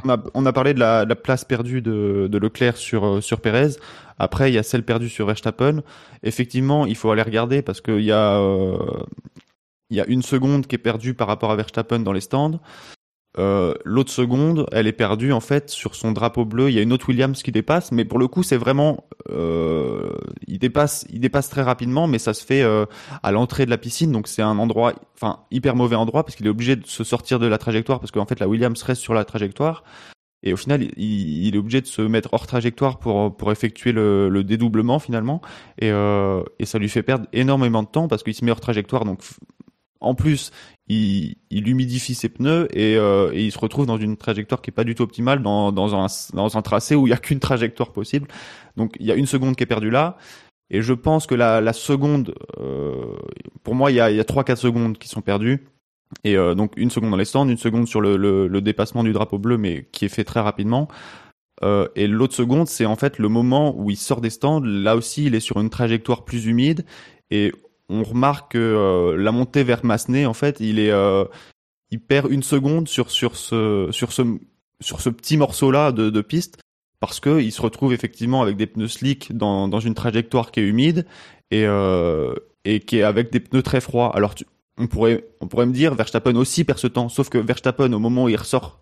on, 0.04 0.08
a, 0.10 0.24
on 0.34 0.46
a 0.46 0.52
parlé 0.52 0.74
de 0.74 0.80
la, 0.80 1.04
de 1.04 1.08
la 1.10 1.16
place 1.16 1.44
perdue 1.44 1.80
de, 1.80 2.28
de 2.30 2.38
Leclerc 2.38 2.76
sur, 2.76 3.04
euh, 3.04 3.20
sur 3.20 3.40
Pérez. 3.40 3.70
Après, 4.18 4.50
il 4.50 4.54
y 4.54 4.58
a 4.58 4.62
celle 4.62 4.84
perdue 4.84 5.08
sur 5.08 5.26
Verstappen. 5.26 5.82
Effectivement, 6.22 6.86
il 6.86 6.96
faut 6.96 7.10
aller 7.10 7.22
regarder 7.22 7.62
parce 7.62 7.80
qu'il 7.80 8.00
y, 8.02 8.12
a, 8.12 8.38
euh, 8.38 8.76
il 9.90 9.96
y 9.96 10.00
a 10.00 10.06
une 10.06 10.22
seconde 10.22 10.66
qui 10.66 10.74
est 10.74 10.78
perdue 10.78 11.14
par 11.14 11.28
rapport 11.28 11.50
à 11.50 11.56
Verstappen 11.56 12.00
dans 12.00 12.12
les 12.12 12.20
stands. 12.20 12.60
Euh, 13.38 13.74
L'autre 13.84 14.10
seconde, 14.10 14.66
elle 14.72 14.86
est 14.86 14.92
perdue 14.92 15.32
en 15.32 15.40
fait 15.40 15.70
sur 15.70 15.94
son 15.94 16.12
drapeau 16.12 16.44
bleu. 16.44 16.68
Il 16.68 16.74
y 16.74 16.78
a 16.78 16.82
une 16.82 16.92
autre 16.92 17.08
Williams 17.08 17.42
qui 17.42 17.52
dépasse, 17.52 17.92
mais 17.92 18.04
pour 18.04 18.18
le 18.18 18.28
coup, 18.28 18.42
c'est 18.42 18.56
vraiment, 18.56 19.06
euh, 19.30 20.12
il 20.46 20.58
dépasse, 20.58 21.06
il 21.10 21.20
dépasse 21.20 21.48
très 21.48 21.62
rapidement, 21.62 22.06
mais 22.06 22.18
ça 22.18 22.34
se 22.34 22.44
fait 22.44 22.62
euh, 22.62 22.84
à 23.22 23.32
l'entrée 23.32 23.64
de 23.64 23.70
la 23.70 23.78
piscine, 23.78 24.12
donc 24.12 24.28
c'est 24.28 24.42
un 24.42 24.58
endroit, 24.58 24.92
enfin 25.14 25.40
hyper 25.50 25.76
mauvais 25.76 25.96
endroit 25.96 26.24
parce 26.24 26.36
qu'il 26.36 26.46
est 26.46 26.50
obligé 26.50 26.76
de 26.76 26.86
se 26.86 27.04
sortir 27.04 27.38
de 27.38 27.46
la 27.46 27.58
trajectoire 27.58 28.00
parce 28.00 28.10
qu'en 28.10 28.26
fait 28.26 28.38
la 28.38 28.48
Williams 28.48 28.82
reste 28.82 29.00
sur 29.00 29.14
la 29.14 29.24
trajectoire. 29.24 29.82
Et 30.44 30.52
au 30.52 30.56
final 30.56 30.82
il, 30.96 31.54
est 31.54 31.58
obligé 31.58 31.80
de 31.80 31.86
se 31.86 32.02
mettre 32.02 32.34
hors 32.34 32.48
trajectoire 32.48 32.98
pour 32.98 33.36
pour 33.36 33.52
effectuer 33.52 33.92
le, 33.92 34.28
le 34.28 34.42
dédoublement 34.42 34.98
finalement. 34.98 35.40
Et 35.80 35.90
et 35.90 36.66
ça 36.66 36.78
lui 36.80 36.88
fait 36.88 37.04
perdre 37.04 37.26
énormément 37.32 37.84
de 37.84 37.88
temps 37.88 38.08
parce 38.08 38.24
qu'il 38.24 38.34
se 38.34 38.44
met 38.44 38.50
hors 38.50 38.60
trajectoire. 38.60 39.04
Donc 39.04 39.20
en 40.02 40.14
plus 40.14 40.50
il, 40.88 41.68
humidifie 41.68 42.14
ses 42.14 42.28
pneus 42.28 42.68
et, 42.72 42.96
euh, 42.96 43.30
et 43.32 43.44
il 43.44 43.52
se 43.52 43.58
retrouve 43.58 43.86
dans 43.86 43.98
une 43.98 44.16
trajectoire 44.16 44.60
qui 44.60 44.70
est 44.70 44.72
pas 44.72 44.84
du 44.84 44.94
tout 44.94 45.02
optimale 45.02 45.42
dans, 45.42 45.94
un, 45.94 46.62
tracé 46.62 46.94
où 46.94 47.06
il 47.06 47.10
y 47.10 47.14
a 47.14 47.18
qu'une 47.18 47.40
trajectoire 47.40 47.92
possible. 47.92 48.28
Donc 48.76 48.96
il 49.00 49.06
y 49.06 49.12
a 49.12 49.14
une 49.14 49.26
seconde 49.26 49.56
qui 49.56 49.62
est 49.62 49.66
perdue 49.66 49.90
là. 49.90 50.16
Et 50.70 50.80
je 50.82 50.94
pense 50.94 51.26
que 51.26 51.34
la, 51.34 51.60
la 51.60 51.74
seconde, 51.74 52.34
euh, 52.58 53.14
pour 53.62 53.74
moi, 53.74 53.90
il 53.90 53.96
y 53.96 54.00
a, 54.00 54.10
il 54.10 54.16
y 54.16 54.20
a 54.20 54.24
3-4 54.24 54.56
secondes 54.56 54.98
qui 54.98 55.08
sont 55.08 55.20
perdues. 55.20 55.66
Et 56.24 56.36
euh, 56.36 56.54
donc 56.54 56.72
une 56.76 56.90
seconde 56.90 57.10
dans 57.10 57.16
les 57.16 57.26
stands, 57.26 57.48
une 57.48 57.58
seconde 57.58 57.86
sur 57.86 58.00
le, 58.00 58.60
dépassement 58.60 59.04
du 59.04 59.12
drapeau 59.12 59.38
bleu, 59.38 59.58
mais 59.58 59.88
qui 59.92 60.06
est 60.06 60.10
fait 60.10 60.24
très 60.24 60.40
rapidement. 60.40 60.88
Et 61.94 62.08
l'autre 62.08 62.34
seconde, 62.34 62.66
c'est 62.66 62.86
en 62.86 62.96
fait 62.96 63.18
le 63.18 63.28
moment 63.28 63.72
où 63.78 63.88
il 63.88 63.96
sort 63.96 64.20
des 64.20 64.30
stands. 64.30 64.62
Là 64.64 64.96
aussi, 64.96 65.26
il 65.26 65.36
est 65.36 65.40
sur 65.40 65.60
une 65.60 65.70
trajectoire 65.70 66.24
plus 66.24 66.46
humide. 66.46 66.84
Et 67.30 67.52
on 67.88 68.02
remarque 68.02 68.52
que 68.52 68.58
euh, 68.58 69.16
la 69.16 69.32
montée 69.32 69.64
vers 69.64 69.84
Massenet, 69.84 70.26
en 70.26 70.34
fait, 70.34 70.60
il 70.60 70.78
est, 70.78 70.90
euh, 70.90 71.24
il 71.90 72.00
perd 72.00 72.30
une 72.30 72.42
seconde 72.42 72.88
sur 72.88 73.10
ce 73.10 73.28
petit 75.10 75.36
morceau 75.36 75.70
là 75.70 75.92
de, 75.92 76.20
piste 76.20 76.58
parce 77.00 77.20
que 77.20 77.40
il 77.40 77.52
se 77.52 77.60
retrouve 77.60 77.92
effectivement 77.92 78.42
avec 78.42 78.56
des 78.56 78.66
pneus 78.66 78.88
slick 78.88 79.36
dans 79.36 79.80
une 79.80 79.94
trajectoire 79.94 80.52
qui 80.52 80.60
est 80.60 80.64
humide 80.64 81.06
et 81.52 81.66
euh, 81.66 82.34
et 82.64 82.80
qui 82.80 82.98
est 82.98 83.02
avec 83.02 83.30
des 83.30 83.40
pneus 83.40 83.62
très 83.62 83.80
froids. 83.80 84.10
Alors 84.16 84.34
on 84.78 84.86
pourrait 84.86 85.24
on 85.40 85.46
pourrait 85.46 85.66
me 85.66 85.72
dire 85.72 85.94
Verstappen 85.94 86.34
aussi 86.36 86.64
perd 86.64 86.78
ce 86.78 86.86
temps, 86.86 87.08
sauf 87.08 87.28
que 87.28 87.38
Verstappen 87.38 87.92
au 87.92 87.98
moment 87.98 88.24
où 88.24 88.28
il 88.28 88.36
ressort 88.36 88.80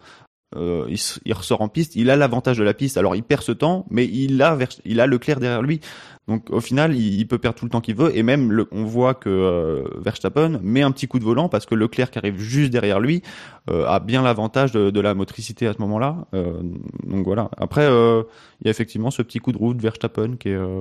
euh, 0.57 0.85
il, 0.89 0.99
il 1.25 1.33
ressort 1.33 1.61
en 1.63 1.69
piste, 1.69 1.95
il 1.97 2.11
a 2.11 2.17
l'avantage 2.17 2.59
de 2.59 2.65
la 2.65 2.75
piste. 2.75 2.97
Alors 2.99 3.15
il 3.17 3.23
perd 3.23 3.43
ce 3.43 3.53
temps, 3.53 3.87
mais 3.91 4.05
il 4.07 4.41
a 4.43 4.55
Vers- 4.57 4.69
il 4.85 5.01
a 5.01 5.07
Leclerc 5.07 5.41
derrière 5.41 5.63
lui. 5.63 5.81
Donc 6.29 6.51
au 6.51 6.61
final, 6.61 6.95
il, 6.95 7.19
il 7.21 7.27
peut 7.27 7.39
perdre 7.39 7.59
tout 7.59 7.65
le 7.65 7.71
temps 7.71 7.81
qu'il 7.81 7.95
veut. 7.97 8.17
Et 8.17 8.23
même 8.23 8.53
le- 8.53 8.69
on 8.73 8.85
voit 8.85 9.15
que 9.15 9.29
euh, 9.29 9.85
Verstappen 10.01 10.59
met 10.63 10.83
un 10.83 10.91
petit 10.93 11.07
coup 11.09 11.19
de 11.19 11.25
volant 11.25 11.49
parce 11.49 11.67
que 11.67 11.75
Leclerc 11.75 12.11
qui 12.11 12.19
arrive 12.19 12.39
juste 12.39 12.71
derrière 12.71 13.01
lui 13.01 13.23
euh, 13.71 13.87
a 13.87 14.01
bien 14.01 14.23
l'avantage 14.23 14.73
de, 14.73 14.91
de 14.91 15.01
la 15.01 15.15
motricité 15.15 15.67
à 15.67 15.73
ce 15.73 15.79
moment-là. 15.79 16.27
Euh, 16.35 16.61
donc 17.05 17.25
voilà. 17.25 17.51
Après, 17.57 17.85
euh, 17.85 18.23
il 18.61 18.67
y 18.67 18.69
a 18.69 18.71
effectivement 18.71 19.11
ce 19.11 19.23
petit 19.23 19.39
coup 19.39 19.53
de 19.53 19.59
roue 19.59 19.75
de 19.75 19.83
Verstappen 19.83 20.37
qui 20.37 20.49
est 20.51 20.55
euh, 20.55 20.81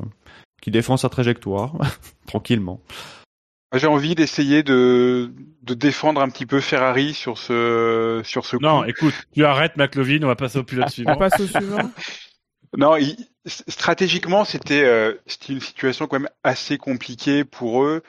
qui 0.62 0.72
défend 0.72 0.98
sa 0.98 1.10
trajectoire 1.10 1.74
tranquillement. 2.28 2.82
J'ai 3.74 3.88
envie 3.88 4.16
d'essayer 4.16 4.64
de, 4.64 5.32
de 5.62 5.74
défendre 5.76 6.22
un 6.22 6.30
petit 6.30 6.46
peu 6.48 6.60
Ferrari 6.60 7.14
sur 7.14 7.38
ce, 7.38 8.22
sur 8.24 8.46
ce 8.46 8.58
coup. 8.58 8.64
non, 8.64 8.84
écoute, 8.84 9.14
tu 9.34 9.46
arrêtes 9.46 9.78
McLovin, 9.78 10.24
on 10.24 10.28
va 10.28 10.36
passer 10.36 10.58
au 10.58 10.64
pilote 10.64 10.88
On 10.88 10.92
suivant. 10.92 11.16
passe 11.16 11.40
au 11.40 11.48
suivant. 11.48 11.92
Non, 12.78 12.98
il- 12.98 13.18
stratégiquement, 13.48 14.46
c'était 14.46 14.84
euh, 14.84 15.16
c'était 15.26 15.54
une 15.54 15.60
situation 15.60 16.06
quand 16.06 16.20
même 16.20 16.30
assez 16.44 16.78
compliquée 16.78 17.44
pour 17.44 17.84
eux 17.84 18.04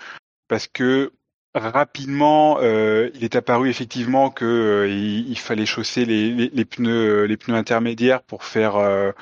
parce 0.48 0.66
que 0.66 1.12
rapidement, 1.54 2.58
euh, 2.60 3.08
il 3.14 3.24
est 3.24 3.36
apparu 3.36 3.70
effectivement 3.70 4.28
que 4.28 4.44
euh, 4.44 4.86
il, 4.88 5.30
il 5.30 5.38
fallait 5.38 5.64
chausser 5.64 6.04
les, 6.04 6.30
les, 6.34 6.50
les 6.52 6.64
pneus 6.66 7.24
les 7.24 7.38
pneus 7.38 7.56
intermédiaires 7.56 8.22
pour 8.22 8.44
faire 8.44 8.76
euh, 8.76 9.12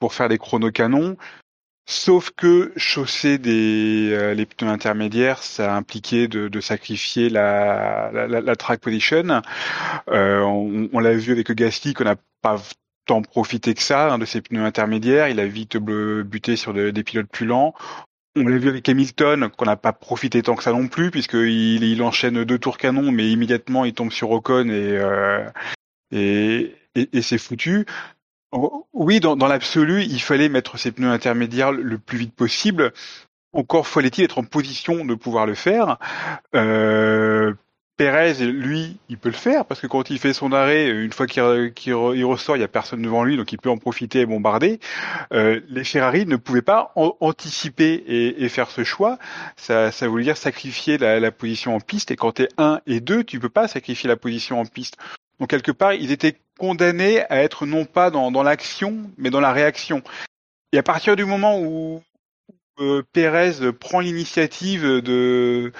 pour 0.00 0.12
faire 0.12 0.28
des 0.28 0.38
chronocanons. 0.38 1.16
Sauf 1.92 2.30
que 2.36 2.72
chausser 2.76 3.36
des 3.38 4.10
euh, 4.12 4.32
les 4.32 4.46
pneus 4.46 4.70
intermédiaires, 4.70 5.42
ça 5.42 5.74
impliquait 5.74 6.28
de, 6.28 6.46
de 6.46 6.60
sacrifier 6.60 7.28
la, 7.28 8.12
la, 8.12 8.40
la, 8.40 8.54
track 8.56 8.80
position. 8.80 9.42
Euh, 10.08 10.40
on 10.42 10.88
on 10.92 11.00
l'a 11.00 11.14
vu 11.14 11.32
avec 11.32 11.50
Gasly 11.50 11.92
qu'on 11.92 12.04
n'a 12.04 12.14
pas 12.42 12.62
tant 13.06 13.22
profité 13.22 13.74
que 13.74 13.82
ça 13.82 14.12
hein, 14.12 14.18
de 14.18 14.24
ces 14.24 14.40
pneus 14.40 14.64
intermédiaires. 14.64 15.26
Il 15.30 15.40
a 15.40 15.46
vite 15.46 15.78
buté 15.78 16.54
sur 16.54 16.72
de- 16.74 16.90
des 16.90 17.02
pilotes 17.02 17.28
plus 17.28 17.46
lents. 17.46 17.74
On 18.36 18.44
l'a 18.46 18.58
vu 18.58 18.68
avec 18.68 18.88
Hamilton 18.88 19.48
qu'on 19.48 19.64
n'a 19.64 19.76
pas 19.76 19.92
profité 19.92 20.42
tant 20.42 20.54
que 20.54 20.62
ça 20.62 20.70
non 20.70 20.86
plus 20.86 21.10
puisqu'il 21.10 21.82
il 21.82 22.02
enchaîne 22.04 22.44
deux 22.44 22.60
tours 22.60 22.78
canon 22.78 23.10
mais 23.10 23.28
immédiatement 23.32 23.84
il 23.84 23.94
tombe 23.94 24.12
sur 24.12 24.30
Ocon 24.30 24.68
et 24.68 24.96
euh, 24.96 25.44
et, 26.12 26.72
et 26.94 27.22
c'est 27.22 27.38
foutu. 27.38 27.84
Oh, 28.52 28.86
Oui, 28.92 29.20
dans, 29.20 29.36
l'absolu, 29.36 30.02
il 30.02 30.20
fallait 30.20 30.48
mettre 30.48 30.78
ces 30.78 30.92
pneus 30.92 31.10
intermédiaires 31.10 31.72
le 31.72 31.98
plus 31.98 32.18
vite 32.18 32.34
possible. 32.34 32.92
Encore 33.52 33.86
fallait-il 33.86 34.24
être 34.24 34.38
en 34.38 34.44
position 34.44 35.04
de 35.04 35.14
pouvoir 35.14 35.46
le 35.46 35.54
faire. 35.54 35.98
Euh, 36.54 37.54
Pérez, 38.00 38.46
lui, 38.46 38.96
il 39.10 39.18
peut 39.18 39.28
le 39.28 39.34
faire 39.34 39.66
parce 39.66 39.78
que 39.78 39.86
quand 39.86 40.08
il 40.08 40.18
fait 40.18 40.32
son 40.32 40.52
arrêt, 40.52 40.88
une 40.88 41.12
fois 41.12 41.26
qu'il 41.26 41.42
re- 41.42 41.70
qu'il 41.74 41.92
re- 41.92 42.16
il 42.16 42.24
ressort, 42.24 42.56
il 42.56 42.60
y 42.60 42.62
a 42.62 42.68
personne 42.68 43.02
devant 43.02 43.24
lui, 43.24 43.36
donc 43.36 43.52
il 43.52 43.58
peut 43.58 43.68
en 43.68 43.76
profiter 43.76 44.20
et 44.20 44.26
bombarder. 44.26 44.80
Euh, 45.34 45.60
les 45.68 45.84
Ferrari 45.84 46.24
ne 46.24 46.36
pouvaient 46.36 46.62
pas 46.62 46.92
an- 46.96 47.14
anticiper 47.20 48.02
et, 48.06 48.48
faire 48.48 48.70
ce 48.70 48.84
choix. 48.84 49.18
Ça, 49.56 49.90
voulait 50.08 50.24
dire 50.24 50.38
sacrifier 50.38 50.96
la, 50.96 51.30
position 51.30 51.76
en 51.76 51.80
piste. 51.80 52.10
Et 52.10 52.16
quand 52.16 52.32
tu 52.32 52.44
es 52.44 52.48
1 52.56 52.80
et 52.86 53.00
2, 53.00 53.22
tu 53.22 53.38
peux 53.38 53.50
pas 53.50 53.68
sacrifier 53.68 54.08
la 54.08 54.16
position 54.16 54.58
en 54.58 54.64
piste. 54.64 54.96
Donc 55.40 55.50
quelque 55.50 55.72
part, 55.72 55.94
ils 55.94 56.12
étaient 56.12 56.36
condamnés 56.58 57.22
à 57.30 57.42
être 57.42 57.66
non 57.66 57.86
pas 57.86 58.10
dans, 58.10 58.30
dans 58.30 58.42
l'action, 58.42 59.10
mais 59.16 59.30
dans 59.30 59.40
la 59.40 59.52
réaction. 59.52 60.02
Et 60.72 60.78
à 60.78 60.82
partir 60.82 61.16
du 61.16 61.24
moment 61.24 61.58
où 61.60 62.02
euh, 62.78 63.02
Pérez 63.12 63.72
prend 63.78 64.00
l'initiative 64.00 64.84
de 64.84 65.72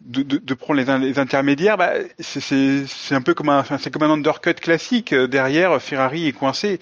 de, 0.00 0.22
de, 0.22 0.38
de 0.38 0.54
prendre 0.54 0.80
les, 0.80 0.90
in- 0.90 0.98
les 0.98 1.20
intermédiaires, 1.20 1.76
bah, 1.76 1.92
c'est- 2.18 3.14
un 3.14 3.22
peu 3.22 3.34
comme 3.34 3.50
un 3.50 3.64
c'est 3.78 3.90
comme 3.92 4.02
un 4.02 4.10
undercut 4.10 4.54
classique. 4.54 5.12
Euh, 5.12 5.28
Derrière, 5.28 5.80
Ferrari 5.80 6.26
est 6.26 6.32
coincé. 6.32 6.80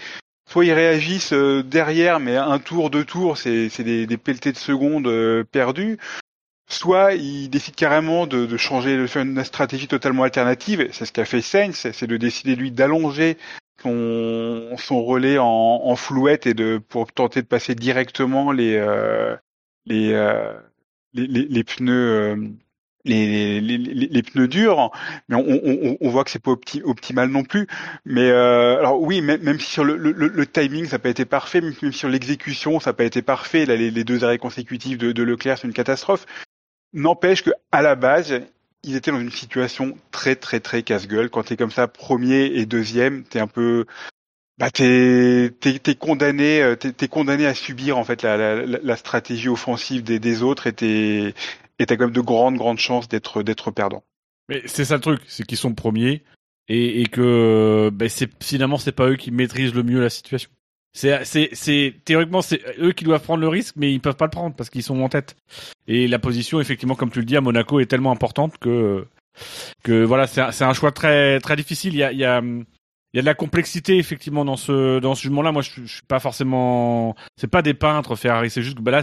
Soit 0.49 0.65
ils 0.65 0.73
réagissent 0.73 1.33
euh, 1.35 1.63
derrière, 1.63 2.19
mais 2.19 2.37
un 2.37 2.59
tour, 2.59 2.91
deux 2.91 3.05
tours, 3.05 3.37
c'est 3.39 3.69
c'est 3.69 3.85
des, 3.85 4.07
des 4.07 4.17
pelletés 4.17 4.53
de 4.53 4.57
secondes 4.57 5.07
euh, 5.07 5.45
perdues. 5.45 5.99
Soit 6.73 7.15
ils 7.15 7.49
décident 7.49 7.75
carrément 7.77 8.29
de, 8.29 8.47
de 8.47 8.57
changer, 8.57 8.97
de 8.97 9.09
faire 9.09 9.23
une 9.23 9.43
stratégie 9.43 9.89
totalement 9.89 10.23
alternative. 10.23 10.89
C'est 10.93 11.05
ce 11.05 11.13
qu'a 11.13 11.25
fait 11.25 11.43
Sainz, 11.43 11.91
c'est 11.93 12.07
de 12.07 12.17
décider 12.17 12.55
lui 12.55 12.71
d'allonger 12.71 13.39
son, 13.83 14.77
son 14.79 15.03
relais 15.03 15.39
en, 15.39 15.47
en 15.47 15.97
flouette 15.97 16.47
et 16.47 16.55
de 16.55 16.79
pour 16.79 17.11
tenter 17.11 17.43
de 17.43 17.49
passer 17.49 17.75
directement 17.75 18.53
les 18.53 18.77
euh, 18.77 19.35
les, 19.85 20.13
euh, 20.13 20.53
les, 21.13 21.27
les 21.27 21.65
pneus 21.65 21.93
euh, 21.93 22.37
les, 23.05 23.61
les, 23.61 23.79
les, 23.79 24.07
les 24.07 24.23
pneus 24.23 24.47
durs, 24.47 24.93
mais 25.29 25.37
on, 25.37 25.41
on, 25.49 25.97
on 26.01 26.09
voit 26.11 26.23
que 26.23 26.31
c'est 26.31 26.39
pas 26.43 26.53
opti- 26.53 26.83
optimal 26.85 27.31
non 27.31 27.43
plus. 27.43 27.67
Mais 28.05 28.31
euh, 28.31 28.79
alors 28.79 29.01
oui, 29.01 29.23
même, 29.23 29.43
même 29.43 29.59
si 29.59 29.71
sur 29.73 29.85
le, 29.85 29.97
le, 29.97 30.13
le 30.13 30.47
timing 30.47 30.85
ça 30.85 30.97
n'a 30.97 30.99
pas 31.01 31.09
été 31.09 31.25
parfait, 31.25 31.61
même, 31.63 31.75
même 31.83 31.93
sur 31.93 32.09
l'exécution 32.09 32.79
ça 32.79 32.91
n'a 32.91 32.95
pas 32.95 33.05
été 33.05 33.23
parfait. 33.23 33.67
Là, 33.67 33.75
les, 33.75 33.91
les 33.91 34.05
deux 34.05 34.23
arrêts 34.23 34.39
consécutifs 34.39 34.99
de, 34.99 35.11
de 35.11 35.23
Leclerc 35.25 35.59
c'est 35.59 35.67
une 35.67 35.73
catastrophe. 35.73 36.27
N'empêche 36.93 37.43
que 37.43 37.51
à 37.73 37.83
la 37.83 37.95
base 37.95 38.41
ils 38.83 38.97
étaient 38.97 39.11
dans 39.11 39.21
une 39.21 39.31
situation 39.31 39.97
très 40.11 40.37
très 40.37 40.61
très 40.61 40.83
casse-gueule. 40.83 41.31
Quand 41.31 41.45
t'es 41.45 41.57
comme 41.57 41.71
ça 41.71 41.89
premier 41.89 42.47
et 42.47 42.67
deuxième, 42.67 43.25
t'es 43.25 43.41
un 43.41 43.47
peu 43.47 43.87
bah 44.59 44.71
t'es 44.71 45.51
t'es 45.61 45.95
condamné 45.95 46.63
euh, 46.63 46.77
t'es 46.77 47.09
condamné 47.09 47.47
à 47.47 47.55
subir 47.55 47.99
en 47.99 48.05
fait 48.05 48.23
la 48.23 48.65
la, 48.65 48.97
stratégie 48.97 49.49
offensive 49.49 50.03
des 50.03 50.19
des 50.19 50.43
autres 50.43 50.67
et 50.67 50.73
t'es 50.73 51.35
et 51.79 51.87
t'as 51.87 51.97
quand 51.97 52.05
même 52.05 52.15
de 52.15 52.21
grandes 52.21 52.57
grandes 52.57 52.79
chances 52.79 53.09
d'être 53.09 53.43
d'être 53.43 53.71
perdant. 53.71 54.05
Mais 54.49 54.63
c'est 54.67 54.85
ça 54.85 54.97
le 54.97 55.01
truc, 55.01 55.23
c'est 55.29 55.47
qu'ils 55.47 55.59
sont 55.59 55.75
premiers 55.75 56.25
et, 56.69 57.03
et 57.03 57.07
que 57.07 57.91
ben 57.93 58.09
c'est 58.09 58.31
finalement 58.43 58.77
c'est 58.77 58.93
pas 58.93 59.09
eux 59.09 59.17
qui 59.17 59.31
maîtrisent 59.31 59.75
le 59.75 59.83
mieux 59.83 60.01
la 60.01 60.11
situation. 60.11 60.51
C'est 60.93 61.25
c'est 61.25 61.51
c'est 61.53 61.95
théoriquement 62.05 62.43
c'est 62.43 62.61
eux 62.81 62.93
qui 62.93 63.05
doivent 63.05 63.23
prendre 63.23 63.41
le 63.41 63.49
risque, 63.49 63.77
mais 63.77 63.93
ils 63.93 64.01
peuvent 64.01 64.17
pas 64.17 64.25
le 64.25 64.31
prendre 64.31 64.57
parce 64.57 64.71
qu'ils 64.71 64.83
sont 64.83 65.01
en 65.01 65.09
tête. 65.09 65.37
Et 65.87 66.09
la 66.09 66.19
position 66.19 66.61
effectivement, 66.61 66.97
comme 66.97 67.11
tu 67.11 67.21
le 67.21 67.25
dis, 67.25 67.37
à 67.37 67.41
Monaco 67.41 67.79
est 67.81 67.87
tellement 67.87 68.11
importante 68.11 68.59
que 68.59 69.07
que 69.85 70.03
voilà, 70.05 70.27
c'est 70.27 70.41
un, 70.41 70.51
c'est 70.51 70.65
un 70.65 70.73
choix 70.73 70.91
très 70.93 71.39
très 71.41 71.57
difficile. 71.57 71.95
Il 71.95 71.99
y 71.99 72.03
a 72.03 72.13
il 72.13 72.19
y 72.19 72.25
a 72.25 72.41
il 73.13 73.17
y 73.17 73.19
a 73.19 73.23
de 73.23 73.27
la 73.27 73.35
complexité 73.35 73.99
effectivement 73.99 74.45
dans 74.45 74.57
ce 74.57 74.99
dans 74.99 75.15
ce 75.15 75.23
jugement-là. 75.23 75.53
Moi, 75.53 75.63
je, 75.63 75.71
je 75.85 75.93
suis 75.93 76.03
pas 76.03 76.21
forcément, 76.21 77.15
c'est 77.37 77.49
pas 77.49 77.63
des 77.63 77.75
peintres 77.75 78.17
Ferrari. 78.17 78.51
C'est 78.51 78.63
juste 78.63 78.77
que 78.77 78.83
bah 78.83 78.93
là, 78.93 79.03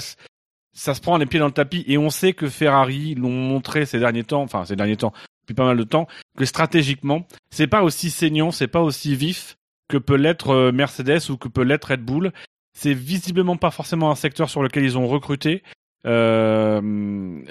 ça 0.74 0.94
se 0.94 1.02
prend 1.02 1.18
les 1.18 1.26
pieds 1.26 1.40
dans 1.40 1.48
le 1.48 1.52
tapis 1.52 1.84
et 1.88 1.98
on 1.98 2.10
sait 2.10 2.34
que 2.34 2.48
Ferrari 2.48 3.16
l'ont 3.16 3.30
montré 3.32 3.86
ces 3.86 4.00
derniers 4.00 4.24
temps, 4.24 4.44
enfin 4.44 4.66
ces 4.66 4.76
derniers 4.76 4.98
temps, 4.98 5.14
depuis 5.42 5.56
pas 5.56 5.66
mal 5.66 5.78
de 5.78 5.84
temps, 5.84 6.08
que 6.38 6.46
stratégiquement, 6.46 7.26
c'est 7.50 7.68
pas 7.68 7.82
aussi 7.82 8.10
saignant, 8.12 8.52
c'est 8.52 8.68
pas 8.68 8.82
aussi 8.82 9.16
vif 9.16 9.58
que 9.88 9.98
peut 9.98 10.16
l'être 10.16 10.50
euh, 10.50 10.72
Mercedes 10.72 11.30
ou 11.30 11.38
que 11.38 11.48
peut 11.48 11.64
l'être 11.64 11.92
Red 11.92 12.02
Bull. 12.02 12.32
C'est 12.74 12.94
visiblement 12.94 13.58
pas 13.58 13.72
forcément 13.72 14.12
un 14.12 14.16
secteur 14.16 14.50
sur 14.50 14.62
lequel 14.62 14.84
ils 14.84 14.98
ont 14.98 15.08
recruté. 15.08 15.64
Euh, 16.06 16.82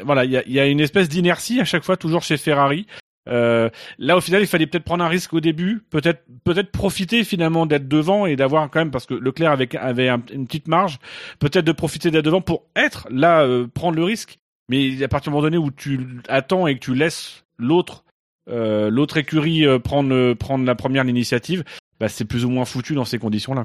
voilà, 0.05 0.25
il 0.25 0.31
y 0.31 0.37
a, 0.37 0.47
y 0.47 0.61
a, 0.61 0.67
une 0.67 0.81
espèce 0.81 1.09
d'inertie 1.09 1.61
à 1.61 1.65
chaque 1.65 1.85
fois, 1.85 1.97
toujours 1.97 2.23
chez 2.23 2.37
Ferrari. 2.37 2.87
Euh, 3.29 3.71
là, 3.99 4.17
au 4.17 4.21
final, 4.21 4.41
il 4.43 4.47
fallait 4.47 4.67
peut-être 4.67 4.85
prendre 4.85 5.05
un 5.05 5.09
risque 5.09 5.35
au 5.35 5.41
début, 5.41 5.83
peut-être 5.91 6.25
peut-être 6.45 6.71
profiter 6.71 7.25
finalement 7.25 7.67
d'être 7.67 7.89
devant 7.89 8.27
et 8.27 8.37
d'avoir 8.37 8.71
quand 8.71 8.79
même 8.79 8.91
parce 8.91 9.07
que 9.07 9.15
Leclerc 9.15 9.51
avait 9.51 9.77
avait 9.77 10.09
une 10.09 10.47
petite 10.47 10.69
marge, 10.69 10.99
peut-être 11.39 11.65
de 11.65 11.73
profiter 11.73 12.11
d'être 12.11 12.25
devant 12.25 12.41
pour 12.41 12.65
être 12.77 13.09
là, 13.11 13.43
euh, 13.43 13.67
prendre 13.67 13.97
le 13.97 14.05
risque. 14.05 14.39
Mais 14.69 15.03
à 15.03 15.09
partir 15.09 15.31
du 15.31 15.35
moment 15.35 15.43
donné 15.43 15.59
où 15.59 15.71
tu 15.71 16.07
attends 16.29 16.67
et 16.67 16.75
que 16.75 16.81
tu 16.81 16.95
laisses 16.95 17.45
l'autre 17.59 18.05
euh, 18.49 18.91
l'autre 18.91 19.17
écurie 19.17 19.67
euh, 19.67 19.81
prendre 19.81 20.35
prendre 20.35 20.65
la 20.65 20.77
première 20.77 21.05
initiative, 21.07 21.65
bah, 22.01 22.09
c'est 22.09 22.25
plus 22.25 22.45
ou 22.45 22.51
moins 22.51 22.65
foutu 22.65 22.95
dans 22.95 23.05
ces 23.05 23.19
conditions-là. 23.19 23.65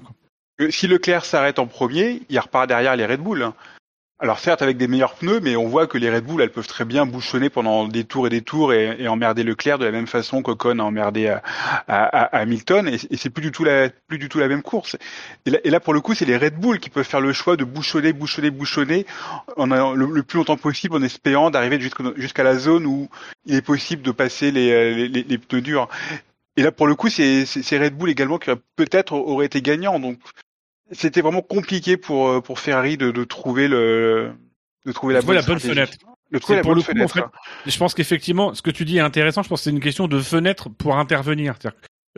Si 0.69 0.87
Leclerc 0.87 1.25
s'arrête 1.25 1.59
en 1.59 1.67
premier, 1.67 2.21
il 2.29 2.39
repart 2.39 2.67
derrière 2.67 2.95
les 2.95 3.05
Red 3.05 3.21
Bull. 3.21 3.43
Hein. 3.43 3.55
Alors 4.23 4.37
certes 4.37 4.61
avec 4.61 4.77
des 4.77 4.87
meilleurs 4.87 5.15
pneus, 5.15 5.39
mais 5.41 5.55
on 5.55 5.67
voit 5.67 5.87
que 5.87 5.97
les 5.97 6.11
Red 6.11 6.25
Bull 6.25 6.43
elles 6.43 6.51
peuvent 6.51 6.67
très 6.67 6.85
bien 6.85 7.07
bouchonner 7.07 7.49
pendant 7.49 7.87
des 7.87 8.03
tours 8.03 8.27
et 8.27 8.29
des 8.29 8.43
tours 8.43 8.71
et, 8.71 8.95
et 8.99 9.07
emmerder 9.07 9.41
Leclerc 9.41 9.79
de 9.79 9.85
la 9.85 9.91
même 9.91 10.05
façon 10.05 10.43
qu'Ocon 10.43 10.77
a 10.77 10.83
emmerdé 10.83 11.27
à, 11.27 11.41
à, 11.87 12.03
à 12.03 12.41
Hamilton 12.41 12.87
et, 12.87 12.99
et 13.09 13.17
c'est 13.17 13.31
plus 13.31 13.41
du 13.41 13.51
tout 13.51 13.63
la 13.63 13.89
plus 13.89 14.19
du 14.19 14.29
tout 14.29 14.37
la 14.37 14.47
même 14.47 14.61
course. 14.61 14.95
Et 15.47 15.71
là, 15.71 15.79
pour 15.79 15.95
le 15.95 16.01
coup 16.01 16.13
c'est 16.13 16.25
les 16.25 16.37
Red 16.37 16.53
Bull 16.59 16.79
qui 16.79 16.91
peuvent 16.91 17.03
faire 17.03 17.19
le 17.19 17.33
choix 17.33 17.57
de 17.57 17.63
bouchonner, 17.63 18.13
bouchonner, 18.13 18.51
bouchonner 18.51 19.07
en 19.57 19.65
le, 19.95 20.21
plus 20.21 20.37
longtemps 20.37 20.55
possible 20.55 20.95
en 20.95 21.01
espérant 21.01 21.49
d'arriver 21.49 21.79
jusqu'à 21.79 22.43
la 22.43 22.55
zone 22.57 22.85
où 22.85 23.09
il 23.47 23.55
est 23.55 23.63
possible 23.63 24.03
de 24.03 24.11
passer 24.11 24.51
les, 24.51 25.07
les, 25.07 25.23
les 25.23 25.37
pneus 25.39 25.61
durs. 25.61 25.89
Et 26.61 26.63
là, 26.63 26.71
pour 26.71 26.85
le 26.85 26.93
coup, 26.93 27.09
c'est 27.09 27.43
Red 27.71 27.97
Bull 27.97 28.11
également 28.11 28.37
qui 28.37 28.51
peut-être 28.75 29.13
aurait 29.13 29.47
été 29.47 29.63
gagnant. 29.63 29.99
Donc, 29.99 30.19
c'était 30.91 31.21
vraiment 31.21 31.41
compliqué 31.41 31.97
pour 31.97 32.29
euh, 32.29 32.39
pour 32.39 32.59
Ferrari 32.59 32.97
de, 32.97 33.09
de 33.09 33.23
trouver 33.23 33.67
le 33.67 34.31
de 34.85 34.91
trouver 34.91 35.15
la, 35.15 35.23
bonne, 35.23 35.37
la 35.37 35.41
bonne 35.41 35.59
fenêtre. 35.59 35.97
De 36.31 36.37
trouver 36.37 36.57
la 36.57 36.61
pour 36.61 36.73
bonne 36.73 36.77
le 36.77 36.83
coup, 36.83 36.91
fenêtre. 36.91 37.17
En 37.17 37.63
fait, 37.63 37.71
je 37.71 37.75
pense 37.79 37.95
qu'effectivement, 37.95 38.53
ce 38.53 38.61
que 38.61 38.69
tu 38.69 38.85
dis 38.85 38.97
est 38.97 39.01
intéressant. 39.01 39.41
Je 39.41 39.49
pense 39.49 39.61
que 39.61 39.63
c'est 39.63 39.69
une 39.71 39.79
question 39.79 40.07
de 40.07 40.19
fenêtre 40.19 40.69
pour 40.69 40.99
intervenir. 40.99 41.55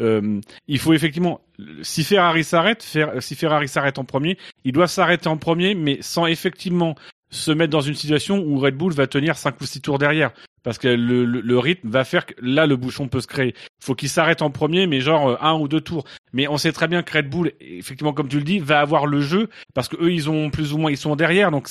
Euh, 0.02 0.41
il 0.68 0.78
faut 0.78 0.91
effectivement, 0.91 1.40
si 1.82 2.03
Ferrari 2.03 2.44
s'arrête, 2.44 2.86
si 3.22 3.36
Ferrari 3.36 3.70
s'arrête 3.70 3.98
en 3.98 4.03
premier, 4.03 4.38
il 4.65 4.74
doit 4.74 4.90
s'arrêter 4.90 5.30
en 5.30 5.38
premier, 5.38 5.74
mais 5.74 5.99
sans 6.02 6.26
effectivement 6.26 6.95
se 7.34 7.51
mettre 7.51 7.72
dans 7.72 7.81
une 7.81 7.95
situation 7.95 8.39
où 8.39 8.60
Red 8.60 8.76
Bull 8.76 8.93
va 8.93 9.07
tenir 9.07 9.38
cinq 9.38 9.60
ou 9.61 9.65
six 9.65 9.81
tours 9.81 9.97
derrière 9.97 10.31
parce 10.64 10.77
que 10.77 10.88
le, 10.88 11.60
rythme 11.60 11.89
va 11.89 12.03
faire 12.05 12.26
que 12.26 12.34
là 12.41 12.65
le 12.65 12.77
bouchon 12.77 13.07
peut 13.07 13.19
se 13.19 13.27
créer. 13.27 13.53
Faut 13.84 13.95
qu'il 13.95 14.10
s'arrête 14.10 14.41
en 14.41 14.49
premier, 14.49 14.88
mais 14.88 15.01
genre 15.01 15.30
euh, 15.30 15.38
un 15.41 15.53
ou 15.53 15.68
deux 15.68 15.81
tours. 15.81 16.05
Mais 16.31 16.47
on 16.47 16.57
sait 16.57 16.72
très 16.72 16.88
bien 16.88 17.03
que 17.03 17.18
Red 17.18 17.30
Bull, 17.30 17.51
effectivement 17.60 18.14
comme 18.14 18.30
tu 18.30 18.38
le 18.38 18.43
dis, 18.43 18.60
va 18.60 18.80
avoir 18.80 19.05
le 19.05 19.19
jeu 19.19 19.49
parce 19.73 19.89
que 19.89 19.97
eux 20.01 20.14
ils 20.14 20.30
ont 20.30 20.49
plus 20.49 20.73
ou 20.73 20.77
moins 20.77 20.91
ils 20.91 20.97
sont 20.97 21.15
derrière, 21.15 21.51
donc 21.51 21.68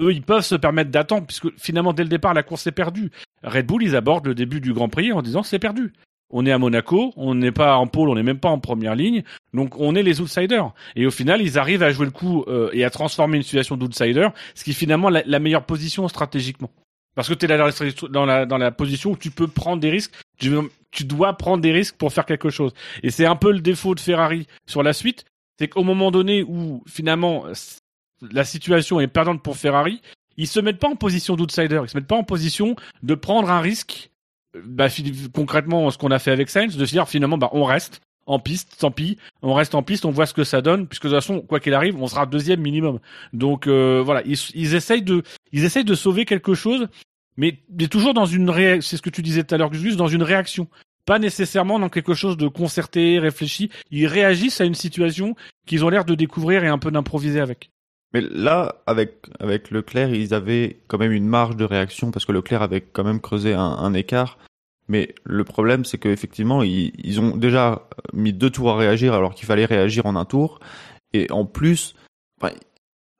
eux 0.00 0.12
ils 0.12 0.22
peuvent 0.22 0.44
se 0.44 0.56
permettre 0.56 0.90
d'attendre 0.90 1.26
puisque 1.26 1.56
finalement 1.58 1.92
dès 1.92 2.02
le 2.02 2.08
départ 2.08 2.34
la 2.34 2.42
course 2.42 2.66
est 2.66 2.72
perdue. 2.72 3.10
Red 3.44 3.66
Bull 3.66 3.82
ils 3.82 3.96
abordent 3.96 4.26
le 4.26 4.34
début 4.34 4.60
du 4.60 4.72
Grand 4.72 4.88
Prix 4.88 5.12
en 5.12 5.22
disant 5.22 5.42
c'est 5.42 5.58
perdu. 5.58 5.92
On 6.32 6.46
est 6.46 6.52
à 6.52 6.58
Monaco, 6.58 7.12
on 7.16 7.34
n'est 7.34 7.52
pas 7.52 7.76
en 7.76 7.86
pôle, 7.86 8.08
on 8.08 8.14
n'est 8.14 8.22
même 8.22 8.38
pas 8.38 8.48
en 8.48 8.58
première 8.58 8.94
ligne, 8.94 9.22
donc 9.52 9.78
on 9.78 9.94
est 9.94 10.02
les 10.02 10.20
outsiders. 10.20 10.72
Et 10.96 11.06
au 11.06 11.10
final, 11.10 11.42
ils 11.42 11.58
arrivent 11.58 11.82
à 11.82 11.90
jouer 11.90 12.06
le 12.06 12.12
coup 12.12 12.44
euh, 12.48 12.70
et 12.72 12.84
à 12.84 12.90
transformer 12.90 13.36
une 13.36 13.42
situation 13.42 13.76
d'outsider, 13.76 14.28
ce 14.54 14.64
qui 14.64 14.70
est 14.70 14.74
finalement 14.74 15.10
la, 15.10 15.38
meilleure 15.38 15.64
position 15.64 16.08
stratégiquement. 16.08 16.70
Parce 17.14 17.28
que 17.28 17.34
tu 17.34 17.44
es 17.44 17.48
là 17.48 17.70
dans 18.10 18.24
la, 18.24 18.46
dans 18.46 18.58
la 18.58 18.70
position 18.70 19.10
où 19.10 19.16
tu 19.16 19.30
peux 19.30 19.46
prendre 19.46 19.80
des 19.80 19.90
risques, 19.90 20.14
tu, 20.38 20.50
tu 20.90 21.04
dois 21.04 21.34
prendre 21.34 21.62
des 21.62 21.72
risques 21.72 21.96
pour 21.96 22.12
faire 22.12 22.24
quelque 22.24 22.48
chose. 22.48 22.72
Et 23.02 23.10
c'est 23.10 23.26
un 23.26 23.36
peu 23.36 23.52
le 23.52 23.60
défaut 23.60 23.94
de 23.94 24.00
Ferrari 24.00 24.46
sur 24.66 24.82
la 24.82 24.94
suite, 24.94 25.26
c'est 25.58 25.68
qu'au 25.68 25.84
moment 25.84 26.10
donné 26.10 26.42
où 26.42 26.82
finalement 26.88 27.44
la 28.30 28.44
situation 28.44 29.00
est 29.00 29.08
perdante 29.08 29.42
pour 29.42 29.56
Ferrari, 29.56 30.00
ils 30.36 30.46
se 30.46 30.60
mettent 30.60 30.78
pas 30.78 30.88
en 30.88 30.96
position 30.96 31.36
d'outsider, 31.36 31.80
ils 31.82 31.88
se 31.88 31.96
mettent 31.96 32.06
pas 32.06 32.16
en 32.16 32.24
position 32.24 32.76
de 33.02 33.14
prendre 33.14 33.50
un 33.50 33.60
risque. 33.60 34.10
Bah, 34.54 34.88
concrètement, 35.32 35.90
ce 35.90 35.98
qu'on 35.98 36.10
a 36.10 36.18
fait 36.18 36.30
avec 36.30 36.50
Sainz, 36.50 36.76
de 36.76 36.84
se 36.84 36.92
dire 36.92 37.08
finalement, 37.08 37.38
bah, 37.38 37.50
on 37.52 37.64
reste 37.64 38.00
en 38.26 38.38
piste, 38.38 38.76
tant 38.78 38.90
pis, 38.90 39.18
on 39.42 39.54
reste 39.54 39.74
en 39.74 39.82
piste, 39.82 40.04
on 40.04 40.10
voit 40.10 40.26
ce 40.26 40.34
que 40.34 40.44
ça 40.44 40.60
donne, 40.60 40.86
puisque 40.86 41.04
de 41.04 41.08
toute 41.08 41.18
façon, 41.18 41.40
quoi 41.40 41.58
qu'il 41.58 41.74
arrive, 41.74 42.00
on 42.00 42.06
sera 42.06 42.26
deuxième 42.26 42.60
minimum. 42.60 43.00
Donc 43.32 43.66
euh, 43.66 44.02
voilà, 44.04 44.22
ils, 44.24 44.74
essayent 44.74 45.02
de, 45.02 45.22
ils 45.52 45.64
essayent 45.64 45.84
de 45.84 45.94
sauver 45.94 46.24
quelque 46.24 46.54
chose, 46.54 46.88
mais, 47.36 47.58
toujours 47.90 48.14
dans 48.14 48.26
une 48.26 48.50
réaction, 48.50 48.88
c'est 48.88 48.96
ce 48.96 49.02
que 49.02 49.10
tu 49.10 49.22
disais 49.22 49.42
tout 49.42 49.54
à 49.54 49.58
l'heure, 49.58 49.72
juste 49.72 49.96
dans 49.96 50.06
une 50.06 50.22
réaction, 50.22 50.68
pas 51.04 51.18
nécessairement 51.18 51.78
dans 51.78 51.88
quelque 51.88 52.14
chose 52.14 52.36
de 52.36 52.46
concerté, 52.46 53.18
réfléchi. 53.18 53.70
Ils 53.90 54.06
réagissent 54.06 54.60
à 54.60 54.64
une 54.64 54.74
situation 54.74 55.34
qu'ils 55.66 55.84
ont 55.84 55.88
l'air 55.88 56.04
de 56.04 56.14
découvrir 56.14 56.62
et 56.62 56.68
un 56.68 56.78
peu 56.78 56.90
d'improviser 56.90 57.40
avec. 57.40 57.70
Mais 58.14 58.20
là, 58.20 58.76
avec 58.86 59.26
avec 59.40 59.70
Leclerc, 59.70 60.14
ils 60.14 60.34
avaient 60.34 60.80
quand 60.88 60.98
même 60.98 61.12
une 61.12 61.26
marge 61.26 61.56
de 61.56 61.64
réaction 61.64 62.10
parce 62.10 62.24
que 62.24 62.32
Leclerc 62.32 62.62
avait 62.62 62.80
quand 62.80 63.04
même 63.04 63.20
creusé 63.20 63.54
un, 63.54 63.60
un 63.60 63.94
écart. 63.94 64.38
Mais 64.88 65.14
le 65.24 65.44
problème, 65.44 65.84
c'est 65.84 65.98
qu'effectivement, 65.98 66.62
ils, 66.62 66.92
ils 67.02 67.20
ont 67.20 67.36
déjà 67.36 67.88
mis 68.12 68.32
deux 68.32 68.50
tours 68.50 68.70
à 68.70 68.76
réagir 68.76 69.14
alors 69.14 69.34
qu'il 69.34 69.46
fallait 69.46 69.64
réagir 69.64 70.06
en 70.06 70.16
un 70.16 70.24
tour. 70.24 70.60
Et 71.14 71.30
en 71.30 71.44
plus, 71.46 71.94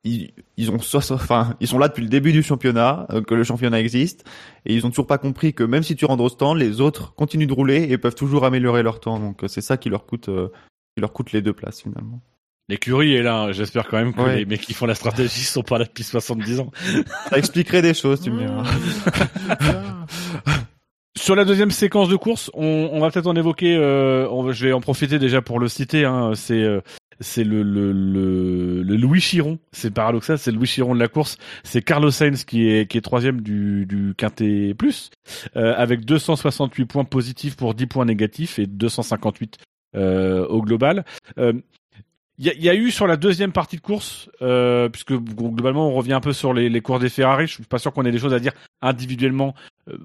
ils, 0.03 0.31
ils 0.57 0.71
ont, 0.71 0.77
enfin, 1.11 1.55
ils 1.59 1.67
sont 1.67 1.79
là 1.79 1.87
depuis 1.87 2.03
le 2.03 2.09
début 2.09 2.33
du 2.33 2.43
championnat, 2.43 3.07
euh, 3.11 3.21
que 3.21 3.35
le 3.35 3.43
championnat 3.43 3.79
existe, 3.79 4.25
et 4.65 4.73
ils 4.73 4.85
ont 4.85 4.89
toujours 4.89 5.07
pas 5.07 5.17
compris 5.17 5.53
que 5.53 5.63
même 5.63 5.83
si 5.83 5.95
tu 5.95 6.05
rentres 6.05 6.23
au 6.23 6.29
stand, 6.29 6.57
les 6.57 6.81
autres 6.81 7.13
continuent 7.15 7.47
de 7.47 7.53
rouler 7.53 7.83
et 7.89 7.97
peuvent 7.97 8.15
toujours 8.15 8.45
améliorer 8.45 8.83
leur 8.83 8.99
temps. 8.99 9.19
Donc 9.19 9.43
c'est 9.47 9.61
ça 9.61 9.77
qui 9.77 9.89
leur 9.89 10.05
coûte, 10.05 10.29
euh, 10.29 10.49
qui 10.95 11.01
leur 11.01 11.13
coûte 11.13 11.31
les 11.31 11.41
deux 11.41 11.53
places 11.53 11.81
finalement. 11.81 12.21
L'écurie 12.69 13.15
est 13.15 13.23
là. 13.23 13.51
J'espère 13.51 13.87
quand 13.87 13.97
même 13.97 14.13
que 14.13 14.21
ouais. 14.21 14.37
les 14.37 14.45
mecs 14.45 14.61
qui 14.61 14.73
font 14.73 14.85
la 14.85 14.95
stratégie 14.95 15.43
sont 15.43 15.63
pas 15.63 15.77
là 15.77 15.85
depuis 15.85 16.03
70 16.03 16.59
ans. 16.61 16.71
Ça 17.29 17.37
expliquerait 17.37 17.81
des 17.81 17.93
choses, 17.93 18.21
tu 18.21 18.31
me 18.31 18.39
diras. 18.39 18.63
Sur 21.17 21.35
la 21.35 21.45
deuxième 21.45 21.71
séquence 21.71 22.09
de 22.09 22.15
course, 22.15 22.49
on, 22.53 22.89
on 22.91 22.99
va 22.99 23.11
peut-être 23.11 23.27
en 23.27 23.35
évoquer. 23.35 23.75
Euh, 23.75 24.27
on, 24.29 24.51
je 24.51 24.65
vais 24.65 24.73
en 24.73 24.81
profiter 24.81 25.19
déjà 25.19 25.41
pour 25.41 25.59
le 25.59 25.67
citer. 25.67 26.05
Hein, 26.05 26.31
c'est 26.35 26.63
euh, 26.63 26.81
c'est 27.19 27.43
le, 27.43 27.63
le, 27.63 27.91
le, 27.91 28.81
le, 28.81 28.95
Louis 28.97 29.21
Chiron. 29.21 29.59
C'est 29.71 29.93
paradoxal, 29.93 30.37
c'est 30.37 30.51
le 30.51 30.57
Louis 30.57 30.67
Chiron 30.67 30.95
de 30.95 30.99
la 30.99 31.07
course. 31.07 31.37
C'est 31.63 31.81
Carlos 31.81 32.11
Sainz 32.11 32.45
qui 32.45 32.67
est 32.67 32.89
qui 32.89 32.97
est 32.97 33.01
troisième 33.01 33.41
du 33.41 33.85
du 33.85 34.13
quintet 34.17 34.73
plus 34.73 35.11
euh, 35.55 35.73
avec 35.77 36.05
268 36.05 36.85
points 36.85 37.05
positifs 37.05 37.55
pour 37.55 37.73
10 37.73 37.87
points 37.87 38.05
négatifs 38.05 38.59
et 38.59 38.67
258 38.67 39.57
euh, 39.95 40.45
au 40.47 40.61
global. 40.61 41.05
Il 42.39 42.47
y, 42.47 42.69
a, 42.69 42.73
eu 42.73 42.89
sur 42.89 43.05
la 43.05 43.15
deuxième 43.15 43.51
partie 43.51 43.75
de 43.75 43.81
course, 43.81 44.27
euh, 44.41 44.89
puisque 44.89 45.13
globalement 45.13 45.89
on 45.89 45.93
revient 45.93 46.13
un 46.13 46.19
peu 46.19 46.33
sur 46.33 46.51
les, 46.51 46.67
les 46.67 46.81
courses 46.81 46.99
des 46.99 47.09
Ferrari. 47.09 47.45
Je 47.45 47.53
suis 47.53 47.63
pas 47.63 47.77
sûr 47.77 47.93
qu'on 47.93 48.05
ait 48.05 48.11
des 48.11 48.17
choses 48.17 48.33
à 48.33 48.39
dire 48.39 48.53
individuellement 48.81 49.53
euh, 49.87 49.97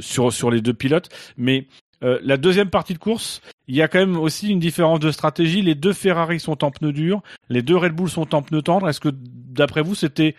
sur 0.00 0.32
sur 0.32 0.50
les 0.50 0.60
deux 0.60 0.74
pilotes, 0.74 1.08
mais 1.36 1.68
euh, 2.02 2.18
la 2.22 2.38
deuxième 2.38 2.70
partie 2.70 2.92
de 2.92 2.98
course, 2.98 3.40
il 3.68 3.76
y 3.76 3.82
a 3.82 3.88
quand 3.88 4.00
même 4.00 4.16
aussi 4.16 4.50
une 4.50 4.58
différence 4.58 4.98
de 4.98 5.12
stratégie. 5.12 5.62
Les 5.62 5.76
deux 5.76 5.92
Ferrari 5.92 6.40
sont 6.40 6.64
en 6.64 6.72
pneus 6.72 6.92
durs, 6.92 7.22
les 7.48 7.62
deux 7.62 7.76
Red 7.76 7.92
Bull 7.92 8.10
sont 8.10 8.34
en 8.34 8.42
pneus 8.42 8.62
tendres. 8.62 8.88
Est-ce 8.88 9.00
que 9.00 9.10
d'après 9.12 9.82
vous 9.82 9.94
c'était 9.94 10.34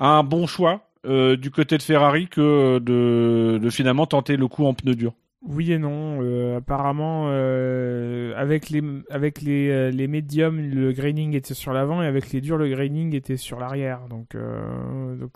un 0.00 0.24
bon 0.24 0.48
choix 0.48 0.90
du 1.04 1.50
côté 1.52 1.78
de 1.78 1.82
Ferrari 1.82 2.26
que 2.26 2.80
de, 2.80 3.58
de 3.62 3.70
finalement 3.70 4.06
tenter 4.06 4.36
le 4.36 4.48
coup 4.48 4.66
en 4.66 4.74
pneus 4.74 4.96
durs? 4.96 5.14
Oui 5.42 5.72
et 5.72 5.78
non. 5.78 6.20
Euh, 6.22 6.58
apparemment, 6.58 7.26
euh, 7.28 8.34
avec 8.36 8.70
les 8.70 8.82
avec 9.08 9.40
les 9.40 9.70
euh, 9.70 9.90
les 9.90 10.08
médiums, 10.08 10.60
le 10.60 10.92
graining 10.92 11.34
était 11.34 11.54
sur 11.54 11.72
l'avant 11.72 12.02
et 12.02 12.06
avec 12.06 12.32
les 12.32 12.40
durs, 12.40 12.58
le 12.58 12.68
graining 12.68 13.14
était 13.14 13.36
sur 13.36 13.60
l'arrière. 13.60 14.08
Donc 14.08 14.36
donc 14.36 15.32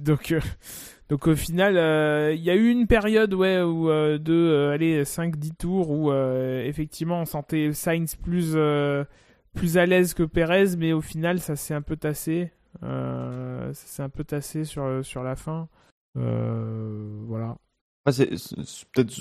donc 0.00 0.34
Donc 1.08 1.26
au 1.28 1.36
final, 1.36 1.74
il 2.34 2.42
y 2.42 2.50
a 2.50 2.54
eu 2.56 2.68
une 2.70 2.86
période 2.86 3.34
ouais 3.34 3.60
où 3.62 3.88
de 3.88 4.70
allez 4.72 5.04
5 5.04 5.36
10 5.36 5.52
tours 5.56 5.90
où 5.90 6.12
effectivement 6.12 7.20
on 7.20 7.26
sentait 7.26 7.72
Sainz 7.72 8.16
plus 8.16 8.56
plus 9.54 9.78
à 9.78 9.86
l'aise 9.86 10.14
que 10.14 10.22
Perez 10.22 10.76
mais 10.76 10.92
au 10.92 11.00
final 11.00 11.38
ça 11.40 11.56
s'est 11.56 11.74
un 11.74 11.82
peu 11.82 11.96
tassé. 11.96 12.50
Ça 12.82 13.72
s'est 13.72 14.02
un 14.02 14.08
peu 14.08 14.24
tassé 14.24 14.64
sur 14.64 15.04
sur 15.04 15.22
la 15.22 15.36
fin. 15.36 15.68
Voilà. 16.14 17.56
C'est 18.12 18.30
peut-être 18.92 19.12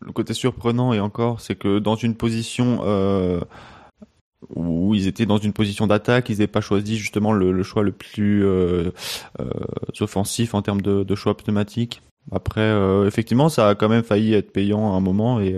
le 0.00 0.12
côté 0.12 0.32
surprenant 0.34 0.92
et 0.92 1.00
encore, 1.00 1.40
c'est 1.40 1.56
que 1.56 1.78
dans 1.78 1.94
une 1.94 2.14
position 2.14 2.80
euh, 2.84 3.40
où 4.54 4.94
ils 4.94 5.06
étaient 5.06 5.26
dans 5.26 5.36
une 5.36 5.52
position 5.52 5.86
d'attaque, 5.86 6.30
ils 6.30 6.32
n'avaient 6.32 6.46
pas 6.46 6.62
choisi 6.62 6.96
justement 6.96 7.32
le, 7.32 7.62
choix 7.62 7.82
le 7.82 7.92
plus 7.92 8.44
euh, 8.44 8.90
euh, 9.40 9.50
offensif 10.00 10.54
en 10.54 10.62
termes 10.62 10.80
de, 10.80 11.14
choix 11.14 11.36
pneumatiques. 11.36 12.02
Après, 12.32 12.70
effectivement, 13.06 13.48
ça 13.48 13.70
a 13.70 13.74
quand 13.74 13.88
même 13.88 14.02
failli 14.02 14.34
être 14.34 14.52
payant 14.52 14.92
à 14.92 14.96
un 14.96 15.00
moment 15.00 15.40
et, 15.40 15.56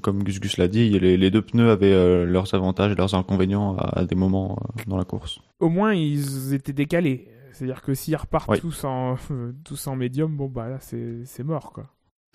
comme 0.00 0.22
Gus 0.22 0.40
Gus 0.40 0.56
l'a 0.56 0.68
dit, 0.68 0.88
les, 0.98 1.30
deux 1.30 1.42
pneus 1.42 1.70
avaient 1.70 2.24
leurs 2.24 2.54
avantages 2.54 2.92
et 2.92 2.94
leurs 2.94 3.14
inconvénients 3.14 3.76
à, 3.76 4.00
à 4.00 4.04
des 4.04 4.14
moments 4.14 4.58
dans 4.86 4.96
la 4.96 5.04
course. 5.04 5.40
Au 5.60 5.68
moins 5.68 5.92
ils 5.92 6.54
étaient 6.54 6.72
décalés. 6.72 7.28
C'est-à-dire 7.54 7.82
que 7.82 7.94
s'ils 7.94 8.16
repartent 8.16 8.60
tous 8.60 8.84
en 8.84 9.16
tous 9.64 9.86
en 9.86 9.96
médium, 9.96 10.36
bon 10.36 10.48
bah 10.48 10.68
là 10.68 10.78
c'est 10.80 11.44
mort 11.44 11.72
quoi. 11.72 11.86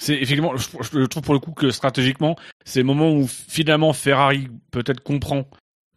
C'est 0.02 0.16
effectivement, 0.16 0.56
je, 0.56 0.70
je 0.82 1.06
trouve 1.06 1.24
pour 1.24 1.34
le 1.34 1.42
coup 1.42 1.52
que 1.52 1.72
stratégiquement, 1.72 2.38
c'est 2.64 2.80
le 2.80 2.86
moment 2.86 3.12
où 3.12 3.28
finalement 3.28 3.92
Ferrari 3.92 4.48
peut-être 4.72 5.02
comprend 5.04 5.46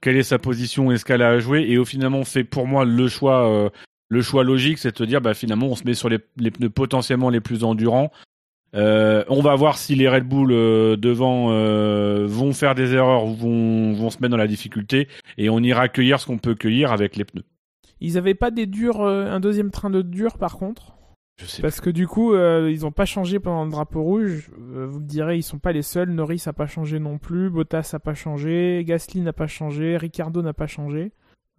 quelle 0.01 0.17
est 0.17 0.25
sa 0.25 0.39
position 0.39 0.91
et 0.91 0.99
ce 0.99 1.05
qu'elle 1.05 1.23
a 1.23 1.29
à 1.29 1.39
jouer, 1.39 1.65
et 1.69 1.79
au 1.79 1.85
finalement 1.85 2.25
fait 2.25 2.45
pour 2.45 2.67
moi 2.67 2.85
le 2.85 3.09
choix, 3.09 3.49
euh, 3.49 3.71
le 4.09 4.21
choix 4.21 4.43
logique, 4.43 4.79
c'est 4.79 4.91
de 4.91 4.97
te 4.97 5.05
dire 5.05 5.21
bah 5.21 5.33
finalement 5.35 5.69
on 5.69 5.77
se 5.77 5.85
met 5.85 5.95
sur 5.95 6.09
les, 6.09 6.19
les 6.37 6.51
pneus 6.51 6.69
potentiellement 6.69 7.31
les 7.31 7.41
plus 7.41 7.65
endurants. 7.65 8.11
Euh, 8.75 9.23
on 9.29 9.41
va 9.41 9.55
voir 9.55 9.79
si 9.79 9.95
les 9.95 10.09
Red 10.09 10.25
Bull 10.25 10.51
euh, 10.51 10.97
devant 10.97 11.49
vont 12.27 12.53
faire 12.53 12.75
des 12.75 12.95
erreurs 12.95 13.25
ou 13.27 13.35
vont, 13.35 13.93
vont 13.93 14.11
se 14.11 14.19
mettre 14.19 14.33
dans 14.33 14.37
la 14.37 14.49
difficulté, 14.49 15.07
et 15.39 15.49
on 15.49 15.61
ira 15.61 15.89
cueillir 15.89 16.19
ce 16.19 16.27
qu'on 16.27 16.39
peut 16.39 16.57
cueillir 16.57 16.91
avec 16.91 17.15
les 17.17 17.25
pneus. 17.25 17.45
Ils 18.05 18.19
avaient 18.19 18.35
pas 18.35 18.51
des 18.51 18.67
durs, 18.67 19.01
euh, 19.01 19.27
un 19.27 19.39
deuxième 19.39 19.71
train 19.71 19.89
de 19.89 20.03
dur 20.03 20.37
par 20.37 20.59
contre 20.59 20.97
Je 21.41 21.47
sais 21.47 21.63
Parce 21.63 21.81
que 21.81 21.89
du 21.89 22.09
coup, 22.09 22.35
euh, 22.35 22.69
ils 22.69 22.85
ont 22.85 22.91
pas 22.91 23.05
changé 23.05 23.39
pendant 23.39 23.65
le 23.65 23.71
drapeau 23.71 24.03
rouge. 24.03 24.51
Euh, 24.59 24.87
vous 24.87 24.99
me 24.99 25.07
direz, 25.07 25.37
ils 25.37 25.45
sont 25.45 25.61
pas 25.61 25.71
les 25.71 25.83
seuls. 25.83 26.11
Norris 26.11 26.43
a 26.47 26.53
pas 26.53 26.67
changé 26.67 26.99
non 26.99 27.19
plus. 27.19 27.49
Bottas 27.49 27.93
a 27.93 28.01
pas 28.01 28.15
changé. 28.15 28.83
Gasly 28.85 29.21
n'a 29.21 29.33
pas 29.33 29.47
changé. 29.47 29.97
Ricardo 29.97 30.43
n'a 30.43 30.53
pas 30.53 30.67
changé. 30.67 31.13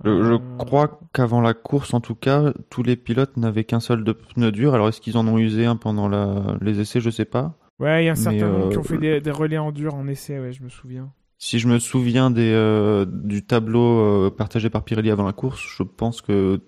Je, 0.03 0.21
je 0.21 0.35
crois 0.57 0.99
qu'avant 1.13 1.39
la 1.39 1.53
course, 1.53 1.93
en 1.93 2.01
tout 2.01 2.15
cas, 2.15 2.51
tous 2.69 2.83
les 2.83 2.97
pilotes 2.97 3.37
n'avaient 3.37 3.63
qu'un 3.63 3.79
seul 3.79 4.03
de 4.03 4.11
pneu 4.11 4.51
dur. 4.51 4.73
Alors, 4.73 4.89
est-ce 4.89 4.99
qu'ils 4.99 5.15
en 5.15 5.25
ont 5.29 5.37
usé 5.37 5.65
un 5.65 5.77
pendant 5.77 6.09
la... 6.09 6.57
les 6.59 6.81
essais? 6.81 6.99
Je 6.99 7.09
sais 7.09 7.25
pas. 7.25 7.55
Ouais, 7.79 8.03
il 8.03 8.07
y 8.07 8.09
a 8.09 8.13
un 8.13 8.15
certain 8.15 8.49
nombre 8.49 8.67
euh, 8.67 8.69
qui 8.71 8.77
ont 8.77 8.83
fait 8.83 8.97
des, 8.97 9.21
des 9.21 9.31
relais 9.31 9.57
en 9.57 9.71
dur 9.71 9.95
en 9.95 10.07
essai, 10.07 10.39
ouais, 10.39 10.51
je 10.51 10.61
me 10.61 10.69
souviens. 10.69 11.11
Si 11.45 11.59
je 11.59 11.67
me 11.67 11.77
souviens 11.77 12.31
des, 12.31 12.53
euh, 12.53 13.03
du 13.05 13.43
tableau 13.45 14.27
euh, 14.27 14.29
partagé 14.31 14.69
par 14.69 14.85
Pirelli 14.85 15.11
avant 15.11 15.25
la 15.25 15.33
course, 15.33 15.61
je 15.77 15.83
pense 15.83 16.21
que 16.21 16.61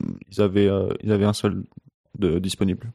mm, 0.00 0.12
ils 0.32 0.40
avaient, 0.40 0.66
euh, 0.66 0.88
ils 1.04 1.12
avaient 1.12 1.26
un 1.26 1.32
seul 1.32 1.62
de, 2.18 2.40
disponible. 2.40 2.90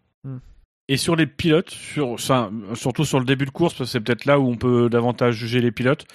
Et 0.89 0.97
sur 0.97 1.15
les 1.15 1.27
pilotes, 1.27 1.69
sur, 1.69 2.09
enfin, 2.09 2.51
surtout 2.73 3.05
sur 3.05 3.17
le 3.17 3.23
début 3.25 3.45
de 3.45 3.51
course, 3.51 3.73
parce 3.75 3.89
que 3.89 3.91
c'est 3.93 4.01
peut-être 4.01 4.25
là 4.25 4.41
où 4.41 4.45
on 4.45 4.57
peut 4.57 4.89
davantage 4.89 5.35
juger 5.35 5.61
les 5.61 5.71
pilotes. 5.71 6.05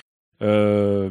Euh, 0.42 1.08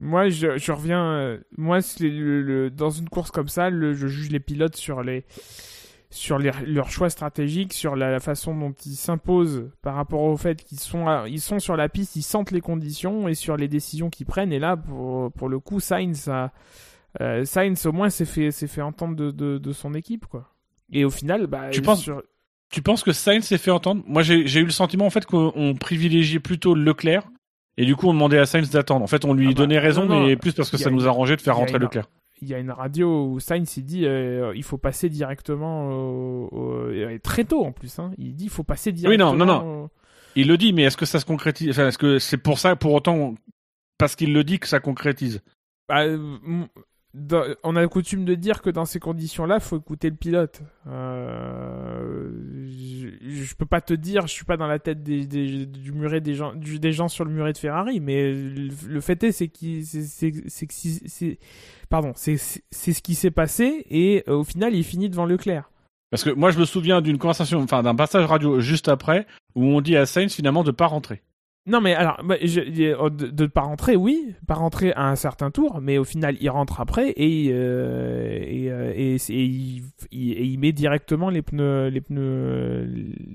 Moi, 0.00 0.28
je, 0.28 0.58
je 0.58 0.72
reviens. 0.72 1.04
euh, 1.12 1.38
moi, 1.56 1.80
c'est 1.80 2.08
le- 2.08 2.42
le- 2.42 2.70
dans 2.70 2.90
une 2.90 3.08
course 3.08 3.30
comme 3.30 3.46
ça, 3.46 3.70
le- 3.70 3.94
je 3.94 4.08
juge 4.08 4.30
les 4.32 4.40
pilotes 4.40 4.74
sur 4.74 5.04
les 5.04 5.24
sur 6.14 6.38
les- 6.38 6.50
leurs 6.66 6.90
choix 6.90 7.08
stratégiques, 7.10 7.72
sur 7.72 7.96
la, 7.96 8.10
la 8.10 8.20
façon 8.20 8.54
dont 8.56 8.74
ils 8.86 8.94
s'imposent 8.96 9.70
par 9.82 9.94
rapport 9.94 10.22
au 10.22 10.36
fait 10.36 10.62
qu'ils 10.62 10.78
sont 10.78 11.08
à- 11.08 11.24
ils 11.28 11.40
sont 11.40 11.58
sur 11.58 11.76
la 11.76 11.88
piste, 11.88 12.16
ils 12.16 12.22
sentent 12.22 12.50
les 12.50 12.60
conditions 12.60 13.28
et 13.28 13.34
sur 13.34 13.56
les 13.56 13.66
décisions 13.68 14.10
qu'ils 14.10 14.26
prennent. 14.26 14.52
Et 14.52 14.58
là, 14.58 14.76
pour 14.76 15.32
pour 15.32 15.48
le 15.48 15.58
coup, 15.58 15.80
Sainz 15.80 16.28
a 16.28 16.52
euh, 17.20 17.44
Sainz 17.44 17.86
au 17.86 17.92
moins 17.92 18.10
s'est 18.10 18.24
fait 18.24 18.50
s'est 18.50 18.66
fait 18.68 18.82
entendre 18.82 19.16
de, 19.16 19.30
de, 19.30 19.58
de 19.58 19.72
son 19.72 19.94
équipe 19.94 20.26
quoi. 20.26 20.48
Et 20.92 21.04
au 21.04 21.10
final, 21.10 21.46
bah, 21.46 21.70
Tu 21.70 21.80
penses- 21.82 22.02
sur- 22.02 22.22
tu 22.70 22.82
penses 22.82 23.02
que 23.02 23.12
Sainz 23.12 23.44
s'est 23.44 23.58
fait 23.58 23.70
entendre? 23.70 24.02
Moi, 24.06 24.22
j'ai 24.22 24.60
eu 24.60 24.64
le 24.64 24.70
sentiment 24.70 25.06
en 25.06 25.10
fait 25.10 25.24
qu'on 25.26 25.52
on 25.56 25.74
privilégiait 25.74 26.40
plutôt 26.40 26.74
Leclerc. 26.74 27.22
Et 27.78 27.86
du 27.86 27.96
coup, 27.96 28.06
on 28.08 28.12
demandait 28.12 28.38
à 28.38 28.44
Sainz 28.44 28.68
d'attendre. 28.70 29.02
En 29.02 29.06
fait, 29.06 29.24
on 29.24 29.32
lui 29.32 29.46
Ah 29.46 29.48
bah, 29.48 29.54
donnait 29.54 29.78
raison, 29.78 30.04
non, 30.04 30.20
non, 30.20 30.26
mais 30.26 30.36
plus 30.36 30.52
parce 30.52 30.70
que 30.70 30.76
ça 30.76 30.90
nous 30.90 31.06
arrangeait 31.08 31.36
de 31.36 31.40
faire 31.40 31.56
rentrer 31.56 31.78
Leclerc. 31.78 32.06
Il 32.42 32.48
y 32.48 32.54
a 32.54 32.58
une 32.58 32.70
radio 32.72 33.26
où 33.28 33.40
Sainz 33.40 33.76
il 33.78 33.84
dit 33.84 34.04
euh, 34.04 34.52
il 34.54 34.62
faut 34.64 34.76
passer 34.76 35.08
directement 35.08 35.88
au, 35.90 36.48
au- 36.52 36.90
et 36.90 37.18
très 37.20 37.44
tôt 37.44 37.64
en 37.64 37.72
plus 37.72 37.98
hein. 37.98 38.10
il 38.18 38.34
dit 38.34 38.44
il 38.44 38.50
faut 38.50 38.64
passer 38.64 38.90
Oui, 38.90 38.96
directement 38.96 39.34
non, 39.36 39.46
non, 39.46 39.84
au- 39.84 39.90
Il 40.34 40.48
le 40.48 40.56
dit, 40.58 40.72
mais 40.72 40.82
est-ce 40.82 40.96
que 40.96 41.06
ça 41.06 41.20
se 41.20 41.24
concrétise? 41.24 41.70
Enfin, 41.70 41.88
est-ce 41.88 41.98
que 41.98 42.18
c'est 42.18 42.36
pour 42.38 42.58
ça, 42.58 42.74
pour 42.76 42.92
autant, 42.94 43.34
parce 43.98 44.16
qu'il 44.16 44.32
le 44.32 44.42
dit 44.44 44.58
que 44.58 44.66
ça 44.66 44.80
concrétise? 44.80 45.40
Bah, 45.88 46.04
on 47.62 47.76
a 47.76 47.86
coutume 47.88 48.24
de 48.24 48.34
dire 48.34 48.62
que 48.62 48.70
dans 48.70 48.86
ces 48.86 48.98
conditions-là, 48.98 49.60
faut 49.60 49.78
écouter 49.78 50.08
le 50.08 50.16
pilote. 50.16 50.62
Euh, 50.86 52.30
je, 52.66 53.08
je 53.20 53.54
peux 53.54 53.66
pas 53.66 53.80
te 53.80 53.92
dire, 53.92 54.26
je 54.26 54.32
suis 54.32 54.44
pas 54.44 54.56
dans 54.56 54.66
la 54.66 54.78
tête 54.78 55.02
des, 55.02 55.26
du 55.26 55.92
muret 55.92 56.20
des 56.20 56.34
gens, 56.34 57.08
sur 57.08 57.24
le 57.24 57.30
muret 57.30 57.52
de 57.52 57.58
Ferrari, 57.58 58.00
mais 58.00 58.32
le, 58.32 59.00
fait 59.00 59.22
est, 59.24 59.32
c'est 59.32 59.48
qu'il, 59.48 59.84
c'est, 59.84 61.38
pardon, 61.90 62.12
c'est 62.14 62.36
ce 62.38 63.02
qui 63.02 63.14
s'est 63.14 63.30
passé 63.30 63.84
et 63.90 64.24
euh, 64.28 64.36
au 64.36 64.44
final, 64.44 64.74
il 64.74 64.84
finit 64.84 65.10
devant 65.10 65.26
Leclerc. 65.26 65.70
Parce 66.10 66.24
que 66.24 66.30
moi, 66.30 66.50
je 66.50 66.58
me 66.58 66.64
souviens 66.64 67.00
d'une 67.00 67.18
conversation, 67.18 67.60
enfin 67.60 67.82
d'un 67.82 67.94
passage 67.94 68.26
radio 68.26 68.60
juste 68.60 68.88
après, 68.88 69.26
où 69.54 69.64
on 69.64 69.80
dit 69.80 69.96
à 69.96 70.06
Sainz 70.06 70.34
finalement 70.34 70.62
de 70.62 70.70
pas 70.70 70.86
rentrer. 70.86 71.22
Non 71.64 71.80
mais 71.80 71.94
alors 71.94 72.20
bah, 72.24 72.36
je- 72.42 72.60
de, 72.60 73.26
de 73.28 73.46
pas 73.46 73.60
rentrer 73.60 73.94
oui 73.94 74.34
pas 74.48 74.54
rentrer 74.54 74.92
à 74.94 75.08
un 75.08 75.14
certain 75.16 75.52
tour 75.52 75.80
mais 75.80 75.96
au 75.96 76.02
final 76.04 76.36
il 76.40 76.50
rentre 76.50 76.80
après 76.80 77.10
et 77.16 77.50
euh, 77.52 78.40
euh, 78.68 78.92
il, 78.96 79.18
il- 80.10 80.32
et 80.32 80.44
il 80.44 80.58
met 80.58 80.72
directement 80.72 81.30
les 81.30 81.40
pneus 81.42 81.88
les 81.88 82.00
pneus 82.00 82.84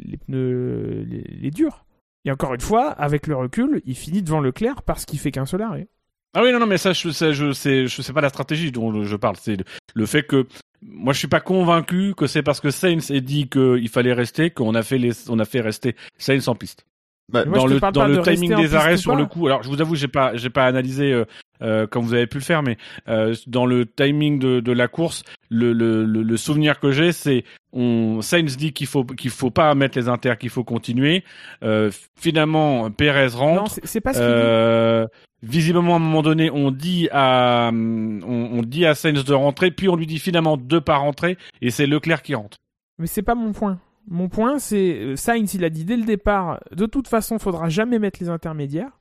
les 0.06 0.18
pneus 0.18 1.06
les, 1.08 1.52
durs 1.52 1.86
et 2.26 2.32
encore 2.32 2.54
une 2.54 2.60
fois 2.62 2.90
avec 2.90 3.28
le 3.28 3.36
recul 3.38 3.82
il 3.86 3.96
finit 3.96 4.22
devant 4.22 4.42
Leclerc 4.42 4.82
parce 4.84 5.06
qu'il 5.06 5.20
fait 5.20 5.32
qu'un 5.32 5.46
seul 5.46 5.62
arrêt 5.62 5.88
Ah 6.34 6.44
oui, 6.44 6.52
non, 6.52 6.60
non, 6.60 6.68
mais 6.68 6.78
ça, 6.78 6.92
je, 6.94 7.10
ça, 7.12 7.32
je 7.32 7.54
sais, 7.54 7.88
je 7.88 8.02
sais 8.02 8.14
pas 8.14 8.22
la 8.22 8.30
stratégie 8.30 8.72
dont 8.72 9.04
je 9.04 9.16
parle. 9.16 9.38
C'est 9.40 9.58
le 9.96 10.06
fait 10.06 10.24
que 10.24 10.46
moi, 10.84 11.14
je 11.14 11.20
suis 11.20 11.28
pas 11.30 11.40
convaincu 11.40 12.14
que 12.16 12.28
c'est 12.28 12.44
parce 12.44 12.60
que 12.60 12.70
Sainz 12.70 13.10
ait 13.10 13.22
dit 13.22 13.48
qu'il 13.48 13.90
fallait 13.90 14.14
rester 14.14 14.52
qu'on 14.52 14.76
a 14.76 14.84
fait 14.84 14.98
les, 15.00 15.14
on 15.30 15.40
a 15.40 15.46
fait 15.46 15.62
rester 15.62 15.96
Sainz 16.18 16.48
en 16.50 16.54
piste. 16.56 16.86
Bah, 17.32 17.44
Moi, 17.46 17.58
dans 17.58 17.66
le 17.68 17.80
dans 17.92 18.08
le 18.08 18.18
de 18.18 18.22
timing 18.22 18.56
des 18.56 18.74
arrêts 18.74 18.96
sur 18.96 19.12
pas. 19.12 19.18
le 19.20 19.26
coup. 19.26 19.48
Alors, 19.48 19.62
je 19.62 19.68
vous 19.68 19.82
avoue, 19.82 19.96
j'ai 19.96 20.08
pas, 20.08 20.36
j'ai 20.38 20.50
pas 20.50 20.66
analysé 20.66 21.12
euh, 21.12 21.26
euh, 21.62 21.86
comme 21.86 22.06
vous 22.06 22.14
avez 22.14 22.26
pu 22.28 22.38
le 22.38 22.44
faire, 22.44 22.64
mais 22.64 22.78
euh, 23.10 23.36
dans 23.48 23.66
le 23.66 23.86
timing 23.86 24.40
de, 24.40 24.62
de 24.62 24.72
la 24.72 24.88
course, 24.88 25.24
le, 25.50 25.74
le, 25.74 26.06
le, 26.06 26.24
le 26.24 26.38
souvenir 26.38 26.80
que 26.80 26.92
j'ai, 26.92 27.12
c'est 27.12 27.44
on 27.74 28.22
Sainz 28.22 28.56
dit 28.56 28.72
qu'il 28.72 28.88
faut 28.88 29.04
qu'il 29.04 29.30
faut 29.30 29.52
pas 29.52 29.76
mettre 29.76 29.98
les 29.98 30.08
inters, 30.08 30.38
qu'il 30.38 30.50
faut 30.50 30.64
continuer. 30.64 31.26
Euh, 31.64 31.92
finalement, 32.18 32.90
Perez 32.92 33.32
non 33.32 33.38
rentre. 33.38 33.72
c'est 33.72 33.86
c'est 33.86 34.02
pas 34.02 34.14
ce 34.14 34.20
qu'il 34.20 34.28
dit 34.28 34.34
Euh, 34.34 35.08
visiblement, 35.44 35.94
à 35.94 35.98
un 35.98 36.00
moment 36.00 36.22
donné, 36.22 36.50
on 36.50 36.72
dit 36.72 37.10
à 37.12 37.72
on, 37.74 38.22
on 38.54 38.62
dit 38.62 38.86
à 38.86 38.96
Sainz 38.96 39.26
de 39.26 39.34
rentrer, 39.34 39.72
puis 39.72 39.90
on 39.90 39.98
lui 39.98 40.08
dit 40.08 40.20
finalement 40.20 40.56
de 40.56 40.80
pas 40.80 40.96
rentrer, 40.96 41.38
et 41.62 41.72
c'est 41.72 41.88
Leclerc 41.88 42.22
qui 42.22 42.36
rentre. 42.36 42.58
Mais 43.00 43.08
c'est 43.08 43.22
pas 43.22 43.36
mon 43.36 43.52
point. 43.52 43.80
Mon 44.10 44.30
point, 44.30 44.58
c'est 44.60 44.94
euh, 45.00 45.16
Sainz, 45.16 45.54
il 45.54 45.64
a 45.66 45.70
dit 45.70 45.84
dès 45.86 45.98
le 45.98 46.06
départ, 46.06 46.60
de 46.76 46.86
toute 46.86 47.08
façon, 47.08 47.40
faudra 47.40 47.70
jamais 47.70 48.00
mettre 48.00 48.20
les 48.22 48.30
intermédiaires. 48.30 48.92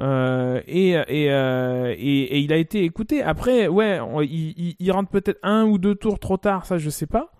Euh, 0.00 0.60
et, 0.66 0.90
et, 0.92 1.30
euh, 1.32 1.94
et, 1.98 2.22
et 2.22 2.38
il 2.38 2.52
a 2.52 2.56
été 2.56 2.82
écouté. 2.84 3.22
Après, 3.22 3.68
ouais, 3.68 3.98
il, 4.22 4.54
il- 4.56 4.76
il 4.78 4.90
rentre 4.92 5.10
peut-être 5.10 5.38
un 5.42 5.64
ou 5.64 5.78
deux 5.78 5.94
tours 5.94 6.18
trop 6.18 6.36
tard, 6.38 6.64
ça 6.64 6.78
je 6.78 6.88
sais 6.90 7.06
pas. 7.06 7.32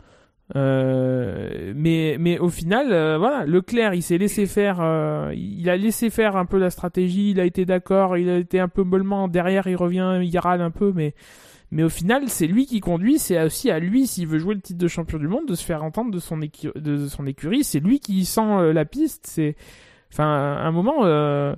Euh, 0.56 1.72
mais, 1.74 2.16
mais 2.20 2.38
au 2.38 2.48
final, 2.50 2.92
euh, 2.92 3.16
voilà, 3.18 3.46
Leclerc, 3.46 3.94
il 3.94 4.02
s'est 4.02 4.18
laissé 4.18 4.46
faire, 4.46 4.78
euh, 4.80 5.32
il 5.34 5.70
a 5.70 5.76
laissé 5.76 6.10
faire 6.10 6.36
un 6.36 6.44
peu 6.44 6.58
la 6.58 6.68
stratégie, 6.70 7.30
il 7.30 7.40
a 7.40 7.44
été 7.44 7.64
d'accord, 7.64 8.18
il 8.18 8.28
a 8.28 8.36
été 8.36 8.60
un 8.60 8.68
peu 8.68 8.82
mollement, 8.82 9.28
derrière 9.28 9.66
il 9.66 9.76
revient, 9.76 10.20
il 10.22 10.38
râle 10.38 10.60
un 10.60 10.70
peu, 10.70 10.92
mais, 10.94 11.14
mais 11.72 11.82
au 11.82 11.88
final, 11.88 12.28
c'est 12.28 12.46
lui 12.46 12.66
qui 12.66 12.80
conduit, 12.80 13.18
c'est 13.18 13.42
aussi 13.42 13.70
à 13.70 13.78
lui, 13.78 14.06
s'il 14.06 14.26
veut 14.26 14.38
jouer 14.38 14.54
le 14.54 14.60
titre 14.60 14.78
de 14.78 14.88
champion 14.88 15.18
du 15.18 15.26
monde, 15.26 15.46
de 15.46 15.54
se 15.54 15.64
faire 15.64 15.82
entendre 15.82 16.10
de 16.10 16.18
son, 16.18 16.38
de 16.38 17.08
son 17.08 17.26
écurie, 17.26 17.64
c'est 17.64 17.80
lui 17.80 17.98
qui 17.98 18.26
sent 18.26 18.42
euh, 18.42 18.74
la 18.74 18.84
piste, 18.84 19.26
c'est, 19.26 19.56
enfin, 20.12 20.26
à 20.26 20.66
un 20.66 20.70
moment, 20.70 21.06
euh, 21.06 21.54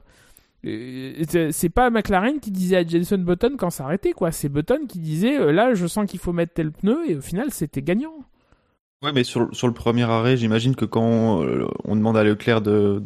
euh, 0.66 1.50
c'est- 1.50 1.68
pas 1.68 1.90
McLaren 1.90 2.38
qui 2.38 2.52
disait 2.52 2.76
à 2.76 2.86
Jenson 2.86 3.18
Button 3.18 3.56
quand 3.58 3.70
s'arrêtait, 3.70 4.12
quoi, 4.12 4.30
c'est 4.30 4.48
Button 4.48 4.86
qui 4.88 5.00
disait, 5.00 5.52
là, 5.52 5.74
je 5.74 5.84
sens 5.88 6.08
qu'il 6.08 6.20
faut 6.20 6.32
mettre 6.32 6.54
tel 6.54 6.70
pneu, 6.70 7.10
et 7.10 7.16
au 7.16 7.20
final, 7.20 7.50
c'était 7.50 7.82
gagnant. 7.82 8.14
Ouais, 9.02 9.10
mais 9.12 9.24
sur, 9.24 9.40
le 9.50 9.72
premier 9.72 10.04
arrêt, 10.04 10.36
j'imagine 10.36 10.76
que 10.76 10.84
quand 10.84 11.42
on 11.84 11.96
demande 11.96 12.16
à 12.16 12.22
Leclerc 12.22 12.62
de, 12.62 13.02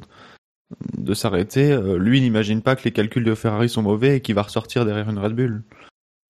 de 0.98 1.14
s'arrêter, 1.14 1.74
lui 1.96 2.20
n'imagine 2.20 2.60
pas 2.60 2.76
que 2.76 2.84
les 2.84 2.92
calculs 2.92 3.24
de 3.24 3.34
Ferrari 3.34 3.70
sont 3.70 3.82
mauvais 3.82 4.18
et 4.18 4.20
qu'il 4.20 4.34
va 4.34 4.42
ressortir 4.42 4.84
derrière 4.84 5.08
une 5.08 5.18
Red 5.18 5.32
Bull. 5.32 5.62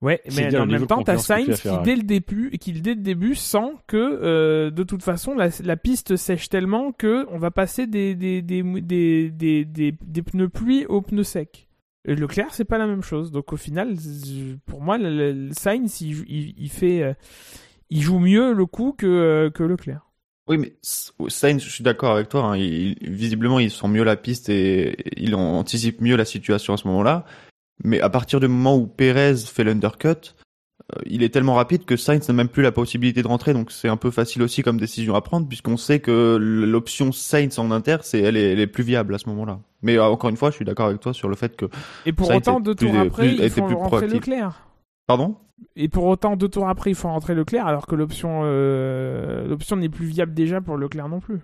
Ouais, 0.01 0.21
mais 0.37 0.55
en 0.57 0.67
même 0.67 0.87
temps, 0.87 1.03
t'as 1.03 1.19
Sainz 1.19 1.61
qui 1.61 1.69
dès 1.83 1.97
le 1.97 2.03
début, 2.05 2.51
qui 2.61 2.73
dès 2.73 2.95
le 2.95 3.01
début 3.01 3.35
sent 3.35 3.73
que 3.89 3.97
euh, 3.97 4.71
de 4.71 4.85
toute 4.85 5.03
façon 5.03 5.35
la, 5.35 5.49
la 5.65 5.77
piste 5.77 6.15
sèche 6.15 6.49
tellement 6.49 6.93
que 6.93 7.27
on 7.31 7.39
va 7.39 7.51
passer 7.51 7.89
des 7.89 8.15
des 8.15 8.41
des 8.41 8.63
des 9.33 9.65
des, 9.65 10.23
pneus 10.23 10.49
pluie 10.49 10.87
aux 10.87 11.03
pneus 11.03 11.25
secs. 11.25 11.67
Et 12.07 12.15
Leclerc, 12.15 12.55
c'est 12.55 12.65
pas 12.65 12.79
la 12.79 12.87
même 12.87 13.03
chose. 13.03 13.33
Donc 13.33 13.53
au 13.53 13.57
final, 13.57 13.97
pour 14.67 14.81
moi, 14.83 14.99
le, 14.99 15.11
le- 15.15 15.33
le 15.49 15.53
Sainz, 15.53 16.01
il, 16.01 16.25
il, 16.29 16.55
il 16.57 16.71
fait, 16.71 17.03
euh, 17.03 17.13
il 17.91 18.01
joue 18.01 18.21
mieux 18.21 18.53
le 18.55 18.67
coup 18.67 18.93
que 18.97 19.05
euh, 19.07 19.51
que 19.51 19.65
Leclerc. 19.65 20.03
Oui, 20.47 20.57
mais 20.59 20.75
Sainz, 20.83 21.63
je 21.63 21.69
suis 21.69 21.83
d'accord 21.85 22.13
avec 22.13 22.29
toi. 22.29 22.45
hein, 22.45 22.57
il- 22.57 22.97
visiblement, 23.03 23.59
il 23.59 23.71
sent 23.71 23.89
mieux 23.89 24.05
la 24.05 24.17
piste 24.17 24.49
et 24.49 24.97
il 25.21 25.35
en- 25.35 25.59
anticipe 25.59 26.01
mieux 26.01 26.17
la 26.17 26.25
situation 26.25 26.73
à 26.73 26.77
ce 26.77 26.87
moment-là. 26.87 27.27
Mais 27.85 28.01
à 28.01 28.11
partir 28.11 28.41
du 28.41 28.49
moment 28.49 28.77
où 28.77 28.87
Perez 28.87 29.37
fait 29.37 29.65
l'undercut, 29.65 30.09
euh, 30.09 31.01
il 31.07 31.23
est 31.23 31.29
tellement 31.29 31.55
rapide 31.55 31.85
que 31.85 31.97
Sainz 31.97 32.27
n'a 32.29 32.35
même 32.35 32.49
plus 32.49 32.63
la 32.63 32.73
possibilité 32.73 33.23
de 33.23 33.29
rentrer. 33.29 33.53
Donc 33.53 33.71
c'est 33.71 33.89
un 33.89 33.97
peu 33.97 34.11
facile 34.11 34.43
aussi 34.43 34.63
comme 34.63 34.79
décision 34.79 35.15
à 35.15 35.21
prendre 35.21 35.47
puisqu'on 35.47 35.77
sait 35.77 36.01
que 36.01 36.37
l'option 36.41 37.13
Sainz 37.13 37.59
en 37.59 37.71
inter, 37.71 37.99
c'est 38.03 38.21
elle 38.21 38.37
est, 38.37 38.53
elle 38.53 38.61
est 38.61 38.67
plus 38.67 38.85
viable 38.85 39.15
à 39.15 39.19
ce 39.19 39.29
moment-là. 39.29 39.61
Mais 39.83 39.97
euh, 39.97 40.05
encore 40.05 40.31
une 40.31 40.37
fois, 40.37 40.51
je 40.51 40.57
suis 40.57 40.65
d'accord 40.65 40.87
avec 40.87 41.01
toi 41.01 41.13
sur 41.13 41.29
le 41.29 41.37
fait 41.37 41.57
que 41.57 41.67
Et 42.07 42.13
pour 42.13 42.27
Sainz 42.27 42.39
autant, 42.39 42.61
deux 42.61 42.75
plus- 42.75 42.89
tours 42.91 42.99
après, 42.99 43.35
plus- 43.37 43.49
faut 43.51 43.67
plus 43.67 43.75
rentrer. 43.75 44.09
Leclerc. 44.09 44.67
pardon? 45.07 45.37
Et 45.75 45.89
pour 45.89 46.05
autant, 46.05 46.37
deux 46.37 46.49
tours 46.49 46.69
après, 46.69 46.91
il 46.91 46.95
faut 46.97 47.09
rentrer 47.09 47.35
Leclerc, 47.35 47.67
alors 47.67 47.87
que 47.87 47.97
l'option 47.97 48.43
euh, 48.45 49.47
l'option 49.49 49.77
n'est 49.77 49.89
plus 49.89 50.07
viable 50.07 50.33
déjà 50.33 50.61
pour 50.61 50.77
Leclerc 50.77 51.09
non 51.09 51.19
plus. 51.21 51.41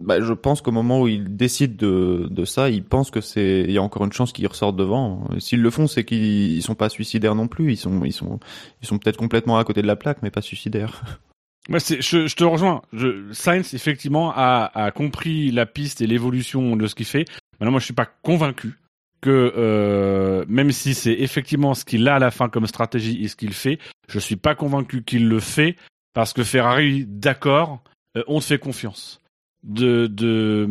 Bah, 0.00 0.20
je 0.20 0.32
pense 0.32 0.60
qu'au 0.60 0.70
moment 0.70 1.02
où 1.02 1.08
ils 1.08 1.36
décident 1.36 1.74
de, 1.76 2.28
de 2.30 2.44
ça, 2.44 2.70
ils 2.70 2.84
pensent 2.84 3.10
que 3.10 3.20
c'est, 3.20 3.62
il 3.62 3.72
y 3.72 3.78
a 3.78 3.82
encore 3.82 4.04
une 4.04 4.12
chance 4.12 4.32
qu'ils 4.32 4.46
ressortent 4.46 4.76
devant. 4.76 5.28
S'ils 5.38 5.60
le 5.60 5.70
font, 5.70 5.88
c'est 5.88 6.04
qu'ils 6.04 6.52
ils 6.52 6.62
sont 6.62 6.76
pas 6.76 6.88
suicidaires 6.88 7.34
non 7.34 7.48
plus. 7.48 7.72
Ils 7.72 7.76
sont, 7.76 8.04
ils 8.04 8.12
sont, 8.12 8.38
ils 8.80 8.86
sont 8.86 8.98
peut-être 8.98 9.16
complètement 9.16 9.58
à 9.58 9.64
côté 9.64 9.82
de 9.82 9.88
la 9.88 9.96
plaque, 9.96 10.18
mais 10.22 10.30
pas 10.30 10.42
suicidaires. 10.42 11.02
Moi, 11.68 11.80
c'est, 11.80 12.00
je, 12.00 12.26
je 12.26 12.36
te 12.36 12.44
rejoins. 12.44 12.80
Je, 12.92 13.30
Sainz, 13.32 13.74
effectivement, 13.74 14.32
a, 14.34 14.70
a 14.74 14.90
compris 14.90 15.50
la 15.50 15.66
piste 15.66 16.00
et 16.00 16.06
l'évolution 16.06 16.76
de 16.76 16.86
ce 16.86 16.94
qu'il 16.94 17.04
fait. 17.04 17.26
Maintenant, 17.60 17.72
moi, 17.72 17.80
je 17.80 17.84
suis 17.84 17.94
pas 17.94 18.06
convaincu 18.22 18.78
que, 19.20 19.52
euh, 19.56 20.44
même 20.48 20.70
si 20.72 20.94
c'est 20.94 21.12
effectivement 21.12 21.74
ce 21.74 21.84
qu'il 21.84 22.08
a 22.08 22.14
à 22.14 22.18
la 22.18 22.30
fin 22.30 22.48
comme 22.48 22.66
stratégie 22.66 23.22
et 23.22 23.28
ce 23.28 23.36
qu'il 23.36 23.52
fait, 23.52 23.78
je 24.08 24.18
suis 24.18 24.36
pas 24.36 24.54
convaincu 24.54 25.02
qu'il 25.02 25.28
le 25.28 25.40
fait 25.40 25.76
parce 26.14 26.32
que 26.32 26.42
Ferrari, 26.42 27.04
d'accord, 27.06 27.82
euh, 28.16 28.22
on 28.28 28.40
te 28.40 28.44
fait 28.44 28.58
confiance. 28.58 29.20
De, 29.64 30.06
de, 30.06 30.68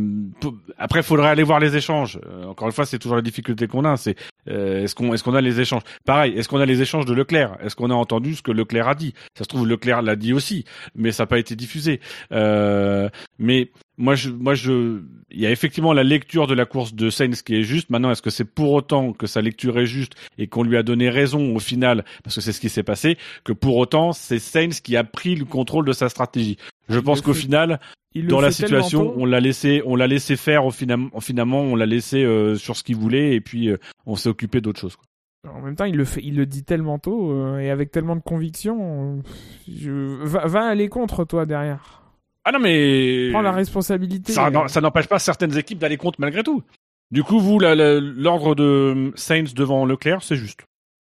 après, 0.77 1.03
faudrait 1.03 1.27
aller 1.27 1.43
voir 1.43 1.59
les 1.59 1.75
échanges. 1.75 2.19
Euh, 2.25 2.45
encore 2.45 2.67
une 2.67 2.73
fois, 2.73 2.85
c'est 2.85 2.97
toujours 2.97 3.17
la 3.17 3.21
difficulté 3.21 3.67
qu'on 3.67 3.83
a. 3.83 3.97
C'est 3.97 4.15
euh, 4.47 4.83
est-ce 4.83 4.95
qu'on 4.95 5.13
est-ce 5.13 5.23
qu'on 5.23 5.35
a 5.35 5.41
les 5.41 5.59
échanges? 5.59 5.83
Pareil, 6.05 6.37
est-ce 6.37 6.47
qu'on 6.47 6.59
a 6.59 6.65
les 6.65 6.81
échanges 6.81 7.05
de 7.05 7.13
Leclerc? 7.13 7.57
Est-ce 7.61 7.75
qu'on 7.75 7.91
a 7.91 7.93
entendu 7.93 8.35
ce 8.35 8.41
que 8.41 8.51
Leclerc 8.51 8.87
a 8.87 8.95
dit? 8.95 9.13
Ça 9.37 9.43
se 9.43 9.49
trouve, 9.49 9.67
Leclerc 9.67 10.01
l'a 10.01 10.15
dit 10.15 10.31
aussi 10.33 10.63
mais 10.95 11.11
ça 11.11 11.23
n'a 11.23 11.27
pas 11.27 11.39
été 11.39 11.55
diffusé. 11.55 11.99
Euh, 12.31 13.09
mais 13.39 13.71
moi, 13.97 14.15
je, 14.15 14.29
moi, 14.29 14.53
je, 14.53 15.01
il 15.31 15.39
y 15.41 15.45
a 15.45 15.51
effectivement 15.51 15.91
la 15.93 16.03
lecture 16.03 16.47
de 16.47 16.53
la 16.53 16.65
course 16.65 16.93
de 16.93 17.09
Sainz 17.09 17.41
qui 17.41 17.55
est 17.55 17.63
juste. 17.63 17.89
Maintenant, 17.89 18.11
est-ce 18.11 18.21
que 18.21 18.29
c'est 18.29 18.45
pour 18.45 18.71
autant 18.73 19.13
que 19.13 19.25
sa 19.27 19.41
lecture 19.41 19.79
est 19.79 19.85
juste 19.87 20.13
et 20.37 20.47
qu'on 20.47 20.63
lui 20.63 20.77
a 20.77 20.83
donné 20.83 21.09
raison 21.09 21.55
au 21.55 21.59
final, 21.59 22.05
parce 22.23 22.35
que 22.35 22.41
c'est 22.41 22.51
ce 22.51 22.61
qui 22.61 22.69
s'est 22.69 22.83
passé, 22.83 23.17
que 23.43 23.53
pour 23.53 23.77
autant 23.77 24.13
c'est 24.13 24.39
Sainz 24.39 24.79
qui 24.81 24.95
a 24.95 25.03
pris 25.03 25.35
le 25.35 25.45
contrôle 25.45 25.85
de 25.85 25.93
sa 25.93 26.09
stratégie. 26.09 26.57
Je 26.89 26.99
Il 26.99 27.03
pense 27.03 27.21
qu'au 27.21 27.33
final, 27.33 27.79
Il 28.13 28.27
dans 28.27 28.39
la 28.39 28.51
situation, 28.51 29.13
on 29.17 29.25
l'a 29.25 29.39
laissé, 29.39 29.81
on 29.85 29.95
l'a 29.95 30.07
laissé 30.07 30.35
faire. 30.37 30.65
Au 30.65 30.71
final, 30.71 30.99
finalement, 31.19 31.61
on 31.61 31.75
l'a 31.75 31.85
laissé 31.85 32.23
euh, 32.23 32.55
sur 32.55 32.75
ce 32.75 32.83
qu'il 32.83 32.95
voulait 32.95 33.35
et 33.35 33.41
puis 33.41 33.69
euh, 33.69 33.77
on 34.05 34.15
s'est 34.15 34.29
occupé 34.29 34.61
d'autre 34.61 34.79
chose. 34.79 34.95
quoi. 34.95 35.05
En 35.53 35.61
même 35.61 35.75
temps, 35.75 35.85
il 35.85 35.95
le 35.95 36.05
fait, 36.05 36.21
il 36.23 36.35
le 36.35 36.45
dit 36.45 36.63
tellement 36.63 36.99
tôt 36.99 37.31
euh, 37.31 37.59
et 37.59 37.69
avec 37.69 37.91
tellement 37.91 38.15
de 38.15 38.21
conviction. 38.21 39.17
euh, 39.17 39.21
je... 39.67 39.91
va, 40.25 40.45
va 40.47 40.65
aller 40.65 40.89
contre 40.89 41.25
toi 41.25 41.45
derrière. 41.45 42.03
Ah 42.47 42.51
non, 42.53 42.59
mais 42.59 43.29
Prends 43.31 43.41
la 43.41 43.51
responsabilité. 43.51 44.31
ça, 44.31 44.47
euh, 44.47 44.81
n'empêche 44.81 45.07
pas 45.07 45.19
certaines 45.19 45.57
équipes 45.57 45.79
d'aller 45.79 45.97
contre 45.97 46.21
malgré 46.21 46.43
tout. 46.43 46.63
Du 47.11 47.21
coup, 47.23 47.39
vous, 47.39 47.59
l'ordre 47.59 48.55
de 48.55 49.11
Sainz 49.15 49.53
devant 49.53 49.85
Leclerc, 49.85 50.23
c'est 50.23 50.37
juste. 50.37 50.61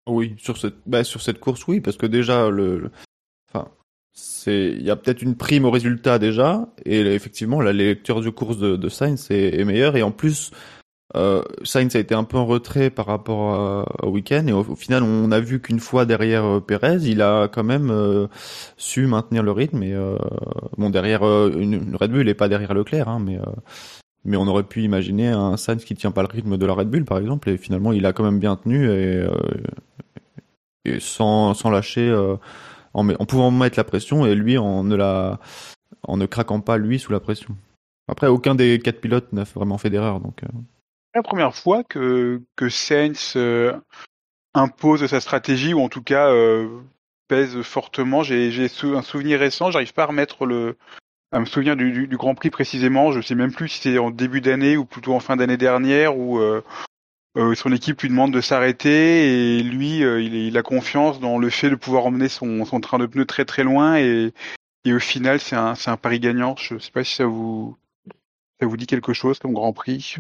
Oui, 0.09 0.35
sur 0.39 0.57
cette, 0.57 0.77
bah, 0.87 1.03
sur 1.03 1.21
cette 1.21 1.41
course, 1.41 1.67
oui, 1.67 1.81
parce 1.81 1.97
que 1.97 2.07
déjà, 2.07 2.49
le, 2.49 2.79
le- 2.79 2.91
enfin, 3.53 3.69
c'est, 4.13 4.69
il 4.71 4.83
y 4.83 4.91
a 4.91 4.97
peut-être 4.97 5.23
une 5.23 5.37
prime 5.37 5.65
au 5.65 5.71
résultat 5.71 6.19
déjà, 6.21 6.69
et 6.85 7.01
effectivement, 7.01 7.61
la 7.61 7.73
lecture 7.73 8.21
de 8.21 8.31
course 8.31 8.59
de, 8.59 8.77
de 8.77 8.89
Sainz 8.89 9.29
est, 9.31 9.59
est 9.61 9.65
meilleure, 9.65 9.97
et 9.97 10.03
en 10.03 10.11
plus, 10.13 10.51
euh, 11.15 11.43
Sainz 11.63 11.95
a 11.95 11.99
été 11.99 12.15
un 12.15 12.25
peu 12.25 12.37
en 12.37 12.47
retrait 12.47 12.91
par 12.91 13.07
rapport 13.07 13.55
à- 13.55 14.07
au 14.07 14.11
week-end, 14.11 14.47
et 14.47 14.53
au, 14.53 14.61
au 14.61 14.77
final, 14.77 15.03
on 15.03 15.31
a 15.31 15.41
vu 15.41 15.61
qu'une 15.61 15.81
fois 15.81 16.07
derrière 16.07 16.45
euh, 16.45 16.61
Perez, 16.61 16.99
il 17.03 17.21
a 17.23 17.49
quand 17.49 17.65
même 17.65 17.91
euh, 17.91 18.29
su 18.77 19.07
maintenir 19.07 19.43
le 19.43 19.53
rythme, 19.53 19.83
et 19.83 19.93
euh, 19.93 20.17
bon, 20.79 20.91
derrière 20.91 21.23
euh, 21.27 21.53
une, 21.59 21.75
une 21.75 21.97
Red 21.97 22.13
Bull, 22.13 22.29
et 22.29 22.35
pas 22.35 22.49
derrière 22.49 22.75
Leclerc, 22.75 23.09
hein, 23.09 23.19
mais 23.21 23.39
euh, 23.39 23.45
mais 24.25 24.37
on 24.37 24.47
aurait 24.47 24.63
pu 24.63 24.83
imaginer 24.83 25.29
un 25.29 25.57
Sainz 25.57 25.85
qui 25.85 25.95
tient 25.95 26.13
pas 26.13 26.23
le 26.23 26.29
rythme 26.29 26.57
de 26.57 26.65
la 26.67 26.75
Red 26.75 26.89
Bull, 26.89 27.05
par 27.05 27.19
exemple, 27.19 27.51
et 27.51 27.57
finalement, 27.57 27.93
il 27.93 28.07
a 28.07 28.13
quand 28.13 28.25
même 28.25 28.39
bien 28.39 28.57
tenu, 28.57 28.89
et, 28.89 29.27
et 30.85 31.01
sans, 31.01 31.55
sans 31.55 31.71
lâcher, 31.71 32.15
en, 32.95 33.09
en 33.09 33.27
pouvant 33.27 33.51
mettre 33.51 33.79
la 33.79 33.85
pression, 33.85 34.25
et 34.25 34.35
lui 34.35 34.59
en 34.59 34.85
ne 34.85 34.95
la, 34.95 35.41
en 36.05 36.17
ne 36.17 36.27
craquant 36.27 36.61
pas 36.61 36.79
lui 36.79 36.99
sous 37.01 37.11
la 37.13 37.21
pression. 37.21 37.57
Après, 38.09 38.29
aucun 38.29 38.55
des 38.55 38.79
quatre 38.79 39.01
pilotes 39.01 39.33
n'a 39.33 39.43
vraiment 39.43 39.79
fait 39.79 39.91
d'erreur, 39.91 40.21
donc. 40.21 40.43
La 41.15 41.23
première 41.23 41.55
fois 41.55 41.85
que, 41.85 42.41
que 42.57 42.69
Sainz 42.69 43.35
euh, 43.37 43.73
impose 44.55 45.07
sa 45.07 45.21
stratégie, 45.21 45.75
ou 45.75 45.81
en 45.81 45.89
tout 45.89 46.03
cas 46.03 46.29
euh, 46.31 46.69
pèse 47.29 47.61
fortement. 47.63 48.23
J'ai 48.23 48.69
sou- 48.69 48.97
un 48.97 49.03
souvenir 49.03 49.41
récent, 49.41 49.71
j'arrive 49.71 49.93
pas 49.95 50.05
à 50.05 50.07
remettre 50.07 50.47
le 50.47 50.77
à 51.35 51.41
me 51.41 51.47
souvenir 51.47 51.77
du, 51.77 51.93
du, 51.93 52.07
du 52.09 52.17
Grand 52.19 52.35
Prix 52.35 52.51
précisément. 52.51 53.13
Je 53.13 53.21
sais 53.23 53.35
même 53.35 53.53
plus 53.55 53.69
si 53.69 53.81
c'était 53.81 53.99
en 53.99 54.11
début 54.11 54.43
d'année 54.43 54.77
ou 54.77 54.85
plutôt 54.85 55.15
en 55.15 55.21
fin 55.21 55.37
d'année 55.37 55.57
dernière 55.57 56.17
où 56.19 56.39
euh, 56.39 56.63
euh, 57.39 57.55
son 57.55 57.73
équipe 57.73 58.03
lui 58.03 58.11
demande 58.11 58.33
de 58.35 58.43
s'arrêter 58.43 59.59
et 59.59 59.63
lui 59.63 60.05
euh, 60.05 60.21
il, 60.21 60.35
il 60.35 60.59
a 60.59 60.63
confiance 60.63 61.21
dans 61.21 61.39
le 61.39 61.49
fait 61.49 61.71
de 61.71 61.75
pouvoir 61.75 62.05
emmener 62.07 62.29
son, 62.29 62.67
son 62.67 62.81
train 62.81 62.99
de 62.99 63.07
pneus 63.07 63.25
très 63.25 63.47
très 63.47 63.65
loin 63.65 63.97
et, 63.97 64.35
et 64.85 64.93
au 64.93 64.99
final 64.99 65.41
c'est 65.41 65.57
un 65.57 65.75
un 65.87 65.97
pari 65.97 66.21
gagnant. 66.21 66.55
Je 66.57 66.79
sais 66.79 66.91
pas 66.91 67.05
si 67.05 67.15
ça 67.15 67.25
vous 67.25 67.79
ça 68.63 68.67
vous 68.69 68.77
dit 68.77 68.87
quelque 68.87 69.13
chose 69.13 69.41
comme 69.41 69.55
Grand 69.55 69.73
Prix? 69.73 70.15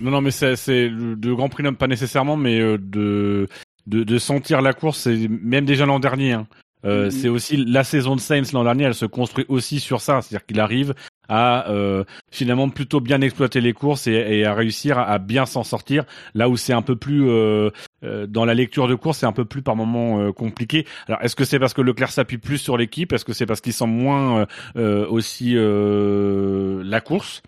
Non, 0.00 0.10
non, 0.10 0.20
mais 0.20 0.32
c'est, 0.32 0.90
de 0.90 1.32
Grand 1.32 1.48
Prix, 1.48 1.62
non, 1.62 1.72
pas 1.74 1.86
nécessairement, 1.86 2.36
mais 2.36 2.58
euh, 2.58 2.76
de, 2.76 3.46
de, 3.86 4.02
de 4.02 4.18
sentir 4.18 4.60
la 4.60 4.72
course, 4.72 5.06
même 5.06 5.64
déjà 5.64 5.86
l'an 5.86 6.00
dernier. 6.00 6.32
hein. 6.32 6.48
Euh, 6.84 7.04
Mhm. 7.04 7.10
C'est 7.12 7.28
aussi 7.28 7.56
la 7.56 7.84
saison 7.84 8.16
de 8.16 8.20
Sainz 8.20 8.52
l'an 8.52 8.64
dernier, 8.64 8.84
elle 8.84 8.94
se 8.94 9.06
construit 9.06 9.46
aussi 9.48 9.78
sur 9.78 10.00
ça, 10.00 10.20
c'est-à-dire 10.20 10.44
qu'il 10.44 10.58
arrive 10.60 10.92
à 11.28 11.70
euh, 11.70 12.04
finalement 12.30 12.68
plutôt 12.68 13.00
bien 13.00 13.22
exploiter 13.22 13.62
les 13.62 13.72
courses 13.72 14.06
et, 14.08 14.12
et 14.12 14.44
à 14.44 14.52
réussir 14.52 14.98
à, 14.98 15.04
à 15.04 15.18
bien 15.18 15.46
s'en 15.46 15.62
sortir. 15.62 16.04
Là 16.34 16.48
où 16.50 16.56
c'est 16.58 16.74
un 16.74 16.82
peu 16.82 16.96
plus 16.96 17.26
euh, 17.28 17.70
euh, 18.04 18.26
dans 18.26 18.44
la 18.44 18.54
lecture 18.54 18.88
de 18.88 18.94
course, 18.94 19.18
c'est 19.18 19.26
un 19.26 19.32
peu 19.32 19.44
plus 19.44 19.62
par 19.62 19.76
moments 19.76 20.20
euh, 20.20 20.32
compliqué. 20.32 20.86
Alors 21.08 21.22
est-ce 21.22 21.36
que 21.36 21.44
c'est 21.44 21.58
parce 21.58 21.74
que 21.74 21.80
Leclerc 21.80 22.10
s'appuie 22.10 22.38
plus 22.38 22.58
sur 22.58 22.76
l'équipe? 22.76 23.12
Est-ce 23.12 23.24
que 23.24 23.32
c'est 23.32 23.46
parce 23.46 23.60
qu'il 23.60 23.72
sent 23.72 23.86
moins 23.86 24.40
euh, 24.40 24.46
euh, 24.76 25.06
aussi 25.08 25.54
euh, 25.56 26.82
la 26.84 27.00
course? 27.00 27.42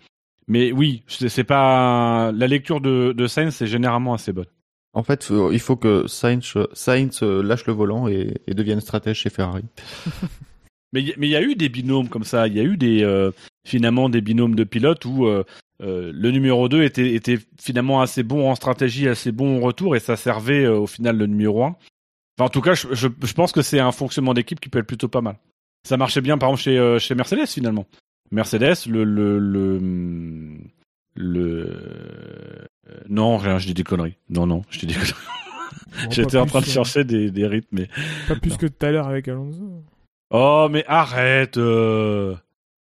Mais 0.47 0.71
oui, 0.71 1.03
c'est 1.07 1.43
pas 1.43 2.31
la 2.31 2.47
lecture 2.47 2.79
de, 2.79 3.11
de 3.11 3.27
Sainz, 3.27 3.53
c'est 3.53 3.67
généralement 3.67 4.13
assez 4.13 4.31
bonne. 4.31 4.45
En 4.93 5.03
fait, 5.03 5.29
il 5.51 5.59
faut 5.59 5.75
que 5.75 6.07
Sainz, 6.07 6.53
Sainz 6.71 7.21
lâche 7.21 7.65
le 7.67 7.73
volant 7.73 8.07
et, 8.07 8.33
et 8.47 8.53
devienne 8.53 8.79
stratège 8.79 9.19
chez 9.19 9.29
Ferrari. 9.29 9.65
Mais 10.93 11.01
il 11.01 11.09
y- 11.09 11.13
mais 11.17 11.27
il 11.27 11.31
y 11.31 11.35
a 11.35 11.41
eu 11.41 11.55
des 11.55 11.69
binômes 11.69 12.09
comme 12.09 12.23
ça. 12.23 12.47
Il 12.47 12.55
y 12.55 12.59
a 12.59 12.63
eu 12.63 12.77
des 12.77 13.03
euh, 13.03 13.31
finalement 13.67 14.09
des 14.09 14.21
binômes 14.21 14.55
de 14.55 14.63
pilotes 14.63 15.03
où 15.05 15.25
euh, 15.25 15.43
euh, 15.83 16.11
le 16.13 16.31
numéro 16.31 16.69
2 16.69 16.83
était 16.83 17.13
était 17.13 17.37
finalement 17.61 18.01
assez 18.01 18.23
bon 18.23 18.49
en 18.49 18.55
stratégie, 18.55 19.07
assez 19.07 19.31
bon 19.31 19.57
en 19.57 19.59
retour 19.61 19.95
et 19.95 19.99
ça 19.99 20.15
servait 20.15 20.65
au 20.67 20.87
final 20.87 21.17
le 21.17 21.25
numéro 21.27 21.63
1. 21.63 21.67
Enfin, 22.37 22.45
en 22.45 22.49
tout 22.49 22.61
cas, 22.61 22.73
je, 22.75 22.87
je, 22.93 23.07
je 23.23 23.33
pense 23.33 23.51
que 23.51 23.61
c'est 23.61 23.79
un 23.79 23.91
fonctionnement 23.91 24.33
d'équipe 24.33 24.59
qui 24.59 24.69
peut 24.69 24.79
être 24.79 24.87
plutôt 24.87 25.07
pas 25.07 25.21
mal. 25.21 25.37
Ça 25.87 25.97
marchait 25.97 26.21
bien 26.21 26.37
par 26.37 26.49
exemple 26.49 26.63
chez 26.63 26.99
chez 26.99 27.15
Mercedes 27.15 27.47
finalement. 27.47 27.85
Mercedes, 28.31 28.85
le 28.87 29.03
le 29.03 29.39
le 29.39 29.79
le 31.15 31.69
euh, 32.89 32.99
non, 33.09 33.37
rien, 33.37 33.57
je 33.57 33.67
dis 33.67 33.73
des 33.73 33.83
conneries. 33.83 34.15
Non 34.29 34.45
non, 34.47 34.63
je 34.69 34.79
dis 34.79 34.85
des 34.87 34.93
conneries. 34.93 35.13
bon, 36.03 36.09
J'étais 36.11 36.37
en 36.37 36.45
train 36.45 36.61
de 36.61 36.65
euh, 36.65 36.69
chercher 36.69 37.03
des, 37.03 37.31
des 37.31 37.45
rythmes, 37.47 37.67
mais 37.79 37.87
Pas 38.27 38.35
plus 38.35 38.55
que 38.57 38.67
tout 38.67 38.85
à 38.85 38.91
l'heure 38.91 39.07
avec 39.07 39.27
Alonso. 39.27 39.83
Oh, 40.31 40.67
mais 40.71 40.83
arrête 40.87 41.57
euh. 41.57 42.35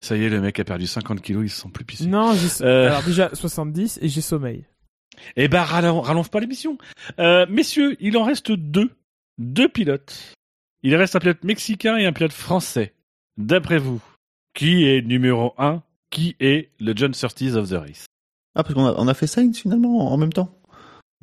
Ça 0.03 0.18
y 0.18 0.23
est, 0.23 0.30
le 0.30 0.41
mec 0.41 0.59
a 0.59 0.63
perdu 0.63 0.88
50 0.88 1.22
kilos, 1.22 1.43
il 1.45 1.49
se 1.49 1.61
sent 1.61 1.69
plus 1.73 1.85
pissé. 1.85 2.07
Non, 2.07 2.34
j'ai... 2.34 2.63
Euh. 2.65 2.88
alors 2.89 3.03
déjà 3.03 3.30
70 3.34 3.99
et 4.01 4.09
j'ai 4.09 4.22
sommeil. 4.22 4.65
Eh 5.35 5.47
ben, 5.47 5.61
rallon- 5.63 6.01
rallonge 6.01 6.30
pas 6.30 6.39
l'émission. 6.39 6.77
Euh, 7.19 7.45
messieurs, 7.49 7.95
il 7.99 8.18
en 8.18 8.23
reste 8.23 8.51
deux. 8.51 8.89
Deux 9.38 9.69
pilotes. 9.69 10.34
Il 10.84 10.95
reste 10.95 11.15
un 11.15 11.19
pilote 11.19 11.43
mexicain 11.43 11.97
et 11.97 12.05
un 12.05 12.13
pilote 12.13 12.31
français. 12.34 12.93
D'après 13.38 13.77
vous, 13.77 14.01
qui 14.55 14.88
est 14.88 15.01
numéro 15.01 15.53
un? 15.57 15.84
Qui 16.09 16.35
est 16.39 16.69
le 16.80 16.93
John 16.95 17.13
Surtees 17.13 17.55
of 17.55 17.69
the 17.69 17.73
race? 17.73 18.05
Ah, 18.55 18.63
parce 18.63 18.73
qu'on 18.73 18.85
a, 18.88 18.93
on 18.97 19.07
a 19.07 19.13
fait 19.13 19.27
Sainz 19.27 19.57
finalement 19.57 20.11
en 20.11 20.18
même 20.18 20.34
temps. 20.34 20.53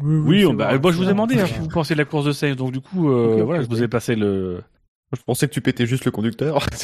Oui, 0.01 0.41
c'est 0.41 0.47
on- 0.47 0.55
bah, 0.55 0.79
moi 0.79 0.93
je 0.93 0.97
vous 0.97 1.05
ai 1.05 1.09
demandé 1.09 1.39
hein, 1.41 1.47
ce 1.49 1.53
que 1.55 1.59
vous 1.61 1.69
pensez 1.69 1.95
de 1.95 1.99
la 1.99 2.05
course 2.05 2.25
de 2.25 2.33
Sainz, 2.33 2.57
donc 2.57 2.73
du 2.73 2.81
coup, 2.81 3.11
euh, 3.11 3.43
voilà, 3.43 3.63
je 3.63 3.69
vous 3.69 3.83
ai 3.83 3.89
passé 3.89 4.15
le. 4.15 4.63
Je 5.17 5.23
pensais 5.23 5.49
que 5.49 5.53
tu 5.55 5.61
pétais 5.61 5.87
juste 5.87 6.05
le 6.05 6.11
conducteur. 6.11 6.65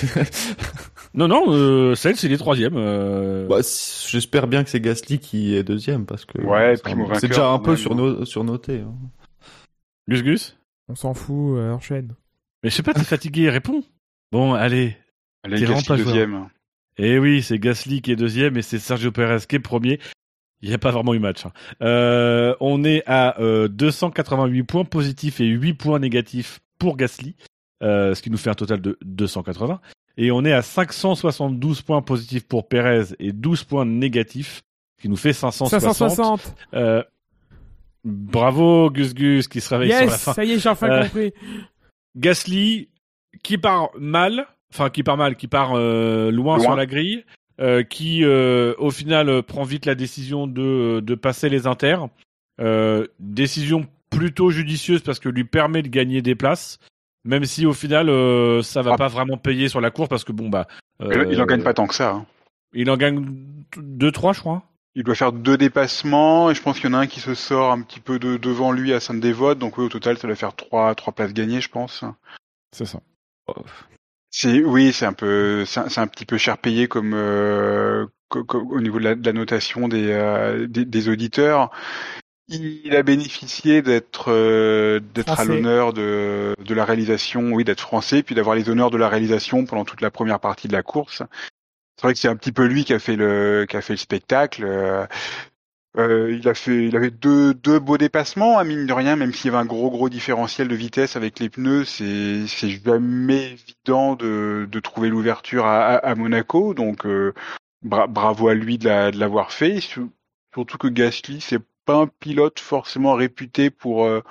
Non, 1.17 1.29
non, 1.29 1.45
euh, 1.49 1.95
Sainz 1.95 2.21
il 2.25 2.33
est 2.33 2.39
troisième. 2.39 2.75
Euh... 2.77 3.47
Bah, 3.47 3.61
J'espère 4.09 4.49
bien 4.49 4.65
que 4.65 4.71
c'est 4.71 4.81
Gasly 4.81 5.21
qui 5.21 5.55
est 5.55 5.63
deuxième 5.63 6.07
parce 6.07 6.25
que 6.25 6.41
Ouais, 6.41 6.75
c'est 7.21 7.29
déjà 7.29 7.51
un 7.51 7.61
peu 7.61 7.77
surno- 7.77 8.25
surnoté. 8.25 8.81
hein. 8.81 8.95
Gus 10.09 10.23
Gus? 10.25 10.57
On 10.89 10.97
s'en 10.97 11.15
fout, 11.15 11.57
euh, 11.57 11.71
enchaîne. 11.71 12.15
Mais 12.65 12.71
je 12.71 12.75
sais 12.75 12.83
pas, 12.83 12.95
t'es 12.95 13.05
fatigué, 13.05 13.49
réponds. 13.49 13.85
Bon, 14.33 14.55
allez. 14.55 14.97
Allez, 15.45 15.61
Gasly 15.61 15.97
deuxième. 15.99 16.49
Eh 16.99 17.19
oui, 17.21 17.43
c'est 17.43 17.61
Gasly 17.61 18.03
qui 18.03 18.11
est 18.11 18.17
deuxième 18.17 18.57
et 18.57 18.63
c'est 18.63 18.81
Sergio 18.81 19.13
Perez 19.13 19.47
qui 19.49 19.55
est 19.57 19.61
premier. 19.61 20.01
Il 20.63 20.69
n'y 20.69 20.75
a 20.75 20.79
pas 20.79 20.91
vraiment 20.91 21.15
eu 21.15 21.21
match. 21.21 21.47
hein. 21.47 21.53
Euh, 21.81 22.57
on 22.59 22.83
est 22.83 23.05
à 23.07 23.41
euh, 23.41 23.69
288 23.69 24.63
points 24.65 24.85
positifs 24.85 25.41
et 25.41 25.47
8 25.47 25.75
points 25.75 26.01
négatifs 26.01 26.59
pour 26.81 26.97
Gasly, 26.97 27.37
euh, 27.39 27.45
ce 27.85 28.21
qui 28.23 28.31
nous 28.31 28.37
fait 28.39 28.51
un 28.51 28.55
total 28.55 28.81
de 28.81 28.99
280. 29.05 29.81
Et 30.17 30.31
on 30.31 30.45
est 30.45 30.53
à 30.53 30.63
572 30.63 31.83
points 31.83 32.01
positifs 32.03 32.47
pour 32.47 32.69
Perez 32.69 33.05
et 33.19 33.33
12 33.33 33.65
points 33.65 33.85
négatifs, 33.85 34.63
ce 34.97 35.03
qui 35.03 35.09
nous 35.09 35.17
fait 35.17 35.33
560. 35.33 35.81
560 35.81 36.55
Euh, 36.75 37.03
bravo 38.05 38.91
Gus 38.91 39.15
Gus 39.15 39.49
qui 39.49 39.61
se 39.61 39.75
réveille 39.75 39.91
sur 39.91 39.99
la 40.01 40.05
Yes, 40.07 40.23
fin. 40.23 40.33
ça 40.35 40.45
y 40.45 40.53
est, 40.53 40.59
j'ai 40.59 40.69
enfin 40.69 40.89
Euh, 40.89 41.03
compris. 41.05 41.33
Gasly 42.17 42.89
qui 43.43 43.59
part 43.59 43.91
mal, 43.99 44.47
enfin 44.73 44.91
qui 44.91 45.03
part 45.03 45.17
mal, 45.17 45.37
qui 45.37 45.49
part 45.49 45.73
euh, 45.75 46.31
loin, 46.31 46.57
Loin. 46.57 46.65
sur 46.65 46.77
la 46.77 46.87
grille, 46.87 47.25
euh, 47.61 47.83
qui 47.83 48.25
euh, 48.25 48.75
au 48.79 48.91
final 48.91 49.29
euh, 49.29 49.43
prend 49.43 49.65
vite 49.65 49.87
la 49.87 49.95
décision 49.95 50.47
de, 50.47 51.01
de 51.01 51.15
passer 51.15 51.49
les 51.49 51.67
inters. 51.67 52.09
Euh, 52.61 53.09
décision 53.19 53.87
plutôt 54.11 54.51
judicieuse 54.51 55.01
parce 55.03 55.19
que 55.19 55.29
lui 55.29 55.43
permet 55.45 55.83
de 55.83 55.89
gagner 55.89 56.23
des 56.23 56.37
places, 56.37 56.79
même 57.25 57.45
si 57.45 57.67
au 57.67 57.73
final 57.73 58.09
euh, 58.09 58.63
ça 58.63 58.83
va 58.83 58.93
Ah. 58.95 58.97
pas 58.99 59.09
vraiment 59.09 59.37
payer 59.37 59.69
sur 59.69 59.81
la 59.81 59.91
course 59.91 60.09
parce 60.09 60.25
que 60.25 60.33
bon 60.33 60.49
bah 60.49 60.67
Il- 61.01 61.07
Il 61.33 61.41
en 61.41 61.45
euh, 61.45 61.47
gagne 61.47 61.63
pas 61.63 61.75
tant 61.75 61.87
que 61.87 61.95
ça. 61.95 62.11
hein. 62.13 62.27
Il 62.73 62.91
en 62.91 62.97
gagne 62.97 63.25
deux 63.77 64.13
trois 64.13 64.33
je 64.33 64.41
crois. 64.41 64.63
Il 64.97 65.03
doit 65.03 65.17
faire 65.17 65.33
deux 65.33 65.57
dépassements 65.57 66.51
et 66.51 66.55
je 66.55 66.63
pense 66.63 66.79
qu'il 66.79 66.89
y 66.89 66.95
en 66.95 66.97
a 66.97 67.01
un 67.01 67.07
qui 67.09 67.19
se 67.19 67.35
sort 67.35 67.73
un 67.73 67.81
petit 67.83 67.99
peu 67.99 68.21
de, 68.21 68.37
devant 68.37 68.71
lui 68.71 68.93
à 68.93 69.01
Sainte-Dévote. 69.01 69.59
Donc 69.59 69.77
oui, 69.77 69.87
au 69.87 69.89
total, 69.89 70.17
ça 70.19 70.29
doit 70.29 70.37
faire 70.37 70.55
trois, 70.55 70.95
trois 70.95 71.13
places 71.13 71.33
gagnées, 71.35 71.61
je 71.61 71.69
pense. 71.69 72.05
C'est 72.71 72.85
ça. 72.85 73.01
C'est 74.31 74.63
oui, 74.63 74.93
c'est 74.93 75.07
un 75.07 75.13
peu, 75.13 75.65
c'est 75.65 75.99
un, 75.99 76.07
petit 76.07 76.25
peu 76.27 76.39
cher 76.39 76.59
payé 76.59 76.87
comme, 76.87 77.13
euh, 77.15 78.07
au 78.53 78.81
niveau 78.81 78.99
de 79.01 79.05
la, 79.05 79.15
de 79.17 79.25
la 79.27 79.33
notation 79.33 79.89
des, 79.89 80.11
euh, 80.11 80.67
des, 80.69 80.85
des 80.85 81.09
auditeurs. 81.09 81.71
Il 82.49 82.95
a 82.95 83.03
bénéficié 83.03 83.81
d'être 83.81 84.31
euh, 84.31 85.01
d'être 85.15 85.41
à 85.41 85.45
l'honneur 85.55 85.93
de, 85.95 86.55
de 86.63 86.75
la 86.75 86.85
réalisation, 86.85 87.53
oui, 87.53 87.65
d'être 87.65 87.81
français, 87.81 88.23
puis 88.23 88.35
d'avoir 88.35 88.55
les 88.55 88.69
honneurs 88.69 88.91
de 88.91 88.99
la 88.99 89.09
réalisation 89.09 89.65
pendant 89.65 89.85
toute 89.87 90.03
la 90.03 90.11
première 90.11 90.41
partie 90.41 90.69
de 90.69 90.75
la 90.75 90.83
course. 90.83 91.23
C'est 91.97 92.03
vrai 92.07 92.13
que 92.13 92.19
c'est 92.21 92.29
un 92.29 92.37
petit 92.37 92.53
peu 92.53 92.67
lui 92.67 92.85
qui 92.85 92.93
a 92.93 92.99
fait 92.99 93.17
le 93.17 93.67
qui 93.69 93.77
a 93.77 93.81
fait 93.81 93.95
le 93.95 93.99
spectacle. 93.99 94.63
Euh, 94.65 95.07
euh, 95.97 96.37
il 96.37 96.47
a 96.49 96.55
fait, 96.55 96.87
il 96.89 96.97
avait 96.97 97.11
deux 97.13 97.55
deux 97.55 97.79
beaux 97.79 97.97
dépassements, 97.99 98.59
à 98.59 98.65
mine 98.65 98.85
de 98.85 98.93
rien, 98.93 99.17
même 99.17 99.33
s'il 99.33 99.47
y 99.47 99.55
avait 99.55 99.63
un 99.63 99.67
gros 99.67 99.91
gros 99.91 100.09
différentiel 100.09 100.69
de 100.69 100.75
vitesse 100.75 101.15
avec 101.17 101.39
les 101.39 101.49
pneus, 101.49 101.85
c'est 101.87 102.47
c'est 102.49 102.69
jamais 102.69 103.53
évident 103.53 104.17
de 104.17 104.69
de 104.71 104.81
trouver 104.81 105.09
l'ouverture 105.09 105.65
à, 105.67 105.85
à, 105.95 105.97
à 105.97 106.15
Monaco. 106.15 106.75
Donc 106.75 107.07
euh, 107.07 107.33
bra- 107.83 108.09
bravo 108.09 108.49
à 108.49 108.55
lui 108.55 108.77
de 108.77 108.87
la- 108.87 109.11
de 109.13 109.19
l'avoir 109.19 109.51
fait. 109.53 109.81
Sur- 109.81 110.09
Surtout 110.53 110.79
que 110.79 110.87
Gasly, 110.89 111.41
c'est 111.41 111.59
pas 111.85 111.97
un 111.97 112.07
pilote 112.07 112.61
forcément 112.61 113.15
réputé 113.15 113.71
pour 113.71 114.05
euh, 114.07 114.23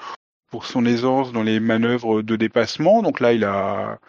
pour 0.49 0.65
son 0.65 0.85
aisance 0.85 1.31
dans 1.34 1.43
les 1.43 1.59
manœuvres 1.59 2.21
de 2.21 2.35
dépassement. 2.35 3.01
Donc 3.03 3.19
là, 3.19 3.34
il 3.34 3.43
a 3.43 3.99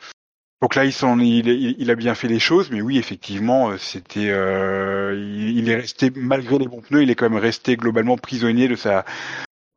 donc 0.62 0.76
là, 0.76 0.84
il, 0.86 0.92
il, 1.22 1.76
il- 1.78 1.90
a 1.90 1.94
bien 1.94 2.14
fait 2.14 2.28
les 2.28 2.38
choses, 2.38 2.70
mais 2.70 2.80
oui, 2.80 2.96
effectivement, 2.98 3.70
euh, 3.70 3.76
c'était, 3.78 4.30
euh, 4.30 5.14
il, 5.14 5.68
est 5.68 5.76
resté 5.76 6.10
malgré 6.16 6.58
les 6.58 6.66
bons 6.68 6.80
pneus, 6.80 7.02
il 7.02 7.10
est 7.10 7.14
quand 7.16 7.28
même 7.28 7.38
resté 7.38 7.76
globalement 7.76 8.16
prisonnier 8.16 8.66
de 8.68 8.76
sa 8.76 9.04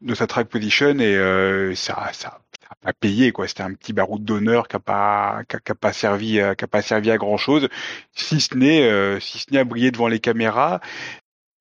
de 0.02 0.14
sa 0.16 0.28
track 0.28 0.48
position 0.50 1.00
et 1.00 1.16
euh, 1.16 1.76
ça, 1.76 2.10
ça, 2.14 2.40
ça 2.62 2.76
a 2.86 2.94
payé 2.94 3.32
quoi. 3.32 3.48
C'était 3.48 3.64
un 3.64 3.74
petit 3.74 3.94
baroud 3.94 4.24
d'honneur 4.24 4.68
qui 4.68 4.76
a 4.78 4.80
pas 4.80 5.42
qui 5.50 5.56
a, 5.58 5.60
qui 5.60 5.72
a 5.72 5.76
pas 5.76 5.94
servi 5.94 6.40
à, 6.40 6.56
qui 6.56 6.66
a 6.66 6.68
pas 6.68 6.82
servi 6.82 7.12
à 7.12 7.18
grand 7.18 7.38
chose, 7.38 7.68
si 8.16 8.40
ce 8.42 8.56
n'est 8.56 8.84
euh, 8.90 9.20
si 9.20 9.40
ce 9.40 9.46
n'est 9.52 9.60
à 9.60 9.64
briller 9.66 9.92
devant 9.92 10.08
les 10.08 10.20
caméras. 10.20 10.80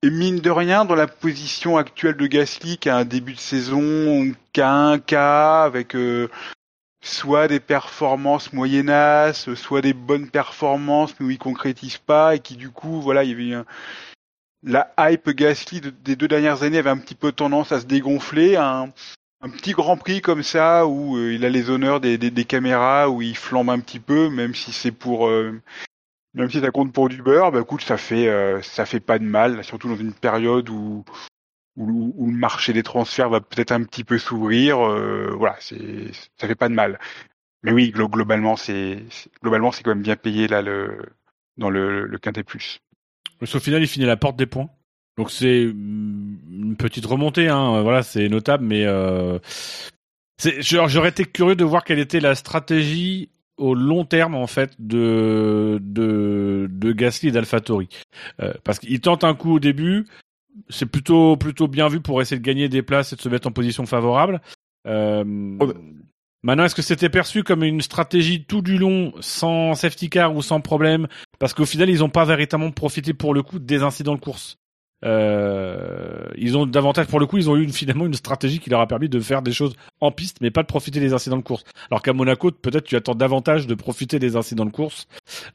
Et 0.07 0.11
mine 0.11 0.39
de 0.39 0.51
rien, 0.51 0.85
dans 0.85 0.95
la 0.95 1.09
position 1.09 1.77
actuelle 1.79 2.17
de 2.17 2.29
Gasly, 2.29 2.79
qui 2.79 2.89
a 2.89 2.97
un 2.97 3.05
début 3.05 3.33
de 3.33 3.41
saison, 3.41 4.33
qui 4.53 4.61
a 4.61 4.73
un 4.73 5.01
cas 5.01 5.65
avec 5.65 5.97
euh, 5.97 6.29
soit 7.03 7.49
des 7.49 7.59
performances 7.59 8.53
moyennasses, 8.53 9.53
soit 9.55 9.81
des 9.81 9.95
bonnes 9.95 10.31
performances 10.31 11.13
mais 11.19 11.27
où 11.27 11.31
il 11.31 11.39
concrétise 11.39 11.99
pas 11.99 12.37
et 12.37 12.39
qui 12.39 12.55
du 12.55 12.71
coup, 12.71 13.01
voilà, 13.01 13.25
il 13.25 13.31
y 13.31 13.33
avait 13.33 13.55
un- 13.55 13.67
la 14.63 14.95
hype 14.97 15.29
Gasly 15.31 15.81
de- 15.81 15.91
des 15.91 16.15
deux 16.15 16.29
dernières 16.29 16.63
années 16.63 16.79
avait 16.79 16.91
un 16.91 16.99
petit 16.99 17.17
peu 17.17 17.33
tendance 17.33 17.73
à 17.73 17.81
se 17.81 17.87
dégonfler. 17.87 18.55
Un, 18.55 18.93
un 19.41 19.49
petit 19.49 19.73
Grand 19.73 19.97
Prix 19.97 20.21
comme 20.21 20.45
ça 20.45 20.87
où 20.87 21.17
euh, 21.17 21.33
il 21.33 21.45
a 21.45 21.49
les 21.49 21.69
honneurs 21.69 21.99
des, 21.99 22.17
des, 22.17 22.31
des 22.31 22.45
caméras, 22.45 23.11
où 23.11 23.23
il 23.23 23.37
flambe 23.37 23.71
un 23.71 23.81
petit 23.81 23.99
peu, 23.99 24.29
même 24.31 24.55
si 24.55 24.71
c'est 24.71 24.93
pour, 24.93 25.27
euh, 25.27 25.61
même 26.37 26.51
si 26.51 26.61
ça 26.61 26.71
compte 26.71 26.93
pour 26.93 27.09
du 27.09 27.23
beurre, 27.23 27.51
bah 27.51 27.61
écoute, 27.61 27.83
ça 27.83 27.97
fait, 27.97 28.29
euh, 28.29 28.63
ça 28.63 28.87
fait 28.87 29.01
pas 29.01 29.19
de 29.19 29.25
mal, 29.25 29.65
surtout 29.65 29.89
dans 29.89 29.97
une 29.97 30.13
période 30.13 30.69
où 30.71 31.05
où, 31.77 32.15
où 32.17 32.31
le 32.31 32.37
marché 32.37 32.73
des 32.73 32.83
transferts 32.83 33.29
va 33.31 33.41
peut-être 33.41 33.73
un 33.73 33.83
petit 33.83 34.05
peu 34.05 34.19
s'ouvrir. 34.19 34.79
euh, 34.79 35.31
voilà, 35.37 35.57
c'est, 35.61 36.13
ça 36.39 36.47
fait 36.47 36.55
pas 36.55 36.69
de 36.69 36.75
mal. 36.75 36.99
Mais 37.63 37.73
oui, 37.73 37.91
glo- 37.95 38.09
globalement, 38.09 38.57
c'est 38.57 39.03
globalement 39.43 39.73
c'est 39.73 39.83
quand 39.83 39.91
même 39.91 40.03
bien 40.03 40.17
payé 40.17 40.47
là 40.47 40.63
le 40.63 40.99
dans 41.57 41.71
le, 41.71 42.07
le 42.07 42.19
quintet 42.19 42.45
plus. 42.45 42.81
Parce 43.41 43.53
qu'au 43.53 43.61
final, 43.61 43.83
il 43.83 43.89
finit 43.89 44.05
à 44.05 44.09
la 44.09 44.17
porte 44.17 44.37
des 44.37 44.47
points. 44.47 44.69
Donc 45.19 45.31
c'est 45.31 45.67
mm, 45.67 46.39
une 46.51 46.77
petite 46.77 47.07
remontée, 47.07 47.49
hein. 47.49 47.83
Voilà, 47.83 48.03
c'est 48.03 48.29
notable, 48.29 48.65
mais 48.65 48.85
euh, 48.85 49.39
j'aurais 50.61 51.09
été 51.09 51.25
curieux 51.25 51.57
de 51.57 51.65
voir 51.65 51.85
quelle 51.85 51.99
était 51.99 52.21
la 52.21 52.35
stratégie 52.35 53.31
au 53.57 53.75
long 53.75 54.05
terme 54.05 54.35
en 54.35 54.47
fait 54.47 54.75
de 54.79 55.79
de, 55.83 56.69
de 56.71 56.93
Gasly 56.93 57.29
et 57.29 57.33
d'AlphaTauri. 57.33 57.89
Euh, 58.41 58.53
parce 58.65 58.79
qu'il 58.79 59.01
tente 59.01 59.25
un 59.25 59.35
coup 59.35 59.55
au 59.55 59.61
début, 59.61 60.07
c'est 60.69 60.87
plutôt 60.87 61.37
plutôt 61.37 61.69
bien 61.69 61.89
vu 61.89 62.01
pour 62.01 62.21
essayer 62.21 62.39
de 62.39 62.45
gagner 62.45 62.69
des 62.69 62.83
places 62.83 63.13
et 63.13 63.17
de 63.17 63.21
se 63.21 63.29
mettre 63.29 63.49
en 63.49 63.53
position 63.53 63.87
favorable. 63.87 64.41
Euh, 64.87 65.25
Oh, 65.61 65.67
bah. 65.67 65.75
Maintenant, 66.43 66.65
est-ce 66.65 66.77
que 66.77 66.83
c'était 66.83 67.09
perçu 67.09 67.43
comme 67.43 67.65
une 67.65 67.81
stratégie 67.81 68.45
tout 68.45 68.63
du 68.63 68.79
long, 68.79 69.13
sans 69.19 69.75
safety 69.75 70.09
car 70.11 70.37
ou 70.37 70.43
sans 70.43 70.61
problème? 70.61 71.09
Parce 71.41 71.55
qu'au 71.55 71.65
final, 71.65 71.91
ils 71.91 71.99
n'ont 71.99 72.09
pas 72.09 72.25
véritablement 72.25 72.71
profité 72.71 73.15
pour 73.15 73.35
le 73.35 73.43
coup 73.43 73.59
des 73.59 73.83
incidents 73.83 74.15
de 74.15 74.21
course. 74.21 74.57
Euh, 75.05 76.29
ils 76.37 76.57
ont 76.57 76.67
davantage, 76.67 77.07
pour 77.07 77.21
le 77.21 77.27
coup, 77.27 77.37
ils 77.37 77.51
ont 77.51 77.57
eu 77.57 77.69
finalement 77.69 78.07
une 78.07 78.15
stratégie 78.15 78.59
qui 78.59 78.71
leur 78.71 78.81
a 78.81 78.87
permis 78.87 79.09
de 79.09 79.21
faire 79.21 79.43
des 79.43 79.53
choses 79.53 79.75
en 80.01 80.11
piste, 80.11 80.39
mais 80.41 80.51
pas 80.51 80.63
de 80.63 80.67
profiter 80.67 81.01
des 81.01 81.13
incidents 81.13 81.37
de 81.37 81.43
course. 81.43 81.65
Alors 81.91 82.03
qu'à 82.03 82.13
Monaco, 82.13 82.51
peut-être 82.51 82.85
tu 82.85 82.97
attends 82.97 83.15
davantage 83.15 83.67
de 83.67 83.75
profiter 83.75 84.19
des 84.19 84.37
incidents 84.37 84.65
de 84.65 84.71
course 84.71 85.07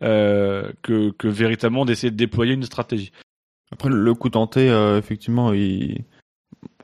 euh, 0.03 0.71
que, 0.81 1.11
que 1.11 1.27
véritablement 1.27 1.85
d'essayer 1.85 2.11
de 2.11 2.17
déployer 2.17 2.53
une 2.53 2.63
stratégie. 2.63 3.11
Après, 3.71 3.89
le 3.89 4.13
coup 4.13 4.29
tenté, 4.29 4.69
euh, 4.69 4.99
effectivement, 4.99 5.53
il... 5.53 6.03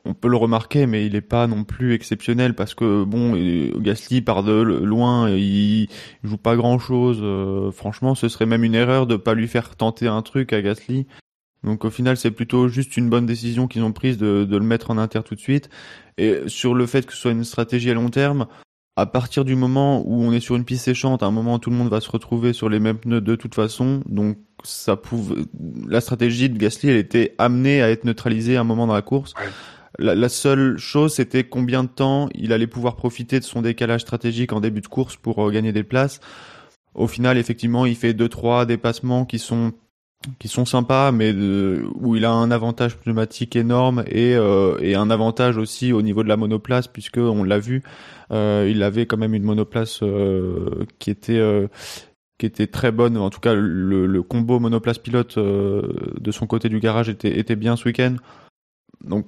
on 0.04 0.14
peut 0.14 0.28
le 0.28 0.36
remarquer, 0.36 0.86
mais 0.86 1.06
il 1.06 1.14
est 1.14 1.20
pas 1.20 1.46
non 1.46 1.64
plus 1.64 1.92
exceptionnel 1.92 2.54
parce 2.54 2.74
que 2.74 3.04
bon, 3.04 3.36
euh, 3.36 3.78
Gasly 3.78 4.22
part 4.22 4.42
de 4.42 4.52
loin, 4.52 5.30
il 5.30 5.88
joue 6.24 6.38
pas 6.38 6.56
grand 6.56 6.78
chose. 6.78 7.22
franchement, 7.74 8.14
ce 8.14 8.28
serait 8.28 8.46
même 8.46 8.64
une 8.64 8.74
erreur 8.74 9.06
de 9.06 9.16
pas 9.16 9.34
lui 9.34 9.46
faire 9.46 9.76
tenter 9.76 10.08
un 10.08 10.22
truc 10.22 10.52
à 10.52 10.60
Gasly. 10.60 11.06
Donc 11.64 11.84
au 11.84 11.90
final, 11.90 12.16
c'est 12.16 12.30
plutôt 12.30 12.68
juste 12.68 12.96
une 12.96 13.10
bonne 13.10 13.26
décision 13.26 13.66
qu'ils 13.66 13.82
ont 13.82 13.92
prise 13.92 14.16
de, 14.16 14.44
de 14.44 14.56
le 14.56 14.64
mettre 14.64 14.90
en 14.90 14.98
inter 14.98 15.20
tout 15.24 15.34
de 15.34 15.40
suite. 15.40 15.70
Et 16.16 16.40
sur 16.46 16.74
le 16.74 16.86
fait 16.86 17.06
que 17.06 17.12
ce 17.12 17.18
soit 17.18 17.32
une 17.32 17.44
stratégie 17.44 17.90
à 17.90 17.94
long 17.94 18.10
terme, 18.10 18.46
à 18.96 19.06
partir 19.06 19.44
du 19.44 19.54
moment 19.54 20.02
où 20.06 20.22
on 20.22 20.32
est 20.32 20.40
sur 20.40 20.56
une 20.56 20.64
piste 20.64 20.84
séchante, 20.84 21.22
à 21.22 21.26
un 21.26 21.30
moment 21.30 21.58
tout 21.58 21.70
le 21.70 21.76
monde 21.76 21.88
va 21.88 22.00
se 22.00 22.10
retrouver 22.10 22.52
sur 22.52 22.68
les 22.68 22.80
mêmes 22.80 22.98
pneus 22.98 23.20
de 23.20 23.36
toute 23.36 23.54
façon, 23.54 24.02
donc 24.08 24.38
ça 24.64 24.96
pouvait, 24.96 25.42
la 25.86 26.00
stratégie 26.00 26.50
de 26.50 26.58
Gasly, 26.58 26.90
elle 26.90 26.96
était 26.96 27.34
amenée 27.38 27.80
à 27.80 27.90
être 27.90 28.04
neutralisée 28.04 28.56
à 28.56 28.62
un 28.62 28.64
moment 28.64 28.88
dans 28.88 28.94
la 28.94 29.02
course. 29.02 29.34
Ouais. 29.34 29.48
La, 30.00 30.14
la 30.14 30.28
seule 30.28 30.78
chose, 30.78 31.14
c'était 31.14 31.44
combien 31.44 31.84
de 31.84 31.88
temps 31.88 32.28
il 32.34 32.52
allait 32.52 32.66
pouvoir 32.66 32.96
profiter 32.96 33.38
de 33.38 33.44
son 33.44 33.62
décalage 33.62 34.00
stratégique 34.00 34.52
en 34.52 34.60
début 34.60 34.80
de 34.80 34.88
course 34.88 35.16
pour 35.16 35.46
euh, 35.46 35.50
gagner 35.50 35.72
des 35.72 35.84
places. 35.84 36.20
Au 36.94 37.06
final, 37.06 37.38
effectivement, 37.38 37.86
il 37.86 37.94
fait 37.94 38.14
deux 38.14 38.28
trois 38.28 38.66
dépassements 38.66 39.24
qui 39.24 39.38
sont 39.38 39.72
qui 40.38 40.48
sont 40.48 40.64
sympas, 40.64 41.12
mais 41.12 41.32
où 41.32 42.16
il 42.16 42.24
a 42.24 42.32
un 42.32 42.50
avantage 42.50 42.96
pneumatique 42.96 43.56
énorme 43.56 44.02
et, 44.06 44.34
euh, 44.34 44.76
et 44.80 44.94
un 44.94 45.10
avantage 45.10 45.56
aussi 45.56 45.92
au 45.92 46.02
niveau 46.02 46.22
de 46.22 46.28
la 46.28 46.36
monoplace, 46.36 46.88
puisque 46.88 47.18
on 47.18 47.44
l'a 47.44 47.58
vu, 47.58 47.82
euh, 48.32 48.68
il 48.70 48.82
avait 48.82 49.06
quand 49.06 49.16
même 49.16 49.34
une 49.34 49.44
monoplace 49.44 50.00
euh, 50.02 50.86
qui 50.98 51.10
était 51.10 52.66
très 52.66 52.92
bonne. 52.92 53.16
En 53.16 53.30
tout 53.30 53.40
cas, 53.40 53.54
le, 53.54 54.22
combo 54.22 54.58
monoplace 54.58 54.98
pilote 54.98 55.38
de 55.38 56.30
son 56.32 56.46
côté 56.46 56.68
du 56.68 56.80
garage 56.80 57.08
était 57.08 57.56
bien 57.56 57.76
ce 57.76 57.84
week-end. 57.84 58.16
Donc 59.04 59.26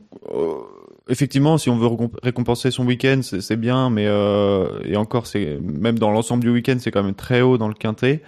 effectivement, 1.08 1.56
si 1.56 1.70
on 1.70 1.76
veut 1.76 1.86
récomp- 1.86 2.18
récompenser 2.22 2.72
son 2.72 2.84
week-end, 2.84 3.20
c'est 3.22 3.56
bien, 3.56 3.90
mais 3.90 4.06
et 4.84 4.96
encore, 4.96 5.26
même 5.62 6.00
dans 6.00 6.10
l'ensemble 6.10 6.42
du 6.42 6.50
week-end, 6.50 6.76
c'est 6.80 6.90
quand 6.90 7.04
même 7.04 7.14
très 7.14 7.42
haut 7.42 7.58
dans 7.58 7.68
le 7.68 7.74
quintet. 7.74 8.22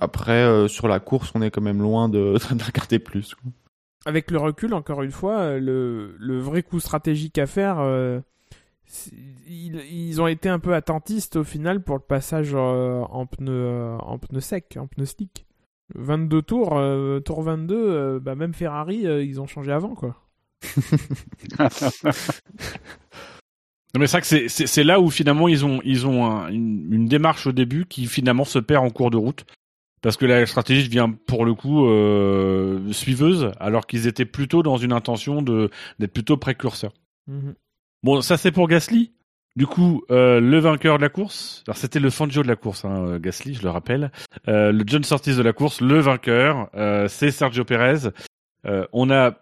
Après, 0.00 0.42
euh, 0.42 0.66
sur 0.68 0.88
la 0.88 0.98
course, 1.00 1.30
on 1.34 1.42
est 1.42 1.50
quand 1.50 1.60
même 1.60 1.80
loin 1.82 2.08
de, 2.08 2.36
d'un 2.54 2.70
quintet 2.70 2.98
plus. 2.98 3.34
quoi. 3.34 3.52
avec 4.06 4.30
le 4.30 4.38
recul, 4.38 4.74
encore 4.74 5.02
une 5.02 5.10
fois, 5.12 5.38
euh, 5.40 5.60
le, 5.60 6.16
le 6.18 6.38
vrai 6.40 6.62
coup 6.62 6.80
stratégique 6.80 7.38
à 7.38 7.46
faire, 7.46 7.78
euh, 7.80 8.20
ils, 9.46 9.76
ils 9.92 10.20
ont 10.20 10.26
été 10.26 10.48
un 10.48 10.58
peu 10.58 10.74
attentistes 10.74 11.36
au 11.36 11.44
final 11.44 11.82
pour 11.82 11.96
le 11.96 12.02
passage 12.02 12.50
euh, 12.54 13.00
en 13.02 13.26
pneu 13.26 13.52
euh, 13.52 13.96
en 13.98 14.18
pneu 14.18 14.40
sec, 14.40 14.76
en 14.80 14.86
pneu 14.86 15.04
slick. 15.04 15.46
22 15.96 16.42
tours, 16.42 16.78
euh, 16.78 17.18
tour 17.20 17.42
22, 17.42 17.74
euh, 17.76 18.20
bah 18.20 18.34
même 18.36 18.54
Ferrari, 18.54 19.06
euh, 19.06 19.22
ils 19.24 19.40
ont 19.40 19.46
changé 19.46 19.72
avant 19.72 19.94
quoi. 19.94 20.16
Non, 23.92 23.98
mais 24.00 24.06
c'est 24.06 24.12
vrai 24.18 24.20
que 24.20 24.26
c'est- 24.28 24.48
c'est 24.48 24.66
c'est 24.68 24.84
là 24.84 25.00
où 25.00 25.10
finalement 25.10 25.48
ils 25.48 25.64
ont 25.64 25.80
ils 25.84 26.06
ont 26.06 26.24
un- 26.24 26.48
une, 26.48 26.92
une 26.92 27.06
démarche 27.06 27.48
au 27.48 27.52
début 27.52 27.86
qui 27.86 28.06
finalement 28.06 28.44
se 28.44 28.60
perd 28.60 28.84
en 28.84 28.90
cours 28.90 29.10
de 29.10 29.16
route 29.16 29.44
parce 30.02 30.16
que 30.16 30.26
la 30.26 30.46
stratégie 30.46 30.88
devient 30.88 31.08
pour 31.26 31.44
le 31.44 31.54
coup 31.54 31.86
euh, 31.86 32.92
suiveuse 32.92 33.52
alors 33.60 33.86
qu'ils 33.86 34.06
étaient 34.06 34.24
plutôt 34.24 34.62
dans 34.62 34.76
une 34.76 34.92
intention 34.92 35.42
de 35.42 35.70
d'être 35.98 36.12
plutôt 36.12 36.36
précurseurs. 36.36 36.92
Mhm. 37.26 37.54
Bon, 38.02 38.20
ça 38.20 38.36
c'est 38.36 38.52
pour 38.52 38.68
Gasly. 38.68 39.12
Du 39.56 39.66
coup, 39.66 40.04
euh, 40.10 40.40
le 40.40 40.58
vainqueur 40.58 40.96
de 40.96 41.02
la 41.02 41.08
course, 41.08 41.64
alors 41.66 41.76
c'était 41.76 41.98
le 41.98 42.10
Fangio 42.10 42.42
de 42.42 42.48
la 42.48 42.54
course, 42.54 42.84
hein, 42.84 43.04
euh, 43.04 43.18
Gasly, 43.18 43.54
je 43.54 43.62
le 43.62 43.70
rappelle. 43.70 44.12
Euh, 44.48 44.70
le 44.70 44.84
John 44.86 45.02
Surtees 45.02 45.34
de 45.34 45.42
la 45.42 45.52
course, 45.52 45.80
le 45.80 45.98
vainqueur, 45.98 46.70
euh, 46.76 47.08
c'est 47.08 47.32
Sergio 47.32 47.64
Perez. 47.64 48.10
Euh, 48.66 48.86
on 48.92 49.10
a 49.10 49.32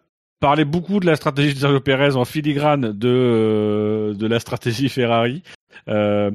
parlé 0.41 0.65
beaucoup 0.65 0.99
de 0.99 1.07
la 1.07 1.15
stratégie 1.17 1.55
de 1.55 1.59
Sergio 1.59 1.81
Perez 1.81 2.17
en 2.17 2.25
filigrane 2.25 2.93
de 2.93 3.09
euh, 3.09 4.15
de 4.15 4.27
la 4.27 4.41
stratégie 4.41 4.89
Ferrari. 4.89 5.43
Euh, 5.89 6.31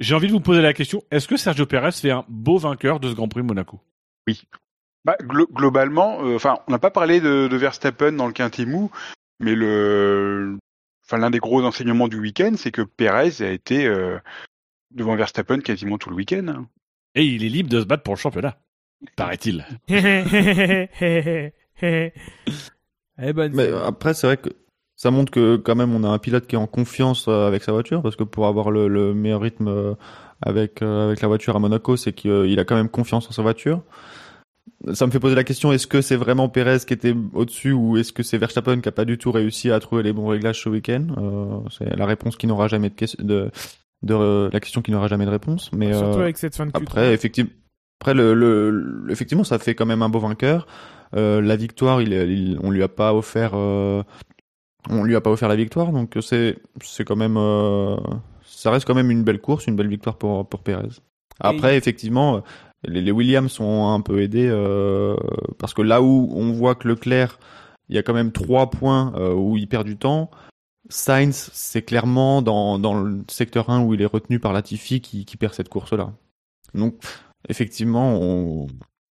J'ai 0.00 0.14
envie 0.14 0.28
de 0.28 0.32
vous 0.32 0.40
poser 0.40 0.62
la 0.62 0.72
question 0.72 1.02
est-ce 1.10 1.26
que 1.28 1.36
Sergio 1.36 1.66
Perez 1.66 1.92
fait 1.92 2.10
un 2.10 2.24
beau 2.28 2.58
vainqueur 2.58 3.00
de 3.00 3.08
ce 3.10 3.14
Grand 3.14 3.28
Prix 3.28 3.42
Monaco? 3.42 3.80
Bah, 5.04 5.16
glo- 5.22 5.48
globalement, 5.52 6.22
euh, 6.24 6.36
enfin, 6.36 6.58
on 6.68 6.72
n'a 6.72 6.78
pas 6.78 6.90
parlé 6.90 7.20
de, 7.20 7.48
de 7.48 7.56
Verstappen 7.56 8.12
dans 8.12 8.26
le 8.26 8.32
quintet 8.32 8.66
mou, 8.66 8.90
mais 9.40 9.54
le, 9.54 10.58
enfin, 11.06 11.18
l'un 11.18 11.30
des 11.30 11.38
gros 11.38 11.62
enseignements 11.64 12.08
du 12.08 12.18
week-end, 12.20 12.52
c'est 12.56 12.70
que 12.72 12.82
Perez 12.82 13.40
a 13.42 13.50
été 13.50 13.86
euh, 13.86 14.18
devant 14.90 15.16
Verstappen 15.16 15.60
quasiment 15.60 15.98
tout 15.98 16.10
le 16.10 16.16
week-end. 16.16 16.46
hein. 16.48 16.68
Et 17.14 17.24
il 17.24 17.42
est 17.44 17.48
libre 17.48 17.70
de 17.70 17.80
se 17.80 17.86
battre 17.86 18.02
pour 18.02 18.14
le 18.14 18.18
championnat, 18.20 18.58
paraît-il. 19.16 19.64
Eh 23.20 23.32
Mais 23.32 23.50
scène. 23.52 23.74
après, 23.84 24.14
c'est 24.14 24.26
vrai 24.28 24.36
que 24.36 24.50
ça 24.98 25.10
montre 25.10 25.30
que 25.32 25.56
quand 25.56 25.74
même 25.76 25.94
on 25.94 26.04
a 26.04 26.08
un 26.08 26.18
pilote 26.18 26.46
qui 26.46 26.56
est 26.56 26.58
en 26.58 26.66
confiance 26.66 27.26
euh, 27.28 27.46
avec 27.48 27.62
sa 27.62 27.72
voiture, 27.72 28.02
parce 28.02 28.16
que 28.16 28.24
pour 28.24 28.46
avoir 28.46 28.70
le, 28.70 28.88
le 28.88 29.14
meilleur 29.14 29.40
rythme 29.40 29.68
euh, 29.68 29.94
avec 30.42 30.82
euh, 30.82 31.06
avec 31.06 31.22
la 31.22 31.28
voiture 31.28 31.56
à 31.56 31.58
Monaco, 31.60 31.96
c'est 31.96 32.12
qu'il 32.12 32.58
a 32.58 32.64
quand 32.64 32.76
même 32.76 32.88
confiance 32.90 33.26
en 33.28 33.32
sa 33.32 33.40
voiture. 33.42 33.80
Ça 34.92 35.06
me 35.06 35.10
fait 35.10 35.18
poser 35.20 35.34
la 35.34 35.44
question 35.44 35.72
est-ce 35.72 35.86
que 35.86 36.00
c'est 36.02 36.16
vraiment 36.16 36.48
Perez 36.48 36.78
qui 36.86 36.92
était 36.94 37.14
au-dessus 37.32 37.72
ou 37.72 37.96
est-ce 37.96 38.12
que 38.12 38.22
c'est 38.22 38.38
Verstappen 38.38 38.80
qui 38.80 38.88
a 38.88 38.92
pas 38.92 39.04
du 39.04 39.18
tout 39.18 39.32
réussi 39.32 39.70
à 39.70 39.80
trouver 39.80 40.02
les 40.02 40.12
bons 40.12 40.26
réglages 40.28 40.62
ce 40.62 40.68
week-end 40.68 41.06
euh, 41.18 41.68
C'est 41.70 41.96
la 41.96 42.06
réponse 42.06 42.36
qui 42.36 42.46
n'aura 42.46 42.68
jamais 42.68 42.90
de, 42.90 42.94
question- 42.94 43.24
de, 43.24 43.50
de 44.02 44.48
la 44.52 44.60
question 44.60 44.82
qui 44.82 44.90
n'aura 44.92 45.08
jamais 45.08 45.24
de 45.24 45.30
réponse. 45.30 45.70
Mais 45.72 45.92
Surtout 45.92 46.18
euh, 46.18 46.22
avec 46.22 46.38
cette 46.38 46.54
fin 46.54 46.66
de 46.66 46.70
Q3. 46.70 46.82
après, 46.82 47.14
effectivement, 47.14 47.50
après 48.00 48.14
le, 48.14 49.06
effectivement, 49.10 49.42
ça 49.44 49.58
fait 49.58 49.74
quand 49.74 49.86
même 49.86 50.02
un 50.02 50.08
beau 50.08 50.20
vainqueur. 50.20 50.66
Euh, 51.16 51.40
la 51.40 51.56
victoire, 51.56 52.00
il, 52.02 52.12
il- 52.12 52.58
on 52.62 52.70
lui 52.70 52.82
a 52.82 52.88
pas 52.88 53.14
offert, 53.14 53.52
on 54.88 55.04
lui 55.04 55.16
a 55.16 55.20
pas 55.20 55.30
offert 55.30 55.48
la 55.48 55.56
victoire, 55.56 55.92
donc 55.92 56.16
c'est, 56.20 56.58
c'est 56.82 57.04
quand 57.04 57.16
même, 57.16 57.36
euh, 57.36 57.96
ça 58.42 58.70
reste 58.70 58.86
quand 58.86 58.94
même 58.94 59.10
une 59.10 59.24
belle 59.24 59.40
course, 59.40 59.66
une 59.66 59.76
belle 59.76 59.88
victoire 59.88 60.16
pour 60.16 60.48
pour 60.48 60.60
Perez. 60.60 60.88
Après, 61.40 61.76
effectivement, 61.76 62.42
les, 62.84 63.00
les 63.00 63.12
Williams 63.12 63.50
sont 63.50 63.88
un 63.88 64.00
peu 64.00 64.20
aidés 64.22 64.48
euh, 64.50 65.16
parce 65.58 65.74
que 65.74 65.82
là 65.82 66.02
où 66.02 66.30
on 66.34 66.52
voit 66.52 66.74
que 66.74 66.88
Leclerc, 66.88 67.38
il 67.88 67.96
y 67.96 67.98
a 67.98 68.02
quand 68.02 68.14
même 68.14 68.32
trois 68.32 68.70
points 68.70 69.12
euh, 69.16 69.34
où 69.34 69.56
il 69.56 69.68
perd 69.68 69.86
du 69.86 69.96
temps. 69.96 70.30
Sainz, 70.90 71.50
c'est 71.52 71.82
clairement 71.82 72.40
dans, 72.42 72.78
dans 72.78 73.00
le 73.00 73.22
secteur 73.28 73.70
1 73.70 73.82
où 73.82 73.94
il 73.94 74.02
est 74.02 74.06
retenu 74.06 74.40
par 74.40 74.52
Latifi 74.52 75.00
qui, 75.00 75.24
qui 75.24 75.36
perd 75.36 75.54
cette 75.54 75.68
course-là. 75.68 76.12
Donc, 76.74 77.02
effectivement, 77.48 78.18
on... 78.20 78.66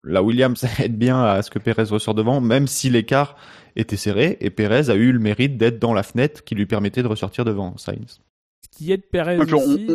la 0.05 0.23
Williams 0.23 0.63
aide 0.79 0.97
bien 0.97 1.21
à 1.23 1.41
ce 1.41 1.49
que 1.49 1.59
Perez 1.59 1.83
ressort 1.83 2.13
devant, 2.15 2.41
même 2.41 2.67
si 2.67 2.89
l'écart 2.89 3.35
était 3.75 3.97
serré, 3.97 4.37
et 4.39 4.49
Perez 4.49 4.89
a 4.89 4.95
eu 4.95 5.11
le 5.11 5.19
mérite 5.19 5.57
d'être 5.57 5.79
dans 5.79 5.93
la 5.93 6.03
fenêtre 6.03 6.43
qui 6.43 6.55
lui 6.55 6.65
permettait 6.65 7.03
de 7.03 7.07
ressortir 7.07 7.43
devant 7.45 7.75
Sainz. 7.77 8.21
Ce 8.63 8.69
qui 8.77 8.91
aide 8.91 9.03
on- 9.13 9.57
aussi, 9.57 9.87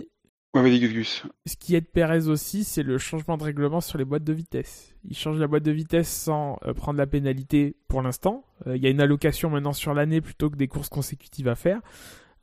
ce 1.46 1.56
qui 1.56 1.76
aide 1.76 1.86
Perez 1.86 2.26
aussi, 2.26 2.64
c'est 2.64 2.82
le 2.82 2.98
changement 2.98 3.36
de 3.36 3.44
règlement 3.44 3.80
sur 3.80 3.98
les 3.98 4.04
boîtes 4.04 4.24
de 4.24 4.32
vitesse. 4.32 4.94
Il 5.08 5.16
change 5.16 5.38
la 5.38 5.46
boîte 5.46 5.62
de 5.62 5.70
vitesse 5.70 6.08
sans 6.08 6.58
euh, 6.66 6.74
prendre 6.74 6.98
la 6.98 7.06
pénalité 7.06 7.76
pour 7.88 8.02
l'instant. 8.02 8.44
Euh, 8.66 8.76
Il 8.76 8.82
y 8.82 8.86
a 8.86 8.90
une 8.90 9.00
allocation 9.00 9.48
maintenant 9.48 9.72
sur 9.72 9.94
l'année 9.94 10.20
plutôt 10.20 10.50
que 10.50 10.56
des 10.56 10.66
courses 10.66 10.88
consécutives 10.88 11.46
à 11.48 11.54
faire. 11.54 11.80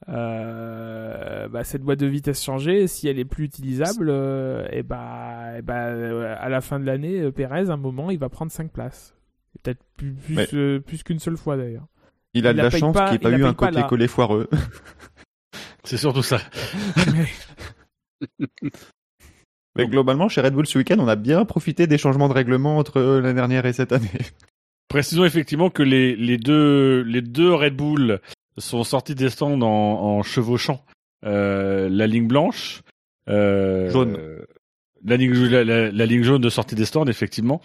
Euh, 0.10 1.48
bah, 1.48 1.64
cette 1.64 1.82
boîte 1.82 2.00
de 2.00 2.06
vitesse 2.06 2.44
changée, 2.44 2.88
si 2.88 3.08
elle 3.08 3.20
est 3.20 3.26
plus 3.26 3.46
utilisable, 3.46 4.10
euh, 4.10 4.68
et 4.72 4.84
bah, 4.84 5.58
et 5.58 5.62
bah, 5.62 5.88
euh, 5.88 6.36
à 6.40 6.50
la 6.50 6.62
fin 6.62 6.80
de 6.80 6.86
l'année, 6.86 7.20
euh, 7.22 7.32
Perez, 7.32 7.70
à 7.70 7.74
un 7.74 7.78
moment, 7.78 8.12
il 8.12 8.20
va 8.20 8.30
prendre 8.30 8.52
5 8.52 8.72
places. 8.72 9.16
Et 9.56 9.60
Peut-être 9.60 9.82
plus, 9.98 10.14
plus, 10.14 10.36
Ouais. 10.38 10.48
euh, 10.54 10.80
plus 10.80 11.04
qu'une 11.04 11.20
seule 11.20 11.38
fois 11.38 11.58
d'ailleurs. 11.58 11.88
Il 12.34 12.46
a 12.46 12.52
Il 12.52 12.54
de 12.54 12.58
la 12.58 12.64
la 12.66 12.70
chance 12.70 12.96
qu'il 12.96 13.04
n'y 13.06 13.10
ait 13.12 13.16
il 13.16 13.20
pas 13.20 13.30
la 13.32 13.38
eu 13.40 13.46
un 13.46 13.54
copier-coller 13.54 14.08
foireux. 14.08 14.48
C'est 15.84 15.98
surtout 15.98 16.22
ça. 16.24 16.40
Mais 19.76 19.88
globalement, 19.88 20.28
chez 20.28 20.42
Red 20.42 20.54
Bull 20.54 20.66
ce 20.66 20.78
week-end, 20.80 20.98
on 21.00 21.08
a 21.08 21.16
bien 21.16 21.46
profité 21.46 21.86
des 21.88 21.98
changements 21.98 22.28
de 22.28 22.34
règlement 22.34 22.78
entre 22.78 23.00
l'année 23.00 23.36
dernière 23.36 23.66
et 23.66 23.74
cette 23.74 23.92
année. 23.92 24.10
Précisons 24.90 25.24
effectivement 25.26 25.70
que 25.70 25.84
les, 25.84 26.16
les 26.16 26.38
deux 26.38 27.02
les 27.04 27.22
deux 27.22 27.54
Red 27.54 27.76
Bull 27.76 28.20
sont 28.58 28.84
sortis 28.84 29.16
des 29.16 29.30
stands 29.30 29.62
en, 29.62 29.68
en 29.68 30.24
chevauchant 30.24 30.84
euh, 31.26 31.90
la 31.90 32.08
ligne 32.08 32.28
blanche, 32.28 32.82
euh, 33.30 33.90
Jaune. 33.92 34.18
la 35.06 35.18
ligne 35.18 35.34
la, 35.50 35.64
la- 35.64 35.92
la 35.92 36.06
ligne 36.06 36.24
jaune 36.24 36.42
de 36.42 36.50
sortie 36.50 36.76
des 36.76 36.86
stands 36.86 37.06
effectivement. 37.08 37.62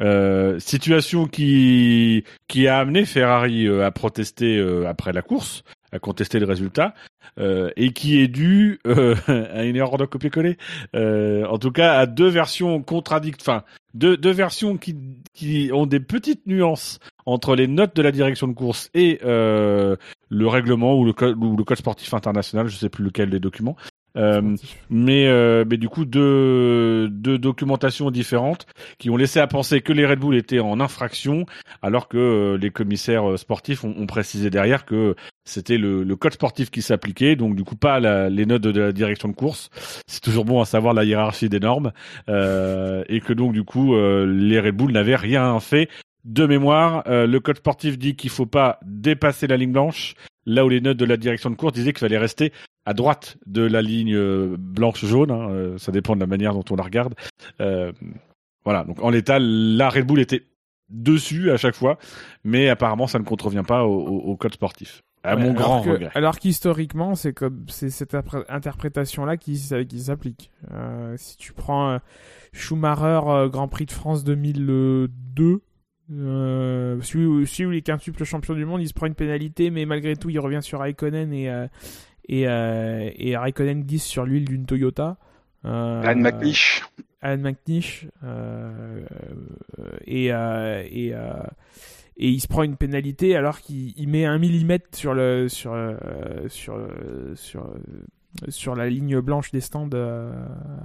Euh, 0.00 0.58
situation 0.58 1.26
qui 1.28 2.24
qui 2.48 2.66
a 2.66 2.78
amené 2.78 3.04
Ferrari 3.04 3.66
euh, 3.68 3.86
à 3.86 3.92
protester 3.92 4.56
euh, 4.58 4.88
après 4.88 5.12
la 5.12 5.22
course, 5.22 5.62
à 5.94 5.98
contester 6.00 6.40
le 6.40 6.46
résultat, 6.46 6.94
euh, 7.38 7.70
et 7.76 7.92
qui 7.92 8.20
est 8.20 8.28
dû 8.28 8.80
euh, 8.86 9.14
à 9.28 9.64
une 9.64 9.76
erreur 9.76 9.96
de 9.96 10.04
copier-coller. 10.04 10.58
Euh, 10.94 11.46
en 11.46 11.58
tout 11.58 11.70
cas, 11.70 11.98
à 11.98 12.06
deux 12.06 12.28
versions 12.28 12.82
contradictoires, 12.82 13.58
enfin 13.58 13.66
deux, 13.94 14.16
deux 14.16 14.32
versions 14.32 14.76
qui, 14.76 14.96
qui 15.32 15.70
ont 15.72 15.86
des 15.86 16.00
petites 16.00 16.46
nuances 16.46 16.98
entre 17.26 17.54
les 17.54 17.68
notes 17.68 17.96
de 17.96 18.02
la 18.02 18.12
direction 18.12 18.48
de 18.48 18.52
course 18.52 18.90
et 18.92 19.20
euh, 19.24 19.96
le 20.28 20.48
règlement 20.48 20.98
ou 20.98 21.04
le, 21.04 21.12
code, 21.12 21.36
ou 21.42 21.56
le 21.56 21.64
code 21.64 21.78
sportif 21.78 22.12
international, 22.12 22.66
je 22.68 22.76
sais 22.76 22.88
plus 22.88 23.04
lequel 23.04 23.30
des 23.30 23.40
documents. 23.40 23.76
Euh, 24.16 24.56
mais, 24.90 25.26
euh, 25.26 25.64
mais 25.68 25.76
du 25.76 25.88
coup, 25.88 26.04
deux, 26.04 27.08
deux 27.08 27.36
documentations 27.38 28.10
différentes 28.10 28.66
qui 28.98 29.10
ont 29.10 29.16
laissé 29.16 29.40
à 29.40 29.46
penser 29.46 29.80
que 29.80 29.92
les 29.92 30.06
Red 30.06 30.20
Bull 30.20 30.36
étaient 30.36 30.60
en 30.60 30.78
infraction, 30.80 31.46
alors 31.82 32.06
que 32.08 32.16
euh, 32.16 32.56
les 32.56 32.70
commissaires 32.70 33.28
euh, 33.28 33.36
sportifs 33.36 33.82
ont, 33.84 33.94
ont 33.98 34.06
précisé 34.06 34.50
derrière 34.50 34.84
que 34.84 35.16
c'était 35.44 35.78
le, 35.78 36.04
le 36.04 36.16
code 36.16 36.32
sportif 36.34 36.70
qui 36.70 36.80
s'appliquait, 36.80 37.34
donc 37.36 37.56
du 37.56 37.64
coup 37.64 37.76
pas 37.76 37.98
la- 38.00 38.30
les 38.30 38.46
notes 38.46 38.62
de, 38.62 38.72
de 38.72 38.80
la 38.80 38.92
direction 38.92 39.28
de 39.28 39.34
course. 39.34 39.68
C'est 40.06 40.20
toujours 40.22 40.44
bon 40.44 40.60
à 40.60 40.64
savoir 40.64 40.94
la 40.94 41.04
hiérarchie 41.04 41.48
des 41.48 41.60
normes, 41.60 41.92
euh, 42.28 43.02
et 43.08 43.20
que 43.20 43.32
donc 43.32 43.52
du 43.52 43.64
coup 43.64 43.94
euh, 43.94 44.26
les 44.26 44.60
Red 44.60 44.76
Bull 44.76 44.92
n'avaient 44.92 45.16
rien 45.16 45.58
fait. 45.60 45.88
De 46.24 46.46
mémoire, 46.46 47.02
euh, 47.06 47.26
le 47.26 47.38
code 47.40 47.58
sportif 47.58 47.98
dit 47.98 48.16
qu'il 48.16 48.30
faut 48.30 48.46
pas 48.46 48.78
dépasser 48.86 49.46
la 49.46 49.58
ligne 49.58 49.72
blanche, 49.72 50.14
là 50.46 50.64
où 50.64 50.68
les 50.68 50.80
notes 50.80 50.96
de 50.96 51.04
la 51.04 51.16
direction 51.16 51.50
de 51.50 51.54
course 51.56 51.72
disaient 51.72 51.92
qu'il 51.92 52.00
fallait 52.00 52.18
rester 52.18 52.52
à 52.86 52.92
droite 52.94 53.36
de 53.46 53.62
la 53.62 53.80
ligne 53.82 54.14
euh, 54.14 54.56
blanche-jaune. 54.58 55.30
hein, 55.30 55.48
euh, 55.50 55.78
ça 55.78 55.90
dépend 55.92 56.14
de 56.14 56.20
la 56.20 56.26
manière 56.26 56.52
dont 56.54 56.64
on 56.70 56.76
la 56.76 56.82
regarde. 56.84 57.14
Euh, 57.60 57.92
voilà. 58.64 58.84
Donc 58.84 59.02
en 59.02 59.10
l'état, 59.10 59.38
la 59.38 59.88
Red 59.88 60.06
Bull 60.06 60.20
était 60.20 60.42
dessus 60.90 61.50
à 61.50 61.56
chaque 61.56 61.74
fois, 61.74 61.98
mais 62.44 62.68
apparemment 62.68 63.06
ça 63.06 63.18
ne 63.18 63.24
contrevient 63.24 63.62
pas 63.66 63.84
au, 63.84 63.94
au- 64.06 64.20
au 64.32 64.36
code 64.36 64.52
sportif. 64.54 65.02
À 65.22 65.36
Ouais, 65.36 65.42
mon 65.42 65.50
alors 65.52 65.62
grand 65.62 65.82
que- 65.82 65.88
regret. 65.90 66.10
Alors 66.14 66.38
qu'historiquement, 66.38 67.14
c'est 67.14 67.32
comme 67.32 67.64
c'est 67.68 67.88
cette 67.88 68.14
interprétation-là 68.50 69.38
qui, 69.38 69.56
s'applique. 69.56 70.50
Euh, 70.70 71.14
si 71.16 71.38
tu 71.38 71.54
prends 71.54 71.92
euh, 71.92 71.98
Schumacher 72.52 73.48
Grand 73.50 73.68
Prix 73.68 73.86
de 73.86 73.92
France 73.92 74.22
2002, 74.24 75.62
euh, 76.12 77.00
celui, 77.02 77.46
celui 77.46 77.78
est 77.78 77.82
quintuple 77.82 78.24
champion 78.24 78.54
du 78.54 78.64
monde, 78.64 78.82
il 78.82 78.88
se 78.88 78.94
prend 78.94 79.06
une 79.06 79.14
pénalité, 79.14 79.70
mais 79.70 79.86
malgré 79.86 80.16
tout, 80.16 80.30
il 80.30 80.38
revient 80.38 80.60
sur 80.62 80.80
Raikkonen 80.80 81.32
et 81.32 81.48
euh, 81.50 81.66
et, 82.28 82.48
euh, 82.48 83.10
et 83.16 83.36
Raikkonen 83.36 83.82
glisse 83.84 84.04
sur 84.04 84.24
l'huile 84.24 84.44
d'une 84.46 84.66
Toyota. 84.66 85.16
Euh, 85.64 86.02
Anne 86.02 86.20
McNish. 86.20 86.82
Alan 87.22 87.42
McNish 87.42 88.06
euh, 88.22 89.02
et 90.06 90.30
euh, 90.32 90.82
et 90.90 91.14
euh, 91.14 91.32
et 92.18 92.28
il 92.28 92.40
se 92.40 92.48
prend 92.48 92.62
une 92.64 92.76
pénalité 92.76 93.34
alors 93.34 93.60
qu'il 93.60 93.98
il 93.98 94.08
met 94.08 94.26
un 94.26 94.38
millimètre 94.38 94.88
sur 94.96 95.14
le 95.14 95.48
sur 95.48 95.72
euh, 95.72 95.94
sur 96.48 96.74
euh, 96.76 97.32
sur 97.34 97.64
euh, 97.64 97.78
sur 98.50 98.74
la 98.74 98.90
ligne 98.90 99.20
blanche 99.20 99.52
des 99.52 99.60
stands 99.62 99.88
euh, 99.94 100.30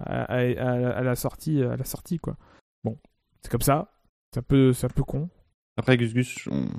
à, 0.05 0.23
à- 0.23 0.37
à- 0.37 0.89
à 0.97 1.03
la 1.03 1.15
sortie 1.15 1.61
à 1.61 1.75
la 1.75 1.83
sortie 1.83 2.19
quoi. 2.19 2.37
Bon, 2.85 2.97
c'est 3.41 3.51
comme 3.51 3.61
ça. 3.61 3.91
C'est 4.33 4.39
un 4.39 4.43
peu 4.43 4.73
c'est 4.73 4.85
un 4.85 4.89
peu 4.89 5.03
con. 5.03 5.29
Après, 5.77 5.95
Gus 5.97 6.13
Gus, 6.13 6.35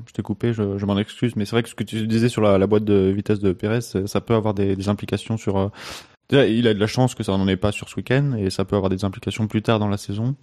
je 0.07 0.13
t'ai 0.13 0.21
coupé, 0.23 0.53
je, 0.53 0.77
je 0.77 0.85
m'en 0.87 0.99
excuse, 0.99 1.35
mais 1.35 1.47
c'est 1.47 1.53
vrai 1.53 1.63
que 1.63 1.71
ce 1.71 1.75
que 1.75 1.85
tu 1.85 2.07
disais 2.07 2.29
sur 2.29 2.43
la, 2.43 2.59
la 2.59 2.67
boîte 2.67 2.85
de 2.85 3.11
vitesse 3.11 3.41
de 3.41 3.53
Pérez, 3.53 3.81
ça 3.81 4.07
ça 4.07 4.21
peut 4.21 4.35
avoir 4.35 4.53
des, 4.53 4.77
des 4.77 4.89
implications 4.91 5.39
sur. 5.39 5.57
euh, 5.57 5.69
déjà, 6.29 6.47
il 6.47 6.67
a 6.69 6.75
de 6.75 6.79
la 6.79 6.87
chance 6.87 7.15
que 7.15 7.23
ça 7.23 7.33
n'en 7.37 7.49
ait 7.49 7.57
pas 7.57 7.73
sur 7.73 7.89
ce 7.89 7.97
week-end, 7.97 8.35
et 8.37 8.51
ça 8.51 8.65
peut 8.67 8.77
avoir 8.77 8.91
des 8.91 9.05
implications 9.05 9.47
plus 9.47 9.63
tard 9.63 9.79
dans 9.79 9.89
la 9.89 9.97
saison. 9.97 10.37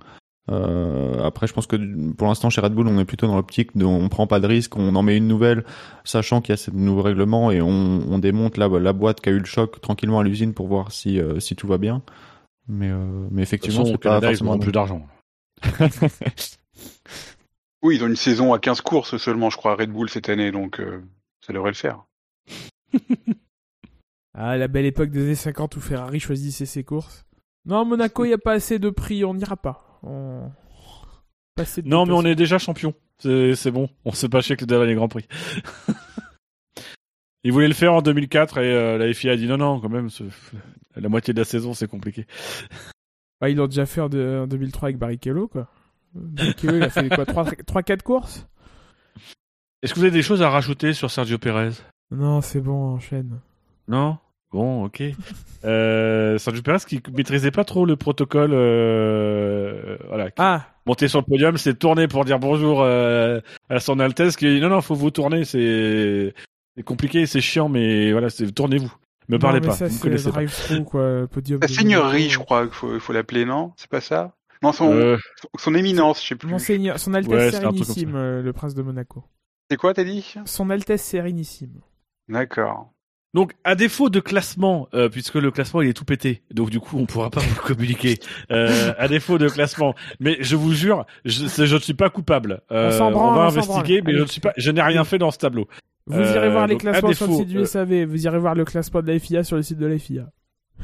Euh, 0.50 1.24
après, 1.24 1.46
je 1.46 1.54
pense 1.54 1.68
que 1.68 1.76
pour 2.14 2.28
l'instant, 2.28 2.50
chez 2.50 2.62
Red 2.62 2.74
Bull, 2.74 2.88
on 2.88 2.98
est 3.00 3.06
plutôt 3.06 3.28
dans 3.28 3.36
l'optique 3.36 3.78
de 3.78 3.86
on 3.86 4.10
prend 4.10 4.26
pas 4.26 4.40
de 4.40 4.48
risque, 4.48 4.76
on 4.76 4.96
en 4.96 5.04
met 5.04 5.18
une 5.18 5.28
nouvelle, 5.28 5.64
sachant 6.04 6.42
qu'il 6.42 6.54
y 6.54 6.56
a 6.56 6.58
ce 6.58 6.72
nouveau 6.72 7.04
règlement, 7.04 7.52
et 7.52 7.62
on, 7.62 7.70
on 7.70 8.18
démonte 8.18 8.58
la, 8.58 8.68
la 8.70 8.94
boîte 8.94 9.22
qui 9.22 9.30
a 9.30 9.34
eu 9.34 9.40
le 9.40 9.46
choc 9.46 9.80
tranquillement 9.82 10.20
à 10.20 10.24
l'usine 10.24 10.54
pour 10.56 10.68
voir 10.68 10.92
si, 10.92 11.20
euh, 11.20 11.40
si 11.40 11.56
tout 11.56 11.68
va 11.68 11.78
bien. 11.78 12.02
Mais, 12.68 12.90
euh, 12.90 13.28
mais 13.30 13.44
effectivement, 13.44 13.84
c'est 13.86 13.98
pas 14.00 14.20
forcément 14.20 14.58
plus 14.58 14.72
d'argent. 14.72 15.06
Oui, 17.84 17.96
ils 17.98 18.04
ont 18.04 18.08
une 18.08 18.16
saison 18.16 18.54
à 18.54 18.60
15 18.60 18.82
courses 18.82 19.18
seulement, 19.18 19.50
je 19.50 19.58
crois, 19.58 19.74
à 19.74 19.76
Red 19.76 19.92
Bull 19.92 20.10
cette 20.10 20.30
année, 20.30 20.52
donc 20.52 20.80
euh, 20.80 21.02
ça 21.42 21.54
devrait 21.54 21.72
le 21.72 21.76
faire. 21.76 22.04
Ah, 24.40 24.56
la 24.56 24.68
belle 24.68 24.86
époque 24.86 25.10
des 25.10 25.24
années 25.24 25.34
50 25.34 25.76
où 25.78 25.82
Ferrari 25.82 26.20
choisissait 26.20 26.68
ses 26.68 26.84
courses. 26.84 27.26
Non, 27.66 27.86
Monaco, 27.86 28.24
il 28.24 28.30
y 28.30 28.34
a 28.34 28.38
pas 28.38 28.52
assez 28.52 28.78
de 28.78 28.92
prix, 28.92 29.26
on 29.26 29.34
n'ira 29.34 29.58
pas. 29.58 30.00
On... 30.04 30.52
Pas 31.56 31.64
assez 31.64 31.82
de 31.82 31.88
Non, 31.88 32.06
mais 32.06 32.14
on 32.14 32.24
est 32.24 32.36
déjà 32.36 32.60
champion. 32.60 32.94
C'est 33.18 33.72
bon. 33.72 33.90
On 34.06 34.12
s'est 34.12 34.30
pas 34.30 34.42
chier 34.42 34.56
que 34.56 34.62
le 34.62 34.68
dernier 34.68 34.94
Grand 34.94 35.08
Prix. 35.08 35.28
Ils 37.44 37.52
voulaient 37.52 37.68
le 37.68 37.74
faire 37.74 37.96
en 37.96 38.04
2004 38.04 38.60
et 38.60 38.72
euh, 38.74 38.98
la 39.00 39.12
FIA 39.12 39.32
a 39.32 39.38
dit 39.38 39.48
non, 39.48 39.58
non, 39.58 39.80
quand 39.80 39.90
même, 39.90 40.10
la 40.96 41.10
moitié 41.10 41.34
de 41.34 41.40
la 41.40 41.46
saison, 41.46 41.74
c'est 41.74 41.88
compliqué. 41.88 42.28
Ouais, 43.42 43.54
ils 43.54 43.56
l'ont 43.56 43.66
déjà 43.68 43.88
fait 43.88 44.02
en, 44.02 44.10
de- 44.10 44.42
en 44.44 44.48
2003 44.48 44.90
avec 44.90 44.98
Barrichello, 45.00 45.48
quoi. 45.48 45.68
Barrichello, 46.20 46.78
il 46.78 46.84
a 46.84 46.90
fait 46.90 47.10
quoi 47.10 47.24
3-4 47.26 48.02
courses? 48.02 48.48
Est-ce 49.84 49.94
que 49.94 50.00
vous 50.00 50.06
avez 50.06 50.12
des 50.16 50.24
choses 50.24 50.42
à 50.42 50.50
rajouter 50.50 50.94
sur 50.94 51.12
Sergio 51.12 51.38
Perez? 51.38 51.72
Non, 52.12 52.42
c'est 52.42 52.62
bon, 52.62 52.96
enchaîne. 52.96 53.40
Non? 53.88 54.18
Bon, 54.52 54.86
ok. 54.86 55.04
Euh, 55.66 56.38
Sergio 56.38 56.62
Perez 56.62 56.80
qui 56.88 57.02
maîtrisait 57.16 57.52
pas 57.52 57.64
trop 57.66 57.86
le 57.86 57.96
protocole, 57.96 58.52
euh, 58.54 59.98
voilà, 60.08 60.30
Ah, 60.38 60.68
monter 60.86 61.08
sur 61.08 61.20
le 61.20 61.26
podium, 61.26 61.58
c'est 61.58 61.74
tourner 61.78 62.08
pour 62.08 62.24
dire 62.26 62.40
bonjour 62.40 62.82
euh, 62.82 63.42
à 63.70 63.80
son 63.80 64.00
Altesse, 64.00 64.36
qui 64.38 64.48
dit 64.48 64.62
non, 64.62 64.70
non, 64.70 64.82
faut 64.82 64.96
vous 64.96 65.12
tourner, 65.12 65.44
c'est 65.44 66.34
c'est 66.76 66.84
compliqué, 66.84 67.26
c'est 67.26 67.42
chiant, 67.42 67.70
mais 67.70 68.12
voilà, 68.12 68.30
c'est 68.30 68.50
tournez-vous. 68.52 68.94
Me 69.30 69.36
non, 69.36 69.40
parlez 69.40 69.60
mais 69.60 69.68
pas, 69.68 69.74
ça, 69.74 69.88
vous 69.88 69.96
me 69.96 70.00
connaissez 70.00 70.26
pas. 70.30 70.36
drive-through, 70.36 70.86
quoi, 70.86 71.02
le 71.22 71.28
podium. 71.28 71.60
La 71.62 71.68
seigneurie, 71.68 72.30
je 72.30 72.40
crois 72.40 72.64
qu'il 72.66 72.74
faut, 72.76 72.94
il 72.94 73.02
faut 73.02 73.12
l'appeler, 73.12 73.44
non? 73.44 73.74
C'est 73.76 73.90
pas 73.90 74.00
ça? 74.00 74.34
Non, 74.64 74.72
son, 74.72 74.92
Euh, 74.94 75.18
son 75.58 75.76
éminence, 75.76 76.22
je 76.24 76.28
sais 76.30 76.36
plus. 76.36 76.50
Monseigneur, 76.50 77.00
son 77.00 77.14
Altesse 77.14 77.32
Ouais, 77.34 77.52
Sérénissime, 77.52 78.16
euh, 78.16 78.42
le 78.42 78.54
prince 78.54 78.74
de 78.74 78.82
Monaco. 78.82 79.24
C'est 79.70 79.78
quoi, 79.78 79.94
t'as 79.94 80.04
dit? 80.04 80.34
Son 80.46 80.70
Altesse 80.70 81.04
Sérénissime. 81.04 81.82
D'accord. 82.30 82.92
Donc, 83.34 83.54
à 83.64 83.76
défaut 83.76 84.10
de 84.10 84.20
classement, 84.20 84.88
euh, 84.94 85.10
puisque 85.10 85.36
le 85.36 85.52
classement 85.52 85.82
il 85.82 85.90
est 85.90 85.94
tout 85.94 86.06
pété, 86.06 86.42
donc 86.52 86.70
du 86.70 86.80
coup 86.80 86.98
on 86.98 87.06
pourra 87.06 87.30
pas 87.30 87.42
vous 87.48 87.62
communiquer. 87.62 88.18
Euh, 88.52 88.94
à 88.98 89.08
défaut 89.08 89.38
de 89.38 89.48
classement, 89.50 89.94
mais 90.20 90.38
je 90.40 90.56
vous 90.56 90.74
jure, 90.74 91.06
je, 91.26 91.44
ne 91.44 91.80
suis 91.80 91.94
pas 91.94 92.10
coupable. 92.10 92.62
Euh, 92.72 92.98
branle, 92.98 93.14
va 93.14 93.20
on 93.20 93.50
s'en 93.52 93.58
investiguer, 93.60 94.02
mais 94.02 94.14
je 94.14 94.18
Allez. 94.18 94.26
ne 94.26 94.32
suis 94.32 94.42
pas, 94.42 94.54
je 94.58 94.72
n'ai 94.72 94.82
rien 94.82 95.04
fait 95.04 95.18
dans 95.18 95.30
ce 95.30 95.38
tableau. 95.38 95.68
Vous 96.08 96.18
Euh, 96.18 96.36
irez 96.36 96.50
voir 96.50 96.68
les 96.68 96.78
classements 96.78 97.14
sur 97.14 97.28
le 97.28 97.34
site 97.34 97.48
du 97.48 97.60
euh, 97.60 97.66
SAV, 97.66 98.06
vous 98.06 98.26
irez 98.26 98.40
voir 98.40 98.56
le 98.56 98.64
classement 98.66 99.02
de 99.02 99.12
la 99.12 99.20
FIA 99.20 99.44
sur 99.44 99.58
le 99.58 99.62
site 99.62 99.78
de 99.78 99.86
la 99.86 100.00
FIA. 100.00 100.30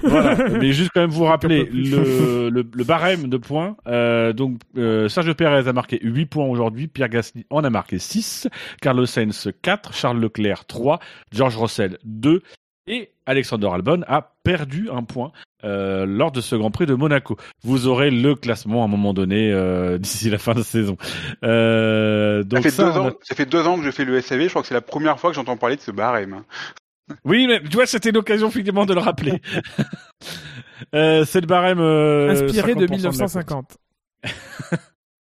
Voilà, 0.02 0.50
mais 0.60 0.74
juste 0.74 0.92
quand 0.94 1.02
même 1.02 1.10
vous 1.12 1.24
rappeler 1.26 1.66
le, 1.66 2.50
le, 2.50 2.66
le 2.74 2.84
barème 2.84 3.28
de 3.30 3.38
points. 3.38 3.76
Euh, 3.88 4.34
donc 4.34 4.60
euh, 4.78 5.08
Sergio 5.08 5.34
Perez 5.36 5.68
a 5.68 5.74
marqué 5.74 6.00
8 6.02 6.26
points 6.26 6.46
aujourd'hui, 6.46 6.88
Pierre 6.88 7.10
Gasly 7.10 7.46
en 7.50 7.64
a 7.64 7.70
marqué 7.70 8.00
6, 8.00 8.48
Carlos 8.82 9.06
Sainz 9.06 9.50
4, 9.62 9.94
Charles 9.94 10.20
Leclerc 10.20 10.66
3, 10.66 11.00
George 11.32 11.58
Russell 11.58 11.98
2 12.06 12.42
et 12.88 13.12
Alexander 13.26 13.68
Albon 13.72 14.02
a 14.08 14.34
perdu 14.44 14.90
un 14.92 15.04
point 15.04 15.32
euh, 15.64 16.06
lors 16.06 16.34
de 16.34 16.42
ce 16.42 16.58
Grand 16.58 16.72
Prix 16.72 16.86
de 16.86 16.94
Monaco. 16.96 17.38
Vous 17.64 17.88
aurez 17.88 18.12
le 18.12 18.36
classement 18.36 18.82
à 18.82 18.86
un 18.86 18.90
moment 18.90 19.14
donné 19.14 19.52
euh, 19.54 19.98
d'ici 20.00 20.30
la 20.30 20.38
fin 20.38 20.54
de 20.54 20.64
saison. 20.64 20.98
Euh, 21.44 22.40
Ça 22.42 22.44
donc 22.44 22.64
fait, 22.64 22.70
ça, 22.72 22.84
deux 22.84 22.90
on 23.00 23.04
a- 23.06 23.10
ans, 23.10 23.14
ça 23.22 23.36
fait 23.36 23.46
deux 23.46 23.66
ans 23.68 23.78
que 23.78 23.84
je 23.84 23.92
fais 23.92 24.04
le 24.06 24.20
SAV, 24.20 24.42
je 24.44 24.50
crois 24.50 24.62
que 24.64 24.68
c'est 24.68 24.74
la 24.74 24.82
première 24.82 25.18
fois 25.20 25.30
que 25.30 25.36
j'entends 25.38 25.56
parler 25.56 25.78
de 25.78 25.82
ce 25.82 25.92
barème. 25.92 26.44
Oui, 27.26 27.48
mais 27.48 27.62
tu 27.62 27.70
vois, 27.76 27.86
c'était 27.86 28.12
l'occasion 28.12 28.50
finalement 28.50 28.86
de 28.86 28.94
le 28.94 29.00
rappeler. 29.00 29.42
euh, 30.96 31.26
c'est 31.26 31.42
le 31.42 31.48
barème 31.48 31.80
euh, 31.80 32.32
Inspiré 32.32 32.76
de 32.76 32.82
50% 32.82 32.82
la 32.82 32.88
course. 32.88 33.02
1950. 33.02 33.78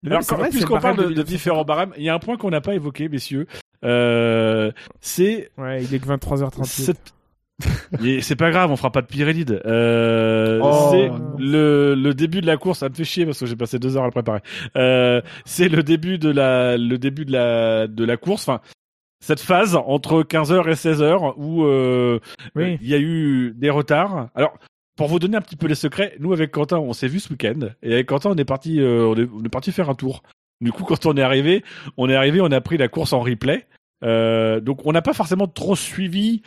Non, 0.03 0.17
Alors, 0.21 0.49
puisqu'on 0.51 0.79
parle 0.81 0.97
de, 0.99 1.05
de 1.05 1.15
de 1.15 1.23
différents 1.23 1.65
barèmes, 1.65 1.93
il 1.97 2.05
y 2.05 2.09
a 2.09 2.15
un 2.15 2.19
point 2.19 2.37
qu'on 2.37 2.51
n'a 2.51 2.61
pas 2.61 2.75
évoqué, 2.75 3.09
messieurs. 3.09 3.47
Euh, 3.85 4.71
c'est 5.01 5.51
Ouais, 5.59 5.83
il 5.83 5.93
est 5.95 5.99
que 5.99 6.07
23h38. 6.07 6.65
cette- 6.65 7.13
Et 8.05 8.21
c'est 8.21 8.37
pas 8.37 8.51
grave, 8.51 8.71
on 8.71 8.77
fera 8.77 8.93
pas 8.93 9.01
de. 9.01 9.63
Euh, 9.65 10.61
Oh, 10.63 10.89
c'est 10.91 11.11
le, 11.43 11.95
le 11.95 12.15
début 12.15 12.43
de 12.43 12.47
la 12.47 12.59
course. 12.59 12.81
Ça 12.81 12.89
me 12.91 12.95
fait 12.95 13.05
chier 13.05 13.25
parce 13.25 13.41
que 13.41 13.47
j'ai 13.47 13.57
passé 13.57 13.79
deux 13.79 13.97
heures 13.97 14.03
à 14.03 14.07
le 14.07 14.13
préparer. 14.13 14.41
Euh, 14.77 15.23
c'est 15.47 15.69
le 15.71 15.83
début 15.83 16.19
de 16.19 16.29
la, 16.31 16.77
le 16.77 16.99
début 16.99 17.25
de 17.25 17.33
la, 17.33 17.87
de 17.87 18.05
la 18.05 18.17
course. 18.19 18.47
Enfin, 18.47 18.61
cette 19.21 19.41
phase 19.41 19.75
entre 19.77 20.23
15h 20.23 20.69
et 20.69 20.75
16h 20.75 21.35
où 21.37 21.65
euh, 21.65 22.19
Oui. 22.55 22.79
il 22.81 22.89
y 22.89 22.95
a 22.95 22.99
eu 22.99 23.53
des 23.57 23.71
retards. 23.71 24.29
Alors, 24.35 24.55
pour 24.97 25.09
vous 25.09 25.19
donner 25.19 25.37
un 25.37 25.41
petit 25.43 25.57
peu 25.57 25.67
les 25.67 25.75
secrets, 25.75 26.15
nous 26.21 26.33
avec 26.33 26.51
Quentin, 26.53 26.79
on 26.79 26.93
s'est 26.93 27.09
vu 27.09 27.21
ce 27.21 27.31
week-end 27.31 27.69
et 27.83 27.93
avec 27.95 28.07
Quentin, 28.07 28.31
on 28.31 28.37
est 28.37 28.45
parti, 28.45 28.81
euh, 28.81 29.07
on, 29.07 29.15
est, 29.17 29.29
on 29.33 29.45
est 29.45 29.49
parti 29.49 29.73
faire 29.73 29.91
un 29.91 29.95
tour. 29.95 30.23
Du 30.61 30.73
coup, 30.73 30.85
quand 30.85 31.05
on 31.07 31.15
est 31.17 31.23
arrivé, 31.23 31.63
on 31.97 32.09
est 32.09 32.15
arrivé, 32.15 32.41
on 32.41 32.51
a 32.51 32.61
pris 32.61 32.79
la 32.79 32.89
course 32.89 33.13
en 33.13 33.21
replay. 33.21 33.67
Euh, 34.05 34.61
donc, 34.61 34.87
on 34.87 34.93
n'a 34.93 35.03
pas 35.03 35.13
forcément 35.13 35.47
trop 35.47 35.77
suivi 35.77 36.43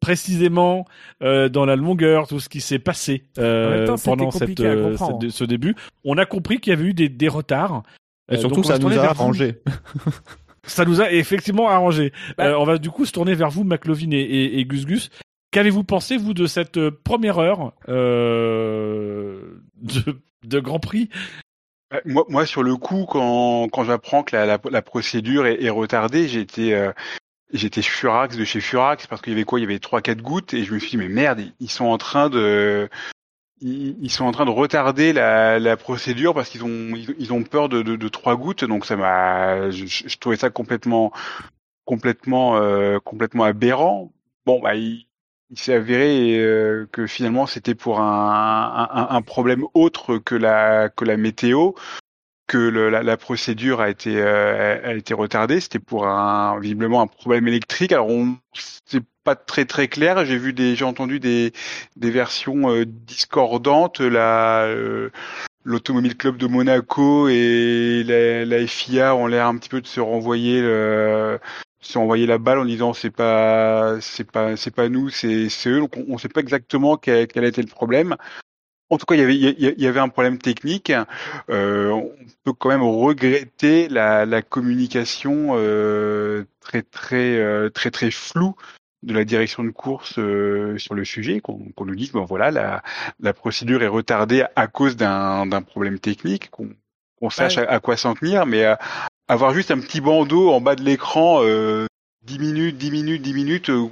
précisément 0.00 0.84
euh, 1.22 1.48
dans 1.48 1.64
la 1.64 1.74
longueur 1.74 2.28
tout 2.28 2.38
ce 2.38 2.48
qui 2.48 2.60
s'est 2.60 2.78
passé 2.78 3.24
euh, 3.38 3.86
temps, 3.86 3.96
pendant 4.04 4.30
cette, 4.30 4.60
euh, 4.60 4.96
ce 5.30 5.44
début. 5.44 5.74
On 6.04 6.18
a 6.18 6.26
compris 6.26 6.58
qu'il 6.60 6.70
y 6.72 6.76
avait 6.76 6.84
eu 6.84 6.94
des, 6.94 7.08
des 7.08 7.28
retards. 7.28 7.82
Et 8.30 8.34
Euh, 8.34 8.38
surtout, 8.40 8.56
donc 8.56 8.66
ça 8.66 8.78
nous 8.78 8.92
a 8.98 9.04
arrangé. 9.06 9.62
Ça 10.66 10.84
nous 10.84 11.00
a 11.00 11.10
effectivement 11.12 11.68
arrangé. 11.68 12.12
Bah- 12.36 12.46
Euh, 12.46 12.58
on 12.58 12.64
va 12.64 12.78
du 12.78 12.90
coup 12.90 13.04
se 13.06 13.12
tourner 13.12 13.34
vers 13.34 13.50
vous, 13.50 13.64
McLovin 13.64 14.10
et, 14.10 14.16
et, 14.20 14.58
et 14.58 14.64
Gus 14.64 14.84
Gus. 14.86 15.10
Qu'avez-vous 15.52 15.84
pensé, 15.84 16.16
vous, 16.16 16.34
de 16.34 16.46
cette 16.46 16.76
euh, 16.76 16.90
première 17.04 17.38
heure 17.38 17.72
euh, 17.88 19.40
de, 19.76 20.20
de 20.44 20.60
Grand 20.60 20.80
Prix? 20.80 21.08
Euh, 21.94 22.00
Moi, 22.04 22.24
moi, 22.28 22.46
sur 22.46 22.62
le 22.62 22.76
coup, 22.76 23.06
quand, 23.08 23.68
quand 23.70 23.84
j'apprends 23.84 24.22
que 24.22 24.34
la, 24.36 24.44
la, 24.44 24.58
la 24.70 24.82
procédure 24.82 25.46
est, 25.46 25.62
est 25.62 25.70
retardée, 25.70 26.28
j'étais 26.28 26.72
euh, 26.72 26.92
j'étais 27.52 27.82
furax 27.82 28.36
de 28.36 28.44
chez 28.44 28.60
furax 28.60 29.06
parce 29.06 29.22
qu'il 29.22 29.32
y 29.32 29.36
avait 29.36 29.44
quoi? 29.44 29.60
Il 29.60 29.62
y 29.62 29.66
avait 29.66 29.78
trois 29.78 30.02
quatre 30.02 30.20
gouttes 30.20 30.52
et 30.52 30.64
je 30.64 30.74
me 30.74 30.78
suis 30.80 30.90
dit 30.90 30.96
mais 30.96 31.08
merde, 31.08 31.40
ils 31.60 31.70
sont 31.70 31.84
en 31.86 31.96
train 31.96 32.28
de 32.28 32.88
ils, 33.60 34.10
sont 34.10 34.24
en 34.24 34.32
train 34.32 34.44
de 34.44 34.50
retarder 34.50 35.12
la, 35.12 35.58
la 35.58 35.76
procédure 35.76 36.34
parce 36.34 36.50
qu'ils 36.50 36.64
ont 36.64 36.94
ils, 37.18 37.32
ont 37.32 37.42
peur 37.42 37.68
de, 37.68 37.82
de, 37.82 37.96
de 37.96 38.08
trois 38.08 38.36
gouttes 38.36 38.64
donc 38.64 38.84
ça 38.84 38.96
m'a 38.96 39.70
je, 39.70 39.86
je- 39.86 40.18
trouvais 40.18 40.36
ça 40.36 40.50
complètement 40.50 41.12
complètement 41.84 42.56
euh, 42.58 42.98
complètement 43.00 43.44
aberrant. 43.44 44.12
Bon 44.44 44.60
bah 44.60 44.74
il, 44.74 45.06
il 45.50 45.58
s'est 45.58 45.74
avéré 45.74 46.38
euh, 46.38 46.86
que 46.92 47.06
finalement 47.06 47.46
c'était 47.46 47.74
pour 47.74 48.00
un, 48.00 48.88
un, 48.92 49.08
un 49.16 49.22
problème 49.22 49.64
autre 49.74 50.18
que 50.18 50.34
la 50.34 50.88
que 50.90 51.04
la 51.04 51.16
météo 51.16 51.72
que 52.46 52.58
le, 52.58 52.90
la, 52.90 53.16
procédure 53.16 53.80
a 53.80 53.90
été 53.90 54.20
euh, 54.20 54.80
a 54.84 54.94
été 54.94 55.14
retardée. 55.14 55.60
C'était 55.60 55.78
pour 55.80 56.06
un 56.06 56.60
visiblement 56.60 57.00
un 57.02 57.06
problème 57.08 57.48
électrique. 57.48 57.92
Alors 57.92 58.08
on 58.08 58.36
c'est 58.54 59.02
pas 59.26 59.36
très 59.36 59.64
très 59.66 59.88
clair. 59.88 60.24
J'ai 60.24 60.38
vu 60.38 60.52
des 60.52 60.76
j'ai 60.76 60.84
entendu 60.84 61.20
des 61.20 61.52
des 61.96 62.10
versions 62.10 62.70
euh, 62.70 62.86
discordantes. 62.86 64.00
La 64.00 64.62
euh, 64.66 65.10
l'automobile 65.64 66.16
club 66.16 66.36
de 66.38 66.46
Monaco 66.46 67.28
et 67.28 68.04
la, 68.06 68.66
FIA 68.66 69.16
ont 69.16 69.26
l'air 69.26 69.46
un 69.48 69.56
petit 69.58 69.68
peu 69.68 69.80
de 69.80 69.86
se 69.86 70.00
renvoyer 70.00 70.62
le 70.62 71.40
se 71.80 71.98
renvoyer 71.98 72.26
la 72.26 72.38
balle 72.38 72.58
en 72.60 72.64
disant 72.64 72.92
c'est 72.92 73.10
pas 73.10 74.00
c'est 74.00 74.30
pas 74.30 74.56
c'est 74.56 74.74
pas 74.74 74.88
nous 74.88 75.10
c'est 75.10 75.48
eux 75.66 75.80
donc 75.80 75.96
on, 75.96 76.04
on 76.08 76.18
sait 76.18 76.28
pas 76.28 76.40
exactement 76.40 76.96
quel, 76.96 77.26
quel 77.26 77.44
a 77.44 77.48
été 77.48 77.62
le 77.62 77.68
problème 77.68 78.16
en 78.90 78.98
tout 78.98 79.06
cas 79.06 79.14
il 79.14 79.20
y 79.20 79.24
avait 79.24 79.36
il 79.36 79.82
y, 79.82 79.86
avait 79.86 80.00
un 80.00 80.08
problème 80.08 80.38
technique 80.38 80.92
euh, 81.50 81.90
on 81.90 82.12
peut 82.44 82.52
quand 82.52 82.68
même 82.68 82.82
regretter 82.82 83.88
la, 83.88 84.42
communication 84.42 85.50
euh, 85.54 86.44
très 86.60 86.82
très 86.82 87.36
euh, 87.36 87.68
très 87.70 87.90
très 87.90 88.10
floue 88.10 88.54
de 89.06 89.14
la 89.14 89.24
direction 89.24 89.64
de 89.64 89.70
course 89.70 90.18
euh, 90.18 90.76
sur 90.78 90.94
le 90.94 91.04
sujet 91.04 91.40
qu'on 91.40 91.58
qu'on 91.74 91.86
nous 91.86 91.94
dise 91.94 92.12
bon 92.12 92.24
voilà 92.24 92.50
la 92.50 92.82
la 93.20 93.32
procédure 93.32 93.82
est 93.82 93.88
retardée 93.88 94.44
à 94.56 94.66
cause 94.66 94.96
d'un 94.96 95.48
problème 95.62 95.98
technique 95.98 96.50
qu'on 96.50 96.68
qu'on 97.20 97.30
sache 97.30 97.56
Ouais. 97.56 97.66
à, 97.66 97.72
à 97.72 97.80
quoi 97.80 97.96
s'en 97.96 98.14
tenir 98.14 98.44
mais 98.46 98.64
euh, 98.64 98.74
avoir 99.28 99.54
juste 99.54 99.70
un 99.70 99.80
petit 99.80 100.00
bandeau 100.00 100.50
en 100.50 100.60
bas 100.60 100.76
de 100.76 100.82
l'écran, 100.84 101.40
euh, 101.42 101.86
10 102.26 102.38
minutes, 102.38 102.76
10 102.76 102.90
minutes, 102.90 103.22
10 103.22 103.34
minutes, 103.34 103.70
euh, 103.70 103.88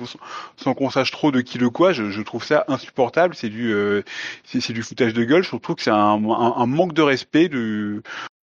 sans 0.57 0.75
qu'on 0.75 0.91
sache 0.91 1.11
trop 1.11 1.31
de 1.33 1.41
qui 1.41 1.59
le 1.59 1.71
quoi, 1.71 1.93
je, 1.93 2.11
je 2.11 2.23
trouve 2.23 2.45
ça 2.45 2.65
insupportable. 2.69 3.35
C'est 3.35 3.49
du, 3.49 3.73
euh, 3.73 4.03
c'est 4.45 4.73
du 4.73 4.83
foutage 4.83 5.13
de 5.15 5.25
gueule. 5.25 5.43
Je 5.45 5.49
trouve 5.57 5.77
que 5.77 5.83
c'est 5.83 5.91
un, 5.91 5.97
un, 5.97 6.55
un 6.57 6.67
manque 6.67 6.93
de 6.95 7.03
respect 7.03 7.49
du, 7.49 8.01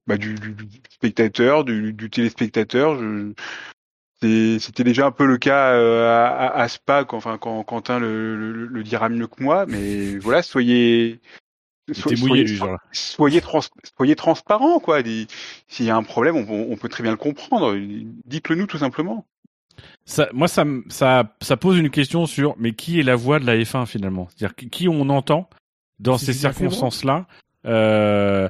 bah, 0.08 0.18
du, 0.18 0.34
du- 0.36 0.54
du 0.54 0.68
spectateur, 0.90 1.64
du, 1.64 1.94
du 1.94 2.10
téléspectateur. 2.10 2.98
Je, 3.00 3.34
c'était 4.22 4.84
déjà 4.84 5.06
un 5.08 5.12
peu 5.12 5.26
le 5.26 5.38
cas 5.38 5.74
euh, 5.74 6.08
à, 6.10 6.28
à, 6.28 6.62
à 6.62 6.68
Spa, 6.68 7.06
quand, 7.06 7.18
enfin 7.18 7.38
quand 7.38 7.64
Quentin 7.64 8.00
le, 8.00 8.36
le, 8.36 8.66
le 8.68 8.84
dira 8.84 9.10
mieux 9.10 9.28
que 9.28 9.42
moi, 9.42 9.66
mais 9.66 10.18
voilà, 10.18 10.42
soyez 10.42 11.20
était 11.88 12.16
mouillé, 12.18 12.44
lui, 12.44 12.56
genre 12.56 12.78
soyez, 12.92 13.42
trans, 13.42 13.62
soyez 13.98 14.16
transparent, 14.16 14.80
quoi. 14.80 15.02
S'il 15.68 15.86
y 15.86 15.90
a 15.90 15.96
un 15.96 16.04
problème, 16.04 16.36
on, 16.36 16.68
on 16.72 16.78
peut 16.78 16.90
très 16.90 17.02
bien 17.02 17.12
le 17.12 17.18
comprendre. 17.18 17.76
Dites-le 18.26 18.56
nous 18.56 18.68
tout 18.68 18.78
simplement. 18.78 19.26
Ça, 20.06 20.28
moi, 20.34 20.48
ça, 20.48 20.66
me- 20.66 20.84
ça, 20.90 21.36
ça 21.42 21.58
pose 21.58 21.78
une 21.80 21.90
question 21.90 22.26
sur, 22.26 22.56
mais 22.58 22.74
qui 22.74 23.00
est 23.00 23.04
la 23.04 23.16
voix 23.16 23.40
de 23.40 23.46
la 23.46 23.56
F1 23.56 23.86
finalement? 23.86 24.28
C'est-à-dire 24.30 24.56
qui- 24.56 24.70
qui 24.70 24.88
on 24.90 25.10
entend 25.10 25.50
dans 26.00 26.18
ces 26.18 26.34
circonstances-là? 26.34 27.26
Euh, 27.66 28.50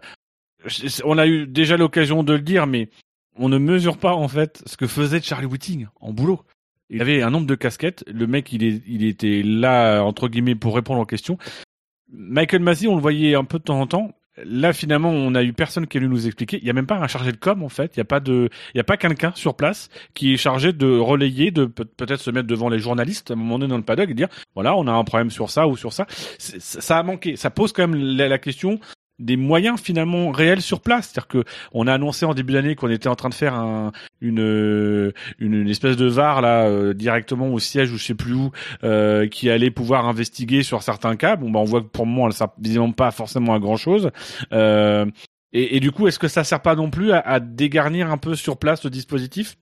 On 1.05 1.17
a 1.17 1.25
eu 1.27 1.47
déjà 1.47 1.77
l'occasion 1.77 2.23
de 2.23 2.33
le 2.33 2.41
dire, 2.41 2.67
mais 2.67 2.89
on 3.39 3.49
ne 3.49 3.57
mesure 3.57 3.97
pas 3.97 4.13
en 4.13 4.27
fait 4.27 4.61
ce 4.65 4.77
que 4.77 4.85
faisait 4.85 5.21
Charlie 5.21 5.47
Whiting 5.47 5.87
en 5.99 6.13
boulot. 6.13 6.41
Il 6.91 7.01
avait 7.01 7.21
un 7.21 7.29
nombre 7.29 7.47
de 7.47 7.55
casquettes. 7.55 8.03
Le 8.07 8.27
mec, 8.27 8.51
il, 8.51 8.63
est, 8.63 8.81
il 8.87 9.03
était 9.03 9.41
là 9.43 10.01
entre 10.03 10.27
guillemets 10.27 10.55
pour 10.55 10.75
répondre 10.75 10.99
aux 10.99 11.05
questions. 11.05 11.37
Michael 12.11 12.61
Massey, 12.61 12.87
on 12.87 12.95
le 12.95 13.01
voyait 13.01 13.35
un 13.35 13.43
peu 13.43 13.59
de 13.59 13.63
temps 13.63 13.79
en 13.79 13.87
temps. 13.87 14.11
Là, 14.45 14.71
finalement, 14.71 15.09
on 15.09 15.35
a 15.35 15.43
eu 15.43 15.51
personne 15.51 15.85
qui 15.85 15.97
est 15.97 15.99
venu 15.99 16.11
nous 16.13 16.25
expliquer. 16.25 16.59
Il 16.61 16.65
y 16.65 16.69
a 16.69 16.73
même 16.73 16.85
pas 16.87 16.95
un 16.97 17.07
chargé 17.07 17.31
de 17.33 17.37
com, 17.37 17.61
en 17.61 17.67
fait. 17.67 17.95
Il 17.95 17.99
y 17.99 18.01
a 18.01 18.05
pas 18.05 18.21
de, 18.21 18.49
il 18.73 18.77
y 18.77 18.79
a 18.79 18.85
pas 18.85 18.95
quelqu'un 18.95 19.33
sur 19.35 19.53
place 19.53 19.89
qui 20.13 20.33
est 20.33 20.37
chargé 20.37 20.71
de 20.71 20.87
relayer, 20.97 21.51
de 21.51 21.65
peut- 21.65 21.83
peut-être 21.83 22.21
se 22.21 22.31
mettre 22.31 22.47
devant 22.47 22.69
les 22.69 22.79
journalistes 22.79 23.31
à 23.31 23.33
un 23.33 23.37
moment 23.37 23.59
donné 23.59 23.69
dans 23.71 23.77
le 23.77 23.83
paddock 23.83 24.09
et 24.09 24.13
dire, 24.13 24.29
voilà, 24.55 24.75
on 24.77 24.87
a 24.87 24.91
un 24.93 25.03
problème 25.03 25.29
sur 25.29 25.49
ça 25.49 25.67
ou 25.67 25.75
sur 25.75 25.91
ça. 25.91 26.05
Ça 26.37 26.97
a 26.97 27.03
manqué. 27.03 27.35
Ça 27.35 27.49
pose 27.49 27.73
quand 27.73 27.85
même 27.87 28.01
la 28.17 28.37
question 28.37 28.79
des 29.19 29.37
moyens 29.37 29.79
finalement 29.79 30.31
réels 30.31 30.61
sur 30.61 30.81
place. 30.81 31.09
C'est-à-dire 31.09 31.27
que 31.27 31.43
on 31.71 31.87
a 31.87 31.93
annoncé 31.93 32.25
en 32.25 32.33
début 32.33 32.53
d'année 32.53 32.75
qu'on 32.75 32.89
était 32.89 33.09
en 33.09 33.15
train 33.15 33.29
de 33.29 33.33
faire 33.33 33.53
un, 33.53 33.91
une, 34.21 34.39
euh, 34.39 35.11
une, 35.39 35.53
une 35.53 35.69
espèce 35.69 35.97
de 35.97 36.05
VAR 36.05 36.41
là 36.41 36.67
euh, 36.67 36.93
directement 36.93 37.49
au 37.49 37.59
siège 37.59 37.91
ou 37.91 37.97
je 37.97 38.03
sais 38.03 38.15
plus 38.15 38.33
où 38.33 38.51
euh, 38.83 39.27
qui 39.27 39.49
allait 39.49 39.71
pouvoir 39.71 40.07
investiguer 40.07 40.63
sur 40.63 40.81
certains 40.83 41.15
cas. 41.15 41.35
Bon 41.35 41.49
bah 41.51 41.59
on 41.59 41.65
voit 41.65 41.81
que 41.81 41.87
pour 41.87 42.05
le 42.05 42.11
moment 42.11 42.31
ça 42.31 42.53
visiblement 42.59 42.91
pas 42.91 43.11
forcément 43.11 43.53
à 43.53 43.59
grand 43.59 43.77
chose. 43.77 44.11
Euh, 44.53 45.05
et, 45.53 45.77
et 45.77 45.79
du 45.79 45.91
coup 45.91 46.07
est-ce 46.07 46.19
que 46.19 46.27
ça 46.27 46.43
sert 46.43 46.61
pas 46.61 46.75
non 46.75 46.89
plus 46.89 47.11
à, 47.11 47.19
à 47.19 47.39
dégarnir 47.39 48.11
un 48.11 48.17
peu 48.17 48.35
sur 48.35 48.57
place 48.57 48.83
le 48.83 48.89
dispositif? 48.89 49.55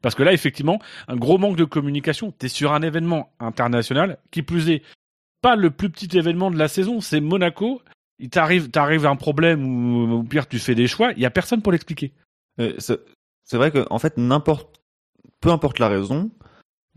Parce 0.00 0.14
que 0.14 0.22
là, 0.22 0.32
effectivement, 0.32 0.80
un 1.08 1.16
gros 1.16 1.36
manque 1.36 1.56
de 1.56 1.64
communication. 1.64 2.32
T'es 2.32 2.48
sur 2.48 2.72
un 2.72 2.80
événement 2.80 3.30
international, 3.38 4.18
qui 4.30 4.42
plus 4.42 4.70
est, 4.70 4.82
pas 5.42 5.56
le 5.56 5.70
plus 5.70 5.90
petit 5.90 6.16
événement 6.16 6.50
de 6.50 6.58
la 6.58 6.68
saison, 6.68 7.00
c'est 7.00 7.20
Monaco. 7.20 7.82
Il 8.18 8.30
t'arrive, 8.30 8.70
t'arrive 8.70 9.06
un 9.06 9.16
problème 9.16 9.64
ou, 9.64 10.18
ou 10.18 10.24
pire, 10.24 10.48
tu 10.48 10.58
fais 10.58 10.74
des 10.74 10.86
choix. 10.86 11.12
Il 11.12 11.22
y 11.22 11.26
a 11.26 11.30
personne 11.30 11.62
pour 11.62 11.72
l'expliquer. 11.72 12.12
Euh, 12.60 12.72
C'est 12.78 13.56
vrai 13.56 13.70
que 13.70 13.86
en 13.90 13.98
fait 13.98 14.16
n'importe, 14.16 14.80
peu 15.40 15.50
importe 15.50 15.78
la 15.78 15.88
raison, 15.88 16.30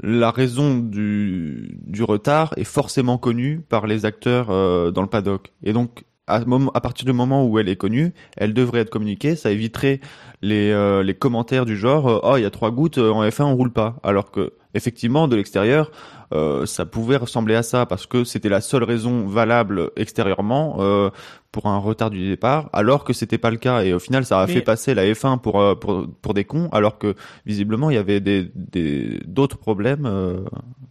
la 0.02 0.32
raison 0.32 0.78
du, 0.78 1.78
du 1.86 2.04
retard 2.04 2.54
est 2.58 2.64
forcément 2.64 3.18
connue 3.18 3.62
par 3.62 3.86
les 3.86 4.06
acteurs 4.06 4.50
euh, 4.50 4.92
dans 4.92 5.02
le 5.02 5.08
paddock. 5.08 5.52
Et 5.64 5.74
donc 5.74 6.04
à, 6.28 6.42
à 6.74 6.82
partir 6.82 7.06
du 7.06 7.14
moment 7.14 7.46
où 7.46 7.60
elle 7.60 7.70
est 7.70 7.76
connue, 7.76 8.14
elle 8.38 8.54
devrait 8.54 8.82
être 8.82 8.90
communiquée. 8.90 9.36
Ça 9.36 9.52
éviterait 9.52 10.00
les, 10.42 10.72
euh, 10.72 11.04
les 11.04 11.14
commentaires 11.14 11.66
du 11.66 11.78
genre 11.78 12.08
euh, 12.08 12.20
oh 12.24 12.38
il 12.38 12.44
y 12.44 12.46
a 12.46 12.52
trois 12.52 12.72
gouttes 12.72 12.98
euh, 12.98 13.12
en 13.12 13.24
F1 13.24 13.44
on 13.44 13.56
roule 13.56 13.72
pas. 13.72 13.98
Alors 14.04 14.32
que 14.32 14.54
effectivement 14.74 15.28
de 15.28 15.36
l'extérieur 15.36 15.92
euh, 16.34 16.66
ça 16.66 16.86
pouvait 16.86 17.18
ressembler 17.18 17.56
à 17.56 17.64
ça 17.64 17.86
parce 17.86 18.06
que 18.06 18.24
c'était 18.24 18.50
la 18.50 18.62
seule 18.62 18.84
raison 18.84 19.26
valable 19.28 19.92
extérieurement 19.96 20.78
euh, 20.80 21.10
pour 21.52 21.66
un 21.68 21.78
retard 21.78 22.10
du 22.10 22.28
départ, 22.30 22.70
alors 22.74 23.04
que 23.04 23.14
c'était 23.14 23.38
pas 23.38 23.52
le 23.52 23.58
cas. 23.58 23.84
Et 23.84 23.94
au 23.94 24.00
final, 24.00 24.24
ça 24.26 24.40
a 24.42 24.48
Mais- 24.48 24.54
fait 24.54 24.62
passer 24.62 24.94
la 24.94 25.04
F1 25.06 25.40
pour 25.40 25.60
euh, 25.62 25.76
pour 25.76 26.08
pour 26.22 26.34
des 26.34 26.46
cons, 26.46 26.70
alors 26.72 26.98
que 26.98 27.16
visiblement 27.46 27.90
il 27.90 27.96
y 27.96 28.00
avait 28.00 28.20
des 28.22 28.52
des 28.56 29.20
d'autres 29.26 29.58
problèmes 29.58 30.06
euh, 30.06 30.42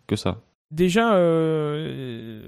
que 0.07 0.17
ça. 0.17 0.43
Déjà, 0.71 1.15
euh, 1.15 2.43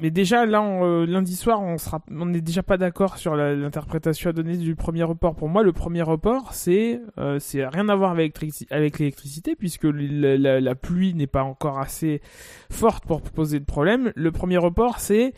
mais 0.00 0.10
déjà 0.10 0.46
là, 0.46 0.62
euh, 0.62 1.06
lundi 1.06 1.36
soir, 1.36 1.60
on 1.62 1.78
sera, 1.78 2.00
on 2.10 2.26
n'est 2.26 2.40
déjà 2.40 2.62
pas 2.62 2.76
d'accord 2.78 3.18
sur 3.18 3.36
l'interprétation 3.36 4.30
à 4.30 4.32
donner 4.32 4.56
du 4.56 4.74
premier 4.74 5.02
report. 5.02 5.34
Pour 5.34 5.48
moi, 5.48 5.62
le 5.62 5.72
premier 5.72 6.02
report, 6.02 6.54
c'est, 6.54 7.00
euh, 7.18 7.38
c'est 7.38 7.66
rien 7.66 7.88
à 7.88 7.94
voir 7.94 8.10
avec, 8.10 8.40
l'électrici- 8.40 8.66
avec 8.70 8.98
l'électricité, 8.98 9.54
puisque 9.56 9.84
la, 9.84 10.36
la- 10.36 10.60
la 10.60 10.74
pluie 10.74 11.14
n'est 11.14 11.26
pas 11.26 11.42
encore 11.44 11.78
assez 11.78 12.20
forte 12.70 13.04
pour 13.06 13.20
poser 13.22 13.60
de 13.60 13.64
problème. 13.64 14.12
Le 14.16 14.32
premier 14.32 14.56
report, 14.56 14.98
c'est 15.00 15.34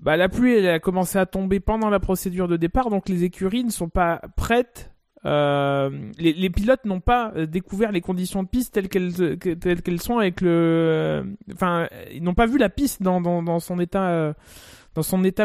bah, 0.00 0.16
la 0.16 0.28
pluie, 0.28 0.54
elle 0.56 0.68
a 0.68 0.78
commencé 0.80 1.18
à 1.18 1.26
tomber 1.26 1.60
pendant 1.60 1.88
la 1.88 2.00
procédure 2.00 2.48
de 2.48 2.56
départ, 2.56 2.90
donc 2.90 3.08
les 3.08 3.24
écuries 3.24 3.64
ne 3.64 3.70
sont 3.70 3.88
pas 3.88 4.20
prêtes. 4.36 4.91
Euh, 5.24 5.90
les, 6.18 6.50
pilotes 6.50 6.84
n'ont 6.84 7.00
pas 7.00 7.32
euh, 7.36 7.46
découvert 7.46 7.92
les 7.92 8.00
conditions 8.00 8.42
de 8.42 8.48
piste 8.48 8.74
telles 8.74 8.88
qu'elles 8.88 10.00
sont 10.00 10.18
avec 10.18 10.40
le, 10.40 10.50
euh, 10.50 11.22
enfin, 11.52 11.86
ils 12.12 12.22
n'ont 12.22 12.34
pas 12.34 12.46
vu 12.46 12.58
la 12.58 12.68
piste 12.68 13.02
dans 13.02 13.60
son 13.60 13.78
état 13.80 14.34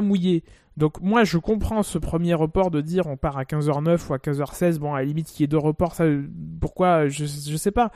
mouillé. 0.01 0.43
Donc 0.77 1.01
moi 1.01 1.23
je 1.23 1.39
comprends 1.39 1.81
ce 1.81 1.97
premier 1.97 2.35
report 2.35 2.69
de 2.69 2.81
dire 2.81 3.07
on 3.07 3.17
part 3.17 3.37
à 3.37 3.43
15h09 3.43 4.09
ou 4.09 4.13
à 4.13 4.17
15h16, 4.17 4.77
bon 4.77 4.93
à 4.93 4.99
la 4.99 5.05
limite 5.05 5.27
qu'il 5.27 5.41
y 5.41 5.43
ait 5.43 5.47
deux 5.47 5.57
reports, 5.57 5.95
ça, 5.95 6.05
pourquoi 6.61 7.07
je, 7.07 7.25
je 7.25 7.57
sais 7.57 7.71
pas. 7.71 7.91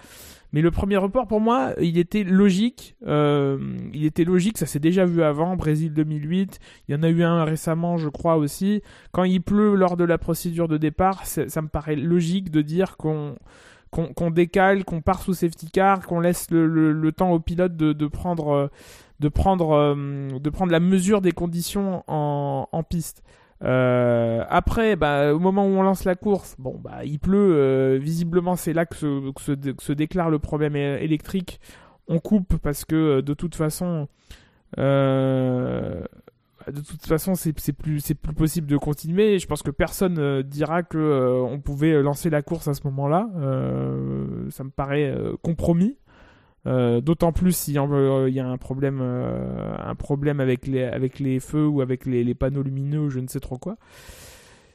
Mais 0.51 0.61
le 0.61 0.71
premier 0.71 0.97
report 0.97 1.27
pour 1.27 1.39
moi 1.39 1.73
il 1.79 1.99
était 1.99 2.23
logique, 2.23 2.95
euh, 3.05 3.77
il 3.93 4.03
était 4.03 4.23
logique, 4.23 4.57
ça 4.57 4.65
s'est 4.65 4.79
déjà 4.79 5.05
vu 5.05 5.21
avant, 5.21 5.55
Brésil 5.55 5.93
2008, 5.93 6.59
il 6.87 6.95
y 6.95 6.97
en 6.97 7.03
a 7.03 7.09
eu 7.09 7.21
un 7.23 7.43
récemment 7.43 7.97
je 7.97 8.09
crois 8.09 8.35
aussi. 8.35 8.81
Quand 9.11 9.25
il 9.25 9.41
pleut 9.41 9.75
lors 9.75 9.95
de 9.95 10.03
la 10.03 10.17
procédure 10.17 10.67
de 10.67 10.77
départ, 10.77 11.25
ça 11.25 11.61
me 11.61 11.67
paraît 11.67 11.95
logique 11.95 12.49
de 12.49 12.63
dire 12.63 12.97
qu'on 12.97 13.35
qu'on 13.91 14.31
décale, 14.31 14.85
qu'on 14.85 15.01
part 15.01 15.21
sous 15.21 15.33
safety 15.33 15.69
car, 15.69 16.07
qu'on 16.07 16.21
laisse 16.21 16.49
le, 16.49 16.65
le, 16.93 17.11
temps 17.11 17.31
au 17.31 17.39
pilote 17.39 17.75
de, 17.75 17.91
de 17.91 18.07
prendre 18.07 18.49
euh, 18.49 18.67
de 19.19 19.27
prendre 19.27 19.71
euh, 19.71 20.39
de 20.39 20.49
prendre 20.49 20.71
la 20.71 20.79
mesure 20.79 21.21
des 21.21 21.33
conditions 21.33 22.03
en, 22.07 22.69
en 22.71 22.83
piste. 22.83 23.21
Euh, 23.63 24.43
après, 24.49 24.95
bah, 24.95 25.33
au 25.33 25.39
moment 25.39 25.65
où 25.65 25.71
on 25.71 25.83
lance 25.83 26.05
la 26.05 26.15
course, 26.15 26.55
bon, 26.57 26.79
bah, 26.81 27.03
il 27.03 27.19
pleut. 27.19 27.97
visiblement, 27.97 28.55
c'est 28.55 28.73
là 28.73 28.85
que 28.85 28.95
se, 28.95 29.31
que 29.31 29.83
se, 29.83 29.91
déclare 29.93 30.29
le 30.29 30.39
problème 30.39 30.75
électrique. 30.75 31.59
On 32.07 32.19
coupe 32.19 32.57
parce 32.57 32.85
que 32.85 33.21
de 33.21 33.33
toute 33.33 33.55
façon, 33.55 34.07
de 36.67 36.81
toute 36.81 37.05
façon, 37.05 37.35
c'est 37.35 37.53
plus 37.53 37.73
plus 37.73 38.33
possible 38.33 38.67
de 38.67 38.77
continuer. 38.77 39.39
Je 39.39 39.47
pense 39.47 39.63
que 39.63 39.71
personne 39.71 40.17
euh, 40.19 40.43
dira 40.43 40.83
que 40.83 40.97
euh, 40.97 41.41
on 41.41 41.59
pouvait 41.59 42.01
lancer 42.01 42.29
la 42.29 42.41
course 42.41 42.67
à 42.67 42.73
ce 42.73 42.81
moment-là. 42.85 43.29
Euh, 43.37 44.49
ça 44.49 44.63
me 44.63 44.69
paraît 44.69 45.09
euh, 45.11 45.35
compromis. 45.41 45.97
Euh, 46.67 47.01
D'autant 47.01 47.31
plus 47.31 47.55
s'il 47.55 47.73
y, 47.73 47.77
a- 47.79 47.83
euh, 47.83 48.41
un 48.43 48.57
problème, 48.57 48.99
euh, 49.01 49.75
avec 50.39 50.67
les, 50.67 51.39
feux 51.39 51.67
ou 51.67 51.81
avec 51.81 52.05
les, 52.05 52.35
panneaux 52.35 52.61
lumineux 52.63 53.09
je 53.09 53.19
ne 53.19 53.27
sais 53.27 53.39
trop 53.39 53.57
quoi. 53.57 53.77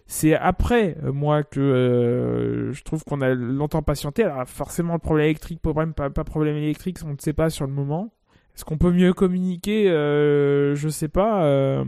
C'est 0.08 0.34
après, 0.36 0.96
euh, 1.04 1.12
moi, 1.12 1.42
que 1.42 1.58
euh, 1.60 2.72
je 2.72 2.82
trouve 2.84 3.02
qu'on 3.04 3.20
a 3.22 3.34
longtemps 3.34 3.82
patienté. 3.82 4.22
Alors, 4.24 4.46
forcément, 4.48 4.92
le 4.94 4.98
problème 5.00 5.24
électrique, 5.26 5.60
pas 5.60 6.24
problème 6.24 6.56
électrique, 6.56 6.98
on 7.04 7.12
ne 7.12 7.18
sait 7.18 7.32
pas 7.32 7.50
sur 7.50 7.66
le 7.66 7.72
moment. 7.72 8.12
Est-ce 8.56 8.64
qu'on 8.64 8.78
peut 8.78 8.92
mieux 8.92 9.12
communiquer 9.12 9.90
euh, 9.90 10.74
Je 10.74 10.88
sais 10.88 11.08
pas. 11.08 11.44
euh, 11.44 11.84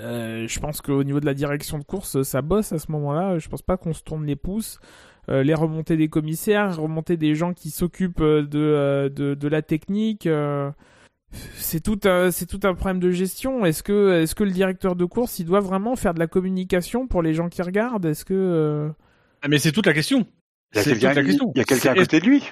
euh, 0.00 0.46
je 0.48 0.60
pense 0.60 0.80
qu'au 0.80 1.02
niveau 1.04 1.20
de 1.20 1.26
la 1.26 1.34
direction 1.34 1.78
de 1.78 1.84
course, 1.84 2.22
ça 2.22 2.42
bosse 2.42 2.72
à 2.72 2.78
ce 2.78 2.90
moment-là. 2.92 3.38
Je 3.38 3.48
pense 3.48 3.62
pas 3.62 3.76
qu'on 3.76 3.92
se 3.92 4.02
tourne 4.02 4.26
les 4.26 4.36
pouces. 4.36 4.78
Euh, 5.28 5.42
les 5.42 5.54
remontées 5.54 5.96
des 5.96 6.08
commissaires, 6.08 6.80
remontées 6.80 7.16
des 7.18 7.34
gens 7.34 7.52
qui 7.52 7.70
s'occupent 7.70 8.22
de, 8.22 9.12
de, 9.14 9.34
de 9.34 9.48
la 9.48 9.60
technique. 9.62 10.26
euh, 10.26 10.70
c'est 11.56 11.80
tout 11.82 12.00
un, 12.04 12.30
c'est 12.30 12.46
tout 12.46 12.60
un 12.64 12.74
problème 12.74 13.00
de 13.00 13.10
gestion. 13.10 13.66
Est-ce 13.66 13.82
que, 13.82 14.22
est-ce 14.22 14.34
que 14.34 14.44
le 14.44 14.50
directeur 14.50 14.96
de 14.96 15.04
course, 15.04 15.38
il 15.38 15.44
doit 15.44 15.60
vraiment 15.60 15.94
faire 15.96 16.14
de 16.14 16.18
la 16.18 16.26
communication 16.26 17.06
pour 17.06 17.22
les 17.22 17.34
gens 17.34 17.48
qui 17.50 17.60
regardent? 17.60 18.06
Est-ce 18.06 18.24
que 18.24 18.32
euh, 18.34 18.88
Ah, 19.42 19.48
Mais 19.48 19.58
c'est 19.58 19.72
toute 19.72 19.86
la 19.86 19.92
question. 19.92 20.26
Il 20.72 20.76
y 20.76 20.80
a 20.80 20.82
C'est 20.82 20.92
toute 20.92 21.00
quelqu'un 21.00 21.20
la 21.20 21.26
question. 21.26 21.52
il 21.54 21.58
y 21.58 21.60
a 21.60 21.64
quelqu'un 21.64 21.92
à 21.92 21.94
côté 21.94 22.20
de 22.20 22.24
lui. 22.26 22.42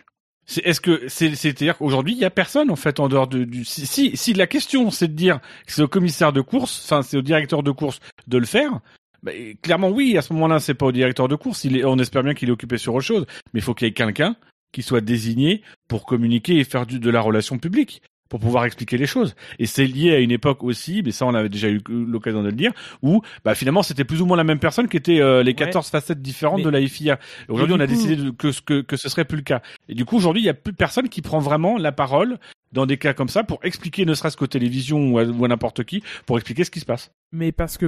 C'est 0.46 0.64
est-ce 0.64 0.80
que 0.80 1.08
c'est 1.08 1.34
c'est-à-dire 1.34 1.76
qu'aujourd'hui 1.76 2.14
il 2.14 2.18
y 2.18 2.24
a 2.24 2.30
personne 2.30 2.70
en 2.70 2.76
fait 2.76 3.00
en 3.00 3.08
dehors 3.08 3.26
de, 3.26 3.44
du 3.44 3.64
si, 3.64 3.86
si 3.86 4.16
si 4.16 4.32
la 4.32 4.46
question 4.46 4.90
c'est 4.90 5.08
de 5.08 5.12
dire 5.14 5.40
que 5.66 5.72
c'est 5.72 5.82
au 5.82 5.88
commissaire 5.88 6.32
de 6.32 6.40
course, 6.40 6.82
enfin 6.84 7.02
c'est 7.02 7.16
au 7.16 7.22
directeur 7.22 7.62
de 7.64 7.72
course 7.72 7.98
de 8.28 8.38
le 8.38 8.46
faire. 8.46 8.80
bah, 9.22 9.32
clairement 9.60 9.90
oui, 9.90 10.16
à 10.16 10.22
ce 10.22 10.32
moment-là 10.34 10.60
c'est 10.60 10.74
pas 10.74 10.86
au 10.86 10.92
directeur 10.92 11.26
de 11.26 11.34
course. 11.34 11.64
Il 11.64 11.76
est, 11.76 11.84
on 11.84 11.98
espère 11.98 12.22
bien 12.22 12.34
qu'il 12.34 12.48
est 12.48 12.52
occupé 12.52 12.78
sur 12.78 12.94
autre 12.94 13.04
chose, 13.04 13.26
mais 13.52 13.60
il 13.60 13.62
faut 13.62 13.74
qu'il 13.74 13.88
y 13.88 13.90
ait 13.90 13.94
quelqu'un 13.94 14.36
qui 14.72 14.82
soit 14.82 15.00
désigné 15.00 15.62
pour 15.88 16.04
communiquer 16.06 16.58
et 16.58 16.64
faire 16.64 16.86
du, 16.86 17.00
de 17.00 17.10
la 17.10 17.20
relation 17.20 17.58
publique. 17.58 18.02
Pour 18.28 18.40
pouvoir 18.40 18.64
expliquer 18.64 18.98
les 18.98 19.06
choses. 19.06 19.34
Et 19.58 19.66
c'est 19.66 19.86
lié 19.86 20.12
à 20.14 20.18
une 20.18 20.30
époque 20.30 20.64
aussi, 20.64 21.02
mais 21.04 21.12
ça 21.12 21.26
on 21.26 21.34
avait 21.34 21.48
déjà 21.48 21.68
eu 21.68 21.80
l'occasion 21.88 22.42
de 22.42 22.48
le 22.48 22.54
dire, 22.54 22.72
où 23.02 23.22
bah, 23.44 23.54
finalement 23.54 23.82
c'était 23.82 24.04
plus 24.04 24.20
ou 24.22 24.26
moins 24.26 24.36
la 24.36 24.44
même 24.44 24.58
personne 24.58 24.88
qui 24.88 24.96
était 24.96 25.20
euh, 25.20 25.42
les 25.42 25.54
14 25.54 25.88
facettes 25.90 26.20
différentes 26.22 26.58
Mais- 26.58 26.64
de 26.64 26.70
la 26.70 26.86
FIA. 26.86 27.18
Aujourd'hui 27.48 27.74
on 27.76 27.80
a 27.80 27.86
coup- 27.86 27.92
décidé 27.92 28.16
de- 28.16 28.30
que, 28.30 28.52
ce- 28.52 28.62
que, 28.62 28.80
que 28.80 28.96
ce 28.96 29.08
serait 29.08 29.24
plus 29.24 29.36
le 29.36 29.42
cas. 29.44 29.62
Et 29.88 29.94
du 29.94 30.04
coup 30.04 30.16
aujourd'hui 30.16 30.42
il 30.42 30.46
y 30.46 30.50
a 30.50 30.54
plus 30.54 30.72
personne 30.72 31.08
qui 31.08 31.22
prend 31.22 31.38
vraiment 31.38 31.78
la 31.78 31.92
parole 31.92 32.38
dans 32.72 32.84
des 32.84 32.96
cas 32.98 33.14
comme 33.14 33.28
ça 33.28 33.44
pour 33.44 33.60
expliquer, 33.62 34.04
ne 34.04 34.12
serait-ce 34.12 34.36
qu'aux 34.36 34.46
télévisions 34.48 35.12
ou 35.12 35.18
à, 35.18 35.22
à 35.22 35.48
n'importe 35.48 35.84
qui, 35.84 36.02
pour 36.26 36.36
expliquer 36.36 36.64
ce 36.64 36.70
qui 36.70 36.80
se 36.80 36.84
passe. 36.84 37.10
Mais 37.32 37.52
parce 37.52 37.78
que 37.78 37.86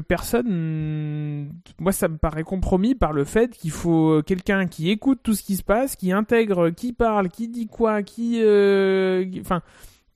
personne, 0.62 1.48
moi 1.78 1.92
ça 1.92 2.08
me 2.08 2.16
paraît 2.16 2.42
compromis 2.44 2.94
par 2.94 3.12
le 3.12 3.24
fait 3.24 3.56
qu'il 3.56 3.70
faut 3.70 4.22
quelqu'un 4.22 4.66
qui 4.66 4.90
écoute 4.90 5.20
tout 5.22 5.34
ce 5.34 5.42
qui 5.42 5.56
se 5.56 5.62
passe, 5.62 5.96
qui 5.96 6.12
intègre, 6.12 6.70
qui 6.70 6.92
parle, 6.92 7.28
qui 7.28 7.48
dit 7.48 7.66
quoi, 7.66 8.02
qui, 8.02 8.40
euh, 8.40 9.24
qui- 9.24 9.40
enfin, 9.40 9.62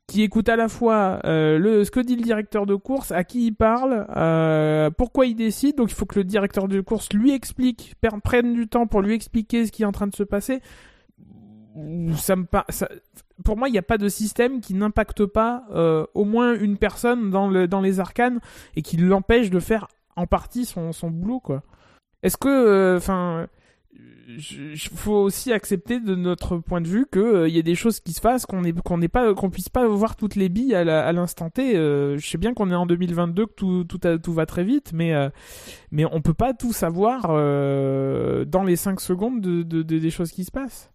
qui 0.06 0.22
écoute 0.22 0.48
à 0.48 0.56
la 0.56 0.68
fois 0.68 1.20
euh, 1.24 1.58
le 1.58 1.84
ce 1.84 1.90
que 1.90 2.00
dit 2.00 2.16
le 2.16 2.22
directeur 2.22 2.66
de 2.66 2.74
course, 2.74 3.12
à 3.12 3.24
qui 3.24 3.46
il 3.46 3.52
parle, 3.52 4.06
euh, 4.16 4.90
pourquoi 4.90 5.26
il 5.26 5.34
décide. 5.34 5.76
Donc 5.76 5.90
il 5.90 5.94
faut 5.94 6.06
que 6.06 6.18
le 6.18 6.24
directeur 6.24 6.68
de 6.68 6.80
course 6.80 7.12
lui 7.12 7.32
explique, 7.32 7.94
prenne 8.24 8.52
du 8.52 8.68
temps 8.68 8.86
pour 8.86 9.02
lui 9.02 9.14
expliquer 9.14 9.66
ce 9.66 9.72
qui 9.72 9.82
est 9.82 9.86
en 9.86 9.92
train 9.92 10.06
de 10.06 10.14
se 10.14 10.22
passer. 10.22 10.60
Pour 13.44 13.56
moi, 13.56 13.68
il 13.68 13.72
n'y 13.72 13.78
a 13.78 13.82
pas 13.82 13.98
de 13.98 14.08
système 14.08 14.60
qui 14.60 14.74
n'impacte 14.74 15.24
pas 15.24 15.64
euh, 15.70 16.04
au 16.14 16.24
moins 16.24 16.54
une 16.54 16.76
personne 16.76 17.30
dans, 17.30 17.48
le, 17.48 17.66
dans 17.66 17.80
les 17.80 17.98
arcanes 17.98 18.40
et 18.76 18.82
qui 18.82 18.98
l'empêche 18.98 19.48
de 19.48 19.60
faire 19.60 19.88
en 20.16 20.26
partie 20.26 20.66
son, 20.66 20.92
boulot. 21.10 21.42
Est-ce 22.22 22.36
que, 22.36 22.96
enfin, 22.98 23.46
il 24.28 24.78
faut 24.78 25.12
aussi 25.16 25.52
accepter 25.52 26.00
de 26.00 26.14
notre 26.14 26.56
point 26.56 26.80
de 26.80 26.88
vue 26.88 27.06
que 27.10 27.18
euh, 27.18 27.48
y 27.48 27.58
a 27.58 27.62
des 27.62 27.74
choses 27.74 28.00
qui 28.00 28.12
se 28.12 28.20
passent 28.20 28.46
qu'on 28.46 28.62
n'est 28.62 28.72
qu'on 28.72 28.96
n'est 28.98 29.08
pas 29.08 29.34
qu'on 29.34 29.50
puisse 29.50 29.68
pas 29.68 29.86
voir 29.86 30.16
toutes 30.16 30.36
les 30.36 30.48
billes 30.48 30.74
à 30.74 31.12
l'instant 31.12 31.50
T. 31.50 31.76
Euh, 31.76 32.16
je 32.18 32.26
sais 32.26 32.38
bien 32.38 32.54
qu'on 32.54 32.70
est 32.70 32.74
en 32.74 32.86
2022 32.86 33.46
que 33.46 33.52
tout 33.52 33.84
tout, 33.84 33.98
tout 33.98 34.32
va 34.32 34.46
très 34.46 34.64
vite, 34.64 34.92
mais 34.94 35.12
euh, 35.14 35.28
mais 35.90 36.04
on 36.06 36.20
peut 36.22 36.34
pas 36.34 36.54
tout 36.54 36.72
savoir 36.72 37.26
euh, 37.28 38.44
dans 38.44 38.62
les 38.64 38.76
5 38.76 39.00
secondes 39.00 39.40
de, 39.40 39.62
de- 39.62 39.82
de- 39.82 39.98
des 39.98 40.10
choses 40.10 40.30
qui 40.32 40.44
se 40.44 40.50
passent. 40.50 40.90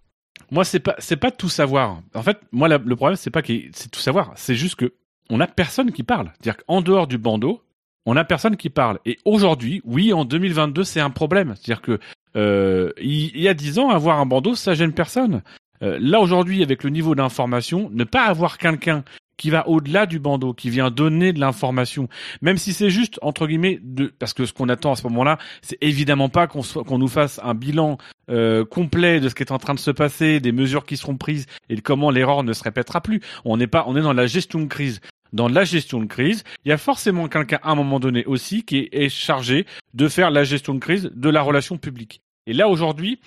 Moi, 0.51 0.63
c'est 0.63 0.79
pas, 0.79 0.95
c'est 0.99 1.17
pas 1.17 1.31
tout 1.31 1.49
savoir. 1.49 2.01
En 2.13 2.21
fait, 2.21 2.37
moi, 2.51 2.67
le 2.69 2.95
problème, 2.95 3.17
c'est 3.17 3.31
pas 3.31 3.41
que 3.41 3.53
c'est 3.73 3.89
tout 3.91 3.99
savoir. 3.99 4.31
C'est 4.35 4.55
juste 4.55 4.75
que 4.75 4.93
on 5.29 5.39
a 5.39 5.47
personne 5.47 5.91
qui 5.91 6.03
parle. 6.03 6.31
C'est-à-dire 6.33 6.63
qu'en 6.63 6.81
dehors 6.81 7.07
du 7.07 7.17
bandeau, 7.17 7.61
on 8.05 8.15
a 8.15 8.23
personne 8.23 8.55
qui 8.55 8.69
parle. 8.69 8.99
Et 9.05 9.17
aujourd'hui, 9.25 9.81
oui, 9.83 10.13
en 10.13 10.23
2022, 10.25 10.83
c'est 10.85 11.01
un 11.01 11.09
problème. 11.09 11.53
C'est-à-dire 11.55 11.81
que 11.81 11.99
il, 12.37 13.31
il 13.35 13.41
y 13.41 13.47
a 13.47 13.53
dix 13.53 13.79
ans, 13.79 13.89
avoir 13.89 14.19
un 14.19 14.25
bandeau, 14.25 14.55
ça 14.55 14.73
gêne 14.73 14.93
personne. 14.93 15.41
Euh, 15.83 15.97
là 16.01 16.19
aujourd'hui, 16.19 16.63
avec 16.63 16.83
le 16.83 16.89
niveau 16.89 17.15
d'information, 17.15 17.89
ne 17.93 18.03
pas 18.03 18.23
avoir 18.23 18.57
quelqu'un 18.57 19.03
qui 19.37 19.51
va 19.51 19.67
au-delà 19.67 20.07
du 20.07 20.17
bandeau, 20.17 20.53
qui 20.55 20.71
vient 20.71 20.89
donner 20.89 21.31
de 21.31 21.39
l'information, 21.39 22.09
même 22.41 22.57
si 22.57 22.73
c'est 22.73 22.89
juste 22.89 23.19
entre 23.21 23.45
guillemets 23.45 23.79
de, 23.83 24.07
parce 24.07 24.33
que 24.33 24.47
ce 24.47 24.53
qu'on 24.53 24.67
attend 24.67 24.93
à 24.93 24.95
ce 24.95 25.03
moment-là, 25.03 25.37
c'est 25.61 25.77
évidemment 25.79 26.27
pas 26.27 26.47
qu'on 26.47 26.61
qu'on 26.63 26.97
nous 26.97 27.07
fasse 27.07 27.39
un 27.43 27.53
bilan 27.53 27.99
euh, 28.31 28.65
complet 28.65 29.19
de 29.19 29.29
ce 29.29 29.35
qui 29.35 29.43
est 29.43 29.51
en 29.51 29.59
train 29.59 29.75
de 29.75 29.79
se 29.79 29.91
passer, 29.91 30.39
des 30.39 30.51
mesures 30.51 30.87
qui 30.87 30.97
seront 30.97 31.17
prises 31.17 31.45
et 31.69 31.75
de 31.75 31.81
comment 31.81 32.09
l'erreur 32.09 32.41
ne 32.41 32.51
se 32.53 32.63
répétera 32.63 32.99
plus. 32.99 33.21
On 33.45 33.57
n'est 33.57 33.67
pas, 33.67 33.83
on 33.85 33.95
est 33.95 34.01
dans 34.01 34.13
la 34.13 34.25
gestion 34.25 34.59
de 34.59 34.65
crise. 34.65 35.01
Dans 35.33 35.49
la 35.49 35.65
gestion 35.65 35.99
de 35.99 36.05
crise, 36.05 36.43
il 36.65 36.69
y 36.69 36.71
a 36.71 36.77
forcément 36.77 37.27
quelqu'un 37.27 37.59
à 37.61 37.71
un 37.71 37.75
moment 37.75 37.99
donné 37.99 38.25
aussi 38.25 38.63
qui 38.63 38.89
est 38.91 39.09
chargé 39.09 39.67
de 39.93 40.07
faire 40.07 40.31
la 40.31 40.45
gestion 40.45 40.73
de 40.73 40.79
crise 40.79 41.11
de 41.13 41.29
la 41.29 41.41
relation 41.41 41.77
publique. 41.77 42.21
Et 42.47 42.53
là 42.53 42.67
aujourd'hui, 42.67 43.19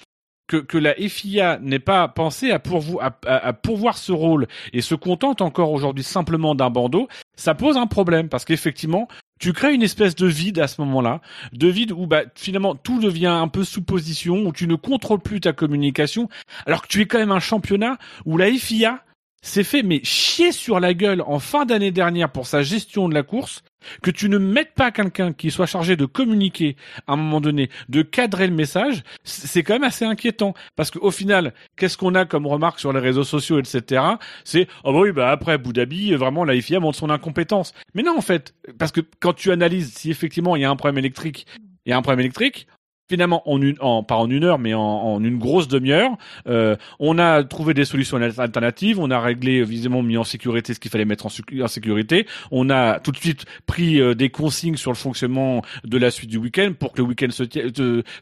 que, 0.49 0.57
que 0.57 0.79
la 0.79 0.95
FIA 0.95 1.61
n'ait 1.61 1.79
pas 1.79 2.09
pensé 2.09 2.51
à, 2.51 2.61
à- 3.01 3.47
à 3.47 3.53
pourvoir 3.53 3.97
ce 3.97 4.11
rôle 4.11 4.49
et 4.73 4.81
se 4.81 4.97
contente 4.97 5.43
encore 5.43 5.71
aujourd'hui 5.71 6.03
simplement 6.03 6.57
d'un 6.57 6.71
bandeau, 6.71 7.07
ça 7.37 7.55
pose 7.55 7.77
un 7.77 7.87
problème 7.87 8.29
parce 8.29 8.45
qu'effectivement, 8.45 9.07
tu 9.39 9.53
crées 9.53 9.73
une 9.73 9.83
espèce 9.85 10.17
de 10.17 10.27
vide 10.27 10.59
à 10.59 10.67
ce 10.67 10.81
moment-là, 10.81 11.21
de 11.53 11.69
vide 11.69 11.93
où 11.93 12.07
bah, 12.09 12.23
finalement 12.35 12.75
tout 12.75 12.99
devient 12.99 13.27
un 13.29 13.47
peu 13.47 13.63
sous 13.63 13.83
position, 13.83 14.45
où 14.45 14.53
tu 14.53 14.67
ne 14.67 14.75
contrôles 14.75 15.21
plus 15.21 15.41
ta 15.41 15.53
communication, 15.53 16.29
alors 16.67 16.83
que 16.83 16.89
tu 16.89 17.01
es 17.01 17.07
quand 17.07 17.19
même 17.19 17.31
un 17.31 17.41
championnat 17.41 17.97
où 18.27 18.37
la 18.37 18.51
FIA 18.51 19.05
s'est 19.43 19.65
fait 19.65 19.83
mais 19.83 20.01
chier 20.05 20.53
sur 20.53 20.81
la 20.81 20.95
gueule 20.95 21.23
en 21.23 21.39
fin 21.39 21.65
d'année 21.65 21.91
dernière 21.91 22.31
pour 22.31 22.47
sa 22.47 22.63
gestion 22.63 23.09
de 23.09 23.15
la 23.15 23.23
course, 23.23 23.63
que 24.03 24.11
tu 24.11 24.29
ne 24.29 24.39
mettes 24.39 24.75
pas 24.75 24.91
quelqu'un 24.91 25.33
qui 25.33 25.51
soit 25.51 25.67
chargé 25.67 25.97
de 25.97 26.05
communiquer 26.05 26.77
à 27.07 27.15
un 27.15 27.17
moment 27.17 27.41
donné, 27.41 27.71
de 27.89 28.03
cadrer 28.03 28.47
le 28.47 28.55
message, 28.55 29.03
c'est 29.25 29.63
quand 29.63 29.75
même 29.75 29.85
assez 29.85 30.05
inquiétant. 30.05 30.55
Parce 30.77 30.91
qu'au 30.91 31.11
final, 31.11 31.55
qu'est-ce 31.77 31.97
qu'on 31.97 32.15
a 32.15 32.25
comme 32.25 32.47
remarque 32.47 32.81
sur 32.81 32.93
les 32.93 33.01
réseaux 33.01 33.25
sociaux, 33.25 33.59
etc. 33.59 34.03
C'est 34.45 34.69
oh 34.85 34.93
bah 34.93 35.01
oui, 35.01 35.13
bah 35.13 35.31
après 35.31 35.53
Abu 35.53 35.73
Dhabi, 35.73 36.15
vraiment 36.15 36.45
la 36.45 36.61
FIA 36.61 36.81
montre 36.81 36.99
son 36.99 37.11
incompétence. 37.11 37.73
Mais 37.95 38.03
non, 38.03 38.17
en 38.17 38.23
fait, 38.23 38.55
parce 38.79 38.93
que 38.93 39.01
quand 39.21 39.33
tu 39.33 39.51
analyses 39.51 39.93
si 39.95 40.11
effectivement 40.11 40.57
il 40.57 40.63
y 40.63 40.65
a 40.65 40.71
un 40.71 40.77
problème 40.77 40.99
électrique, 40.99 41.47
il 41.87 41.91
y 41.91 41.93
a 41.93 41.97
un 41.97 42.03
problème 42.03 42.21
électrique. 42.21 42.67
Finalement, 43.11 43.43
en 43.51 43.61
une, 43.61 43.75
en, 43.81 44.05
pas 44.05 44.15
en 44.15 44.31
une 44.31 44.45
heure, 44.45 44.61
mais 44.61 44.73
en, 44.73 44.81
en 44.81 45.25
une 45.25 45.37
grosse 45.37 45.67
demi-heure, 45.67 46.13
euh, 46.47 46.77
on 47.01 47.19
a 47.19 47.43
trouvé 47.43 47.75
des 47.75 47.85
solutions 47.85 48.19
alternatives. 48.39 49.01
On 49.01 49.11
a 49.11 49.19
réglé, 49.19 49.65
visiblement, 49.65 50.01
mis 50.01 50.17
en 50.17 50.23
sécurité 50.23 50.75
ce 50.75 50.79
qu'il 50.79 50.93
fallait 50.93 51.05
mettre 51.05 51.27
en, 51.27 51.29
sécu- 51.29 51.61
en 51.61 51.67
sécurité. 51.67 52.29
On 52.53 52.71
a 52.71 53.01
tout 53.01 53.11
de 53.11 53.17
suite 53.17 53.47
pris 53.67 54.01
euh, 54.01 54.15
des 54.15 54.31
consignes 54.31 54.77
sur 54.77 54.93
le 54.93 54.97
fonctionnement 54.97 55.63
de 55.83 55.99
la 55.99 56.13
suite 56.13 56.31
du 56.31 56.39
week-end 56.39 56.73
pour 56.79 56.93
que 56.93 56.99
le 57.03 57.09
week-end 57.09 57.31
se 57.31 57.43
tie- 57.43 57.73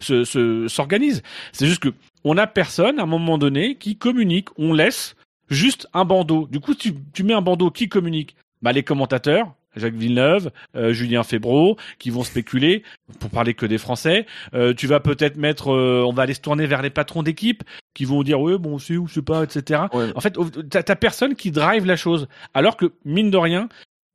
se- 0.00 0.24
se- 0.24 0.68
s'organise. 0.68 1.22
C'est 1.52 1.66
juste 1.66 1.82
que 1.82 1.90
on 2.24 2.38
a 2.38 2.46
personne 2.46 2.98
à 2.98 3.02
un 3.02 3.06
moment 3.06 3.36
donné 3.36 3.74
qui 3.74 3.96
communique. 3.96 4.48
On 4.56 4.72
laisse 4.72 5.16
juste 5.50 5.86
un 5.92 6.06
bandeau. 6.06 6.48
Du 6.50 6.60
coup, 6.60 6.74
tu, 6.74 6.94
tu 7.12 7.24
mets 7.24 7.34
un 7.34 7.42
bandeau 7.42 7.70
qui 7.70 7.90
communique. 7.90 8.36
Bah, 8.62 8.72
les 8.72 8.82
commentateurs, 8.82 9.52
Jacques 9.76 9.94
Villeneuve, 9.94 10.50
euh, 10.76 10.92
Julien 10.92 11.22
Febro, 11.22 11.76
qui 11.98 12.10
vont 12.10 12.24
spéculer 12.24 12.82
pour 13.20 13.30
parler 13.30 13.54
que 13.54 13.66
des 13.66 13.78
Français. 13.78 14.26
Euh, 14.54 14.74
tu 14.74 14.86
vas 14.86 15.00
peut-être 15.00 15.36
mettre, 15.36 15.72
euh, 15.72 16.04
on 16.06 16.12
va 16.12 16.22
aller 16.24 16.34
se 16.34 16.40
tourner 16.40 16.66
vers 16.66 16.82
les 16.82 16.90
patrons 16.90 17.22
d'équipe 17.22 17.62
qui 17.94 18.04
vont 18.04 18.22
dire 18.22 18.40
ouais 18.40 18.58
bon 18.58 18.78
c'est 18.78 18.96
ou 18.96 19.08
sais 19.08 19.22
pas 19.22 19.44
etc. 19.44 19.82
Ouais. 19.92 20.10
En 20.14 20.20
fait, 20.20 20.36
t'as 20.70 20.82
t'as 20.82 20.96
personne 20.96 21.34
qui 21.34 21.50
drive 21.50 21.84
la 21.86 21.96
chose, 21.96 22.28
alors 22.54 22.76
que 22.76 22.92
mine 23.04 23.30
de 23.30 23.36
rien, 23.36 23.68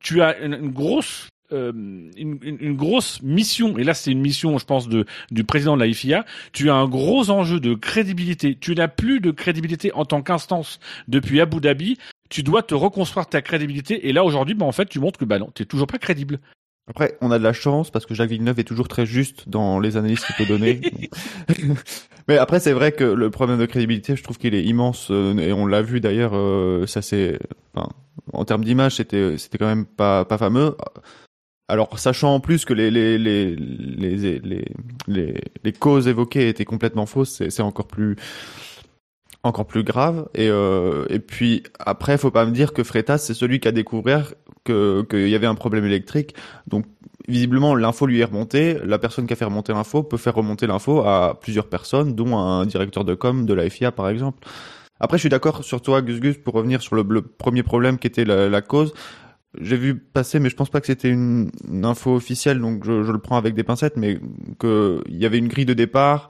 tu 0.03 0.21
as 0.21 0.37
une, 0.39 0.53
une 0.53 0.71
grosse 0.71 1.27
euh, 1.51 1.71
une, 2.17 2.39
une- 2.41 2.57
une 2.61 2.75
grosse 2.75 3.21
mission, 3.21 3.77
et 3.77 3.83
là 3.83 3.93
c'est 3.93 4.11
une 4.11 4.21
mission, 4.21 4.57
je 4.57 4.65
pense, 4.65 4.87
de, 4.89 5.05
du 5.29 5.43
président 5.43 5.77
de 5.77 5.83
la 5.83 5.93
FIA, 5.93 6.25
tu 6.51 6.71
as 6.71 6.73
un 6.75 6.87
gros 6.87 7.29
enjeu 7.29 7.59
de 7.59 7.75
crédibilité. 7.75 8.57
Tu 8.59 8.73
n'as 8.73 8.87
plus 8.87 9.19
de 9.19 9.29
crédibilité 9.29 9.91
en 9.93 10.03
tant 10.05 10.23
qu'instance 10.23 10.79
depuis 11.07 11.41
Abu 11.41 11.59
Dhabi. 11.59 11.99
Tu 12.33 12.41
dois 12.41 12.63
te 12.63 12.73
reconstruire 12.73 13.27
ta 13.27 13.43
crédibilité. 13.43 14.09
Et 14.09 14.11
là 14.11 14.23
aujourd'hui, 14.23 14.55
bah, 14.55 14.65
en 14.65 14.71
fait, 14.71 14.87
tu 14.87 14.99
montres 14.99 15.19
que 15.19 15.25
bah 15.25 15.37
non, 15.37 15.51
t'es 15.53 15.65
toujours 15.65 15.85
pas 15.85 15.99
crédible. 15.99 16.39
Après, 16.89 17.15
on 17.21 17.29
a 17.29 17.37
de 17.37 17.43
la 17.43 17.53
chance 17.53 17.91
parce 17.91 18.07
que 18.07 18.15
Jacques 18.15 18.31
Villeneuve 18.31 18.59
est 18.59 18.63
toujours 18.63 18.87
très 18.87 19.05
juste 19.05 19.47
dans 19.47 19.79
les 19.79 19.97
analyses 19.97 20.21
qu'il 20.25 20.35
peut 20.37 20.47
donner. 20.47 20.81
Mais 22.27 22.39
après, 22.39 22.59
c'est 22.59 22.73
vrai 22.73 22.91
que 22.91 23.03
le 23.03 23.29
problème 23.29 23.59
de 23.59 23.67
crédibilité, 23.67 24.15
je 24.15 24.23
trouve 24.23 24.39
qu'il 24.39 24.55
est 24.55 24.63
immense 24.63 25.09
euh, 25.11 25.37
et 25.37 25.53
on 25.53 25.67
l'a 25.67 25.83
vu 25.83 26.01
d'ailleurs. 26.01 26.31
euh, 26.33 26.87
ça 26.87 27.03
c'est, 27.03 27.37
enfin, 27.75 27.87
en 28.33 28.45
termes 28.45 28.63
d'image, 28.65 28.95
c'était 28.95 29.37
c'était 29.37 29.59
quand 29.59 29.67
même 29.67 29.85
pas 29.85 30.25
pas 30.25 30.39
fameux. 30.39 30.75
Alors, 31.67 31.99
sachant 31.99 32.33
en 32.33 32.39
plus 32.39 32.65
que 32.65 32.73
les 32.73 32.89
les 32.89 33.19
les 33.19 33.55
les 33.55 34.39
les 34.39 34.65
les, 35.07 35.35
les 35.63 35.73
causes 35.73 36.07
évoquées 36.07 36.49
étaient 36.49 36.65
complètement 36.65 37.05
fausses, 37.05 37.47
c'est 37.47 37.61
encore 37.61 37.87
plus 37.87 38.15
encore 39.43 39.67
plus 39.67 39.83
grave. 39.83 40.27
Et 40.33 40.49
euh, 40.49 41.05
et 41.09 41.19
puis 41.19 41.63
après, 41.79 42.17
faut 42.17 42.31
pas 42.31 42.45
me 42.45 42.51
dire 42.51 42.73
que 42.73 42.83
Freitas 42.83 43.19
c'est 43.19 43.33
celui 43.33 43.59
qui 43.59 43.67
a 43.67 43.71
découvert 43.71 44.33
que 44.63 45.05
qu'il 45.09 45.29
y 45.29 45.35
avait 45.35 45.47
un 45.47 45.55
problème 45.55 45.85
électrique. 45.85 46.35
Donc 46.67 46.85
visiblement 47.27 47.75
l'info 47.75 48.05
lui 48.05 48.19
est 48.19 48.25
remontée. 48.25 48.77
La 48.83 48.99
personne 48.99 49.27
qui 49.27 49.33
a 49.33 49.35
fait 49.35 49.45
remonter 49.45 49.73
l'info 49.73 50.03
peut 50.03 50.17
faire 50.17 50.35
remonter 50.35 50.67
l'info 50.67 51.01
à 51.01 51.39
plusieurs 51.41 51.67
personnes, 51.67 52.15
dont 52.15 52.37
un 52.37 52.65
directeur 52.65 53.05
de 53.05 53.13
com 53.13 53.45
de 53.45 53.53
la 53.53 53.69
FIA 53.69 53.91
par 53.91 54.09
exemple. 54.09 54.47
Après, 54.99 55.17
je 55.17 55.21
suis 55.23 55.29
d'accord 55.29 55.65
sur 55.65 55.81
toi, 55.81 56.01
Gus 56.01 56.21
Gus, 56.21 56.37
pour 56.37 56.53
revenir 56.53 56.81
sur 56.81 56.95
le, 56.95 57.21
premier 57.21 57.61
problème 57.61 57.97
qui 57.97 58.07
était 58.07 58.23
la, 58.23 58.61
cause. 58.61 58.93
J'ai 59.59 59.75
vu 59.75 59.95
passer, 59.95 60.39
mais 60.39 60.49
je 60.49 60.55
pense 60.55 60.69
pas 60.69 60.79
que 60.79 60.87
c'était 60.87 61.09
une, 61.09 61.51
info 61.83 62.15
officielle, 62.15 62.59
donc 62.61 62.85
je, 62.85 63.11
le 63.11 63.17
prends 63.19 63.35
avec 63.35 63.53
des 63.53 63.63
pincettes, 63.63 63.97
mais 63.97 64.19
que 64.59 65.03
il 65.09 65.17
y 65.17 65.25
avait 65.25 65.39
une 65.39 65.49
grille 65.49 65.65
de 65.65 65.73
départ. 65.73 66.29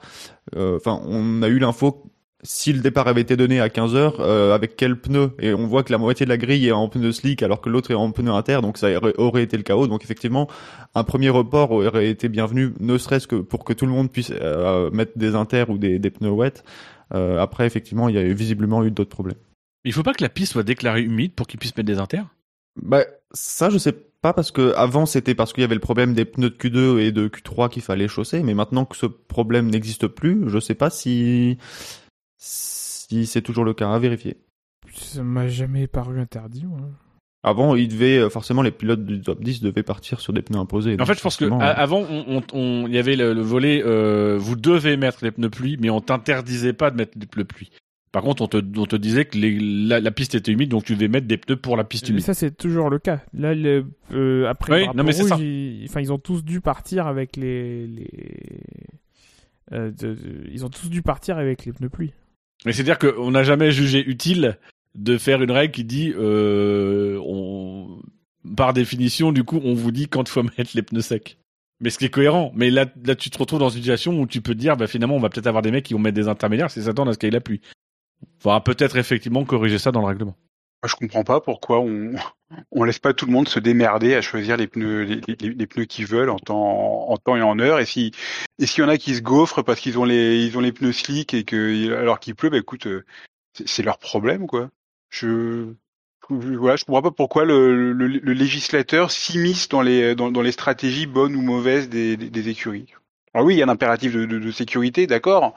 Euh, 0.56 0.76
Enfin, 0.76 1.00
on 1.06 1.42
a 1.42 1.48
eu 1.48 1.60
l'info 1.60 2.10
si 2.44 2.72
le 2.74 2.80
départ 2.80 3.08
avait 3.08 3.22
été 3.22 3.36
donné 3.36 3.60
à 3.60 3.70
15 3.70 3.94
heures, 3.94 4.20
euh, 4.20 4.54
avec 4.54 4.76
quel 4.76 5.00
pneu? 5.00 5.32
Et 5.40 5.54
on 5.54 5.66
voit 5.66 5.82
que 5.82 5.90
la 5.90 5.98
moitié 5.98 6.26
de 6.26 6.30
la 6.30 6.36
grille 6.36 6.68
est 6.68 6.72
en 6.72 6.88
pneu 6.88 7.10
slick 7.10 7.42
alors 7.42 7.60
que 7.60 7.70
l'autre 7.70 7.90
est 7.90 7.94
en 7.94 8.10
pneu 8.10 8.30
inter, 8.30 8.60
donc 8.60 8.76
ça 8.76 8.88
aurait- 9.16 9.42
été 9.42 9.56
le 9.56 9.62
chaos. 9.62 9.86
Donc 9.86 10.04
effectivement, 10.04 10.48
un 10.94 11.04
premier 11.04 11.30
report 11.30 11.72
aurait 11.72 12.08
été 12.08 12.28
bienvenu, 12.28 12.74
ne 12.80 12.98
serait-ce 12.98 13.26
que 13.26 13.36
pour 13.36 13.64
que 13.64 13.72
tout 13.72 13.86
le 13.86 13.92
monde 13.92 14.12
puisse 14.12 14.30
euh, 14.30 14.90
mettre 14.90 15.12
des 15.16 15.34
inters 15.34 15.70
ou 15.70 15.78
des, 15.78 15.98
des 15.98 16.10
pneus 16.10 16.30
wet. 16.30 16.62
Euh, 17.14 17.40
après, 17.40 17.66
effectivement, 17.66 18.08
il 18.08 18.14
y 18.14 18.18
a 18.18 18.32
visiblement 18.32 18.84
eu 18.84 18.90
d'autres 18.90 19.10
problèmes. 19.10 19.38
Il 19.84 19.92
faut 19.92 20.02
pas 20.02 20.14
que 20.14 20.22
la 20.22 20.28
piste 20.28 20.52
soit 20.52 20.62
déclarée 20.62 21.02
humide 21.02 21.32
pour 21.32 21.46
qu'ils 21.46 21.58
puissent 21.58 21.76
mettre 21.76 21.86
des 21.86 21.98
inters? 21.98 22.26
Bah, 22.80 23.04
ça, 23.32 23.70
je 23.70 23.78
sais 23.78 23.92
pas 23.92 24.32
parce 24.32 24.50
que 24.50 24.74
avant 24.74 25.04
c'était 25.04 25.34
parce 25.34 25.52
qu'il 25.52 25.60
y 25.60 25.64
avait 25.64 25.74
le 25.74 25.80
problème 25.80 26.14
des 26.14 26.24
pneus 26.24 26.48
de 26.50 26.56
Q2 26.56 26.98
et 26.98 27.12
de 27.12 27.28
Q3 27.28 27.68
qu'il 27.68 27.82
fallait 27.82 28.08
chausser, 28.08 28.42
mais 28.42 28.54
maintenant 28.54 28.86
que 28.86 28.96
ce 28.96 29.06
problème 29.06 29.68
n'existe 29.68 30.06
plus, 30.06 30.44
je 30.46 30.58
sais 30.58 30.74
pas 30.74 30.88
si 30.88 31.58
si 32.48 33.26
c'est 33.26 33.42
toujours 33.42 33.64
le 33.64 33.74
cas 33.74 33.90
à 33.90 33.98
vérifier. 33.98 34.36
Ça 34.94 35.22
m'a 35.22 35.48
jamais 35.48 35.86
paru 35.86 36.20
interdit. 36.20 36.64
Avant, 37.42 37.74
il 37.74 37.88
devait 37.88 38.18
euh, 38.18 38.30
forcément 38.30 38.62
les 38.62 38.70
pilotes 38.70 39.04
du 39.04 39.20
top 39.20 39.42
10 39.42 39.60
devaient 39.60 39.82
partir 39.82 40.20
sur 40.20 40.32
des 40.32 40.40
pneus 40.42 40.58
imposés. 40.58 40.96
En 41.00 41.04
fait, 41.06 41.14
je 41.16 41.20
pense 41.22 41.36
que 41.36 41.44
euh, 41.46 41.50
avant, 41.58 42.00
on, 42.08 42.38
on- 42.38 42.42
on- 42.54 42.86
il 42.86 42.94
y 42.94 42.98
avait 42.98 43.16
le, 43.16 43.34
le 43.34 43.42
volet, 43.42 43.82
euh, 43.84 44.36
vous 44.38 44.56
devez 44.56 44.96
mettre 44.96 45.24
les 45.24 45.30
pneus 45.30 45.50
pluie, 45.50 45.76
mais 45.80 45.90
on 45.90 46.00
t'interdisait 46.00 46.72
pas 46.72 46.90
de 46.90 46.96
mettre 46.96 47.18
les 47.18 47.26
pneus 47.26 47.44
pluie. 47.44 47.70
Par 48.12 48.22
contre, 48.22 48.42
on 48.42 48.46
te, 48.48 48.58
on 48.78 48.86
te 48.86 48.96
disait 48.96 49.24
que 49.24 49.36
les- 49.36 49.58
la, 49.60 50.00
la 50.00 50.10
piste 50.10 50.34
était 50.36 50.52
humide, 50.52 50.70
donc 50.70 50.84
tu 50.84 50.94
devais 50.94 51.08
mettre 51.08 51.26
des 51.26 51.36
pneus 51.36 51.56
pour 51.56 51.76
la 51.76 51.84
piste 51.84 52.04
Mais 52.04 52.10
humide. 52.10 52.24
ça, 52.24 52.32
c'est 52.34 52.56
toujours 52.56 52.88
le 52.88 52.98
cas. 52.98 53.20
Là, 53.34 53.54
le, 53.54 53.86
euh, 54.12 54.46
après 54.48 54.82
Oui, 54.84 54.88
non, 54.94 55.02
mais 55.04 55.12
rouge, 55.12 55.28
ça. 55.30 55.36
ils, 55.38 55.84
enfin, 55.88 56.00
ils 56.00 56.12
ont 56.12 56.18
tous 56.18 56.44
dû 56.44 56.60
partir 56.60 57.06
avec 57.06 57.36
les. 57.36 57.86
les... 57.88 58.08
euh, 59.72 59.90
de- 59.90 60.14
de- 60.14 60.44
ils 60.52 60.64
ont 60.64 60.70
tous 60.70 60.88
dû 60.88 61.02
partir 61.02 61.36
avec 61.38 61.64
les 61.66 61.72
pneus 61.72 61.88
pluie. 61.90 62.12
Mais 62.64 62.72
c'est-à-dire 62.72 62.98
qu'on 62.98 63.30
n'a 63.30 63.42
jamais 63.42 63.70
jugé 63.70 64.04
utile 64.04 64.58
de 64.94 65.18
faire 65.18 65.42
une 65.42 65.50
règle 65.50 65.72
qui 65.72 65.84
dit, 65.84 66.12
euh, 66.16 67.18
on, 67.24 68.00
par 68.56 68.72
définition, 68.72 69.32
du 69.32 69.44
coup, 69.44 69.60
on 69.64 69.74
vous 69.74 69.90
dit 69.90 70.08
quand 70.08 70.28
il 70.28 70.32
faut 70.32 70.42
mettre 70.58 70.70
les 70.74 70.82
pneus 70.82 71.02
secs. 71.02 71.38
Mais 71.80 71.90
ce 71.90 71.98
qui 71.98 72.06
est 72.06 72.10
cohérent. 72.10 72.52
Mais 72.54 72.70
là, 72.70 72.86
là, 73.04 73.14
tu 73.14 73.30
te 73.30 73.38
retrouves 73.38 73.58
dans 73.58 73.68
une 73.68 73.80
situation 73.80 74.18
où 74.18 74.26
tu 74.26 74.40
peux 74.40 74.54
te 74.54 74.60
dire, 74.60 74.76
bah, 74.76 74.86
finalement, 74.86 75.16
on 75.16 75.20
va 75.20 75.28
peut-être 75.28 75.46
avoir 75.48 75.62
des 75.62 75.70
mecs 75.70 75.84
qui 75.84 75.94
vont 75.94 76.00
mettre 76.00 76.14
des 76.14 76.28
intermédiaires 76.28 76.70
si 76.70 76.82
s'attendent 76.82 77.08
à 77.08 77.12
ce 77.12 77.18
qu'il 77.18 77.26
y 77.26 77.28
ait 77.28 77.32
la 77.32 77.40
pluie. 77.40 77.60
Faudra 78.38 78.62
peut-être 78.62 78.96
effectivement 78.96 79.44
corriger 79.44 79.78
ça 79.78 79.92
dans 79.92 80.00
le 80.00 80.06
règlement. 80.06 80.36
Moi, 80.84 80.90
je 80.90 80.96
comprends 80.96 81.24
pas 81.24 81.40
pourquoi 81.40 81.80
on 81.80 82.12
on 82.70 82.84
laisse 82.84 82.98
pas 82.98 83.14
tout 83.14 83.24
le 83.24 83.32
monde 83.32 83.48
se 83.48 83.58
démerder 83.58 84.14
à 84.14 84.20
choisir 84.20 84.58
les 84.58 84.66
pneus 84.66 85.04
les, 85.04 85.20
les- 85.40 85.54
les 85.54 85.66
pneus 85.66 85.86
qu'ils 85.86 86.04
veulent 86.04 86.28
en 86.28 86.38
temps 86.38 87.08
en 87.08 87.16
temps 87.16 87.36
et 87.36 87.42
en 87.42 87.58
heure 87.58 87.80
et 87.80 87.86
si 87.86 88.10
et 88.58 88.66
s'il 88.66 88.84
y 88.84 88.86
en 88.86 88.90
a 88.90 88.98
qui 88.98 89.14
se 89.14 89.22
gaufrent 89.22 89.64
parce 89.64 89.80
qu'ils 89.80 89.98
ont 89.98 90.04
les 90.04 90.44
ils 90.44 90.58
ont 90.58 90.60
les 90.60 90.72
pneus 90.72 90.92
slick 90.92 91.32
et 91.32 91.44
que 91.44 91.94
alors 91.94 92.20
qu'il 92.20 92.34
pleut 92.34 92.50
bah 92.50 92.58
écoute 92.58 92.86
euh, 92.86 93.02
c'est 93.64 93.82
leur 93.82 93.96
problème 93.96 94.46
quoi. 94.46 94.68
Je 95.08 95.72
voilà, 96.28 96.76
je 96.76 96.84
comprends 96.84 97.00
pas 97.02 97.10
pourquoi 97.10 97.46
le, 97.46 97.92
le, 97.92 98.06
le 98.06 98.32
législateur 98.34 99.10
s'immisce 99.10 99.68
dans 99.70 99.80
les 99.80 100.14
dans, 100.14 100.30
dans 100.30 100.42
les 100.42 100.52
stratégies 100.52 101.06
bonnes 101.06 101.34
ou 101.34 101.40
mauvaises 101.40 101.88
des, 101.88 102.18
des, 102.18 102.28
des 102.28 102.48
écuries. 102.50 102.92
Alors 103.32 103.46
oui, 103.46 103.54
il 103.54 103.58
y 103.58 103.62
a 103.62 103.66
un 103.66 103.70
impératif 103.70 104.12
de, 104.12 104.26
de, 104.26 104.38
de 104.38 104.50
sécurité, 104.50 105.06
d'accord. 105.06 105.54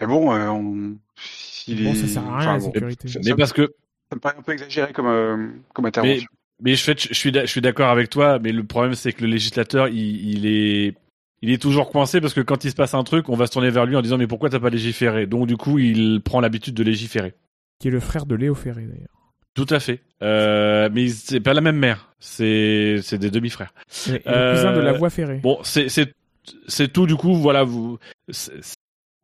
Mais 0.00 0.06
bon, 0.08 0.32
euh, 0.34 0.48
on, 0.48 0.96
s'il 1.16 1.82
Bon, 1.84 1.92
est- 1.92 1.94
ça 1.96 2.06
sert 2.08 2.22
à 2.24 2.38
rien, 2.38 2.38
enfin, 2.38 2.52
la 2.54 2.60
bon, 2.60 2.72
sécurité. 2.72 3.08
Mais 3.24 3.34
parce 3.34 3.52
que 3.52 3.72
ça 4.10 4.16
me 4.16 4.20
paraît 4.20 4.36
un 4.38 4.42
peu 4.42 4.52
exagéré 4.52 4.92
comme, 4.92 5.06
euh, 5.06 5.48
comme 5.74 5.86
intervention. 5.86 6.26
Mais 6.60 6.74
je, 6.74 6.82
fais, 6.82 6.94
je 6.98 7.14
suis, 7.14 7.30
d'a- 7.30 7.44
je 7.46 7.50
suis 7.50 7.60
d'accord 7.60 7.88
avec 7.90 8.10
toi, 8.10 8.38
mais 8.38 8.50
le 8.52 8.64
problème 8.64 8.94
c'est 8.94 9.12
que 9.12 9.22
le 9.22 9.28
législateur, 9.30 9.88
il, 9.88 10.28
il 10.38 10.46
est, 10.46 10.94
il 11.42 11.50
est 11.52 11.62
toujours 11.62 11.90
coincé 11.90 12.20
parce 12.20 12.34
que 12.34 12.40
quand 12.40 12.64
il 12.64 12.70
se 12.70 12.76
passe 12.76 12.94
un 12.94 13.04
truc, 13.04 13.28
on 13.28 13.36
va 13.36 13.46
se 13.46 13.52
tourner 13.52 13.70
vers 13.70 13.86
lui 13.86 13.94
en 13.96 14.02
disant 14.02 14.18
mais 14.18 14.26
pourquoi 14.26 14.50
t'as 14.50 14.58
pas 14.58 14.70
légiféré? 14.70 15.26
Donc 15.26 15.46
du 15.46 15.56
coup, 15.56 15.78
il 15.78 16.20
prend 16.20 16.40
l'habitude 16.40 16.74
de 16.74 16.82
légiférer. 16.82 17.34
Qui 17.78 17.88
est 17.88 17.92
le 17.92 18.00
frère 18.00 18.26
de 18.26 18.34
Léo 18.34 18.54
Ferré, 18.56 18.82
d'ailleurs. 18.86 19.08
Tout 19.54 19.66
à 19.70 19.78
fait. 19.80 20.02
Euh, 20.22 20.88
mais 20.92 21.08
c'est 21.08 21.40
pas 21.40 21.54
la 21.54 21.60
même 21.60 21.76
mère. 21.78 22.12
C'est, 22.18 22.96
c'est 23.02 23.18
des 23.18 23.30
demi-frères. 23.30 23.72
Et, 24.08 24.10
et 24.14 24.22
Euh, 24.26 24.50
le 24.52 24.56
cousin 24.56 24.72
de 24.72 24.80
la 24.80 24.92
voie 24.92 25.10
ferrée. 25.10 25.38
Bon, 25.42 25.58
c'est, 25.62 25.88
c'est, 25.88 26.12
c'est 26.66 26.92
tout. 26.92 27.06
Du 27.06 27.14
coup, 27.16 27.34
voilà, 27.34 27.62
vous, 27.64 27.98
c'est- 28.30 28.52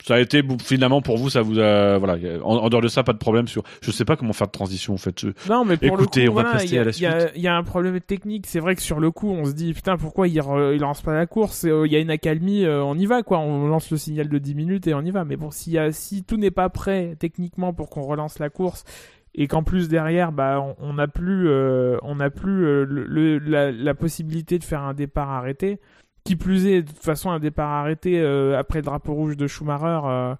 ça 0.03 0.17
a 0.17 0.21
été 0.21 0.43
finalement 0.63 1.01
pour 1.01 1.17
vous, 1.17 1.31
ça 1.31 1.41
vous 1.41 1.59
a, 1.59 1.97
voilà. 1.99 2.17
En, 2.43 2.57
en 2.57 2.69
dehors 2.69 2.83
de 2.83 2.89
ça, 2.89 3.03
pas 3.05 3.13
de 3.15 3.19
problème 3.19 3.49
sur. 3.49 3.63
Je 3.81 3.91
sais 3.91 4.05
pas 4.05 4.17
comment 4.17 4.33
faire 4.35 4.49
de 4.49 4.53
transition 4.53 4.93
en 4.95 4.99
fait. 4.99 5.25
Non, 5.49 5.65
mais 5.65 5.77
pour 5.77 5.87
Écoutez, 6.01 6.25
le 6.25 6.31
coup, 6.31 6.39
on 6.39 6.43
va 6.43 6.51
passer 6.53 6.67
il 6.67 6.75
y 6.75 6.79
a- 6.79 6.83
à 6.83 6.85
la 6.85 6.93
suite. 6.93 7.09
Il 7.37 7.43
y, 7.43 7.49
a 7.49 7.57
un 7.57 7.63
problème 7.63 7.99
technique. 8.01 8.47
C'est 8.47 8.61
vrai 8.61 8.75
que 8.75 8.83
sur 8.83 9.01
le 9.01 9.11
coup, 9.11 9.31
on 9.31 9.45
se 9.47 9.53
dit 9.53 9.73
putain, 9.73 9.97
pourquoi 9.97 10.29
il, 10.29 10.39
re- 10.41 10.75
il 10.75 10.81
lance 10.81 11.01
pas 11.01 11.15
la 11.15 11.27
course? 11.27 11.65
Euh, 11.65 11.87
Il 11.87 11.93
y 11.93 11.97
a 11.97 12.01
une 12.01 12.11
accalmie, 12.11 12.65
euh, 12.65 12.83
on 12.85 12.97
y 12.99 13.07
va 13.07 13.23
quoi. 13.23 13.39
On 13.39 13.67
lance 13.69 13.91
le 13.91 13.97
signal 13.97 14.29
de 14.29 14.39
10 14.39 14.55
minutes 14.55 14.87
et 14.89 14.95
on 14.95 15.01
y 15.01 15.11
va. 15.11 15.25
Mais 15.25 15.37
bon, 15.37 15.51
s'il 15.51 15.73
y 15.73 15.79
a- 15.79 15.93
si 15.93 16.23
tout 16.25 16.37
n'est 16.37 16.51
pas 16.51 16.69
prêt 16.69 17.17
techniquement 17.19 17.73
pour 17.73 17.89
qu'on 17.89 18.03
relance 18.03 18.39
la 18.39 18.51
course 18.51 18.85
et 19.37 19.47
qu'en 19.49 19.63
plus 19.63 19.89
derrière, 19.89 20.33
bah, 20.33 20.61
on- 20.61 20.77
on 20.91 20.93
n'a 20.95 21.09
plus, 21.09 21.49
euh, 21.49 21.97
on 22.03 22.17
n'a 22.17 22.31
plus 22.31 22.67
euh, 22.67 22.85
le, 22.87 23.05
le- 23.05 23.39
la, 23.39 23.73
la 23.73 23.95
possibilité 23.95 24.59
de 24.59 24.65
faire 24.65 24.83
un 24.83 24.93
départ 24.95 25.31
arrêté. 25.31 25.79
Qui 26.25 26.36
plus 26.36 26.67
est, 26.67 26.83
de 26.83 26.89
toute 26.89 27.03
façon, 27.03 27.31
un 27.31 27.39
départ 27.39 27.70
arrêté 27.70 28.19
euh, 28.19 28.59
après 28.59 28.78
le 28.78 28.85
drapeau 28.85 29.12
rouge 29.12 29.36
de 29.36 29.47
Schumacher. 29.47 30.01
euh, 30.07 30.35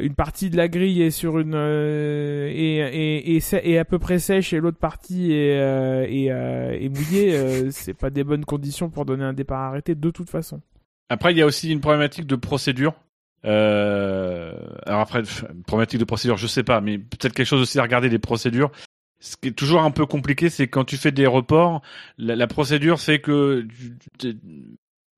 une 0.00 0.14
partie 0.16 0.50
de 0.50 0.56
la 0.56 0.66
grille 0.66 1.02
est 1.02 1.12
sur 1.12 1.38
une 1.38 1.54
euh, 1.54 2.48
et, 2.48 2.78
et, 2.78 3.36
et, 3.36 3.40
et 3.62 3.78
à 3.78 3.84
peu 3.84 4.00
près 4.00 4.18
sèche 4.18 4.52
et 4.52 4.58
l'autre 4.58 4.78
partie 4.78 5.30
est, 5.32 5.56
euh, 5.56 6.04
est, 6.08 6.32
euh, 6.32 6.72
est 6.72 6.88
mouillée, 6.88 7.36
euh, 7.36 7.68
c'est 7.70 7.94
pas 7.94 8.10
des 8.10 8.24
bonnes 8.24 8.44
conditions 8.44 8.90
pour 8.90 9.04
donner 9.04 9.22
un 9.22 9.32
départ 9.32 9.60
arrêté 9.60 9.94
de 9.94 10.10
toute 10.10 10.30
façon. 10.30 10.60
Après, 11.10 11.30
il 11.32 11.38
y 11.38 11.42
a 11.42 11.46
aussi 11.46 11.70
une 11.70 11.80
problématique 11.80 12.26
de 12.26 12.34
procédure. 12.34 12.94
Euh, 13.44 14.52
alors 14.86 15.00
après, 15.00 15.22
problématique 15.66 16.00
de 16.00 16.04
procédure, 16.04 16.38
je 16.38 16.46
sais 16.48 16.64
pas, 16.64 16.80
mais 16.80 16.98
peut-être 16.98 17.34
quelque 17.34 17.46
chose 17.46 17.60
aussi 17.60 17.78
à 17.78 17.82
regarder 17.82 18.08
des 18.08 18.18
procédures. 18.18 18.72
Ce 19.20 19.36
qui 19.36 19.48
est 19.48 19.52
toujours 19.52 19.82
un 19.82 19.90
peu 19.92 20.06
compliqué, 20.06 20.50
c'est 20.50 20.66
quand 20.66 20.84
tu 20.84 20.96
fais 20.96 21.12
des 21.12 21.26
reports, 21.26 21.82
la, 22.18 22.34
la 22.34 22.46
procédure 22.48 22.98
fait 23.00 23.20
que 23.20 23.66
tu- 24.18 24.36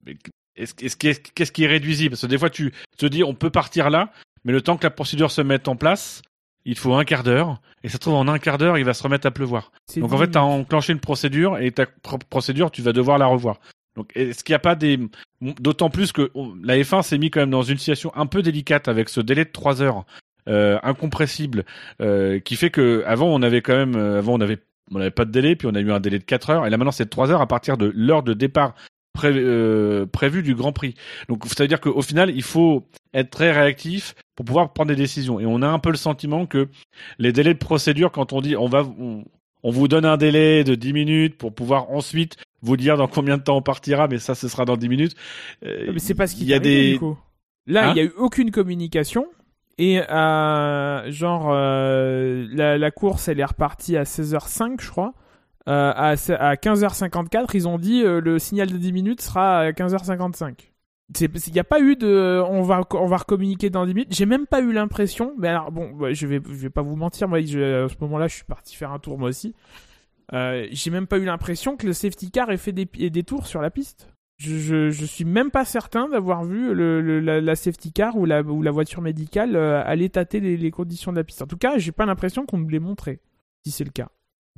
tu- 0.06 0.30
mais 0.56 0.62
est-ce 0.62 0.74
est-ce 0.80 0.96
qui 0.96 1.08
est- 1.08 1.32
qu'est-ce 1.34 1.52
qui 1.52 1.64
est 1.64 1.68
réduisible? 1.68 2.10
Parce 2.10 2.22
que 2.22 2.26
des 2.26 2.38
fois, 2.38 2.50
tu 2.50 2.72
te 2.96 3.06
dis, 3.06 3.22
on 3.24 3.34
peut 3.34 3.50
partir 3.50 3.90
là, 3.90 4.10
mais 4.44 4.52
le 4.52 4.62
temps 4.62 4.76
que 4.76 4.84
la 4.84 4.90
procédure 4.90 5.30
se 5.30 5.42
mette 5.42 5.68
en 5.68 5.76
place, 5.76 6.22
il 6.64 6.76
faut 6.76 6.94
un 6.94 7.04
quart 7.04 7.22
d'heure, 7.22 7.60
et 7.84 7.88
ça 7.88 7.94
se 7.94 7.98
trouve 7.98 8.14
en 8.14 8.26
un 8.28 8.38
quart 8.38 8.58
d'heure, 8.58 8.78
il 8.78 8.84
va 8.84 8.94
se 8.94 9.02
remettre 9.02 9.26
à 9.26 9.30
pleuvoir. 9.30 9.70
Donc 10.00 10.12
en 10.12 10.18
fait, 10.18 10.30
tu 10.32 10.38
as 10.38 10.42
enclenché 10.44 10.92
une 10.92 11.00
procédure 11.00 11.58
et 11.58 11.70
ta 11.72 11.86
pro- 11.86 12.18
procédure, 12.30 12.70
tu 12.70 12.82
vas 12.82 12.92
devoir 12.92 13.18
la 13.18 13.26
revoir. 13.26 13.60
Donc 13.96 14.10
est-ce 14.14 14.42
qu'il 14.44 14.52
n'y 14.52 14.56
a 14.56 14.60
pas 14.60 14.74
des... 14.74 14.98
D'autant 15.40 15.90
plus 15.90 16.12
que 16.12 16.30
la 16.62 16.76
F1 16.78 17.02
s'est 17.02 17.18
mis 17.18 17.30
quand 17.30 17.40
même 17.40 17.50
dans 17.50 17.62
une 17.62 17.78
situation 17.78 18.10
un 18.16 18.26
peu 18.26 18.42
délicate 18.42 18.88
avec 18.88 19.08
ce 19.08 19.20
délai 19.20 19.44
de 19.44 19.50
3 19.50 19.80
heures 19.82 20.04
euh, 20.48 20.78
incompressible 20.82 21.64
euh, 22.00 22.38
qui 22.40 22.56
fait 22.56 22.70
que 22.70 23.02
avant 23.06 23.26
on 23.26 23.42
avait 23.42 23.62
quand 23.62 23.76
même... 23.76 23.96
euh, 23.96 24.18
avant 24.18 24.34
on 24.34 24.40
avait 24.40 24.58
on 24.92 24.98
n'avait 24.98 25.10
pas 25.10 25.24
de 25.24 25.32
délai, 25.32 25.56
puis 25.56 25.66
on 25.66 25.74
a 25.74 25.80
eu 25.80 25.90
un 25.92 25.98
délai 26.00 26.18
de 26.20 26.24
4 26.24 26.50
heures, 26.50 26.66
et 26.66 26.70
là 26.70 26.76
maintenant 26.76 26.92
c'est 26.92 27.06
3 27.10 27.30
heures 27.32 27.40
à 27.40 27.46
partir 27.48 27.76
de 27.76 27.90
l'heure 27.94 28.22
de 28.22 28.34
départ 28.34 28.74
pré- 29.16 29.32
euh, 29.34 30.06
prévue 30.06 30.42
du 30.42 30.54
Grand 30.54 30.72
Prix. 30.72 30.94
Donc 31.28 31.44
ça 31.46 31.64
veut 31.64 31.68
dire 31.68 31.80
qu'au 31.80 32.02
final, 32.02 32.30
il 32.34 32.42
faut 32.42 32.84
être 33.14 33.30
très 33.30 33.50
réactif 33.50 34.14
pour 34.36 34.44
pouvoir 34.46 34.72
prendre 34.72 34.88
des 34.90 34.96
décisions. 34.96 35.40
Et 35.40 35.46
on 35.46 35.62
a 35.62 35.66
un 35.68 35.78
peu 35.80 35.90
le 35.90 35.96
sentiment 35.96 36.46
que 36.46 36.68
les 37.18 37.32
délais 37.32 37.54
de 37.54 37.58
procédure, 37.58 38.12
quand 38.12 38.32
on 38.32 38.40
dit 38.40 38.54
on 38.56 38.68
va, 38.68 38.84
on, 38.98 39.24
on 39.62 39.70
vous 39.70 39.88
donne 39.88 40.04
un 40.04 40.16
délai 40.16 40.62
de 40.62 40.74
10 40.74 40.92
minutes 40.92 41.36
pour 41.38 41.52
pouvoir 41.54 41.90
ensuite 41.90 42.36
vous 42.62 42.76
dire 42.76 42.96
dans 42.96 43.08
combien 43.08 43.36
de 43.38 43.42
temps 43.42 43.56
on 43.56 43.62
partira, 43.62 44.06
mais 44.08 44.18
ça, 44.18 44.34
ce 44.34 44.48
sera 44.48 44.64
dans 44.64 44.76
10 44.76 44.88
minutes. 44.88 45.14
Euh, 45.64 45.90
Mais 45.92 45.98
c'est 45.98 46.14
pas 46.14 46.26
ce 46.26 46.34
qui 46.36 46.42
il 46.42 46.48
y 46.48 46.52
a 46.52 46.56
arrivé, 46.56 46.82
des, 46.86 46.92
du 46.92 46.98
coup. 46.98 47.18
Là, 47.66 47.88
Hein 47.88 47.92
il 47.94 47.98
y 47.98 48.00
a 48.00 48.04
eu 48.04 48.12
aucune 48.16 48.50
communication. 48.50 49.26
Et 49.78 50.00
euh, 50.00 51.10
genre 51.10 51.48
euh, 51.52 52.46
la, 52.50 52.78
la 52.78 52.90
course 52.90 53.28
elle 53.28 53.40
est 53.40 53.44
repartie 53.44 53.96
à 53.98 54.04
16h05 54.04 54.80
je 54.80 54.88
crois. 54.90 55.12
Euh, 55.68 55.92
à, 55.94 56.10
à 56.10 56.54
15h54 56.54 57.50
ils 57.54 57.66
ont 57.66 57.78
dit 57.78 58.02
euh, 58.04 58.20
le 58.20 58.38
signal 58.38 58.70
de 58.70 58.76
10 58.76 58.92
minutes 58.92 59.20
sera 59.20 59.60
à 59.60 59.70
15h55. 59.72 60.70
Il 61.20 61.52
n'y 61.52 61.58
a 61.60 61.64
pas 61.64 61.80
eu 61.80 61.96
de 61.96 62.42
on 62.48 62.62
va 62.62 62.82
on 62.92 63.06
va 63.06 63.18
dans 63.70 63.86
10 63.86 63.94
minutes. 63.94 64.14
J'ai 64.14 64.26
même 64.26 64.46
pas 64.46 64.60
eu 64.60 64.72
l'impression. 64.72 65.34
Mais 65.38 65.48
alors 65.48 65.72
bon 65.72 66.12
je 66.12 66.26
vais 66.26 66.40
vais 66.40 66.70
pas 66.70 66.82
vous 66.82 66.96
mentir 66.96 67.28
moi 67.28 67.40
je- 67.40 67.84
à 67.84 67.88
ce 67.88 67.94
moment-là 68.00 68.28
je 68.28 68.36
suis 68.36 68.44
parti 68.44 68.76
faire 68.76 68.92
un 68.92 68.98
tour 68.98 69.18
moi 69.18 69.28
aussi. 69.28 69.54
Euh, 70.32 70.66
J'ai 70.70 70.90
même 70.90 71.06
pas 71.06 71.18
eu 71.18 71.24
l'impression 71.24 71.76
que 71.76 71.86
le 71.86 71.92
safety 71.92 72.30
car 72.30 72.50
ait 72.50 72.56
fait 72.56 72.72
des, 72.72 72.86
tours 73.22 73.46
sur 73.46 73.60
la 73.60 73.70
piste. 73.70 74.08
Je, 74.38 74.90
je, 74.90 75.04
suis 75.06 75.24
même 75.24 75.50
pas 75.50 75.64
certain 75.64 76.08
d'avoir 76.08 76.44
vu 76.44 76.74
le, 76.74 77.20
la, 77.20 77.56
safety 77.56 77.92
car 77.92 78.16
ou 78.16 78.26
la, 78.26 78.42
voiture 78.42 79.00
médicale 79.00 79.56
euh, 79.56 79.82
aller 79.84 80.10
tâter 80.10 80.40
les, 80.40 80.56
les 80.56 80.70
conditions 80.70 81.10
de 81.10 81.16
la 81.16 81.24
piste. 81.24 81.40
En 81.40 81.46
tout 81.46 81.56
cas, 81.56 81.78
j'ai 81.78 81.92
pas 81.92 82.04
l'impression 82.04 82.44
qu'on 82.44 82.58
me 82.58 82.70
l'ait 82.70 82.78
montré. 82.78 83.20
Si 83.64 83.70
c'est 83.70 83.84
le 83.84 83.90
cas. 83.90 84.08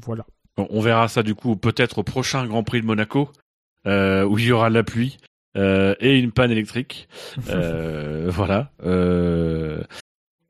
Voilà. 0.03 0.27
On 0.59 0.67
on 0.71 0.81
verra 0.81 1.09
ça 1.09 1.23
du 1.23 1.35
coup 1.35 1.57
peut-être 1.57 1.99
au 1.99 2.03
prochain 2.03 2.47
Grand 2.47 2.63
Prix 2.65 2.81
de 2.83 2.87
Monaco, 2.87 3.31
euh, 3.87 4.25
où 4.25 4.39
il 4.39 4.45
y 4.47 4.53
aura 4.53 4.69
de 4.69 4.75
la 4.75 4.83
pluie 4.83 5.17
euh, 5.57 5.95
et 6.01 6.19
une 6.19 6.33
panne 6.33 6.51
électrique. 6.51 7.09
Euh, 7.49 8.27
voilà. 8.29 8.71
Euh, 8.85 9.83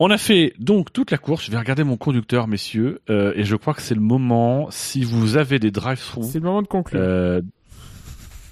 On 0.01 0.11
a 0.11 0.19
fait 0.19 0.55
donc 0.59 0.93
toute 0.93 1.11
la 1.11 1.19
course. 1.19 1.45
Je 1.47 1.51
vais 1.51 1.59
regarder 1.59 1.85
mon 1.85 1.97
conducteur, 1.97 2.49
messieurs, 2.49 3.01
euh, 3.11 3.33
et 3.37 3.45
je 3.45 3.55
crois 3.57 3.75
que 3.75 3.83
c'est 3.83 3.95
le 3.95 4.01
moment. 4.01 4.69
Si 4.71 5.05
vous 5.05 5.37
avez 5.37 5.59
des 5.59 5.71
drive-through, 5.71 6.25
C'est 6.25 6.39
le 6.41 6.45
moment 6.47 6.63
de 6.63 6.67
conclure. 6.69 7.01
euh, 7.01 7.41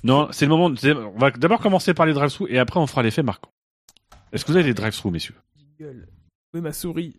non, 0.05 0.29
c'est 0.31 0.45
le 0.47 0.51
moment. 0.51 0.67
On 0.67 1.19
va 1.19 1.31
d'abord 1.33 1.61
commencer 1.61 1.93
par 1.95 2.07
les 2.07 2.13
drive-through 2.13 2.49
et 2.51 2.59
après 2.59 2.79
on 2.79 2.87
fera 2.87 3.03
l'effet 3.03 3.23
marquant. 3.25 3.51
Est-ce 4.33 4.45
que 4.45 4.53
vous 4.53 4.57
avez 4.57 4.67
des 4.67 4.75
drive-through, 4.75 5.11
messieurs? 5.13 5.35
Oui, 6.55 6.61
ma 6.61 6.73
souris. 6.73 7.17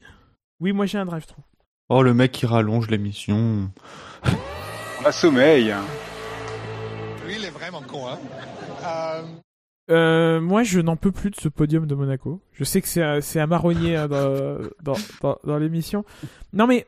Oui, 0.60 0.72
moi 0.74 0.86
j'ai 0.86 0.98
un 0.98 1.06
drive-thru. 1.06 1.42
Oh, 1.90 2.04
le 2.04 2.14
mec 2.14 2.32
qui 2.34 2.46
rallonge 2.46 2.90
l'émission. 2.90 3.70
On 5.02 5.06
a 5.06 5.12
sommeil. 5.12 5.74
Lui, 7.26 7.36
il 7.38 7.46
est 7.46 7.50
vraiment 7.50 7.82
con, 7.82 8.08
hein. 8.08 8.18
Euh, 8.86 9.22
Euh, 9.90 10.42
moi, 10.42 10.64
je 10.64 10.82
n'en 10.82 10.98
peux 10.98 11.14
plus 11.14 11.30
de 11.30 11.38
ce 11.38 11.48
podium 11.48 11.86
de 11.86 11.96
Monaco. 11.96 12.42
Je 12.52 12.66
sais 12.66 12.82
que 12.82 12.88
c'est 13.22 13.40
à 13.40 13.48
marronnier 13.48 13.96
hein, 13.96 14.08
dans, 14.10 14.58
dans, 14.84 14.96
dans, 15.22 15.38
dans 15.46 15.58
l'émission. 15.58 16.04
Non, 16.52 16.68
mais 16.68 16.86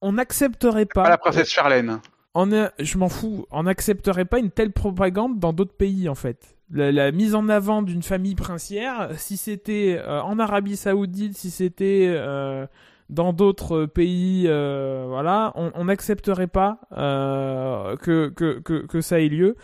on 0.00 0.12
n'accepterait 0.14 0.86
pas. 0.86 1.02
Pas 1.02 1.08
la 1.10 1.18
princesse 1.18 1.50
Charlène. 1.50 2.00
on 2.34 2.50
a- 2.54 2.70
je 2.78 2.96
m'en 2.96 3.10
fous. 3.10 3.44
On 3.50 3.64
n'accepterait 3.64 4.24
pas 4.24 4.38
une 4.38 4.50
telle 4.50 4.72
propagande 4.72 5.38
dans 5.40 5.52
d'autres 5.52 5.74
pays, 5.76 6.08
en 6.08 6.14
fait. 6.14 6.56
La, 6.70 6.90
la 6.90 7.12
mise 7.12 7.34
en 7.34 7.50
avant 7.50 7.82
d'une 7.82 8.02
famille 8.02 8.34
princière, 8.34 9.10
si 9.18 9.36
c'était 9.36 9.98
euh, 10.00 10.22
en 10.22 10.38
Arabie 10.38 10.76
Saoudite, 10.78 11.36
si 11.36 11.50
c'était 11.50 12.06
euh, 12.08 12.66
dans 13.12 13.32
d'autres 13.32 13.84
pays, 13.84 14.46
euh, 14.46 15.04
voilà, 15.06 15.52
on 15.54 15.84
n'accepterait 15.84 16.46
pas 16.46 16.80
euh, 16.96 17.96
que, 17.96 18.28
que, 18.30 18.58
que, 18.60 18.86
que 18.86 19.00
ça 19.00 19.20
ait 19.20 19.28
lieu 19.28 19.56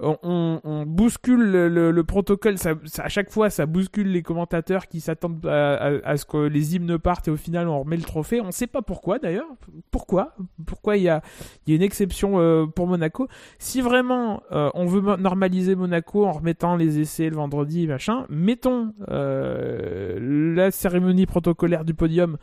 on, 0.00 0.60
on, 0.62 0.84
bouscule 0.84 1.40
le, 1.40 1.90
le, 1.90 2.04
protocole, 2.04 2.58
ça, 2.58 2.74
à 2.98 3.08
chaque 3.08 3.30
fois 3.30 3.48
ça 3.48 3.66
bouscule 3.66 4.10
les 4.12 4.22
commentateurs 4.22 4.88
qui 4.88 5.00
s'attendent 5.00 5.46
à, 5.46 6.16
ce 6.16 6.24
que 6.24 6.36
les 6.36 6.76
hymnes 6.76 6.98
partent 6.98 7.28
et 7.28 7.30
au 7.30 7.36
final 7.36 7.68
on 7.68 7.80
remet 7.80 7.96
le 7.96 8.02
trophée. 8.02 8.40
On 8.40 8.46
ne 8.46 8.52
sait 8.52 8.66
pas 8.66 8.82
pourquoi 8.82 9.18
d'ailleurs. 9.18 9.46
Pourquoi? 9.90 10.34
Pourquoi 10.66 10.96
il 10.96 11.04
y 11.04 11.08
a, 11.08 11.22
y 11.66 11.72
a 11.72 11.76
une 11.76 11.82
exception 11.82 12.38
euh, 12.38 12.66
pour 12.66 12.86
Monaco? 12.86 13.28
Si 13.58 13.80
vraiment 13.80 14.42
euh, 14.52 14.70
on 14.74 14.84
veut 14.86 15.16
normaliser 15.16 15.74
Monaco 15.74 16.26
en 16.26 16.32
remettant 16.32 16.76
les 16.76 16.98
essais 16.98 17.30
le 17.30 17.36
vendredi, 17.36 17.86
machin, 17.86 18.26
mettons 18.28 18.92
euh, 19.08 20.54
la 20.54 20.70
cérémonie 20.70 21.26
protocolaire 21.26 21.84
du 21.84 21.94
podium 21.94 22.36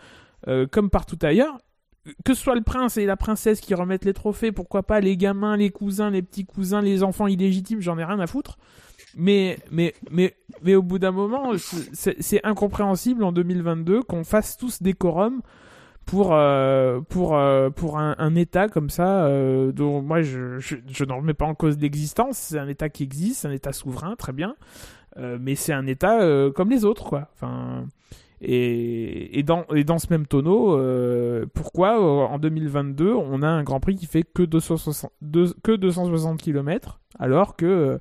comme 0.72 0.90
partout 0.90 1.20
ailleurs 1.22 1.58
que 2.26 2.34
ce 2.34 2.42
soit 2.42 2.56
le 2.56 2.62
prince 2.62 2.98
et 2.98 3.06
la 3.06 3.16
princesse 3.16 3.62
qui 3.62 3.74
remettent 3.74 4.06
les 4.06 4.14
trophées, 4.14 4.52
pourquoi 4.52 4.84
pas 4.84 5.00
les 5.00 5.16
gamins, 5.16 5.56
les 5.56 5.70
cousins, 5.70 6.10
les 6.10 6.22
petits 6.22 6.46
cousins, 6.46 6.82
les 6.82 7.04
enfants 7.04 7.28
illégitimes, 7.28 7.82
j'en 7.82 7.98
ai 7.98 8.04
rien 8.04 8.20
à 8.20 8.28
foutre. 8.28 8.58
Mais, 9.16 9.60
mais, 9.72 9.94
mais, 10.12 10.36
mais 10.64 10.76
au 10.76 10.82
bout 10.82 11.00
d'un 11.00 11.12
moment, 11.12 11.52
c'est 11.94 12.42
incompréhensible 12.44 13.24
en 13.24 13.32
2022 13.32 14.04
qu'on 14.04 14.24
fasse 14.24 14.58
tous 14.58 14.82
décorum 14.82 15.42
pour 16.06 16.34
euh, 16.34 17.00
pour 17.00 17.38
euh, 17.38 17.70
pour 17.70 17.98
un, 17.98 18.36
État 18.36 18.68
comme 18.68 18.90
ça 18.90 19.26
euh, 19.26 19.72
dont 19.72 20.02
moi 20.02 20.22
je 20.22 20.60
je, 20.60 20.76
je 20.86 21.06
n'en 21.06 21.18
remets 21.18 21.34
pas 21.34 21.46
en 21.46 21.56
cause 21.56 21.78
l'existence. 21.78 22.38
C'est 22.38 22.60
un 22.60 22.68
État 22.68 22.90
qui 22.90 23.04
existe 23.04 23.46
un 23.46 23.52
État 23.52 23.72
souverain 23.72 24.16
très 24.18 24.34
bien. 24.34 24.56
Euh, 25.18 25.38
mais 25.40 25.56
c'est 25.56 25.74
un 25.74 25.86
État 25.86 26.22
euh, 26.22 26.52
comme 26.52 26.70
les 26.70 26.86
autres 26.86 27.04
quoi. 27.04 27.30
Enfin 27.36 27.86
et, 28.42 29.44
dans, 29.44 29.66
ce 30.00 30.08
même 30.10 30.28
tonneau, 30.28 30.78
euh, 30.78 31.46
pourquoi 31.54 32.00
euh, 32.00 32.28
en 32.28 32.40
2022 32.40 33.14
on 33.14 33.42
a 33.42 33.48
un 33.48 33.64
Grand 33.64 33.80
Prix 33.80 33.96
qui 33.96 34.06
fait 34.06 34.24
que 34.24 34.44
260, 34.44 35.12
que 35.64 35.76
260 35.76 36.42
km 36.42 37.00
alors 37.20 37.56
que 37.56 37.66
il 37.66 37.70
euh, 37.70 37.98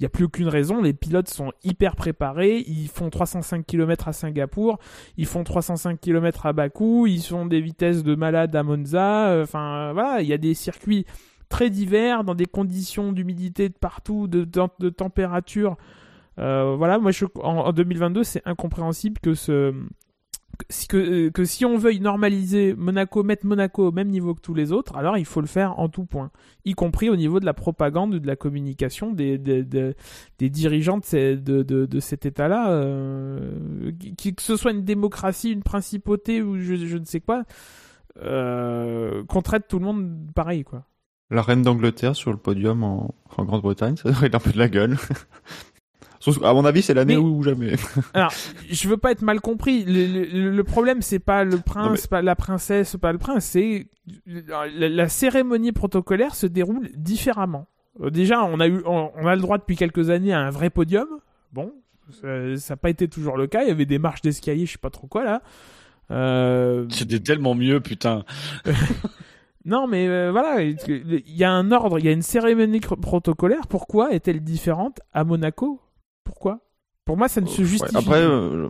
n'y 0.00 0.06
a 0.06 0.10
plus 0.10 0.24
aucune 0.24 0.48
raison, 0.48 0.82
les 0.82 0.92
pilotes 0.92 1.28
sont 1.28 1.52
hyper 1.64 1.96
préparés, 1.96 2.64
ils 2.66 2.88
font 2.88 3.08
305 3.08 3.64
km 3.64 4.08
à 4.08 4.12
Singapour, 4.12 4.78
ils 5.16 5.26
font 5.26 5.44
305 5.44 6.00
km 6.00 6.46
à 6.46 6.52
Bakou, 6.52 7.06
ils 7.06 7.22
font 7.22 7.46
des 7.46 7.60
vitesses 7.60 8.02
de 8.02 8.14
malade 8.14 8.54
à 8.54 8.62
Monza, 8.62 9.40
enfin 9.40 9.92
voilà, 9.92 10.20
il 10.20 10.28
y 10.28 10.34
a 10.34 10.38
des 10.38 10.54
circuits 10.54 11.06
très 11.48 11.70
divers 11.70 12.24
dans 12.24 12.34
des 12.34 12.46
conditions 12.46 13.12
d'humidité 13.12 13.68
de 13.68 13.74
partout, 13.74 14.26
de, 14.28 14.44
température 14.90 15.76
voilà, 16.36 16.98
moi 16.98 17.10
je, 17.10 17.24
en, 17.42 17.72
2022, 17.72 18.24
c'est 18.24 18.42
incompréhensible 18.44 19.18
que 19.20 19.34
ce 19.34 19.72
que, 20.88 20.96
euh, 20.96 21.30
que, 21.30 21.44
si 21.44 21.64
on 21.64 21.76
veuille 21.76 22.00
normaliser 22.00 22.74
Monaco, 22.74 23.22
mettre 23.22 23.46
Monaco 23.46 23.88
au 23.88 23.92
même 23.92 24.08
niveau 24.08 24.34
que 24.34 24.40
tous 24.40 24.54
les 24.54 24.72
autres, 24.72 24.96
alors 24.96 25.18
il 25.18 25.24
faut 25.24 25.40
le 25.40 25.46
faire 25.46 25.78
en 25.78 25.88
tout 25.88 26.04
point, 26.04 26.30
y 26.64 26.74
compris 26.74 27.10
au 27.10 27.16
niveau 27.16 27.40
de 27.40 27.46
la 27.46 27.54
propagande 27.54 28.14
ou 28.14 28.18
de 28.18 28.26
la 28.26 28.36
communication 28.36 29.12
des, 29.12 29.38
des, 29.38 29.62
des, 29.64 30.50
dirigeants 30.50 30.98
de, 30.98 31.34
de, 31.36 31.62
de, 31.62 32.00
cet 32.00 32.26
État-là, 32.26 32.70
euh, 32.70 33.92
que 34.16 34.42
ce 34.42 34.56
soit 34.56 34.72
une 34.72 34.84
démocratie, 34.84 35.52
une 35.52 35.62
principauté 35.62 36.42
ou 36.42 36.58
je, 36.58 36.74
je 36.74 36.96
ne 36.96 37.04
sais 37.04 37.20
quoi, 37.20 37.44
euh, 38.22 39.24
qu'on 39.24 39.42
traite 39.42 39.68
tout 39.68 39.78
le 39.78 39.84
monde 39.84 40.30
pareil, 40.34 40.64
quoi. 40.64 40.84
La 41.28 41.42
reine 41.42 41.62
d'Angleterre 41.62 42.14
sur 42.14 42.30
le 42.30 42.36
podium 42.36 42.84
en, 42.84 43.12
en 43.36 43.44
Grande-Bretagne, 43.44 43.96
ça 43.96 44.10
devrait 44.10 44.28
être 44.28 44.36
un 44.36 44.40
peu 44.40 44.52
de 44.52 44.58
la 44.58 44.68
gueule. 44.68 44.96
À 46.42 46.52
mon 46.52 46.64
avis, 46.64 46.82
c'est 46.82 46.94
l'année 46.94 47.16
ou 47.16 47.42
jamais. 47.42 47.74
alors, 48.14 48.32
je 48.70 48.88
veux 48.88 48.96
pas 48.96 49.12
être 49.12 49.22
mal 49.22 49.40
compris. 49.40 49.84
Le, 49.84 50.50
le, 50.50 50.64
problème, 50.64 51.02
c'est 51.02 51.18
pas 51.18 51.44
le 51.44 51.58
prince, 51.58 52.06
pas 52.06 52.22
la 52.22 52.36
princesse, 52.36 52.96
pas 52.96 53.12
le 53.12 53.18
prince. 53.18 53.44
C'est 53.44 53.88
la, 54.26 55.08
cérémonie 55.08 55.72
protocolaire 55.72 56.34
se 56.34 56.46
déroule 56.46 56.90
différemment. 56.96 57.66
Euh, 58.00 58.10
déjà, 58.10 58.42
on 58.44 58.60
a 58.60 58.68
eu, 58.68 58.82
on, 58.86 59.26
a 59.26 59.34
le 59.34 59.40
droit 59.40 59.58
depuis 59.58 59.76
quelques 59.76 60.10
années 60.10 60.32
à 60.32 60.40
un 60.40 60.50
vrai 60.50 60.70
podium. 60.70 61.08
Bon, 61.52 61.72
ça 62.10 62.28
n'a 62.70 62.76
pas 62.76 62.90
été 62.90 63.08
toujours 63.08 63.36
le 63.36 63.46
cas. 63.46 63.62
Il 63.62 63.68
y 63.68 63.72
avait 63.72 63.86
des 63.86 63.98
marches 63.98 64.22
d'escalier, 64.22 64.66
je 64.66 64.72
sais 64.72 64.78
pas 64.78 64.90
trop 64.90 65.06
quoi 65.06 65.24
là. 65.24 65.42
Euh... 66.10 66.86
C'était 66.90 67.20
tellement 67.20 67.54
mieux, 67.54 67.80
putain. 67.80 68.24
Non, 69.66 69.88
mais 69.88 70.06
euh, 70.06 70.30
voilà, 70.30 70.62
il 70.62 70.76
y 71.26 71.42
a 71.42 71.50
un 71.50 71.72
ordre, 71.72 71.98
il 71.98 72.04
y 72.04 72.08
a 72.08 72.12
une 72.12 72.22
cérémonie 72.22 72.78
protocolaire. 72.78 73.66
Pourquoi 73.66 74.12
est-elle 74.12 74.40
différente 74.40 75.00
à 75.12 75.24
Monaco 75.24 75.80
pourquoi? 76.26 76.58
Pour 77.04 77.16
moi, 77.16 77.28
ça 77.28 77.40
ne 77.40 77.46
se 77.46 77.62
justifie 77.62 77.96
Après, 77.96 78.20
euh, 78.20 78.68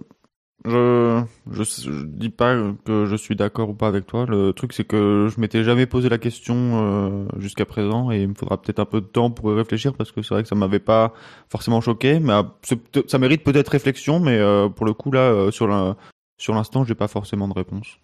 je, 0.66 1.24
je, 1.50 2.04
dis 2.04 2.28
pas 2.28 2.54
que 2.84 3.06
je 3.06 3.16
suis 3.16 3.34
d'accord 3.34 3.70
ou 3.70 3.74
pas 3.74 3.88
avec 3.88 4.06
toi. 4.06 4.26
Le 4.26 4.52
truc, 4.52 4.74
c'est 4.74 4.84
que 4.84 5.28
je 5.34 5.40
m'étais 5.40 5.64
jamais 5.64 5.86
posé 5.86 6.10
la 6.10 6.18
question 6.18 6.54
euh, 6.54 7.24
jusqu'à 7.38 7.64
présent 7.64 8.10
et 8.12 8.22
il 8.22 8.28
me 8.28 8.34
faudra 8.34 8.60
peut-être 8.60 8.78
un 8.78 8.84
peu 8.84 9.00
de 9.00 9.06
temps 9.06 9.30
pour 9.30 9.50
y 9.50 9.54
réfléchir 9.54 9.94
parce 9.94 10.12
que 10.12 10.20
c'est 10.20 10.34
vrai 10.34 10.42
que 10.42 10.48
ça 10.48 10.54
m'avait 10.54 10.78
pas 10.78 11.14
forcément 11.48 11.80
choqué. 11.80 12.20
Mais 12.20 12.34
euh, 12.34 12.76
ça 13.08 13.18
mérite 13.18 13.42
peut-être 13.42 13.70
réflexion, 13.70 14.20
mais 14.20 14.38
pour 14.76 14.84
le 14.84 14.92
coup, 14.92 15.10
là, 15.10 15.50
sur 15.50 15.66
la, 15.66 15.96
sur 16.36 16.54
l'instant, 16.54 16.84
j'ai 16.84 16.94
pas 16.94 17.08
forcément 17.08 17.48
de 17.48 17.54
réponse. 17.54 17.98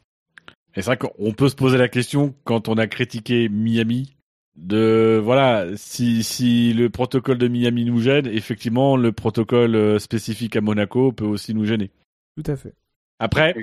Et 0.74 0.80
c'est 0.80 0.86
vrai 0.86 0.96
qu'on 0.96 1.32
peut 1.32 1.50
se 1.50 1.56
poser 1.56 1.76
la 1.76 1.88
question 1.88 2.34
quand 2.44 2.68
on 2.68 2.78
a 2.78 2.86
critiqué 2.86 3.50
Miami 3.50 4.16
de 4.56 5.20
voilà 5.22 5.66
si 5.76 6.22
si 6.22 6.74
le 6.74 6.90
protocole 6.90 7.38
de 7.38 7.48
Miami 7.48 7.86
nous 7.86 8.00
gêne 8.00 8.26
effectivement 8.26 8.96
le 8.96 9.12
protocole 9.12 9.74
euh, 9.74 9.98
spécifique 9.98 10.56
à 10.56 10.60
Monaco 10.60 11.12
peut 11.12 11.24
aussi 11.24 11.54
nous 11.54 11.64
gêner. 11.64 11.90
Tout 12.36 12.50
à 12.50 12.56
fait. 12.56 12.74
Après 13.18 13.54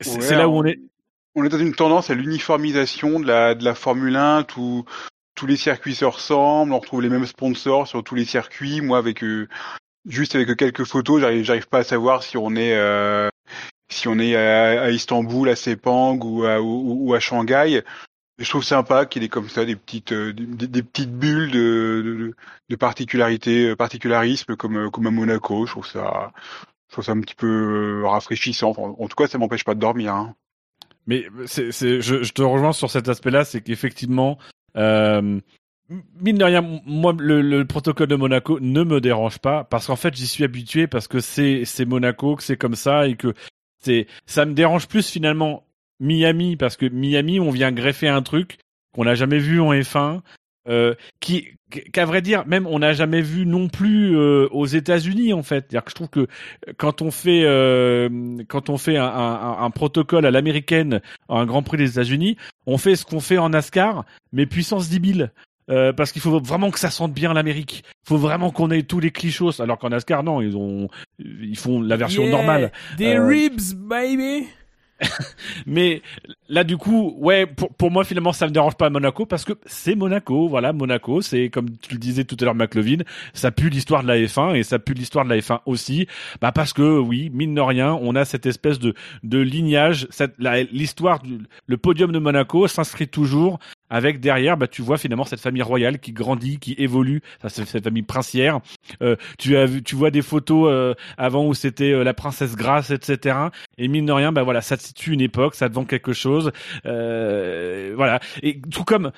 c'est 0.00 0.36
là 0.36 0.48
où 0.48 0.52
on 0.52 0.64
est. 0.64 0.78
on 1.34 1.44
est 1.44 1.48
dans 1.48 1.58
une 1.58 1.74
tendance 1.74 2.10
à 2.10 2.14
l'uniformisation 2.14 3.20
de 3.20 3.26
la 3.26 3.54
de 3.54 3.64
la 3.64 3.74
Formule 3.74 4.16
1 4.16 4.42
tout 4.44 4.84
tous 5.34 5.46
les 5.46 5.56
circuits 5.56 5.94
se 5.94 6.04
ressemblent 6.04 6.72
on 6.72 6.78
retrouve 6.78 7.00
les 7.00 7.08
mêmes 7.08 7.26
sponsors 7.26 7.86
sur 7.86 8.04
tous 8.04 8.14
les 8.14 8.26
circuits. 8.26 8.82
Moi 8.82 8.98
avec 8.98 9.24
euh, 9.24 9.48
juste 10.06 10.34
avec 10.34 10.54
quelques 10.56 10.84
photos 10.84 11.22
j'arrive 11.22 11.44
j'arrive 11.44 11.68
pas 11.68 11.78
à 11.78 11.84
savoir 11.84 12.22
si 12.22 12.36
on 12.36 12.54
est 12.54 12.76
euh, 12.76 13.30
si 13.88 14.08
on 14.08 14.18
est 14.18 14.36
à, 14.36 14.82
à, 14.82 14.90
Istanbul 14.90 15.48
à 15.48 15.56
Sepang 15.56 16.18
ou 16.22 16.44
à, 16.44 16.60
ou, 16.60 17.08
ou 17.08 17.14
à 17.14 17.20
Shanghai 17.20 17.82
je 18.38 18.48
trouve 18.48 18.64
sympa 18.64 19.06
qu'il 19.06 19.22
ait 19.22 19.28
comme 19.28 19.48
ça 19.48 19.64
des 19.64 19.76
petites 19.76 20.12
euh, 20.12 20.32
des, 20.32 20.82
petites 20.82 21.12
bulles 21.12 21.50
de, 21.50 22.02
de, 22.04 22.34
de 22.68 22.76
particularité 22.76 23.68
euh, 23.68 23.76
particularisme 23.76 24.56
comme 24.56 24.76
euh, 24.76 24.90
comme 24.90 25.06
à 25.06 25.10
Monaco. 25.10 25.66
Je 25.66 25.72
trouve 25.72 25.86
ça 25.86 26.32
je 26.88 26.92
trouve 26.92 27.04
ça 27.04 27.12
un 27.12 27.20
petit 27.20 27.34
peu 27.34 28.04
rafraîchissant. 28.04 28.74
en 28.76 29.08
tout 29.08 29.16
cas, 29.16 29.26
ça 29.26 29.38
m'empêche 29.38 29.64
pas 29.64 29.74
de 29.74 29.80
dormir. 29.80 30.14
Hein. 30.14 30.34
Mais 31.06 31.26
c'est 31.46 31.70
je, 31.72 32.22
je, 32.22 32.32
te 32.32 32.42
rejoins 32.42 32.72
sur 32.72 32.90
cet 32.90 33.08
aspect-là, 33.08 33.44
c'est 33.44 33.60
qu'effectivement. 33.60 34.38
Mine 36.20 36.36
de 36.36 36.42
rien, 36.42 36.80
moi, 36.84 37.14
le, 37.16 37.40
le, 37.42 37.64
protocole 37.64 38.08
de 38.08 38.16
Monaco 38.16 38.58
ne 38.58 38.82
me 38.82 39.00
dérange 39.00 39.38
pas 39.38 39.62
parce 39.62 39.86
qu'en 39.86 39.94
fait, 39.94 40.16
j'y 40.16 40.26
suis 40.26 40.42
habitué 40.42 40.88
parce 40.88 41.06
que 41.06 41.20
c'est 41.20 41.64
c'est 41.64 41.84
Monaco, 41.84 42.34
que 42.34 42.42
c'est 42.42 42.56
comme 42.56 42.74
ça 42.74 43.06
et 43.06 43.14
que 43.14 43.34
c'est 43.78 44.08
ça 44.26 44.46
me 44.46 44.52
dérange 44.52 44.88
plus 44.88 45.08
finalement 45.08 45.65
Miami 46.00 46.56
parce 46.56 46.76
que 46.76 46.86
Miami, 46.86 47.40
on 47.40 47.50
vient 47.50 47.72
greffer 47.72 48.08
un 48.08 48.22
truc 48.22 48.58
qu'on 48.94 49.04
n'a 49.04 49.14
jamais 49.14 49.38
vu 49.38 49.60
en 49.60 49.72
F1, 49.72 50.20
euh, 50.68 50.94
qui, 51.20 51.48
qu'à 51.92 52.04
vrai 52.04 52.22
dire, 52.22 52.46
même 52.46 52.66
on 52.66 52.78
n'a 52.78 52.92
jamais 52.92 53.20
vu 53.20 53.46
non 53.46 53.68
plus 53.68 54.16
euh, 54.16 54.48
aux 54.50 54.66
États-Unis 54.66 55.32
en 55.32 55.42
fait. 55.42 55.66
C'est-à-dire 55.68 55.84
que 55.84 55.90
je 55.90 55.94
trouve 55.94 56.08
que 56.08 56.26
quand 56.76 57.02
on 57.02 57.10
fait 57.10 57.42
euh, 57.44 58.08
quand 58.48 58.70
on 58.70 58.78
fait 58.78 58.96
un, 58.96 59.06
un, 59.06 59.58
un 59.62 59.70
protocole 59.70 60.26
à 60.26 60.30
l'américaine, 60.30 61.00
un 61.28 61.46
Grand 61.46 61.62
Prix 61.62 61.76
des 61.76 61.90
États-Unis, 61.90 62.36
on 62.66 62.78
fait 62.78 62.96
ce 62.96 63.04
qu'on 63.04 63.20
fait 63.20 63.38
en 63.38 63.50
NASCAR, 63.50 64.04
mais 64.32 64.46
puissance 64.46 64.88
10 64.88 65.14
000. 65.14 65.28
Euh, 65.68 65.92
parce 65.92 66.12
qu'il 66.12 66.22
faut 66.22 66.38
vraiment 66.40 66.70
que 66.70 66.78
ça 66.78 66.90
sente 66.90 67.12
bien 67.12 67.32
l'Amérique. 67.32 67.82
Il 68.04 68.08
faut 68.08 68.18
vraiment 68.18 68.50
qu'on 68.50 68.70
ait 68.70 68.84
tous 68.84 69.00
les 69.00 69.10
clichés. 69.10 69.60
Alors 69.60 69.78
qu'en 69.78 69.88
NASCAR, 69.88 70.22
non, 70.22 70.40
ils 70.40 70.56
ont, 70.56 70.88
ils 71.18 71.58
font 71.58 71.80
la 71.80 71.96
version 71.96 72.26
normale. 72.28 72.72
Des 72.96 73.18
ribs, 73.18 73.74
baby. 73.74 74.46
mais 75.66 76.02
là 76.48 76.64
du 76.64 76.78
coup 76.78 77.14
ouais 77.18 77.44
pour, 77.44 77.72
pour 77.74 77.90
moi 77.90 78.04
finalement 78.04 78.32
ça 78.32 78.46
me 78.46 78.50
dérange 78.50 78.76
pas 78.76 78.88
Monaco 78.88 79.26
parce 79.26 79.44
que 79.44 79.52
c'est 79.66 79.94
Monaco 79.94 80.48
voilà 80.48 80.72
Monaco 80.72 81.20
c'est 81.20 81.50
comme 81.50 81.68
tu 81.78 81.92
le 81.92 81.98
disais 81.98 82.24
tout 82.24 82.36
à 82.40 82.44
l'heure 82.44 82.54
McLovin 82.54 83.02
ça 83.34 83.50
pue 83.50 83.68
l'histoire 83.68 84.02
de 84.02 84.08
la 84.08 84.16
F1 84.16 84.54
et 84.54 84.62
ça 84.62 84.78
pue 84.78 84.94
l'histoire 84.94 85.24
de 85.24 85.30
la 85.30 85.38
F1 85.38 85.60
aussi. 85.66 86.06
Bah 86.40 86.52
parce 86.52 86.72
que 86.72 86.98
oui 86.98 87.30
mine 87.32 87.54
de 87.54 87.60
rien 87.60 87.92
on 88.00 88.14
a 88.14 88.24
cette 88.24 88.46
espèce 88.46 88.78
de 88.78 88.94
de 89.22 89.38
lignage 89.38 90.06
cette 90.10 90.34
l'histoire 90.72 91.20
du 91.20 91.40
le 91.66 91.76
podium 91.76 92.12
de 92.12 92.18
Monaco 92.18 92.66
s'inscrit 92.66 93.08
toujours 93.08 93.58
avec 93.90 94.20
derrière, 94.20 94.56
bah, 94.56 94.66
tu 94.66 94.82
vois 94.82 94.98
finalement 94.98 95.24
cette 95.24 95.40
famille 95.40 95.62
royale 95.62 95.98
qui 95.98 96.12
grandit, 96.12 96.58
qui 96.58 96.74
évolue, 96.78 97.22
ça 97.42 97.48
cette 97.48 97.84
famille 97.84 98.02
princière. 98.02 98.60
Euh, 99.02 99.16
tu 99.38 99.56
as 99.56 99.66
tu 99.84 99.96
vois 99.96 100.10
des 100.10 100.22
photos 100.22 100.68
euh, 100.70 100.94
avant 101.16 101.46
où 101.46 101.54
c'était 101.54 101.92
euh, 101.92 102.04
la 102.04 102.14
princesse 102.14 102.56
Grace, 102.56 102.90
etc. 102.90 103.36
Et 103.78 103.88
mine 103.88 104.06
de 104.06 104.12
rien, 104.12 104.32
bah 104.32 104.42
voilà, 104.42 104.60
ça 104.60 104.76
te 104.76 104.82
situe 104.82 105.12
une 105.12 105.20
époque, 105.20 105.54
ça 105.54 105.68
te 105.68 105.74
vend 105.74 105.84
quelque 105.84 106.12
chose, 106.12 106.52
euh, 106.86 107.92
voilà. 107.96 108.20
Et 108.42 108.60
tout 108.70 108.84
comme 108.84 109.12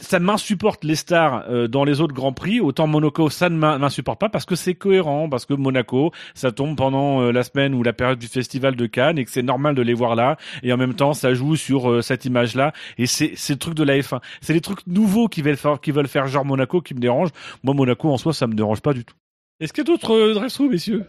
ça 0.00 0.18
m'insupporte 0.18 0.84
les 0.84 0.94
stars 0.94 1.44
euh, 1.48 1.68
dans 1.68 1.84
les 1.84 2.00
autres 2.00 2.14
grands 2.14 2.32
prix. 2.32 2.60
Autant 2.60 2.86
Monaco, 2.86 3.30
ça 3.30 3.48
ne 3.48 3.56
m'in- 3.56 3.78
m'insupporte 3.78 4.20
pas 4.20 4.28
parce 4.28 4.44
que 4.44 4.54
c'est 4.54 4.74
cohérent, 4.74 5.28
parce 5.28 5.46
que 5.46 5.54
Monaco, 5.54 6.12
ça 6.34 6.52
tombe 6.52 6.76
pendant 6.76 7.22
euh, 7.22 7.32
la 7.32 7.42
semaine 7.42 7.74
ou 7.74 7.82
la 7.82 7.92
période 7.92 8.18
du 8.18 8.28
festival 8.28 8.76
de 8.76 8.86
Cannes 8.86 9.18
et 9.18 9.24
que 9.24 9.30
c'est 9.30 9.42
normal 9.42 9.74
de 9.74 9.82
les 9.82 9.94
voir 9.94 10.14
là. 10.16 10.36
Et 10.62 10.72
en 10.72 10.76
même 10.76 10.94
temps, 10.94 11.14
ça 11.14 11.34
joue 11.34 11.56
sur 11.56 11.90
euh, 11.90 12.02
cette 12.02 12.24
image-là. 12.24 12.72
Et 12.98 13.06
c'est 13.06 13.32
c'est 13.36 13.54
le 13.54 13.58
truc 13.58 13.74
de 13.74 13.84
la 13.84 13.98
F1. 13.98 14.20
C'est 14.40 14.52
les 14.54 14.60
trucs 14.60 14.86
nouveaux 14.86 15.28
qui 15.28 15.42
veulent 15.42 15.56
faire, 15.56 15.80
qui 15.80 15.90
veulent 15.90 16.08
faire 16.08 16.26
genre 16.26 16.44
Monaco 16.44 16.80
qui 16.80 16.94
me 16.94 17.00
dérangent. 17.00 17.30
Moi, 17.64 17.74
Monaco 17.74 18.10
en 18.10 18.16
soi, 18.18 18.32
ça 18.32 18.46
me 18.46 18.54
dérange 18.54 18.80
pas 18.80 18.92
du 18.92 19.04
tout. 19.04 19.14
Est-ce 19.60 19.72
qu'il 19.72 19.82
y 19.84 19.86
a 19.88 19.92
d'autres 19.92 20.14
euh, 20.14 20.34
drive-thru, 20.34 20.68
messieurs? 20.68 21.04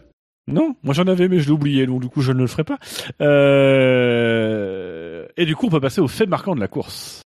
Non, 0.48 0.74
moi 0.82 0.94
j'en 0.94 1.04
avais, 1.06 1.28
mais 1.28 1.38
je 1.38 1.46
l'ai 1.46 1.52
oublié, 1.52 1.86
donc 1.86 2.00
du 2.02 2.08
coup 2.08 2.22
je 2.22 2.32
ne 2.32 2.38
le 2.40 2.46
ferai 2.48 2.64
pas. 2.64 2.78
Euh... 3.90 5.26
Et 5.36 5.44
du 5.46 5.54
coup, 5.54 5.66
on 5.66 5.70
peut 5.70 5.80
passer 5.80 6.00
au 6.00 6.08
fait 6.08 6.26
marquant 6.26 6.54
de 6.54 6.60
la 6.60 6.66
course. 6.68 7.19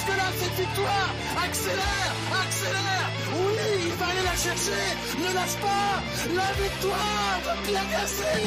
Est 0.00 0.06
presque 0.06 0.18
là, 0.18 0.30
cette 0.34 0.66
victoire 0.66 1.14
Accélère 1.44 2.14
Accélère. 2.42 3.10
Oui, 3.32 3.52
il 3.86 3.92
va 3.92 4.06
la 4.24 4.36
chercher. 4.36 4.82
Ne 5.18 5.34
lâche 5.34 5.56
pas. 5.60 6.02
La 6.34 6.52
victoire 6.62 7.40
de 7.44 7.66
Pierre 7.66 7.90
Gasly. 7.90 8.46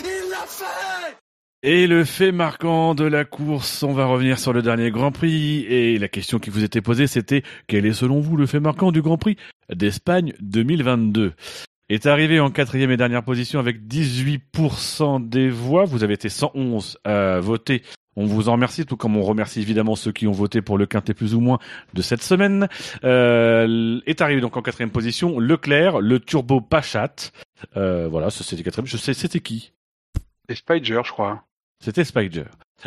Il 0.00 0.30
l'a 0.30 0.46
fait. 0.46 1.16
Et 1.62 1.86
le 1.86 2.04
fait 2.04 2.32
marquant 2.32 2.94
de 2.94 3.04
la 3.04 3.24
course, 3.24 3.82
on 3.82 3.92
va 3.92 4.04
revenir 4.06 4.38
sur 4.38 4.52
le 4.52 4.62
dernier 4.62 4.90
Grand 4.90 5.12
Prix. 5.12 5.64
Et 5.68 5.98
la 5.98 6.08
question 6.08 6.38
qui 6.38 6.50
vous 6.50 6.64
était 6.64 6.82
posée, 6.82 7.06
c'était 7.06 7.42
quel 7.66 7.86
est 7.86 7.94
selon 7.94 8.20
vous 8.20 8.36
le 8.36 8.46
fait 8.46 8.60
marquant 8.60 8.92
du 8.92 9.02
Grand 9.02 9.18
Prix 9.18 9.36
d'Espagne 9.74 10.34
2022 10.40 11.32
Est 11.90 12.06
arrivé 12.06 12.40
en 12.40 12.50
quatrième 12.50 12.90
et 12.90 12.96
dernière 12.96 13.22
position 13.22 13.60
avec 13.60 13.82
18% 13.86 15.28
des 15.28 15.50
voix. 15.50 15.84
Vous 15.84 16.02
avez 16.02 16.14
été 16.14 16.30
111 16.30 16.98
à 17.04 17.40
voter. 17.40 17.82
On 18.16 18.24
vous 18.24 18.48
en 18.48 18.52
remercie, 18.52 18.86
tout 18.86 18.96
comme 18.96 19.16
on 19.16 19.22
remercie 19.22 19.60
évidemment 19.60 19.94
ceux 19.94 20.12
qui 20.12 20.26
ont 20.26 20.32
voté 20.32 20.62
pour 20.62 20.78
le 20.78 20.86
quintet 20.86 21.14
plus 21.14 21.34
ou 21.34 21.40
moins 21.40 21.58
de 21.92 22.00
cette 22.00 22.22
semaine. 22.22 22.68
Euh, 23.02 24.00
est 24.06 24.22
arrivé 24.22 24.40
donc 24.40 24.56
en 24.56 24.62
quatrième 24.62 24.90
position 24.90 25.38
Leclerc, 25.38 26.00
le 26.00 26.20
turbo 26.20 26.62
Pachat. 26.62 27.32
Euh, 27.76 28.08
voilà, 28.08 28.30
c'était 28.30 28.62
quatrième. 28.62 28.86
Je 28.86 28.96
sais, 28.96 29.12
c'était 29.12 29.40
qui? 29.40 29.72
Et 30.48 30.54
Spider, 30.54 31.00
je 31.04 31.12
crois. 31.12 31.44
c'était 31.82 32.04
Spider. 32.04 32.44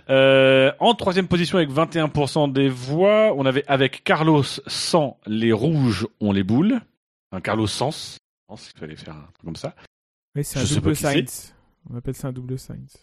Euh, 0.09 0.72
en 0.80 0.95
troisième 0.95 1.27
position 1.27 1.58
avec 1.58 1.69
21% 1.69 2.51
des 2.51 2.69
voix, 2.69 3.34
on 3.35 3.45
avait 3.45 3.64
avec 3.67 4.03
Carlos 4.03 4.43
sans 4.66 5.17
les 5.27 5.51
rouges 5.51 6.08
ont 6.19 6.32
les 6.32 6.43
boules. 6.43 6.80
Un 7.32 7.42
Carlos 7.42 7.67
sans. 7.67 8.17
Je 8.48 8.53
pense 8.53 8.69
qu'il 8.69 8.80
fallait 8.80 8.95
faire 8.95 9.14
un 9.14 9.27
truc 9.34 9.43
comme 9.43 9.58
ça. 9.58 9.76
Mais 10.34 10.42
c'est 10.42 10.59
un 10.59 10.64
Je 10.64 10.76
double. 10.76 10.95
Sainz. 10.95 11.53
On 11.90 11.98
appelle 11.98 12.16
ça 12.16 12.30
un 12.30 12.32
double 12.32 12.58
Sainz. 12.58 12.95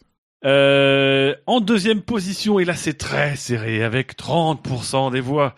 Euh, 0.47 1.35
en 1.47 1.61
deuxième 1.61 2.01
position, 2.01 2.59
et 2.59 2.65
là 2.65 2.75
c'est 2.75 2.95
très 2.95 3.37
serré, 3.37 3.83
avec 3.83 4.17
30% 4.17 5.13
des 5.13 5.21
voix, 5.21 5.55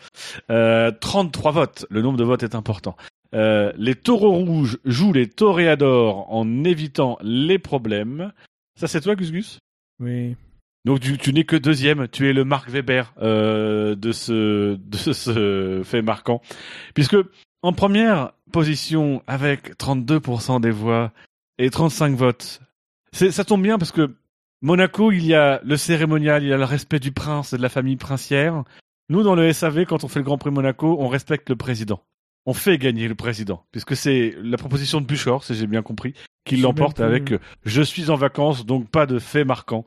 euh, 0.51 0.91
33 0.91 1.53
votes, 1.53 1.87
le 1.89 2.03
nombre 2.03 2.19
de 2.19 2.25
votes 2.25 2.43
est 2.43 2.57
important. 2.57 2.97
Euh, 3.33 3.73
les 3.77 3.95
taureaux 3.95 4.33
rouges 4.33 4.79
jouent 4.85 5.13
les 5.13 5.29
toréadors 5.29 6.33
en 6.33 6.65
évitant 6.65 7.17
les 7.23 7.61
problèmes. 7.61 8.33
Ça 8.75 8.89
c'est 8.89 9.01
toi 9.01 9.15
Gus 9.15 9.31
Gus? 9.31 9.59
Oui. 10.01 10.35
Donc 10.85 11.01
tu, 11.01 11.17
tu 11.17 11.33
n'es 11.33 11.45
que 11.45 11.57
deuxième, 11.57 12.09
tu 12.09 12.29
es 12.29 12.33
le 12.33 12.45
Marc 12.45 12.71
Weber 12.71 13.13
euh, 13.21 13.95
de 13.95 14.11
ce 14.11 14.77
de 14.77 14.97
ce 14.97 15.83
fait 15.85 16.03
marquant, 16.03 16.41
puisque 16.95 17.17
en 17.63 17.73
première 17.73 18.33
position 18.53 19.23
avec 19.27 19.77
32% 19.79 20.61
des 20.61 20.71
voix 20.71 21.13
et 21.59 21.71
35 21.71 22.15
votes, 22.15 22.61
c'est 23.13 23.31
ça 23.31 23.45
tombe 23.45 23.63
bien 23.63 23.79
parce 23.79 23.93
que 23.93 24.15
Monaco 24.63 25.13
il 25.13 25.25
y 25.27 25.35
a 25.35 25.61
le 25.65 25.77
cérémonial, 25.77 26.43
il 26.43 26.49
y 26.49 26.53
a 26.53 26.57
le 26.57 26.65
respect 26.65 27.01
du 27.01 27.13
prince 27.13 27.53
et 27.53 27.57
de 27.57 27.63
la 27.63 27.69
famille 27.69 27.97
princière. 27.97 28.63
Nous 29.09 29.23
dans 29.23 29.35
le 29.35 29.53
SAV 29.53 29.85
quand 29.85 30.05
on 30.05 30.09
fait 30.09 30.21
le 30.21 30.25
Grand 30.25 30.39
Prix 30.39 30.51
Monaco, 30.51 30.97
on 31.01 31.09
respecte 31.09 31.49
le 31.51 31.57
président. 31.57 32.03
On 32.49 32.55
fait 32.55 32.79
gagner 32.79 33.09
le 33.09 33.17
président, 33.17 33.65
puisque 33.73 33.97
c'est 33.97 34.35
la 34.41 34.57
proposition 34.57 35.01
de 35.01 35.07
Buchor, 35.07 35.43
si 35.43 35.57
j'ai 35.57 35.67
bien 35.67 35.83
compris, 35.83 36.15
qui 36.45 36.57
l'emporte 36.57 37.01
avec 37.01 37.33
euh, 37.33 37.41
je 37.65 37.83
suis 37.83 38.09
en 38.09 38.15
vacances, 38.15 38.65
donc 38.65 38.89
pas 38.89 39.07
de 39.07 39.19
fait 39.19 39.45
marquant. 39.45 39.85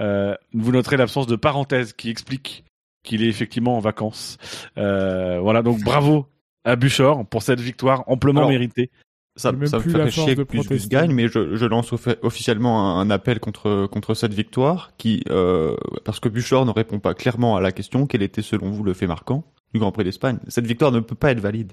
Euh, 0.00 0.34
vous 0.52 0.72
noterez 0.72 0.96
l'absence 0.96 1.28
de 1.28 1.36
parenthèse 1.36 1.92
qui 1.92 2.10
explique 2.10 2.64
qu'il 3.04 3.22
est 3.22 3.28
effectivement 3.28 3.76
en 3.76 3.80
vacances. 3.80 4.38
Euh, 4.76 5.38
voilà, 5.40 5.62
donc 5.62 5.80
bravo 5.80 6.26
à 6.64 6.76
Buchor 6.76 7.26
pour 7.26 7.42
cette 7.42 7.60
victoire 7.60 8.04
amplement 8.08 8.40
Alors, 8.40 8.50
méritée. 8.50 8.90
Ça, 9.36 9.50
ça 9.50 9.52
me 9.52 9.66
force 9.66 10.10
chier 10.10 10.34
de 10.34 10.42
que 10.42 10.50
Gus 10.52 10.58
Gus 10.60 10.66
protester. 10.66 10.88
gagne, 10.88 11.12
mais 11.14 11.28
je, 11.28 11.54
je 11.56 11.64
lance 11.64 11.92
offi- 11.92 12.18
officiellement 12.22 12.98
un, 12.98 13.00
un 13.00 13.10
appel 13.10 13.38
contre, 13.40 13.86
contre 13.86 14.14
cette 14.14 14.34
victoire, 14.34 14.90
qui, 14.98 15.22
euh, 15.30 15.76
parce 16.04 16.18
que 16.20 16.28
Buchor 16.28 16.66
ne 16.66 16.72
répond 16.72 16.98
pas 16.98 17.14
clairement 17.14 17.56
à 17.56 17.60
la 17.60 17.70
question 17.72 18.06
quel 18.06 18.22
était 18.22 18.42
selon 18.42 18.70
vous 18.70 18.82
le 18.82 18.92
fait 18.92 19.06
marquant 19.06 19.44
du 19.72 19.78
Grand 19.80 19.92
Prix 19.92 20.04
d'Espagne? 20.04 20.38
Cette 20.48 20.66
victoire 20.66 20.90
ne 20.92 21.00
peut 21.00 21.14
pas 21.14 21.30
être 21.30 21.40
valide. 21.40 21.72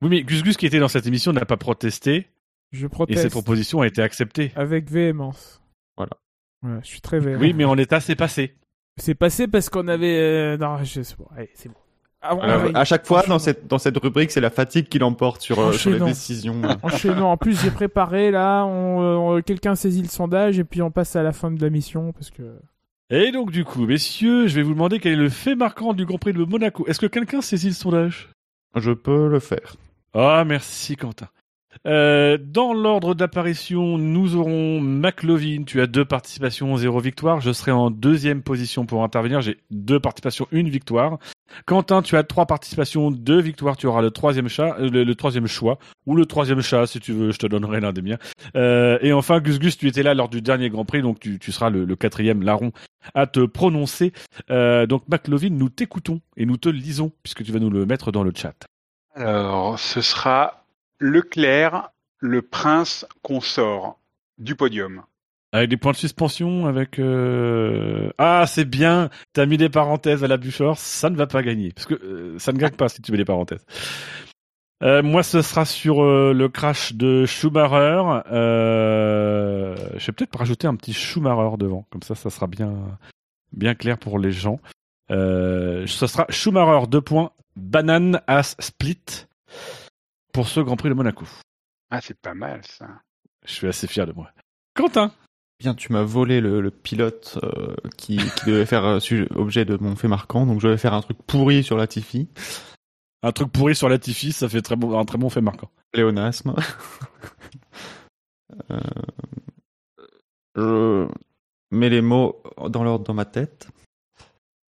Oui, 0.00 0.08
mais 0.08 0.22
Gus 0.22 0.42
Gus 0.44 0.56
qui 0.56 0.66
était 0.66 0.78
dans 0.78 0.88
cette 0.88 1.06
émission 1.06 1.32
n'a 1.32 1.44
pas 1.44 1.56
protesté 1.56 2.28
Je 2.70 2.86
et 2.86 2.88
proteste 2.88 3.22
cette 3.22 3.32
proposition 3.32 3.80
a 3.82 3.86
été 3.86 4.00
acceptée. 4.00 4.52
avec 4.54 4.88
véhémence. 4.90 5.60
Voilà. 5.96 6.12
Voilà, 6.62 6.80
je 6.82 6.86
suis 6.88 7.00
très 7.00 7.18
véhément. 7.18 7.40
Oui, 7.40 7.52
mais 7.54 7.64
en 7.64 7.74
l'état, 7.74 7.98
c'est 8.00 8.16
passé. 8.16 8.54
C'est 8.96 9.16
passé 9.16 9.48
parce 9.48 9.68
qu'on 9.68 9.88
avait... 9.88 10.16
euh, 10.18 10.56
Non, 10.56 10.82
je... 10.84 11.00
Allez, 11.36 11.50
c'est 11.54 11.68
bon. 11.68 11.74
Ah, 12.22 12.36
on 12.36 12.74
à 12.74 12.84
chaque 12.84 13.04
fois, 13.04 13.24
dans 13.26 13.40
cette, 13.40 13.66
dans 13.66 13.78
cette 13.78 13.98
rubrique, 13.98 14.30
c'est 14.30 14.40
la 14.40 14.50
fatigue 14.50 14.88
qui 14.88 14.98
l'emporte 15.00 15.42
sur, 15.42 15.58
euh, 15.58 15.72
sur 15.72 15.90
les 15.90 15.98
décisions. 15.98 16.62
Enchaînant. 16.82 17.32
En 17.32 17.36
plus, 17.36 17.60
j'ai 17.60 17.70
préparé 17.70 18.30
là. 18.30 18.64
On, 18.64 19.36
euh, 19.36 19.40
Quelqu'un 19.42 19.74
saisit 19.74 20.02
le 20.02 20.08
sondage 20.08 20.58
et 20.58 20.64
puis 20.64 20.82
on 20.82 20.90
passe 20.92 21.16
à 21.16 21.22
la 21.24 21.32
fin 21.32 21.50
de 21.50 21.60
la 21.60 21.68
mission 21.68 22.12
parce 22.12 22.30
que. 22.30 22.42
Et 23.10 23.32
donc, 23.32 23.50
du 23.50 23.64
coup, 23.64 23.86
messieurs, 23.86 24.46
je 24.46 24.54
vais 24.54 24.62
vous 24.62 24.72
demander 24.72 25.00
quel 25.00 25.12
est 25.14 25.16
le 25.16 25.28
fait 25.28 25.56
marquant 25.56 25.92
du 25.94 26.06
Grand 26.06 26.18
Prix 26.18 26.32
de 26.32 26.44
Monaco. 26.44 26.86
Est-ce 26.86 27.00
que 27.00 27.06
quelqu'un 27.06 27.40
saisit 27.40 27.68
le 27.68 27.74
sondage? 27.74 28.30
Je 28.76 28.92
peux 28.92 29.28
le 29.28 29.40
faire. 29.40 29.76
Ah, 30.14 30.44
merci 30.46 30.96
Quentin. 30.96 31.28
Euh, 31.86 32.38
dans 32.40 32.72
l'ordre 32.72 33.14
d'apparition, 33.14 33.98
nous 33.98 34.36
aurons 34.36 34.80
McLovin. 34.80 35.64
Tu 35.64 35.80
as 35.80 35.86
deux 35.86 36.04
participations, 36.04 36.76
zéro 36.76 37.00
victoire. 37.00 37.40
Je 37.40 37.52
serai 37.52 37.70
en 37.70 37.90
deuxième 37.90 38.42
position 38.42 38.86
pour 38.86 39.02
intervenir. 39.02 39.40
J'ai 39.40 39.58
deux 39.70 40.00
participations, 40.00 40.46
une 40.52 40.68
victoire. 40.68 41.18
Quentin, 41.66 42.02
tu 42.02 42.16
as 42.16 42.22
trois 42.22 42.46
participations, 42.46 43.10
deux 43.10 43.40
victoires. 43.40 43.76
Tu 43.76 43.86
auras 43.86 44.02
le 44.02 44.10
troisième 44.10 44.48
chat, 44.48 44.76
euh, 44.78 44.90
le, 44.90 45.14
troisième 45.14 45.46
choix 45.46 45.78
ou 46.06 46.16
le 46.16 46.26
troisième 46.26 46.62
chat 46.62 46.86
si 46.86 47.00
tu 47.00 47.12
veux. 47.12 47.32
Je 47.32 47.38
te 47.38 47.46
donnerai 47.46 47.80
l'un 47.80 47.92
des 47.92 48.02
miens. 48.02 48.18
Euh, 48.56 48.98
et 49.00 49.12
enfin, 49.12 49.40
Gus 49.40 49.58
Gus, 49.58 49.76
tu 49.76 49.88
étais 49.88 50.02
là 50.02 50.14
lors 50.14 50.28
du 50.28 50.40
dernier 50.40 50.70
Grand 50.70 50.84
Prix, 50.84 51.02
donc 51.02 51.20
tu, 51.20 51.38
tu 51.38 51.52
seras 51.52 51.70
le, 51.70 51.84
le 51.84 51.96
quatrième 51.96 52.42
larron 52.42 52.72
à 53.14 53.26
te 53.26 53.40
prononcer. 53.40 54.12
Euh, 54.50 54.86
donc 54.86 55.02
McLovin, 55.08 55.50
nous 55.50 55.68
t'écoutons 55.68 56.20
et 56.36 56.46
nous 56.46 56.56
te 56.56 56.68
lisons 56.68 57.12
puisque 57.22 57.44
tu 57.44 57.52
vas 57.52 57.58
nous 57.58 57.70
le 57.70 57.86
mettre 57.86 58.12
dans 58.12 58.22
le 58.22 58.32
chat. 58.34 58.54
Alors, 59.14 59.78
ce 59.78 60.00
sera 60.00 60.61
Leclerc, 61.02 61.90
le 62.20 62.42
prince 62.42 63.04
consort 63.22 63.98
du 64.38 64.54
podium. 64.54 65.02
Avec 65.50 65.68
des 65.68 65.76
points 65.76 65.90
de 65.92 65.96
suspension, 65.96 66.66
avec... 66.66 67.00
euh, 67.00 68.10
Ah, 68.18 68.44
c'est 68.46 68.64
bien, 68.64 69.10
t'as 69.32 69.44
mis 69.44 69.56
des 69.56 69.68
parenthèses 69.68 70.22
à 70.22 70.28
la 70.28 70.36
Buchor, 70.36 70.78
ça 70.78 71.10
ne 71.10 71.16
va 71.16 71.26
pas 71.26 71.42
gagner. 71.42 71.72
Parce 71.72 71.86
que 71.86 71.94
euh, 71.94 72.38
ça 72.38 72.52
ne 72.52 72.58
gagne 72.58 72.72
pas 72.74 72.88
si 72.88 73.02
tu 73.02 73.10
mets 73.10 73.18
des 73.18 73.24
parenthèses. 73.24 73.66
Euh, 74.84 75.02
moi, 75.02 75.24
ce 75.24 75.42
sera 75.42 75.64
sur 75.64 76.02
le 76.04 76.48
crash 76.48 76.94
de 76.94 77.26
Schumacher. 77.26 78.22
Je 78.30 80.06
vais 80.06 80.12
peut-être 80.12 80.38
rajouter 80.38 80.68
un 80.68 80.76
petit 80.76 80.92
Schumacher 80.92 81.56
devant. 81.58 81.84
Comme 81.90 82.02
ça, 82.02 82.14
ça 82.14 82.30
sera 82.30 82.46
bien, 82.46 82.72
bien 83.52 83.74
clair 83.74 83.98
pour 83.98 84.20
les 84.20 84.32
gens. 84.32 84.60
Ce 85.10 85.84
sera 85.86 86.26
Schumacher, 86.30 86.86
deux 86.86 87.02
points, 87.02 87.32
banane 87.56 88.20
as 88.28 88.54
split 88.60 89.26
pour 90.32 90.48
ce 90.48 90.60
Grand 90.60 90.76
Prix 90.76 90.88
de 90.88 90.94
Monaco. 90.94 91.24
Ah, 91.90 92.00
c'est 92.00 92.18
pas 92.18 92.34
mal 92.34 92.62
ça. 92.66 92.86
Je 93.44 93.52
suis 93.52 93.66
assez 93.66 93.86
fier 93.86 94.06
de 94.06 94.12
moi. 94.12 94.30
Quentin 94.74 95.12
Bien, 95.60 95.74
tu 95.74 95.92
m'as 95.92 96.02
volé 96.02 96.40
le, 96.40 96.60
le 96.60 96.70
pilote 96.72 97.38
euh, 97.44 97.76
qui, 97.96 98.16
qui 98.16 98.46
devait 98.46 98.66
faire 98.66 98.84
euh, 98.84 98.98
sujet- 99.00 99.28
objet 99.36 99.64
de 99.64 99.76
mon 99.76 99.94
fait 99.94 100.08
marquant, 100.08 100.44
donc 100.46 100.60
je 100.60 100.66
vais 100.68 100.76
faire 100.78 100.94
un 100.94 101.02
truc 101.02 101.18
pourri 101.26 101.62
sur 101.62 101.76
la 101.76 101.86
Tiffy. 101.86 102.28
Un 103.22 103.30
truc 103.30 103.52
pourri 103.52 103.76
sur 103.76 103.88
Latifi, 103.88 104.32
ça 104.32 104.48
fait 104.48 104.62
très 104.62 104.74
bon, 104.74 104.98
un 104.98 105.04
très 105.04 105.18
bon 105.18 105.28
fait 105.30 105.40
marquant. 105.40 105.70
Léonasme. 105.94 106.54
Euh, 108.70 108.80
je 110.56 111.08
mets 111.70 111.88
les 111.88 112.02
mots 112.02 112.42
dans 112.68 112.84
l'ordre 112.84 113.04
dans 113.06 113.14
ma 113.14 113.24
tête. 113.24 113.68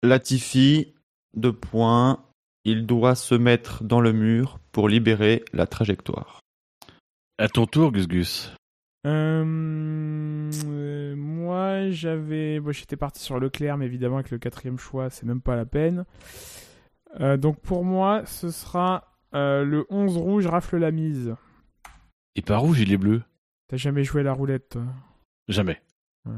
Latifi, 0.03 0.95
deux 1.35 1.53
points. 1.53 2.25
Il 2.65 2.87
doit 2.87 3.15
se 3.15 3.35
mettre 3.35 3.85
dans 3.85 4.01
le 4.01 4.13
mur 4.13 4.59
pour 4.73 4.89
libérer 4.89 5.45
la 5.53 5.67
trajectoire. 5.67 6.41
À 7.39 7.49
ton 7.49 7.67
tour, 7.67 7.93
Gus 7.93 8.09
Gus. 8.09 8.55
Euh, 9.07 9.45
euh, 10.67 11.15
moi, 11.17 11.91
j'avais. 11.91 12.61
Bon, 12.61 12.73
J'étais 12.73 12.97
parti 12.97 13.23
sur 13.23 13.39
Leclerc, 13.39 13.77
mais 13.77 13.87
évidemment, 13.87 14.17
avec 14.17 14.31
le 14.31 14.39
quatrième 14.39 14.79
choix, 14.79 15.11
c'est 15.11 15.27
même 15.27 15.41
pas 15.41 15.57
la 15.57 15.67
peine. 15.67 16.05
Euh, 17.21 17.37
donc, 17.37 17.61
pour 17.61 17.85
moi, 17.85 18.25
ce 18.27 18.51
sera 18.51 19.13
euh, 19.35 19.65
le 19.65 19.87
11 19.91 20.17
rouge 20.17 20.47
rafle 20.47 20.79
la 20.79 20.91
mise. 20.91 21.35
Et 22.37 22.43
pas 22.43 22.57
rouge, 22.57 22.81
il 22.81 22.93
est 22.93 22.97
bleu. 22.97 23.23
T'as 23.69 23.77
jamais 23.77 24.05
joué 24.05 24.21
à 24.21 24.25
la 24.25 24.33
roulette, 24.33 24.71
toi? 24.71 24.85
Jamais. 25.49 25.81
Ouais. 26.27 26.33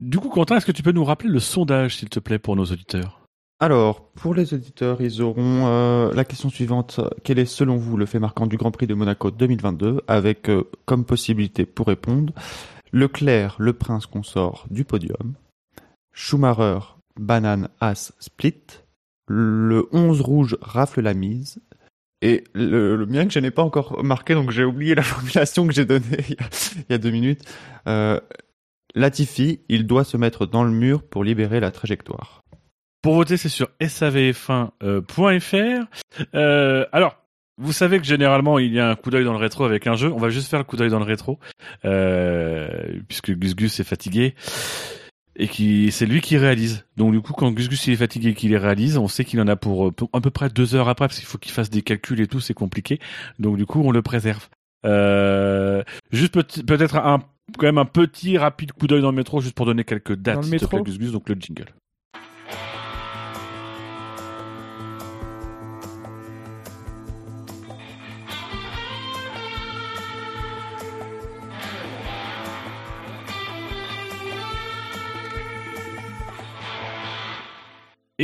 Du 0.00 0.18
coup, 0.18 0.28
Quentin, 0.28 0.56
est-ce 0.56 0.66
que 0.66 0.72
tu 0.72 0.82
peux 0.82 0.92
nous 0.92 1.04
rappeler 1.04 1.30
le 1.30 1.40
sondage, 1.40 1.96
s'il 1.96 2.08
te 2.08 2.20
plaît, 2.20 2.38
pour 2.38 2.56
nos 2.56 2.64
auditeurs? 2.64 3.23
Alors, 3.60 4.10
pour 4.12 4.34
les 4.34 4.52
auditeurs, 4.52 5.00
ils 5.00 5.22
auront 5.22 5.66
euh, 5.66 6.12
la 6.12 6.24
question 6.24 6.50
suivante. 6.50 7.00
Quel 7.22 7.38
est, 7.38 7.46
selon 7.46 7.76
vous, 7.76 7.96
le 7.96 8.04
fait 8.04 8.18
marquant 8.18 8.46
du 8.46 8.56
Grand 8.56 8.72
Prix 8.72 8.86
de 8.86 8.94
Monaco 8.94 9.30
2022 9.30 10.02
Avec 10.08 10.50
euh, 10.50 10.64
comme 10.86 11.04
possibilité 11.04 11.64
pour 11.64 11.86
répondre 11.86 12.32
Leclerc, 12.92 13.56
le 13.58 13.72
prince 13.72 14.06
consort 14.06 14.66
du 14.70 14.84
podium. 14.84 15.34
Schumacher, 16.12 16.78
banane, 17.18 17.68
as, 17.80 18.12
split. 18.18 18.62
Le 19.26 19.88
11 19.92 20.20
rouge 20.20 20.56
rafle 20.60 21.00
la 21.00 21.14
mise. 21.14 21.60
Et 22.22 22.44
le, 22.54 22.96
le 22.96 23.06
mien 23.06 23.26
que 23.26 23.32
je 23.32 23.38
n'ai 23.38 23.50
pas 23.50 23.62
encore 23.62 24.02
marqué, 24.02 24.34
donc 24.34 24.50
j'ai 24.50 24.64
oublié 24.64 24.94
la 24.94 25.02
formulation 25.04 25.66
que 25.66 25.72
j'ai 25.72 25.84
donnée 25.84 26.24
il, 26.28 26.36
y 26.88 26.92
a, 26.92 26.98
deux 26.98 27.10
minutes. 27.10 27.42
Euh, 27.86 28.20
Latifi, 28.94 29.60
il 29.68 29.86
doit 29.86 30.04
se 30.04 30.16
mettre 30.16 30.46
dans 30.46 30.62
le 30.62 30.70
mur 30.70 31.02
pour 31.02 31.24
libérer 31.24 31.58
la 31.58 31.72
trajectoire. 31.72 32.43
Pour 33.04 33.14
voter, 33.14 33.36
c'est 33.36 33.48
sur 33.48 33.68
savf1.fr. 33.80 35.84
Euh, 36.34 36.84
alors, 36.92 37.16
vous 37.58 37.72
savez 37.72 37.98
que 37.98 38.04
généralement, 38.04 38.58
il 38.58 38.72
y 38.72 38.80
a 38.80 38.90
un 38.90 38.96
coup 38.96 39.10
d'œil 39.10 39.24
dans 39.24 39.32
le 39.32 39.38
rétro 39.38 39.64
avec 39.64 39.86
un 39.86 39.94
jeu. 39.94 40.10
On 40.12 40.18
va 40.18 40.30
juste 40.30 40.48
faire 40.48 40.58
le 40.58 40.64
coup 40.64 40.76
d'œil 40.76 40.90
dans 40.90 40.98
le 40.98 41.04
rétro, 41.04 41.38
euh, 41.84 42.68
puisque 43.08 43.32
Gus 43.32 43.54
Gus 43.54 43.78
est 43.80 43.84
fatigué 43.84 44.34
et 45.36 45.48
qui 45.48 45.90
c'est 45.92 46.06
lui 46.06 46.20
qui 46.20 46.36
réalise. 46.36 46.84
Donc 46.96 47.12
du 47.12 47.20
coup, 47.20 47.32
quand 47.32 47.50
Gus 47.52 47.68
Gus 47.68 47.86
il 47.88 47.92
est 47.92 47.96
fatigué 47.96 48.30
et 48.30 48.34
qu'il 48.34 48.50
les 48.50 48.58
réalise, 48.58 48.98
on 48.98 49.08
sît 49.08 49.24
qu'il 49.24 49.40
en 49.40 49.48
a 49.48 49.56
pour, 49.56 49.92
pour 49.92 50.08
à 50.12 50.20
peu 50.20 50.30
près 50.30 50.48
deux 50.48 50.74
heures 50.74 50.88
après, 50.88 51.06
parce 51.06 51.18
qu'il 51.18 51.26
faut 51.28 51.38
qu'il 51.38 51.52
fasse 51.52 51.70
des 51.70 51.82
calculs 51.82 52.20
et 52.20 52.26
tout, 52.26 52.40
c'est 52.40 52.54
compliqué. 52.54 52.98
Donc 53.38 53.56
du 53.56 53.66
coup, 53.66 53.82
on 53.84 53.90
le 53.90 54.02
préserve. 54.02 54.48
Euh, 54.86 55.82
juste 56.12 56.32
peut- 56.34 56.44
peut-être 56.66 56.96
un 56.96 57.20
quand 57.58 57.66
même 57.66 57.78
un 57.78 57.84
petit 57.84 58.38
rapide 58.38 58.72
coup 58.72 58.86
d'œil 58.86 59.02
dans 59.02 59.10
le 59.10 59.16
métro, 59.16 59.40
juste 59.40 59.54
pour 59.54 59.66
donner 59.66 59.84
quelques 59.84 60.14
dates, 60.14 60.36
Dans 60.36 60.40
le 60.40 60.48
plaît, 60.48 60.58
métro 60.60 60.82
Gus 60.82 60.98
Gus, 60.98 61.12
donc 61.12 61.28
le 61.28 61.36
jingle. 61.38 61.66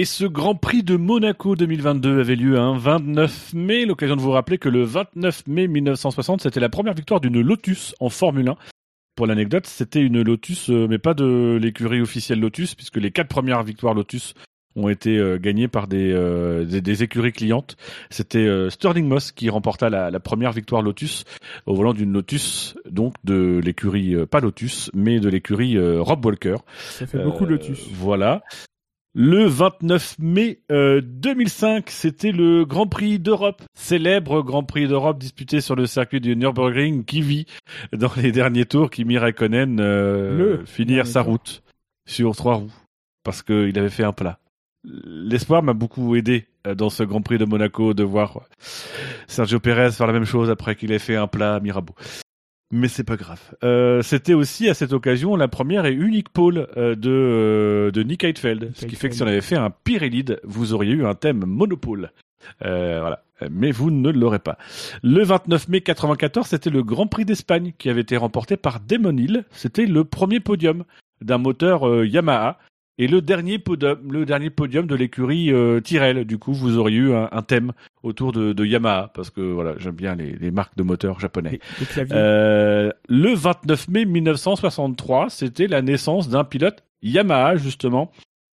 Et 0.01 0.07
ce 0.07 0.25
Grand 0.25 0.55
Prix 0.55 0.83
de 0.83 0.97
Monaco 0.97 1.57
2022 1.57 2.21
avait 2.21 2.35
lieu 2.35 2.59
un 2.59 2.75
29 2.75 3.53
mai. 3.53 3.85
L'occasion 3.85 4.17
de 4.17 4.23
vous 4.23 4.31
rappeler 4.31 4.57
que 4.57 4.71
le 4.71 4.83
29 4.83 5.47
mai 5.47 5.69
1960, 5.69 6.41
c'était 6.41 6.59
la 6.59 6.71
première 6.71 6.95
victoire 6.95 7.21
d'une 7.21 7.39
Lotus 7.43 7.95
en 8.01 8.09
Formule 8.09 8.49
1. 8.49 8.57
Pour 9.15 9.27
l'anecdote, 9.27 9.67
c'était 9.67 10.01
une 10.01 10.23
Lotus, 10.23 10.71
euh, 10.71 10.87
mais 10.89 10.97
pas 10.97 11.13
de 11.13 11.59
l'écurie 11.61 12.01
officielle 12.01 12.41
Lotus, 12.41 12.75
puisque 12.75 12.97
les 12.97 13.11
quatre 13.11 13.29
premières 13.29 13.63
victoires 13.63 13.93
Lotus 13.93 14.33
ont 14.75 14.89
été 14.89 15.19
euh, 15.19 15.37
gagnées 15.37 15.69
par 15.69 15.87
des, 15.87 16.13
euh, 16.15 16.65
des, 16.65 16.81
des 16.81 17.03
écuries 17.03 17.33
clientes. 17.33 17.77
C'était 18.09 18.39
euh, 18.39 18.71
Sterling 18.71 19.07
Moss 19.07 19.33
qui 19.33 19.51
remporta 19.51 19.91
la, 19.91 20.11
la 20.11 20.21
première 20.21 20.53
victoire 20.53 20.81
Lotus 20.81 21.25
au 21.67 21.75
volant 21.75 21.93
d'une 21.93 22.15
Lotus, 22.15 22.75
donc 22.89 23.13
de 23.25 23.61
l'écurie, 23.63 24.17
pas 24.31 24.41
Lotus, 24.41 24.91
mais 24.95 25.21
de 25.21 25.29
l'écurie 25.29 25.77
Rob 25.79 26.25
Walker. 26.25 26.57
Ça 26.79 27.07
fait 27.07 27.23
beaucoup 27.23 27.45
Euh, 27.45 27.49
Lotus. 27.51 27.87
Voilà. 27.93 28.43
Le 29.13 29.45
29 29.45 30.19
mai 30.21 30.61
euh, 30.71 31.01
2005, 31.03 31.91
c'était 31.91 32.31
le 32.31 32.65
Grand 32.65 32.87
Prix 32.87 33.19
d'Europe, 33.19 33.61
célèbre 33.75 34.43
Grand 34.43 34.63
Prix 34.63 34.87
d'Europe 34.87 35.19
disputé 35.19 35.61
sur 35.61 35.75
le 35.75 35.87
circuit 35.87 36.21
du 36.21 36.37
Nürburgring 36.37 37.05
qui 37.05 37.21
vit 37.21 37.47
dans 37.93 38.13
les 38.17 38.31
derniers 38.31 38.67
tours 38.67 38.89
Kimi 38.89 39.19
Raikkonen 39.19 39.81
euh, 39.81 40.65
finir 40.65 41.09
sa 41.09 41.25
tour. 41.25 41.33
route 41.33 41.63
sur 42.07 42.37
trois 42.37 42.55
roues 42.55 42.73
parce 43.25 43.43
qu'il 43.43 43.77
avait 43.81 43.91
fait 43.91 44.05
un 44.05 44.13
plat. 44.13 44.39
L'espoir 44.85 45.65
m'a 45.65 45.73
beaucoup 45.73 46.15
aidé 46.15 46.47
euh, 46.69 46.77
dans 46.77 46.89
ce 46.89 47.03
Grand 47.03 47.21
Prix 47.21 47.39
de 47.39 47.45
Monaco 47.45 47.95
de 47.95 48.05
voir 48.05 48.43
Sergio 49.27 49.59
Pérez 49.59 49.91
faire 49.91 50.07
la 50.07 50.13
même 50.13 50.25
chose 50.25 50.51
après 50.51 50.77
qu'il 50.77 50.93
ait 50.93 51.01
fait 51.01 51.17
un 51.17 51.27
plat 51.27 51.57
à 51.57 51.61
Mirabeau. 51.61 51.97
Mais 52.73 52.89
c'est 52.89 53.05
pas 53.05 53.17
grave. 53.17 53.41
Euh, 53.65 54.01
C'était 54.03 54.35
aussi 54.35 54.69
à 54.69 54.75
cette 54.75 54.93
occasion 54.93 55.35
la 55.35 55.49
première 55.49 55.87
et 55.87 55.93
unique 55.93 56.29
pole 56.29 56.69
euh, 56.77 56.95
de, 56.95 57.11
euh, 57.11 57.91
de 57.91 58.03
Nick 58.03 58.23
Heidfeld. 58.23 58.71
Ce 58.75 58.87
qui 58.87 58.95
fait 58.95 59.09
que 59.09 59.17
si 59.17 59.23
on 59.23 59.27
avait 59.27 59.41
fait 59.41 59.57
un 59.57 59.71
Pirelli, 59.71 60.25
vous 60.45 60.73
auriez 60.73 60.93
eu 60.93 61.05
un 61.05 61.15
thème 61.15 61.45
monopole. 61.45 62.13
Voilà. 62.61 63.25
Mais 63.51 63.71
vous 63.71 63.91
ne 63.91 64.11
l'aurez 64.11 64.39
pas. 64.39 64.59
Le 65.03 65.23
29 65.23 65.69
mai 65.69 65.81
94, 65.81 66.47
c'était 66.47 66.71
le 66.71 66.83
Grand 66.83 67.07
Prix 67.07 67.25
d'Espagne 67.25 67.73
qui 67.79 67.89
avait 67.89 68.03
été 68.03 68.17
remporté 68.17 68.57
par 68.57 68.81
Damon 68.81 69.17
Hill. 69.17 69.45
C'était 69.51 69.87
le 69.87 70.05
premier 70.05 70.41
podium 70.41 70.85
d'un 71.23 71.39
moteur 71.39 72.05
Yamaha 72.05 72.59
et 73.01 73.07
le 73.07 73.23
dernier 73.23 73.59
podium, 73.59 73.99
le 74.13 74.27
dernier 74.27 74.51
podium 74.51 74.87
de 74.87 74.95
l'écurie 74.95 75.51
euh, 75.51 75.81
Tyrrell. 75.81 76.27
Du 76.27 76.37
coup, 76.37 76.53
vous 76.53 76.77
auriez 76.77 76.99
eu 76.99 77.15
un, 77.15 77.31
un 77.33 77.41
thème 77.41 77.73
autour 78.03 78.31
de, 78.33 78.53
de 78.53 78.65
Yamaha 78.67 79.11
parce 79.15 79.31
que 79.31 79.41
voilà, 79.41 79.73
j'aime 79.79 79.95
bien 79.95 80.15
les, 80.15 80.33
les 80.33 80.51
marques 80.51 80.77
de 80.77 80.83
moteurs 80.83 81.19
japonais. 81.19 81.53
Les, 81.53 81.61
les 81.81 81.87
claviers. 81.87 82.15
Euh, 82.15 82.91
le 83.09 83.33
29 83.33 83.89
mai 83.89 84.05
1963, 84.05 85.31
c'était 85.31 85.67
la 85.67 85.81
naissance 85.81 86.29
d'un 86.29 86.45
pilote 86.45 86.85
Yamaha, 87.01 87.57
justement. 87.57 88.13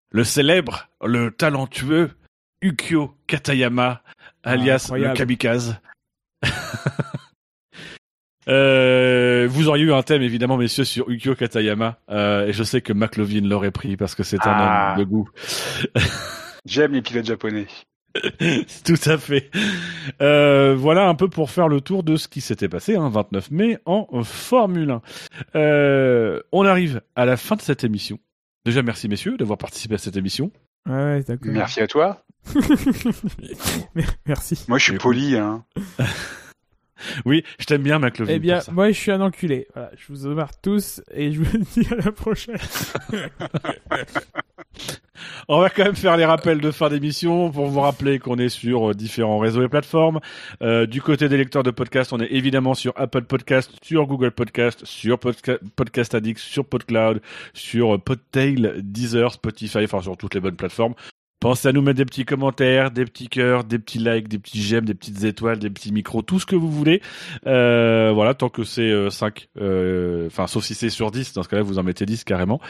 Le 0.09 0.23
célèbre, 0.23 0.89
le 1.05 1.29
talentueux 1.29 2.09
Ukyo 2.63 3.13
Katayama, 3.27 4.01
alias 4.43 4.87
le 4.89 4.95
incroyable. 4.95 5.17
kamikaze. 5.17 5.79
Euh, 8.47 9.47
vous 9.49 9.67
auriez 9.69 9.85
eu 9.85 9.93
un 9.93 10.01
thème 10.01 10.21
évidemment 10.23 10.57
messieurs 10.57 10.83
sur 10.83 11.09
Ukyo 11.09 11.35
Katayama 11.35 11.99
euh, 12.09 12.47
et 12.47 12.53
je 12.53 12.63
sais 12.63 12.81
que 12.81 12.91
McLovin 12.93 13.41
l'aurait 13.47 13.71
pris 13.71 13.97
parce 13.97 14.15
que 14.15 14.23
c'est 14.23 14.39
un 14.47 14.51
Ah. 14.51 14.91
homme 14.93 14.99
de 14.99 15.03
goût. 15.09 15.29
J'aime 16.65 16.93
les 16.93 17.01
pilotes 17.01 17.25
japonais. 17.25 17.67
Tout 18.83 18.99
à 19.05 19.17
fait. 19.17 19.49
Euh, 20.21 20.75
voilà 20.75 21.07
un 21.07 21.15
peu 21.15 21.29
pour 21.29 21.49
faire 21.49 21.67
le 21.69 21.79
tour 21.81 22.03
de 22.03 22.17
ce 22.17 22.27
qui 22.27 22.41
s'était 22.41 22.67
passé, 22.67 22.95
hein, 22.95 23.09
29 23.09 23.51
mai, 23.51 23.77
en 23.85 24.05
Formule 24.23 24.91
1. 24.91 25.01
Euh, 25.55 26.41
on 26.51 26.65
arrive 26.65 27.01
à 27.15 27.25
la 27.25 27.37
fin 27.37 27.55
de 27.55 27.61
cette 27.61 27.83
émission. 27.83 28.19
Déjà, 28.65 28.81
merci 28.83 29.07
messieurs 29.07 29.37
d'avoir 29.37 29.57
participé 29.57 29.95
à 29.95 29.97
cette 29.97 30.17
émission. 30.17 30.51
Ouais, 30.89 30.93
ouais, 30.95 31.23
d'accord. 31.23 31.51
Merci 31.53 31.79
à 31.79 31.87
toi. 31.87 32.23
Merci. 34.25 34.65
Moi, 34.67 34.77
je 34.79 34.83
suis 34.83 34.97
poli. 34.97 35.37
Hein. 35.37 35.63
Oui, 37.25 37.43
je 37.59 37.65
t'aime 37.65 37.81
bien. 37.83 37.99
Eh 38.35 38.39
bien, 38.39 38.59
moi, 38.71 38.87
je 38.91 38.97
suis 38.97 39.11
un 39.11 39.21
enculé. 39.21 39.67
Voilà, 39.73 39.91
je 39.97 40.05
vous 40.09 40.27
embarque 40.27 40.55
tous 40.61 41.01
et 41.13 41.31
je 41.31 41.41
vous 41.41 41.57
dis 41.75 41.87
à 41.91 41.95
la 41.95 42.11
prochaine. 42.11 42.57
On 45.47 45.59
va 45.59 45.69
quand 45.69 45.83
même 45.83 45.95
faire 45.95 46.17
les 46.17 46.25
rappels 46.25 46.61
de 46.61 46.71
fin 46.71 46.89
d'émission 46.89 47.51
pour 47.51 47.67
vous 47.67 47.79
rappeler 47.81 48.17
qu'on 48.19 48.37
est 48.37 48.49
sur 48.49 48.89
euh, 48.89 48.93
différents 48.93 49.37
réseaux 49.37 49.61
et 49.63 49.67
plateformes. 49.67 50.19
Euh, 50.61 50.85
du 50.87 51.01
côté 51.01 51.29
des 51.29 51.37
lecteurs 51.37 51.63
de 51.63 51.71
podcasts, 51.71 52.11
on 52.13 52.19
est 52.19 52.31
évidemment 52.31 52.73
sur 52.73 52.93
Apple 52.95 53.23
Podcast, 53.23 53.71
sur 53.83 54.07
Google 54.07 54.31
Podcast, 54.31 54.83
sur 54.85 55.17
Podca- 55.17 55.59
Podcast 55.75 56.15
Addict, 56.15 56.39
sur 56.39 56.65
PodCloud, 56.65 57.21
sur 57.53 57.95
euh, 57.95 57.97
Podtail, 57.99 58.75
Deezer, 58.81 59.31
Spotify, 59.33 59.83
enfin 59.83 60.01
sur 60.01 60.17
toutes 60.17 60.33
les 60.33 60.39
bonnes 60.39 60.55
plateformes. 60.55 60.95
Pensez 61.41 61.69
à 61.69 61.71
nous 61.71 61.81
mettre 61.81 61.97
des 61.97 62.05
petits 62.05 62.23
commentaires, 62.23 62.91
des 62.91 63.03
petits 63.03 63.27
cœurs, 63.27 63.63
des 63.63 63.79
petits 63.79 63.97
likes, 63.97 64.27
des 64.27 64.37
petits 64.37 64.61
j'aime, 64.61 64.85
des 64.85 64.93
petites 64.93 65.23
étoiles, 65.23 65.57
des 65.57 65.71
petits 65.71 65.91
micros, 65.91 66.21
tout 66.21 66.39
ce 66.39 66.45
que 66.45 66.55
vous 66.55 66.69
voulez. 66.69 67.01
Euh, 67.47 68.11
voilà, 68.13 68.35
tant 68.35 68.49
que 68.49 68.63
c'est 68.63 68.91
euh, 68.91 69.09
5, 69.09 69.49
euh, 69.59 70.27
enfin 70.27 70.45
sauf 70.45 70.63
si 70.63 70.75
c'est 70.75 70.91
sur 70.91 71.09
10, 71.09 71.33
dans 71.33 71.41
ce 71.41 71.49
cas-là 71.49 71.63
vous 71.63 71.79
en 71.79 71.83
mettez 71.83 72.05
10 72.05 72.25
carrément. 72.25 72.61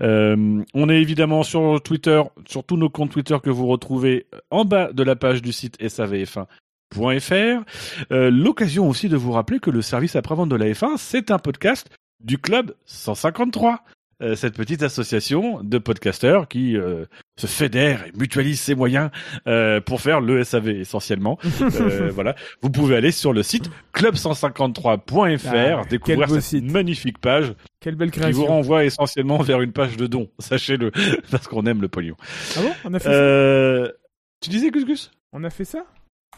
Euh, 0.00 0.62
on 0.74 0.88
est 0.88 1.00
évidemment 1.00 1.42
sur 1.42 1.82
Twitter, 1.82 2.22
sur 2.46 2.62
tous 2.62 2.76
nos 2.76 2.88
comptes 2.88 3.10
Twitter 3.10 3.36
que 3.42 3.50
vous 3.50 3.66
retrouvez 3.66 4.28
en 4.52 4.64
bas 4.64 4.92
de 4.92 5.02
la 5.02 5.16
page 5.16 5.42
du 5.42 5.50
site 5.50 5.82
savf1.fr. 5.82 7.64
Euh, 8.12 8.30
L'occasion 8.30 8.88
aussi 8.88 9.08
de 9.08 9.16
vous 9.16 9.32
rappeler 9.32 9.58
que 9.58 9.70
le 9.70 9.82
service 9.82 10.14
après-vente 10.14 10.50
de 10.50 10.56
la 10.56 10.66
F1, 10.66 10.98
c'est 10.98 11.32
un 11.32 11.40
podcast 11.40 11.88
du 12.20 12.38
Club 12.38 12.76
153. 12.86 13.80
Euh, 14.22 14.34
cette 14.36 14.54
petite 14.54 14.82
association 14.82 15.60
de 15.62 15.78
podcasteurs 15.78 16.46
qui 16.48 16.76
euh, 16.76 17.06
se 17.38 17.46
fédère 17.46 18.04
et 18.06 18.12
mutualise 18.18 18.60
ses 18.60 18.74
moyens 18.74 19.10
euh, 19.46 19.80
pour 19.80 20.00
faire 20.00 20.20
le 20.20 20.44
SAV 20.44 20.68
essentiellement. 20.68 21.38
Euh, 21.62 22.10
voilà, 22.12 22.34
vous 22.62 22.70
pouvez 22.70 22.96
aller 22.96 23.10
sur 23.12 23.32
le 23.32 23.42
site 23.42 23.70
club153.fr 23.94 25.80
Ah, 25.80 25.82
découvrir 25.88 26.28
cette 26.30 26.40
site. 26.42 26.70
magnifique 26.70 27.18
page 27.18 27.54
Quelle 27.80 27.94
belle 27.94 28.10
qui 28.10 28.18
vous 28.18 28.24
création. 28.24 28.46
renvoie 28.46 28.84
essentiellement 28.84 29.38
vers 29.38 29.60
une 29.62 29.72
page 29.72 29.96
de 29.96 30.06
dons, 30.06 30.28
sachez-le, 30.38 30.90
parce 31.30 31.46
qu'on 31.48 31.64
aime 31.66 31.80
le 31.80 31.88
pognon. 31.88 32.16
Ah 32.56 32.60
bon? 32.62 32.72
On 32.84 32.94
a 32.94 32.98
fait 32.98 33.08
ça? 33.08 33.14
Euh, 33.14 33.88
tu 34.40 34.50
disais 34.50 34.70
Gus 34.70 34.84
Gus? 34.84 35.10
On 35.32 35.44
a 35.44 35.50
fait 35.50 35.64
ça? 35.64 35.84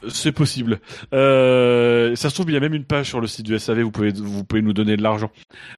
C'est 0.09 0.33
possible. 0.33 0.81
Euh, 1.15 2.15
ça 2.17 2.29
se 2.31 2.35
trouve, 2.35 2.51
il 2.51 2.55
y 2.55 2.57
a 2.57 2.61
même 2.61 2.75
une 2.75 2.85
page 2.85 3.09
sur 3.09 3.21
le 3.21 3.27
site 3.27 3.47
du 3.47 3.59
SAV, 3.59 3.81
vous 3.83 3.91
pouvez, 3.91 4.13
vous 4.13 4.45
pouvez 4.45 4.63
nous 4.63 4.73
donner 4.73 4.97
de 4.97 5.03
l'argent. 5.03 5.31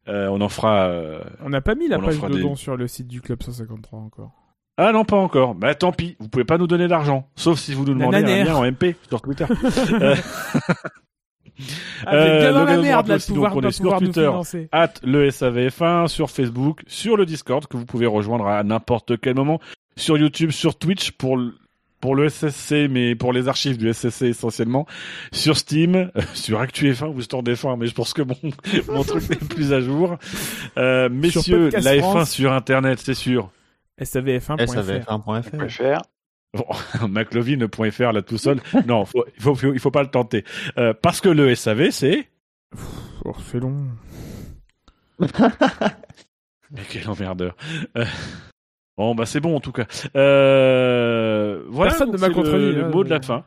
Euh, 0.09 0.29
on 0.29 0.41
en 0.41 0.49
fera... 0.49 0.87
euh, 0.87 1.21
On 1.43 1.49
n'a 1.51 1.61
pas 1.61 1.75
mis 1.75 1.89
la 1.89 1.99
page 1.99 2.21
de 2.21 2.29
des- 2.29 2.41
dons 2.43 2.57
sur 2.57 2.77
le 2.77 2.87
site 2.89 3.09
du 3.09 3.21
Club 3.21 3.43
153 3.43 3.99
encore. 3.99 4.33
Ah 4.77 4.91
non, 4.93 5.05
pas 5.05 5.17
encore. 5.17 5.55
Bah 5.55 5.75
tant 5.77 5.93
pis, 5.93 6.17
vous 6.19 6.29
pouvez 6.29 6.45
pas 6.45 6.59
nous 6.59 6.67
donner 6.67 6.89
d'argent. 6.89 7.29
Sauf 7.37 7.59
si 7.61 7.75
vous 7.75 7.85
nous 7.85 7.95
demandez 7.95 8.17
un 8.17 8.21
nanère. 8.23 8.47
lien 8.47 8.55
en 8.57 8.65
MP 8.65 8.97
sur 9.09 9.21
Twitter. 9.23 9.45
Euh, 10.01 10.15
Ah, 12.07 12.39
bien 12.41 12.53
dans 12.53 12.65
la 12.65 12.77
merde, 12.79 13.07
là, 13.07 13.19
de 13.19 13.23
pouvoir 13.23 13.51
donc, 13.53 13.59
on 13.59 13.63
pas 13.63 13.69
est 13.69 13.73
sur 13.73 13.97
Twitter, 13.99 14.31
at 14.73 14.93
le 15.05 15.29
SAVF1, 15.29 16.09
sur 16.09 16.29
Facebook, 16.29 16.83
sur 16.89 17.17
le 17.17 17.25
Discord 17.27 17.65
que 17.69 17.77
vous 17.77 17.87
pouvez 17.87 18.07
rejoindre 18.07 18.49
à 18.49 18.65
n'importe 18.65 19.21
quel 19.21 19.37
moment, 19.37 19.61
sur 19.97 20.19
YouTube, 20.19 20.51
sur 20.51 20.77
Twitch 20.77 21.13
pour 21.13 21.39
pour 22.05 22.17
le 22.17 22.29
SSC, 22.29 22.87
mais 22.91 23.15
pour 23.15 23.33
les 23.33 23.49
archives 23.49 23.79
du 23.79 23.91
SSC 23.91 24.25
essentiellement, 24.25 24.87
sur 25.33 25.57
Steam, 25.57 25.95
euh, 25.97 26.11
sur 26.35 26.61
ActuF1 26.61 27.07
ou 27.07 27.23
Store 27.23 27.43
F1, 27.43 27.79
mais 27.79 27.87
je 27.87 27.95
pense 27.95 28.13
que 28.13 28.21
mon, 28.21 28.37
mon 28.93 29.05
truc 29.05 29.27
n'est 29.31 29.37
plus 29.37 29.73
à 29.73 29.81
jour. 29.81 30.19
Euh, 30.77 31.09
messieurs, 31.09 31.71
la 31.71 31.97
F1 31.97 32.01
France. 32.01 32.31
sur 32.33 32.53
Internet, 32.53 33.01
c'est 33.03 33.15
sûr. 33.15 33.51
SAVF1.fr. 33.99 34.67
SAVF1.fr. 34.67 35.57
préfère. 35.57 36.03
Bon, 36.53 36.67
McLovin.fr 37.09 38.13
là 38.13 38.21
tout 38.21 38.37
seul. 38.37 38.61
non, 38.87 39.07
faut, 39.07 39.25
il 39.39 39.43
faut, 39.43 39.55
faut 39.55 39.91
pas 39.91 40.03
le 40.03 40.11
tenter. 40.11 40.45
Euh, 40.77 40.93
parce 40.93 41.23
que 41.23 41.31
le 41.31 41.55
SAV, 41.55 41.91
c'est... 41.91 42.29
Oh, 43.25 43.35
c'est 43.51 43.61
long. 43.61 43.83
Mais 46.71 46.83
quel 46.87 47.09
emmerdeur. 47.09 47.57
Euh, 47.97 48.05
Bon, 48.97 49.15
bah 49.15 49.27
c'est 49.27 49.41
bon 49.41 49.57
en 49.57 49.61
tout 49.61 49.73
cas. 49.73 49.87
Euh... 50.17 51.63
Voilà, 51.69 51.91
Personne 51.91 52.13
ne 52.13 52.17
m'a 52.17 52.19
c'est 52.19 52.29
le- 52.29 52.35
contredit, 52.35 52.73
Le, 52.73 52.85
hein, 52.85 52.89
mot 52.91 53.05
de 53.05 53.11
la 53.11 53.21
fin. 53.21 53.45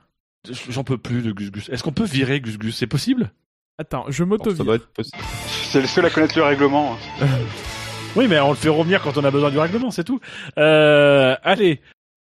J'en 0.70 0.84
peux 0.84 0.98
plus 0.98 1.22
de 1.22 1.32
Gus 1.32 1.52
Gus. 1.52 1.70
Est-ce 1.70 1.84
qu'on 1.84 1.92
peut 1.92 2.06
virer 2.06 2.40
Gus 2.42 2.58
Gus? 2.58 2.76
C'est 2.76 2.88
possible? 2.88 3.32
Attends, 3.78 4.06
je 4.10 4.24
m'auto 4.24 4.54
ça 4.56 4.64
doit 4.64 4.76
être 4.76 4.88
possible. 4.94 5.18
C'est 5.48 5.82
le 5.82 5.88
seul 5.88 6.06
à 6.06 6.10
connaître 6.10 6.38
le 6.38 6.44
règlement. 6.44 6.98
Oui, 8.16 8.28
mais 8.28 8.40
on 8.40 8.50
le 8.50 8.56
fait 8.56 8.70
revenir 8.70 9.04
quand 9.04 9.16
on 9.18 9.24
a 9.26 9.30
besoin 9.30 9.52
du 9.52 9.60
règlement, 9.60 9.92
c'est 9.92 10.04
tout. 10.06 10.20
Euh, 10.58 11.36
allez, 11.44 11.82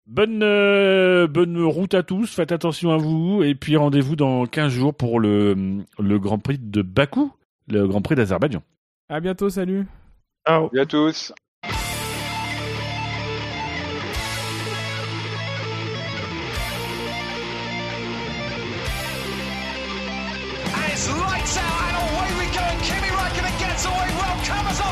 bonne 0.08 0.42
euh, 0.42 1.28
bonne 1.28 1.62
route 1.64 1.94
à 1.94 2.02
tous. 2.02 2.34
Faites 2.34 2.52
attention 2.52 2.92
à 2.92 2.98
vous 2.98 3.44
et 3.44 3.54
puis 3.54 3.78
rendez-vous 3.78 4.16
dans 4.16 4.48
15 4.48 4.72
jours 4.72 4.96
pour 4.96 5.20
le 5.20 5.84
le 6.00 6.20
Grand 6.20 6.40
Prix 6.40 6.58
de 6.58 6.82
Bakou, 6.82 7.32
le 7.68 7.86
Grand 7.88 8.02
Prix 8.02 8.16
d'Azerbaïdjan. 8.16 8.64
À 9.08 9.20
bientôt, 9.20 9.52
salut. 9.52 9.86
Ciao. 10.48 10.70
Salut 10.70 10.82
à 10.82 10.86
tous. 10.88 11.32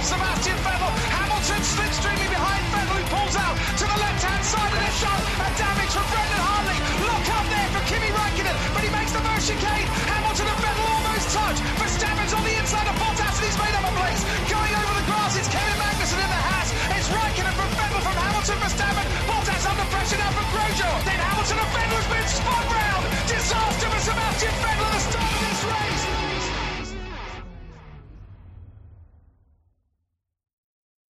Sebastian 0.02 0.58
Vettel. 0.66 0.92
Hamilton 1.14 1.62
slipstreaming 1.62 2.32
behind 2.34 2.64
Vettel, 2.74 2.98
who 2.98 3.06
pulls 3.14 3.38
out 3.38 3.56
to 3.78 3.86
the 3.86 3.98
left-hand 4.02 4.44
side 4.44 4.74
of 4.74 4.82
the 4.82 4.94
shot. 4.98 5.22
A 5.46 5.48
damage 5.62 5.94
from 5.94 6.08
Brendan 6.10 6.42
Hartley. 6.42 6.80
Look 7.06 7.26
up 7.30 7.46
there 7.54 7.70
for 7.70 7.82
Kimi 7.86 8.10
Raikkonen, 8.10 8.58
but 8.74 8.82
he 8.82 8.90
makes 8.90 9.14
the 9.14 9.22
first 9.22 9.46
chicane. 9.46 9.88
Hamilton 10.10 10.48
and 10.50 10.60
Vettel 10.66 10.86
almost 10.90 11.28
touch. 11.30 11.58
Verstappen's 11.78 12.34
on 12.34 12.44
the 12.46 12.56
inside 12.58 12.88
of 12.90 12.96
Bottas, 12.98 13.36
and 13.38 13.46
he's 13.46 13.60
made 13.62 13.76
up 13.78 13.86
a 13.86 13.94
place. 13.94 14.22
Going 14.50 14.74
over 14.74 14.94
the 14.98 15.06
grass, 15.06 15.34
it's 15.38 15.50
Kevin 15.54 15.78
Magnussen 15.78 16.18
in 16.18 16.30
the 16.34 16.42
Haas. 16.50 16.70
It's 16.98 17.10
Raikkonen 17.14 17.54
from 17.54 17.70
Vettel 17.78 18.02
from 18.02 18.18
Hamilton, 18.18 18.58
Verstappen. 18.58 19.08
Bottas 19.30 19.64
under 19.70 19.88
pressure 19.94 20.18
now 20.18 20.32
from 20.34 20.48
Grosjean. 20.50 20.98
Then 21.06 21.20
Hamilton 21.22 21.58
and 21.62 21.72
Vettel 21.78 21.98
has 22.02 22.10
been 22.10 22.28
spun 22.28 22.81